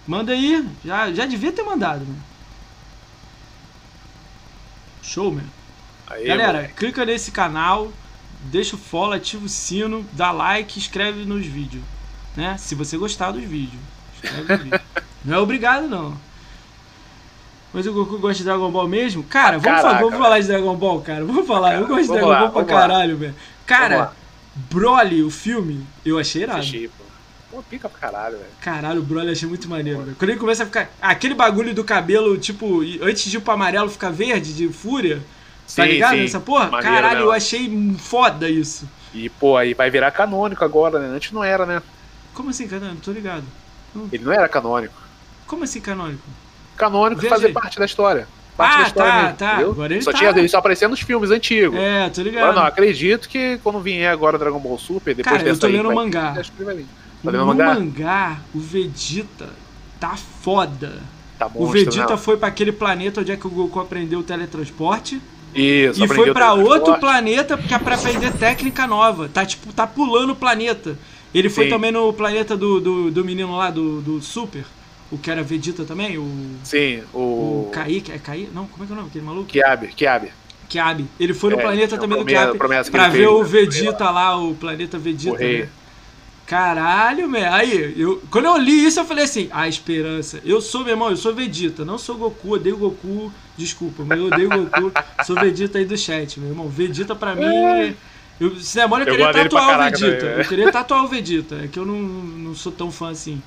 Manda 0.07 0.33
aí. 0.33 0.65
Já, 0.85 1.13
já 1.13 1.27
devia 1.27 1.53
ter 1.53 1.63
mandado, 1.63 2.05
meu. 2.05 2.17
Show, 5.03 5.31
meu. 5.31 5.45
Aí, 6.07 6.27
Galera, 6.27 6.53
moleque. 6.55 6.75
clica 6.75 7.05
nesse 7.05 7.31
canal, 7.33 7.93
deixa 8.45 8.77
o 8.77 8.79
follow, 8.79 9.13
ativa 9.13 9.45
o 9.45 9.49
sino, 9.49 10.07
dá 10.13 10.31
like, 10.31 10.79
escreve 10.79 11.25
nos 11.25 11.45
vídeos. 11.45 11.83
Né? 12.37 12.57
Se 12.59 12.75
você 12.75 12.97
gostar 12.97 13.33
dos 13.33 13.43
vídeos. 13.43 13.81
Vídeo. 14.23 14.81
não 15.27 15.37
é 15.37 15.41
obrigado, 15.41 15.89
não. 15.89 16.17
Mas 17.73 17.87
o 17.87 17.93
Goku 17.93 18.19
gosta 18.19 18.39
de 18.39 18.45
Dragon 18.45 18.71
Ball 18.71 18.89
mesmo? 18.89 19.23
Cara, 19.25 19.59
vamos, 19.59 19.83
falar, 19.83 20.01
vamos 20.01 20.19
falar 20.19 20.41
de 20.41 20.47
Dragon 20.47 20.77
Ball, 20.77 21.01
cara. 21.03 21.25
Vamos 21.25 21.47
falar. 21.47 21.71
Cara, 21.73 21.81
eu 21.83 21.87
gosto 21.87 22.03
de 22.03 22.09
Dragon 22.09 22.29
lá, 22.29 22.41
Ball 22.41 22.51
pra 22.51 22.65
caralho, 22.65 23.17
velho. 23.19 23.35
Cara, 23.67 24.13
Broly, 24.55 25.23
o 25.23 25.31
filme, 25.31 25.87
eu 26.05 26.19
achei 26.19 26.43
irado. 26.43 26.61
Achei, 26.61 26.89
pô. 26.89 27.05
Pô, 27.51 27.63
pica 27.63 27.89
pra 27.89 27.99
caralho, 27.99 28.39
velho. 28.39 28.51
Caralho, 28.61 29.01
o 29.01 29.05
Broly 29.05 29.31
achei 29.31 29.49
muito 29.49 29.69
maneiro, 29.69 30.01
velho. 30.03 30.17
Quando 30.19 30.31
ele 30.31 30.41
começa 30.41 30.63
a 30.63 30.67
ficar. 30.67 30.91
Aquele 31.03 31.35
bagulho 31.35 31.75
do 31.75 31.85
cabelo, 31.85 32.39
tipo, 32.39 32.81
antes 33.03 33.31
de 33.31 33.37
ir 33.37 33.41
pro 33.41 33.53
amarelo 33.53 33.91
ficar 33.91 34.11
verde, 34.11 34.55
de 34.55 34.69
fúria. 34.69 35.17
Tá 35.17 35.23
sim, 35.67 35.77
tá 35.77 35.87
ligado? 35.87 36.17
Sim. 36.17 36.25
Essa 36.25 36.41
porra? 36.41 36.71
Maneiro, 36.71 36.95
Caralho, 36.95 37.21
eu 37.21 37.33
achei 37.33 37.95
foda 37.99 38.49
isso. 38.49 38.89
E, 39.13 39.29
pô, 39.29 39.57
aí 39.57 39.75
vai 39.75 39.91
virar 39.91 40.11
canônico 40.13 40.65
agora, 40.65 40.99
né? 40.99 41.15
Antes 41.15 41.33
não 41.33 41.45
era, 41.45 41.67
né? 41.67 41.83
Como 42.33 42.51
assim, 42.51 42.67
canônico? 42.69 43.03
Tô 43.03 43.13
ligado. 43.13 43.45
Ele 44.13 44.25
não 44.25 44.33
era 44.33 44.49
canônico. 44.49 45.06
Como 45.47 45.65
assim 45.65 45.81
canônico? 45.81 46.23
Canônico 46.77 47.27
fazer 47.27 47.53
parte 47.53 47.79
da 47.79 47.85
história. 47.85 48.29
Parte 48.57 48.75
ah, 48.75 48.79
da 48.79 48.87
história 48.87 49.13
tá, 49.13 49.23
mesmo, 49.23 49.37
tá. 49.37 49.53
Entendeu? 49.53 49.71
Agora 49.73 49.93
ele 49.93 50.03
só 50.03 50.13
tá. 50.13 50.19
tinha 50.19 50.31
ele 50.31 50.49
só 50.49 50.59
aparecia 50.59 50.89
nos 50.89 51.01
filmes 51.01 51.31
antigos. 51.31 51.79
É, 51.79 52.09
tô 52.09 52.23
ligado. 52.23 52.45
Agora 52.45 52.61
não, 52.61 52.67
acredito 52.67 53.29
que 53.29 53.59
quando 53.63 53.81
vier 53.81 54.11
agora 54.11 54.39
Dragon 54.39 54.59
Ball 54.59 54.79
Super, 54.79 55.15
depois 55.15 55.37
Cara, 55.37 55.45
dessa 55.45 55.57
eu 55.57 55.61
tô 55.61 55.67
lendo 55.67 55.91
o 55.91 55.95
mangá. 55.95 56.35
Acho 56.39 56.53
que 56.53 56.65
vai 56.65 56.75
vir. 56.75 56.87
Tá 57.23 57.33
no 57.33 57.47
mangá? 57.47 57.75
mangá, 57.75 58.39
o 58.55 58.59
Vegeta 58.59 59.51
tá 60.01 60.17
foda. 60.17 61.03
Tá 61.39 61.47
monstro, 61.47 61.63
o 61.63 61.67
Vegeta 61.67 62.11
não. 62.11 62.19
foi 62.19 62.37
para 62.37 62.49
aquele 62.49 62.73
planeta 62.73 63.21
onde 63.21 63.33
é 63.33 63.37
que 63.37 63.47
o 63.47 63.51
Goku 63.51 63.79
aprendeu 63.79 64.21
o 64.21 64.23
teletransporte. 64.23 65.21
Isso, 65.55 66.05
e 66.05 66.09
foi 66.09 66.33
para 66.33 66.53
outro 66.55 66.99
planeta 66.99 67.57
porque 67.57 67.75
é 67.75 67.79
pra 67.79 67.95
aprender 67.95 68.33
técnica 68.33 68.87
nova. 68.87 69.29
Tá 69.29 69.45
tipo, 69.45 69.73
tá 69.73 69.87
pulando 69.87 70.31
o 70.31 70.37
planeta. 70.37 70.99
Ele 71.35 71.51
foi 71.51 71.65
Sim. 71.65 71.71
também 71.71 71.93
no 71.93 72.13
planeta 72.13 72.57
do, 72.57 72.81
do, 72.81 73.11
do 73.11 73.25
menino 73.25 73.57
lá, 73.57 73.71
do, 73.71 74.01
do 74.01 74.23
Super. 74.23 74.65
O 75.11 75.19
que 75.19 75.31
era 75.31 75.43
Vegeta 75.43 75.85
também? 75.85 76.19
O, 76.19 76.57
Sim, 76.65 77.03
o. 77.13 77.67
O 77.67 77.71
Kaique. 77.73 78.13
É 78.13 78.19
Kaique? 78.19 78.51
Não, 78.53 78.67
como 78.67 78.85
é 78.85 78.87
que 78.87 78.93
é 78.93 78.95
o 78.95 78.97
nome 78.97 79.09
daquele 79.09 79.25
maluco? 79.25 79.47
Kiabe, 79.47 79.89
Kiabe. 79.89 80.33
Kiabe. 80.69 81.07
Ele 81.19 81.33
foi 81.33 81.51
no 81.51 81.61
é, 81.61 81.63
planeta 81.63 81.97
também 81.97 82.19
promessa, 82.19 82.47
do 82.47 82.59
Kiabe 82.59 82.91
pra 82.91 83.09
ver 83.09 83.19
fez, 83.19 83.29
o 83.29 83.45
Vegeta 83.45 84.11
lá, 84.11 84.37
o 84.37 84.55
planeta 84.55 84.99
Vegeta. 84.99 85.37
O. 85.37 85.49
Né? 85.49 85.69
Caralho, 86.47 87.29
meu. 87.29 87.53
Aí, 87.53 87.95
eu, 87.97 88.23
quando 88.31 88.45
eu 88.45 88.57
li 88.57 88.85
isso, 88.85 89.01
eu 89.01 89.05
falei 89.05 89.25
assim: 89.25 89.49
a 89.51 89.69
esperança. 89.69 90.41
Eu 90.45 90.61
sou, 90.61 90.83
meu 90.83 90.91
irmão, 90.91 91.11
eu 91.11 91.17
sou 91.17 91.35
Vegeta, 91.35 91.85
não 91.85 91.99
sou 91.99 92.17
Goku, 92.17 92.55
odeio 92.55 92.77
Goku. 92.77 93.33
Desculpa, 93.57 94.05
mas 94.05 94.19
eu 94.19 94.27
odeio 94.27 94.49
Goku. 94.49 94.93
sou 95.27 95.35
Vegeta 95.37 95.79
aí 95.79 95.85
do 95.85 95.97
chat, 95.97 96.39
meu 96.39 96.51
irmão. 96.51 96.69
Vegeta 96.69 97.15
pra 97.15 97.35
mim. 97.35 97.45
É... 97.45 97.95
Eu, 98.39 98.55
se 98.61 98.77
demora, 98.77 99.03
eu, 99.05 99.09
eu 99.09 99.13
queria 99.17 99.33
tatuar 99.33 99.81
o 99.81 99.91
Vegeta. 99.91 100.27
eu 100.27 100.45
queria 100.45 100.73
tatuar 100.73 101.05
o 101.05 101.09
Vegeta. 101.09 101.57
É 101.65 101.69
que 101.69 101.79
eu 101.79 101.87
não, 101.87 102.01
não 102.01 102.55
sou 102.55 102.71
tão 102.71 102.93
fã 102.93 103.11
assim. 103.11 103.43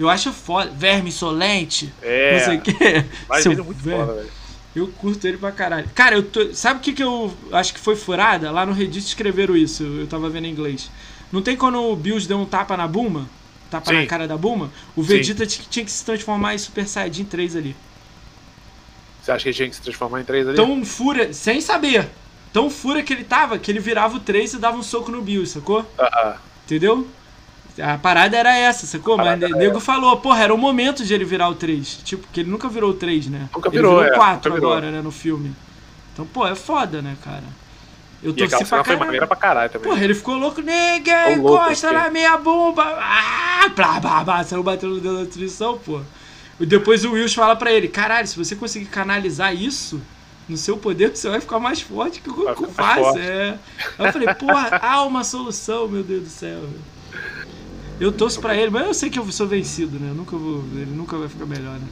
Eu 0.00 0.08
acho 0.08 0.32
foda. 0.32 0.70
Verme 0.70 1.10
insolente. 1.10 1.92
É. 2.00 2.38
Não 2.38 2.44
sei 2.46 2.56
o 2.56 2.60
quê. 2.62 3.04
Mas 3.28 3.42
Seu 3.42 3.52
muito 3.62 3.82
verme. 3.82 4.06
foda, 4.06 4.14
velho. 4.14 4.30
Eu 4.74 4.88
curto 4.88 5.26
ele 5.26 5.36
pra 5.36 5.52
caralho. 5.52 5.90
Cara, 5.94 6.16
eu 6.16 6.22
tô... 6.22 6.54
sabe 6.54 6.80
o 6.80 6.82
que, 6.82 6.94
que 6.94 7.02
eu 7.02 7.36
acho 7.52 7.74
que 7.74 7.80
foi 7.80 7.96
furada? 7.96 8.50
Lá 8.50 8.64
no 8.64 8.72
Reddit 8.72 9.04
escreveram 9.06 9.54
isso. 9.54 9.82
Eu 9.82 10.06
tava 10.06 10.30
vendo 10.30 10.46
em 10.46 10.50
inglês. 10.50 10.90
Não 11.30 11.42
tem 11.42 11.54
quando 11.54 11.82
o 11.82 11.94
Bills 11.94 12.26
deu 12.26 12.38
um 12.38 12.46
tapa 12.46 12.78
na 12.78 12.88
Buma? 12.88 13.28
Tapa 13.70 13.90
Sim. 13.90 14.00
na 14.00 14.06
cara 14.06 14.26
da 14.26 14.38
Buma? 14.38 14.70
O 14.96 15.02
Vegeta 15.02 15.46
Sim. 15.46 15.62
tinha 15.68 15.84
que 15.84 15.92
se 15.92 16.02
transformar 16.02 16.54
em 16.54 16.58
Super 16.58 16.88
Saiyajin 16.88 17.24
3 17.24 17.56
ali. 17.56 17.76
Você 19.20 19.32
acha 19.32 19.42
que 19.42 19.48
ele 19.50 19.56
tinha 19.56 19.68
que 19.68 19.76
se 19.76 19.82
transformar 19.82 20.22
em 20.22 20.24
3 20.24 20.48
ali? 20.48 20.56
Tão 20.56 20.82
fúria, 20.84 21.32
sem 21.34 21.60
saber. 21.60 22.08
Tão 22.52 22.70
fúria 22.70 23.02
que 23.02 23.12
ele 23.12 23.24
tava, 23.24 23.58
que 23.58 23.70
ele 23.70 23.80
virava 23.80 24.16
o 24.16 24.20
3 24.20 24.54
e 24.54 24.58
dava 24.58 24.78
um 24.78 24.82
soco 24.82 25.10
no 25.10 25.20
Bills, 25.20 25.52
sacou? 25.52 25.80
Uh 25.80 26.02
-uh. 26.02 26.36
Entendeu? 26.64 27.06
A 27.80 27.98
parada 27.98 28.36
era 28.36 28.56
essa, 28.56 28.86
sacou? 28.86 29.16
Mas 29.16 29.42
o 29.42 29.56
nego 29.56 29.80
falou, 29.80 30.16
porra, 30.18 30.44
era 30.44 30.54
o 30.54 30.58
momento 30.58 31.04
de 31.04 31.12
ele 31.14 31.24
virar 31.24 31.48
o 31.48 31.54
3. 31.54 32.00
Tipo, 32.04 32.26
que 32.32 32.40
ele 32.40 32.50
nunca 32.50 32.68
virou 32.68 32.90
o 32.90 32.94
3, 32.94 33.28
né? 33.28 33.48
Nunca 33.54 33.70
virou, 33.70 34.00
ele 34.00 34.10
virou 34.10 34.16
o 34.16 34.20
4 34.20 34.52
é, 34.52 34.56
agora, 34.56 34.90
né, 34.90 35.00
no 35.00 35.10
filme. 35.10 35.54
Então, 36.12 36.26
pô, 36.26 36.46
é 36.46 36.54
foda, 36.54 37.00
né, 37.00 37.16
cara? 37.22 37.44
Eu 38.22 38.34
torci 38.34 38.56
pra 38.56 38.66
caralho. 38.66 38.84
foi 38.84 38.96
maneira 38.96 39.26
pra 39.26 39.36
caralho 39.36 39.70
também. 39.70 39.90
Porra, 39.90 40.04
ele 40.04 40.14
ficou 40.14 40.36
louco. 40.36 40.60
Ninguém 40.60 41.38
encosta 41.38 41.90
na 41.90 42.10
minha 42.10 42.36
bomba. 42.36 42.82
Ah, 42.82 43.68
blá, 43.74 43.98
blá, 43.98 44.24
blá. 44.24 44.44
Saiu 44.44 44.62
batendo 44.62 44.94
no 44.94 45.00
dedo 45.00 45.14
da 45.14 45.20
nutrição, 45.20 45.78
pô. 45.78 46.00
E 46.58 46.66
depois 46.66 47.04
o 47.04 47.12
Wills 47.12 47.34
fala 47.34 47.56
pra 47.56 47.72
ele, 47.72 47.88
caralho, 47.88 48.26
se 48.26 48.36
você 48.36 48.54
conseguir 48.54 48.86
canalizar 48.86 49.54
isso 49.54 50.00
no 50.46 50.58
seu 50.58 50.76
poder, 50.76 51.16
você 51.16 51.30
vai 51.30 51.40
ficar 51.40 51.58
mais 51.58 51.80
forte 51.80 52.20
que 52.20 52.28
o 52.28 52.34
Goku 52.34 52.70
faz. 52.70 53.16
É. 53.16 53.56
Aí 53.98 54.06
eu 54.06 54.12
falei, 54.12 54.34
porra, 54.34 54.78
há 54.82 55.02
uma 55.04 55.24
solução, 55.24 55.88
meu 55.88 56.02
Deus 56.02 56.24
do 56.24 56.28
céu. 56.28 56.60
Eu 58.00 58.10
torço 58.10 58.40
pra 58.40 58.56
ele, 58.56 58.70
mas 58.70 58.86
eu 58.86 58.94
sei 58.94 59.10
que 59.10 59.18
eu 59.18 59.30
sou 59.30 59.46
vencido, 59.46 59.98
né? 59.98 60.10
Eu 60.10 60.14
nunca 60.14 60.36
vou, 60.36 60.64
ele 60.74 60.90
nunca 60.90 61.18
vai 61.18 61.28
ficar 61.28 61.44
melhor, 61.44 61.74
né? 61.78 61.86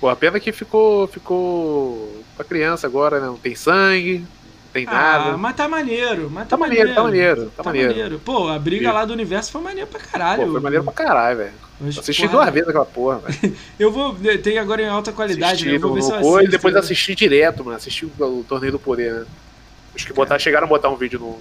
Pô, 0.00 0.08
a 0.08 0.16
pena 0.16 0.40
que 0.40 0.50
ficou, 0.50 1.06
ficou 1.06 2.24
pra 2.34 2.44
criança 2.44 2.86
agora, 2.86 3.20
né? 3.20 3.26
Não 3.26 3.36
tem 3.36 3.54
sangue, 3.54 4.24
tem 4.72 4.86
ah, 4.88 4.92
nada. 4.92 5.36
mas 5.36 5.56
tá 5.56 5.68
maneiro. 5.68 6.30
Mas 6.30 6.44
tá, 6.44 6.50
tá 6.50 6.56
maneiro, 6.56 6.88
maneiro, 6.88 6.94
tá 6.94 7.02
maneiro. 7.02 7.44
Tá, 7.46 7.62
tá 7.62 7.64
maneiro. 7.64 7.88
maneiro. 7.90 8.18
Pô, 8.20 8.48
a 8.48 8.58
briga 8.58 8.92
lá 8.92 9.04
do 9.04 9.12
universo 9.12 9.50
foi 9.50 9.60
maneiro 9.60 9.88
pra 9.90 10.00
caralho. 10.00 10.46
Pô, 10.46 10.52
foi 10.52 10.60
maneiro 10.60 10.84
pra 10.84 10.92
caralho, 10.92 11.38
velho. 11.38 11.52
Assisti 11.98 12.22
porra. 12.22 12.44
duas 12.44 12.54
vezes 12.54 12.68
aquela 12.68 12.86
porra, 12.86 13.18
velho. 13.18 13.56
eu 13.78 13.92
vou. 13.92 14.16
Tem 14.42 14.58
agora 14.58 14.80
em 14.80 14.88
alta 14.88 15.12
qualidade, 15.12 15.52
assisti, 15.52 15.68
né? 15.68 15.76
Eu 15.76 15.80
vou 15.80 15.94
ver 15.94 16.02
se 16.02 16.10
eu 16.10 16.16
assisto, 16.16 16.42
E 16.42 16.48
depois 16.48 16.74
né? 16.74 16.80
assisti 16.80 17.14
direto, 17.14 17.64
mano. 17.64 17.76
Assisti 17.76 18.06
o, 18.06 18.24
o 18.24 18.44
Torneio 18.48 18.72
do 18.72 18.78
Poder, 18.78 19.12
né? 19.12 19.26
Acho 19.94 20.06
que 20.06 20.12
botar, 20.12 20.38
chegaram 20.38 20.66
a 20.66 20.68
botar 20.68 20.88
um 20.88 20.96
vídeo 20.96 21.18
no, 21.18 21.38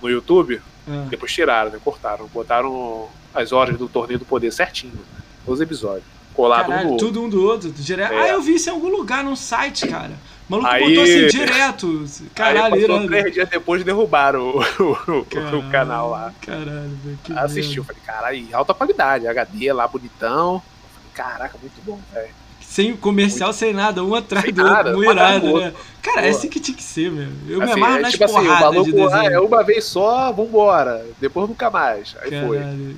no 0.00 0.08
YouTube. 0.08 0.60
Ah. 0.88 1.06
Depois 1.08 1.32
tiraram, 1.32 1.70
né? 1.70 1.78
Cortaram. 1.82 2.26
Botaram 2.26 3.08
as 3.34 3.52
horas 3.52 3.76
do 3.76 3.88
Torneio 3.88 4.18
do 4.18 4.24
Poder 4.24 4.52
certinho. 4.52 4.98
Os 5.46 5.60
episódios. 5.60 6.04
Colado 6.34 6.66
Caralho, 6.66 6.88
um 6.88 6.90
do 6.92 6.96
tudo 6.96 7.22
um 7.22 7.28
do 7.28 7.44
outro. 7.44 7.70
Direto. 7.70 8.12
É. 8.12 8.22
Ah, 8.22 8.28
eu 8.28 8.42
vi 8.42 8.56
isso 8.56 8.68
em 8.68 8.72
algum 8.72 8.88
lugar, 8.88 9.22
num 9.22 9.36
site, 9.36 9.86
cara. 9.86 10.12
O 10.48 10.52
maluco 10.52 10.68
aí, 10.68 10.88
botou 10.88 11.04
assim 11.04 11.26
direto. 11.38 12.04
Caralho, 12.34 12.74
aí 12.74 12.86
passou 12.86 13.06
três 13.06 13.32
dias 13.32 13.48
depois 13.48 13.84
derrubaram 13.84 14.40
o, 14.48 14.58
o, 15.20 15.24
caralho, 15.24 15.58
o 15.58 15.70
canal 15.70 16.10
lá. 16.10 16.32
Caralho, 16.40 16.98
velho. 17.04 17.18
Assistiu, 17.38 17.84
falei, 17.84 18.02
caralho, 18.04 18.48
alta 18.52 18.74
qualidade, 18.74 19.28
HD 19.28 19.72
lá, 19.72 19.86
bonitão. 19.86 20.60
Falei, 20.92 21.10
caraca, 21.14 21.56
muito 21.58 21.80
bom, 21.84 22.00
velho. 22.12 22.34
Sem 22.74 22.96
comercial, 22.96 23.52
sem 23.52 23.72
nada, 23.72 24.02
um 24.02 24.16
atrás 24.16 24.46
sem 24.46 24.52
do 24.52 24.64
nada, 24.64 24.90
outro, 24.90 25.08
um 25.08 25.12
irado, 25.12 25.60
né? 25.60 25.72
Cara, 26.02 26.22
Pô. 26.22 26.26
é 26.26 26.30
assim 26.30 26.48
que 26.48 26.58
tinha 26.58 26.76
que 26.76 26.82
ser, 26.82 27.08
meu. 27.08 27.28
Eu 27.48 27.62
assim, 27.62 27.72
me 27.72 27.80
amarro 27.80 27.98
é, 27.98 28.00
nas 28.00 28.10
tipo 28.10 28.26
porradas 28.26 28.50
assim, 28.50 28.58
o 28.58 28.72
maluco, 28.72 28.84
de 28.84 28.92
desenho. 28.92 29.14
Ah, 29.14 29.32
é 29.32 29.38
uma 29.38 29.62
vez 29.62 29.84
só, 29.84 30.32
vambora. 30.32 31.06
Depois 31.20 31.48
nunca 31.48 31.70
mais. 31.70 32.16
Aí 32.20 32.30
caralho. 32.30 32.48
foi. 32.48 32.96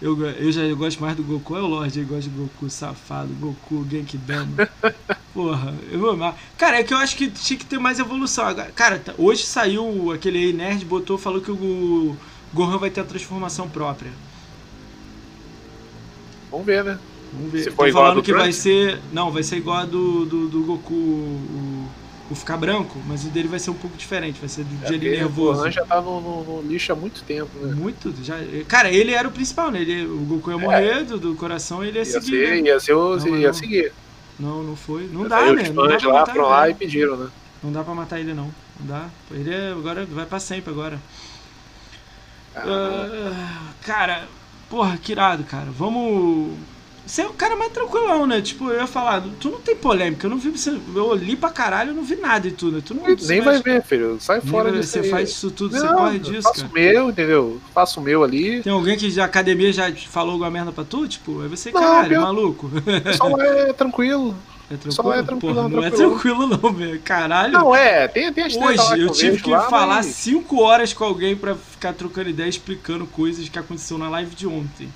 Eu, 0.00 0.26
eu 0.26 0.52
já 0.52 0.72
gosto 0.74 1.00
mais 1.00 1.16
do 1.16 1.24
Goku, 1.24 1.56
é 1.56 1.60
o 1.60 1.66
Lorde, 1.66 1.98
eu 1.98 2.06
gosto 2.06 2.30
de 2.30 2.38
Goku 2.38 2.70
safado, 2.70 3.34
Goku, 3.40 3.84
Genkidama. 3.90 4.68
Porra, 5.34 5.74
eu 5.90 5.98
vou 5.98 6.10
amar. 6.10 6.38
Cara, 6.56 6.78
é 6.78 6.84
que 6.84 6.94
eu 6.94 6.98
acho 6.98 7.16
que 7.16 7.28
tinha 7.28 7.58
que 7.58 7.66
ter 7.66 7.80
mais 7.80 7.98
evolução. 7.98 8.44
Cara, 8.76 9.00
tá, 9.00 9.12
hoje 9.18 9.44
saiu 9.44 10.12
aquele 10.12 10.38
aí 10.38 10.52
nerd, 10.52 10.84
botou, 10.84 11.18
falou 11.18 11.40
que 11.40 11.50
o 11.50 12.16
Gohan 12.54 12.78
vai 12.78 12.90
ter 12.90 13.00
a 13.00 13.04
transformação 13.04 13.68
própria. 13.68 14.12
Vamos 16.48 16.64
ver, 16.64 16.84
né? 16.84 16.96
Vamos 17.32 17.52
ver. 17.52 17.64
Se 17.64 17.70
for 17.70 17.88
igual 17.88 18.04
falando 18.06 18.22
que 18.22 18.32
vai 18.32 18.52
ser. 18.52 18.98
Não, 19.12 19.30
vai 19.30 19.42
ser 19.42 19.56
igual 19.56 19.78
a 19.78 19.84
do, 19.84 20.24
do, 20.24 20.48
do 20.48 20.60
Goku. 20.62 20.94
O, 20.94 21.86
o 22.30 22.34
ficar 22.34 22.56
branco, 22.56 23.00
mas 23.06 23.24
o 23.24 23.28
dele 23.28 23.46
vai 23.46 23.58
ser 23.58 23.70
um 23.70 23.74
pouco 23.74 23.96
diferente, 23.96 24.40
vai 24.40 24.48
ser 24.48 24.64
do 24.64 24.84
é, 24.84 24.94
ele 24.94 25.10
nervoso. 25.10 25.62
O 25.62 25.70
já 25.70 25.84
tá 25.84 26.00
no, 26.00 26.20
no, 26.20 26.42
no, 26.42 26.68
lixo 26.68 26.92
há 26.92 26.96
muito 26.96 27.22
tempo, 27.22 27.50
né? 27.60 27.72
Muito, 27.74 28.12
já. 28.22 28.36
Cara, 28.66 28.90
ele 28.90 29.12
era 29.12 29.28
o 29.28 29.30
principal, 29.30 29.70
né? 29.70 29.80
Ele, 29.80 30.06
o 30.06 30.18
Goku 30.18 30.50
ia 30.50 30.56
é. 30.56 30.60
morrer 30.60 31.04
do, 31.04 31.18
do 31.18 31.34
coração 31.36 31.84
ele 31.84 31.98
ia, 31.98 32.00
ia 32.00 32.04
seguir. 32.04 32.46
Ser, 32.46 32.62
né? 32.62 32.68
Ia 32.68 32.80
ser 32.80 32.94
o, 32.94 33.16
não, 33.16 33.38
ia 33.38 33.46
não. 33.46 33.54
seguir. 33.54 33.92
Não, 34.38 34.62
não 34.62 34.76
foi. 34.76 35.06
Não 35.06 35.28
dá, 35.28 35.52
né? 35.52 35.70
Não 35.70 35.86
dá 35.86 35.96
pra 35.98 36.12
lá, 36.12 36.20
matar 36.20 36.36
lá 36.36 36.70
e 36.70 36.74
pediram, 36.74 37.16
né? 37.16 37.28
Não 37.62 37.72
dá 37.72 37.84
pra 37.84 37.94
matar 37.94 38.18
ele, 38.18 38.34
não. 38.34 38.52
Não 38.80 38.86
dá. 38.86 39.08
Ele 39.30 39.54
é, 39.54 39.70
agora 39.70 40.04
vai 40.04 40.26
pra 40.26 40.40
sempre 40.40 40.72
agora. 40.72 41.00
Ah, 42.54 42.64
uh, 42.64 43.84
cara, 43.84 44.26
porra, 44.68 44.96
que 44.96 45.12
irado, 45.12 45.44
cara. 45.44 45.68
Vamos 45.70 46.54
você 47.06 47.22
é 47.22 47.26
o 47.26 47.32
cara 47.32 47.54
mais 47.54 47.72
tranquilão, 47.72 48.26
né? 48.26 48.40
Tipo, 48.40 48.68
eu 48.68 48.80
ia 48.80 48.86
falar, 48.86 49.22
tu 49.38 49.48
não 49.48 49.60
tem 49.60 49.76
polêmica, 49.76 50.26
eu 50.26 50.30
não 50.30 50.38
vi 50.38 50.50
você. 50.50 50.76
Eu 50.94 51.06
olhei 51.06 51.36
pra 51.36 51.50
caralho, 51.50 51.90
eu 51.90 51.94
não 51.94 52.02
vi 52.02 52.16
nada 52.16 52.50
de 52.50 52.56
tudo. 52.56 52.76
Né? 52.76 52.82
Tu 52.84 52.94
não, 52.94 53.16
tu 53.16 53.26
Nem 53.26 53.40
vai 53.40 53.62
ver, 53.62 53.82
filho. 53.84 54.18
Sai 54.20 54.40
fora 54.40 54.72
disso. 54.72 54.90
Você 54.90 54.98
aí. 54.98 55.10
faz 55.10 55.30
isso 55.30 55.50
tudo, 55.52 55.76
não, 55.76 55.80
você 55.80 55.94
corre 55.94 56.18
disso. 56.18 56.42
Faço 56.42 56.60
cara. 56.62 56.70
o 56.70 56.74
meu, 56.74 57.10
entendeu? 57.10 57.60
Faço 57.72 58.00
o 58.00 58.02
meu 58.02 58.24
ali. 58.24 58.60
Tem 58.60 58.72
alguém 58.72 58.98
que 58.98 59.08
de 59.08 59.20
academia 59.20 59.72
já 59.72 59.92
falou 59.92 60.32
alguma 60.32 60.50
merda 60.50 60.72
pra 60.72 60.82
tu? 60.82 61.06
Tipo, 61.06 61.42
aí 61.42 61.48
você, 61.48 61.70
não, 61.70 61.80
caralho, 61.80 62.10
meu... 62.10 62.20
maluco. 62.22 62.66
O 62.66 63.00
pessoal 63.00 63.40
é 63.40 63.72
tranquilo. 63.72 64.34
É 64.68 64.76
tranquilo? 64.76 64.92
Só 64.92 65.14
é 65.14 65.22
tranquilo, 65.22 65.54
Porra, 65.54 65.68
não 65.68 65.84
é 65.84 65.90
tranquilo 65.90 66.46
não, 66.48 66.72
velho. 66.72 67.00
Caralho. 67.04 67.52
Não, 67.52 67.72
é. 67.72 68.08
Tem, 68.08 68.32
tem 68.32 68.44
as 68.44 68.56
Hoje 68.56 69.00
eu 69.00 69.10
tive 69.10 69.40
que 69.40 69.50
lá, 69.50 69.70
falar 69.70 70.02
5 70.02 70.52
mas... 70.52 70.64
horas 70.64 70.92
com 70.92 71.04
alguém 71.04 71.36
pra 71.36 71.54
ficar 71.54 71.92
trocando 71.92 72.30
ideia, 72.30 72.48
explicando 72.48 73.06
coisas 73.06 73.48
que 73.48 73.58
aconteceu 73.58 73.96
na 73.96 74.08
live 74.08 74.34
de 74.34 74.46
ontem. 74.48 74.88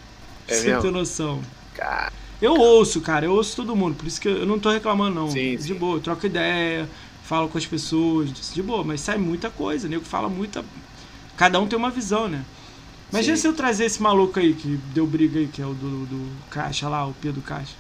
É 0.49 0.55
Você 0.55 0.77
tem 0.77 0.91
noção. 0.91 1.41
Cara... 1.81 2.13
Eu 2.43 2.55
ouço, 2.55 3.01
cara. 3.01 3.25
Eu 3.25 3.33
ouço 3.33 3.57
todo 3.57 3.75
mundo. 3.75 3.97
Por 3.97 4.07
isso 4.07 4.21
que 4.21 4.29
eu 4.29 4.47
não 4.47 4.59
tô 4.59 4.71
reclamando, 4.71 5.15
não. 5.15 5.31
Sim, 5.31 5.57
de 5.57 5.63
sim. 5.63 5.75
boa, 5.75 5.97
eu 5.97 6.01
troco 6.01 6.27
ideia, 6.27 6.89
falo 7.25 7.49
com 7.49 7.59
as 7.59 7.67
pessoas. 7.67 8.31
De 8.53 8.63
boa, 8.63 8.85
mas 8.85 9.01
sai 9.01 9.19
muita 9.19 9.51
coisa. 9.51 9.89
Nego 9.89 10.05
fala 10.05 10.29
muita... 10.29 10.65
Cada 11.37 11.59
um 11.59 11.67
tem 11.67 11.79
uma 11.79 11.91
visão, 11.91 12.29
né? 12.29 12.45
Imagina 13.11 13.37
Sim. 13.37 13.43
se 13.43 13.49
eu 13.49 13.55
trazer 13.55 13.87
esse 13.87 14.01
maluco 14.01 14.39
aí 14.39 14.55
que 14.55 14.79
deu 14.95 15.07
briga 15.07 15.39
aí, 15.39 15.49
que 15.49 15.61
é 15.61 15.67
o 15.67 15.75
do, 15.75 16.07
do 16.07 16.31
Caixa 16.49 16.89
lá, 16.89 17.07
o 17.07 17.15
Pedro 17.15 17.41
Caixa. 17.41 17.75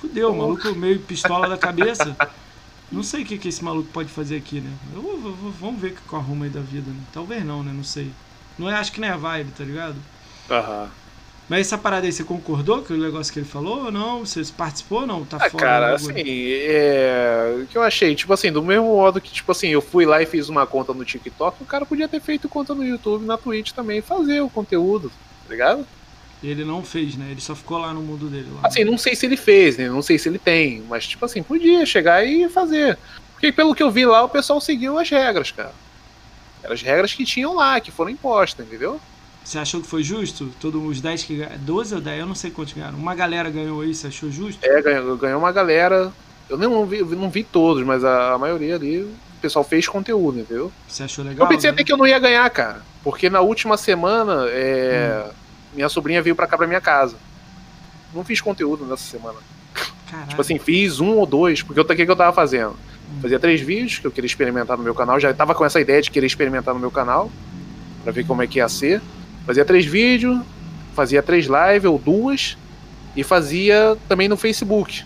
Fudeu, 0.00 0.32
o 0.32 0.38
maluco 0.38 0.74
meio 0.74 1.00
pistola 1.00 1.48
da 1.48 1.58
cabeça. 1.58 2.16
Não 2.90 3.02
sei 3.02 3.22
o 3.22 3.26
que, 3.26 3.36
que 3.36 3.48
esse 3.48 3.62
maluco 3.62 3.88
pode 3.92 4.10
fazer 4.10 4.36
aqui, 4.36 4.60
né? 4.60 4.72
Eu, 4.94 5.02
eu, 5.02 5.26
eu, 5.26 5.54
vamos 5.60 5.80
ver 5.80 5.92
o 5.92 6.08
que 6.08 6.16
arruma 6.16 6.46
aí 6.46 6.50
da 6.50 6.60
vida, 6.60 6.90
né? 6.90 7.00
Talvez 7.12 7.44
não, 7.44 7.62
né? 7.62 7.72
Não 7.74 7.84
sei. 7.84 8.10
Não 8.58 8.70
é, 8.70 8.74
acho 8.74 8.90
que 8.90 9.00
não 9.00 9.08
é 9.08 9.10
a 9.10 9.16
vibe, 9.16 9.52
tá 9.52 9.64
ligado? 9.64 9.96
Aham. 10.50 10.90
Mas 11.50 11.66
essa 11.66 11.76
parada 11.76 12.06
aí, 12.06 12.12
você 12.12 12.22
concordou 12.22 12.80
com 12.80 12.94
o 12.94 12.96
negócio 12.96 13.32
que 13.32 13.40
ele 13.40 13.46
falou 13.46 13.86
ou 13.86 13.90
não? 13.90 14.20
Você 14.20 14.40
participou 14.56 15.00
ou 15.00 15.06
não? 15.06 15.24
Tá 15.24 15.36
ah, 15.40 15.50
fora 15.50 15.64
cara, 15.64 15.94
assim, 15.96 16.12
é... 16.16 17.58
o 17.60 17.66
que 17.66 17.76
eu 17.76 17.82
achei, 17.82 18.14
tipo 18.14 18.32
assim, 18.32 18.52
do 18.52 18.62
mesmo 18.62 18.84
modo 18.84 19.20
que, 19.20 19.32
tipo 19.32 19.50
assim, 19.50 19.66
eu 19.66 19.80
fui 19.82 20.06
lá 20.06 20.22
e 20.22 20.26
fiz 20.26 20.48
uma 20.48 20.64
conta 20.64 20.94
no 20.94 21.04
TikTok, 21.04 21.60
o 21.60 21.66
cara 21.66 21.84
podia 21.84 22.08
ter 22.08 22.20
feito 22.20 22.48
conta 22.48 22.72
no 22.72 22.84
YouTube, 22.84 23.26
na 23.26 23.36
Twitch 23.36 23.72
também, 23.72 24.00
fazer 24.00 24.40
o 24.40 24.48
conteúdo, 24.48 25.10
tá 25.42 25.50
ligado? 25.50 25.84
Ele 26.40 26.64
não 26.64 26.84
fez, 26.84 27.16
né? 27.16 27.26
Ele 27.32 27.40
só 27.40 27.56
ficou 27.56 27.78
lá 27.78 27.92
no 27.92 28.00
mundo 28.00 28.28
dele. 28.28 28.46
Lá. 28.54 28.68
Assim, 28.68 28.84
não 28.84 28.96
sei 28.96 29.16
se 29.16 29.26
ele 29.26 29.36
fez, 29.36 29.76
né? 29.76 29.88
Não 29.88 30.02
sei 30.02 30.20
se 30.20 30.28
ele 30.28 30.38
tem, 30.38 30.84
mas, 30.88 31.04
tipo 31.04 31.24
assim, 31.24 31.42
podia 31.42 31.84
chegar 31.84 32.24
e 32.24 32.48
fazer. 32.48 32.96
Porque 33.32 33.50
pelo 33.50 33.74
que 33.74 33.82
eu 33.82 33.90
vi 33.90 34.06
lá, 34.06 34.22
o 34.22 34.28
pessoal 34.28 34.60
seguiu 34.60 35.00
as 35.00 35.10
regras, 35.10 35.50
cara. 35.50 35.74
Eram 36.62 36.74
as 36.74 36.80
regras 36.80 37.12
que 37.12 37.24
tinham 37.24 37.56
lá, 37.56 37.80
que 37.80 37.90
foram 37.90 38.08
impostas, 38.12 38.64
entendeu? 38.64 39.00
Você 39.44 39.58
achou 39.58 39.80
que 39.80 39.86
foi 39.86 40.02
justo? 40.02 40.50
Todos 40.60 40.82
os 40.84 41.00
10 41.00 41.24
que 41.24 41.36
ganharam. 41.36 41.58
12 41.58 41.94
ou 41.94 42.00
10? 42.00 42.20
Eu 42.20 42.26
não 42.26 42.34
sei 42.34 42.50
quantos 42.50 42.74
ganharam. 42.74 42.98
Uma 42.98 43.14
galera 43.14 43.50
ganhou 43.50 43.80
aí, 43.80 43.94
você 43.94 44.08
achou 44.08 44.30
justo? 44.30 44.64
É, 44.64 44.82
ganhou, 44.82 45.16
ganhou 45.16 45.38
uma 45.38 45.50
galera. 45.52 46.12
Eu 46.48 46.58
nem 46.58 46.68
não 46.68 46.84
vi, 46.86 47.02
não 47.02 47.30
vi 47.30 47.42
todos, 47.44 47.84
mas 47.84 48.04
a, 48.04 48.34
a 48.34 48.38
maioria 48.38 48.74
ali, 48.74 49.00
o 49.00 49.40
pessoal 49.40 49.64
fez 49.64 49.88
conteúdo, 49.88 50.40
entendeu? 50.40 50.70
Você 50.86 51.04
achou 51.04 51.24
legal? 51.24 51.46
Eu 51.46 51.48
pensei 51.48 51.70
né? 51.70 51.74
até 51.74 51.84
que 51.84 51.92
eu 51.92 51.96
não 51.96 52.06
ia 52.06 52.18
ganhar, 52.18 52.48
cara. 52.50 52.82
Porque 53.02 53.30
na 53.30 53.40
última 53.40 53.76
semana, 53.76 54.46
é, 54.48 55.24
hum. 55.26 55.32
minha 55.74 55.88
sobrinha 55.88 56.22
veio 56.22 56.36
pra 56.36 56.46
cá 56.46 56.56
pra 56.58 56.66
minha 56.66 56.80
casa. 56.80 57.16
Não 58.14 58.24
fiz 58.24 58.40
conteúdo 58.40 58.84
nessa 58.84 59.04
semana. 59.04 59.38
Tipo 60.28 60.40
assim, 60.40 60.58
fiz 60.58 60.98
um 60.98 61.16
ou 61.16 61.26
dois, 61.26 61.62
porque 61.62 61.80
o 61.80 61.84
que, 61.84 62.04
que 62.04 62.10
eu 62.10 62.16
tava 62.16 62.32
fazendo? 62.32 62.70
Hum. 62.70 63.20
Fazia 63.22 63.38
três 63.38 63.60
vídeos 63.60 63.98
que 63.98 64.06
eu 64.06 64.10
queria 64.10 64.26
experimentar 64.26 64.76
no 64.76 64.82
meu 64.82 64.94
canal. 64.94 65.20
Já 65.20 65.32
tava 65.32 65.54
com 65.54 65.64
essa 65.64 65.80
ideia 65.80 66.02
de 66.02 66.10
querer 66.10 66.26
experimentar 66.26 66.74
no 66.74 66.80
meu 66.80 66.90
canal. 66.90 67.30
Pra 68.02 68.12
ver 68.12 68.26
como 68.26 68.42
é 68.42 68.46
que 68.46 68.58
ia 68.58 68.68
ser. 68.68 69.00
Fazia 69.46 69.64
três 69.64 69.84
vídeos, 69.84 70.40
fazia 70.94 71.22
três 71.22 71.46
lives 71.46 71.84
ou 71.84 71.98
duas 71.98 72.56
e 73.16 73.24
fazia 73.24 73.96
também 74.08 74.28
no 74.28 74.36
Facebook. 74.36 75.04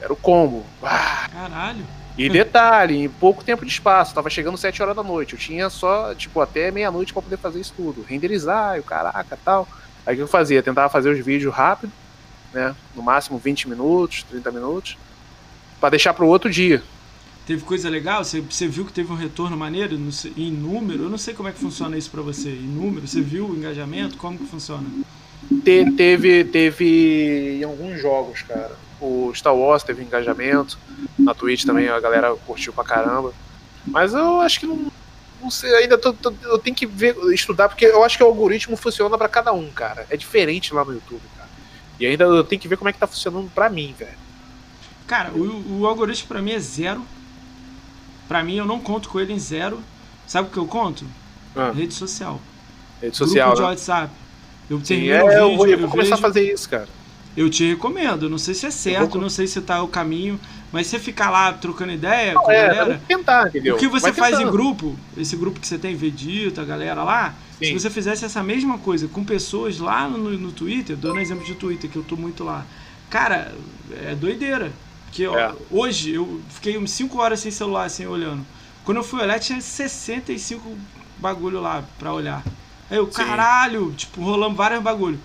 Era 0.00 0.12
o 0.12 0.16
combo. 0.16 0.64
Ah. 0.82 1.28
Caralho. 1.32 1.84
E 2.18 2.30
detalhe, 2.30 3.04
em 3.04 3.08
pouco 3.08 3.44
tempo 3.44 3.64
de 3.64 3.70
espaço, 3.70 4.14
tava 4.14 4.30
chegando 4.30 4.56
7 4.56 4.82
horas 4.82 4.96
da 4.96 5.02
noite. 5.02 5.34
Eu 5.34 5.38
tinha 5.38 5.68
só, 5.68 6.14
tipo, 6.14 6.40
até 6.40 6.70
meia-noite 6.70 7.12
para 7.12 7.20
poder 7.20 7.36
fazer 7.36 7.60
isso 7.60 7.74
tudo. 7.76 8.02
Renderizar, 8.08 8.78
o 8.78 8.82
caraca 8.82 9.38
tal. 9.44 9.68
Aí 10.06 10.14
o 10.14 10.16
que 10.16 10.22
eu 10.22 10.28
fazia? 10.28 10.62
Tentava 10.62 10.88
fazer 10.88 11.10
os 11.10 11.22
vídeos 11.22 11.54
rápido, 11.54 11.92
né? 12.54 12.74
No 12.94 13.02
máximo 13.02 13.36
20 13.36 13.68
minutos, 13.68 14.22
30 14.30 14.50
minutos, 14.50 14.96
para 15.78 15.90
deixar 15.90 16.14
pro 16.14 16.26
outro 16.26 16.48
dia. 16.48 16.82
Teve 17.46 17.62
coisa 17.62 17.88
legal? 17.88 18.24
Você, 18.24 18.40
você 18.40 18.66
viu 18.66 18.84
que 18.84 18.92
teve 18.92 19.12
um 19.12 19.16
retorno 19.16 19.56
maneiro 19.56 19.96
no, 19.96 20.10
em 20.36 20.50
número? 20.50 21.04
Eu 21.04 21.08
não 21.08 21.16
sei 21.16 21.32
como 21.32 21.48
é 21.48 21.52
que 21.52 21.60
funciona 21.60 21.96
isso 21.96 22.10
para 22.10 22.20
você. 22.20 22.48
Em 22.48 22.66
número, 22.66 23.06
você 23.06 23.20
viu 23.20 23.46
o 23.46 23.56
engajamento? 23.56 24.16
Como 24.16 24.36
que 24.36 24.44
funciona? 24.46 24.84
Te, 25.62 25.92
teve, 25.92 26.44
teve 26.44 27.60
em 27.60 27.62
alguns 27.62 28.00
jogos, 28.00 28.42
cara. 28.42 28.76
O 29.00 29.32
Star 29.32 29.54
Wars 29.54 29.84
teve 29.84 30.02
engajamento. 30.02 30.76
Na 31.16 31.34
Twitch 31.34 31.64
também 31.64 31.88
a 31.88 32.00
galera 32.00 32.34
curtiu 32.34 32.72
pra 32.72 32.82
caramba. 32.82 33.32
Mas 33.86 34.12
eu 34.12 34.40
acho 34.40 34.58
que 34.58 34.66
não, 34.66 34.90
não 35.40 35.48
sei, 35.48 35.72
ainda 35.76 35.96
tô, 35.96 36.12
tô, 36.12 36.34
eu 36.42 36.58
tenho 36.58 36.74
que 36.74 36.84
ver, 36.84 37.14
estudar, 37.32 37.68
porque 37.68 37.86
eu 37.86 38.02
acho 38.02 38.16
que 38.16 38.24
o 38.24 38.26
algoritmo 38.26 38.76
funciona 38.76 39.16
para 39.16 39.28
cada 39.28 39.52
um, 39.52 39.70
cara. 39.70 40.04
É 40.10 40.16
diferente 40.16 40.74
lá 40.74 40.84
no 40.84 40.94
YouTube, 40.94 41.22
cara. 41.36 41.48
E 42.00 42.06
ainda 42.06 42.24
eu 42.24 42.42
tenho 42.42 42.60
que 42.60 42.66
ver 42.66 42.76
como 42.76 42.88
é 42.88 42.92
que 42.92 42.98
tá 42.98 43.06
funcionando 43.06 43.48
pra 43.54 43.70
mim, 43.70 43.94
velho. 43.96 44.18
Cara, 45.06 45.30
o, 45.30 45.82
o 45.82 45.86
algoritmo 45.86 46.26
para 46.26 46.42
mim 46.42 46.50
é 46.50 46.58
zero 46.58 47.06
Pra 48.28 48.42
mim, 48.42 48.56
eu 48.56 48.66
não 48.66 48.80
conto 48.80 49.08
com 49.08 49.20
ele 49.20 49.32
em 49.32 49.38
zero. 49.38 49.80
Sabe 50.26 50.48
o 50.48 50.50
que 50.50 50.58
eu 50.58 50.66
conto? 50.66 51.04
Ah. 51.54 51.70
Rede 51.70 51.94
social. 51.94 52.40
Rede 53.00 53.16
social. 53.16 53.48
Grupo 53.48 53.62
né? 53.62 53.66
de 53.66 53.72
WhatsApp. 53.72 54.12
Eu 54.68 54.84
Sim, 54.84 55.08
é, 55.08 55.22
vídeo, 55.22 55.32
eu 55.32 55.56
vou, 55.56 55.66
eu 55.66 55.78
vou 55.78 55.88
começar 55.88 56.16
vejo, 56.16 56.26
a 56.26 56.28
fazer 56.28 56.52
isso, 56.52 56.68
cara. 56.68 56.88
Eu 57.36 57.48
te 57.48 57.64
recomendo. 57.68 58.28
Não 58.28 58.38
sei 58.38 58.54
se 58.54 58.66
é 58.66 58.70
certo, 58.70 59.12
vou... 59.12 59.22
não 59.22 59.30
sei 59.30 59.46
se 59.46 59.60
tá 59.60 59.82
o 59.82 59.88
caminho. 59.88 60.40
Mas 60.72 60.88
você 60.88 60.98
ficar 60.98 61.30
lá 61.30 61.52
trocando 61.52 61.92
ideia 61.92 62.34
não, 62.34 62.42
com 62.42 62.50
a 62.50 62.54
é, 62.54 62.66
galera. 62.66 63.00
Tentar, 63.06 63.48
entendeu? 63.48 63.76
O 63.76 63.78
que 63.78 63.86
você 63.86 64.10
Vai 64.10 64.12
faz 64.12 64.36
tentando. 64.36 64.48
em 64.48 64.52
grupo, 64.52 64.96
esse 65.16 65.36
grupo 65.36 65.60
que 65.60 65.66
você 65.66 65.78
tem, 65.78 65.94
Vedito, 65.94 66.60
a 66.60 66.64
galera 66.64 67.04
lá, 67.04 67.34
Sim. 67.58 67.66
se 67.66 67.72
você 67.72 67.88
fizesse 67.88 68.24
essa 68.24 68.42
mesma 68.42 68.76
coisa 68.78 69.06
com 69.06 69.24
pessoas 69.24 69.78
lá 69.78 70.08
no, 70.08 70.30
no 70.30 70.50
Twitter, 70.50 70.96
dando 70.96 71.20
exemplo 71.20 71.44
de 71.44 71.54
Twitter, 71.54 71.88
que 71.88 71.96
eu 71.96 72.02
tô 72.02 72.16
muito 72.16 72.42
lá. 72.42 72.66
Cara, 73.08 73.54
é 74.04 74.14
doideira. 74.14 74.72
Porque 75.06 75.26
ó, 75.26 75.38
é. 75.38 75.54
hoje 75.70 76.14
eu 76.14 76.40
fiquei 76.50 76.76
uns 76.76 76.90
5 76.92 77.18
horas 77.18 77.40
sem 77.40 77.50
celular, 77.50 77.84
assim, 77.84 78.06
olhando. 78.06 78.44
Quando 78.84 78.98
eu 78.98 79.04
fui 79.04 79.20
olhar, 79.20 79.40
tinha 79.40 79.60
65 79.60 80.76
bagulho 81.18 81.60
lá 81.60 81.84
pra 81.98 82.12
olhar. 82.12 82.44
Aí 82.90 82.98
eu, 82.98 83.06
Sim. 83.06 83.24
caralho, 83.24 83.92
tipo, 83.92 84.22
rolando 84.22 84.54
vários 84.54 84.82
bagulho. 84.82 85.18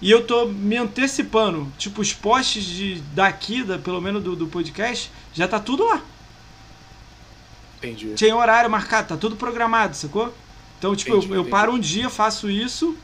E 0.00 0.10
eu 0.10 0.26
tô 0.26 0.46
me 0.46 0.76
antecipando. 0.76 1.72
Tipo, 1.78 2.00
os 2.00 2.12
posts 2.12 2.64
de, 2.64 3.00
daqui, 3.12 3.62
da, 3.62 3.78
pelo 3.78 4.00
menos 4.00 4.22
do, 4.22 4.34
do 4.34 4.46
podcast, 4.46 5.10
já 5.32 5.46
tá 5.46 5.60
tudo 5.60 5.84
lá. 5.84 6.02
Entendi. 7.78 8.14
Tinha 8.14 8.34
horário 8.34 8.70
marcado, 8.70 9.08
tá 9.08 9.16
tudo 9.16 9.36
programado, 9.36 9.94
sacou? 9.94 10.34
Então, 10.78 10.96
tipo, 10.96 11.16
entendi, 11.16 11.32
eu, 11.32 11.36
eu 11.36 11.44
paro 11.44 11.72
um 11.72 11.78
dia, 11.78 12.10
faço 12.10 12.50
isso 12.50 12.96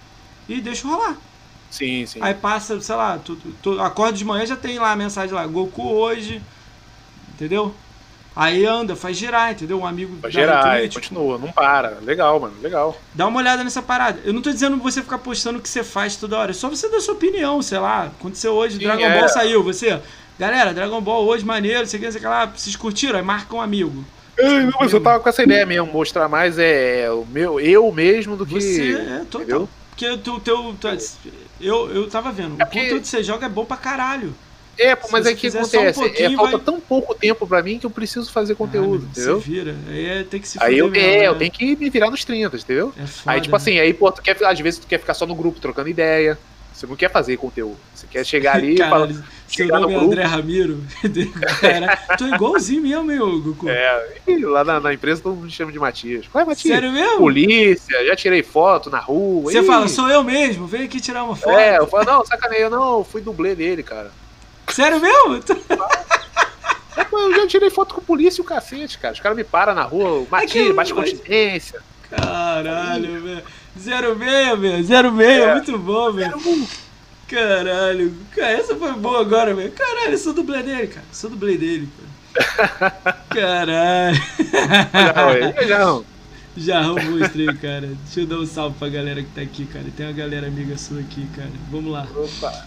e 0.49 0.61
deixo 0.61 0.89
rolar. 0.89 1.17
Sim, 1.71 2.05
sim. 2.05 2.19
Aí 2.21 2.35
passa, 2.35 2.81
sei 2.81 2.95
lá, 2.97 3.19
tu, 3.19 3.37
tu, 3.63 3.81
acorda 3.81 4.19
de 4.19 4.25
manhã 4.25 4.45
já 4.45 4.57
tem 4.57 4.79
lá 4.79 4.91
a 4.91 4.97
mensagem 4.97 5.33
lá, 5.33 5.47
Goku 5.47 5.89
hoje, 5.89 6.43
entendeu? 7.35 7.73
Aí 8.35 8.65
anda, 8.65 8.97
faz 8.97 9.17
girar, 9.17 9.53
entendeu? 9.53 9.81
Um 9.81 9.87
amigo 9.87 10.17
faz 10.21 10.33
girar, 10.33 10.79
Twitch, 10.79 10.95
continua, 10.95 11.39
não 11.39 11.53
para. 11.53 11.99
Legal, 12.03 12.39
mano, 12.41 12.55
legal. 12.61 12.97
Dá 13.15 13.27
uma 13.27 13.39
olhada 13.39 13.63
nessa 13.63 13.83
parada. 13.83 14.21
Eu 14.25 14.33
não 14.33 14.43
tô 14.43 14.51
dizendo 14.51 14.77
você 14.79 15.03
ficar 15.03 15.19
postando 15.19 15.59
o 15.59 15.63
que 15.63 15.69
você 15.69 15.85
faz 15.85 16.17
toda 16.17 16.39
hora, 16.39 16.51
é 16.51 16.55
só 16.55 16.69
você 16.69 16.89
dar 16.89 17.01
sua 17.01 17.15
opinião, 17.15 17.61
sei 17.63 17.79
lá. 17.79 18.05
Aconteceu 18.05 18.53
hoje, 18.53 18.79
Sim, 18.79 18.85
Dragon 18.85 19.05
é. 19.05 19.19
Ball 19.19 19.29
saiu, 19.29 19.63
você. 19.63 20.01
Galera, 20.39 20.73
Dragon 20.73 21.01
Ball 21.01 21.25
hoje 21.25 21.45
maneiro, 21.45 21.87
sei 21.87 22.01
que, 22.01 22.11
sei 22.11 22.21
lá, 22.23 22.47
vocês 22.47 22.75
curtiram? 22.75 23.19
Aí 23.19 23.25
marca 23.25 23.55
um 23.55 23.61
amigo. 23.61 24.05
não, 24.39 24.81
mas 24.81 24.93
eu 24.93 25.03
tava 25.03 25.21
com 25.21 25.29
essa 25.29 25.43
ideia 25.43 25.67
mesmo, 25.67 25.93
mostrar 25.93 26.29
mais 26.29 26.59
é 26.59 27.11
o 27.11 27.27
meu, 27.27 27.61
eu 27.61 27.91
mesmo 27.93 28.37
do 28.37 28.47
que. 28.47 28.61
Você 28.61 28.93
é, 28.93 29.25
total. 29.31 29.43
Entendeu? 29.43 29.69
Porque 29.91 30.09
o 30.09 30.19
teu, 30.19 30.41
teu, 30.41 30.77
eu, 31.61 31.91
eu 31.91 32.09
tava 32.09 32.33
vendo. 32.33 32.61
É 32.61 32.65
porque... 32.65 32.79
O 32.79 32.83
conteúdo 32.83 33.03
que 33.03 33.09
você 33.09 33.23
joga 33.23 33.47
é 33.47 33.49
bom 33.49 33.65
pra 33.65 33.77
caralho. 33.77 34.35
É, 34.79 34.97
pô, 34.97 35.09
mas 35.11 35.27
é 35.27 35.35
que 35.35 35.49
acontece. 35.49 36.01
Um 36.01 36.07
é, 36.07 36.35
falta 36.35 36.57
vai... 36.57 36.65
tão 36.65 36.81
pouco 36.81 37.15
tempo 37.15 37.47
pra 37.47 37.63
mim 37.63 37.79
que 37.79 37.85
eu 37.85 37.91
preciso 37.91 38.33
fazer 38.33 38.55
conteúdo, 38.55 39.05
ah, 39.07 39.11
entendeu? 39.11 39.41
Você 39.41 39.51
vira. 39.51 39.77
Aí 39.89 40.07
é, 40.07 40.25
tem 40.25 40.41
que 40.41 40.49
se 40.49 40.59
Aí 40.63 40.79
eu, 40.79 40.89
mesmo, 40.89 41.07
é, 41.07 41.19
né? 41.19 41.29
eu 41.29 41.35
tenho 41.37 41.51
que 41.51 41.77
me 41.77 41.91
virar 41.91 42.11
nos 42.11 42.25
30, 42.25 42.57
entendeu? 42.57 42.93
É 42.97 43.07
foda, 43.07 43.37
aí, 43.37 43.41
tipo 43.43 43.55
assim, 43.55 43.79
aí, 43.79 43.93
pô, 43.93 44.11
tu 44.11 44.23
quer, 44.23 44.43
às 44.43 44.59
vezes 44.59 44.81
tu 44.81 44.87
quer 44.87 44.99
ficar 44.99 45.13
só 45.13 45.27
no 45.27 45.35
grupo 45.35 45.61
trocando 45.61 45.89
ideia. 45.89 46.39
Você 46.73 46.87
não 46.87 46.97
quer 46.97 47.11
fazer 47.11 47.37
conteúdo. 47.37 47.77
Você 47.95 48.07
quer 48.07 48.25
chegar 48.25 48.57
ali 48.57 48.77
e 48.77 48.79
falar. 48.79 49.09
Seu 49.51 49.67
nome 49.67 49.93
é 49.93 49.97
André 49.97 50.23
Ramiro. 50.23 50.81
Cara, 51.61 51.97
tô 52.17 52.27
igualzinho 52.27 52.83
mesmo, 52.83 53.05
meu, 53.05 53.41
Goku. 53.41 53.69
É, 53.69 54.07
lá 54.45 54.63
na, 54.63 54.81
na, 54.81 54.95
empresa 54.95 55.23
todo 55.23 55.35
mundo 55.35 55.47
me 55.47 55.51
chama 55.51 55.73
de 55.73 55.79
Matias. 55.79 56.27
Qual 56.29 56.43
é 56.43 56.47
Matias? 56.47 56.75
Sério 56.75 56.93
mesmo? 56.93 57.19
Polícia, 57.19 58.07
já 58.07 58.15
tirei 58.15 58.43
foto 58.43 58.89
na 58.89 58.99
rua. 58.99 59.51
Você 59.51 59.63
fala, 59.65 59.89
sou 59.89 60.09
eu 60.09 60.23
mesmo, 60.23 60.67
vem 60.67 60.85
aqui 60.85 61.01
tirar 61.01 61.25
uma 61.25 61.35
foto. 61.35 61.59
É, 61.59 61.79
eu 61.79 61.87
falo, 61.89 62.05
não, 62.05 62.25
sacaneia, 62.25 62.63
eu 62.63 62.71
não, 62.71 63.03
fui 63.03 63.21
dublê 63.21 63.55
dele, 63.55 63.83
cara. 63.83 64.11
Sério 64.69 65.01
mesmo? 65.01 65.43
É, 66.97 67.07
eu 67.15 67.35
já 67.35 67.47
tirei 67.47 67.71
foto 67.71 67.95
com 67.95 68.01
polícia 68.01 68.41
e 68.41 68.43
o 68.43 68.45
cacete, 68.45 68.99
cara. 68.99 69.15
Os 69.15 69.21
caras 69.21 69.37
me 69.37 69.45
param 69.45 69.75
na 69.75 69.85
rua, 69.85 70.27
Matias, 70.29 70.75
bate 70.75 70.93
continência. 70.93 71.81
Caralho, 72.11 73.23
velho. 73.23 73.43
06, 73.79 74.59
velho. 74.59 74.85
06, 74.85 75.21
é. 75.21 75.55
muito 75.55 75.79
bom, 75.79 76.13
velho. 76.13 76.35
Caralho. 77.31 78.13
Cara, 78.35 78.51
essa 78.51 78.75
foi 78.75 78.93
boa 78.95 79.21
agora, 79.21 79.55
velho. 79.55 79.71
Caralho, 79.71 80.13
eu 80.13 80.19
sou 80.19 80.33
dublê 80.33 80.65
dele, 80.65 80.89
cara. 80.89 81.07
Eu 81.09 81.15
sou 81.15 81.31
dublê 81.31 81.57
dele, 81.57 81.89
cara. 82.35 82.91
Caralho. 83.31 84.19
Jarrão. 85.69 86.05
Jarrão 86.57 86.95
monstro 86.97 87.41
aí, 87.49 87.57
cara. 87.57 87.87
Deixa 87.87 88.21
eu 88.21 88.27
dar 88.27 88.39
um 88.39 88.47
salve 88.47 88.77
pra 88.79 88.89
galera 88.89 89.23
que 89.23 89.31
tá 89.31 89.43
aqui, 89.43 89.65
cara. 89.65 89.85
Tem 89.97 90.07
uma 90.07 90.13
galera 90.13 90.49
amiga 90.49 90.77
sua 90.77 90.99
aqui, 90.99 91.25
cara. 91.37 91.53
Vamos 91.71 91.93
lá. 91.93 92.05
Opa. 92.17 92.67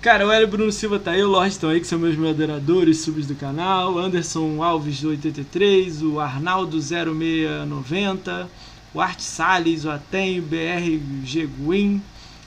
Cara, 0.00 0.24
o 0.24 0.30
Hélio 0.30 0.46
Bruno 0.46 0.70
Silva 0.70 1.00
tá 1.00 1.10
aí, 1.10 1.24
o 1.24 1.28
Lorde 1.28 1.54
estão 1.54 1.68
aí, 1.68 1.80
que 1.80 1.86
são 1.86 1.98
meus 1.98 2.14
moderadores, 2.16 3.00
subs 3.00 3.26
do 3.26 3.34
canal. 3.34 3.98
Anderson 3.98 4.62
Alves, 4.62 5.00
do 5.00 5.08
83, 5.08 6.00
o 6.04 6.20
Arnaldo 6.20 6.80
0690, 6.80 8.48
o 8.94 9.00
Art 9.00 9.18
Salles, 9.18 9.84
o 9.84 9.90
Atem, 9.90 10.38
o 10.38 10.42
BR 10.42 11.00
Geguin, 11.24 12.00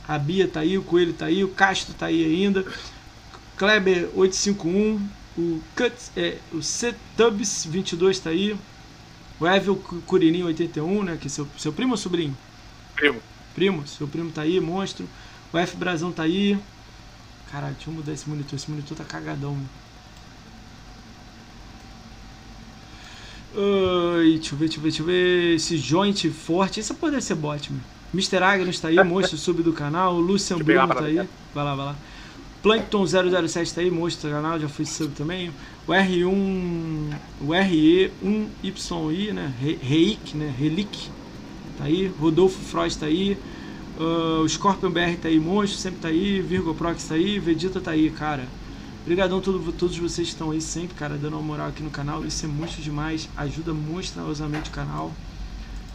a 0.10 0.18
Bia 0.18 0.48
tá 0.48 0.62
aí, 0.62 0.76
o 0.76 0.82
Coelho 0.82 1.14
tá 1.14 1.28
aí, 1.28 1.44
o 1.44 1.50
Castro 1.50 1.94
tá 1.94 2.08
aí 2.08 2.26
ainda, 2.26 2.66
Kleber 3.56 4.10
851, 4.16 5.08
o, 5.38 5.62
Cut, 5.76 5.94
é, 6.18 6.40
o 6.52 6.62
Ctubs 6.62 7.68
22 7.68 8.20
tá 8.20 8.32
aí, 8.32 8.58
o 9.40 9.48
Evel 9.48 9.76
Curininho 10.08 10.48
81, 10.48 11.04
né, 11.04 11.18
que 11.22 11.28
é 11.28 11.30
seu, 11.30 11.48
seu 11.60 11.72
primo 11.72 11.92
ou 11.92 11.98
sobrinho? 11.98 12.36
Primo. 12.96 13.22
Primo, 13.54 13.88
seu 13.88 14.08
primo 14.08 14.32
tá 14.32 14.42
aí, 14.42 14.60
monstro. 14.60 15.08
O 15.54 15.58
F 15.58 15.78
Brasão 15.78 16.12
tá 16.12 16.24
aí. 16.24 16.58
Caralho, 17.52 17.76
deixa 17.76 17.90
eu 17.90 17.94
mudar 17.94 18.14
esse 18.14 18.28
monitor. 18.30 18.56
Esse 18.56 18.70
monitor 18.70 18.98
tá 18.98 19.04
cagadão. 19.04 19.58
Ui, 23.56 24.38
deixa 24.38 24.54
eu 24.54 24.58
ver, 24.58 24.68
deixa 24.68 24.78
eu 24.78 24.84
ver, 24.84 24.90
deixa 24.90 25.02
eu 25.02 25.06
ver. 25.06 25.56
Esse 25.56 25.78
joint 25.78 26.30
forte. 26.30 26.80
Esse 26.80 26.94
pode 26.94 27.22
ser 27.22 27.36
bot, 27.36 27.72
meu. 27.72 27.99
Mr. 28.14 28.44
Agnes 28.44 28.80
tá 28.80 28.88
aí, 28.88 29.04
monstro 29.04 29.38
sub 29.38 29.62
do 29.62 29.74
canal. 29.74 30.20
Lucian 30.20 30.58
Bruno 30.58 30.88
tá 30.88 31.06
aí. 31.06 31.28
Vai 31.54 31.64
lá, 31.64 31.76
vai 31.76 31.86
lá. 31.86 31.96
Plankton 32.62 33.06
007 33.06 33.74
tá 33.74 33.82
aí, 33.82 33.90
monstro 33.92 34.30
do 34.30 34.36
canal, 34.36 34.60
já 34.60 34.68
foi 34.68 34.86
sub 34.86 35.14
também. 35.16 35.52
O 35.88 35.92
R1. 35.92 37.14
O 37.42 37.48
RE1YI, 37.48 39.34
né? 39.34 39.54
Reik, 39.82 40.36
né? 40.36 40.54
Relic. 40.58 41.10
Tá 41.78 41.86
aí. 41.86 42.12
Rodolfo 42.20 42.60
Frost 42.60 43.00
tá 43.00 43.06
aí. 43.06 43.38
Uh, 44.00 44.44
o 44.44 44.48
Scorpion 44.48 44.90
BR 44.90 45.18
tá 45.22 45.28
aí, 45.28 45.38
Monstro 45.38 45.78
sempre 45.78 46.00
tá 46.00 46.08
aí, 46.08 46.40
Virgo 46.40 46.74
Prox 46.74 47.04
tá 47.04 47.16
aí, 47.16 47.38
Vegeta 47.38 47.82
tá 47.82 47.92
aí, 47.92 48.10
cara. 48.10 48.48
Obrigadão 49.02 49.40
a 49.40 49.42
todo, 49.42 49.74
todos 49.74 49.98
vocês 49.98 50.30
que 50.30 50.34
estão 50.34 50.52
aí 50.52 50.62
sempre, 50.62 50.96
cara, 50.96 51.18
dando 51.18 51.34
uma 51.34 51.42
moral 51.42 51.68
aqui 51.68 51.84
no 51.84 51.90
canal. 51.90 52.26
Isso 52.26 52.46
é 52.46 52.48
muito 52.48 52.82
demais, 52.82 53.28
ajuda 53.36 53.74
monstruosamente 53.74 54.70
o 54.70 54.72
canal. 54.72 55.12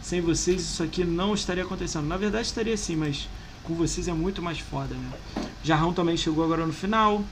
Sem 0.05 0.21
vocês 0.21 0.61
isso 0.61 0.83
aqui 0.83 1.03
não 1.03 1.33
estaria 1.33 1.63
acontecendo. 1.63 2.05
Na 2.05 2.15
verdade 2.15 2.45
estaria 2.45 2.77
sim, 2.77 2.95
mas 2.95 3.27
com 3.63 3.73
vocês 3.73 4.07
é 4.07 4.13
muito 4.13 4.39
mais 4.39 4.59
foda, 4.59 4.93
né? 4.93 5.11
Jarrão 5.63 5.95
também 5.95 6.15
chegou 6.15 6.43
agora 6.43 6.63
no 6.63 6.71
final. 6.71 7.23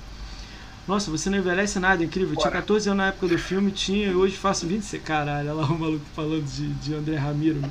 Nossa, 0.88 1.12
você 1.12 1.30
não 1.30 1.38
envelhece 1.38 1.78
nada, 1.78 2.04
incrível. 2.04 2.36
Tinha 2.36 2.50
14 2.50 2.90
anos 2.90 2.98
na 2.98 3.10
época 3.10 3.28
do 3.28 3.38
filme, 3.38 3.72
tinha 3.72 4.08
e 4.08 4.16
hoje 4.16 4.36
faço 4.36 4.66
26. 4.66 5.04
Caralho, 5.04 5.52
olha 5.52 5.54
lá 5.54 5.66
o 5.68 5.78
maluco 5.78 6.04
falando 6.16 6.46
de, 6.46 6.74
de 6.74 6.96
André 6.96 7.16
Ramiro. 7.16 7.64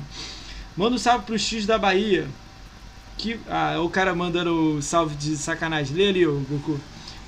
Manda 0.77 0.95
um 0.95 0.97
salve 0.97 1.25
pro 1.25 1.37
X 1.37 1.65
da 1.65 1.77
Bahia. 1.77 2.25
Que, 3.17 3.41
ah, 3.49 3.81
o 3.81 3.89
cara 3.89 4.15
mandando 4.15 4.81
salve 4.81 5.17
de 5.17 5.35
sacanagem. 5.35 5.97
Lê 5.97 6.07
ali, 6.07 6.25
ô 6.25 6.39
Goku. 6.49 6.79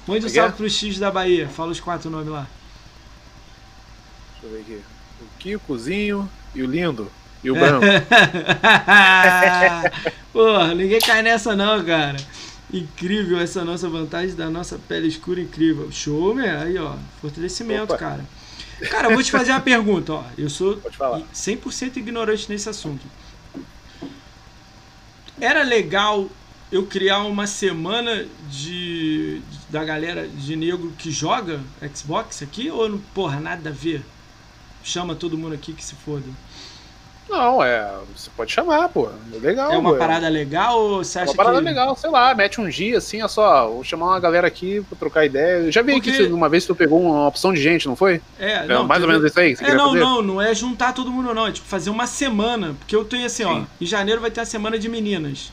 Mande 0.08 0.26
um 0.28 0.30
salve 0.30 0.56
pro 0.56 0.70
X 0.70 0.98
da 0.98 1.12
Bahia. 1.12 1.50
Fala 1.50 1.72
os 1.74 1.82
quatro 1.82 2.10
nomes 2.10 2.30
lá. 2.30 2.48
Deixa 4.32 4.46
eu 4.46 4.50
ver 4.50 4.62
aqui. 4.62 4.86
O 5.20 5.28
Kikozinho 5.38 6.32
e 6.54 6.64
o 6.64 6.68
Lindo. 6.68 7.12
E 7.46 7.52
o 7.52 7.56
Branco. 7.56 7.86
Porra, 10.34 10.74
ninguém 10.74 11.00
cai 11.00 11.22
nessa 11.22 11.56
não, 11.56 11.84
cara. 11.84 12.18
Incrível 12.74 13.40
essa 13.40 13.64
nossa 13.64 13.88
vantagem 13.88 14.36
da 14.36 14.50
nossa 14.50 14.78
pele 14.78 15.08
escura 15.08 15.40
incrível. 15.40 15.90
Show, 15.92 16.34
meu. 16.34 16.60
Aí, 16.60 16.78
ó. 16.78 16.96
Fortalecimento, 17.22 17.94
Opa. 17.94 17.98
cara. 17.98 18.26
Cara, 18.90 19.08
eu 19.08 19.14
vou 19.14 19.24
te 19.24 19.32
fazer 19.32 19.52
uma 19.52 19.62
pergunta, 19.62 20.14
ó. 20.14 20.24
Eu 20.38 20.50
sou 20.50 20.78
100% 20.78 21.98
ignorante 21.98 22.50
nesse 22.50 22.68
assunto 22.68 23.06
era 25.40 25.64
legal 25.64 26.30
eu 26.72 26.86
criar 26.86 27.24
uma 27.24 27.46
semana 27.46 28.26
de 28.50 29.42
da 29.70 29.84
galera 29.84 30.28
de 30.28 30.56
negro 30.56 30.94
que 30.98 31.12
joga 31.12 31.62
Xbox 31.94 32.42
aqui 32.42 32.70
ou 32.70 33.00
porra 33.14 33.40
nada 33.40 33.70
a 33.70 33.74
ver? 33.74 34.04
Chama 34.84 35.16
todo 35.16 35.38
mundo 35.38 35.56
aqui 35.56 35.74
que 35.74 35.84
se 35.84 35.96
foda. 35.96 36.26
Não, 37.30 37.64
é. 37.64 37.92
Você 38.16 38.30
pode 38.36 38.52
chamar, 38.52 38.90
pô. 38.90 39.10
É 39.34 39.38
legal. 39.40 39.72
É 39.72 39.78
uma 39.78 39.92
ué. 39.92 39.98
parada 39.98 40.30
legal 40.30 40.80
ou 40.80 41.04
você 41.04 41.20
acha 41.20 41.32
que. 41.32 41.32
É 41.32 41.34
uma 41.34 41.44
parada 41.44 41.62
que... 41.62 41.68
legal, 41.68 41.96
sei 41.96 42.10
lá, 42.10 42.34
mete 42.36 42.62
um 42.62 42.70
dia 42.70 42.98
assim, 42.98 43.22
é 43.22 43.28
só. 43.28 43.68
Vou 43.68 43.84
chamar 43.84 44.08
uma 44.08 44.20
galera 44.20 44.48
aqui 44.48 44.82
pra 44.82 44.98
trocar 44.98 45.26
ideia. 45.26 45.64
Eu 45.64 45.72
já 45.72 45.82
vi 45.82 45.94
Porque... 45.94 46.12
aqui 46.12 46.24
uma 46.28 46.48
vez 46.48 46.66
tu 46.66 46.76
pegou 46.76 47.02
uma 47.02 47.28
opção 47.28 47.54
de 47.54 47.62
gente, 47.62 47.88
não 47.88 47.96
foi? 47.96 48.22
É, 48.40 48.52
é 48.52 48.66
não, 48.66 48.86
mais 48.86 49.02
ou 49.02 49.08
menos 49.08 49.24
isso 49.24 49.40
aí. 49.40 49.58
é, 49.60 49.74
não, 49.74 49.90
fazer? 49.90 50.00
não, 50.00 50.22
não 50.22 50.42
é 50.42 50.54
juntar 50.54 50.94
todo 50.94 51.12
mundo, 51.12 51.34
não. 51.34 51.48
É 51.48 51.52
tipo 51.52 51.68
fazer 51.68 51.90
uma 51.90 52.08
semana. 52.08 52.76
Porque 52.80 52.96
eu 52.96 53.04
tenho 53.04 53.26
assim, 53.26 53.44
Sim. 53.44 53.50
ó. 53.50 53.84
Em 53.84 53.86
janeiro 53.86 54.22
vai 54.22 54.30
ter 54.30 54.42
a 54.42 54.46
semana 54.46 54.78
de 54.78 54.88
meninas. 54.88 55.52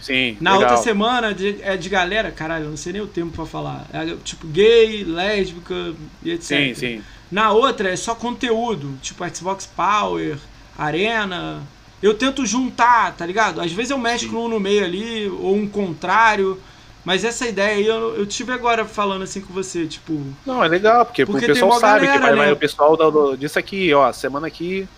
Sim. 0.00 0.36
Na 0.38 0.52
legal. 0.52 0.72
outra 0.72 0.84
semana 0.84 1.32
de, 1.32 1.56
é 1.62 1.78
de 1.78 1.88
galera, 1.88 2.30
caralho, 2.30 2.64
eu 2.64 2.70
não 2.70 2.76
sei 2.76 2.92
nem 2.92 3.00
o 3.00 3.06
tempo 3.06 3.32
pra 3.34 3.46
falar. 3.46 3.86
É 3.90 4.14
tipo 4.22 4.46
gay, 4.46 5.02
lésbica 5.02 5.94
e 6.22 6.32
etc. 6.32 6.46
Sim, 6.46 6.74
sim. 6.74 7.02
Na 7.32 7.52
outra 7.52 7.90
é 7.90 7.96
só 7.96 8.14
conteúdo, 8.14 8.98
tipo 9.00 9.26
Xbox 9.34 9.66
Power, 9.66 10.36
Arena. 10.76 11.62
Eu 12.02 12.14
tento 12.14 12.44
juntar, 12.44 13.14
tá 13.14 13.24
ligado? 13.24 13.60
Às 13.60 13.72
vezes 13.72 13.90
eu 13.90 13.98
mexo 13.98 14.36
um 14.36 14.48
no 14.48 14.60
meio 14.60 14.84
ali, 14.84 15.28
ou 15.28 15.54
um 15.54 15.68
contrário. 15.68 16.60
Mas 17.04 17.24
essa 17.24 17.46
ideia 17.46 17.76
aí, 17.76 17.86
eu, 17.86 18.16
eu 18.16 18.26
tive 18.26 18.52
agora 18.52 18.84
falando 18.84 19.22
assim 19.22 19.40
com 19.40 19.52
você, 19.52 19.86
tipo. 19.86 20.20
Não, 20.44 20.64
é 20.64 20.68
legal, 20.68 21.04
porque, 21.04 21.24
porque 21.26 21.44
o 21.44 21.48
pessoal 21.48 21.78
sabe 21.78 22.06
galera, 22.06 22.28
que 22.30 22.36
vai, 22.36 22.46
né? 22.46 22.52
o 22.52 22.56
pessoal 22.56 22.96
do, 22.96 23.10
do, 23.10 23.36
disso 23.36 23.58
aqui, 23.58 23.92
ó, 23.92 24.10
semana 24.12 24.46
aqui 24.46 24.88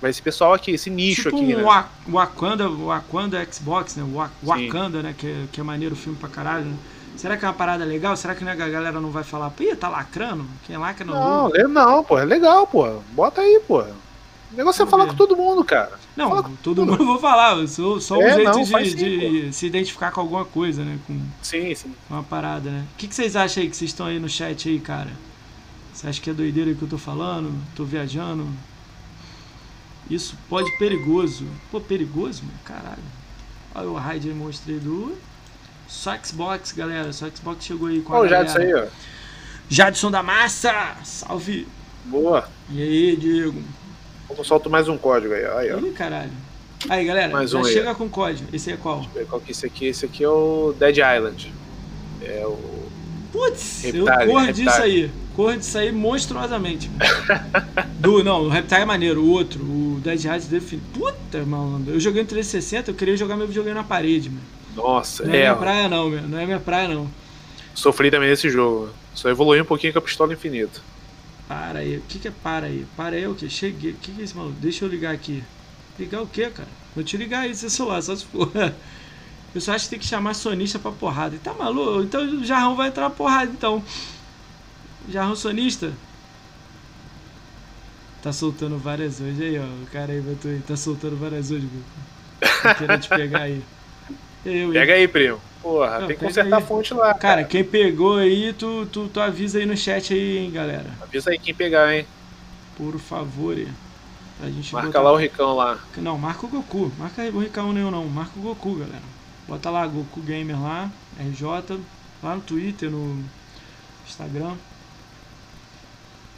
Vai 0.00 0.10
esse 0.10 0.20
pessoal 0.20 0.52
aqui, 0.52 0.72
esse 0.72 0.90
nicho 0.90 1.30
tipo 1.30 1.36
aqui, 1.36 1.54
um 1.54 1.58
né? 1.58 1.84
Wakanda, 2.06 2.68
Wakanda 2.68 3.46
Xbox, 3.50 3.96
né? 3.96 4.04
Wakanda, 4.42 5.02
né? 5.02 5.14
Que 5.16 5.26
é, 5.26 5.44
que 5.50 5.60
é 5.60 5.64
maneiro 5.64 5.94
o 5.94 5.98
filme 5.98 6.18
pra 6.18 6.28
caralho, 6.28 6.66
né? 6.66 6.76
Será 7.16 7.34
que 7.36 7.46
é 7.46 7.48
uma 7.48 7.54
parada 7.54 7.82
legal? 7.82 8.14
Será 8.14 8.34
que 8.34 8.46
a 8.46 8.54
galera 8.54 9.00
não 9.00 9.10
vai 9.10 9.24
falar, 9.24 9.48
pô, 9.48 9.64
tá 9.74 9.88
lacrando? 9.88 10.44
Quem 10.66 10.76
lacra 10.76 11.06
não 11.06 11.14
Não, 11.14 11.56
é, 11.56 11.66
não, 11.66 12.04
pô, 12.04 12.18
é 12.18 12.26
legal, 12.26 12.66
pô. 12.66 13.00
Bota 13.12 13.40
aí, 13.40 13.58
pô. 13.66 13.82
O 14.52 14.56
negócio 14.56 14.82
é 14.82 14.86
falar 14.86 15.06
com 15.06 15.14
todo 15.14 15.36
mundo, 15.36 15.64
cara. 15.64 15.98
Não, 16.16 16.30
Fala 16.30 16.50
todo 16.62 16.86
mundo 16.86 17.02
eu 17.02 17.06
vou 17.06 17.18
falar, 17.18 17.66
só 17.66 18.18
um 18.18 18.22
é, 18.22 18.34
jeito 18.34 18.50
não, 18.50 18.62
de, 18.62 18.94
de 18.94 19.52
se 19.52 19.66
identificar 19.66 20.12
com 20.12 20.20
alguma 20.20 20.44
coisa, 20.44 20.84
né? 20.84 20.98
Com 21.06 21.20
sim, 21.42 21.74
sim. 21.74 21.94
Uma 22.08 22.22
parada, 22.22 22.70
né? 22.70 22.84
O 22.94 22.96
que, 22.96 23.08
que 23.08 23.14
vocês 23.14 23.34
acham 23.34 23.62
aí 23.62 23.68
que 23.68 23.76
vocês 23.76 23.90
estão 23.90 24.06
aí 24.06 24.18
no 24.18 24.28
chat 24.28 24.68
aí, 24.68 24.78
cara? 24.78 25.10
Você 25.92 26.08
acha 26.08 26.20
que 26.20 26.30
é 26.30 26.32
doideira 26.32 26.74
que 26.74 26.82
eu 26.82 26.88
tô 26.88 26.98
falando? 26.98 27.52
Tô 27.74 27.84
viajando? 27.84 28.46
Isso 30.08 30.36
pode 30.48 30.70
perigoso. 30.78 31.46
Pô, 31.70 31.80
perigoso, 31.80 32.44
meu? 32.44 32.54
Caralho. 32.64 33.02
Olha 33.74 33.88
o 33.88 33.94
raid 33.94 34.28
mostrei 34.30 34.78
do. 34.78 35.16
Só 35.88 36.16
Xbox, 36.22 36.72
galera. 36.72 37.12
Só 37.12 37.28
Xbox 37.28 37.64
chegou 37.64 37.88
aí 37.88 38.00
com 38.00 38.14
a. 38.14 38.18
Ó, 38.18 38.22
o 38.22 38.28
Jadson 38.28 38.58
aí, 38.58 38.74
ó. 38.74 38.86
Jadson 39.68 40.10
da 40.10 40.22
Massa! 40.22 40.96
Salve! 41.02 41.66
Boa! 42.04 42.48
E 42.70 42.80
aí, 42.80 43.16
Diego? 43.16 43.62
Eu 44.28 44.44
solto 44.44 44.68
mais 44.68 44.88
um 44.88 44.98
código 44.98 45.32
aí, 45.34 45.44
aí 45.44 45.72
ó. 45.72 45.78
Ih, 45.78 45.92
caralho. 45.92 46.30
Aí, 46.88 47.04
galera, 47.04 47.32
mais 47.32 47.50
já 47.50 47.58
um 47.58 47.64
chega 47.64 47.90
aí. 47.90 47.94
com 47.94 48.08
código. 48.08 48.48
Esse 48.52 48.72
é 48.72 48.76
qual? 48.76 49.04
Qual 49.28 49.40
que 49.40 49.50
é 49.50 49.52
esse 49.52 49.66
aqui. 49.66 49.86
Esse 49.86 50.04
aqui 50.04 50.24
é 50.24 50.28
o 50.28 50.74
Dead 50.78 50.96
Island. 50.96 51.52
É 52.22 52.44
o. 52.46 52.58
Putz, 53.32 53.84
eu 53.84 54.04
corro 54.04 54.52
disso 54.52 54.82
aí. 54.82 55.10
Corro 55.34 55.56
disso 55.56 55.76
aí 55.76 55.92
monstruosamente. 55.92 56.90
Do, 58.00 58.24
não, 58.24 58.44
o 58.44 58.48
Reptile 58.48 58.82
é 58.82 58.84
maneiro. 58.84 59.22
O 59.22 59.30
outro, 59.30 59.62
o 59.62 60.00
Dead 60.02 60.24
Rising 60.24 60.48
Defin... 60.48 60.80
Puta, 60.94 61.44
malandro. 61.44 61.94
Eu 61.94 62.00
joguei 62.00 62.22
em 62.22 62.26
360, 62.26 62.90
eu 62.90 62.94
queria 62.94 63.16
jogar 63.16 63.36
meu 63.36 63.46
videogame 63.46 63.76
na 63.76 63.84
parede, 63.84 64.30
mano. 64.30 64.42
Nossa, 64.74 65.24
não 65.24 65.30
é. 65.30 65.32
Não 65.32 65.38
é 65.38 65.42
minha 65.42 65.56
praia, 65.56 65.88
não, 65.88 66.08
meu. 66.08 66.22
Não 66.22 66.38
é 66.38 66.46
minha 66.46 66.60
praia, 66.60 66.88
não. 66.88 67.08
Sofri 67.74 68.10
também 68.10 68.30
nesse 68.30 68.48
jogo. 68.48 68.90
Só 69.14 69.28
evolui 69.28 69.60
um 69.60 69.64
pouquinho 69.64 69.92
com 69.92 69.98
a 69.98 70.02
pistola 70.02 70.32
infinita. 70.32 70.80
Para 71.48 71.80
aí. 71.80 71.98
O 71.98 72.02
que, 72.02 72.18
que 72.18 72.28
é 72.28 72.32
para 72.42 72.66
aí? 72.66 72.86
Para 72.96 73.16
aí 73.16 73.24
é 73.24 73.28
o 73.28 73.34
que? 73.34 73.48
Cheguei. 73.48 73.92
O 73.92 73.94
que, 73.94 74.12
que 74.12 74.20
é 74.20 74.24
esse 74.24 74.36
maluco? 74.36 74.56
Deixa 74.60 74.84
eu 74.84 74.88
ligar 74.88 75.14
aqui. 75.14 75.42
Ligar 75.98 76.22
o 76.22 76.26
que, 76.26 76.48
cara? 76.50 76.68
Vou 76.94 77.04
te 77.04 77.16
ligar 77.16 77.40
aí, 77.40 77.54
seu 77.54 77.70
celular, 77.70 78.02
só 78.02 78.16
se 78.16 78.24
for. 78.26 78.50
Eu 79.54 79.60
só 79.60 79.72
acho 79.72 79.84
que 79.84 79.90
tem 79.90 79.98
que 79.98 80.04
chamar 80.04 80.34
sonista 80.34 80.78
pra 80.78 80.92
porrada. 80.92 81.38
Tá 81.42 81.54
maluco? 81.54 82.02
Então 82.02 82.22
o 82.22 82.44
Jarrão 82.44 82.76
vai 82.76 82.88
entrar 82.88 83.08
porrada, 83.08 83.50
então. 83.50 83.82
Jarrão 85.08 85.34
sonista? 85.34 85.92
Tá 88.22 88.32
soltando 88.32 88.76
várias 88.76 89.20
hoje 89.20 89.42
aí, 89.42 89.58
ó. 89.58 89.62
O 89.62 89.86
cara 89.90 90.12
aí 90.12 90.20
botou 90.20 90.50
aí. 90.50 90.60
Tá 90.66 90.76
soltando 90.76 91.16
várias 91.16 91.50
hoje, 91.50 91.68
Tô 92.40 92.74
querendo 92.74 93.00
te 93.00 93.08
pegar 93.08 93.42
aí. 93.42 93.62
Eu, 94.44 94.72
Pega 94.72 94.92
aí, 94.92 95.08
primo. 95.08 95.40
Porra, 95.66 95.98
Não, 95.98 96.06
tem 96.06 96.16
que 96.16 96.24
consertar 96.24 96.58
aí. 96.58 96.62
a 96.62 96.66
fonte 96.66 96.94
lá. 96.94 97.06
Cara, 97.06 97.18
cara, 97.18 97.44
quem 97.44 97.64
pegou 97.64 98.18
aí, 98.18 98.52
tu, 98.52 98.86
tu, 98.86 99.08
tu 99.08 99.18
avisa 99.18 99.58
aí 99.58 99.66
no 99.66 99.76
chat 99.76 100.14
aí, 100.14 100.38
hein, 100.38 100.52
galera. 100.52 100.86
Avisa 101.02 101.30
aí 101.30 101.40
quem 101.40 101.52
pegar, 101.52 101.92
hein. 101.92 102.06
Por 102.76 102.96
favor, 103.00 103.58
hein. 103.58 103.66
Pra 104.38 104.48
gente 104.48 104.72
Marca 104.72 104.86
botar... 104.86 105.00
lá 105.00 105.12
o 105.12 105.16
Ricão 105.16 105.56
lá. 105.56 105.80
Não, 105.96 106.16
marca 106.16 106.46
o 106.46 106.48
Goku. 106.48 106.92
Marca 106.96 107.20
o 107.22 107.40
Ricão 107.40 107.72
nenhum 107.72 107.90
não. 107.90 108.04
Marca 108.04 108.38
o 108.38 108.42
Goku, 108.42 108.76
galera. 108.76 109.02
Bota 109.48 109.68
lá 109.68 109.84
Goku 109.88 110.20
Gamer 110.20 110.60
lá, 110.60 110.88
RJ, 111.18 111.80
lá 112.22 112.36
no 112.36 112.42
Twitter, 112.42 112.88
no 112.88 113.24
Instagram. 114.06 114.54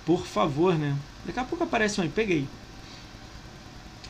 Por 0.06 0.24
favor, 0.24 0.74
né? 0.74 0.96
Daqui 1.26 1.38
a 1.38 1.44
pouco 1.44 1.64
aparece 1.64 2.00
um 2.00 2.04
aí, 2.04 2.08
peguei. 2.08 2.48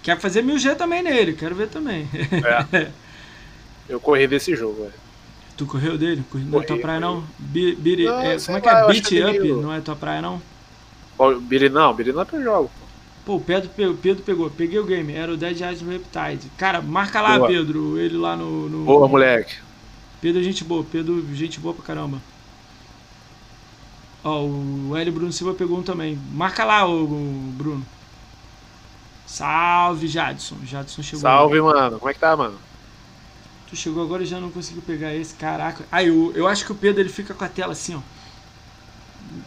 Quero 0.00 0.20
fazer 0.20 0.44
1000G 0.44 0.76
também 0.76 1.02
nele, 1.02 1.32
quero 1.32 1.56
ver 1.56 1.68
também. 1.68 2.08
É. 2.72 2.92
Eu 3.88 3.98
corri 3.98 4.28
desse 4.28 4.54
jogo, 4.54 4.82
velho. 4.82 5.07
Tu 5.58 5.66
correu 5.66 5.98
dele? 5.98 6.24
Não 6.32 6.62
é 6.62 6.64
tua 6.64 6.78
praia 6.78 7.00
não? 7.00 7.24
Biri, 7.36 8.04
não 8.04 8.20
é, 8.20 8.38
como 8.38 8.58
é 8.58 8.60
que 8.60 8.68
é? 8.68 8.86
Beat 8.86 9.12
é 9.12 9.30
Up? 9.30 9.52
Não 9.60 9.74
é 9.74 9.80
tua 9.80 9.96
praia 9.96 10.22
não? 10.22 10.40
Biri 11.42 11.68
não, 11.68 11.92
Biri 11.92 12.12
não 12.12 12.22
é 12.22 12.24
teu 12.24 12.40
jogo. 12.40 12.70
Pô, 13.26 13.34
o 13.34 13.40
Pedro, 13.40 13.68
Pedro 14.00 14.22
pegou. 14.22 14.48
Peguei 14.48 14.78
o 14.78 14.86
game. 14.86 15.12
Era 15.12 15.32
o 15.32 15.36
Dead 15.36 15.60
Eyes 15.60 15.82
Reptide. 15.82 16.48
Cara, 16.56 16.80
marca 16.80 17.20
lá, 17.20 17.36
boa. 17.36 17.48
Pedro. 17.48 17.98
Ele 17.98 18.16
lá 18.16 18.36
no, 18.36 18.68
no. 18.68 18.84
Boa, 18.84 19.08
moleque. 19.08 19.56
Pedro, 20.20 20.40
gente 20.44 20.62
boa. 20.62 20.84
Pedro, 20.84 21.26
gente 21.34 21.58
boa 21.58 21.74
pra 21.74 21.84
caramba. 21.84 22.18
Ó, 24.22 24.44
o 24.44 24.96
L. 24.96 25.10
Bruno 25.10 25.32
Silva 25.32 25.54
pegou 25.54 25.78
um 25.78 25.82
também. 25.82 26.16
Marca 26.32 26.64
lá, 26.64 26.88
o, 26.88 27.04
Bruno. 27.56 27.84
Salve, 29.26 30.06
Jadson. 30.06 30.56
Jadson 30.64 31.02
chegou. 31.02 31.20
Salve, 31.20 31.60
mano. 31.60 31.98
Como 31.98 32.10
é 32.10 32.14
que 32.14 32.20
tá, 32.20 32.36
mano? 32.36 32.67
Tu 33.68 33.76
chegou 33.76 34.02
agora 34.02 34.22
e 34.22 34.26
já 34.26 34.40
não 34.40 34.50
conseguiu 34.50 34.82
pegar 34.82 35.14
esse. 35.14 35.34
Caraca. 35.34 35.84
Aí, 35.92 36.08
eu, 36.08 36.32
eu 36.34 36.48
acho 36.48 36.64
que 36.64 36.72
o 36.72 36.74
Pedro 36.74 37.02
ele 37.02 37.10
fica 37.10 37.34
com 37.34 37.44
a 37.44 37.48
tela 37.48 37.72
assim, 37.72 37.94
ó. 37.94 38.00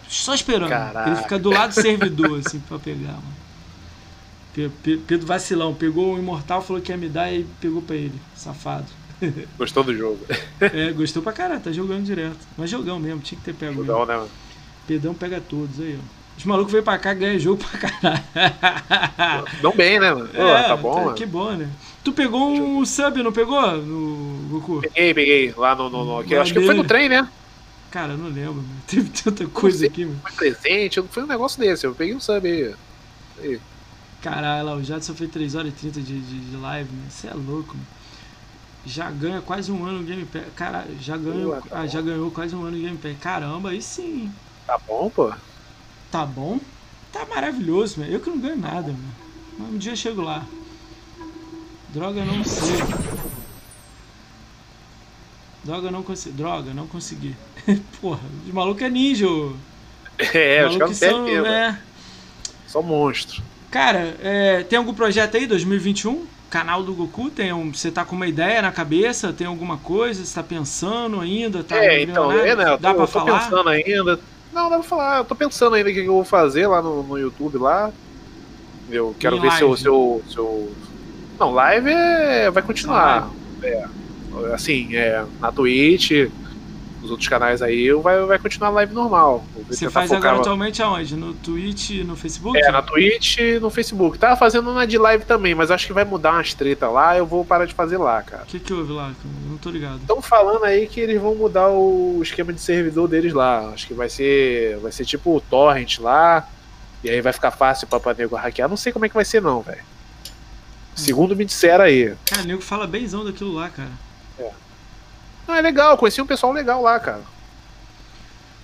Só 0.07 0.33
esperando. 0.33 0.69
Caraca. 0.69 1.09
Ele 1.09 1.17
fica 1.17 1.39
do 1.39 1.49
lado 1.49 1.73
do 1.73 1.81
servidor, 1.81 2.39
assim, 2.45 2.59
pra 2.59 2.77
pegar, 2.77 3.13
mano. 3.13 4.71
Pedro 5.07 5.25
vacilão. 5.25 5.73
Pegou 5.73 6.13
o 6.13 6.19
Imortal, 6.19 6.61
falou 6.61 6.81
que 6.81 6.91
ia 6.91 6.97
me 6.97 7.09
dar 7.09 7.31
e 7.31 7.45
pegou 7.59 7.81
pra 7.81 7.95
ele. 7.95 8.19
Safado. 8.35 8.85
Gostou 9.57 9.83
do 9.83 9.95
jogo? 9.95 10.19
É, 10.59 10.91
gostou 10.91 11.21
pra 11.21 11.31
caralho, 11.31 11.61
tá 11.61 11.71
jogando 11.71 12.03
direto. 12.03 12.39
Mas 12.57 12.69
jogão 12.69 12.99
mesmo, 12.99 13.21
tinha 13.21 13.39
que 13.39 13.45
ter 13.45 13.53
pego. 13.53 13.85
Jogão, 13.85 14.05
né, 14.05 14.15
mano? 14.15 14.29
Pedrão 14.87 15.13
pega 15.13 15.39
todos 15.39 15.79
aí, 15.79 15.97
ó. 15.99 16.21
Os 16.37 16.45
malucos 16.45 16.73
vêm 16.73 16.81
pra 16.81 16.97
cá 16.97 17.13
ganham 17.13 17.37
jogo 17.37 17.63
pra 17.63 17.79
caralho. 17.79 19.45
Não 19.61 19.75
bem, 19.75 19.99
né, 19.99 20.11
mano? 20.11 20.27
Pô, 20.27 20.41
é, 20.41 20.63
tá 20.63 20.75
bom, 20.75 20.95
tá, 20.95 21.01
mano. 21.01 21.13
Que 21.15 21.25
bom, 21.25 21.51
né? 21.51 21.69
Tu 22.03 22.11
pegou 22.11 22.51
um 22.51 22.83
sub, 22.85 23.21
não 23.21 23.31
pegou? 23.31 23.77
No 23.77 24.49
Goku? 24.49 24.81
Peguei, 24.81 25.13
peguei. 25.13 25.53
Lá 25.55 25.75
no. 25.75 25.89
no, 25.89 26.03
no 26.03 26.19
aqui, 26.19 26.35
acho 26.35 26.53
que 26.53 26.61
foi 26.61 26.73
no 26.73 26.83
trem, 26.83 27.07
né? 27.07 27.29
Cara, 27.91 28.15
não 28.15 28.29
lembro, 28.29 28.55
mano. 28.55 28.67
Teve 28.87 29.09
tanta 29.09 29.45
coisa 29.47 29.79
sei, 29.79 29.87
aqui, 29.87 30.05
mano. 30.05 30.19
Foi 30.23 30.31
presente, 30.31 31.01
foi 31.09 31.23
um 31.23 31.27
negócio 31.27 31.59
desse. 31.59 31.85
Eu 31.85 31.93
peguei 31.93 32.15
um 32.15 32.19
sub 32.19 32.47
aí. 32.47 32.73
aí. 33.39 33.59
Caralho, 34.21 34.65
lá, 34.65 34.75
o 34.75 34.83
Jadson 34.83 35.13
fez 35.13 35.31
3 35.31 35.55
horas 35.55 35.69
e 35.69 35.75
30 35.75 36.01
de, 36.01 36.19
de, 36.19 36.39
de 36.39 36.57
live, 36.57 36.89
mano. 36.91 37.09
Você 37.09 37.27
é 37.27 37.33
louco, 37.33 37.75
mano. 37.75 37.87
Já 38.83 39.11
ganha 39.11 39.41
quase 39.41 39.71
um 39.71 39.85
ano 39.85 39.99
no 39.99 40.03
Game 40.03 40.25
Pass. 40.25 40.43
Cara, 40.55 40.87
já 40.99 41.15
ganhou, 41.17 41.61
tá 41.61 41.81
ah, 41.81 41.85
já 41.85 42.01
ganhou 42.01 42.31
quase 42.31 42.55
um 42.55 42.61
ano 42.61 42.77
no 42.77 42.83
Game 42.83 42.97
Pass. 42.97 43.15
Caramba, 43.19 43.69
aí 43.69 43.81
sim. 43.81 44.31
Tá 44.65 44.79
bom, 44.87 45.09
pô? 45.09 45.31
Tá 46.11 46.25
bom? 46.25 46.59
Tá 47.11 47.25
maravilhoso, 47.25 47.99
mano. 47.99 48.11
Eu 48.11 48.19
que 48.19 48.29
não 48.29 48.39
ganho 48.39 48.57
nada, 48.57 48.91
mano. 48.91 49.71
Um 49.71 49.77
dia 49.77 49.91
eu 49.91 49.95
chego 49.95 50.21
lá. 50.21 50.45
Droga, 51.93 52.23
não 52.23 52.43
sei. 52.43 52.77
Droga, 55.63 55.91
não 55.91 56.03
consegui. 56.03 56.35
Droga, 56.35 56.73
não 56.73 56.87
consegui. 56.87 57.35
Porra, 58.01 58.21
o 58.49 58.53
maluco 58.53 58.83
é 58.83 58.89
ninja. 58.89 59.27
É, 60.35 60.67
os 60.67 60.77
caras 60.77 60.97
são, 60.97 61.27
é... 61.27 61.79
Só 62.67 62.79
monstro. 62.79 63.41
Cara, 63.71 64.15
é, 64.21 64.63
tem 64.63 64.77
algum 64.77 64.93
projeto 64.93 65.35
aí, 65.35 65.47
2021? 65.47 66.27
Canal 66.47 66.83
do 66.83 66.93
Goku? 66.93 67.31
Tem 67.31 67.51
um, 67.51 67.73
você 67.73 67.89
tá 67.89 68.05
com 68.05 68.15
uma 68.15 68.27
ideia 68.27 68.61
na 68.61 68.71
cabeça? 68.71 69.33
Tem 69.33 69.47
alguma 69.47 69.77
coisa? 69.77 70.23
Você 70.23 70.35
tá 70.35 70.43
pensando 70.43 71.19
ainda? 71.19 71.63
Tá 71.63 71.83
é, 71.83 72.03
então, 72.03 72.31
é, 72.31 72.55
né, 72.55 72.65
eu 72.65 72.71
tô, 72.71 72.77
Dá 72.77 72.93
pra 72.93 73.03
eu 73.03 73.07
tô 73.07 73.07
falar? 73.07 73.39
pensando 73.39 73.69
ainda. 73.69 74.19
Não, 74.53 74.69
dá 74.69 74.77
pra 74.77 74.83
falar. 74.83 75.17
Eu 75.19 75.25
tô 75.25 75.35
pensando 75.35 75.75
ainda 75.75 75.89
o 75.89 75.93
que 75.93 75.99
eu 75.99 76.13
vou 76.13 76.23
fazer 76.23 76.67
lá 76.67 76.81
no, 76.81 77.01
no 77.01 77.17
YouTube 77.17 77.57
lá. 77.57 77.91
Eu 78.89 79.15
quero 79.17 79.37
em 79.37 79.39
ver 79.39 79.53
se 79.53 79.61
eu, 79.63 79.77
se 79.77 79.87
eu, 79.87 80.21
se 80.29 80.37
eu. 80.37 80.71
Não, 81.41 81.51
live 81.51 81.89
é, 81.89 82.51
vai 82.51 82.61
continuar. 82.61 83.31
É, 83.63 83.87
assim, 84.53 84.95
é, 84.95 85.25
na 85.39 85.51
Twitch, 85.51 86.29
nos 87.01 87.09
outros 87.09 87.27
canais 87.27 87.63
aí, 87.63 87.91
vai, 87.93 88.23
vai 88.27 88.37
continuar 88.37 88.69
a 88.69 88.73
live 88.73 88.93
normal. 88.93 89.43
Você 89.67 89.89
faz 89.89 90.11
agora 90.11 90.37
atualmente 90.37 90.83
aonde? 90.83 91.15
No 91.15 91.33
Twitch 91.33 91.89
e 91.89 92.03
no 92.03 92.15
Facebook? 92.15 92.59
É, 92.59 92.71
na 92.71 92.83
Twitch 92.83 93.39
e 93.39 93.59
no 93.59 93.71
Facebook. 93.71 94.19
Tava 94.19 94.35
fazendo 94.35 94.71
na 94.71 94.85
de 94.85 94.99
live 94.99 95.25
também, 95.25 95.55
mas 95.55 95.71
acho 95.71 95.87
que 95.87 95.93
vai 95.93 96.05
mudar 96.05 96.33
umas 96.33 96.53
treta 96.53 96.87
lá, 96.87 97.17
eu 97.17 97.25
vou 97.25 97.43
parar 97.43 97.65
de 97.65 97.73
fazer 97.73 97.97
lá, 97.97 98.21
cara. 98.21 98.43
O 98.43 98.45
que, 98.45 98.59
que 98.59 98.71
houve 98.71 98.93
lá? 98.93 99.07
Eu 99.07 99.49
não 99.49 99.57
tô 99.57 99.71
ligado. 99.71 99.97
Estão 99.97 100.21
falando 100.21 100.63
aí 100.63 100.85
que 100.85 100.99
eles 100.99 101.19
vão 101.19 101.33
mudar 101.33 101.69
o 101.69 102.19
esquema 102.21 102.53
de 102.53 102.61
servidor 102.61 103.07
deles 103.07 103.33
lá. 103.33 103.71
Acho 103.73 103.87
que 103.87 103.95
vai 103.95 104.09
ser. 104.09 104.77
Vai 104.77 104.91
ser 104.91 105.05
tipo 105.05 105.35
o 105.35 105.41
torrent 105.41 105.97
lá. 105.97 106.47
E 107.03 107.09
aí 107.09 107.19
vai 107.19 107.33
ficar 107.33 107.49
fácil 107.49 107.87
pra, 107.87 107.99
pra 107.99 108.13
nego 108.13 108.35
hackear. 108.35 108.69
Não 108.69 108.77
sei 108.77 108.93
como 108.93 109.05
é 109.05 109.09
que 109.09 109.15
vai 109.15 109.25
ser 109.25 109.41
não, 109.41 109.61
velho. 109.61 109.81
Segundo 111.01 111.35
me 111.35 111.45
disseram 111.45 111.83
aí. 111.83 112.15
Cara, 112.25 112.43
o 112.43 112.45
nego 112.45 112.61
fala 112.61 112.87
benzão 112.87 113.25
daquilo 113.25 113.53
lá, 113.53 113.69
cara. 113.69 113.91
É. 114.37 114.51
Não, 115.47 115.55
é 115.55 115.61
legal, 115.61 115.97
conheci 115.97 116.21
um 116.21 116.27
pessoal 116.27 116.53
legal 116.53 116.81
lá, 116.81 116.99
cara. 116.99 117.23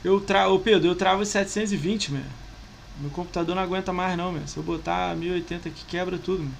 Eu 0.03 0.21
tra... 0.21 0.47
Ô 0.47 0.59
Pedro, 0.59 0.87
eu 0.87 0.95
travo 0.95 1.25
720, 1.25 2.11
meu. 2.11 2.21
Meu 2.99 3.09
computador 3.11 3.55
não 3.55 3.61
aguenta 3.61 3.91
mais 3.91 4.17
não, 4.17 4.31
meu. 4.31 4.47
Se 4.47 4.57
eu 4.57 4.63
botar 4.63 5.15
1080 5.15 5.69
aqui, 5.69 5.83
quebra 5.85 6.17
tudo, 6.17 6.43
meu. 6.43 6.51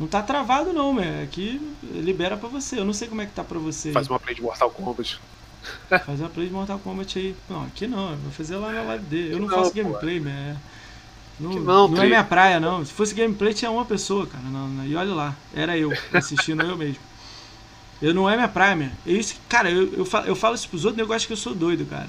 Não 0.00 0.06
tá 0.06 0.22
travado 0.22 0.72
não, 0.72 0.92
meu. 0.92 1.22
Aqui 1.22 1.60
libera 1.82 2.36
pra 2.36 2.48
você. 2.48 2.78
Eu 2.78 2.84
não 2.84 2.92
sei 2.92 3.08
como 3.08 3.20
é 3.20 3.26
que 3.26 3.32
tá 3.32 3.42
pra 3.42 3.58
você. 3.58 3.92
Faz 3.92 4.08
uma 4.08 4.18
play 4.18 4.34
de 4.34 4.42
Mortal 4.42 4.70
Kombat. 4.70 5.20
Faz 5.88 6.20
uma 6.20 6.28
play 6.28 6.46
de 6.46 6.52
Mortal 6.52 6.78
Kombat 6.78 7.18
aí. 7.18 7.36
Não, 7.48 7.64
aqui 7.64 7.86
não. 7.86 8.10
Eu 8.12 8.16
vou 8.18 8.32
fazer 8.32 8.56
lá 8.56 8.72
na 8.72 8.82
live 8.82 9.04
dele. 9.06 9.34
Eu 9.34 9.40
não, 9.40 9.48
não 9.48 9.56
faço 9.56 9.74
gameplay, 9.74 10.20
meu. 10.20 10.56
Não, 11.38 11.50
não, 11.50 11.88
não 11.88 12.02
é 12.02 12.06
minha 12.06 12.24
praia, 12.24 12.58
não. 12.58 12.84
Se 12.84 12.92
fosse 12.92 13.14
gameplay, 13.14 13.54
tinha 13.54 13.70
uma 13.70 13.84
pessoa, 13.84 14.26
cara. 14.26 14.44
Não, 14.44 14.68
não. 14.68 14.84
E 14.84 14.96
olha 14.96 15.14
lá, 15.14 15.36
era 15.54 15.78
eu, 15.78 15.92
assistindo 16.12 16.62
eu 16.62 16.76
mesmo. 16.76 17.02
Eu 18.00 18.14
não 18.14 18.28
é 18.28 18.36
minha 18.36 18.48
praia, 18.48 18.76
minha. 18.76 18.92
É 19.06 19.12
isso, 19.12 19.36
cara, 19.48 19.70
eu, 19.70 19.92
eu, 19.92 20.04
falo, 20.04 20.26
eu 20.26 20.36
falo 20.36 20.54
isso 20.54 20.68
pros 20.68 20.84
outros, 20.84 21.06
eu 21.06 21.14
acho 21.14 21.26
que 21.26 21.32
eu 21.32 21.36
sou 21.36 21.54
doido, 21.54 21.84
cara. 21.86 22.08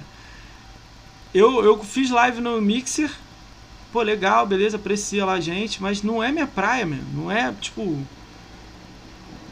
Eu, 1.33 1.63
eu 1.63 1.83
fiz 1.83 2.09
live 2.09 2.41
no 2.41 2.59
Mixer, 2.61 3.11
pô, 3.91 4.01
legal, 4.01 4.45
beleza, 4.45 4.77
aprecia 4.77 5.25
lá 5.25 5.33
a 5.33 5.39
gente, 5.39 5.81
mas 5.81 6.01
não 6.01 6.23
é 6.23 6.31
minha 6.31 6.47
praia, 6.47 6.85
meu. 6.85 7.03
Não 7.13 7.31
é, 7.31 7.53
tipo. 7.59 7.97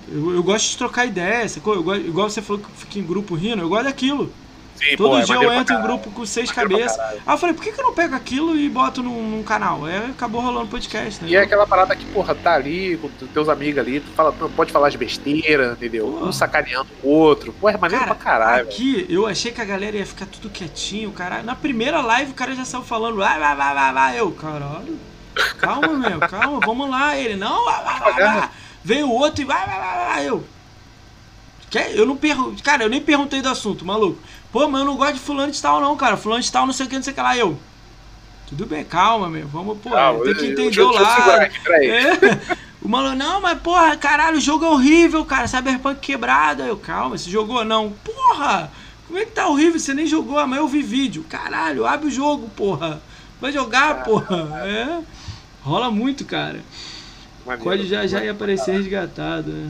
Eu, 0.07 0.33
eu 0.35 0.43
gosto 0.43 0.69
de 0.69 0.77
trocar 0.77 1.05
ideia, 1.05 1.47
sacou? 1.49 1.75
Eu, 1.75 1.95
igual 2.07 2.29
você 2.29 2.41
falou 2.41 2.61
que 2.61 2.71
fica 2.71 2.99
em 2.99 3.03
grupo 3.05 3.35
rindo, 3.35 3.61
eu 3.61 3.69
gosto 3.69 3.85
daquilo. 3.85 4.31
Sim, 4.77 4.95
Todo 4.95 5.09
pô, 5.09 5.17
é 5.17 5.23
dia 5.23 5.35
eu 5.35 5.53
entro 5.53 5.75
em 5.75 5.81
grupo 5.81 6.11
com 6.11 6.25
seis 6.25 6.51
cabeças. 6.51 6.99
Aí 6.99 7.19
eu 7.27 7.37
falei, 7.37 7.55
por 7.55 7.63
que, 7.63 7.71
que 7.71 7.79
eu 7.79 7.83
não 7.83 7.93
pego 7.93 8.15
aquilo 8.15 8.55
e 8.55 8.69
boto 8.69 9.01
num, 9.01 9.27
num 9.29 9.43
canal? 9.43 9.85
Aí 9.85 10.11
acabou 10.11 10.39
rolando 10.39 10.67
podcast, 10.67 11.23
né? 11.23 11.29
E 11.29 11.35
é 11.35 11.41
aquela 11.41 11.65
parada 11.65 11.95
que, 11.95 12.05
porra, 12.05 12.35
tá 12.35 12.53
ali 12.53 12.95
com 12.97 13.09
teus 13.27 13.49
amigos 13.49 13.79
ali, 13.79 13.99
tu 13.99 14.11
fala, 14.11 14.31
pode 14.31 14.71
falar 14.71 14.89
de 14.89 14.97
besteira, 14.97 15.73
entendeu? 15.73 16.11
Porra. 16.11 16.27
Um 16.27 16.31
sacaneando 16.31 16.89
o 17.01 17.09
outro. 17.09 17.53
Pô, 17.53 17.69
é 17.69 17.77
maneiro 17.77 18.05
cara, 18.05 18.15
pra 18.15 18.23
caralho. 18.23 18.63
Aqui, 18.63 18.95
velho. 18.95 19.11
eu 19.11 19.25
achei 19.25 19.51
que 19.51 19.61
a 19.61 19.65
galera 19.65 19.97
ia 19.97 20.05
ficar 20.05 20.27
tudo 20.27 20.49
quietinho, 20.49 21.11
caralho. 21.11 21.43
Na 21.43 21.55
primeira 21.55 21.99
live 22.01 22.31
o 22.31 22.35
cara 22.35 22.53
já 22.53 22.63
saiu 22.63 22.83
falando, 22.83 23.17
vai, 23.17 23.39
vai, 23.39 23.55
vai, 23.55 23.73
vai, 23.73 23.93
vai. 23.93 24.19
Eu, 24.19 24.31
caralho. 24.31 24.99
Calma, 25.57 25.87
meu, 25.87 26.19
calma, 26.19 26.59
vamos 26.59 26.89
lá. 26.89 27.17
Ele, 27.17 27.35
não, 27.35 27.65
vai, 27.65 27.83
vai, 27.83 27.99
vai, 27.99 28.13
vai. 28.13 28.49
Veio 28.83 29.07
o 29.07 29.13
outro 29.13 29.41
e 29.41 29.45
vai, 29.45 29.65
vai, 29.65 29.79
vai, 29.79 30.05
vai. 30.05 30.29
Eu. 30.29 30.56
Eu 31.93 32.05
não 32.05 32.15
pergunto. 32.15 32.63
Cara, 32.63 32.83
eu 32.83 32.89
nem 32.89 33.01
perguntei 33.01 33.41
do 33.41 33.49
assunto, 33.49 33.85
maluco. 33.85 34.19
Pô, 34.51 34.67
mas 34.67 34.81
eu 34.81 34.85
não 34.85 34.95
gosto 34.95 35.15
de 35.15 35.19
fulano 35.19 35.51
de 35.51 35.61
tal, 35.61 35.81
não, 35.81 35.95
cara. 35.97 36.15
Fulano 36.15 36.41
de 36.41 36.51
tal, 36.51 36.65
não 36.65 36.73
sei 36.73 36.85
o 36.85 36.89
que, 36.89 36.95
não 36.95 37.03
sei 37.03 37.11
o 37.11 37.15
que 37.15 37.21
lá. 37.21 37.37
Eu. 37.37 37.57
Tudo 38.47 38.65
bem, 38.65 38.85
calma, 38.85 39.29
meu. 39.29 39.47
Vamos, 39.47 39.77
pô. 39.79 39.89
Calma, 39.89 40.23
tem 40.23 40.35
que 40.35 40.45
entender 40.45 40.81
o 40.81 40.91
lado. 40.91 41.31
É. 41.41 42.57
O 42.79 42.87
maluco, 42.87 43.15
não, 43.15 43.41
mas 43.41 43.59
porra, 43.59 43.97
caralho, 43.97 44.37
o 44.37 44.39
jogo 44.39 44.63
é 44.63 44.69
horrível, 44.69 45.25
cara. 45.25 45.45
Cyberpunk 45.45 45.99
quebrado. 45.99 46.63
Eu, 46.63 46.77
calma, 46.77 47.17
você 47.17 47.29
jogou? 47.29 47.65
Não. 47.65 47.91
Porra! 47.91 48.71
Como 49.07 49.19
é 49.19 49.25
que 49.25 49.31
tá 49.31 49.47
horrível? 49.47 49.77
Você 49.77 49.93
nem 49.93 50.05
jogou, 50.05 50.45
mas 50.47 50.59
eu 50.59 50.67
vi 50.67 50.81
vídeo. 50.83 51.25
Caralho, 51.27 51.85
abre 51.85 52.07
o 52.07 52.11
jogo, 52.11 52.47
porra. 52.55 53.01
Vai 53.41 53.51
jogar, 53.51 54.03
porra. 54.05 54.63
É. 54.65 54.99
Rola 55.63 55.91
muito, 55.91 56.23
cara. 56.23 56.61
Pode 57.61 57.87
já 57.87 58.05
já 58.05 58.23
ia 58.23 58.31
aparecer 58.31 58.71
resgatado, 58.71 59.51
né? 59.51 59.69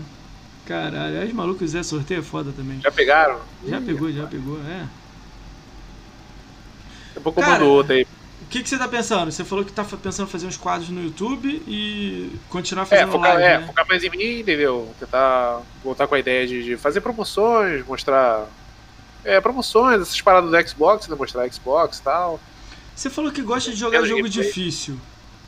Caralho, 0.67 1.25
os 1.25 1.33
malucos 1.33 1.69
Zé 1.71 1.81
Sorteio 1.81 2.19
é 2.19 2.23
foda 2.23 2.51
também. 2.51 2.81
Já 2.81 2.91
pegaram? 2.91 3.39
Já 3.65 3.79
Ih, 3.79 3.85
pegou, 3.85 4.11
já 4.11 4.27
pegou, 4.27 4.59
é. 4.59 4.85
Daqui 7.07 7.17
a 7.17 7.21
pouco 7.21 7.39
eu 7.39 7.47
mando 7.47 7.65
outro 7.65 7.93
aí. 7.93 8.05
O 8.41 8.49
que, 8.49 8.61
que 8.61 8.69
você 8.69 8.77
tá 8.77 8.87
pensando? 8.87 9.31
Você 9.31 9.45
falou 9.45 9.63
que 9.63 9.71
tá 9.71 9.83
pensando 9.83 10.27
em 10.27 10.31
fazer 10.31 10.45
uns 10.45 10.57
quadros 10.57 10.89
no 10.89 11.01
YouTube 11.01 11.63
e 11.67 12.31
continuar 12.49 12.83
é, 12.83 12.85
fazendo 12.85 13.09
é, 13.09 13.11
focar, 13.11 13.33
live, 13.33 13.43
é, 13.43 13.59
né? 13.59 13.67
focar 13.67 13.87
mais 13.87 14.03
em 14.03 14.09
mim, 14.09 14.39
entendeu? 14.39 14.93
Tentar 14.99 15.61
voltar 15.83 16.05
com 16.05 16.15
a 16.15 16.19
ideia 16.19 16.45
de, 16.45 16.63
de 16.63 16.77
fazer 16.77 16.99
promoções, 16.99 17.85
mostrar 17.85 18.45
é, 19.23 19.39
promoções, 19.39 20.01
essas 20.01 20.21
paradas 20.21 20.51
do 20.51 20.69
Xbox, 20.69 21.07
né? 21.07 21.15
Mostrar 21.15 21.49
Xbox 21.49 21.97
e 21.97 22.03
tal. 22.03 22.39
Você 22.93 23.09
falou 23.09 23.31
que 23.31 23.41
gosta 23.41 23.71
de 23.71 23.77
jogar 23.77 24.03
jogo 24.03 24.27
difícil. 24.27 24.97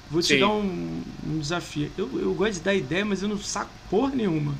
Vou 0.10 0.22
te 0.22 0.34
Sim. 0.34 0.40
dar 0.40 0.48
um, 0.48 1.04
um 1.28 1.40
desafio. 1.40 1.92
Eu, 1.98 2.10
eu 2.20 2.34
gosto 2.34 2.54
de 2.54 2.60
dar 2.62 2.74
ideia, 2.74 3.06
mas 3.06 3.22
eu 3.22 3.30
não 3.30 3.38
saco 3.38 3.70
porra 3.90 4.16
nenhuma. 4.16 4.54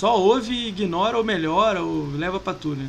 Só 0.00 0.18
ouve 0.18 0.50
e 0.54 0.68
ignora 0.68 1.18
ou 1.18 1.22
melhora 1.22 1.82
ou 1.82 2.08
leva 2.16 2.40
pra 2.40 2.54
tu, 2.54 2.70
né? 2.70 2.88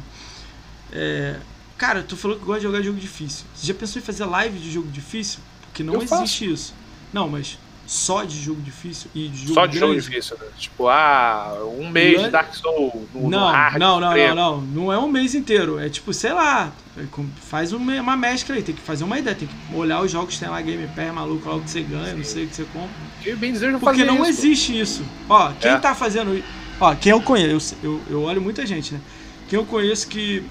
É, 0.94 1.36
cara, 1.78 2.04
tu 2.04 2.16
falou 2.16 2.38
que 2.38 2.46
gosta 2.46 2.62
de 2.62 2.68
jogar 2.68 2.82
jogo 2.82 2.98
difícil. 2.98 3.46
Você 3.54 3.68
já 3.68 3.74
pensou 3.74 4.02
em 4.02 4.06
fazer 4.06 4.24
live 4.24 4.58
de 4.58 4.72
jogo 4.72 4.88
difícil? 4.90 5.40
Porque 5.64 5.84
não 5.84 5.96
eu 5.96 6.00
existe 6.04 6.16
faço. 6.16 6.46
isso. 6.46 6.74
Não, 7.12 7.28
mas 7.28 7.58
só 7.86 8.24
de 8.24 8.40
jogo 8.42 8.62
difícil 8.62 9.12
e 9.14 9.28
de 9.28 9.42
jogo 9.42 9.54
Só 9.56 9.66
de 9.66 9.78
grande. 9.78 9.96
jogo 10.00 10.10
difícil, 10.10 10.38
né? 10.40 10.46
Tipo, 10.58 10.88
ah, 10.88 11.58
um 11.78 11.90
mês 11.90 12.22
de 12.22 12.30
Dark 12.30 12.54
Souls 12.54 12.94
no, 13.14 13.30
não, 13.30 13.40
no 13.42 13.46
hard. 13.48 13.78
não, 13.78 14.00
não, 14.00 14.16
não, 14.16 14.36
não. 14.36 14.62
Não 14.62 14.94
é 14.94 14.98
um 14.98 15.10
mês 15.12 15.36
inteiro. 15.36 15.78
É 15.80 15.90
tipo, 15.90 16.14
sei 16.14 16.32
lá. 16.32 16.72
é 16.98 17.04
Faz 17.42 17.74
uma, 17.74 17.94
uma 18.00 18.16
mescla 18.16 18.56
aí. 18.56 18.64
Tem 18.64 18.74
que 18.74 18.82
fazer 18.82 19.04
uma 19.04 19.20
ideia. 19.20 19.36
Tem 19.36 19.50
que 19.50 19.76
olhar 19.76 20.02
os 20.02 20.10
jogos 20.10 20.36
que 20.36 20.40
tem 20.40 20.48
lá, 20.48 20.62
Game 20.62 20.88
Pass, 20.96 21.14
maluco, 21.14 21.50
lá 21.50 21.56
o 21.56 21.62
que 21.62 21.70
você 21.70 21.82
ganha, 21.82 22.14
não 22.14 22.24
sei 22.24 22.46
o 22.46 22.48
que 22.48 22.56
você 22.56 22.64
compra. 22.72 22.90
E 23.26 23.36
bem 23.36 23.52
dizer, 23.52 23.74
eu 23.74 23.80
Porque 23.80 24.06
não 24.06 24.22
isso, 24.22 24.30
existe 24.30 24.80
isso. 24.80 25.04
Ó, 25.28 25.52
quem 25.60 25.72
É. 25.72 25.78
tá 25.78 25.94
fazendo 25.94 26.34
isso. 26.34 26.61
Ó, 26.82 26.96
quem 26.96 27.12
eu 27.12 27.22
conheço, 27.22 27.78
eu, 27.84 28.02
eu 28.10 28.24
olho 28.24 28.42
muita 28.42 28.66
gente, 28.66 28.96
né? 28.96 29.02
Quem 29.48 29.60
eu 29.60 29.66
conheço 29.68 30.08
que 30.08 30.44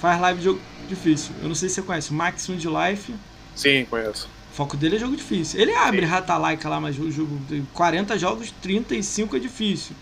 faz 0.00 0.18
live 0.18 0.38
de 0.38 0.44
jogo 0.46 0.60
difícil. 0.88 1.34
Eu 1.42 1.48
não 1.48 1.54
sei 1.54 1.68
se 1.68 1.74
você 1.74 1.82
conhece. 1.82 2.14
Maximum 2.14 2.56
de 2.56 2.66
Life. 2.66 3.14
Sim, 3.54 3.84
conheço. 3.90 4.26
O 4.50 4.54
foco 4.54 4.74
dele 4.74 4.96
é 4.96 4.98
jogo 4.98 5.14
difícil. 5.14 5.60
Ele 5.60 5.74
abre 5.74 6.00
Sim. 6.00 6.06
Ratalaika 6.06 6.66
lá, 6.70 6.80
mas 6.80 6.98
o 6.98 7.10
jogo. 7.10 7.38
tem 7.46 7.68
40 7.74 8.18
jogos, 8.18 8.54
35 8.62 9.36
é 9.36 9.38
difícil. 9.38 9.94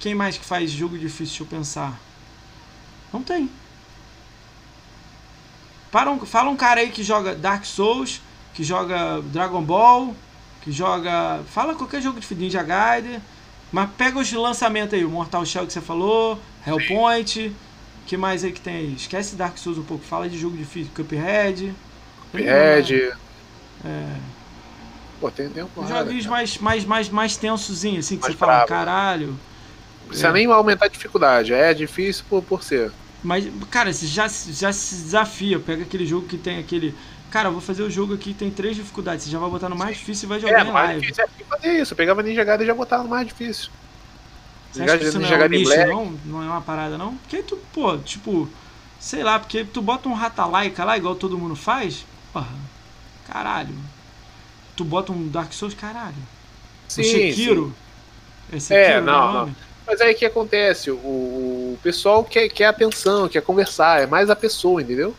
Quem 0.00 0.14
mais 0.14 0.38
que 0.38 0.44
faz 0.44 0.70
jogo 0.70 0.96
difícil? 0.96 1.26
Deixa 1.26 1.42
eu 1.42 1.46
pensar. 1.46 2.00
Não 3.12 3.22
tem. 3.22 3.50
Para 5.92 6.10
um, 6.10 6.18
fala 6.24 6.48
um 6.48 6.56
cara 6.56 6.80
aí 6.80 6.90
que 6.90 7.02
joga 7.02 7.34
Dark 7.34 7.66
Souls, 7.66 8.22
que 8.54 8.64
joga 8.64 9.20
Dragon 9.20 9.62
Ball, 9.62 10.16
que 10.62 10.72
joga. 10.72 11.42
Fala 11.46 11.74
qualquer 11.74 12.00
jogo 12.00 12.18
de 12.18 12.34
Ninja 12.34 12.62
Gaiden. 12.62 13.20
Mas 13.72 13.90
pega 13.96 14.18
os 14.18 14.32
lançamentos 14.32 14.94
aí, 14.94 15.04
o 15.04 15.10
Mortal 15.10 15.44
Shell 15.44 15.66
que 15.66 15.72
você 15.72 15.80
falou, 15.80 16.40
Hellpoint. 16.66 17.52
que 18.06 18.16
mais 18.16 18.44
aí 18.44 18.52
que 18.52 18.60
tem 18.60 18.76
aí? 18.76 18.94
Esquece 18.94 19.36
Dark 19.36 19.58
Souls 19.58 19.78
um 19.78 19.82
pouco, 19.82 20.04
fala 20.04 20.28
de 20.28 20.38
jogo 20.38 20.56
difícil, 20.56 20.92
Cuphead. 20.94 21.74
Cuphead. 22.32 23.12
É. 23.84 24.16
Pô, 25.20 25.30
tem, 25.30 25.48
tem 25.48 25.62
um 25.64 25.68
porrada, 25.68 26.04
joguinhos 26.04 26.24
cara. 26.24 26.36
mais, 26.36 26.58
mais, 26.58 26.84
mais, 26.84 27.08
mais 27.08 27.36
tensozinho, 27.36 27.98
assim, 28.00 28.16
que 28.16 28.22
Mais 28.22 28.34
você 28.34 28.38
fala, 28.38 28.52
bravo. 28.52 28.68
caralho. 28.68 29.28
Não 29.28 30.08
precisa 30.08 30.28
É. 30.28 30.32
nem 30.32 30.46
aumentar 30.46 30.86
a 30.86 30.88
dificuldade. 30.88 31.52
É 31.52 31.72
difícil 31.74 32.24
por, 32.28 32.42
por 32.42 32.62
ser. 32.62 32.92
Mas, 33.22 33.46
cara, 33.70 33.92
você 33.92 34.06
já, 34.06 34.28
já 34.28 34.72
se 34.72 34.94
desafia. 34.96 35.58
Pega 35.58 35.82
aquele 35.82 36.06
jogo 36.06 36.26
que 36.28 36.36
tem 36.38 36.58
aquele. 36.58 36.94
Cara, 37.36 37.48
eu 37.48 37.52
vou 37.52 37.60
fazer 37.60 37.82
o 37.82 37.90
jogo 37.90 38.14
aqui 38.14 38.32
tem 38.32 38.50
três 38.50 38.74
dificuldades. 38.76 39.24
Você 39.26 39.30
já 39.30 39.38
vai 39.38 39.50
botar 39.50 39.68
no 39.68 39.76
mais 39.76 39.98
difícil 39.98 40.26
e 40.26 40.28
vai 40.30 40.40
jogar 40.40 40.64
É, 40.64 40.68
em 40.68 40.72
live. 40.72 41.00
difícil 41.02 41.24
é 41.24 41.44
fazer 41.44 41.80
isso. 41.82 41.92
Eu 41.92 41.96
pegava 41.98 42.22
Ninja 42.22 42.42
Gaiden 42.44 42.64
e 42.64 42.66
já 42.66 42.74
botava 42.74 43.02
no 43.02 43.10
mais 43.10 43.26
difícil. 43.26 43.70
Você 44.72 44.82
acha 44.82 44.98
que 44.98 45.04
isso 45.04 45.18
não 45.20 45.28
é 45.28 45.44
um 45.44 45.48
nicho, 45.48 45.64
Black. 45.64 45.90
não? 45.90 46.18
Não 46.24 46.42
é 46.42 46.46
uma 46.46 46.62
parada, 46.62 46.96
não? 46.96 47.14
Porque 47.16 47.42
tu, 47.42 47.58
pô, 47.74 47.98
tipo, 47.98 48.48
sei 48.98 49.22
lá, 49.22 49.38
porque 49.38 49.64
tu 49.64 49.82
bota 49.82 50.08
um 50.08 50.14
Ratalaika 50.14 50.82
lá, 50.82 50.96
igual 50.96 51.14
todo 51.14 51.36
mundo 51.38 51.54
faz, 51.54 52.06
porra, 52.32 52.48
caralho. 53.30 53.74
Tu 54.74 54.82
bota 54.82 55.12
um 55.12 55.28
Dark 55.28 55.52
Souls, 55.52 55.74
caralho. 55.74 56.14
Sim, 56.88 57.02
o 57.02 57.04
Sekiro. 57.04 57.74
É, 58.50 58.56
É, 58.56 58.60
Sekiro, 58.60 59.02
não, 59.04 59.30
o 59.30 59.32
nome? 59.32 59.56
Mas 59.86 60.00
aí 60.00 60.14
o 60.14 60.16
que 60.16 60.24
acontece? 60.24 60.90
O, 60.90 60.94
o 60.96 61.78
pessoal 61.82 62.24
quer, 62.24 62.48
quer 62.48 62.66
atenção, 62.66 63.28
quer 63.28 63.42
conversar. 63.42 64.02
É 64.02 64.06
mais 64.06 64.30
a 64.30 64.36
pessoa, 64.36 64.80
entendeu? 64.80 65.14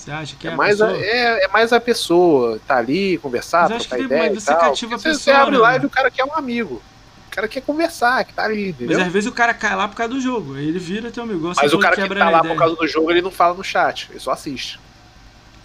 Você 0.00 0.10
acha 0.10 0.36
que 0.36 0.46
É, 0.46 0.50
é, 0.50 0.54
a 0.54 0.56
mais, 0.56 0.80
a, 0.80 0.86
pessoa? 0.86 1.04
é, 1.04 1.44
é 1.44 1.48
mais 1.48 1.72
a 1.72 1.80
pessoa. 1.80 2.60
Tá 2.66 2.76
ali, 2.78 3.18
conversar, 3.18 3.68
Mas 3.68 3.84
trocar 3.86 4.02
ideia. 4.02 4.22
mas 4.30 4.32
e 4.32 4.40
você 4.40 4.54
cativa 4.54 4.94
a 4.94 4.98
Porque 4.98 5.08
pessoa, 5.10 5.14
Você 5.14 5.30
abre 5.30 5.56
né? 5.56 5.58
live 5.62 5.84
e 5.84 5.86
o 5.86 5.90
cara 5.90 6.10
quer 6.10 6.24
um 6.24 6.34
amigo. 6.34 6.82
O 7.26 7.30
cara 7.30 7.46
quer 7.46 7.60
conversar, 7.60 8.24
que 8.24 8.32
tá 8.34 8.44
ali, 8.44 8.74
Mas 8.78 8.80
entendeu? 8.80 9.00
às 9.06 9.12
vezes 9.12 9.28
o 9.30 9.32
cara 9.32 9.54
cai 9.54 9.76
lá 9.76 9.86
por 9.86 9.94
causa 9.96 10.12
do 10.14 10.20
jogo. 10.20 10.54
Aí 10.56 10.66
ele 10.66 10.78
vira 10.78 11.10
teu 11.10 11.22
amigo. 11.22 11.52
Mas 11.54 11.72
o 11.72 11.78
cara 11.78 11.94
que 11.96 12.08
tá 12.14 12.30
lá 12.30 12.38
ideia. 12.40 12.54
por 12.54 12.58
causa 12.58 12.74
do 12.76 12.88
jogo, 12.88 13.10
ele 13.10 13.22
não 13.22 13.30
fala 13.30 13.54
no 13.54 13.62
chat, 13.62 14.08
ele 14.10 14.18
só 14.18 14.32
assiste. 14.32 14.80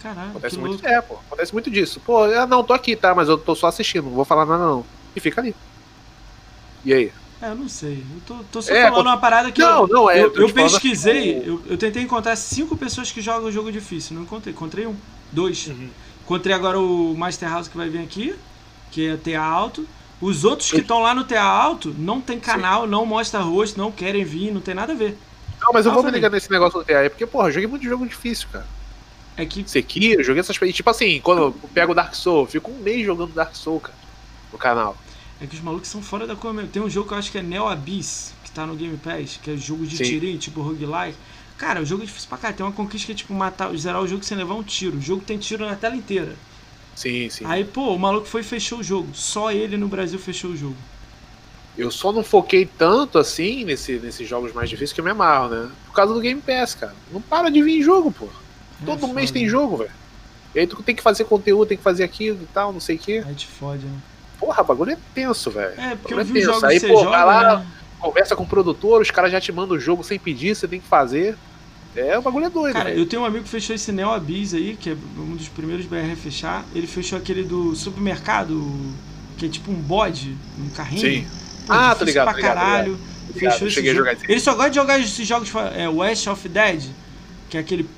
Caralho, 0.02 0.30
Acontece 0.30 0.58
muito, 0.58 0.72
louco. 0.82 0.86
é, 0.86 1.00
pô. 1.00 1.14
Acontece 1.14 1.52
muito 1.52 1.70
disso. 1.70 1.98
Pô, 2.04 2.26
eu 2.26 2.46
não 2.46 2.62
tô 2.62 2.72
aqui, 2.74 2.94
tá? 2.94 3.14
Mas 3.14 3.28
eu 3.28 3.36
tô 3.38 3.54
só 3.56 3.66
assistindo, 3.68 4.04
não 4.04 4.12
vou 4.12 4.24
falar 4.24 4.44
nada 4.46 4.62
não. 4.64 4.84
E 5.16 5.20
fica 5.20 5.40
ali. 5.40 5.56
E 6.84 6.92
aí? 6.94 7.12
É, 7.40 7.50
eu 7.50 7.54
não 7.54 7.68
sei. 7.68 8.06
Eu 8.14 8.20
tô, 8.22 8.44
tô 8.44 8.62
só 8.62 8.72
É, 8.72 8.90
falando 8.90 9.06
uma 9.08 9.18
parada 9.20 9.52
que 9.52 9.60
Não, 9.60 9.82
eu, 9.82 9.88
não, 9.88 10.10
é, 10.10 10.22
eu, 10.22 10.32
eu 10.34 10.48
eu 10.48 10.50
pesquisei, 10.50 11.38
assim, 11.38 11.46
eu, 11.46 11.62
eu 11.66 11.76
tentei 11.78 12.02
encontrar 12.02 12.34
cinco 12.36 12.76
pessoas 12.76 13.12
que 13.12 13.20
jogam 13.20 13.52
jogo 13.52 13.70
difícil. 13.70 14.16
Não 14.16 14.22
encontrei. 14.22 14.52
Encontrei 14.54 14.86
um. 14.86 14.96
Dois. 15.30 15.66
Uhum. 15.66 15.90
Encontrei 16.24 16.54
agora 16.54 16.78
o 16.80 17.14
Master 17.16 17.50
House 17.50 17.68
que 17.68 17.76
vai 17.76 17.88
vir 17.90 18.00
aqui, 18.02 18.34
que 18.90 19.06
é 19.08 19.16
TA 19.16 19.42
Alto. 19.44 19.86
Os 20.20 20.44
outros 20.44 20.72
que 20.72 20.80
estão 20.80 21.00
lá 21.02 21.14
no 21.14 21.24
TA 21.24 21.42
Alto 21.42 21.94
não 21.98 22.20
tem 22.22 22.40
canal, 22.40 22.86
não 22.86 23.04
mostra 23.04 23.40
rosto, 23.40 23.78
não 23.78 23.92
querem 23.92 24.24
vir, 24.24 24.50
não 24.52 24.60
tem 24.62 24.74
nada 24.74 24.92
a 24.92 24.96
ver. 24.96 25.18
Não, 25.60 25.72
mas 25.72 25.86
eu 25.86 25.92
Ah, 25.92 25.94
vou 25.94 26.02
me 26.02 26.10
ligar 26.10 26.30
nesse 26.30 26.50
negócio 26.50 26.78
do 26.78 26.84
TA, 26.84 27.08
porque, 27.10 27.26
porra, 27.26 27.48
eu 27.48 27.52
joguei 27.52 27.66
muito 27.68 27.84
jogo 27.84 28.06
difícil, 28.06 28.48
cara. 28.50 28.68
É 29.36 29.46
que 29.46 29.68
Sekiro, 29.68 30.22
joguei 30.24 30.40
essas. 30.40 30.56
Tipo 30.56 30.90
assim, 30.90 31.20
quando 31.20 31.42
eu 31.42 31.70
pego 31.74 31.94
Dark 31.94 32.14
Souls, 32.14 32.48
eu 32.48 32.52
fico 32.52 32.70
um 32.72 32.78
mês 32.80 33.04
jogando 33.04 33.34
Dark 33.34 33.54
Souls, 33.54 33.82
cara. 33.82 33.98
No 34.52 34.58
canal. 34.58 35.05
É 35.40 35.46
que 35.46 35.54
os 35.54 35.60
malucos 35.60 35.88
são 35.88 36.00
fora 36.00 36.26
da 36.26 36.34
cor 36.34 36.52
mesmo. 36.54 36.70
Tem 36.70 36.80
um 36.80 36.88
jogo 36.88 37.08
que 37.08 37.14
eu 37.14 37.18
acho 37.18 37.30
que 37.30 37.38
é 37.38 37.42
Neo 37.42 37.66
Abyss, 37.66 38.32
que 38.42 38.50
tá 38.50 38.66
no 38.66 38.74
Game 38.74 38.96
Pass, 38.96 39.38
que 39.42 39.50
é 39.50 39.56
jogo 39.56 39.86
de 39.86 39.96
Sim. 39.96 40.04
tirinho, 40.04 40.38
tipo 40.38 40.62
roguelike. 40.62 41.16
Cara, 41.58 41.80
o 41.80 41.84
jogo 41.84 42.02
é 42.02 42.06
difícil 42.06 42.28
pra 42.28 42.38
caralho. 42.38 42.56
Tem 42.56 42.66
uma 42.66 42.72
conquista 42.72 43.06
que 43.06 43.12
é 43.12 43.14
tipo 43.14 43.34
matar, 43.34 43.74
zerar 43.76 44.02
o 44.02 44.08
jogo 44.08 44.24
sem 44.24 44.36
levar 44.36 44.54
um 44.54 44.62
tiro. 44.62 44.96
O 44.96 45.00
jogo 45.00 45.22
tem 45.22 45.38
tiro 45.38 45.66
na 45.66 45.76
tela 45.76 45.94
inteira. 45.94 46.34
Sim, 46.94 47.28
sim. 47.28 47.44
Aí, 47.46 47.64
pô, 47.64 47.94
o 47.94 47.98
maluco 47.98 48.26
foi 48.26 48.40
e 48.40 48.44
fechou 48.44 48.78
o 48.78 48.82
jogo. 48.82 49.08
Só 49.14 49.52
ele 49.52 49.76
no 49.76 49.88
Brasil 49.88 50.18
fechou 50.18 50.50
o 50.50 50.56
jogo. 50.56 50.76
Eu 51.76 51.90
só 51.90 52.10
não 52.10 52.24
foquei 52.24 52.64
tanto 52.64 53.18
assim 53.18 53.64
nesse, 53.64 53.98
nesses 53.98 54.26
jogos 54.26 54.54
mais 54.54 54.70
difíceis 54.70 54.94
que 54.94 55.00
eu 55.00 55.04
me 55.04 55.10
amarro, 55.10 55.50
né? 55.50 55.70
Por 55.86 55.92
causa 55.92 56.14
do 56.14 56.20
Game 56.20 56.40
Pass, 56.40 56.74
cara. 56.74 56.94
Não 57.12 57.20
para 57.20 57.50
de 57.50 57.62
vir 57.62 57.82
jogo, 57.82 58.10
pô. 58.10 58.26
É 58.82 58.86
Todo 58.86 59.00
foda. 59.00 59.12
mês 59.12 59.30
tem 59.30 59.46
jogo, 59.46 59.78
velho. 59.78 59.90
E 60.54 60.60
aí 60.60 60.66
tu 60.66 60.82
tem 60.82 60.94
que 60.94 61.02
fazer 61.02 61.24
conteúdo, 61.24 61.68
tem 61.68 61.76
que 61.76 61.82
fazer 61.82 62.04
aquilo 62.04 62.42
e 62.42 62.46
tal, 62.46 62.72
não 62.72 62.80
sei 62.80 62.96
o 62.96 62.98
quê. 62.98 63.22
Aí 63.26 63.34
te 63.34 63.46
fode, 63.46 63.84
né? 63.84 63.98
Porra, 64.38 64.62
bagulho 64.62 64.92
é 64.92 64.98
tenso, 65.14 65.50
velho. 65.50 65.72
É, 65.80 65.96
porque 65.96 66.14
eu 66.14 66.18
vi 66.24 66.24
os 66.24 66.32
tenso. 66.32 66.46
jogos 66.46 66.64
Aí, 66.64 66.80
pô, 66.80 66.86
joga, 67.02 67.10
vai 67.10 67.24
lá, 67.24 67.56
né? 67.58 67.66
conversa 67.98 68.36
com 68.36 68.42
o 68.44 68.46
produtor, 68.46 69.00
os 69.02 69.10
caras 69.10 69.32
já 69.32 69.40
te 69.40 69.50
mandam 69.50 69.76
o 69.76 69.80
jogo 69.80 70.04
sem 70.04 70.18
pedir, 70.18 70.54
você 70.54 70.68
tem 70.68 70.80
que 70.80 70.86
fazer. 70.86 71.36
É, 71.96 72.18
o 72.18 72.22
bagulho 72.22 72.44
é 72.44 72.50
doido, 72.50 72.74
Cara, 72.74 72.90
velho. 72.90 73.00
eu 73.00 73.06
tenho 73.06 73.22
um 73.22 73.24
amigo 73.24 73.44
que 73.44 73.48
fechou 73.50 73.74
esse 73.74 73.90
Neo 73.90 74.10
Abyss 74.10 74.52
aí, 74.54 74.76
que 74.78 74.90
é 74.90 74.96
um 75.18 75.34
dos 75.34 75.48
primeiros 75.48 75.86
BR 75.86 76.12
a 76.12 76.16
fechar. 76.16 76.62
Ele 76.74 76.86
fechou 76.86 77.18
aquele 77.18 77.42
do 77.42 77.74
supermercado, 77.74 78.70
que 79.38 79.46
é 79.46 79.48
tipo 79.48 79.70
um 79.70 79.74
bode, 79.76 80.36
um 80.58 80.68
carrinho. 80.68 81.00
Sim. 81.00 81.26
Pô, 81.66 81.72
Ah, 81.72 81.94
tô 81.94 82.04
ligado, 82.04 82.24
pra 82.24 82.32
tô 82.34 82.36
ligado, 82.38 82.54
tô 82.54 82.60
caralho. 82.60 82.92
ligado, 82.92 83.32
Fechou 83.32 83.50
eu 83.62 83.66
esse 83.66 83.70
cheguei 83.70 83.92
a 83.92 83.94
jogo. 83.94 84.10
Ele 84.28 84.40
só 84.40 84.54
gosta 84.54 84.70
de 84.70 84.76
jogar 84.76 84.98
esses 85.00 85.26
jogos, 85.26 85.50
é, 85.74 85.88
West 85.88 86.26
of 86.26 86.46
Dead, 86.48 86.82
que 87.48 87.56
é 87.56 87.60
aquele... 87.60 87.88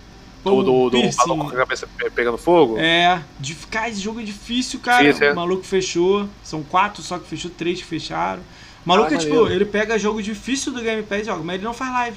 O 0.44 0.62
do, 0.62 0.90
do 0.90 0.98
maluco 1.16 1.44
com 1.50 1.56
a 1.56 1.58
cabeça 1.58 1.86
pe- 1.96 2.10
pegando 2.10 2.38
fogo? 2.38 2.76
É, 2.78 3.20
de 3.38 3.54
ficar 3.54 3.88
esse 3.88 4.00
jogo 4.00 4.20
é 4.20 4.22
difícil, 4.22 4.80
cara. 4.80 5.02
Difícil, 5.04 5.26
é. 5.28 5.32
O 5.32 5.36
maluco 5.36 5.64
fechou. 5.64 6.28
São 6.42 6.62
quatro 6.62 7.02
só 7.02 7.18
que 7.18 7.28
fechou, 7.28 7.50
três 7.50 7.78
que 7.80 7.84
fecharam. 7.84 8.40
O 8.84 8.88
maluco 8.88 9.10
Ah, 9.12 9.14
é 9.14 9.18
tipo, 9.18 9.34
maneiro. 9.34 9.54
ele 9.54 9.64
pega 9.64 9.98
jogo 9.98 10.22
difícil 10.22 10.72
do 10.72 10.80
Game 10.80 11.02
Pass 11.02 11.20
e 11.22 11.24
joga, 11.24 11.42
mas 11.42 11.56
ele 11.56 11.64
não 11.64 11.74
faz 11.74 11.92
live. 11.92 12.16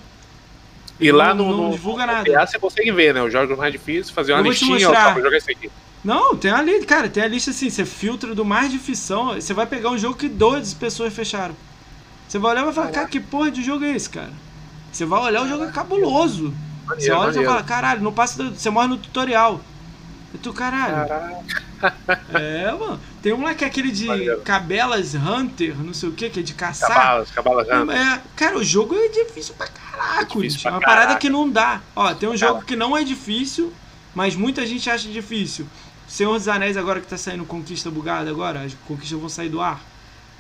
E 1.00 1.12
lá 1.12 1.34
Não- 1.34 1.50
no, 1.50 1.58
não 1.58 1.64
no, 1.66 1.72
divulga 1.72 2.06
no 2.06 2.14
nada. 2.14 2.32
PA 2.32 2.46
você 2.46 2.60
consegue 2.60 2.92
ver, 2.92 3.14
né? 3.14 3.22
Os 3.24 3.34
jogos 3.34 3.58
mais 3.58 3.72
difíceis, 3.74 4.10
fazer 4.12 4.34
uma 4.34 4.42
Eu 4.42 4.46
listinha, 4.46 4.90
ó, 4.90 4.94
pra 4.94 5.22
jogar 5.22 5.38
isso 5.38 5.50
aqui. 5.52 5.70
Não, 6.04 6.36
tem 6.36 6.52
a 6.52 6.62
lista, 6.62 6.86
cara, 6.86 7.10
tem 7.10 7.24
a 7.24 7.28
lista 7.28 7.52
assim, 7.52 7.70
você 7.70 7.86
filtra 7.86 8.34
do 8.34 8.46
mais 8.46 8.72
difícil, 8.72 9.18
você 9.36 9.54
vai 9.54 9.66
pegar 9.66 9.90
um 9.90 9.98
jogo 9.98 10.16
que 10.16 10.30
12 10.30 10.76
pessoas 10.76 11.12
fecharam. 11.14 11.56
Você 12.28 12.40
vai 12.40 12.52
olhar 12.52 12.62
e 12.62 12.66
vai 12.66 12.74
falar, 12.74 12.90
cara, 12.92 13.08
que 13.08 13.20
porra 13.20 13.52
de 13.52 13.62
jogo 13.64 13.84
é 13.84 13.96
esse, 13.96 14.10
cara? 14.10 14.32
Você 14.92 15.06
vai 15.06 15.20
olhar, 15.22 15.44
o 15.44 15.50
jogo 15.50 15.64
é 15.66 15.72
cabuloso. 15.72 16.54
Você 16.96 17.10
Maneiro, 17.10 17.16
olha 17.18 17.30
e 17.30 17.34
você 17.34 17.40
maneiro. 17.40 17.50
fala, 17.52 17.64
caralho, 17.64 18.02
não 18.02 18.14
passa, 18.14 18.44
do- 18.44 18.56
você 18.56 18.70
morre 18.70 18.88
no 18.88 18.98
tutorial. 18.98 19.62
E 20.34 20.38
tu, 20.38 20.54
caralho. 20.54 21.08
Caraca, 21.08 21.44
É, 22.40 22.72
mano. 22.72 23.00
Tem 23.24 23.34
um 23.34 23.44
lá 23.44 23.54
que 23.56 23.64
é 23.64 23.68
aquele 23.68 23.92
de 23.92 24.06
Maneiro. 24.06 24.42
Cabelas 24.42 25.16
Hunter, 25.16 25.76
não 25.84 25.94
sei 25.94 26.10
o 26.10 26.12
que, 26.14 26.30
que 26.30 26.40
é 26.40 26.44
de 26.44 26.54
caçar. 26.54 26.88
cabalas, 26.90 27.32
cabalas 27.32 27.68
já. 27.68 27.82
É, 27.94 28.22
cara, 28.36 28.58
o 28.58 28.64
jogo 28.64 28.96
é 28.96 29.08
difícil 29.08 29.56
pra. 29.56 29.68
Difícil 30.20 30.40
bicho. 30.42 30.62
pra 30.62 30.72
é 30.72 30.74
uma 30.76 30.80
parada 30.82 31.02
caraca. 31.08 31.20
que 31.20 31.30
não 31.30 31.50
dá. 31.50 31.82
Ó, 31.96 32.14
tem 32.14 32.30
um 32.30 32.38
jogo 32.38 32.54
Caraca. 32.54 32.68
que 32.68 32.76
não 32.76 32.96
é 32.96 33.04
difícil, 33.04 33.74
mas 34.16 34.36
muita 34.36 34.66
gente 34.66 34.90
acha 34.90 35.08
difícil. 35.10 35.66
Senhor 36.08 36.34
dos 36.38 36.48
Anéis 36.48 36.78
agora 36.78 37.00
que 37.02 37.08
tá 37.08 37.18
saindo 37.18 37.44
Conquista 37.46 37.90
Bugada 37.90 38.30
agora, 38.30 38.62
as 38.62 38.74
conquistas 38.88 39.20
vão 39.20 39.30
sair 39.30 39.50
do 39.50 39.60
ar. 39.62 39.82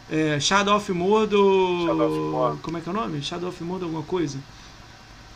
É, 0.09 0.39
Shadow 0.39 0.75
of 0.77 0.91
Mordor. 0.91 1.87
Shadow 1.87 2.07
of 2.11 2.19
Mordor. 2.31 2.57
Como 2.61 2.77
é 2.77 2.81
que 2.81 2.89
é 2.89 2.91
o 2.91 2.95
nome? 2.95 3.21
Shadow 3.21 3.49
of 3.49 3.63
Mordor 3.63 3.87
alguma 3.87 4.03
coisa? 4.03 4.37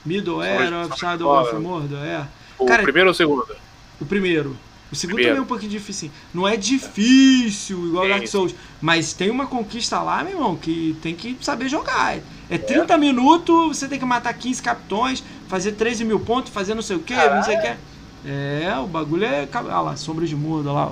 Middle 0.05 0.35
São 0.35 0.43
Era 0.43 0.85
of 0.85 0.99
Shadow 0.99 1.41
of. 1.41 1.55
Mordor, 1.55 2.03
é. 2.03 2.27
O 2.57 2.65
Cara, 2.65 2.83
primeiro 2.83 3.09
ou 3.09 3.11
o 3.11 3.15
segundo? 3.15 3.55
O 3.99 4.05
primeiro. 4.05 4.55
O 4.91 4.95
segundo 4.95 5.15
Primeiro. 5.15 5.35
também 5.35 5.39
é 5.39 5.43
um 5.43 5.47
pouquinho 5.47 5.71
difícil. 5.71 6.11
Não 6.33 6.47
é 6.47 6.55
difícil 6.55 7.87
igual 7.87 8.05
Sim, 8.05 8.11
Dark. 8.11 8.27
Souls. 8.27 8.55
Mas 8.79 9.13
tem 9.13 9.31
uma 9.31 9.47
conquista 9.47 9.99
lá, 10.01 10.23
meu 10.23 10.33
irmão, 10.33 10.55
que 10.55 10.95
tem 11.01 11.15
que 11.15 11.37
saber 11.41 11.67
jogar. 11.67 12.19
É 12.49 12.57
30 12.57 12.97
minutos, 12.97 13.77
você 13.77 13.87
tem 13.87 13.97
que 13.97 14.05
matar 14.05 14.33
15 14.33 14.61
capitões, 14.61 15.23
fazer 15.47 15.71
13 15.73 16.05
mil 16.05 16.19
pontos, 16.19 16.51
fazer 16.51 16.75
não 16.75 16.83
sei 16.83 16.95
o 16.97 16.99
que, 16.99 17.15
não 17.15 17.43
sei 17.43 17.57
o 17.57 17.61
que. 17.61 17.75
É, 18.27 18.77
o 18.79 18.87
bagulho 18.87 19.25
é. 19.25 19.47
Ah 19.51 19.81
lá, 19.81 19.95
Sombra 19.95 20.25
de 20.25 20.35
Muda 20.35 20.71
lá, 20.71 20.87
ó. 20.87 20.91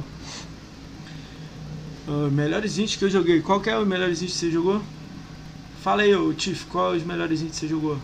Ah, 2.07 2.29
melhores 2.31 2.77
indies 2.77 2.95
que 2.95 3.05
eu 3.05 3.09
joguei. 3.09 3.41
Qual 3.41 3.61
que 3.61 3.69
é 3.69 3.77
o 3.77 3.85
melhores 3.85 4.21
indies 4.21 4.33
que 4.33 4.39
você 4.39 4.51
jogou? 4.51 4.81
Fala 5.81 6.01
aí, 6.01 6.15
ô 6.15 6.33
Tiff, 6.33 6.65
qual 6.65 6.93
é 6.93 6.97
os 6.97 7.03
melhores 7.03 7.41
indies 7.41 7.53
que 7.55 7.59
você 7.61 7.67
jogou? 7.67 7.97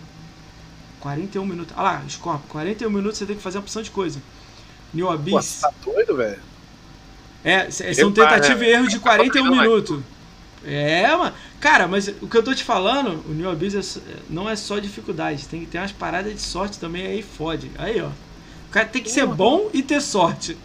41 1.00 1.44
minutos. 1.44 1.74
Ah 1.76 1.82
lá, 1.82 2.02
Scorpio, 2.08 2.48
41 2.48 2.90
minutos 2.90 3.18
você 3.18 3.26
tem 3.26 3.36
que 3.36 3.42
fazer 3.42 3.58
uma 3.58 3.62
opção 3.62 3.82
de 3.82 3.90
coisa. 3.90 4.20
New 4.92 5.06
Pô, 5.06 5.12
Abyss. 5.12 5.44
você 5.44 5.60
tá 5.60 5.72
doido, 5.84 6.16
velho? 6.16 6.38
É, 7.42 7.70
são 7.70 8.12
tentativa 8.12 8.64
e 8.64 8.70
erro 8.70 8.88
de 8.88 8.98
41 8.98 9.50
minutos. 9.50 10.00
É, 10.64 11.14
mano. 11.16 11.34
Cara, 11.58 11.86
mas 11.86 12.08
o 12.08 12.26
que 12.26 12.36
eu 12.36 12.42
tô 12.42 12.54
te 12.54 12.64
falando, 12.64 13.22
o 13.28 13.32
New 13.32 13.50
Abyss 13.50 13.96
é, 13.96 14.00
não 14.28 14.48
é 14.48 14.56
só 14.56 14.78
dificuldade, 14.78 15.46
tem 15.46 15.60
que 15.60 15.66
ter 15.66 15.78
umas 15.78 15.92
paradas 15.92 16.32
de 16.34 16.40
sorte 16.40 16.78
também, 16.78 17.06
aí 17.06 17.22
fode. 17.22 17.70
Aí, 17.78 18.00
ó. 18.00 18.08
O 18.08 18.70
cara 18.70 18.86
tem 18.86 19.02
que 19.02 19.10
ser 19.10 19.26
bom 19.26 19.68
e 19.72 19.82
ter 19.82 20.00
sorte. 20.00 20.56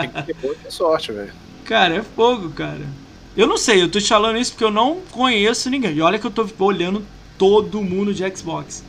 Tem 0.00 0.10
que 0.10 0.22
ter 0.22 0.34
bom 0.34 0.52
e 0.52 0.56
ter 0.56 0.70
sorte, 0.70 1.10
velho. 1.10 1.32
Cara, 1.64 1.96
é 1.96 2.02
fogo, 2.02 2.50
cara. 2.50 2.86
Eu 3.36 3.46
não 3.46 3.56
sei, 3.56 3.82
eu 3.82 3.90
tô 3.90 3.98
te 3.98 4.08
falando 4.08 4.38
isso 4.38 4.52
porque 4.52 4.64
eu 4.64 4.70
não 4.70 5.00
conheço 5.10 5.70
ninguém. 5.70 5.94
E 5.94 6.00
olha 6.00 6.18
que 6.18 6.26
eu 6.26 6.30
tô 6.30 6.46
olhando 6.58 7.04
todo 7.36 7.82
mundo 7.82 8.14
de 8.14 8.28
Xbox. 8.36 8.84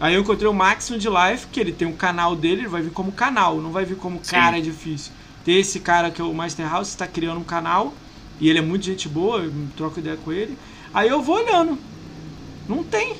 Aí 0.00 0.14
eu 0.14 0.20
encontrei 0.20 0.48
o 0.48 0.54
Maximum 0.54 0.98
de 0.98 1.08
Life, 1.08 1.48
que 1.50 1.58
ele 1.58 1.72
tem 1.72 1.88
um 1.88 1.96
canal 1.96 2.36
dele, 2.36 2.62
ele 2.62 2.68
vai 2.68 2.82
vir 2.82 2.92
como 2.92 3.10
canal, 3.10 3.60
não 3.60 3.72
vai 3.72 3.84
vir 3.84 3.96
como 3.96 4.20
Sim. 4.22 4.30
cara 4.30 4.60
difícil. 4.60 5.12
Tem 5.44 5.58
esse 5.58 5.80
cara 5.80 6.10
que 6.10 6.20
é 6.20 6.24
o 6.24 6.32
Master 6.32 6.70
House, 6.70 6.88
está 6.88 7.06
criando 7.06 7.40
um 7.40 7.44
canal, 7.44 7.92
e 8.40 8.48
ele 8.48 8.58
é 8.58 8.62
muito 8.62 8.84
gente 8.84 9.08
boa, 9.08 9.40
eu 9.40 9.52
troco 9.76 9.98
ideia 9.98 10.16
com 10.16 10.32
ele. 10.32 10.56
Aí 10.94 11.08
eu 11.08 11.20
vou 11.20 11.36
olhando. 11.36 11.78
Não 12.68 12.84
tem. 12.84 13.16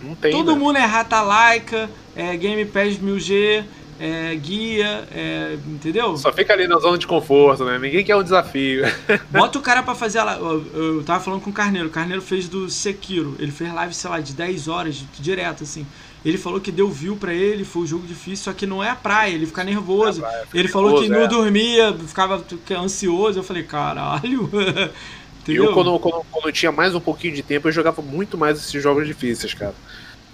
Não 0.00 0.14
tem. 0.14 0.30
Todo 0.30 0.52
né? 0.52 0.58
mundo 0.58 0.76
é 0.76 0.84
Rata 0.84 1.20
Laika, 1.22 1.90
é 2.14 2.36
Game 2.36 2.64
Pass 2.66 2.98
1000G, 2.98 3.64
é 4.00 4.34
guia, 4.34 5.06
é, 5.14 5.58
entendeu? 5.66 6.16
Só 6.16 6.32
fica 6.32 6.54
ali 6.54 6.66
na 6.66 6.78
zona 6.78 6.96
de 6.96 7.06
conforto, 7.06 7.66
né? 7.66 7.78
Ninguém 7.78 8.02
quer 8.02 8.16
um 8.16 8.22
desafio. 8.22 8.84
Bota 9.30 9.58
o 9.58 9.62
cara 9.62 9.82
pra 9.82 9.94
fazer 9.94 10.22
lá. 10.22 10.38
Eu, 10.38 10.64
eu 10.72 11.04
tava 11.04 11.22
falando 11.22 11.42
com 11.42 11.50
o 11.50 11.52
Carneiro. 11.52 11.88
O 11.88 11.90
Carneiro 11.90 12.22
fez 12.22 12.48
do 12.48 12.70
Sekiro. 12.70 13.36
Ele 13.38 13.52
fez 13.52 13.70
live, 13.70 13.92
sei 13.92 14.08
lá, 14.08 14.18
de 14.18 14.32
10 14.32 14.68
horas, 14.68 15.04
direto, 15.18 15.64
assim. 15.64 15.86
Ele 16.24 16.38
falou 16.38 16.60
que 16.60 16.72
deu 16.72 16.88
view 16.88 17.14
para 17.14 17.34
ele, 17.34 17.62
foi 17.64 17.82
um 17.82 17.86
jogo 17.86 18.06
difícil, 18.06 18.44
só 18.44 18.52
que 18.52 18.66
não 18.66 18.84
é 18.84 18.90
a 18.90 18.94
praia, 18.94 19.34
ele 19.34 19.46
fica 19.46 19.64
nervoso. 19.64 20.20
Praia, 20.20 20.44
fica 20.46 20.58
ele 20.58 20.64
nervoso, 20.64 20.86
falou 20.86 21.02
que 21.02 21.08
não 21.08 21.20
é. 21.20 21.28
dormia, 21.28 21.96
ficava 22.06 22.44
ansioso. 22.78 23.38
Eu 23.38 23.42
falei, 23.42 23.64
caralho. 23.64 24.50
Entendeu? 25.42 25.64
Eu, 25.64 25.72
quando, 25.74 25.98
quando, 25.98 26.24
quando 26.30 26.48
eu 26.48 26.52
tinha 26.52 26.72
mais 26.72 26.94
um 26.94 27.00
pouquinho 27.00 27.34
de 27.34 27.42
tempo, 27.42 27.68
eu 27.68 27.72
jogava 27.72 28.00
muito 28.00 28.38
mais 28.38 28.58
esses 28.58 28.82
jogos 28.82 29.06
difíceis, 29.06 29.52
cara. 29.52 29.74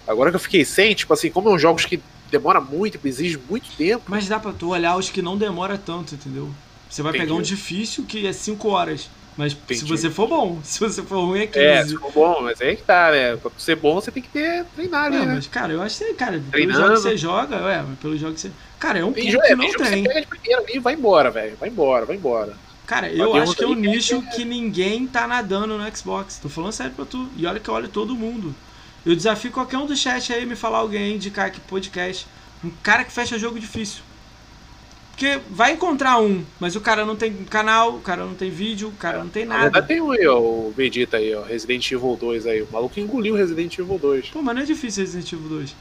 Agora 0.06 0.30
que 0.30 0.36
eu 0.36 0.40
fiquei 0.40 0.64
sem, 0.64 0.94
tipo 0.94 1.12
assim, 1.12 1.30
como 1.30 1.48
é 1.48 1.52
um 1.52 1.58
jogos 1.58 1.84
que 1.84 2.00
demora 2.30 2.60
muito, 2.60 2.98
exige 3.04 3.38
muito 3.48 3.70
tempo. 3.76 4.04
Mas 4.08 4.28
dá 4.28 4.38
pra 4.38 4.52
tu 4.52 4.70
olhar 4.70 4.96
os 4.96 5.10
que 5.10 5.22
não 5.22 5.36
demora 5.36 5.78
tanto, 5.78 6.14
entendeu? 6.14 6.50
Você 6.88 7.02
vai 7.02 7.10
Entendi. 7.10 7.26
pegar 7.26 7.38
um 7.38 7.42
difícil 7.42 8.04
que 8.04 8.26
é 8.26 8.32
5 8.32 8.68
horas. 8.68 9.10
Mas 9.36 9.52
Entendi. 9.52 9.80
se 9.80 9.84
você 9.84 10.08
for 10.08 10.26
bom, 10.26 10.60
se 10.64 10.80
você 10.80 11.02
for 11.02 11.26
ruim 11.26 11.40
é 11.40 11.46
15. 11.46 11.58
É, 11.58 11.84
se 11.84 11.96
for 11.96 12.12
bom, 12.12 12.40
mas 12.42 12.60
é 12.60 12.74
que 12.74 12.82
tá, 12.82 13.10
né? 13.10 13.36
Pra 13.36 13.50
ser 13.58 13.76
bom, 13.76 13.94
você 13.94 14.10
tem 14.10 14.22
que 14.22 14.30
ter 14.30 14.64
treinar 14.74 15.04
ali, 15.04 15.16
é, 15.16 15.26
né? 15.26 15.34
Mas, 15.34 15.46
cara, 15.46 15.72
eu 15.72 15.82
acho 15.82 15.98
que, 15.98 16.14
cara, 16.14 16.42
pelo 16.50 16.72
jogo 16.72 16.94
que 16.94 17.00
você 17.00 17.16
joga, 17.16 17.56
é, 17.56 17.84
pelo 18.00 18.16
jogo 18.16 18.34
que 18.34 18.40
você. 18.40 18.50
Cara, 18.78 18.98
é 18.98 19.04
um 19.04 19.12
ponto 19.12 19.20
é, 19.20 19.48
que 19.48 19.54
não 19.54 19.72
tem. 19.72 19.72
Você 19.72 20.02
pega 20.02 20.20
de 20.22 20.26
primeira 20.26 20.62
ali 20.62 20.76
e 20.76 20.78
vai 20.78 20.94
embora, 20.94 21.30
velho. 21.30 21.56
Vai 21.56 21.68
embora, 21.68 22.06
vai 22.06 22.16
embora. 22.16 22.56
Cara, 22.86 23.10
eu 23.10 23.34
acho 23.34 23.56
que 23.56 23.64
é 23.64 23.66
um 23.66 23.74
nicho 23.74 24.22
que 24.34 24.44
ninguém 24.44 25.06
tá 25.06 25.26
nadando 25.26 25.76
no 25.76 25.96
Xbox. 25.96 26.38
Tô 26.38 26.48
falando 26.48 26.72
sério 26.72 26.92
pra 26.92 27.04
tu. 27.04 27.28
E 27.36 27.44
olha 27.44 27.58
que 27.58 27.68
eu 27.68 27.74
olho 27.74 27.88
todo 27.88 28.14
mundo. 28.14 28.54
Eu 29.06 29.14
desafio 29.14 29.52
qualquer 29.52 29.78
um 29.78 29.86
do 29.86 29.96
chat 29.96 30.32
aí 30.32 30.44
me 30.44 30.56
falar 30.56 30.78
alguém, 30.78 31.14
indicar 31.14 31.46
aqui 31.46 31.60
podcast. 31.60 32.26
Um 32.64 32.70
cara 32.82 33.04
que 33.04 33.12
fecha 33.12 33.38
jogo 33.38 33.60
difícil. 33.60 34.02
Porque 35.12 35.38
vai 35.48 35.72
encontrar 35.72 36.18
um, 36.20 36.44
mas 36.60 36.76
o 36.76 36.80
cara 36.80 37.06
não 37.06 37.16
tem 37.16 37.32
canal, 37.44 37.94
o 37.94 38.00
cara 38.00 38.24
não 38.24 38.34
tem 38.34 38.50
vídeo, 38.50 38.88
o 38.88 38.92
cara 38.92 39.18
não 39.18 39.28
tem 39.28 39.46
nada. 39.46 39.66
Ainda 39.66 39.82
tem 39.82 40.00
um 40.00 40.10
aí, 40.10 40.26
ó, 40.26 40.38
o 40.38 40.74
Vegeta 40.76 41.16
aí, 41.18 41.34
ó, 41.34 41.42
Resident 41.42 41.90
Evil 41.90 42.18
2 42.20 42.46
aí. 42.46 42.62
O 42.62 42.68
maluco 42.70 42.98
engoliu 42.98 43.34
Resident 43.34 43.78
Evil 43.78 43.98
2. 43.98 44.28
Pô, 44.28 44.42
mas 44.42 44.54
não 44.56 44.62
é 44.62 44.66
difícil 44.66 45.04
Resident 45.04 45.32
Evil 45.32 45.48
2. 45.48 45.76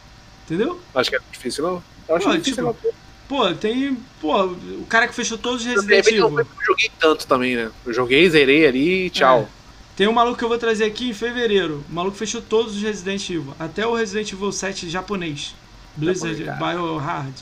Entendeu? 0.46 0.80
Acho 0.94 1.10
que 1.10 1.16
é 1.16 1.20
difícil, 1.32 1.64
não. 1.64 1.84
Eu 2.08 2.16
acho 2.16 2.28
pô, 2.28 2.38
difícil, 2.38 2.74
tipo, 2.74 2.94
Pô, 3.28 3.54
tem. 3.56 3.98
Pô, 4.22 4.46
o 4.46 4.86
cara 4.88 5.08
que 5.08 5.16
fechou 5.16 5.38
todos 5.38 5.62
os 5.62 5.68
Resident 5.68 6.08
Evil. 6.08 6.26
Eu 6.26 6.30
não 6.30 6.46
joguei 6.64 6.92
tanto 7.00 7.26
também, 7.28 7.56
né? 7.56 7.72
Eu 7.86 7.92
joguei, 7.92 8.30
zerei 8.30 8.68
ali 8.68 9.08
e 9.08 9.10
tchau. 9.10 9.50
É. 9.52 9.65
Tem 9.96 10.08
um 10.08 10.14
maluco 10.14 10.38
que 10.38 10.44
eu 10.44 10.50
vou 10.50 10.58
trazer 10.58 10.84
aqui 10.84 11.10
em 11.10 11.14
fevereiro. 11.14 11.84
O 11.90 11.94
maluco 11.94 12.18
fechou 12.18 12.42
todos 12.42 12.76
os 12.76 12.82
Resident 12.82 13.30
Evil. 13.30 13.56
Até 13.58 13.88
o 13.88 13.94
Resident 13.96 14.32
Evil 14.32 14.52
7 14.52 14.90
japonês. 14.90 15.56
Blizzard 15.96 16.44
Biohard. 16.44 17.34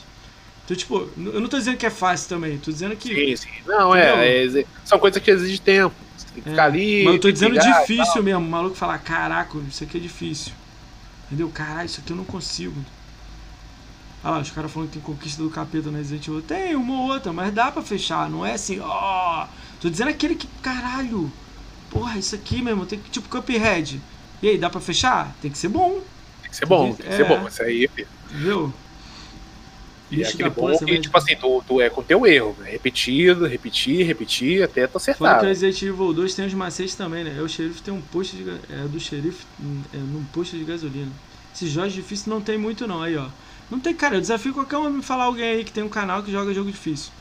Então, 0.64 0.76
tipo, 0.76 1.08
eu 1.16 1.40
não 1.40 1.48
tô 1.48 1.58
dizendo 1.58 1.76
que 1.76 1.84
é 1.84 1.90
fácil 1.90 2.28
também, 2.28 2.56
tô 2.56 2.70
dizendo 2.70 2.96
que. 2.96 3.14
Sim, 3.14 3.36
sim. 3.36 3.48
Não, 3.66 3.94
é, 3.94 4.44
é, 4.46 4.64
São 4.84 4.98
coisas 4.98 5.22
que 5.22 5.30
exigem 5.30 5.58
tempo. 5.58 5.94
Você 6.16 6.26
tem 6.32 6.42
que 6.42 6.48
é, 6.48 6.52
ficar 6.52 6.64
ali. 6.64 7.04
Mas 7.04 7.14
eu 7.14 7.20
tô 7.20 7.30
dizendo 7.30 7.58
difícil 7.58 8.22
mesmo. 8.22 8.40
O 8.40 8.50
maluco 8.50 8.74
falar, 8.74 8.98
caraca, 8.98 9.58
isso 9.68 9.84
aqui 9.84 9.98
é 9.98 10.00
difícil. 10.00 10.52
Entendeu? 11.26 11.50
Caralho, 11.50 11.86
isso 11.86 12.00
aqui 12.00 12.12
eu 12.12 12.16
não 12.16 12.24
consigo. 12.24 12.74
Olha 14.22 14.36
lá, 14.36 14.40
os 14.40 14.50
caras 14.50 14.72
falando 14.72 14.88
que 14.88 14.94
tem 14.94 15.02
conquista 15.02 15.42
do 15.42 15.50
capeta 15.50 15.90
no 15.90 15.98
Resident 15.98 16.26
Evil. 16.26 16.40
Tem 16.40 16.74
uma 16.74 16.94
ou 16.94 17.10
outra, 17.10 17.30
mas 17.30 17.52
dá 17.52 17.70
pra 17.70 17.82
fechar. 17.82 18.30
Não 18.30 18.46
é 18.46 18.54
assim, 18.54 18.80
ó. 18.80 19.44
Oh. 19.44 19.46
Tô 19.82 19.90
dizendo 19.90 20.08
aquele 20.08 20.34
que, 20.34 20.46
caralho. 20.62 21.30
Porra, 21.94 22.18
isso 22.18 22.34
aqui 22.34 22.60
mesmo, 22.60 22.84
tem 22.84 22.98
que, 22.98 23.08
tipo 23.08 23.28
Cuphead. 23.28 24.00
E 24.42 24.48
aí, 24.48 24.58
dá 24.58 24.68
pra 24.68 24.80
fechar? 24.80 25.32
Tem 25.40 25.48
que 25.48 25.56
ser 25.56 25.68
bom. 25.68 26.02
Tem 26.42 26.50
que 26.50 26.56
ser 26.56 26.66
bom, 26.66 26.92
tem 26.92 27.06
que, 27.06 27.12
é, 27.14 27.16
ser 27.16 27.24
bom. 27.24 27.46
Isso 27.46 27.62
aí. 27.62 27.88
Entendeu? 28.28 28.74
E 30.10 30.22
é 30.22 30.28
aquele 30.28 30.50
bom 30.50 30.76
que, 30.76 30.98
tipo 30.98 31.16
assim, 31.16 31.36
tu, 31.36 31.62
tu 31.66 31.80
é 31.80 31.88
com 31.88 32.02
teu 32.02 32.26
erro. 32.26 32.56
Né? 32.58 32.72
Repetido, 32.72 33.46
repetir, 33.46 34.04
repetir, 34.04 34.62
até 34.64 34.88
tu 34.88 34.96
acertar. 34.96 35.36
Fora 35.36 35.40
que 35.40 35.46
Resident 35.46 35.82
Evil 35.82 36.12
2 36.12 36.34
tem 36.34 36.46
os 36.46 36.54
macetes 36.54 36.96
também, 36.96 37.22
né? 37.22 37.36
É 37.38 37.40
o 37.40 37.48
xerife 37.48 37.80
tem 37.80 37.94
um 37.94 38.00
posto 38.00 38.36
de. 38.36 38.50
É 38.50 38.88
do 38.88 38.98
xerife 38.98 39.46
é, 39.94 39.96
num 39.96 40.24
posto 40.32 40.58
de 40.58 40.64
gasolina. 40.64 41.12
Esses 41.54 41.70
jogos 41.70 41.92
difíceis 41.92 42.26
não 42.26 42.40
tem 42.40 42.58
muito, 42.58 42.88
não. 42.88 43.02
Aí, 43.02 43.16
ó. 43.16 43.28
Não 43.70 43.78
tem, 43.78 43.94
cara. 43.94 44.16
Eu 44.16 44.20
desafio 44.20 44.52
qualquer 44.52 44.78
um 44.78 44.86
a 44.86 44.90
me 44.90 45.02
falar 45.02 45.24
alguém 45.24 45.44
aí 45.44 45.64
que 45.64 45.72
tem 45.72 45.84
um 45.84 45.88
canal 45.88 46.24
que 46.24 46.32
joga 46.32 46.52
jogo 46.52 46.70
difícil. 46.70 47.12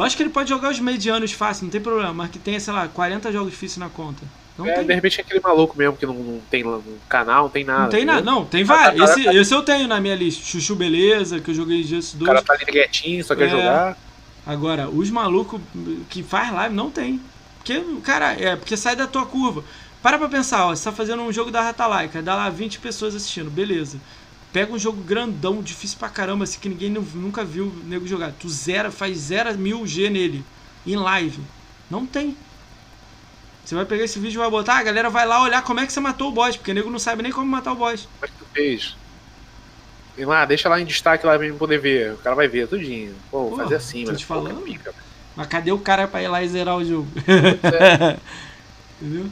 Lógico 0.00 0.16
que 0.16 0.22
ele 0.22 0.30
pode 0.30 0.48
jogar 0.48 0.70
os 0.70 0.80
medianos 0.80 1.30
fácil, 1.32 1.64
não 1.64 1.70
tem 1.70 1.78
problema, 1.78 2.14
mas 2.14 2.30
que 2.30 2.38
tenha, 2.38 2.58
sei 2.58 2.72
lá, 2.72 2.88
40 2.88 3.30
jogos 3.30 3.50
difíceis 3.50 3.76
na 3.76 3.90
conta. 3.90 4.22
Não 4.56 4.66
é, 4.66 4.76
tem. 4.76 4.86
de 4.86 4.94
repente 4.94 5.20
é 5.20 5.22
aquele 5.22 5.40
maluco 5.40 5.76
mesmo 5.76 5.94
que 5.94 6.06
não, 6.06 6.14
não 6.14 6.40
tem 6.50 6.62
no 6.62 6.82
canal, 7.06 7.42
não 7.42 7.50
tem 7.50 7.64
nada. 7.64 7.82
Não 7.82 7.88
tem 7.90 8.04
nada, 8.06 8.22
não, 8.22 8.46
tem 8.46 8.64
vários. 8.64 9.10
Esse, 9.10 9.24
tá... 9.24 9.34
esse 9.34 9.54
eu 9.54 9.62
tenho 9.62 9.86
na 9.86 10.00
minha 10.00 10.14
lista. 10.14 10.42
Chuchu 10.42 10.74
Beleza, 10.74 11.38
que 11.38 11.50
eu 11.50 11.54
joguei 11.54 11.84
Just 11.84 12.14
2. 12.14 12.22
O 12.22 12.24
cara 12.24 12.40
tá 12.40 12.54
ali 12.54 12.64
quietinho, 12.64 13.22
só 13.22 13.36
quer 13.36 13.48
é... 13.48 13.50
jogar. 13.50 13.98
Agora, 14.46 14.88
os 14.88 15.10
malucos 15.10 15.60
que 16.08 16.22
faz 16.22 16.50
live 16.50 16.74
não 16.74 16.90
tem. 16.90 17.20
Porque, 17.58 17.84
cara, 18.02 18.32
é 18.32 18.56
porque 18.56 18.78
sai 18.78 18.96
da 18.96 19.06
tua 19.06 19.26
curva. 19.26 19.62
Para 20.02 20.18
pra 20.18 20.30
pensar, 20.30 20.64
ó, 20.64 20.74
você 20.74 20.82
tá 20.82 20.92
fazendo 20.92 21.22
um 21.22 21.30
jogo 21.30 21.50
da 21.50 21.60
Ratalaika, 21.60 22.22
dá 22.22 22.34
lá 22.34 22.48
20 22.48 22.78
pessoas 22.78 23.14
assistindo, 23.14 23.50
beleza. 23.50 23.98
Pega 24.52 24.72
um 24.72 24.78
jogo 24.78 25.02
grandão, 25.02 25.62
difícil 25.62 25.98
pra 25.98 26.08
caramba, 26.08 26.44
assim, 26.44 26.58
que 26.58 26.68
ninguém 26.68 26.90
nunca 26.90 27.44
viu 27.44 27.66
o 27.66 27.84
nego 27.84 28.06
jogar. 28.06 28.32
Tu 28.32 28.48
zera, 28.48 28.90
faz 28.90 29.16
0 29.16 29.56
mil 29.56 29.86
G 29.86 30.10
nele, 30.10 30.44
em 30.84 30.96
live. 30.96 31.40
Não 31.90 32.04
tem. 32.04 32.36
Você 33.64 33.74
vai 33.74 33.84
pegar 33.84 34.04
esse 34.04 34.18
vídeo 34.18 34.38
e 34.38 34.42
vai 34.42 34.50
botar, 34.50 34.78
a 34.78 34.82
galera 34.82 35.08
vai 35.08 35.24
lá 35.26 35.42
olhar 35.42 35.62
como 35.62 35.78
é 35.78 35.86
que 35.86 35.92
você 35.92 36.00
matou 36.00 36.28
o 36.28 36.32
boss, 36.32 36.56
porque 36.56 36.72
o 36.72 36.74
nego 36.74 36.90
não 36.90 36.98
sabe 36.98 37.22
nem 37.22 37.30
como 37.30 37.46
matar 37.46 37.72
o 37.72 37.76
boss. 37.76 38.08
Como 38.18 38.24
é 38.24 38.26
que 38.26 38.34
tu 38.34 38.44
fez? 38.52 38.96
Lá, 40.18 40.44
deixa 40.44 40.68
lá 40.68 40.80
em 40.80 40.84
destaque 40.84 41.24
lá 41.24 41.38
pra 41.38 41.48
mim 41.48 41.56
poder 41.56 41.78
ver. 41.78 42.14
O 42.14 42.18
cara 42.18 42.34
vai 42.34 42.48
ver 42.48 42.66
tudinho. 42.66 43.14
Pô, 43.30 43.50
Pô 43.50 43.56
fazer 43.56 43.76
assim, 43.76 44.04
tô 44.04 44.14
te 44.14 44.24
falando. 44.24 44.60
Pica, 44.62 44.92
mas 45.36 45.46
cadê 45.46 45.72
o 45.72 45.78
cara 45.78 46.08
pra 46.08 46.22
ir 46.22 46.28
lá 46.28 46.42
e 46.42 46.48
zerar 46.48 46.76
o 46.76 46.84
jogo? 46.84 47.08
É. 47.26 48.18
Entendeu? 49.00 49.30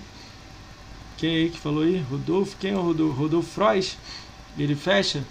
Quem 1.16 1.36
aí 1.36 1.50
que 1.50 1.58
falou 1.58 1.82
aí? 1.82 1.98
Rodolfo? 2.08 2.56
Quem 2.58 2.70
é 2.72 2.76
o 2.76 2.80
Rodolfo? 2.80 3.20
Rodolfo 3.20 3.50
Frois? 3.50 3.98
Ele 4.58 4.74
fecha? 4.74 5.22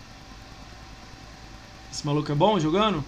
Esse 1.91 2.06
maluco 2.06 2.32
é 2.32 2.36
bom 2.36 2.60
jogando? 2.60 3.04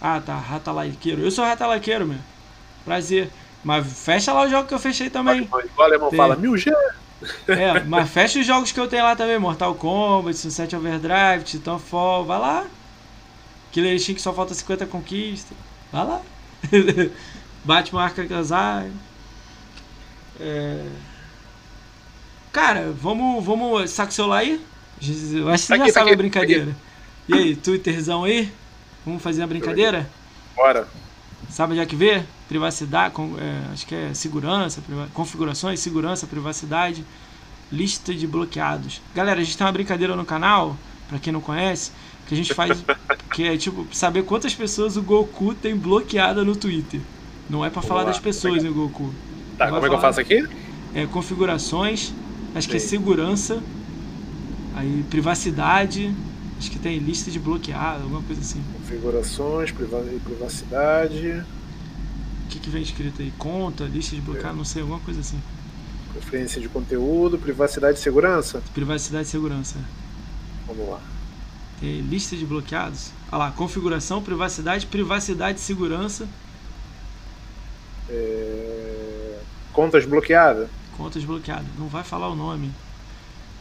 Ah, 0.00 0.20
tá. 0.24 0.36
Rata 0.36 0.72
laiqueiro. 0.72 1.22
Eu 1.22 1.30
sou 1.30 1.44
rata 1.44 1.66
laiqueiro, 1.66 2.06
meu. 2.06 2.18
Prazer. 2.84 3.30
Mas 3.62 3.86
fecha 4.04 4.32
lá 4.32 4.42
o 4.42 4.48
jogo 4.48 4.66
que 4.66 4.74
eu 4.74 4.78
fechei 4.78 5.10
também. 5.10 5.42
Igual 5.42 5.62
o 5.76 5.82
alemão 5.82 6.10
Tem. 6.10 6.16
fala, 6.16 6.36
mil 6.36 6.56
G. 6.56 6.72
É, 7.46 7.80
mas 7.84 8.08
fecha 8.08 8.40
os 8.40 8.46
jogos 8.46 8.72
que 8.72 8.80
eu 8.80 8.88
tenho 8.88 9.04
lá 9.04 9.14
também. 9.14 9.38
Mortal 9.38 9.74
Kombat, 9.74 10.36
Sunset 10.36 10.74
Overdrive, 10.74 11.44
Titanfall. 11.44 12.24
Vai 12.24 12.38
lá. 12.38 12.66
Killer 13.70 13.94
Instinct 13.94 14.16
que 14.16 14.22
só 14.22 14.32
falta 14.32 14.54
50 14.54 14.86
conquistas. 14.86 15.56
Vai 15.92 16.04
lá. 16.04 16.22
Batman 17.64 18.02
Arkham 18.02 18.38
Asylum. 18.38 18.92
É... 20.40 20.86
Cara, 22.52 22.92
vamos, 23.00 23.44
vamos. 23.44 23.90
Saca 23.90 24.10
o 24.10 24.14
celular 24.14 24.38
aí? 24.38 24.60
Eu 25.32 25.48
acho 25.48 25.62
que 25.62 25.66
você 25.66 25.68
tá 25.68 25.76
já 25.76 25.82
aqui, 25.84 25.92
sabe 25.92 26.08
tá 26.08 26.14
a 26.14 26.16
brincadeira. 26.16 26.76
E 27.28 27.34
aí, 27.34 27.56
Twitterzão 27.56 28.24
aí? 28.24 28.52
Vamos 29.04 29.22
fazer 29.22 29.42
a 29.42 29.46
brincadeira? 29.46 30.10
Bora. 30.54 30.86
Sabe 31.48 31.72
onde 31.72 31.80
é 31.80 31.86
que 31.86 31.96
vê? 31.96 32.22
Privacidade, 32.48 33.14
com, 33.14 33.36
é, 33.38 33.72
acho 33.72 33.86
que 33.86 33.94
é 33.94 34.12
segurança, 34.12 34.82
configurações, 35.14 35.80
segurança, 35.80 36.26
privacidade, 36.26 37.04
lista 37.72 38.14
de 38.14 38.26
bloqueados. 38.26 39.00
Galera, 39.14 39.40
a 39.40 39.44
gente 39.44 39.56
tem 39.56 39.66
uma 39.66 39.72
brincadeira 39.72 40.14
no 40.14 40.24
canal, 40.24 40.76
para 41.08 41.18
quem 41.18 41.32
não 41.32 41.40
conhece, 41.40 41.92
que 42.26 42.34
a 42.34 42.36
gente 42.36 42.52
faz, 42.52 42.84
que 43.32 43.46
é 43.46 43.56
tipo 43.56 43.86
saber 43.92 44.24
quantas 44.24 44.54
pessoas 44.54 44.96
o 44.96 45.02
Goku 45.02 45.54
tem 45.54 45.76
bloqueada 45.76 46.44
no 46.44 46.54
Twitter. 46.54 47.00
Não 47.48 47.64
é 47.64 47.70
para 47.70 47.82
falar 47.82 48.04
das 48.04 48.18
pessoas, 48.18 48.64
hein, 48.64 48.72
Goku. 48.72 49.12
Tá, 49.56 49.66
como 49.68 49.84
é 49.84 49.88
que 49.88 49.94
eu 49.94 50.00
faço 50.00 50.20
aqui? 50.20 50.46
É 50.94 51.06
configurações, 51.06 52.12
acho 52.54 52.66
Sim. 52.66 52.70
que 52.70 52.76
é 52.76 52.80
segurança, 52.80 53.62
aí 54.74 55.04
privacidade, 55.08 56.14
Acho 56.60 56.70
que 56.70 56.78
tem 56.78 56.98
lista 56.98 57.30
de 57.30 57.38
bloqueado, 57.38 58.02
alguma 58.02 58.22
coisa 58.22 58.42
assim. 58.42 58.62
Configurações, 58.74 59.72
privacidade. 59.72 61.42
que, 62.50 62.58
que 62.58 62.68
vem 62.68 62.82
escrito 62.82 63.22
aí? 63.22 63.32
Conta, 63.38 63.84
lista 63.84 64.14
de 64.14 64.20
bloqueado, 64.20 64.52
é. 64.52 64.58
não 64.58 64.64
sei, 64.66 64.82
alguma 64.82 65.00
coisa 65.00 65.20
assim. 65.20 65.40
Preferência 66.12 66.60
de 66.60 66.68
conteúdo, 66.68 67.38
privacidade 67.38 67.98
e 67.98 68.02
segurança? 68.02 68.62
Privacidade 68.74 69.26
e 69.26 69.30
segurança. 69.30 69.78
Vamos 70.66 70.86
lá. 70.86 71.00
Tem 71.80 72.02
lista 72.02 72.36
de 72.36 72.44
bloqueados. 72.44 73.10
Olha 73.32 73.38
lá, 73.38 73.52
configuração, 73.52 74.22
privacidade, 74.22 74.84
privacidade 74.84 75.60
e 75.60 75.62
segurança. 75.62 76.28
É... 78.06 79.38
Contas 79.72 80.04
bloqueadas? 80.04 80.68
Contas 81.00 81.24
bloqueadas. 81.24 81.64
Não 81.78 81.88
vai 81.88 82.04
falar 82.04 82.28
o 82.28 82.36
nome. 82.36 82.70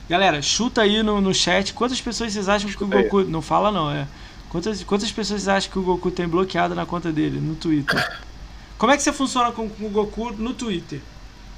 Galera, 0.10 0.42
chuta 0.42 0.82
aí 0.82 1.02
no, 1.02 1.22
no 1.22 1.34
chat 1.34 1.74
quantas 1.74 2.02
pessoas 2.02 2.34
vocês 2.34 2.50
acham 2.50 2.70
chuta 2.70 2.86
que 2.86 2.98
o 2.98 3.02
Goku. 3.04 3.20
Aí. 3.20 3.26
Não 3.28 3.42
fala 3.42 3.72
não, 3.72 3.90
é. 3.90 4.06
Quantas, 4.50 4.84
quantas 4.84 5.10
pessoas 5.10 5.42
vocês 5.42 5.48
acham 5.48 5.72
que 5.72 5.80
o 5.80 5.84
Goku 5.84 6.12
tem 6.12 6.28
bloqueado 6.28 6.76
na 6.76 6.86
conta 6.86 7.14
dele, 7.14 7.40
no 7.40 7.56
Twitter? 7.56 8.20
Como 8.78 8.92
é 8.92 8.98
que 8.98 9.04
você 9.04 9.14
funciona 9.14 9.54
com, 9.54 9.70
com 9.70 9.86
o 9.86 9.90
Goku 9.90 10.34
no 10.34 10.54
Twitter? 10.54 11.00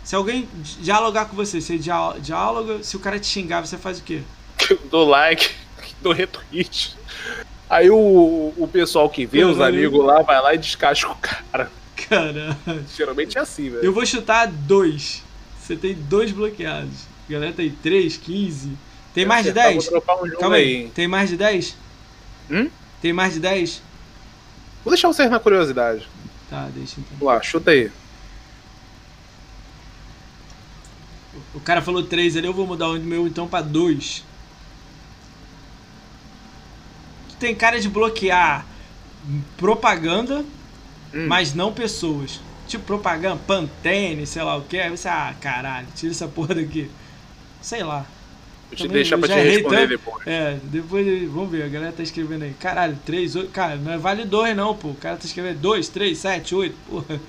Se 0.03 0.15
alguém 0.15 0.47
dialogar 0.81 1.25
com 1.25 1.35
você, 1.35 1.59
você 1.59 1.79
dialoga, 1.79 2.83
se 2.83 2.95
o 2.95 2.99
cara 2.99 3.19
te 3.19 3.25
xingar, 3.25 3.65
você 3.65 3.75
faz 3.75 3.97
o 3.97 4.03
quê? 4.03 4.21
Dou 4.91 5.09
like, 5.09 5.49
dou 5.99 6.13
retweet. 6.13 6.95
Aí 7.67 7.89
o, 7.89 8.53
o 8.55 8.69
pessoal 8.71 9.09
que 9.09 9.25
vê, 9.25 9.43
os 9.43 9.59
amigos 9.59 10.05
lá, 10.05 10.21
vai 10.21 10.39
lá 10.41 10.53
e 10.53 10.59
descasca 10.59 11.09
o 11.09 11.15
cara. 11.15 11.71
Caramba. 12.07 12.83
Geralmente 12.95 13.39
é 13.39 13.41
assim, 13.41 13.71
velho. 13.71 13.83
Eu 13.83 13.93
vou 13.93 14.05
chutar 14.05 14.47
dois. 14.47 15.23
Você 15.71 15.77
tem 15.77 15.93
dois 15.93 16.33
bloqueados. 16.33 17.07
A 17.29 17.31
galera 17.31 17.53
tem 17.53 17.69
três, 17.71 18.17
quinze. 18.17 18.77
Tem 19.13 19.25
mais 19.25 19.45
de 19.45 19.53
dez? 19.53 19.87
Um 19.87 20.01
Calma 20.37 20.57
aí. 20.57 20.83
aí. 20.83 20.91
Tem 20.93 21.07
mais 21.07 21.29
de 21.29 21.37
dez? 21.37 21.77
Hum? 22.49 22.69
Tem 23.01 23.13
mais 23.13 23.35
de 23.35 23.39
dez? 23.39 23.81
Vou 24.83 24.91
deixar 24.91 25.07
vocês 25.07 25.31
na 25.31 25.39
curiosidade. 25.39 26.05
Tá, 26.49 26.67
deixa 26.75 26.99
então. 26.99 27.17
Vamos 27.17 27.33
lá, 27.33 27.41
chuta 27.41 27.71
aí. 27.71 27.89
O 31.53 31.61
cara 31.61 31.81
falou 31.81 32.03
3 32.03 32.35
ali, 32.35 32.47
eu 32.47 32.53
vou 32.53 32.67
mudar 32.67 32.89
o 32.89 32.99
meu 32.99 33.25
então 33.25 33.47
pra 33.47 33.61
2. 33.61 34.25
Tem 37.39 37.55
cara 37.55 37.79
de 37.79 37.87
bloquear 37.87 38.65
propaganda, 39.55 40.43
hum. 41.13 41.27
mas 41.27 41.53
não 41.53 41.71
pessoas. 41.71 42.41
Tipo 42.71 42.85
propaganda, 42.85 43.37
Pantene, 43.45 44.25
sei 44.25 44.41
lá 44.43 44.55
o 44.55 44.61
que. 44.61 44.79
Aí 44.79 44.89
você, 44.89 45.09
ah, 45.09 45.35
caralho, 45.41 45.87
tira 45.93 46.13
essa 46.13 46.25
porra 46.25 46.55
daqui. 46.55 46.89
Sei 47.61 47.83
lá. 47.83 48.05
Vou 48.69 48.77
te 48.77 48.87
deixar 48.87 49.17
pra 49.17 49.27
te 49.27 49.33
responder 49.33 49.75
tanto. 49.75 49.89
depois. 49.89 50.25
É, 50.25 50.57
depois 50.63 51.29
vamos 51.29 51.51
ver, 51.51 51.63
a 51.63 51.67
galera 51.67 51.91
tá 51.91 52.01
escrevendo 52.01 52.43
aí. 52.43 52.53
Caralho, 52.53 52.97
3, 53.05 53.35
8. 53.35 53.51
Cara, 53.51 53.75
não 53.75 53.91
é 53.91 53.97
vale 53.97 54.23
2 54.23 54.55
não, 54.55 54.73
pô. 54.73 54.87
O 54.87 54.95
cara 54.95 55.17
tá 55.17 55.25
escrevendo 55.25 55.59
2, 55.59 55.89
3, 55.89 56.17
7, 56.17 56.55
8, 56.55 56.77
porra. 56.89 57.19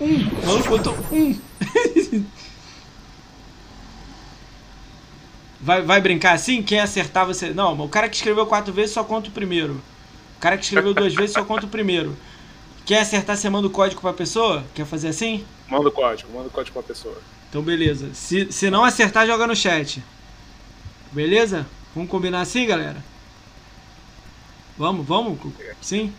Um. 0.00 0.28
O 0.28 0.46
maluco 0.46 0.68
botou 0.68 0.96
um. 1.10 1.36
vai, 5.60 5.82
vai 5.82 6.00
brincar 6.00 6.34
assim? 6.34 6.62
Quem 6.62 6.78
acertar 6.78 7.26
você. 7.26 7.52
Não, 7.52 7.76
o 7.80 7.88
cara 7.88 8.08
que 8.08 8.14
escreveu 8.14 8.46
quatro 8.46 8.72
vezes 8.72 8.92
só 8.94 9.02
conta 9.02 9.30
o 9.30 9.32
primeiro. 9.32 9.82
O 10.36 10.40
cara 10.40 10.56
que 10.56 10.62
escreveu 10.62 10.94
duas 10.94 11.12
vezes 11.12 11.32
só 11.32 11.44
conta 11.44 11.66
o 11.66 11.68
primeiro. 11.68 12.16
Quer 12.84 13.00
acertar, 13.00 13.36
você 13.36 13.48
manda 13.48 13.68
o 13.68 13.70
código 13.70 14.00
pra 14.00 14.12
pessoa? 14.12 14.64
Quer 14.74 14.84
fazer 14.84 15.08
assim? 15.08 15.44
Manda 15.68 15.88
o 15.88 15.92
código, 15.92 16.32
manda 16.32 16.48
o 16.48 16.50
código 16.50 16.74
pra 16.74 16.82
pessoa. 16.82 17.16
Então, 17.48 17.62
beleza. 17.62 18.10
Se, 18.14 18.50
se 18.50 18.70
não 18.70 18.84
acertar, 18.84 19.26
joga 19.26 19.46
no 19.46 19.54
chat. 19.54 20.02
Beleza? 21.12 21.66
Vamos 21.94 22.10
combinar 22.10 22.40
assim, 22.40 22.66
galera? 22.66 23.04
Vamos, 24.76 25.06
vamos? 25.06 25.38
Sim? 25.80 26.12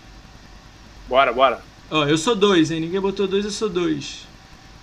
Bora, 1.10 1.34
bora. 1.34 1.61
Ó, 1.90 2.06
eu 2.06 2.18
sou 2.18 2.35
dois, 2.35 2.72
hein? 2.72 2.80
Ninguém 2.80 3.02
botou 3.02 3.27
dois, 3.27 3.44
eu 3.44 3.52
sou 3.52 3.69
dois. 3.69 4.26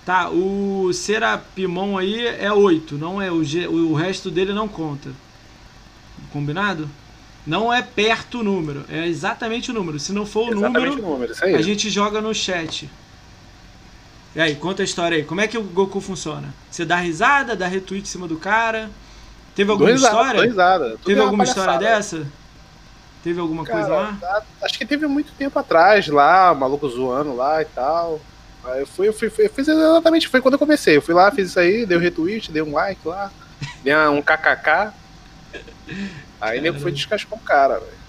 Tá, 0.04 0.28
o 0.28 0.92
Serapimon 0.92 1.96
aí 1.96 2.26
é 2.26 2.52
oito, 2.52 2.96
não 2.96 3.20
é 3.20 3.30
o, 3.30 3.44
G, 3.44 3.68
o 3.68 3.94
resto 3.94 4.30
dele 4.30 4.52
não 4.52 4.66
conta. 4.66 5.10
Combinado? 6.32 6.88
Não 7.46 7.72
é 7.72 7.82
perto 7.82 8.40
o 8.40 8.44
número, 8.44 8.84
é 8.88 9.06
exatamente 9.06 9.70
o 9.70 9.74
número. 9.74 9.98
Se 9.98 10.12
não 10.12 10.26
for 10.26 10.50
o 10.50 10.58
exatamente 10.58 10.96
número, 10.96 11.06
o 11.06 11.10
número 11.12 11.34
a 11.56 11.62
gente 11.62 11.88
joga 11.88 12.20
no 12.20 12.34
chat. 12.34 12.88
E 14.34 14.40
aí, 14.40 14.54
conta 14.54 14.82
a 14.82 14.84
história 14.84 15.16
aí. 15.16 15.24
Como 15.24 15.40
é 15.40 15.48
que 15.48 15.58
o 15.58 15.62
Goku 15.62 16.00
funciona? 16.00 16.54
Você 16.70 16.84
dá 16.84 16.96
risada, 16.96 17.56
dá 17.56 17.66
retweet 17.66 18.02
em 18.02 18.10
cima 18.10 18.28
do 18.28 18.36
cara? 18.36 18.88
Teve 19.54 19.70
alguma 19.72 19.90
risada, 19.90 20.16
história? 20.16 20.42
Risada. 20.42 20.98
Teve 21.04 21.20
alguma 21.20 21.44
história 21.44 21.78
dessa? 21.78 22.26
Teve 23.22 23.40
alguma 23.40 23.64
Cara, 23.64 23.78
coisa 23.78 23.94
lá? 23.94 24.42
Acho 24.62 24.78
que 24.78 24.86
teve 24.86 25.06
muito 25.06 25.32
tempo 25.32 25.58
atrás 25.58 26.06
lá, 26.08 26.52
o 26.52 26.56
maluco 26.56 26.88
zoando 26.88 27.34
lá 27.34 27.60
e 27.60 27.64
tal. 27.66 28.20
Aí 28.64 28.80
eu 28.80 28.86
fui, 28.86 29.08
eu 29.08 29.12
fui, 29.12 29.28
eu 29.38 29.50
fiz 29.50 29.68
exatamente, 29.68 30.28
foi 30.28 30.40
quando 30.40 30.54
eu 30.54 30.58
comecei. 30.58 30.96
Eu 30.96 31.02
fui 31.02 31.14
lá, 31.14 31.30
fiz 31.30 31.48
isso 31.48 31.58
aí, 31.58 31.84
dei 31.84 31.96
um 31.96 32.00
retweet, 32.00 32.52
dei 32.52 32.62
um 32.62 32.72
like 32.72 33.06
lá, 33.06 33.30
dei 33.82 33.94
um 33.94 34.22
kkk. 34.22 34.92
Aí 36.40 36.58
o 36.58 36.62
nego 36.62 36.80
foi 36.80 36.92
descascar 36.92 37.38
o 37.38 37.42
cara, 37.42 37.78
velho. 37.78 38.00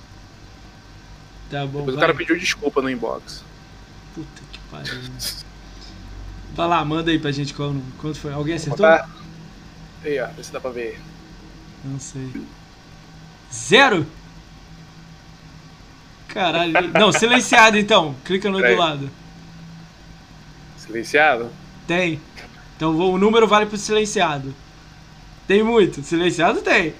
Tá 1.50 1.66
bom. 1.66 1.80
Depois 1.80 1.86
vai. 1.88 1.96
o 1.96 2.00
cara 2.00 2.14
pediu 2.16 2.38
desculpa 2.38 2.82
no 2.82 2.90
inbox. 2.90 3.44
Puta 4.16 4.42
que 4.52 4.60
pariu. 4.72 5.02
vai 6.54 6.68
lá, 6.68 6.86
manda 6.86 7.12
aí 7.12 7.20
pra 7.20 7.32
gente 7.32 7.54
qual, 7.54 7.76
quanto 8.00 8.20
foi. 8.20 8.32
Alguém 8.32 8.56
acertou? 8.56 8.86
Aí, 8.86 10.20
ó, 10.20 10.28
vê 10.28 10.44
se 10.44 10.52
dá 10.52 10.62
pra 10.62 10.72
ver. 10.72 11.00
Não 11.84 12.00
sei. 12.00 12.32
Zero? 13.54 14.08
Caralho. 16.30 16.74
Não, 16.94 17.12
silenciado 17.12 17.78
então. 17.78 18.16
Clica 18.24 18.50
no 18.50 18.60
do 18.60 18.76
lado. 18.76 19.10
Silenciado? 20.78 21.50
Tem. 21.86 22.22
Então 22.78 22.96
o 22.96 23.18
número 23.18 23.48
vale 23.48 23.66
pro 23.66 23.78
silenciado. 23.78 24.56
Tem 25.48 25.62
muito. 25.62 26.02
Silenciado 26.02 26.62
tem. 26.62 26.94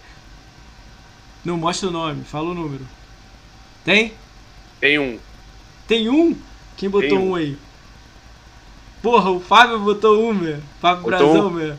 Não 1.44 1.58
mostra 1.58 1.90
o 1.90 1.92
nome, 1.92 2.24
fala 2.24 2.50
o 2.50 2.54
número. 2.54 2.86
Tem? 3.84 4.14
Tem 4.80 5.00
um. 5.00 5.18
Tem 5.88 6.10
um? 6.10 6.36
Quem 6.78 6.90
botou 6.90 7.20
um. 7.20 7.32
um. 7.32 7.36
aí? 7.36 7.58
Porra, 9.02 9.32
o 9.32 9.40
Fábio 9.40 9.80
botou 9.80 10.30
um, 10.30 10.34
meu. 10.34 10.60
Fábio 10.80 11.04
botou 11.04 11.34
Brazão, 11.34 11.48
um. 11.48 11.52
meu. 11.52 11.76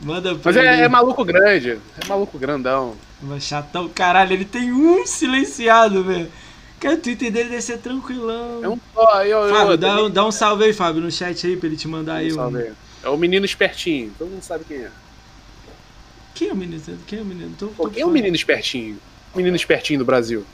Manda 0.00 0.34
pra 0.34 0.52
Mas 0.52 0.56
é, 0.56 0.80
é, 0.80 0.88
maluco 0.88 1.24
grande. 1.24 1.78
É 2.00 2.06
maluco 2.06 2.38
grandão. 2.38 2.94
Mas 3.22 3.44
chatão, 3.44 3.88
caralho, 3.88 4.32
ele 4.32 4.44
tem 4.44 4.72
um 4.72 5.06
silenciado, 5.06 6.02
velho. 6.04 6.30
Cara, 6.78 6.96
o 6.96 6.98
Twitter 6.98 7.32
dele 7.32 7.48
deve 7.48 7.62
ser 7.62 7.78
tranquilão. 7.78 8.62
É 8.62 8.68
um 8.68 8.78
só, 8.92 9.24
eu, 9.24 9.48
Fábio, 9.48 9.72
eu, 9.72 9.76
dá, 9.78 10.02
um, 10.02 10.10
dá 10.10 10.26
um 10.26 10.32
salve 10.32 10.64
aí, 10.64 10.72
Fábio, 10.74 11.00
no 11.00 11.10
chat 11.10 11.46
aí 11.46 11.56
pra 11.56 11.68
ele 11.68 11.76
te 11.76 11.88
mandar 11.88 12.14
um 12.14 12.16
aí. 12.16 12.30
Salve 12.32 12.58
aí. 12.58 12.72
É 13.02 13.08
o 13.08 13.16
menino 13.16 13.46
espertinho, 13.46 14.12
todo 14.18 14.28
mundo 14.28 14.42
sabe 14.42 14.64
quem 14.64 14.78
é. 14.78 14.90
Quem 16.36 16.50
é 16.50 16.52
o 16.52 16.56
menino? 16.56 16.82
Quem 17.06 17.18
é 17.18 17.22
o 17.22 17.24
menino? 17.24 17.56
Tô, 17.58 17.68
tô 17.68 17.88
quem 17.88 18.02
é 18.02 18.06
o 18.06 18.10
menino 18.10 18.36
espertinho? 18.36 18.98
menino 19.34 19.56
espertinho 19.56 19.98
do 19.98 20.04
Brasil. 20.04 20.44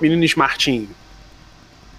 Menino 0.00 0.24
smartinho. 0.24 0.88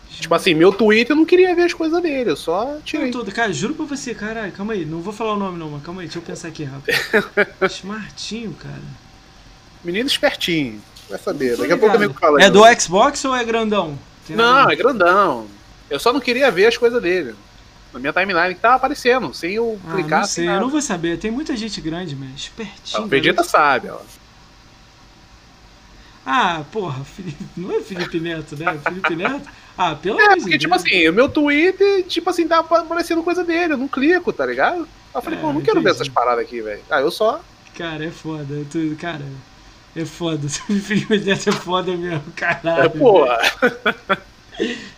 Tipo 0.09 0.35
assim, 0.35 0.53
meu 0.53 0.73
Twitter 0.73 1.13
eu 1.13 1.15
não 1.15 1.25
queria 1.25 1.55
ver 1.55 1.63
as 1.63 1.73
coisas 1.73 2.01
dele, 2.01 2.31
eu 2.31 2.35
só 2.35 2.77
tirei. 2.83 3.09
Tô, 3.09 3.23
cara, 3.25 3.53
juro 3.53 3.73
pra 3.73 3.85
você, 3.85 4.13
caralho, 4.13 4.51
calma 4.51 4.73
aí, 4.73 4.85
não 4.85 4.99
vou 4.99 5.13
falar 5.13 5.33
o 5.33 5.39
nome 5.39 5.57
não, 5.57 5.69
mas 5.69 5.83
calma 5.83 6.01
aí, 6.01 6.07
deixa 6.07 6.19
eu 6.19 6.23
pensar 6.23 6.49
aqui 6.49 6.65
rápido. 6.65 6.93
Smartinho, 7.71 8.53
cara. 8.53 8.81
Menino 9.81 10.07
espertinho, 10.07 10.81
vai 11.09 11.19
saber, 11.19 11.55
daqui 11.55 11.71
a 11.71 11.77
pouco 11.77 11.95
eu 11.95 12.09
me 12.09 12.13
fala. 12.13 12.41
É 12.41 12.49
do 12.49 12.63
Xbox 12.77 13.23
ou 13.23 13.33
é 13.33 13.45
grandão? 13.45 13.97
Tem 14.27 14.35
não, 14.35 14.43
nada? 14.43 14.73
é 14.73 14.75
grandão. 14.75 15.47
Eu 15.89 15.99
só 15.99 16.11
não 16.11 16.19
queria 16.19 16.51
ver 16.51 16.65
as 16.65 16.77
coisas 16.77 17.01
dele. 17.01 17.33
Na 17.93 17.99
minha 17.99 18.13
timeline 18.13 18.53
que 18.53 18.61
tava 18.61 18.75
aparecendo, 18.75 19.33
sem 19.33 19.53
eu 19.53 19.79
ah, 19.87 19.93
clicar. 19.93 20.19
Não 20.21 20.27
sei, 20.27 20.47
eu 20.47 20.59
não 20.59 20.69
vou 20.69 20.81
saber. 20.81 21.17
Tem 21.17 21.31
muita 21.31 21.55
gente 21.57 21.81
grande, 21.81 22.15
mas 22.15 22.31
espertinho. 22.35 23.03
o 23.03 23.07
Vegeta 23.07 23.43
sabe, 23.43 23.89
ó. 23.89 23.99
Ah, 26.25 26.63
porra, 26.71 27.03
Felipe, 27.03 27.43
não 27.57 27.75
é 27.75 27.81
Felipe 27.81 28.19
Neto, 28.19 28.55
né? 28.55 28.79
Felipe 28.83 29.15
Neto. 29.15 29.49
Ah, 29.75 29.95
pelo 29.95 30.19
é, 30.19 30.25
amor 30.25 30.37
é, 30.37 30.41
porque, 30.41 30.57
tipo 30.59 30.75
assim, 30.75 31.07
o 31.07 31.13
meu 31.13 31.27
Twitter, 31.27 32.03
tipo 32.03 32.29
assim, 32.29 32.47
tá 32.47 32.59
aparecendo 32.59 33.23
coisa 33.23 33.43
dele, 33.43 33.73
eu 33.73 33.77
não 33.77 33.87
clico, 33.87 34.31
tá 34.31 34.45
ligado? 34.45 34.87
eu 35.15 35.21
falei, 35.21 35.39
é, 35.39 35.41
pô, 35.41 35.47
não 35.47 35.53
entendi. 35.55 35.65
quero 35.65 35.81
ver 35.81 35.89
essas 35.89 36.07
paradas 36.07 36.43
aqui, 36.43 36.61
velho. 36.61 36.81
Ah, 36.89 37.01
eu 37.01 37.09
só. 37.09 37.41
Cara, 37.75 38.05
é 38.05 38.11
foda. 38.11 38.63
Tu, 38.69 38.95
cara, 38.99 39.25
é 39.95 40.05
foda. 40.05 40.47
Felipe 40.49 41.17
Neto 41.17 41.49
é 41.49 41.51
foda 41.51 41.95
mesmo, 41.95 42.31
caralho. 42.35 42.83
É, 42.83 42.89
porra. 42.89 43.37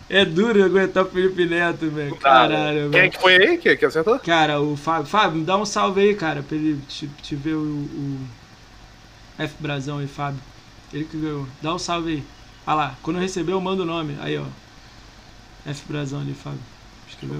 É 0.08 0.24
duro 0.24 0.62
aguentar 0.62 1.04
o 1.04 1.08
Felipe 1.08 1.46
Neto, 1.46 1.88
velho. 1.88 2.16
Caralho, 2.16 2.90
Quem 2.90 3.00
é 3.00 3.08
que 3.08 3.20
foi 3.20 3.36
aí 3.36 3.58
que, 3.58 3.76
que 3.76 3.84
acertou? 3.84 4.18
Cara, 4.18 4.60
o 4.60 4.76
Fábio. 4.76 5.06
Fábio, 5.06 5.42
dá 5.42 5.56
um 5.56 5.64
salve 5.64 6.00
aí, 6.00 6.14
cara, 6.14 6.42
pra 6.42 6.56
ele 6.56 6.78
te, 6.88 7.06
te 7.22 7.34
ver 7.34 7.54
o, 7.54 7.62
o 7.62 8.20
F 9.38 9.54
Brasão 9.58 9.98
aí, 9.98 10.06
Fábio. 10.06 10.40
Ele 10.92 11.04
que 11.04 11.16
ganhou. 11.16 11.46
Dá 11.62 11.74
um 11.74 11.78
salve 11.78 12.12
aí. 12.12 12.24
Olha 12.66 12.76
lá, 12.76 12.98
quando 13.02 13.16
eu 13.16 13.22
receber 13.22 13.52
eu 13.52 13.60
mando 13.60 13.84
o 13.84 13.86
nome. 13.86 14.16
Aí, 14.20 14.36
ó. 14.36 14.44
F 15.64 15.82
Brasão 15.88 16.20
ali, 16.20 16.34
Fábio. 16.34 16.60
Escreveu. 17.08 17.38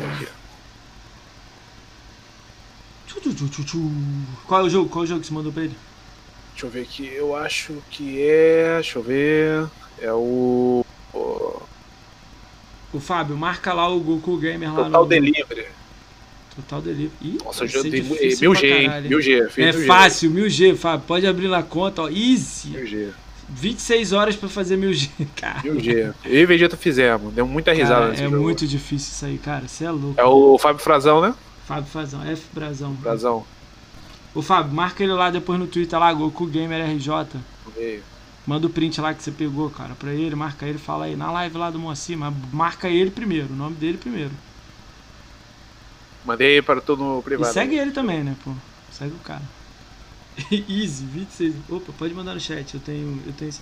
Qual 4.46 4.60
é 4.60 4.64
o 4.64 4.70
jogo? 4.70 4.88
Qual 4.88 5.02
é 5.02 5.04
o 5.04 5.08
jogo 5.08 5.20
que 5.20 5.26
você 5.26 5.34
mandou 5.34 5.52
pra 5.52 5.64
ele? 5.64 5.76
Deixa 6.52 6.66
eu 6.66 6.70
ver 6.70 6.82
aqui. 6.82 7.06
Eu 7.06 7.36
acho 7.36 7.82
que 7.90 8.22
é. 8.22 8.74
Deixa 8.76 8.98
eu 8.98 9.02
ver. 9.02 9.68
É 10.00 10.12
o. 10.12 10.84
O 11.12 11.62
Fábio, 13.00 13.36
marca 13.36 13.72
lá 13.72 13.88
o 13.88 13.98
Goku 14.00 14.36
Gamer 14.36 14.72
lá 14.74 14.84
Total 14.84 15.02
no. 15.02 15.08
Delivery. 15.08 15.66
Total 16.56 16.82
Delivery. 16.82 17.10
Ih, 17.22 17.38
Nossa, 17.44 17.64
eu 17.64 17.82
tenho 17.82 18.04
mil 18.04 18.54
G, 18.54 18.66
hein? 18.72 18.90
Mil 19.08 19.20
G. 19.22 19.48
É 19.56 19.72
mil 19.72 19.86
fácil, 19.86 20.30
mil 20.30 20.48
G, 20.50 20.74
Fábio. 20.76 21.06
Pode 21.06 21.26
abrir 21.26 21.48
na 21.48 21.62
conta, 21.62 22.02
ó. 22.02 22.08
Easy. 22.08 22.68
Mil 22.68 22.86
G. 22.86 23.08
26 23.48 24.12
horas 24.12 24.36
pra 24.36 24.48
fazer 24.48 24.76
mil 24.76 24.92
G, 24.92 25.08
cara. 25.36 25.62
Mil 25.62 25.78
G. 25.80 26.12
Eu 26.24 26.40
e 26.42 26.46
Vegeta 26.46 26.76
fizemos. 26.76 27.32
Deu 27.34 27.46
muita 27.46 27.72
risada 27.72 28.00
cara, 28.00 28.10
nesse 28.10 28.22
É 28.22 28.28
jogo. 28.28 28.42
muito 28.42 28.66
difícil 28.66 29.12
isso 29.12 29.24
aí, 29.26 29.38
cara. 29.38 29.66
Você 29.68 29.84
é 29.84 29.90
louco. 29.90 30.14
É 30.20 30.24
o 30.24 30.58
Fábio 30.58 30.82
Frazão, 30.82 31.20
né? 31.20 31.34
Fábio 31.66 31.86
Frazão. 31.90 32.22
F 32.24 32.42
Brazão. 32.52 32.92
Brazão. 32.94 33.44
Ô, 34.34 34.40
Fábio, 34.42 34.72
marca 34.74 35.02
ele 35.02 35.12
lá 35.12 35.30
depois 35.30 35.58
no 35.58 35.66
Twitter 35.66 35.98
lá, 35.98 36.12
Goku 36.12 36.46
Gamer 36.46 36.82
RJ. 36.96 37.10
Veio. 37.76 38.02
Manda 38.46 38.66
o 38.66 38.70
print 38.70 39.00
lá 39.00 39.14
que 39.14 39.22
você 39.22 39.30
pegou, 39.30 39.70
cara, 39.70 39.94
pra 39.94 40.12
ele, 40.12 40.34
marca 40.34 40.66
ele, 40.66 40.78
fala 40.78 41.04
aí, 41.04 41.14
na 41.14 41.30
live 41.30 41.56
lá 41.56 41.70
do 41.70 41.78
Moacir, 41.78 42.18
mas 42.18 42.34
marca 42.52 42.88
ele 42.88 43.10
primeiro, 43.10 43.52
o 43.52 43.56
nome 43.56 43.76
dele 43.76 43.98
primeiro. 43.98 44.32
Mandei 46.24 46.60
para 46.60 46.80
todo 46.80 47.02
no 47.02 47.22
privado. 47.22 47.50
E 47.50 47.52
segue 47.52 47.76
ele 47.76 47.92
também, 47.92 48.22
né, 48.22 48.36
pô? 48.44 48.52
Segue 48.90 49.14
o 49.14 49.18
cara. 49.18 49.42
Easy, 50.68 51.04
26. 51.04 51.54
Opa, 51.68 51.92
pode 51.98 52.14
mandar 52.14 52.34
no 52.34 52.40
chat, 52.40 52.74
eu 52.74 52.80
tenho. 52.80 53.22
Eu 53.26 53.32
tenho. 53.32 53.52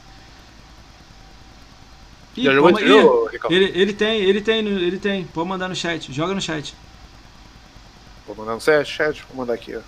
Ih, 2.36 2.44
Já 2.44 2.52
jogou 2.52 2.78
jogo, 2.78 3.30
ele, 3.50 3.64
ele 3.74 3.92
tem, 3.92 4.20
ele 4.22 4.40
tem, 4.40 4.66
ele 4.66 4.98
tem. 4.98 5.24
Pode 5.24 5.48
mandar 5.48 5.68
no 5.68 5.74
chat, 5.74 6.12
joga 6.12 6.34
no 6.34 6.40
chat. 6.40 6.74
Vou 8.26 8.36
mandar 8.36 8.54
no 8.54 8.60
chat, 8.60 8.86
chat, 8.86 9.24
vou 9.28 9.38
mandar 9.38 9.54
aqui, 9.54 9.74
ó. 9.76 9.80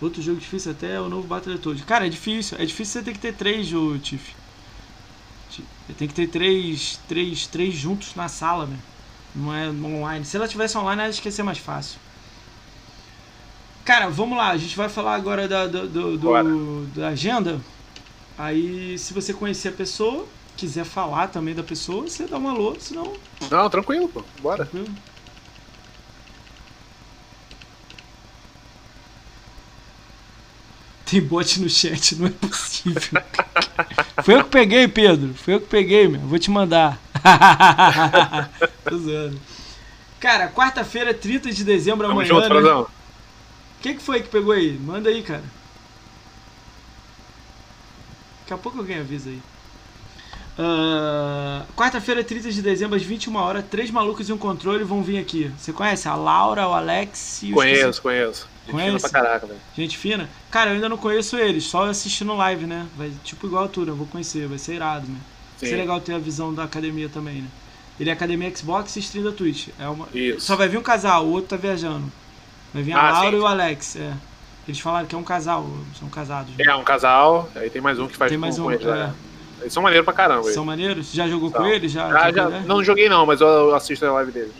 Outro 0.00 0.22
jogo 0.22 0.38
difícil 0.38 0.72
até 0.72 0.94
é 0.94 1.00
o 1.00 1.08
novo 1.08 1.26
Battletoads. 1.26 1.84
Cara, 1.84 2.06
é 2.06 2.08
difícil. 2.08 2.56
É 2.58 2.64
difícil 2.64 3.00
você 3.00 3.04
ter 3.04 3.12
que 3.12 3.18
ter 3.18 3.34
três, 3.34 3.72
o 3.72 3.98
Tiff. 3.98 4.34
Tem 5.96 6.06
que 6.06 6.14
ter 6.14 6.28
três, 6.28 7.00
três, 7.08 7.46
três 7.46 7.74
juntos 7.74 8.14
na 8.14 8.28
sala, 8.28 8.66
né? 8.66 8.78
Não 9.34 9.54
é 9.54 9.68
online. 9.68 10.24
Se 10.24 10.36
ela 10.36 10.46
tivesse 10.46 10.76
online, 10.76 11.02
ela 11.02 11.12
ia 11.12 11.32
ser 11.32 11.42
mais 11.42 11.58
fácil. 11.58 11.98
Cara, 13.84 14.08
vamos 14.08 14.36
lá. 14.36 14.50
A 14.50 14.56
gente 14.56 14.76
vai 14.76 14.88
falar 14.88 15.14
agora 15.14 15.48
da, 15.48 15.66
do, 15.66 15.88
do, 15.88 16.18
do, 16.18 16.86
da 16.94 17.08
agenda. 17.08 17.60
Aí, 18.36 18.98
se 18.98 19.14
você 19.14 19.32
conhecer 19.32 19.68
a 19.68 19.72
pessoa, 19.72 20.26
quiser 20.56 20.84
falar 20.84 21.28
também 21.28 21.54
da 21.54 21.62
pessoa, 21.62 22.02
você 22.02 22.26
dá 22.26 22.38
um 22.38 22.48
alô, 22.48 22.76
senão... 22.78 23.14
Não, 23.50 23.70
tranquilo, 23.70 24.08
pô. 24.08 24.22
Bora. 24.40 24.66
Tranquilo. 24.66 24.94
Tem 31.08 31.22
bot 31.22 31.60
no 31.60 31.70
chat, 31.70 32.16
não 32.16 32.26
é 32.26 32.30
possível. 32.30 33.00
Foi 34.22 34.34
eu 34.34 34.44
que 34.44 34.50
peguei, 34.50 34.86
Pedro. 34.86 35.32
Foi 35.34 35.54
eu 35.54 35.60
que 35.60 35.66
peguei, 35.66 36.06
meu. 36.06 36.20
Vou 36.20 36.38
te 36.38 36.50
mandar. 36.50 37.00
Tô 38.84 38.98
zoando. 38.98 39.40
Cara, 40.20 40.48
quarta-feira, 40.48 41.14
30 41.14 41.50
de 41.50 41.64
dezembro, 41.64 42.06
Tamo 42.06 42.20
amanhã. 42.20 42.28
Junto, 42.28 42.48
né? 42.60 42.72
O 42.72 42.86
que, 43.80 43.94
que 43.94 44.02
foi 44.02 44.20
que 44.20 44.28
pegou 44.28 44.52
aí? 44.52 44.72
Manda 44.72 45.08
aí, 45.08 45.22
cara. 45.22 45.44
Daqui 48.40 48.52
a 48.52 48.58
pouco 48.58 48.78
alguém 48.78 48.98
avisa 48.98 49.30
aí. 49.30 49.40
Uh, 50.58 51.64
Quarta-feira, 51.74 52.22
30 52.22 52.50
de 52.50 52.60
dezembro, 52.60 52.96
às 52.96 53.02
21 53.02 53.36
horas, 53.36 53.64
três 53.70 53.90
malucos 53.90 54.28
e 54.28 54.32
um 54.32 54.38
controle 54.38 54.84
vão 54.84 55.02
vir 55.02 55.18
aqui. 55.18 55.50
Você 55.56 55.72
conhece? 55.72 56.08
A 56.08 56.16
Laura, 56.16 56.68
o 56.68 56.74
Alex 56.74 57.44
e 57.44 57.52
o. 57.52 57.54
Conheço, 57.54 57.80
esqueci... 57.80 58.02
conheço. 58.02 58.48
Gente 58.68 58.74
conhece? 58.74 58.98
fina 58.98 59.00
pra 59.00 59.10
caraca, 59.10 59.46
velho. 59.46 59.60
Gente 59.74 59.98
fina? 59.98 60.28
Cara, 60.50 60.70
eu 60.70 60.74
ainda 60.74 60.88
não 60.88 60.98
conheço 60.98 61.36
eles, 61.36 61.64
só 61.64 61.86
assistindo 61.86 62.34
live, 62.36 62.66
né? 62.66 62.86
Vai, 62.96 63.10
tipo 63.24 63.46
igual 63.46 63.62
a 63.62 63.64
altura, 63.66 63.90
eu 63.90 63.96
vou 63.96 64.06
conhecer, 64.06 64.46
vai 64.46 64.58
ser 64.58 64.74
irado, 64.74 65.06
né? 65.06 65.18
Vai 65.60 65.70
ser 65.70 65.76
legal 65.76 66.00
ter 66.00 66.14
a 66.14 66.18
visão 66.18 66.54
da 66.54 66.64
academia 66.64 67.08
também, 67.08 67.42
né? 67.42 67.48
Ele 67.98 68.10
é 68.10 68.12
academia 68.12 68.54
Xbox 68.54 68.94
e 68.96 69.00
stream 69.00 69.24
da 69.24 69.32
Twitch. 69.32 69.68
É 69.78 69.88
uma... 69.88 70.06
Isso. 70.14 70.42
Só 70.42 70.54
vai 70.54 70.68
vir 70.68 70.78
um 70.78 70.82
casal, 70.82 71.26
o 71.26 71.32
outro 71.32 71.48
tá 71.48 71.56
viajando. 71.56 72.12
Vai 72.72 72.82
vir 72.82 72.92
a 72.92 73.00
ah, 73.00 73.12
Laura 73.12 73.30
sim. 73.30 73.36
e 73.36 73.40
o 73.40 73.46
Alex, 73.46 73.96
é. 73.96 74.12
Eles 74.68 74.80
falaram 74.80 75.06
que 75.06 75.14
é 75.14 75.18
um 75.18 75.24
casal, 75.24 75.66
são 75.98 76.08
casados. 76.08 76.54
Né? 76.56 76.64
É, 76.66 76.76
um 76.76 76.84
casal, 76.84 77.48
aí 77.56 77.70
tem 77.70 77.80
mais 77.80 77.98
um 77.98 78.06
que 78.06 78.16
faz 78.16 78.30
tem 78.30 78.38
mais 78.38 78.56
com, 78.56 78.70
um, 78.70 78.78
com 78.78 78.94
é. 78.94 79.12
Eles 79.62 79.72
são 79.72 79.82
maneiros 79.82 80.04
pra 80.04 80.14
caramba. 80.14 80.52
São 80.52 80.64
maneiros? 80.64 81.10
Já 81.12 81.26
jogou 81.26 81.50
com 81.50 81.66
eles? 81.66 81.90
Já, 81.90 82.06
ah, 82.06 82.30
já, 82.30 82.50
já 82.50 82.60
não 82.60 82.84
joguei 82.84 83.08
não, 83.08 83.24
mas 83.24 83.40
eu 83.40 83.74
assisto 83.74 84.04
a 84.04 84.12
live 84.12 84.30
deles. 84.30 84.52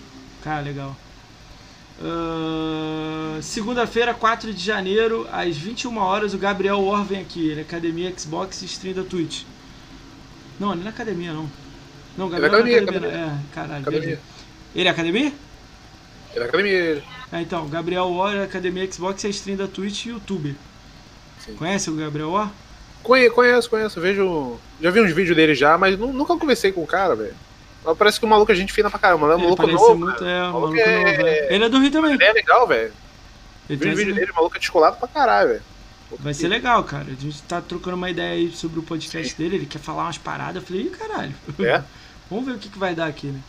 Cara, 0.43 0.62
legal. 0.62 0.97
Uh, 2.00 3.42
Segunda-feira, 3.42 4.14
4 4.14 4.52
de 4.52 4.64
janeiro, 4.64 5.26
às 5.32 5.56
21 5.56 5.96
horas, 5.98 6.34
o 6.34 6.38
Gabriel 6.38 6.80
Or 6.80 7.04
vem 7.04 7.20
aqui. 7.20 7.48
Ele 7.48 7.60
é 7.60 7.62
Academia 7.62 8.12
Xbox 8.16 8.62
e 8.62 8.66
stream 8.66 8.94
da 8.94 9.02
Twitch. 9.02 9.42
Não, 10.58 10.72
ele 10.72 10.80
não 10.80 10.88
é 10.88 10.90
academia, 10.90 11.32
não. 11.32 11.50
Não, 12.16 12.28
Gabriel 12.28 12.60
ele 12.60 12.74
é 12.74 12.78
academia, 12.78 12.98
academia. 12.98 13.18
É, 13.18 13.54
caralho. 13.54 13.82
Academia. 13.82 14.20
Ele 14.74 14.88
é 14.88 14.90
academia? 14.90 15.32
Ele 16.34 16.44
é 16.44 16.48
academia. 16.48 17.02
É, 17.32 17.40
então, 17.40 17.68
Gabriel 17.68 18.06
Or 18.06 18.34
é 18.34 18.42
Academia 18.42 18.90
Xbox 18.90 19.22
e 19.24 19.28
stream 19.30 19.56
da 19.56 19.68
Twitch 19.68 20.06
e 20.06 20.08
YouTube. 20.10 20.56
Sim. 21.38 21.54
Conhece 21.54 21.90
o 21.90 21.94
Gabriel 21.94 22.30
Or? 22.30 22.48
Conheço, 23.02 23.70
conheço. 23.70 24.00
Vejo. 24.00 24.58
Já 24.80 24.90
vi 24.90 25.00
uns 25.00 25.12
vídeos 25.12 25.36
dele 25.36 25.54
já, 25.54 25.78
mas 25.78 25.98
nunca 25.98 26.36
conversei 26.36 26.72
com 26.72 26.82
o 26.82 26.86
cara, 26.86 27.14
velho. 27.14 27.34
Parece 27.97 28.19
que 28.19 28.27
o 28.27 28.28
maluco 28.28 28.51
a 28.52 28.55
gente 28.55 28.73
fina 28.73 28.90
pra 28.90 28.98
caramba, 28.98 29.28
né? 29.28 29.35
O 29.35 29.40
maluco 29.40 29.66
novo. 29.66 29.97
Muito, 29.97 30.24
é, 30.24 30.48
o 30.48 30.52
maluco, 30.52 30.77
é... 30.77 30.97
novo. 30.97 31.28
É. 31.28 31.55
Ele 31.55 31.65
é 31.65 31.69
do 31.69 31.78
Rio 31.78 31.90
também. 31.90 32.15
Ele 32.15 32.24
é 32.24 32.32
legal, 32.32 32.66
velho. 32.66 32.93
Vi 33.69 33.74
o 33.74 33.97
vídeo 33.97 34.15
dele, 34.15 34.31
o 34.31 34.35
maluco 34.35 34.56
é 34.56 34.59
descolado 34.59 34.97
pra 34.97 35.09
caralho, 35.09 35.48
velho. 35.51 35.62
Vai 36.19 36.32
ser 36.32 36.48
legal, 36.48 36.82
cara. 36.85 37.05
A 37.06 37.23
gente 37.23 37.43
tá 37.43 37.60
trocando 37.60 37.97
uma 37.97 38.09
ideia 38.09 38.32
aí 38.32 38.51
sobre 38.51 38.78
o 38.78 38.82
podcast 38.82 39.28
Sim. 39.28 39.43
dele. 39.43 39.56
Ele 39.56 39.66
quer 39.66 39.78
falar 39.78 40.05
umas 40.05 40.16
paradas. 40.16 40.56
Eu 40.56 40.62
falei, 40.62 40.82
ih, 40.82 40.90
caralho. 40.90 41.35
É? 41.60 41.82
Vamos 42.31 42.47
ver 42.47 42.52
o 42.52 42.59
que, 42.59 42.69
que 42.69 42.78
vai 42.78 42.94
dar 42.94 43.06
aqui, 43.06 43.27
né? 43.27 43.40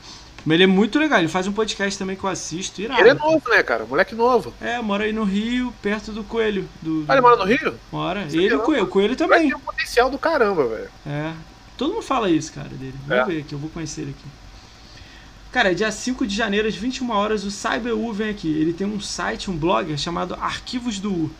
Mas 0.45 0.55
ele 0.55 0.63
é 0.63 0.67
muito 0.67 0.97
legal, 0.97 1.19
ele 1.19 1.27
faz 1.27 1.47
um 1.47 1.51
podcast 1.51 1.99
também 1.99 2.15
que 2.15 2.23
eu 2.23 2.29
assisto. 2.29 2.81
Irado, 2.81 3.01
ele 3.01 3.09
é 3.09 3.13
novo, 3.13 3.49
né, 3.49 3.61
cara? 3.61 3.85
Moleque 3.85 4.15
novo. 4.15 4.53
É, 4.61 4.81
mora 4.81 5.03
aí 5.03 5.13
no 5.13 5.23
Rio, 5.23 5.73
perto 5.81 6.11
do 6.11 6.23
Coelho. 6.23 6.67
Do, 6.81 7.03
do... 7.03 7.11
Ah, 7.11 7.13
ele 7.15 7.21
mora 7.21 7.35
no 7.35 7.43
Rio? 7.43 7.75
Mora. 7.91 8.23
Você 8.27 8.37
ele 8.37 8.53
e 8.53 8.53
o 8.53 8.61
Coelho. 8.61 8.83
O 8.83 8.87
Coelho 8.87 9.15
também. 9.15 9.41
Ele 9.41 9.49
tem 9.49 9.57
um 9.57 9.59
potencial 9.59 10.09
do 10.09 10.17
caramba, 10.17 10.65
velho. 10.65 10.89
É. 11.05 11.33
Todo 11.79 11.93
mundo 11.93 12.03
fala 12.03 12.29
isso, 12.29 12.51
cara, 12.51 12.67
dele. 12.67 12.93
Vamos 13.07 13.23
é. 13.23 13.25
ver 13.25 13.39
aqui, 13.39 13.53
eu 13.53 13.57
vou 13.57 13.69
conhecer 13.69 14.01
ele 14.01 14.11
aqui. 14.11 14.27
Cara, 15.49 15.73
dia 15.73 15.89
5 15.89 16.27
de 16.27 16.35
janeiro, 16.35 16.67
às 16.67 16.75
21 16.75 17.09
horas, 17.09 17.45
o 17.45 17.49
CyberU 17.49 18.11
vem 18.11 18.29
aqui. 18.29 18.49
Ele 18.49 18.73
tem 18.73 18.85
um 18.85 18.99
site, 18.99 19.49
um 19.49 19.55
blog 19.55 19.97
chamado 19.97 20.35
Arquivos 20.35 20.99
do 20.99 21.09
U. 21.09 21.31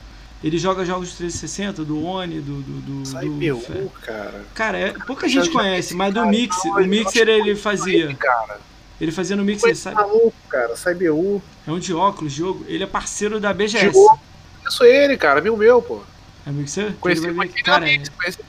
Ele 0.41 0.57
joga 0.57 0.85
jogos 0.85 1.13
360, 1.15 1.83
do 1.83 2.01
Oni, 2.01 2.39
do. 2.39 2.61
do, 2.61 2.79
do 2.79 3.05
CyberU, 3.05 3.57
do... 3.57 3.91
cara. 4.01 4.45
Cara, 4.55 4.77
é, 4.77 4.93
pouca 5.05 5.27
gente 5.27 5.49
conhece, 5.49 5.93
mas 5.93 6.13
do 6.13 6.25
Mix, 6.25 6.55
o 6.63 6.79
Mixer 6.85 7.27
ele 7.27 7.53
fazia. 7.57 8.15
Cara. 8.15 8.61
Ele 9.01 9.11
fazia 9.11 9.35
no 9.35 9.43
Mixer, 9.43 9.75
sabe? 9.75 9.97
maluco, 9.97 10.33
cara, 10.47 10.73
CyberU. 10.77 11.41
É 11.67 11.71
um 11.71 11.79
de 11.79 11.93
óculos, 11.93 12.31
jogo. 12.31 12.63
Ele 12.65 12.85
é 12.85 12.87
parceiro 12.87 13.41
da 13.41 13.53
BGS. 13.53 13.87
Eu 13.93 14.71
sou 14.71 14.85
ele, 14.85 15.17
cara, 15.17 15.41
amigo 15.41 15.57
meu, 15.57 15.81
pô. 15.81 16.01
É 16.45 16.49
amigo 16.49 16.69
seu? 16.69 16.93
Conheci, 16.93 17.27
ele 17.27 17.49
cara, 17.61 17.85
Mix, 17.85 18.07
conheci 18.07 18.39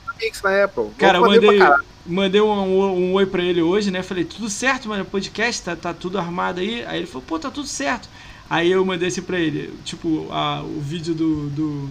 Na 0.43 0.63
Apple. 0.63 0.89
Cara, 0.97 1.17
eu 1.17 1.25
mandei, 1.25 1.59
mandei 2.05 2.41
um, 2.41 2.51
um, 2.51 3.09
um, 3.09 3.13
oi 3.13 3.25
pra 3.25 3.43
ele 3.43 3.61
hoje, 3.61 3.91
né? 3.91 4.03
Falei, 4.03 4.23
tudo 4.23 4.49
certo, 4.49 4.89
mano, 4.89 5.05
podcast, 5.05 5.61
tá, 5.63 5.75
tá 5.75 5.93
tudo 5.93 6.17
armado 6.17 6.59
aí. 6.59 6.83
Aí 6.85 6.99
ele 6.99 7.07
falou, 7.07 7.23
pô, 7.27 7.39
tá 7.39 7.49
tudo 7.49 7.67
certo. 7.67 8.09
Aí 8.49 8.71
eu 8.71 8.85
mandei 8.85 9.07
assim 9.07 9.21
pra 9.21 9.39
ele, 9.39 9.73
tipo, 9.85 10.27
a, 10.31 10.61
o 10.61 10.81
vídeo 10.81 11.13
do, 11.13 11.49
do 11.49 11.89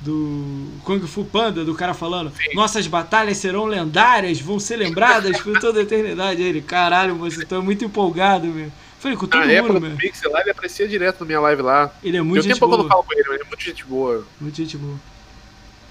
do 0.00 0.68
Kung 0.84 1.00
Fu 1.06 1.24
Panda, 1.24 1.64
do 1.64 1.74
cara 1.74 1.94
falando: 1.94 2.30
Sim. 2.30 2.54
Nossas 2.54 2.86
batalhas 2.86 3.38
serão 3.38 3.64
lendárias, 3.64 4.40
vão 4.40 4.60
ser 4.60 4.76
lembradas 4.76 5.40
por 5.40 5.58
toda 5.58 5.80
a 5.80 5.82
eternidade. 5.82 6.42
Aí 6.42 6.48
ele, 6.48 6.60
caralho, 6.60 7.16
você 7.16 7.44
tá 7.44 7.60
muito 7.60 7.84
empolgado, 7.84 8.46
meu. 8.46 8.70
Falei, 8.98 9.16
com 9.16 9.26
todo 9.26 9.42
ah, 9.42 9.62
mundo, 9.62 9.80
meu. 9.80 9.96
Pixel 9.96 10.30
lá, 10.30 10.40
ele 10.40 10.50
aparecia 10.50 10.88
direto 10.88 11.20
na 11.20 11.26
minha 11.26 11.40
live 11.40 11.62
lá. 11.62 11.92
Ele 12.02 12.16
é 12.16 12.22
muito 12.22 12.42
Tem 12.42 12.50
gente 12.50 12.60
tempo 12.60 12.66
boa. 12.66 12.78
que 12.78 12.80
eu 12.80 12.84
não 12.84 12.90
falo 12.90 13.04
com 13.04 13.12
ele, 13.12 13.24
mas 13.26 13.34
ele 13.34 13.44
é 13.44 13.46
muito 13.46 13.62
gente 13.62 13.84
boa. 13.84 14.26
Muito 14.40 14.56
gente 14.56 14.76
boa. 14.76 14.96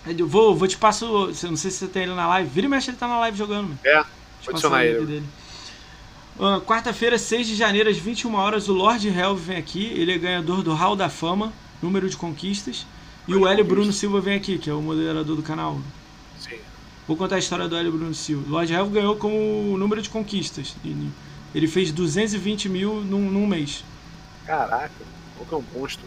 Eu 0.07 0.27
vou, 0.27 0.55
vou 0.55 0.67
te 0.67 0.77
passo, 0.77 1.27
não 1.27 1.33
sei 1.33 1.71
se 1.71 1.71
você 1.71 1.87
tem 1.87 2.03
ele 2.03 2.13
na 2.13 2.27
live. 2.27 2.49
Vira 2.49 2.67
e 2.67 2.69
mexe, 2.69 2.89
ele 2.89 2.97
tá 2.97 3.07
na 3.07 3.19
live 3.19 3.37
jogando, 3.37 3.69
meu. 3.69 3.77
É, 3.83 4.03
vou 4.43 4.51
adicionar 4.51 4.85
ele. 4.85 5.05
Dele. 5.05 5.25
Uh, 6.37 6.61
Quarta-feira, 6.61 7.17
6 7.17 7.47
de 7.47 7.55
janeiro, 7.55 7.89
às 7.89 7.97
21 7.97 8.35
horas, 8.35 8.67
o 8.67 8.73
Lord 8.73 9.07
Helv 9.07 9.39
vem 9.39 9.57
aqui. 9.57 9.85
Ele 9.85 10.13
é 10.13 10.17
ganhador 10.17 10.61
do 10.61 10.73
Hall 10.73 10.95
da 10.95 11.09
Fama, 11.09 11.51
número 11.81 12.09
de 12.09 12.17
conquistas. 12.17 12.85
E 13.27 13.33
o 13.33 13.47
Hélio 13.47 13.65
Bruno 13.65 13.91
Silva 13.91 14.21
vem 14.21 14.35
aqui, 14.35 14.57
que 14.59 14.69
é 14.69 14.73
o 14.73 14.81
moderador 14.81 15.35
do 15.35 15.41
canal. 15.41 15.79
Sim. 16.39 16.59
Vou 17.07 17.17
contar 17.17 17.35
a 17.35 17.39
história 17.39 17.67
do 17.67 17.75
Hélio 17.75 17.91
Bruno 17.91 18.13
Silva. 18.13 18.47
O 18.47 18.51
Lord 18.51 18.71
Helv 18.71 18.91
ganhou 18.91 19.15
com 19.15 19.73
o 19.73 19.77
número 19.77 20.01
de 20.01 20.09
conquistas. 20.09 20.75
Ele 21.55 21.67
fez 21.67 21.91
220 21.91 22.69
mil 22.69 22.95
num, 23.01 23.31
num 23.31 23.47
mês. 23.47 23.83
Caraca, 24.45 24.91
o 25.39 25.55
é 25.55 25.57
um 25.57 25.63
monstro. 25.73 26.05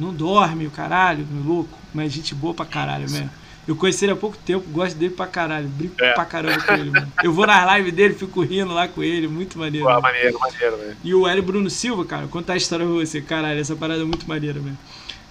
Não 0.00 0.14
dorme, 0.14 0.66
o 0.66 0.70
caralho, 0.70 1.26
meu 1.30 1.44
louco. 1.44 1.78
Mas 1.92 2.12
gente 2.12 2.34
boa 2.34 2.54
pra 2.54 2.64
caralho 2.64 3.10
mesmo. 3.10 3.30
Eu 3.68 3.76
conheci 3.76 4.04
ele 4.04 4.12
há 4.12 4.16
pouco 4.16 4.36
tempo, 4.38 4.68
gosto 4.70 4.96
dele 4.96 5.14
pra 5.14 5.26
caralho. 5.26 5.68
Brinco 5.68 6.02
é. 6.02 6.12
pra 6.12 6.24
caramba 6.24 6.60
com 6.60 6.72
ele, 6.72 6.90
mano. 6.90 7.12
Eu 7.22 7.32
vou 7.32 7.46
nas 7.46 7.76
lives 7.76 7.92
dele, 7.92 8.14
fico 8.14 8.40
rindo 8.40 8.72
lá 8.72 8.88
com 8.88 9.02
ele, 9.02 9.28
muito 9.28 9.58
maneiro. 9.58 9.86
Pô, 9.86 10.00
maneiro, 10.00 10.38
maneiro, 10.40 10.76
velho. 10.76 10.96
E 11.04 11.14
o 11.14 11.28
Hélio 11.28 11.42
Bruno 11.42 11.70
Silva, 11.70 12.04
cara, 12.04 12.26
contar 12.26 12.54
a 12.54 12.56
história 12.56 12.84
pra 12.84 12.94
você, 12.94 13.20
caralho, 13.20 13.60
essa 13.60 13.76
parada 13.76 14.00
é 14.00 14.04
muito 14.04 14.26
maneira, 14.26 14.58
mesmo. 14.58 14.78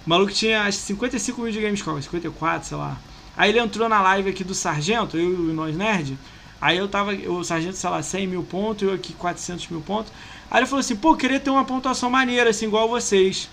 O 0.06 0.08
maluco 0.08 0.32
tinha 0.32 0.62
acho 0.62 0.78
55 0.78 1.42
mil 1.42 1.52
de 1.52 1.60
Gamescom, 1.60 2.00
54, 2.00 2.68
sei 2.68 2.76
lá. 2.76 2.96
Aí 3.36 3.50
ele 3.50 3.58
entrou 3.58 3.88
na 3.88 4.00
live 4.00 4.30
aqui 4.30 4.44
do 4.44 4.54
Sargento, 4.54 5.16
eu 5.18 5.50
e 5.50 5.52
nós 5.52 5.76
nerd. 5.76 6.16
Aí 6.60 6.78
eu 6.78 6.88
tava, 6.88 7.12
o 7.12 7.42
Sargento, 7.42 7.76
sei 7.76 7.90
lá, 7.90 8.02
100 8.02 8.26
mil 8.26 8.42
pontos, 8.42 8.88
eu 8.88 8.94
aqui 8.94 9.12
400 9.12 9.68
mil 9.68 9.80
pontos. 9.80 10.12
Aí 10.50 10.60
ele 10.60 10.66
falou 10.66 10.80
assim, 10.80 10.96
pô, 10.96 11.14
queria 11.16 11.40
ter 11.40 11.50
uma 11.50 11.64
pontuação 11.64 12.08
maneira, 12.08 12.50
assim, 12.50 12.66
igual 12.66 12.88
vocês. 12.88 13.48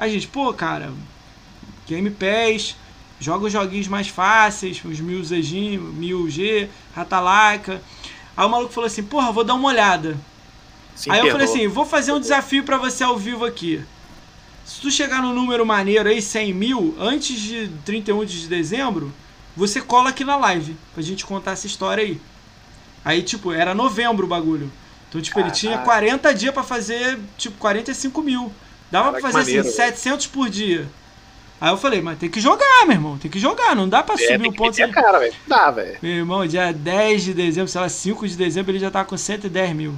Aí 0.00 0.08
a 0.08 0.12
gente, 0.14 0.28
pô, 0.28 0.50
cara, 0.54 0.94
Game 1.86 2.10
Pass, 2.10 2.74
joga 3.20 3.44
os 3.44 3.52
joguinhos 3.52 3.86
mais 3.86 4.08
fáceis, 4.08 4.82
os 4.82 4.98
1000G, 4.98 5.78
1000G, 5.78 6.68
Ratalaika. 6.96 7.82
Aí 8.34 8.46
o 8.46 8.48
maluco 8.48 8.72
falou 8.72 8.86
assim, 8.86 9.02
porra, 9.02 9.30
vou 9.30 9.44
dar 9.44 9.52
uma 9.52 9.68
olhada. 9.68 10.16
Aí 11.06 11.20
eu 11.20 11.30
falei 11.30 11.46
assim, 11.46 11.68
vou 11.68 11.84
fazer 11.84 12.12
um 12.12 12.18
desafio 12.18 12.64
para 12.64 12.78
você 12.78 13.04
ao 13.04 13.18
vivo 13.18 13.44
aqui. 13.44 13.84
Se 14.64 14.80
tu 14.80 14.90
chegar 14.90 15.20
no 15.20 15.34
número 15.34 15.66
maneiro 15.66 16.08
aí, 16.08 16.22
100 16.22 16.54
mil, 16.54 16.96
antes 16.98 17.38
de 17.38 17.68
31 17.84 18.24
de 18.24 18.46
dezembro, 18.48 19.12
você 19.54 19.82
cola 19.82 20.08
aqui 20.08 20.24
na 20.24 20.36
live, 20.36 20.78
pra 20.94 21.02
gente 21.02 21.26
contar 21.26 21.50
essa 21.50 21.66
história 21.66 22.02
aí. 22.02 22.18
Aí, 23.04 23.22
tipo, 23.22 23.52
era 23.52 23.74
novembro 23.74 24.24
o 24.24 24.28
bagulho. 24.28 24.72
Então, 25.10 25.20
tipo, 25.20 25.38
ele 25.40 25.50
tinha 25.50 25.76
40 25.76 26.32
dias 26.32 26.54
para 26.54 26.62
fazer, 26.62 27.18
tipo, 27.36 27.58
45 27.58 28.22
mil. 28.22 28.50
Dava 28.90 29.12
pra 29.12 29.20
fazer 29.20 29.38
maneiro, 29.38 29.60
assim, 29.60 29.76
700 29.76 30.26
por 30.26 30.48
dia. 30.48 30.88
Aí 31.60 31.70
eu 31.70 31.76
falei, 31.76 32.00
mas 32.00 32.18
tem 32.18 32.30
que 32.30 32.40
jogar, 32.40 32.86
meu 32.86 32.94
irmão. 32.94 33.18
Tem 33.18 33.30
que 33.30 33.38
jogar, 33.38 33.76
não 33.76 33.88
dá 33.88 34.02
pra 34.02 34.14
é, 34.14 34.18
subir 34.18 34.48
um 34.48 34.52
ponto. 34.52 34.74
Sem... 34.74 34.90
cara, 34.90 35.18
velho. 35.18 35.34
Dá, 35.46 35.70
velho. 35.70 35.98
Meu 36.00 36.12
irmão, 36.12 36.46
dia 36.46 36.72
10 36.72 37.22
de 37.22 37.34
dezembro, 37.34 37.70
sei 37.70 37.80
lá, 37.80 37.88
5 37.88 38.26
de 38.26 38.36
dezembro, 38.36 38.72
ele 38.72 38.78
já 38.78 38.90
tá 38.90 39.04
com 39.04 39.16
110 39.16 39.76
mil. 39.76 39.94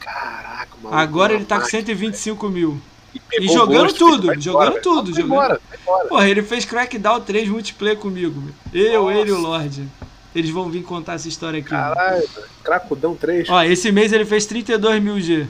Caraca, 0.00 0.70
mano. 0.82 0.96
Agora 0.96 1.34
ele 1.34 1.44
tá 1.44 1.60
com 1.60 1.66
125 1.66 2.48
véio. 2.48 2.52
mil. 2.52 2.80
E, 3.14 3.44
e 3.44 3.48
jogando 3.48 3.82
gosto, 3.82 3.98
tudo, 3.98 4.40
jogando 4.40 4.78
embora, 4.78 4.80
tudo. 4.80 5.12
Vai 5.12 5.22
jogando. 5.22 5.26
Embora, 5.26 5.60
vai 5.68 5.78
embora. 5.78 6.08
Porra, 6.08 6.28
ele 6.28 6.42
fez 6.42 6.64
Crackdown 6.64 7.20
3 7.20 7.48
multiplayer 7.50 7.98
comigo. 7.98 8.42
Eu, 8.72 9.04
Nossa. 9.04 9.18
ele 9.18 9.30
e 9.30 9.32
o 9.32 9.38
Lorde. 9.38 9.88
Eles 10.34 10.50
vão 10.50 10.70
vir 10.70 10.82
contar 10.82 11.14
essa 11.14 11.28
história 11.28 11.60
aqui. 11.60 11.68
Caralho, 11.68 12.26
Cracudão 12.64 13.14
3. 13.14 13.50
Ó, 13.50 13.62
esse 13.62 13.92
mês 13.92 14.14
ele 14.14 14.24
fez 14.24 14.46
32 14.46 15.02
mil 15.02 15.20
G. 15.20 15.46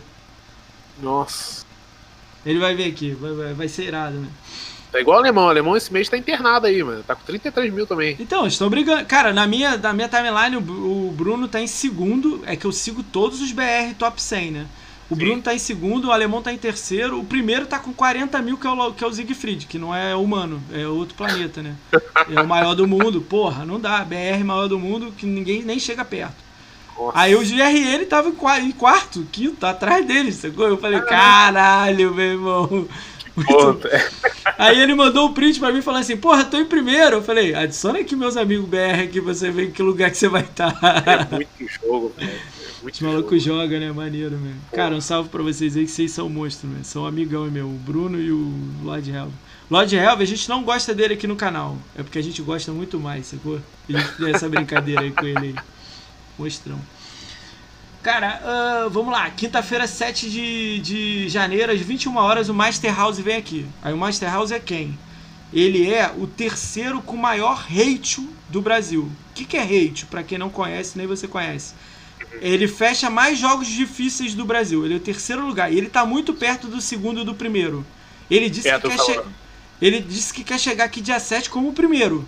Nossa. 1.01 1.62
Ele 2.45 2.59
vai 2.59 2.75
vir 2.75 2.91
aqui, 2.91 3.11
vai, 3.13 3.33
vai, 3.33 3.55
vai 3.55 3.69
ser 3.69 3.85
irado, 3.85 4.19
né? 4.19 4.29
Tá 4.93 5.01
igual 5.01 5.17
o 5.17 5.21
alemão. 5.21 5.47
O 5.47 5.49
alemão 5.49 5.77
esse 5.77 5.91
mês 5.91 6.09
tá 6.09 6.19
internado 6.19 6.67
aí, 6.67 6.83
mano. 6.83 7.03
Tá 7.03 7.15
com 7.15 7.25
33 7.25 7.73
mil 7.73 7.87
também. 7.87 8.15
Então, 8.21 8.47
estão 8.47 8.69
brigando. 8.69 9.07
Cara, 9.07 9.33
na 9.33 9.47
minha, 9.47 9.79
na 9.79 9.93
minha 9.95 10.09
timeline, 10.09 10.57
o, 10.57 11.09
o 11.09 11.15
Bruno 11.17 11.49
tá 11.49 11.61
em 11.61 11.67
segundo. 11.67 12.43
É 12.45 12.55
que 12.55 12.67
eu 12.67 12.73
sigo 12.73 13.03
todos 13.03 13.41
os 13.41 13.53
BR 13.53 13.95
top 13.99 14.21
100, 14.21 14.51
né? 14.51 14.67
O 15.09 15.15
Sim. 15.15 15.21
Bruno 15.21 15.43
tá 15.43 15.55
em 15.55 15.59
segundo, 15.59 16.09
o 16.09 16.13
alemão 16.13 16.43
tá 16.43 16.53
em 16.53 16.59
terceiro. 16.59 17.19
O 17.19 17.25
primeiro 17.25 17.67
tá 17.67 17.79
com 17.79 17.93
40 17.93 18.41
mil, 18.43 18.59
que 18.59 18.67
é 18.67 18.71
o, 18.71 18.93
que 18.93 19.03
é 19.03 19.07
o 19.07 19.13
Siegfried, 19.13 19.67
que 19.67 19.79
não 19.79 19.95
é 19.95 20.15
humano, 20.15 20.63
é 20.73 20.87
outro 20.87 21.15
planeta, 21.15 21.63
né? 21.63 21.75
É 22.31 22.41
o 22.41 22.47
maior 22.47 22.75
do 22.75 22.87
mundo. 22.87 23.21
Porra, 23.21 23.65
não 23.65 23.81
dá. 23.81 24.05
BR 24.05 24.45
maior 24.45 24.69
do 24.69 24.79
mundo 24.79 25.13
que 25.17 25.27
ninguém 25.27 25.63
nem 25.63 25.79
chega 25.79 26.05
perto. 26.05 26.37
Aí 27.15 27.35
o 27.35 27.41
GRN 27.41 28.05
tava 28.07 28.29
em 28.61 28.73
quarto, 28.73 29.27
quinto, 29.33 29.65
atrás 29.67 30.07
dele, 30.07 30.33
sacou? 30.33 30.69
Eu 30.69 30.79
falei, 30.79 31.01
caralho, 31.01 32.15
meu 32.15 32.25
irmão. 32.25 32.89
Aí 34.59 34.81
ele 34.81 34.95
mandou 34.95 35.27
o 35.27 35.31
um 35.31 35.33
print 35.33 35.59
pra 35.59 35.73
mim 35.73 35.81
falando 35.81 36.03
assim, 36.03 36.17
porra, 36.17 36.45
tô 36.45 36.59
em 36.59 36.67
primeiro. 36.67 37.17
Eu 37.17 37.23
falei, 37.23 37.55
adiciona 37.55 38.01
aqui 38.01 38.15
meus 38.15 38.37
amigos 38.37 38.69
BR 38.69 39.11
pra 39.13 39.23
você 39.23 39.51
ver 39.51 39.69
em 39.69 39.71
que 39.71 39.83
lugar 39.83 40.11
que 40.11 40.19
você 40.19 40.29
vai 40.29 40.43
estar. 40.43 40.73
Tá. 40.73 41.03
É 41.07 41.35
muito 41.35 41.73
jogo, 41.83 42.13
velho. 42.17 42.31
É 42.31 42.91
Os 42.91 43.01
malucos 43.01 43.43
jogam, 43.43 43.81
né? 43.81 43.93
Maneiro, 43.93 44.37
mesmo. 44.37 44.61
Cara, 44.73 44.95
um 44.95 45.01
salve 45.01 45.29
pra 45.29 45.43
vocês 45.43 45.77
aí 45.77 45.85
que 45.85 45.91
vocês 45.91 46.11
são 46.11 46.29
monstros, 46.29 46.71
né? 46.71 46.81
São 46.83 47.07
amigão 47.07 47.51
meu, 47.51 47.67
o 47.67 47.73
Bruno 47.73 48.21
e 48.21 48.31
o 48.33 48.53
Lord 48.83 49.11
Helve. 49.11 49.33
Lord 49.71 49.97
Helve, 49.97 50.23
a 50.23 50.27
gente 50.27 50.49
não 50.49 50.63
gosta 50.63 50.93
dele 50.93 51.15
aqui 51.15 51.27
no 51.27 51.37
canal. 51.37 51.79
É 51.97 52.03
porque 52.03 52.19
a 52.19 52.23
gente 52.23 52.43
gosta 52.43 52.73
muito 52.73 52.99
mais, 52.99 53.27
sacou? 53.27 53.61
A 53.89 53.93
gente 53.93 54.17
tem 54.17 54.35
essa 54.35 54.49
brincadeira 54.49 55.03
aí 55.03 55.13
com 55.13 55.25
ele 55.25 55.39
aí. 55.39 55.55
Mostrão. 56.39 56.79
Cara, 58.03 58.43
uh, 58.87 58.91
vamos 58.91 59.13
lá. 59.13 59.31
Quinta-feira, 59.31 59.87
7 59.87 60.29
de, 60.29 60.81
de 60.81 61.29
janeiro, 61.29 61.71
às 61.71 61.81
21 61.81 62.17
horas, 62.17 62.49
o 62.49 62.55
Master 62.55 62.95
House 62.95 63.19
vem 63.19 63.37
aqui. 63.37 63.65
Aí 63.81 63.95
o 63.95 63.97
Master 63.97 64.31
House 64.31 64.51
é 64.51 64.59
quem? 64.59 64.99
Ele 65.53 65.93
é 65.93 66.13
o 66.17 66.27
terceiro 66.27 67.01
com 67.01 67.17
maior 67.17 67.55
ratio 67.55 68.29
do 68.49 68.61
Brasil. 68.61 69.03
O 69.03 69.35
que, 69.35 69.45
que 69.45 69.57
é 69.57 69.63
ratio? 69.63 70.09
Para 70.09 70.25
quem 70.25 70.37
não 70.37 70.51
conhece, 70.51 70.99
nem 70.99 71.07
você 71.07 71.29
conhece. 71.29 71.75
Ele 72.41 72.67
fecha 72.67 73.09
mais 73.09 73.39
jogos 73.39 73.69
difíceis 73.69 74.35
do 74.35 74.45
Brasil. 74.45 74.85
Ele 74.85 74.95
é 74.95 74.97
o 74.97 75.01
terceiro 75.01 75.47
lugar. 75.47 75.73
E 75.73 75.79
ele 75.79 75.89
tá 75.89 76.05
muito 76.05 76.35
perto 76.35 76.67
do 76.67 76.81
segundo 76.81 77.21
e 77.21 77.25
do 77.25 77.35
primeiro. 77.35 77.87
Ele 78.29 78.51
disse, 78.51 78.69
é, 78.69 78.81
que, 78.81 78.89
quer 78.89 78.99
che... 78.99 79.21
ele 79.81 80.01
disse 80.01 80.33
que 80.33 80.43
quer 80.43 80.59
chegar 80.59 80.85
aqui 80.85 81.01
dia 81.01 81.21
7 81.21 81.51
como 81.51 81.69
o 81.69 81.73
primeiro. 81.73 82.27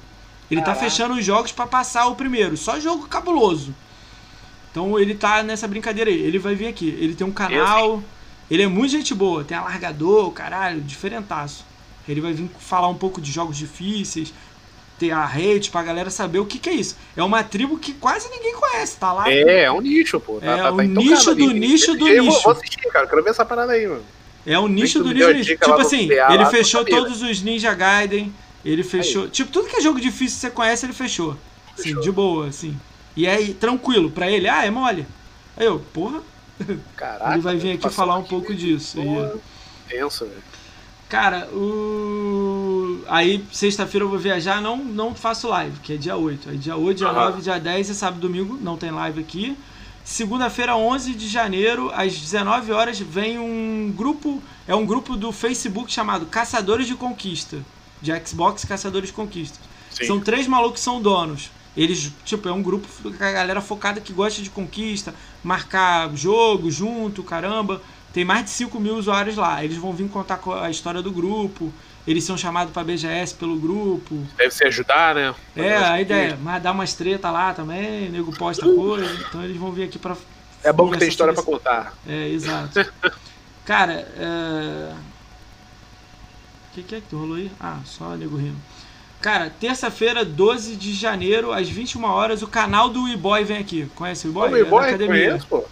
Ele 0.51 0.63
tá 0.63 0.75
fechando 0.75 1.15
os 1.15 1.25
jogos 1.25 1.51
para 1.51 1.67
passar 1.67 2.07
o 2.07 2.15
primeiro. 2.15 2.57
Só 2.57 2.79
jogo 2.79 3.09
cabuloso. 3.09 3.75
Então 4.75 4.99
ele 4.99 5.15
tá 5.15 5.41
nessa 5.45 5.69
brincadeira 5.69 6.11
aí. 6.11 6.21
Ele 6.21 6.37
vai 6.37 6.57
vir 6.57 6.67
aqui. 6.67 6.89
Ele 6.99 7.15
tem 7.15 7.25
um 7.25 7.31
canal. 7.31 8.03
Ele 8.51 8.61
é 8.61 8.67
muito 8.67 8.91
gente 8.91 9.15
boa. 9.15 9.45
Tem 9.45 9.57
alargador, 9.57 10.33
caralho, 10.33 10.81
diferentaço. 10.81 11.65
Ele 12.09 12.21
vai 12.21 12.33
vir 12.33 12.51
falar 12.59 12.89
um 12.89 12.97
pouco 12.97 13.21
de 13.21 13.31
jogos 13.31 13.57
difíceis. 13.57 14.35
Ter 14.99 15.13
a 15.13 15.25
rede 15.25 15.71
pra 15.71 15.81
galera 15.85 16.11
saber 16.11 16.41
o 16.41 16.45
que, 16.45 16.59
que 16.59 16.69
é 16.69 16.73
isso. 16.73 16.97
É 17.17 17.23
uma 17.23 17.45
tribo 17.45 17.79
que 17.79 17.93
quase 17.95 18.29
ninguém 18.29 18.53
conhece, 18.57 18.97
tá 18.97 19.13
lá. 19.13 19.33
É, 19.33 19.63
é 19.63 19.71
um 19.71 19.81
nicho, 19.81 20.19
pô. 20.19 20.41
Tá, 20.41 20.47
é 20.47 20.57
tá, 20.57 20.73
o 20.73 20.77
tá 20.77 20.83
nicho 20.83 21.35
do 21.37 21.53
nicho 21.53 21.95
do 21.97 22.09
nicho. 22.09 22.43
Vou 22.43 22.53
assistir, 22.53 22.89
cara. 22.91 23.07
Quero 23.07 23.23
ver 23.23 23.31
essa 23.31 23.45
parada 23.45 23.73
aí, 23.75 23.87
mano. 23.87 24.03
É 24.45 24.59
o 24.59 24.67
nicho 24.67 25.05
do 25.05 25.13
nicho 25.13 25.27
do 25.29 25.35
nicho. 25.35 25.57
Tipo 25.57 25.75
assim, 25.75 26.09
ele 26.11 26.47
fechou 26.47 26.85
todos 26.85 27.23
os 27.23 27.41
Ninja 27.41 27.73
Gaiden. 27.73 28.35
Ele 28.65 28.83
fechou. 28.83 29.25
Aí. 29.25 29.31
Tipo, 29.31 29.53
tudo 29.53 29.69
que 29.69 29.77
é 29.77 29.81
jogo 29.81 30.01
difícil 30.01 30.35
que 30.35 30.41
você 30.41 30.51
conhece, 30.51 30.85
ele 30.85 30.93
fechou. 30.93 31.37
fechou. 31.77 31.93
Assim, 31.93 32.01
de 32.01 32.11
boa, 32.11 32.49
assim. 32.49 32.77
E 33.17 33.27
aí, 33.27 33.55
tranquilo, 33.55 34.11
pra 34.11 34.31
ele, 34.31 34.49
ah, 34.49 34.65
é 34.65 34.71
mole. 34.71 35.07
Aí 35.57 35.67
eu, 35.67 35.79
porra. 35.93 36.21
Caraca, 36.97 37.33
ele 37.33 37.41
vai 37.41 37.57
vir 37.57 37.73
aqui 37.73 37.89
falar 37.91 38.17
um 38.17 38.25
pouco 38.25 38.55
disso. 38.55 38.97
Porra, 38.97 39.35
tenso, 39.89 40.25
velho. 40.27 40.43
Cara, 41.09 41.49
o. 41.53 43.01
Aí, 43.07 43.45
sexta-feira 43.53 44.05
eu 44.05 44.09
vou 44.09 44.19
viajar, 44.19 44.61
não, 44.61 44.77
não 44.77 45.15
faço 45.15 45.49
live, 45.49 45.79
que 45.81 45.93
é 45.93 45.97
dia 45.97 46.17
8. 46.17 46.51
Aí, 46.51 46.57
dia 46.57 46.77
8, 46.77 46.99
dia 46.99 47.09
uhum. 47.09 47.15
9, 47.15 47.43
dia 47.43 47.59
10 47.59 47.91
e 47.91 47.95
sábado 47.95 48.21
domingo, 48.21 48.59
não 48.61 48.77
tem 48.77 48.91
live 48.91 49.21
aqui. 49.21 49.57
Segunda-feira, 50.05 50.77
11 50.77 51.15
de 51.15 51.29
janeiro, 51.29 51.91
às 51.95 52.15
19 52.15 52.73
horas, 52.73 52.99
vem 52.99 53.39
um 53.39 53.93
grupo. 53.97 54.43
É 54.67 54.75
um 54.75 54.85
grupo 54.85 55.17
do 55.17 55.31
Facebook 55.33 55.91
chamado 55.93 56.27
Caçadores 56.27 56.87
de 56.87 56.95
Conquista. 56.95 57.59
De 58.03 58.13
Xbox 58.27 58.65
Caçadores 58.65 59.09
de 59.09 59.15
Conquista. 59.15 59.59
Sim. 59.91 60.07
São 60.07 60.21
três 60.21 60.47
malucos 60.47 60.81
que 60.81 60.85
são 60.85 61.01
donos. 61.01 61.51
Eles, 61.77 62.13
tipo, 62.25 62.49
é 62.49 62.53
um 62.53 62.63
grupo 62.63 62.87
com 63.03 63.25
a 63.25 63.33
galera 63.33 63.61
focada 63.61 64.01
que 64.01 64.13
gosta 64.13 64.41
de 64.41 64.51
conquista, 64.51 65.15
marcar 65.43 66.15
jogo 66.15 66.71
junto, 66.71 67.23
caramba. 67.23 67.81
Tem 68.13 68.25
mais 68.25 68.45
de 68.45 68.51
5 68.51 68.79
mil 68.79 68.95
usuários 68.95 69.37
lá. 69.37 69.65
Eles 69.65 69.77
vão 69.77 69.93
vir 69.93 70.09
contar 70.09 70.41
a 70.63 70.71
história 70.71 71.03
do 71.03 71.11
grupo. 71.11 71.73
Eles 72.07 72.23
são 72.23 72.37
chamados 72.37 72.73
para 72.73 72.85
BGS 72.85 73.35
pelo 73.35 73.57
grupo. 73.57 74.25
Deve 74.37 74.53
se 74.53 74.65
ajudar, 74.65 75.15
né? 75.15 75.35
É, 75.57 75.75
a 75.77 76.01
ideia. 76.01 76.39
Mas 76.41 76.63
dar 76.63 76.73
umas 76.73 76.95
treta 76.95 77.31
lá 77.31 77.53
também, 77.53 78.11
nego 78.11 78.33
posta 78.37 78.65
coisa. 78.67 79.11
Então 79.27 79.43
eles 79.43 79.57
vão 79.57 79.73
vir 79.73 79.85
aqui 79.85 79.99
para. 79.99 80.17
É 80.63 80.73
bom 80.73 80.91
que 80.91 80.99
tem 80.99 81.09
história 81.09 81.35
para 81.35 81.43
contar. 81.43 81.95
É, 82.07 82.29
exato. 82.29 82.79
Cara, 83.65 84.07
é... 84.17 84.95
o 86.71 86.75
que, 86.75 86.83
que 86.83 86.95
é 86.97 87.01
que 87.01 87.17
rolou 87.17 87.37
aí? 87.37 87.51
Ah, 87.59 87.81
só 87.85 88.15
nego 88.15 88.37
rindo. 88.37 88.59
Cara, 89.25 89.49
terça-feira, 89.59 90.23
12 90.23 90.77
de 90.77 90.93
janeiro, 90.93 91.51
às 91.51 91.67
21 91.67 92.05
horas, 92.05 92.43
o 92.43 92.47
canal 92.47 92.91
do 92.91 93.09
E-Boy 93.09 93.43
vem 93.43 93.57
aqui. 93.57 93.91
Conhece 93.95 94.29
o 94.29 94.31
E-Boy? 94.31 94.53
O 94.53 94.59
E-Boy 94.59 94.85
é 94.85 94.89
academia. 94.89 95.27
Conheço, 95.29 95.47
pô. 95.47 95.65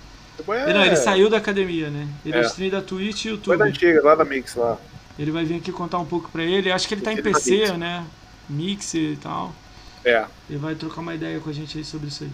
É... 0.55 0.73
Não, 0.73 0.83
ele 0.87 0.97
saiu 0.97 1.29
da 1.29 1.37
academia, 1.37 1.91
né? 1.91 2.09
Ele 2.25 2.35
é, 2.35 2.41
é 2.41 2.47
stream 2.47 2.71
da 2.71 2.81
Twitch 2.81 3.27
e 3.27 3.29
YouTube. 3.29 3.45
Foi 3.45 3.59
da 3.59 3.67
antiga, 3.67 4.03
lá 4.03 4.15
da 4.15 4.25
Mix, 4.25 4.55
lá. 4.55 4.79
Ele 5.19 5.31
vai 5.31 5.45
vir 5.45 5.57
aqui 5.57 5.71
contar 5.71 5.99
um 5.99 6.07
pouco 6.07 6.31
pra 6.31 6.43
ele. 6.43 6.73
Acho 6.73 6.89
que 6.89 6.95
ele 6.95 7.03
tá 7.03 7.13
em 7.13 7.21
PC, 7.21 7.77
né? 7.77 8.07
Mix 8.49 8.95
e 8.95 9.19
tal. 9.21 9.55
É. 10.03 10.25
Ele 10.49 10.59
vai 10.59 10.75
trocar 10.75 11.03
uma 11.03 11.15
ideia 11.15 11.39
com 11.39 11.51
a 11.51 11.53
gente 11.53 11.77
aí 11.77 11.85
sobre 11.85 12.09
isso 12.09 12.25
aí. 12.25 12.31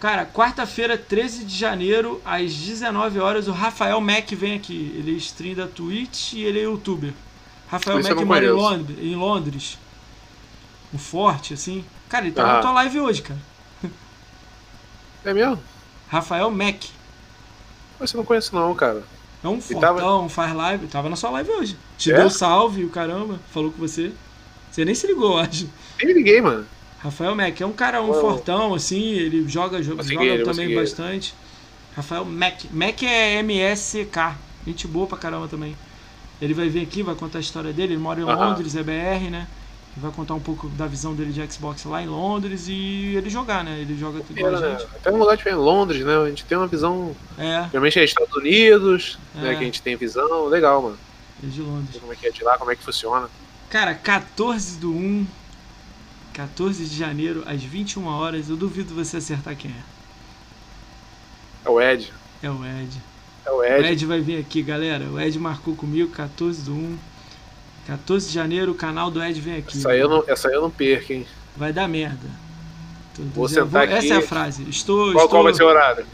Cara, 0.00 0.26
quarta-feira, 0.26 0.98
13 0.98 1.44
de 1.44 1.56
janeiro, 1.56 2.20
às 2.24 2.52
19 2.52 3.20
horas, 3.20 3.46
o 3.46 3.52
Rafael 3.52 4.00
Mac 4.00 4.28
vem 4.32 4.56
aqui. 4.56 4.92
Ele 4.98 5.14
é 5.14 5.18
stream 5.18 5.54
da 5.54 5.68
Twitch 5.68 6.32
e 6.32 6.42
ele 6.42 6.58
é 6.58 6.62
youtuber. 6.64 7.12
Rafael 7.68 8.02
Mac 8.02 8.26
mora 8.26 8.44
em 8.44 9.14
Londres 9.14 9.78
um 10.96 10.98
forte, 10.98 11.54
assim. 11.54 11.84
Cara, 12.08 12.24
ele 12.24 12.34
tá 12.34 12.42
ah. 12.42 12.54
na 12.54 12.60
tua 12.60 12.72
live 12.72 13.00
hoje, 13.00 13.22
cara. 13.22 13.40
É 15.24 15.34
mesmo? 15.34 15.58
Rafael 16.08 16.50
Mac. 16.50 16.84
Mas 17.98 18.10
você 18.10 18.16
não 18.16 18.24
conhece 18.24 18.54
não, 18.54 18.74
cara. 18.74 19.02
É 19.42 19.48
um 19.48 19.60
fortão, 19.60 19.96
tava... 19.96 20.28
faz 20.28 20.54
live. 20.54 20.86
Tava 20.86 21.08
na 21.08 21.16
sua 21.16 21.30
live 21.30 21.50
hoje. 21.50 21.76
Te 21.98 22.12
é? 22.12 22.16
deu 22.16 22.30
salve, 22.30 22.84
o 22.84 22.90
caramba. 22.90 23.38
Falou 23.52 23.70
com 23.72 23.78
você. 23.78 24.12
Você 24.70 24.84
nem 24.84 24.94
se 24.94 25.06
ligou, 25.06 25.38
acho. 25.38 25.68
Nem 26.02 26.14
liguei, 26.14 26.40
mano. 26.40 26.64
Rafael 26.98 27.34
Mac 27.34 27.60
é 27.60 27.66
um 27.66 27.72
cara, 27.72 28.02
um 28.02 28.10
oh. 28.10 28.20
fortão, 28.20 28.74
assim. 28.74 29.02
Ele 29.02 29.48
joga, 29.48 29.82
joga 29.82 30.04
também 30.44 30.74
bastante. 30.74 31.34
Rafael 31.94 32.24
Mac. 32.24 32.64
Mac 32.70 33.02
é 33.02 33.38
M-S-K. 33.40 34.36
Gente 34.66 34.86
boa 34.86 35.06
pra 35.06 35.18
caramba 35.18 35.48
também. 35.48 35.76
Ele 36.40 36.54
vai 36.54 36.68
vir 36.68 36.82
aqui, 36.82 37.02
vai 37.02 37.14
contar 37.14 37.38
a 37.38 37.40
história 37.40 37.72
dele. 37.72 37.94
Ele 37.94 38.02
mora 38.02 38.20
em 38.20 38.24
Londres, 38.24 38.76
é 38.76 38.82
BR, 38.82 39.30
né? 39.30 39.46
Vai 39.96 40.12
contar 40.12 40.34
um 40.34 40.40
pouco 40.40 40.68
da 40.68 40.86
visão 40.86 41.14
dele 41.14 41.32
de 41.32 41.52
Xbox 41.52 41.84
lá 41.84 42.02
em 42.02 42.06
Londres 42.06 42.66
e 42.68 43.14
ele 43.16 43.30
jogar, 43.30 43.64
né? 43.64 43.78
Ele 43.80 43.96
joga 43.96 44.20
tudo 44.20 44.38
com 44.38 44.46
a 44.46 44.50
gente. 44.50 44.82
Né? 44.82 44.88
Até 44.94 45.10
um 45.10 45.16
lugar 45.16 45.36
diferente, 45.36 45.58
Londres, 45.58 46.04
né? 46.04 46.16
A 46.16 46.28
gente 46.28 46.44
tem 46.44 46.58
uma 46.58 46.66
visão. 46.66 47.16
É. 47.38 47.66
Realmente 47.72 47.98
é 47.98 48.04
Estados 48.04 48.34
Unidos, 48.36 49.18
é. 49.34 49.40
né? 49.40 49.54
Que 49.54 49.62
a 49.62 49.64
gente 49.64 49.80
tem 49.80 49.96
visão. 49.96 50.46
Legal, 50.46 50.82
mano. 50.82 50.98
É 51.42 51.46
de 51.46 51.62
Londres. 51.62 51.98
Como 51.98 52.12
é 52.12 52.16
que 52.16 52.26
é 52.26 52.30
de 52.30 52.44
lá, 52.44 52.58
como 52.58 52.70
é 52.70 52.76
que 52.76 52.82
funciona. 52.82 53.28
Cara, 53.70 53.94
14 53.94 54.78
do 54.78 54.92
1. 54.92 55.26
14 56.34 56.84
de 56.84 56.94
janeiro, 56.94 57.42
às 57.46 57.62
21 57.62 58.06
horas. 58.06 58.50
Eu 58.50 58.56
duvido 58.56 58.94
você 58.94 59.16
acertar 59.16 59.56
quem 59.56 59.70
é. 59.70 59.82
É 61.64 61.70
o 61.70 61.80
Ed. 61.80 62.12
É 62.42 62.50
o 62.50 62.64
Ed. 62.64 63.02
É 63.46 63.50
o 63.50 63.64
Ed. 63.64 63.82
O 63.82 63.86
Ed 63.86 64.06
vai 64.06 64.20
vir 64.20 64.38
aqui, 64.38 64.62
galera. 64.62 65.06
O 65.06 65.18
Ed 65.18 65.38
marcou 65.38 65.74
comigo, 65.74 66.10
14 66.10 66.62
do 66.62 66.72
1. 66.72 66.98
14 67.86 68.28
de 68.28 68.34
janeiro, 68.34 68.72
o 68.72 68.74
canal 68.74 69.10
do 69.10 69.22
Ed 69.22 69.40
vem 69.40 69.56
aqui. 69.58 69.78
Essa 69.78 69.90
aí 69.90 70.00
eu 70.00 70.08
não, 70.08 70.24
essa 70.26 70.48
eu 70.48 70.60
não 70.60 70.70
perco, 70.70 71.12
hein? 71.12 71.26
Vai 71.56 71.72
dar 71.72 71.88
merda. 71.88 72.28
vou 73.16 73.48
sentar 73.48 73.66
vou, 73.66 73.80
aqui. 73.80 73.92
Essa 73.94 74.14
é 74.14 74.16
a 74.16 74.22
frase. 74.22 74.68
Estou. 74.68 75.12
Qual, 75.12 75.12
estou, 75.12 75.28
qual 75.28 75.42
vai 75.44 75.54
ser 75.54 75.62
o 75.62 75.66
horário? 75.66 76.04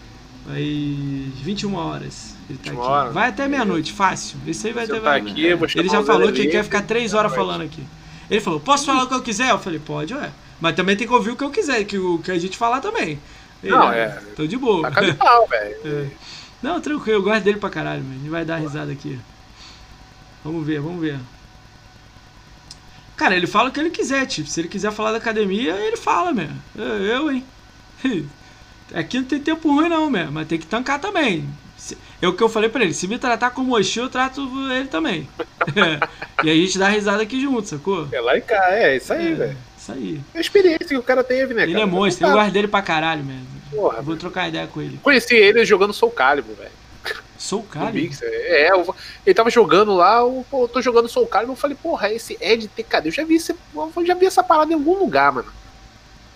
Vai 0.47 0.63
21 0.63 1.75
horas. 1.75 2.35
Ele 2.51 2.59
tá 2.59 2.71
aqui. 2.71 2.81
Horas. 2.81 3.15
Vai 3.15 3.29
até 3.31 3.49
meia-noite, 3.49 3.93
fácil. 3.93 4.37
Esse 4.47 4.67
aí 4.67 4.73
vai 4.73 4.87
ter. 4.87 5.01
Vai, 5.01 5.21
aqui. 5.21 5.47
Ele 5.47 5.89
já 5.89 6.03
falou 6.05 6.31
que 6.31 6.47
quer 6.47 6.63
ficar 6.63 6.83
3 6.83 7.15
horas 7.15 7.35
falando 7.35 7.63
aqui. 7.63 7.83
Ele 8.31 8.41
falou: 8.41 8.61
Posso 8.61 8.85
falar 8.85 9.05
o 9.05 9.09
que 9.09 9.15
eu 9.15 9.23
quiser? 9.23 9.51
Eu 9.51 9.59
falei: 9.59 9.79
Pode, 9.79 10.15
ué. 10.15 10.31
Mas 10.61 10.77
também 10.77 10.97
tem 10.97 11.07
que 11.07 11.13
ouvir 11.13 11.31
o 11.31 11.37
que 11.37 11.43
eu 11.43 11.51
quiser, 11.51 11.83
que 11.85 11.99
o 11.99 12.19
que 12.19 12.31
a 12.31 12.39
gente 12.39 12.57
falar 12.57 12.81
também. 12.81 13.19
Ele, 13.63 13.73
não, 13.73 13.93
é. 13.93 14.09
Tô 14.37 14.47
de 14.47 14.57
boa. 14.57 14.83
Tá 14.83 14.91
capital, 14.91 15.47
velho. 15.49 15.77
É. 15.85 16.09
Não, 16.63 16.81
tranquilo, 16.81 17.19
eu 17.19 17.23
gosto 17.23 17.43
dele 17.43 17.59
pra 17.59 17.69
caralho, 17.69 18.05
mano. 18.05 18.21
Gente 18.21 18.31
vai 18.31 18.45
dar 18.45 18.59
risada 18.59 18.93
aqui. 18.93 19.19
Vamos 20.45 20.65
ver, 20.65 20.81
vamos 20.81 21.01
ver. 21.01 21.19
Cara, 23.17 23.37
ele 23.37 23.47
fala 23.47 23.69
o 23.69 23.73
que 23.73 23.81
ele 23.81 23.91
quiser, 23.91 24.27
tipo. 24.27 24.49
Se 24.49 24.61
ele 24.61 24.69
quiser 24.69 24.93
falar 24.93 25.13
da 25.13 25.19
academia, 25.19 25.75
ele 25.77 25.97
fala 25.97 26.33
mesmo. 26.33 26.61
Eu, 26.75 26.85
eu 26.85 27.33
hein? 27.33 27.45
Aqui 28.95 29.19
não 29.19 29.25
tem 29.25 29.41
tempo 29.41 29.73
ruim 29.73 29.89
não, 29.89 30.11
mesmo. 30.11 30.33
Mas 30.33 30.49
tem 30.49 30.59
que 30.59 30.67
tancar 30.67 31.01
também. 31.01 31.49
É 32.21 32.29
o 32.29 32.33
que 32.33 32.43
eu 32.43 32.49
falei 32.49 32.69
pra 32.69 32.83
ele. 32.83 32.95
Se 32.95 33.09
me 33.09 33.19
tratar 33.19 33.51
como 33.51 33.77
Oxi, 33.77 33.99
eu 33.99 34.09
trato 34.09 34.43
ele 34.71 34.89
também. 34.89 35.29
e 36.45 36.51
a 36.51 36.55
gente 36.55 36.79
dá 36.79 36.89
risada 36.89 37.23
aqui 37.23 37.41
junto, 37.41 37.69
sacou? 37.69 38.09
É 38.13 38.21
lá 38.21 38.37
e 38.37 38.41
cá, 38.41 38.71
é 38.71 38.97
isso 38.97 39.13
aí, 39.13 39.33
é, 39.33 39.35
velho. 39.35 39.57
Isso 39.77 39.93
aí. 39.93 40.21
É 40.35 40.39
a 40.39 40.41
experiência 40.41 40.87
que 40.87 40.97
o 40.97 41.03
cara 41.03 41.25
teve, 41.25 41.55
né, 41.55 41.65
Ele 41.65 41.81
é 41.81 41.85
monstro, 41.85 42.27
eu 42.27 42.33
guardo 42.33 42.53
dele 42.53 42.69
pra 42.69 42.83
caralho 42.83 43.25
mesmo. 43.25 43.47
Porra, 43.71 44.01
vou 44.03 44.17
trocar 44.17 44.49
ideia 44.49 44.67
com 44.67 44.81
ele. 44.81 45.01
Conheci 45.03 45.35
ele 45.35 45.65
jogando 45.65 45.93
Soul 45.93 46.13
Calibur, 46.13 46.55
velho. 46.55 46.82
Soul 47.43 47.65
Calibur? 47.65 48.17
É, 48.23 48.71
eu, 48.71 48.95
ele 49.27 49.35
tava 49.35 49.51
jogando 49.51 49.95
lá, 49.95 50.19
eu, 50.19 50.47
eu 50.53 50.69
tô 50.69 50.81
jogando 50.81 51.09
Soul 51.09 51.27
Calibur, 51.27 51.55
eu 51.55 51.61
falei, 51.61 51.77
porra, 51.81 52.13
esse 52.13 52.39
Ed 52.41 52.69
TKD, 52.69 53.09
eu 53.09 53.13
já 53.13 53.25
vi, 53.25 53.35
esse, 53.35 53.55
eu 53.75 54.07
já 54.07 54.15
vi 54.15 54.27
essa 54.27 54.45
parada 54.45 54.71
em 54.71 54.77
algum 54.77 54.97
lugar, 54.97 55.33
mano. 55.33 55.53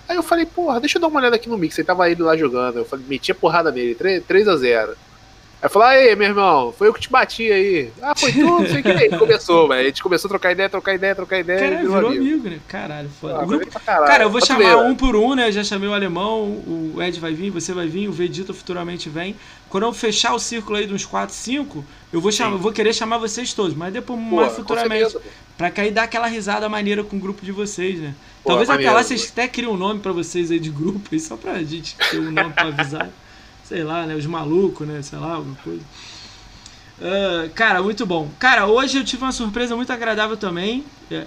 Aí 0.08 0.16
eu 0.16 0.22
falei, 0.22 0.44
porra, 0.44 0.80
deixa 0.80 0.98
eu 0.98 1.00
dar 1.00 1.06
uma 1.06 1.20
olhada 1.20 1.36
aqui 1.36 1.48
no 1.48 1.56
Mix, 1.56 1.78
ele 1.78 1.86
tava 1.86 2.10
ele 2.10 2.22
lá 2.22 2.36
jogando, 2.36 2.78
eu 2.78 2.84
falei, 2.84 3.04
metia 3.08 3.34
porrada 3.34 3.70
nele, 3.70 3.94
3, 3.94 4.24
3 4.24 4.48
a 4.48 4.56
0 4.56 4.96
Aí 5.62 5.70
falou, 5.70 5.88
aí, 5.88 6.14
meu 6.14 6.28
irmão, 6.28 6.70
foi 6.70 6.86
eu 6.86 6.92
que 6.92 7.00
te 7.00 7.10
bati 7.10 7.50
aí. 7.50 7.90
Ah, 8.02 8.14
foi 8.14 8.30
tu, 8.30 8.40
não 8.40 8.66
sei 8.66 8.80
o 8.80 8.82
que. 8.82 8.90
Aí 8.90 9.08
começou, 9.08 9.66
velho. 9.66 9.80
A 9.80 9.84
gente 9.84 10.02
começou 10.02 10.28
a 10.28 10.30
trocar 10.30 10.52
ideia, 10.52 10.68
trocar 10.68 10.94
ideia, 10.94 11.14
trocar 11.14 11.38
ideia. 11.38 11.58
Cara, 11.58 11.76
virou, 11.76 11.94
virou 11.94 12.10
amigo. 12.10 12.24
amigo. 12.24 12.48
né? 12.50 12.60
Caralho, 12.68 13.08
foda. 13.08 13.38
Ah, 13.40 13.44
grupo... 13.46 13.80
Cara, 13.80 14.24
eu 14.24 14.30
vou 14.30 14.44
chamar 14.44 14.58
ver, 14.58 14.76
um 14.76 14.94
por 14.94 15.16
um, 15.16 15.34
né? 15.34 15.50
Já 15.50 15.64
chamei 15.64 15.88
o 15.88 15.94
alemão, 15.94 16.42
o 16.42 17.02
Ed 17.02 17.18
vai 17.18 17.32
vir, 17.32 17.48
você 17.50 17.72
vai 17.72 17.86
vir, 17.86 18.06
o 18.06 18.12
Vegeta 18.12 18.52
futuramente 18.52 19.08
vem. 19.08 19.34
Quando 19.68 19.84
eu 19.84 19.92
fechar 19.92 20.34
o 20.34 20.38
círculo 20.38 20.76
aí 20.76 20.86
dos 20.86 21.04
4, 21.04 21.34
5, 21.34 21.84
eu 22.12 22.20
vou, 22.20 22.30
chamar, 22.30 22.52
eu 22.52 22.58
vou 22.58 22.72
querer 22.72 22.92
chamar 22.92 23.18
vocês 23.18 23.52
todos, 23.52 23.76
mas 23.76 23.92
depois 23.92 24.18
Pô, 24.18 24.36
mais 24.36 24.52
futuramente. 24.52 25.16
Pra 25.58 25.70
cair 25.70 25.90
dar 25.90 26.04
aquela 26.04 26.26
risada 26.26 26.68
maneira 26.68 27.02
com 27.02 27.16
o 27.16 27.20
grupo 27.20 27.44
de 27.44 27.50
vocês, 27.50 27.98
né? 27.98 28.14
Pô, 28.42 28.50
Talvez 28.50 28.70
até 28.70 28.90
lá 28.90 29.02
vocês 29.02 29.28
até 29.32 29.48
criam 29.48 29.72
um 29.72 29.76
nome 29.76 30.00
pra 30.00 30.12
vocês 30.12 30.50
aí 30.50 30.60
de 30.60 30.70
grupo, 30.70 31.00
aí 31.10 31.18
só 31.18 31.36
pra 31.36 31.62
gente 31.62 31.96
ter 32.10 32.20
um 32.20 32.30
nome 32.30 32.52
pra 32.52 32.68
avisar. 32.68 33.10
Sei 33.64 33.82
lá, 33.82 34.06
né? 34.06 34.14
Os 34.14 34.26
malucos, 34.26 34.86
né? 34.86 35.02
Sei 35.02 35.18
lá, 35.18 35.34
alguma 35.34 35.56
coisa. 35.56 35.82
Uh, 36.98 37.50
cara, 37.54 37.82
muito 37.82 38.06
bom. 38.06 38.30
Cara, 38.38 38.66
hoje 38.66 38.98
eu 38.98 39.04
tive 39.04 39.22
uma 39.22 39.32
surpresa 39.32 39.74
muito 39.74 39.92
agradável 39.92 40.36
também. 40.36 40.84
É, 41.10 41.24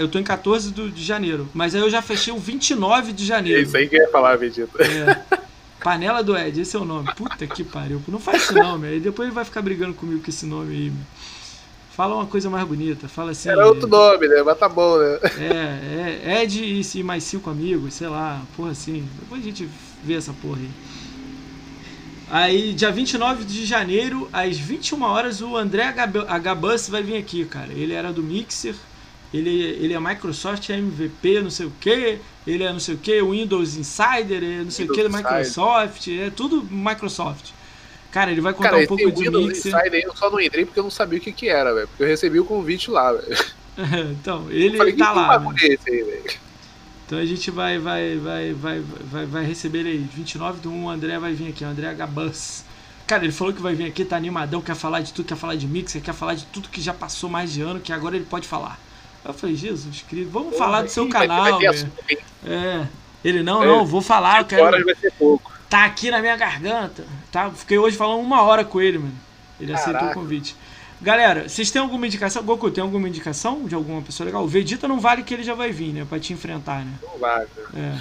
eu 0.00 0.08
tô 0.08 0.18
em 0.18 0.22
14 0.22 0.70
de 0.70 1.04
janeiro, 1.04 1.48
mas 1.52 1.74
aí 1.74 1.80
eu 1.80 1.90
já 1.90 2.00
fechei 2.00 2.32
o 2.32 2.38
29 2.38 3.12
de 3.12 3.26
janeiro. 3.26 3.58
É 3.58 3.62
isso 3.62 3.76
aí 3.76 3.88
que 3.88 3.96
eu 3.96 4.02
ia 4.02 4.08
falar, 4.08 4.36
Vegeta. 4.36 4.82
É. 4.82 5.42
Panela 5.82 6.22
do 6.22 6.36
Ed, 6.36 6.60
esse 6.60 6.76
é 6.76 6.78
o 6.78 6.84
nome. 6.84 7.12
Puta 7.14 7.46
que 7.46 7.64
pariu. 7.64 8.00
Não 8.08 8.18
faz 8.18 8.44
esse 8.44 8.54
nome, 8.54 8.86
aí 8.86 9.00
depois 9.00 9.26
ele 9.26 9.34
vai 9.34 9.44
ficar 9.44 9.62
brigando 9.62 9.94
comigo 9.94 10.22
com 10.22 10.30
esse 10.30 10.46
nome 10.46 10.74
aí. 10.74 10.92
Fala 11.90 12.14
uma 12.14 12.26
coisa 12.26 12.48
mais 12.48 12.66
bonita, 12.66 13.06
fala 13.08 13.32
assim. 13.32 13.50
Era 13.50 13.66
outro 13.66 13.86
nome, 13.86 14.26
né? 14.26 14.42
Mas 14.42 14.58
tá 14.58 14.68
bom, 14.68 14.96
né? 14.96 15.18
É, 15.38 16.32
é 16.32 16.42
Ed 16.42 16.80
e 16.94 17.02
mais 17.02 17.24
cinco 17.24 17.50
amigos, 17.50 17.94
sei 17.94 18.08
lá, 18.08 18.40
porra 18.56 18.70
assim. 18.70 19.06
Depois 19.20 19.42
a 19.42 19.44
gente 19.44 19.68
vê 20.02 20.14
essa 20.14 20.32
porra 20.32 20.58
aí. 20.58 20.70
Aí, 22.30 22.72
dia 22.72 22.90
29 22.90 23.44
de 23.44 23.66
janeiro, 23.66 24.26
às 24.32 24.56
21 24.56 25.02
horas, 25.02 25.42
o 25.42 25.54
André 25.54 25.94
Agabus 26.28 26.88
vai 26.88 27.02
vir 27.02 27.18
aqui, 27.18 27.44
cara. 27.44 27.70
Ele 27.70 27.92
era 27.92 28.10
do 28.10 28.22
Mixer, 28.22 28.74
ele, 29.32 29.50
ele 29.50 29.94
é 29.94 30.00
Microsoft 30.00 30.68
MVP, 30.68 31.40
não 31.40 31.50
sei 31.50 31.66
o 31.66 31.72
que, 31.80 32.18
ele 32.46 32.64
é 32.64 32.72
não 32.72 32.80
sei 32.80 32.94
o 32.94 32.98
que, 32.98 33.22
Windows 33.22 33.76
Insider, 33.76 34.42
é 34.42 34.62
não 34.62 34.70
sei 34.70 34.86
Windows 34.86 34.90
o 34.90 34.92
que 34.92 35.08
da 35.08 35.16
Microsoft, 35.16 36.08
é 36.08 36.30
tudo 36.30 36.62
Microsoft. 36.70 37.50
Cara, 38.10 38.30
ele 38.30 38.42
vai 38.42 38.52
contar 38.52 38.70
cara, 38.70 38.82
um 38.82 38.86
pouco 38.86 39.10
de 39.10 39.24
Windows 39.24 39.46
Mixer. 39.46 39.74
Insider 39.74 40.02
eu 40.04 40.14
só 40.14 40.30
não 40.30 40.38
entrei 40.38 40.66
porque 40.66 40.78
eu 40.78 40.84
não 40.84 40.90
sabia 40.90 41.18
o 41.18 41.22
que, 41.22 41.32
que 41.32 41.48
era, 41.48 41.72
velho. 41.72 41.88
Porque 41.88 42.02
eu 42.02 42.06
recebi 42.06 42.38
o 42.38 42.44
convite 42.44 42.90
lá, 42.90 43.10
velho. 43.10 43.36
então, 44.12 44.50
ele 44.50 44.76
falei, 44.76 44.92
tá 44.92 45.12
lá. 45.12 45.54
Que 45.54 45.66
é 45.66 45.78
aí? 45.88 46.22
Então 47.06 47.18
a 47.18 47.26
gente 47.26 47.50
vai 47.50 47.78
vai 47.78 48.16
vai 48.16 48.52
vai 48.52 48.80
vai, 48.80 49.26
vai 49.26 49.44
receber 49.44 49.80
ele 49.80 49.90
aí. 49.90 50.08
29 50.14 50.60
do 50.60 50.70
1, 50.70 50.84
o 50.84 50.90
André 50.90 51.18
vai 51.18 51.32
vir 51.32 51.48
aqui, 51.48 51.64
o 51.64 51.68
André 51.68 51.92
Gabus. 51.94 52.64
Cara, 53.06 53.24
ele 53.24 53.32
falou 53.32 53.52
que 53.52 53.60
vai 53.60 53.74
vir 53.74 53.86
aqui, 53.86 54.04
tá 54.04 54.16
animadão, 54.16 54.62
quer 54.62 54.76
falar 54.76 55.00
de 55.00 55.12
tudo, 55.12 55.26
quer 55.26 55.36
falar 55.36 55.56
de 55.56 55.66
mixer, 55.66 56.00
quer 56.00 56.14
falar 56.14 56.34
de 56.34 56.44
tudo 56.46 56.68
que 56.68 56.80
já 56.80 56.94
passou 56.94 57.28
mais 57.28 57.52
de 57.52 57.60
ano, 57.60 57.80
que 57.80 57.92
agora 57.92 58.16
ele 58.16 58.24
pode 58.24 58.46
falar. 58.46 58.78
Eu 59.24 59.32
falei, 59.32 59.54
Jesus 59.54 60.04
querido, 60.08 60.30
vamos 60.30 60.52
Pô, 60.52 60.58
falar 60.58 60.82
do 60.82 60.88
seu 60.88 61.08
canal, 61.08 61.60
vai 61.60 61.88
É. 62.44 62.86
Ele, 63.24 63.42
não, 63.42 63.62
é, 63.62 63.66
não, 63.66 63.86
vou 63.86 64.02
falar, 64.02 64.40
eu 64.40 64.44
quero. 64.44 64.64
Horas 64.64 64.84
vai 64.84 64.94
ser 64.96 65.12
pouco. 65.12 65.52
Tá 65.70 65.84
aqui 65.84 66.10
na 66.10 66.20
minha 66.20 66.36
garganta. 66.36 67.04
Tá? 67.30 67.50
Fiquei 67.50 67.78
hoje 67.78 67.96
falando 67.96 68.20
uma 68.20 68.42
hora 68.42 68.64
com 68.64 68.80
ele, 68.80 68.98
mano. 68.98 69.14
Ele 69.60 69.72
Caraca. 69.72 69.90
aceitou 69.90 70.10
o 70.10 70.14
convite. 70.14 70.56
Galera, 71.00 71.48
vocês 71.48 71.70
têm 71.70 71.80
alguma 71.80 72.06
indicação? 72.06 72.42
Goku, 72.42 72.70
tem 72.70 72.82
alguma 72.82 73.08
indicação 73.08 73.64
de 73.64 73.74
alguma 73.74 74.02
pessoa 74.02 74.24
legal? 74.24 74.44
O 74.44 74.48
Vegeta 74.48 74.86
não 74.86 75.00
vale 75.00 75.22
que 75.22 75.34
ele 75.34 75.42
já 75.42 75.54
vai 75.54 75.72
vir, 75.72 75.92
né? 75.92 76.06
Pra 76.08 76.20
te 76.20 76.32
enfrentar, 76.32 76.84
né? 76.84 76.92
Não 77.02 77.18
vale. 77.18 77.48
É. 77.74 77.98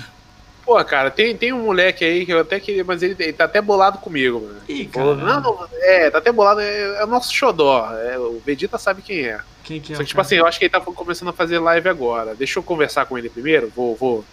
Pô, 0.72 0.86
cara, 0.86 1.12
tem, 1.12 1.36
tem 1.36 1.52
um 1.52 1.66
moleque 1.66 2.06
aí 2.06 2.26
que 2.26 2.32
eu 2.32 2.40
até 2.40 2.58
queria, 2.58 2.82
mas 2.82 3.04
ele, 3.04 3.14
ele 3.20 3.34
tá 3.34 3.44
até 3.44 3.62
bolado 3.62 3.98
comigo, 3.98 4.40
mano. 4.40 4.56
Ih, 4.70 4.86
cara. 4.86 5.16
Não, 5.16 5.42
não, 5.42 5.68
é, 5.82 6.10
tá 6.10 6.20
até 6.20 6.32
bolado, 6.32 6.62
é, 6.62 7.02
é 7.02 7.04
o 7.04 7.08
nosso 7.08 7.34
xodó. 7.34 7.92
É, 7.94 8.18
o 8.18 8.42
Vegeta 8.46 8.78
sabe 8.78 9.02
quem 9.02 9.26
é. 9.26 9.42
Quem 9.66 9.82
que 9.82 9.92
é? 9.92 9.98
Só 9.98 10.02
que, 10.02 10.08
tipo 10.08 10.22
assim, 10.22 10.36
eu 10.36 10.48
acho 10.48 10.58
que 10.58 10.64
ele 10.64 10.72
tá 10.72 10.80
começando 10.80 11.28
a 11.28 11.34
fazer 11.34 11.60
live 11.60 11.90
agora. 11.90 12.34
Deixa 12.36 12.58
eu 12.58 12.64
conversar 12.64 13.06
com 13.06 13.18
ele 13.18 13.30
primeiro, 13.30 13.70
vou, 13.76 13.98
vou. 13.98 14.24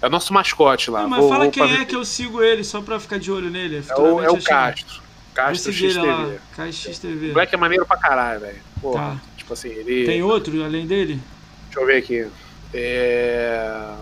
É 0.00 0.06
o 0.06 0.10
nosso 0.10 0.32
mascote 0.32 0.90
lá. 0.90 1.02
Não, 1.02 1.10
mas 1.10 1.20
vou, 1.20 1.28
fala 1.28 1.44
vou 1.44 1.52
quem 1.52 1.76
é 1.76 1.84
que 1.84 1.94
eu 1.94 2.02
sigo 2.02 2.42
ele, 2.42 2.64
só 2.64 2.80
pra 2.80 2.98
ficar 2.98 3.18
de 3.18 3.30
olho 3.30 3.50
nele. 3.50 3.84
É 3.86 3.94
o, 3.94 4.22
é 4.22 4.30
o 4.30 4.42
Castro. 4.42 5.02
Castro 5.34 5.70
XTV. 5.70 6.38
KXTV. 6.56 7.26
O 7.26 7.32
moleque 7.32 7.54
é 7.54 7.58
maneiro 7.58 7.84
pra 7.84 7.98
caralho, 7.98 8.40
velho. 8.40 8.62
Tá. 8.90 9.20
Tipo 9.36 9.52
assim, 9.52 9.68
ele. 9.68 10.06
Tem 10.06 10.22
outro 10.22 10.64
além 10.64 10.86
dele? 10.86 11.20
Deixa 11.66 11.80
eu 11.80 11.86
ver 11.86 11.98
aqui. 11.98 12.26
É. 12.72 13.94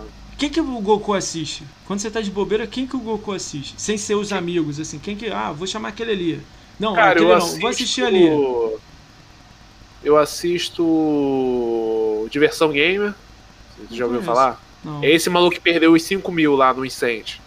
Quem 0.43 0.49
que 0.49 0.59
o 0.59 0.81
Goku 0.81 1.13
assiste? 1.13 1.63
Quando 1.87 2.01
você 2.01 2.11
tá 2.11 2.19
de 2.19 2.29
bobeira, 2.29 2.67
quem 2.67 2.85
que 2.85 2.97
o 2.97 2.99
Goku 2.99 3.31
assiste? 3.31 3.75
Sem 3.77 3.97
ser 3.97 4.15
os 4.15 4.33
amigos, 4.33 4.77
assim. 4.77 4.99
Quem 4.99 5.15
que. 5.15 5.31
Ah, 5.31 5.53
vou 5.53 5.65
chamar 5.65 5.87
aquele 5.87 6.11
ali. 6.11 6.41
Não, 6.77 6.93
Cara, 6.93 7.11
aquele 7.11 7.27
não. 7.27 7.37
Assisto... 7.37 7.61
Vou 7.61 7.69
assistir 7.69 8.03
ali. 8.03 8.25
Eu 10.03 10.17
assisto. 10.17 10.83
Diversão 12.29 12.73
Gamer. 12.73 13.13
Você 13.87 13.95
já 13.95 14.05
ouviu 14.05 14.21
falar? 14.21 14.61
Não. 14.83 15.01
É 15.01 15.09
esse 15.11 15.29
maluco 15.29 15.55
que 15.55 15.61
perdeu 15.61 15.93
os 15.93 16.03
5 16.03 16.29
mil 16.29 16.57
lá 16.57 16.73
no 16.73 16.85
Incente. 16.85 17.41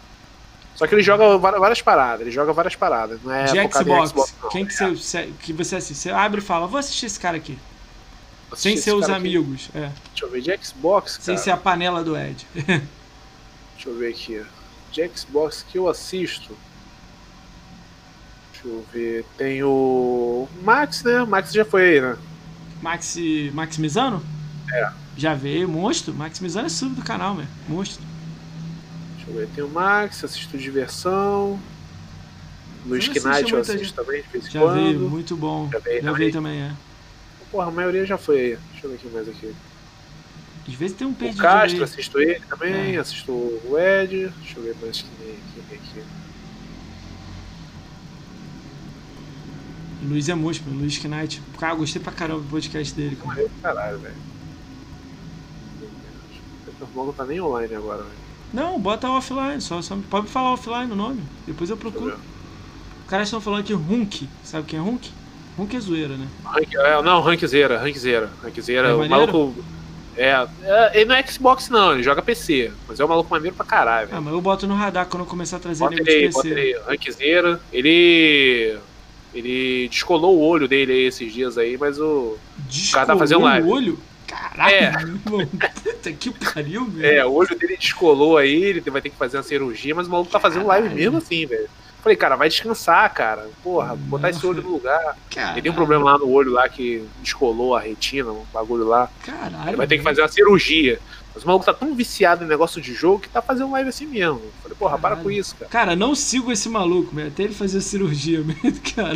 Só 0.73 0.87
que 0.87 0.95
ele 0.95 1.03
joga 1.03 1.37
várias 1.37 1.83
paradas, 1.83 2.21
ele 2.21 2.31
joga 2.31 2.51
várias 2.51 2.75
paradas, 2.75 3.19
não 3.23 3.31
é 3.31 3.45
de 3.45 3.73
Xbox. 3.73 4.09
Xbox 4.09 4.35
não, 4.41 4.49
Quem 4.49 4.65
que, 4.65 4.83
é. 4.83 4.89
você, 4.89 5.29
que 5.41 5.53
você 5.53 5.75
assiste? 5.75 6.01
Você 6.01 6.09
abre 6.09 6.39
e 6.39 6.43
fala, 6.43 6.65
vou 6.65 6.79
assistir 6.79 7.05
esse 7.05 7.19
cara 7.19 7.37
aqui. 7.37 7.57
Sem 8.55 8.77
ser 8.77 8.93
os 8.93 9.09
amigos. 9.09 9.69
É. 9.75 9.91
Deixa 10.11 10.25
eu 10.25 10.29
ver, 10.29 10.41
de 10.41 10.65
Xbox, 10.65 11.17
cara. 11.17 11.23
Sem 11.23 11.37
ser 11.37 11.51
a 11.51 11.57
panela 11.57 12.03
do 12.03 12.17
Ed. 12.17 12.45
Deixa 12.55 13.89
eu 13.89 13.97
ver 13.97 14.09
aqui. 14.09 14.43
De 14.91 15.09
Xbox 15.15 15.65
que 15.69 15.77
eu 15.77 15.89
assisto. 15.89 16.55
Deixa 18.51 18.67
eu 18.67 18.85
ver. 18.91 19.25
Tem 19.37 19.63
o. 19.63 20.47
Max, 20.63 21.03
né? 21.03 21.23
Max 21.25 21.51
já 21.51 21.65
foi 21.65 21.89
aí, 21.89 22.01
né? 22.01 22.17
Max. 22.81 23.17
Maximizano? 23.53 24.23
É. 24.71 24.91
Já 25.15 25.33
veio, 25.33 25.67
monstro. 25.67 26.13
Maximizano 26.13 26.67
é 26.67 26.69
sub 26.69 26.95
do 26.95 27.03
canal, 27.03 27.35
meu. 27.35 27.45
Monstro. 27.67 28.03
Deixa 29.15 29.31
eu 29.31 29.35
ver, 29.35 29.47
tem 29.53 29.63
o 29.63 29.69
Max, 29.69 30.23
assisto 30.23 30.57
diversão. 30.57 31.59
No 32.85 32.95
Knight 32.95 33.51
eu 33.51 33.59
assisto 33.59 33.83
gente. 33.83 33.93
também, 33.93 34.21
de 34.21 34.29
vez 34.29 34.47
em 34.47 34.51
já 34.51 34.59
quando. 34.61 34.75
Já 34.75 34.81
veio, 34.81 34.99
muito 35.09 35.35
bom. 35.35 35.69
Já 35.71 35.79
veio, 35.79 36.03
já 36.03 36.11
veio 36.13 36.31
também, 36.31 36.61
é. 36.61 36.71
Porra, 37.57 37.69
a 37.69 37.71
maioria 37.71 38.05
já 38.05 38.19
foi 38.19 38.39
aí. 38.39 38.59
Deixa 38.71 38.85
eu 38.85 38.91
ver 38.91 38.95
aqui 38.97 39.07
mais 39.09 39.27
aqui. 39.27 39.55
Às 40.67 40.73
vezes 40.75 40.95
tem 40.95 41.07
um 41.07 41.13
perdido. 41.15 41.39
O 41.39 41.41
Castro, 41.41 41.83
assisto 41.83 42.19
ele 42.19 42.39
também, 42.41 42.95
é. 42.95 42.99
assisto 42.99 43.31
o 43.31 43.75
Ed. 43.79 44.31
Deixa 44.41 44.59
eu 44.59 44.63
ver 44.63 44.75
mais 44.79 45.01
que 45.01 45.09
tem 45.67 45.77
aqui. 45.79 46.03
Luiz 50.03 50.29
é 50.29 50.35
músico, 50.35 50.69
Luiz 50.69 51.03
Knight. 51.03 51.41
Cara, 51.59 51.73
gostei 51.73 51.99
pra 51.99 52.11
caramba 52.11 52.41
do 52.41 52.47
podcast 52.47 52.93
dele. 52.93 53.15
Cara. 53.15 53.49
Caralho, 53.63 53.97
velho. 54.01 54.15
O 56.95 57.05
não 57.05 57.13
tá 57.13 57.25
nem 57.25 57.41
online 57.41 57.73
agora, 57.73 58.03
velho. 58.03 58.15
Não, 58.53 58.79
bota 58.79 59.09
offline, 59.09 59.59
só, 59.59 59.81
só 59.81 59.97
pode 60.11 60.27
falar 60.27 60.53
offline 60.53 60.91
o 60.91 60.95
nome. 60.95 61.23
Depois 61.47 61.71
eu 61.71 61.77
procuro. 61.77 62.19
Os 63.03 63.09
caras 63.09 63.29
estão 63.29 63.41
falando 63.41 63.61
aqui 63.61 63.73
Hunk. 63.73 64.29
Sabe 64.43 64.67
quem 64.67 64.77
é 64.77 64.81
Hunk? 64.83 65.11
Hunk 65.57 65.75
é 65.75 65.79
zoeira, 65.79 66.15
né? 66.15 66.27
Rank, 66.45 66.73
é, 66.73 67.01
não, 67.01 67.21
Rankzeira, 67.21 67.79
Rankzeira. 67.79 68.29
Rankzeira, 68.43 68.89
é 68.89 68.93
o 68.93 69.09
maluco. 69.09 69.55
É, 70.15 70.47
é, 70.63 70.91
ele 70.95 71.05
não 71.05 71.15
é 71.15 71.25
Xbox 71.25 71.69
não, 71.69 71.93
ele 71.93 72.03
joga 72.03 72.21
PC. 72.21 72.71
Mas 72.87 72.99
é 72.99 73.05
um 73.05 73.07
maluco 73.07 73.29
maneiro 73.29 73.55
pra 73.55 73.65
caralho. 73.65 74.09
Ah, 74.11 74.21
mas 74.21 74.33
eu 74.33 74.41
boto 74.41 74.67
no 74.67 74.75
radar 74.75 75.05
quando 75.05 75.23
eu 75.23 75.27
começar 75.27 75.57
a 75.57 75.59
trazer 75.59 75.79
bota 75.79 75.95
ele 75.99 76.09
aí, 76.09 76.29
Bota 76.29 76.47
ele 76.47 76.79
Rankzeira. 76.87 77.61
Ele. 77.71 78.77
Ele 79.33 79.87
descolou 79.89 80.37
o 80.37 80.41
olho 80.41 80.67
dele 80.67 80.91
aí 80.93 81.03
esses 81.05 81.31
dias 81.31 81.57
aí, 81.57 81.77
mas 81.77 81.99
o. 81.99 82.37
Descolou 82.67 82.89
o 82.89 82.93
cara 82.93 83.05
tá 83.05 83.17
fazendo 83.17 83.43
live. 83.43 83.67
o 83.67 83.71
olho? 83.71 83.99
Caralho, 84.25 84.75
é. 84.75 84.91
puta 85.83 86.11
que 86.11 86.31
pariu, 86.31 86.85
velho. 86.85 87.19
É, 87.19 87.25
o 87.25 87.33
olho 87.33 87.57
dele 87.57 87.77
descolou 87.77 88.37
aí, 88.37 88.63
ele 88.63 88.81
vai 88.81 89.01
ter 89.01 89.09
que 89.09 89.15
fazer 89.15 89.37
uma 89.37 89.43
cirurgia, 89.43 89.95
mas 89.95 90.07
o 90.07 90.11
maluco 90.11 90.31
tá 90.31 90.39
fazendo 90.39 90.65
live 90.65 90.93
mesmo 90.93 91.17
assim, 91.17 91.45
velho. 91.45 91.69
Falei, 92.01 92.15
cara, 92.15 92.35
vai 92.35 92.47
descansar, 92.47 93.13
cara. 93.13 93.49
Porra, 93.63 93.95
botar 93.95 94.29
esse 94.29 94.45
olho 94.45 94.61
no 94.61 94.71
lugar. 94.71 95.17
Caralho. 95.29 95.55
Ele 95.55 95.61
tem 95.63 95.71
um 95.71 95.75
problema 95.75 96.05
lá 96.05 96.17
no 96.17 96.29
olho 96.29 96.51
lá 96.51 96.69
que 96.69 97.05
descolou 97.21 97.75
a 97.75 97.79
retina, 97.79 98.31
um 98.31 98.45
bagulho 98.53 98.85
lá. 98.85 99.09
Caralho. 99.25 99.69
Ele 99.69 99.77
vai 99.77 99.87
ter 99.87 99.97
que 99.97 100.03
fazer 100.03 100.21
uma 100.21 100.27
cirurgia. 100.27 100.99
Mas 101.33 101.43
o 101.43 101.47
maluco 101.47 101.65
tá 101.65 101.73
tão 101.73 101.93
viciado 101.93 102.43
em 102.43 102.47
negócio 102.47 102.81
de 102.81 102.93
jogo 102.93 103.19
que 103.19 103.29
tá 103.29 103.41
fazendo 103.41 103.71
live 103.71 103.89
assim 103.89 104.05
mesmo. 104.05 104.41
Falei, 104.61 104.77
porra, 104.77 104.97
Caralho. 104.97 105.15
para 105.15 105.23
com 105.23 105.31
isso, 105.31 105.55
cara. 105.55 105.69
Cara, 105.69 105.95
não 105.95 106.15
sigo 106.15 106.51
esse 106.51 106.69
maluco, 106.69 107.15
velho. 107.15 107.27
Até 107.27 107.43
ele 107.43 107.53
fazer 107.53 107.81
cirurgia 107.81 108.39
mesmo, 108.63 108.79
cara. 108.95 109.15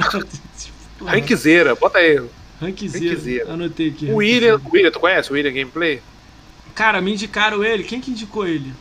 Ranquizeira, 1.05 1.75
bota 1.75 1.97
aí. 1.99 2.21
Rankzera. 2.61 3.51
Anotei 3.51 3.89
aqui. 3.89 4.05
O 4.05 4.17
William, 4.17 4.61
William, 4.71 4.91
tu 4.91 4.99
conhece 4.99 5.31
o 5.31 5.33
William 5.33 5.51
Gameplay? 5.51 5.99
Cara, 6.75 7.01
me 7.01 7.11
indicaram 7.11 7.63
ele. 7.63 7.83
Quem 7.83 7.99
que 7.99 8.11
indicou 8.11 8.47
ele? 8.47 8.71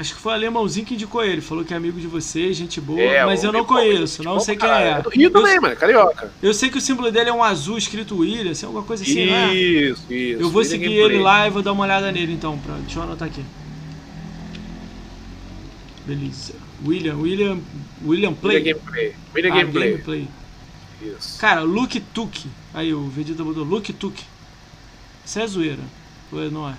Acho 0.00 0.14
que 0.14 0.20
foi 0.22 0.32
o 0.32 0.34
alemãozinho 0.34 0.86
que 0.86 0.94
indicou 0.94 1.22
ele. 1.22 1.42
Falou 1.42 1.62
que 1.62 1.74
é 1.74 1.76
amigo 1.76 2.00
de 2.00 2.06
vocês, 2.06 2.56
gente 2.56 2.80
boa. 2.80 2.98
É, 2.98 3.22
mas 3.26 3.44
eu 3.44 3.52
não 3.52 3.66
conheço, 3.66 4.22
não 4.22 4.40
sei 4.40 4.56
quem 4.56 4.66
é. 4.66 4.92
É 4.92 5.02
do 5.02 5.10
Rio 5.10 5.30
também, 5.30 5.60
mano, 5.60 5.76
carioca. 5.76 6.32
Eu 6.42 6.54
sei 6.54 6.70
que 6.70 6.78
o 6.78 6.80
símbolo 6.80 7.12
dele 7.12 7.28
é 7.28 7.32
um 7.34 7.44
azul 7.44 7.76
escrito 7.76 8.16
William, 8.16 8.52
assim, 8.52 8.64
alguma 8.64 8.82
coisa 8.82 9.02
assim, 9.02 9.20
isso, 9.20 9.30
né? 9.30 9.54
Isso, 9.54 10.06
isso. 10.10 10.40
Eu 10.40 10.48
vou 10.48 10.64
seguir 10.64 10.90
ele 10.90 11.18
lá 11.18 11.46
e 11.46 11.50
vou 11.50 11.60
dar 11.60 11.72
uma 11.72 11.84
olhada 11.84 12.10
nele 12.10 12.32
então. 12.32 12.56
Pra... 12.56 12.76
Deixa 12.76 12.98
eu 12.98 13.02
anotar 13.02 13.28
aqui. 13.28 13.44
Beleza. 16.06 16.54
William, 16.82 17.16
William. 17.16 17.58
William 18.02 18.32
Play. 18.32 18.56
William 18.56 18.74
Gameplay. 18.74 19.14
William 19.34 19.52
ah, 19.52 19.56
Gameplay. 19.58 19.90
Gameplay. 19.90 20.28
Isso. 21.02 21.38
Cara, 21.38 21.60
Luke 21.60 22.00
Tuk. 22.00 22.48
Aí 22.72 22.94
o 22.94 23.06
Vegeta 23.06 23.44
botou 23.44 23.64
Luke 23.64 23.92
Tuk. 23.92 24.18
Isso 25.26 25.38
é 25.38 25.46
zoeira. 25.46 25.82
Ou 26.32 26.42
é, 26.42 26.48
não 26.48 26.66
é? 26.66 26.74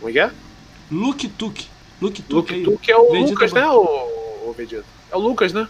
Como 0.00 0.10
é 0.10 0.12
que 0.12 0.18
é? 0.18 0.43
Luke 0.90 1.28
Tuk. 1.28 1.66
Luke 2.00 2.22
Tuk, 2.22 2.52
Luke 2.52 2.64
Tuk 2.64 2.90
é 2.90 2.96
o 2.96 3.10
Vegeta 3.10 3.30
Lucas, 3.30 3.52
né, 3.52 3.66
o, 3.68 4.48
o 4.48 4.54
Vegeta? 4.56 4.84
É 5.10 5.16
o 5.16 5.18
Lucas, 5.18 5.52
né? 5.52 5.68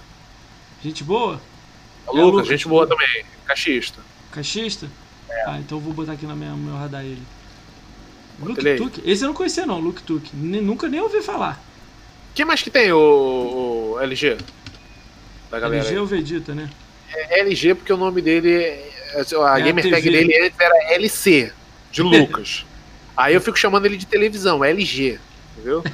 Gente 0.82 1.04
boa? 1.04 1.40
É 2.06 2.10
o 2.10 2.18
é 2.18 2.20
Lucas, 2.20 2.32
Lucas, 2.32 2.48
gente 2.48 2.68
boa 2.68 2.86
também. 2.86 3.24
Caixista. 3.46 4.00
Caixista? 4.32 4.88
É. 5.28 5.44
Ah, 5.48 5.58
então 5.58 5.78
eu 5.78 5.82
vou 5.82 5.92
botar 5.92 6.12
aqui 6.12 6.26
no 6.26 6.34
meu, 6.34 6.56
meu 6.56 6.74
radar 6.74 7.04
ele. 7.04 7.22
Luke 8.40 8.76
Tuk? 8.76 9.02
Esse 9.04 9.24
eu 9.24 9.28
não 9.28 9.34
conhecia 9.34 9.64
não, 9.64 9.78
Luke 9.78 10.02
Tuk. 10.02 10.34
Nunca 10.34 10.88
nem 10.88 11.00
ouvi 11.00 11.22
falar. 11.22 11.62
Quem 12.34 12.44
mais 12.44 12.62
que 12.62 12.70
tem 12.70 12.92
o, 12.92 13.94
o 13.96 14.00
LG? 14.00 14.38
da 15.54 15.60
galera. 15.60 15.84
LG 15.84 15.98
ou 15.98 16.06
Vegeta, 16.06 16.54
né? 16.54 16.68
É 17.12 17.40
LG 17.40 17.76
porque 17.76 17.92
o 17.92 17.96
nome 17.96 18.20
dele, 18.20 18.76
a 19.14 19.58
é 19.58 19.62
gamer 19.62 19.86
a 19.86 19.90
tag 19.90 20.10
dele 20.10 20.36
antes 20.40 20.58
era 20.58 20.94
LC, 20.94 21.52
de 21.92 22.02
Lucas. 22.02 22.66
Aí 23.16 23.34
eu 23.34 23.40
fico 23.40 23.58
chamando 23.58 23.86
ele 23.86 23.96
de 23.96 24.06
televisão, 24.06 24.64
LG. 24.64 25.18
Entendeu? 25.56 25.82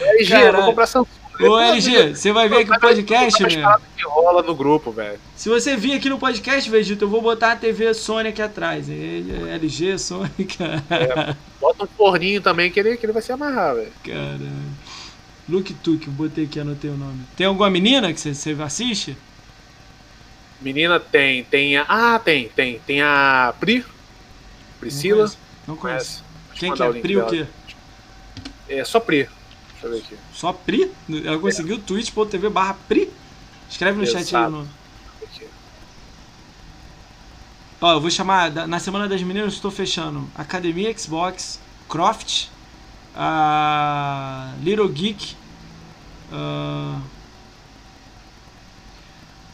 LG, 0.00 0.34
eu 0.34 0.52
vou 0.52 0.64
comprar 0.66 0.86
Samsung. 0.86 1.20
Ô 1.42 1.58
LG, 1.58 2.14
você 2.14 2.32
vai 2.32 2.48
vir 2.48 2.58
aqui 2.58 2.70
no 2.70 2.80
podcast, 2.80 3.42
né? 3.42 3.76
que 3.96 4.04
rola 4.04 4.42
no 4.42 4.54
grupo, 4.54 4.92
velho. 4.92 5.18
Se 5.34 5.48
você 5.48 5.74
vir 5.74 5.94
aqui 5.94 6.08
no 6.08 6.18
podcast, 6.18 6.68
Vegeta, 6.68 7.04
eu 7.04 7.08
vou 7.08 7.22
botar 7.22 7.52
a 7.52 7.56
TV 7.56 7.94
Sony 7.94 8.28
aqui 8.28 8.42
atrás. 8.42 8.88
LG, 8.90 9.98
Sony, 9.98 10.28
cara. 10.58 10.84
É, 10.90 11.34
bota 11.58 11.84
um 11.84 11.86
forninho 11.86 12.42
também 12.42 12.70
que 12.70 12.78
ele, 12.78 12.96
que 12.98 13.06
ele 13.06 13.12
vai 13.14 13.22
se 13.22 13.32
amarrar, 13.32 13.74
velho. 13.74 13.92
Caralho. 14.04 14.50
Luke 15.48 15.72
Tuk, 15.74 16.10
botei 16.10 16.44
aqui, 16.44 16.60
anotei 16.60 16.90
o 16.90 16.96
nome. 16.96 17.22
Tem 17.36 17.46
alguma 17.46 17.70
menina 17.70 18.12
que 18.12 18.20
você 18.20 18.56
assiste? 18.62 19.16
Menina 20.60 21.00
tem, 21.00 21.42
tem 21.44 21.78
a. 21.78 21.86
Ah, 21.88 22.18
tem, 22.18 22.48
tem. 22.48 22.78
Tem 22.86 23.00
a 23.00 23.54
Pri. 23.58 23.84
Priscila. 24.80 25.30
Não 25.68 25.76
conheço. 25.76 26.24
Quem 26.54 26.74
que 26.74 26.82
é? 26.82 26.92
Pri 26.92 27.16
o 27.18 27.26
quê? 27.26 27.46
É 28.68 28.84
só 28.84 28.98
Pri. 28.98 29.28
Deixa 29.72 29.86
eu 29.86 29.90
ver 29.90 29.98
aqui. 29.98 30.16
Só 30.32 30.52
Pri? 30.52 30.90
Ela 31.24 31.38
conseguiu 31.38 31.76
é. 31.76 31.80
twitch.tv 31.80 32.48
barra 32.48 32.74
Pri? 32.88 33.10
Escreve 33.68 33.98
no 33.98 34.02
Exato. 34.02 34.24
chat 34.24 34.36
aí 34.36 34.46
o 34.46 34.50
nome. 34.50 34.68
Ó, 37.80 37.92
eu 37.92 38.00
vou 38.00 38.10
chamar. 38.10 38.50
Na 38.50 38.78
Semana 38.80 39.08
das 39.08 39.22
Meninas 39.22 39.54
estou 39.54 39.70
fechando 39.70 40.28
Academia 40.34 40.96
Xbox, 40.96 41.60
Croft, 41.88 42.48
a 43.14 44.52
Little 44.62 44.88
Geek, 44.88 45.36
Uh... 46.30 47.00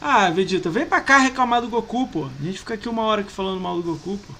Ah, 0.00 0.30
Vegeta, 0.30 0.68
vem 0.68 0.86
pra 0.86 1.00
cá 1.00 1.18
reclamar 1.18 1.62
do 1.62 1.68
Goku, 1.68 2.06
pô. 2.06 2.26
A 2.26 2.44
gente 2.44 2.58
fica 2.58 2.74
aqui 2.74 2.88
uma 2.88 3.02
hora 3.02 3.22
aqui 3.22 3.32
falando 3.32 3.60
mal 3.60 3.76
do 3.76 3.82
Goku, 3.82 4.18
pô. 4.18 4.34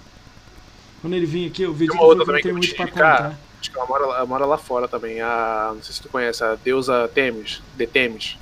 Quando 1.07 1.15
ele 1.15 1.25
vir 1.25 1.47
aqui, 1.47 1.65
o 1.65 1.73
Vegeta 1.73 1.97
não 2.03 2.41
tem 2.43 2.53
muito 2.53 2.75
pra 2.75 2.89
contar. 2.89 3.39
Acho 3.61 3.71
que 3.71 3.79
ela 3.79 3.87
mora, 3.87 4.05
ela 4.07 4.27
mora 4.27 4.45
lá 4.45 4.59
fora 4.59 4.89
também. 4.89 5.21
A, 5.21 5.71
não 5.73 5.81
sei 5.81 5.95
se 5.95 6.03
tu 6.03 6.09
conhece, 6.09 6.43
a 6.43 6.57
deusa 6.57 7.09
Temis, 7.15 7.63
de 7.77 7.87
Temis. 7.87 8.37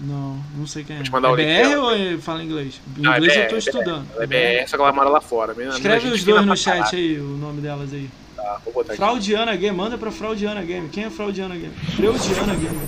Não, 0.00 0.42
não 0.56 0.66
sei 0.66 0.82
quem 0.82 0.96
é. 0.96 0.98
é 0.98 1.02
BR 1.04 1.78
ou 1.78 1.94
é, 1.94 2.18
fala 2.18 2.42
inglês? 2.42 2.80
Em 2.98 3.02
não, 3.02 3.16
inglês 3.16 3.34
é 3.34 3.36
BR, 3.36 3.44
eu 3.44 3.50
tô 3.50 3.56
estudando. 3.56 4.08
É 4.18 4.26
BR, 4.26 4.34
é 4.34 4.66
só 4.66 4.76
que 4.76 4.82
ela 4.82 4.92
mora 4.92 5.08
lá 5.10 5.20
fora. 5.20 5.54
Escreve 5.68 6.08
os 6.08 6.24
dois 6.24 6.44
no 6.44 6.56
chat 6.56 6.96
aí, 6.96 7.20
o 7.20 7.36
nome 7.36 7.60
delas 7.60 7.92
aí. 7.92 8.10
Tá, 8.34 8.60
vou 8.64 8.74
botar 8.74 8.96
Fraudiana 8.96 9.54
Game, 9.54 9.76
manda 9.76 9.96
pra 9.96 10.10
Fraudiana 10.10 10.62
Game. 10.62 10.88
Quem 10.88 11.04
é 11.04 11.10
Fraudiana 11.10 11.54
Game? 11.54 11.74
Freudiana 11.94 12.56
Game. 12.56 12.80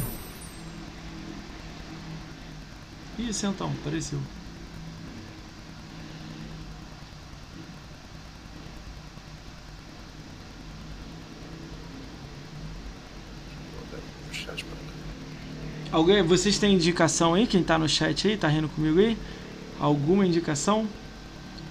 Ih, 3.21 3.31
então, 3.31 3.73
apareceu. 3.81 4.19
Alguém, 15.95 16.25
vocês 16.25 16.59
têm 16.59 16.75
indicação 16.75 17.35
aí? 17.35 17.47
Quem 17.47 17.63
tá 17.63 17.79
no 17.79 17.89
chat 17.89 18.27
aí, 18.27 18.37
tá 18.37 18.49
rindo 18.49 18.69
comigo 18.69 18.99
aí? 18.99 19.17
Alguma 19.79 20.27
indicação? 20.27 20.89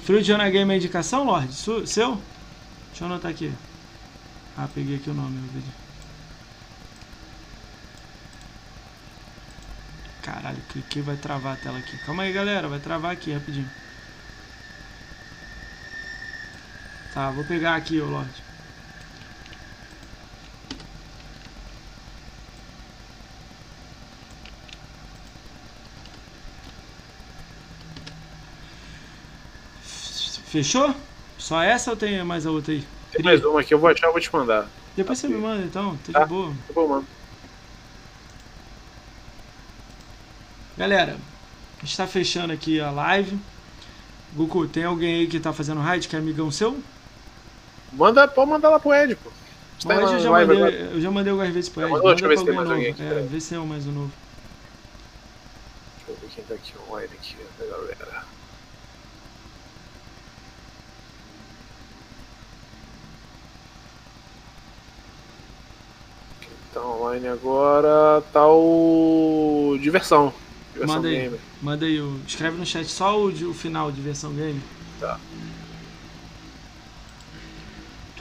Frio 0.05 0.23
de 0.23 0.31
Ana 0.31 0.49
Game 0.49 0.73
é 0.73 0.77
indicação, 0.77 1.25
Lorde? 1.25 1.53
Seu? 1.53 1.81
Deixa 1.81 1.99
eu 3.01 3.05
anotar 3.05 3.29
aqui. 3.29 3.51
Ah, 4.57 4.65
peguei 4.73 4.95
aqui 4.95 5.09
o 5.09 5.13
nome. 5.13 5.37
Caralho, 10.21 10.61
cliquei 10.69 11.01
vai 11.01 11.17
travar 11.17 11.55
a 11.55 11.57
tela 11.57 11.79
aqui. 11.79 11.97
Calma 12.05 12.23
aí, 12.23 12.31
galera. 12.31 12.69
Vai 12.69 12.79
travar 12.79 13.11
aqui 13.11 13.33
rapidinho. 13.33 13.69
Tá, 17.13 17.29
vou 17.29 17.43
pegar 17.43 17.75
aqui, 17.75 17.99
ô 17.99 18.05
Lorde. 18.05 18.41
Fechou? 30.53 30.93
Só 31.35 31.63
essa 31.63 31.89
ou 31.89 31.97
tem 31.97 32.23
mais 32.23 32.45
a 32.45 32.51
outra 32.51 32.73
aí? 32.73 32.85
Tem 33.11 33.23
mais 33.23 33.43
uma 33.43 33.61
aqui, 33.61 33.73
eu 33.73 33.79
vou 33.79 33.89
achar 33.89 34.09
e 34.09 34.11
vou 34.11 34.21
te 34.21 34.31
mandar. 34.31 34.69
Depois 34.95 35.17
você 35.17 35.27
me 35.27 35.33
manda 35.33 35.63
então, 35.63 35.97
tá, 36.05 36.13
tá 36.13 36.23
de 36.25 36.29
boa. 36.29 36.53
Tá 36.67 36.73
bom, 36.75 36.87
mano. 36.87 37.07
Galera, 40.77 41.17
está 41.83 42.05
fechando 42.05 42.53
aqui 42.53 42.79
a 42.79 42.91
live. 42.91 43.35
Goku, 44.35 44.67
tem 44.67 44.83
alguém 44.83 45.21
aí 45.21 45.27
que 45.27 45.39
tá 45.39 45.51
fazendo 45.51 45.81
raid 45.81 46.07
que 46.07 46.15
é 46.15 46.19
amigão 46.19 46.51
seu? 46.51 46.79
Manda, 47.91 48.27
pode 48.27 48.51
mandar 48.51 48.69
lá 48.69 48.79
pro 48.79 48.93
Ed, 48.93 49.15
pô. 49.15 49.31
Tá 49.83 49.95
eu, 49.95 50.19
já 50.19 50.29
mandei, 50.29 50.81
eu 50.93 51.01
já 51.01 51.09
mandei 51.09 51.31
algumas 51.31 51.51
vezes 51.51 51.69
pro 51.71 51.81
Ed. 51.81 51.91
Manda 51.93 52.09
deixa 52.09 52.25
eu 52.25 52.29
ver 52.29 52.37
se 52.37 52.45
tem 52.45 52.53
mais 52.53 52.69
alguém 52.69 52.91
aqui. 52.91 53.01
É, 53.01 53.27
vê 53.27 53.39
se 53.39 53.55
é 53.55 53.57
mais 53.57 53.87
um 53.87 53.91
novo. 53.91 54.11
Deixa 55.97 56.11
eu 56.11 56.15
ver 56.15 56.35
quem 56.35 56.43
tá 56.43 56.53
aqui 56.53 56.73
online 56.87 57.09
aqui, 57.11 57.37
galera. 57.59 58.22
Tá 66.73 66.81
online 66.81 67.27
agora. 67.27 68.23
Tá 68.33 68.47
o. 68.47 69.77
Diversão. 69.79 70.33
Diversão 70.73 70.95
manda 70.95 71.07
aí, 71.07 71.39
Manda 71.61 71.85
aí. 71.85 72.21
Escreve 72.27 72.57
no 72.57 72.65
chat 72.65 72.87
só 72.87 73.19
o, 73.19 73.27
o 73.27 73.53
final, 73.53 73.91
Diversão 73.91 74.33
Game. 74.33 74.59
Tá. 74.99 75.19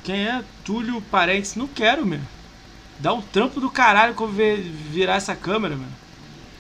Quem 0.04 0.26
é? 0.26 0.44
Túlio 0.64 1.00
Parentes? 1.00 1.54
Não 1.54 1.66
quero, 1.66 2.04
meu. 2.04 2.20
Dá 2.98 3.12
um 3.12 3.22
trampo 3.22 3.60
do 3.60 3.70
caralho 3.70 4.14
quando 4.14 4.32
virar 4.32 5.14
essa 5.14 5.34
câmera, 5.34 5.74
mano. 5.74 5.92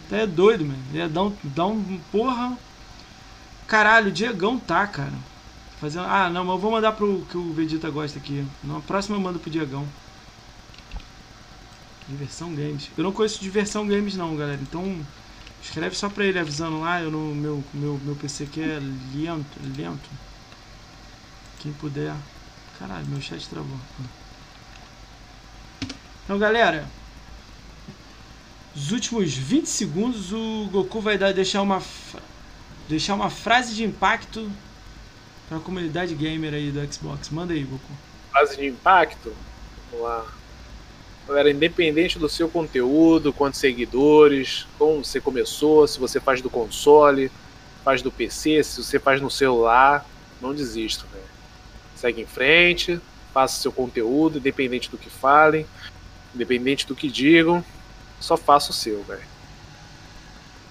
Até 0.06 0.22
é 0.22 0.26
doido, 0.26 0.64
mano. 0.64 0.78
Ia 0.92 1.08
dar 1.08 1.24
um, 1.24 1.36
dar 1.42 1.66
um. 1.66 2.00
Porra. 2.10 2.56
Caralho, 3.66 4.08
o 4.08 4.12
Diegão 4.12 4.58
tá, 4.58 4.86
cara. 4.86 5.12
Fazendo... 5.80 6.06
Ah, 6.06 6.30
não, 6.30 6.44
mas 6.44 6.54
eu 6.54 6.60
vou 6.60 6.70
mandar 6.70 6.92
pro 6.92 7.26
que 7.30 7.36
o 7.36 7.52
Vegeta 7.52 7.90
gosta 7.90 8.18
aqui. 8.18 8.46
Na 8.62 8.80
próxima 8.80 9.16
eu 9.16 9.20
mando 9.20 9.38
pro 9.38 9.50
Diegão. 9.50 9.86
Diversão 12.08 12.54
Games. 12.54 12.90
Eu 12.96 13.04
não 13.04 13.12
conheço 13.12 13.40
Diversão 13.40 13.86
Games 13.86 14.16
não, 14.16 14.36
galera. 14.36 14.60
Então 14.60 15.00
escreve 15.62 15.94
só 15.94 16.08
pra 16.08 16.24
ele 16.24 16.38
avisando 16.38 16.80
lá. 16.80 17.00
Eu 17.00 17.10
no 17.10 17.34
meu, 17.34 17.64
meu, 17.72 18.00
meu 18.02 18.16
PC 18.16 18.44
aqui 18.44 18.62
é 18.62 18.80
lento, 19.14 19.58
lento. 19.76 20.10
Quem 21.60 21.72
puder. 21.72 22.14
Caralho, 22.78 23.06
meu 23.06 23.20
chat 23.20 23.48
travou. 23.48 23.78
Então, 26.24 26.38
galera, 26.38 26.88
os 28.74 28.90
últimos 28.90 29.34
20 29.34 29.66
segundos 29.66 30.32
o 30.32 30.68
Goku 30.72 31.00
vai 31.00 31.18
dar, 31.18 31.32
deixar 31.32 31.62
uma 31.62 31.82
deixar 32.88 33.14
uma 33.14 33.30
frase 33.30 33.74
de 33.74 33.84
impacto 33.84 34.50
para 35.48 35.58
a 35.58 35.60
comunidade 35.60 36.14
gamer 36.14 36.54
aí 36.54 36.70
do 36.70 36.92
Xbox. 36.92 37.30
Manda 37.30 37.52
aí, 37.52 37.64
Goku. 37.64 37.92
Frase 38.30 38.56
de 38.56 38.66
impacto? 38.66 39.34
Vamos 39.90 40.06
lá. 40.06 40.41
Galera, 41.26 41.50
independente 41.50 42.18
do 42.18 42.28
seu 42.28 42.48
conteúdo, 42.48 43.32
quantos 43.32 43.60
seguidores, 43.60 44.66
como 44.78 45.04
você 45.04 45.20
começou, 45.20 45.86
se 45.86 45.98
você 45.98 46.20
faz 46.20 46.42
do 46.42 46.50
console, 46.50 47.30
faz 47.84 48.02
do 48.02 48.10
PC, 48.10 48.62
se 48.64 48.82
você 48.82 48.98
faz 48.98 49.20
no 49.20 49.30
celular, 49.30 50.04
não 50.40 50.52
desista, 50.52 51.06
velho. 51.12 51.24
Segue 51.94 52.22
em 52.22 52.26
frente, 52.26 53.00
faça 53.32 53.60
seu 53.60 53.72
conteúdo, 53.72 54.38
independente 54.38 54.90
do 54.90 54.98
que 54.98 55.08
falem, 55.08 55.64
independente 56.34 56.86
do 56.86 56.94
que 56.94 57.08
digam, 57.08 57.64
só 58.20 58.36
faça 58.36 58.70
o 58.70 58.74
seu, 58.74 59.02
velho. 59.04 59.22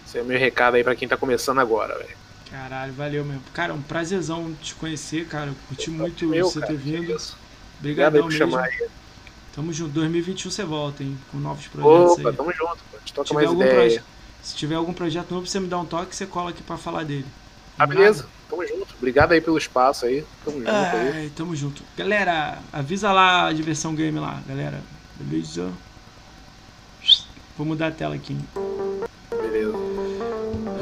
Esse 0.06 0.18
é 0.18 0.22
o 0.22 0.26
meu 0.26 0.38
recado 0.38 0.76
aí 0.76 0.84
para 0.84 0.96
quem 0.96 1.08
tá 1.08 1.16
começando 1.16 1.60
agora, 1.60 1.98
velho. 1.98 2.18
Caralho, 2.50 2.92
valeu 2.92 3.24
mesmo. 3.24 3.44
Cara, 3.54 3.74
um 3.74 3.82
prazerzão 3.82 4.54
te 4.62 4.76
conhecer, 4.76 5.26
cara. 5.26 5.54
Curti 5.70 5.90
muito 5.90 6.28
meu, 6.28 6.46
você 6.46 6.60
cara, 6.60 6.74
ter 6.74 6.78
vindo. 6.78 7.18
Obrigadão 7.80 8.26
mesmo. 8.26 8.38
Chamar 8.38 8.66
aí. 8.66 8.90
Tamo 9.54 9.74
junto. 9.74 9.92
2021 9.92 10.50
você 10.50 10.64
volta, 10.64 11.04
hein? 11.04 11.18
Com 11.32 11.38
novos 11.38 11.68
projetos 11.68 12.20
Opa, 12.20 12.30
aí. 12.30 12.36
tamo 12.36 12.52
junto. 12.54 12.78
Pô. 12.90 12.98
A 12.98 13.00
gente 13.00 13.14
toca 13.14 13.34
mais 13.34 13.52
ideia. 13.52 14.04
Se 14.42 14.56
tiver 14.56 14.76
algum 14.76 14.94
projeto 14.94 15.32
novo, 15.32 15.46
você 15.46 15.60
me 15.60 15.68
dá 15.68 15.78
um 15.78 15.86
toque, 15.86 16.16
você 16.16 16.26
cola 16.26 16.50
aqui 16.50 16.64
pra 16.64 16.78
falar 16.78 17.04
dele. 17.04 17.26
Ah, 17.78 17.86
beleza. 17.86 18.26
Tamo 18.50 18.66
junto. 18.66 18.96
Obrigado 18.98 19.32
aí 19.34 19.42
pelo 19.42 19.58
espaço 19.58 20.06
aí. 20.06 20.26
Tamo 20.44 20.58
junto 20.58 20.70
é, 20.70 21.12
aí. 21.14 21.30
Tamo 21.30 21.56
junto. 21.56 21.84
Galera, 21.98 22.60
avisa 22.72 23.12
lá 23.12 23.48
a 23.48 23.54
diversão 23.54 23.94
game 23.94 24.20
lá, 24.20 24.42
galera. 24.48 24.82
Beleza? 25.20 25.72
Vou 27.58 27.66
mudar 27.68 27.88
a 27.88 27.92
tela 27.92 28.16
aqui. 28.16 28.36
Beleza. 29.30 29.74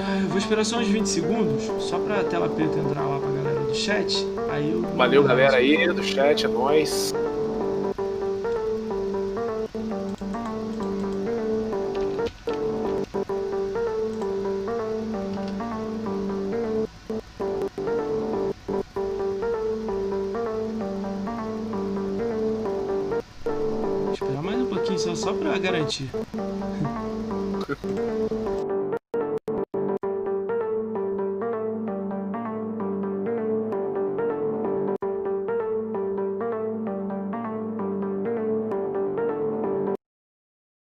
Ah, 0.01 0.19
eu 0.21 0.29
vou 0.29 0.37
esperar 0.37 0.63
só 0.63 0.77
uns 0.77 0.87
20 0.87 1.05
segundos, 1.07 1.63
só 1.83 1.99
pra 1.99 2.23
tela 2.23 2.47
preta 2.47 2.77
entrar 2.79 3.01
lá 3.01 3.19
pra 3.19 3.29
galera 3.29 3.59
do 3.59 3.75
chat. 3.75 4.25
Aí 4.51 4.71
eu. 4.71 4.81
Valeu, 4.95 5.23
galera 5.23 5.57
aí 5.57 5.91
do 5.93 6.03
chat, 6.03 6.45
é 6.45 6.47
nóis. 6.47 7.13
Esperar 25.89 26.98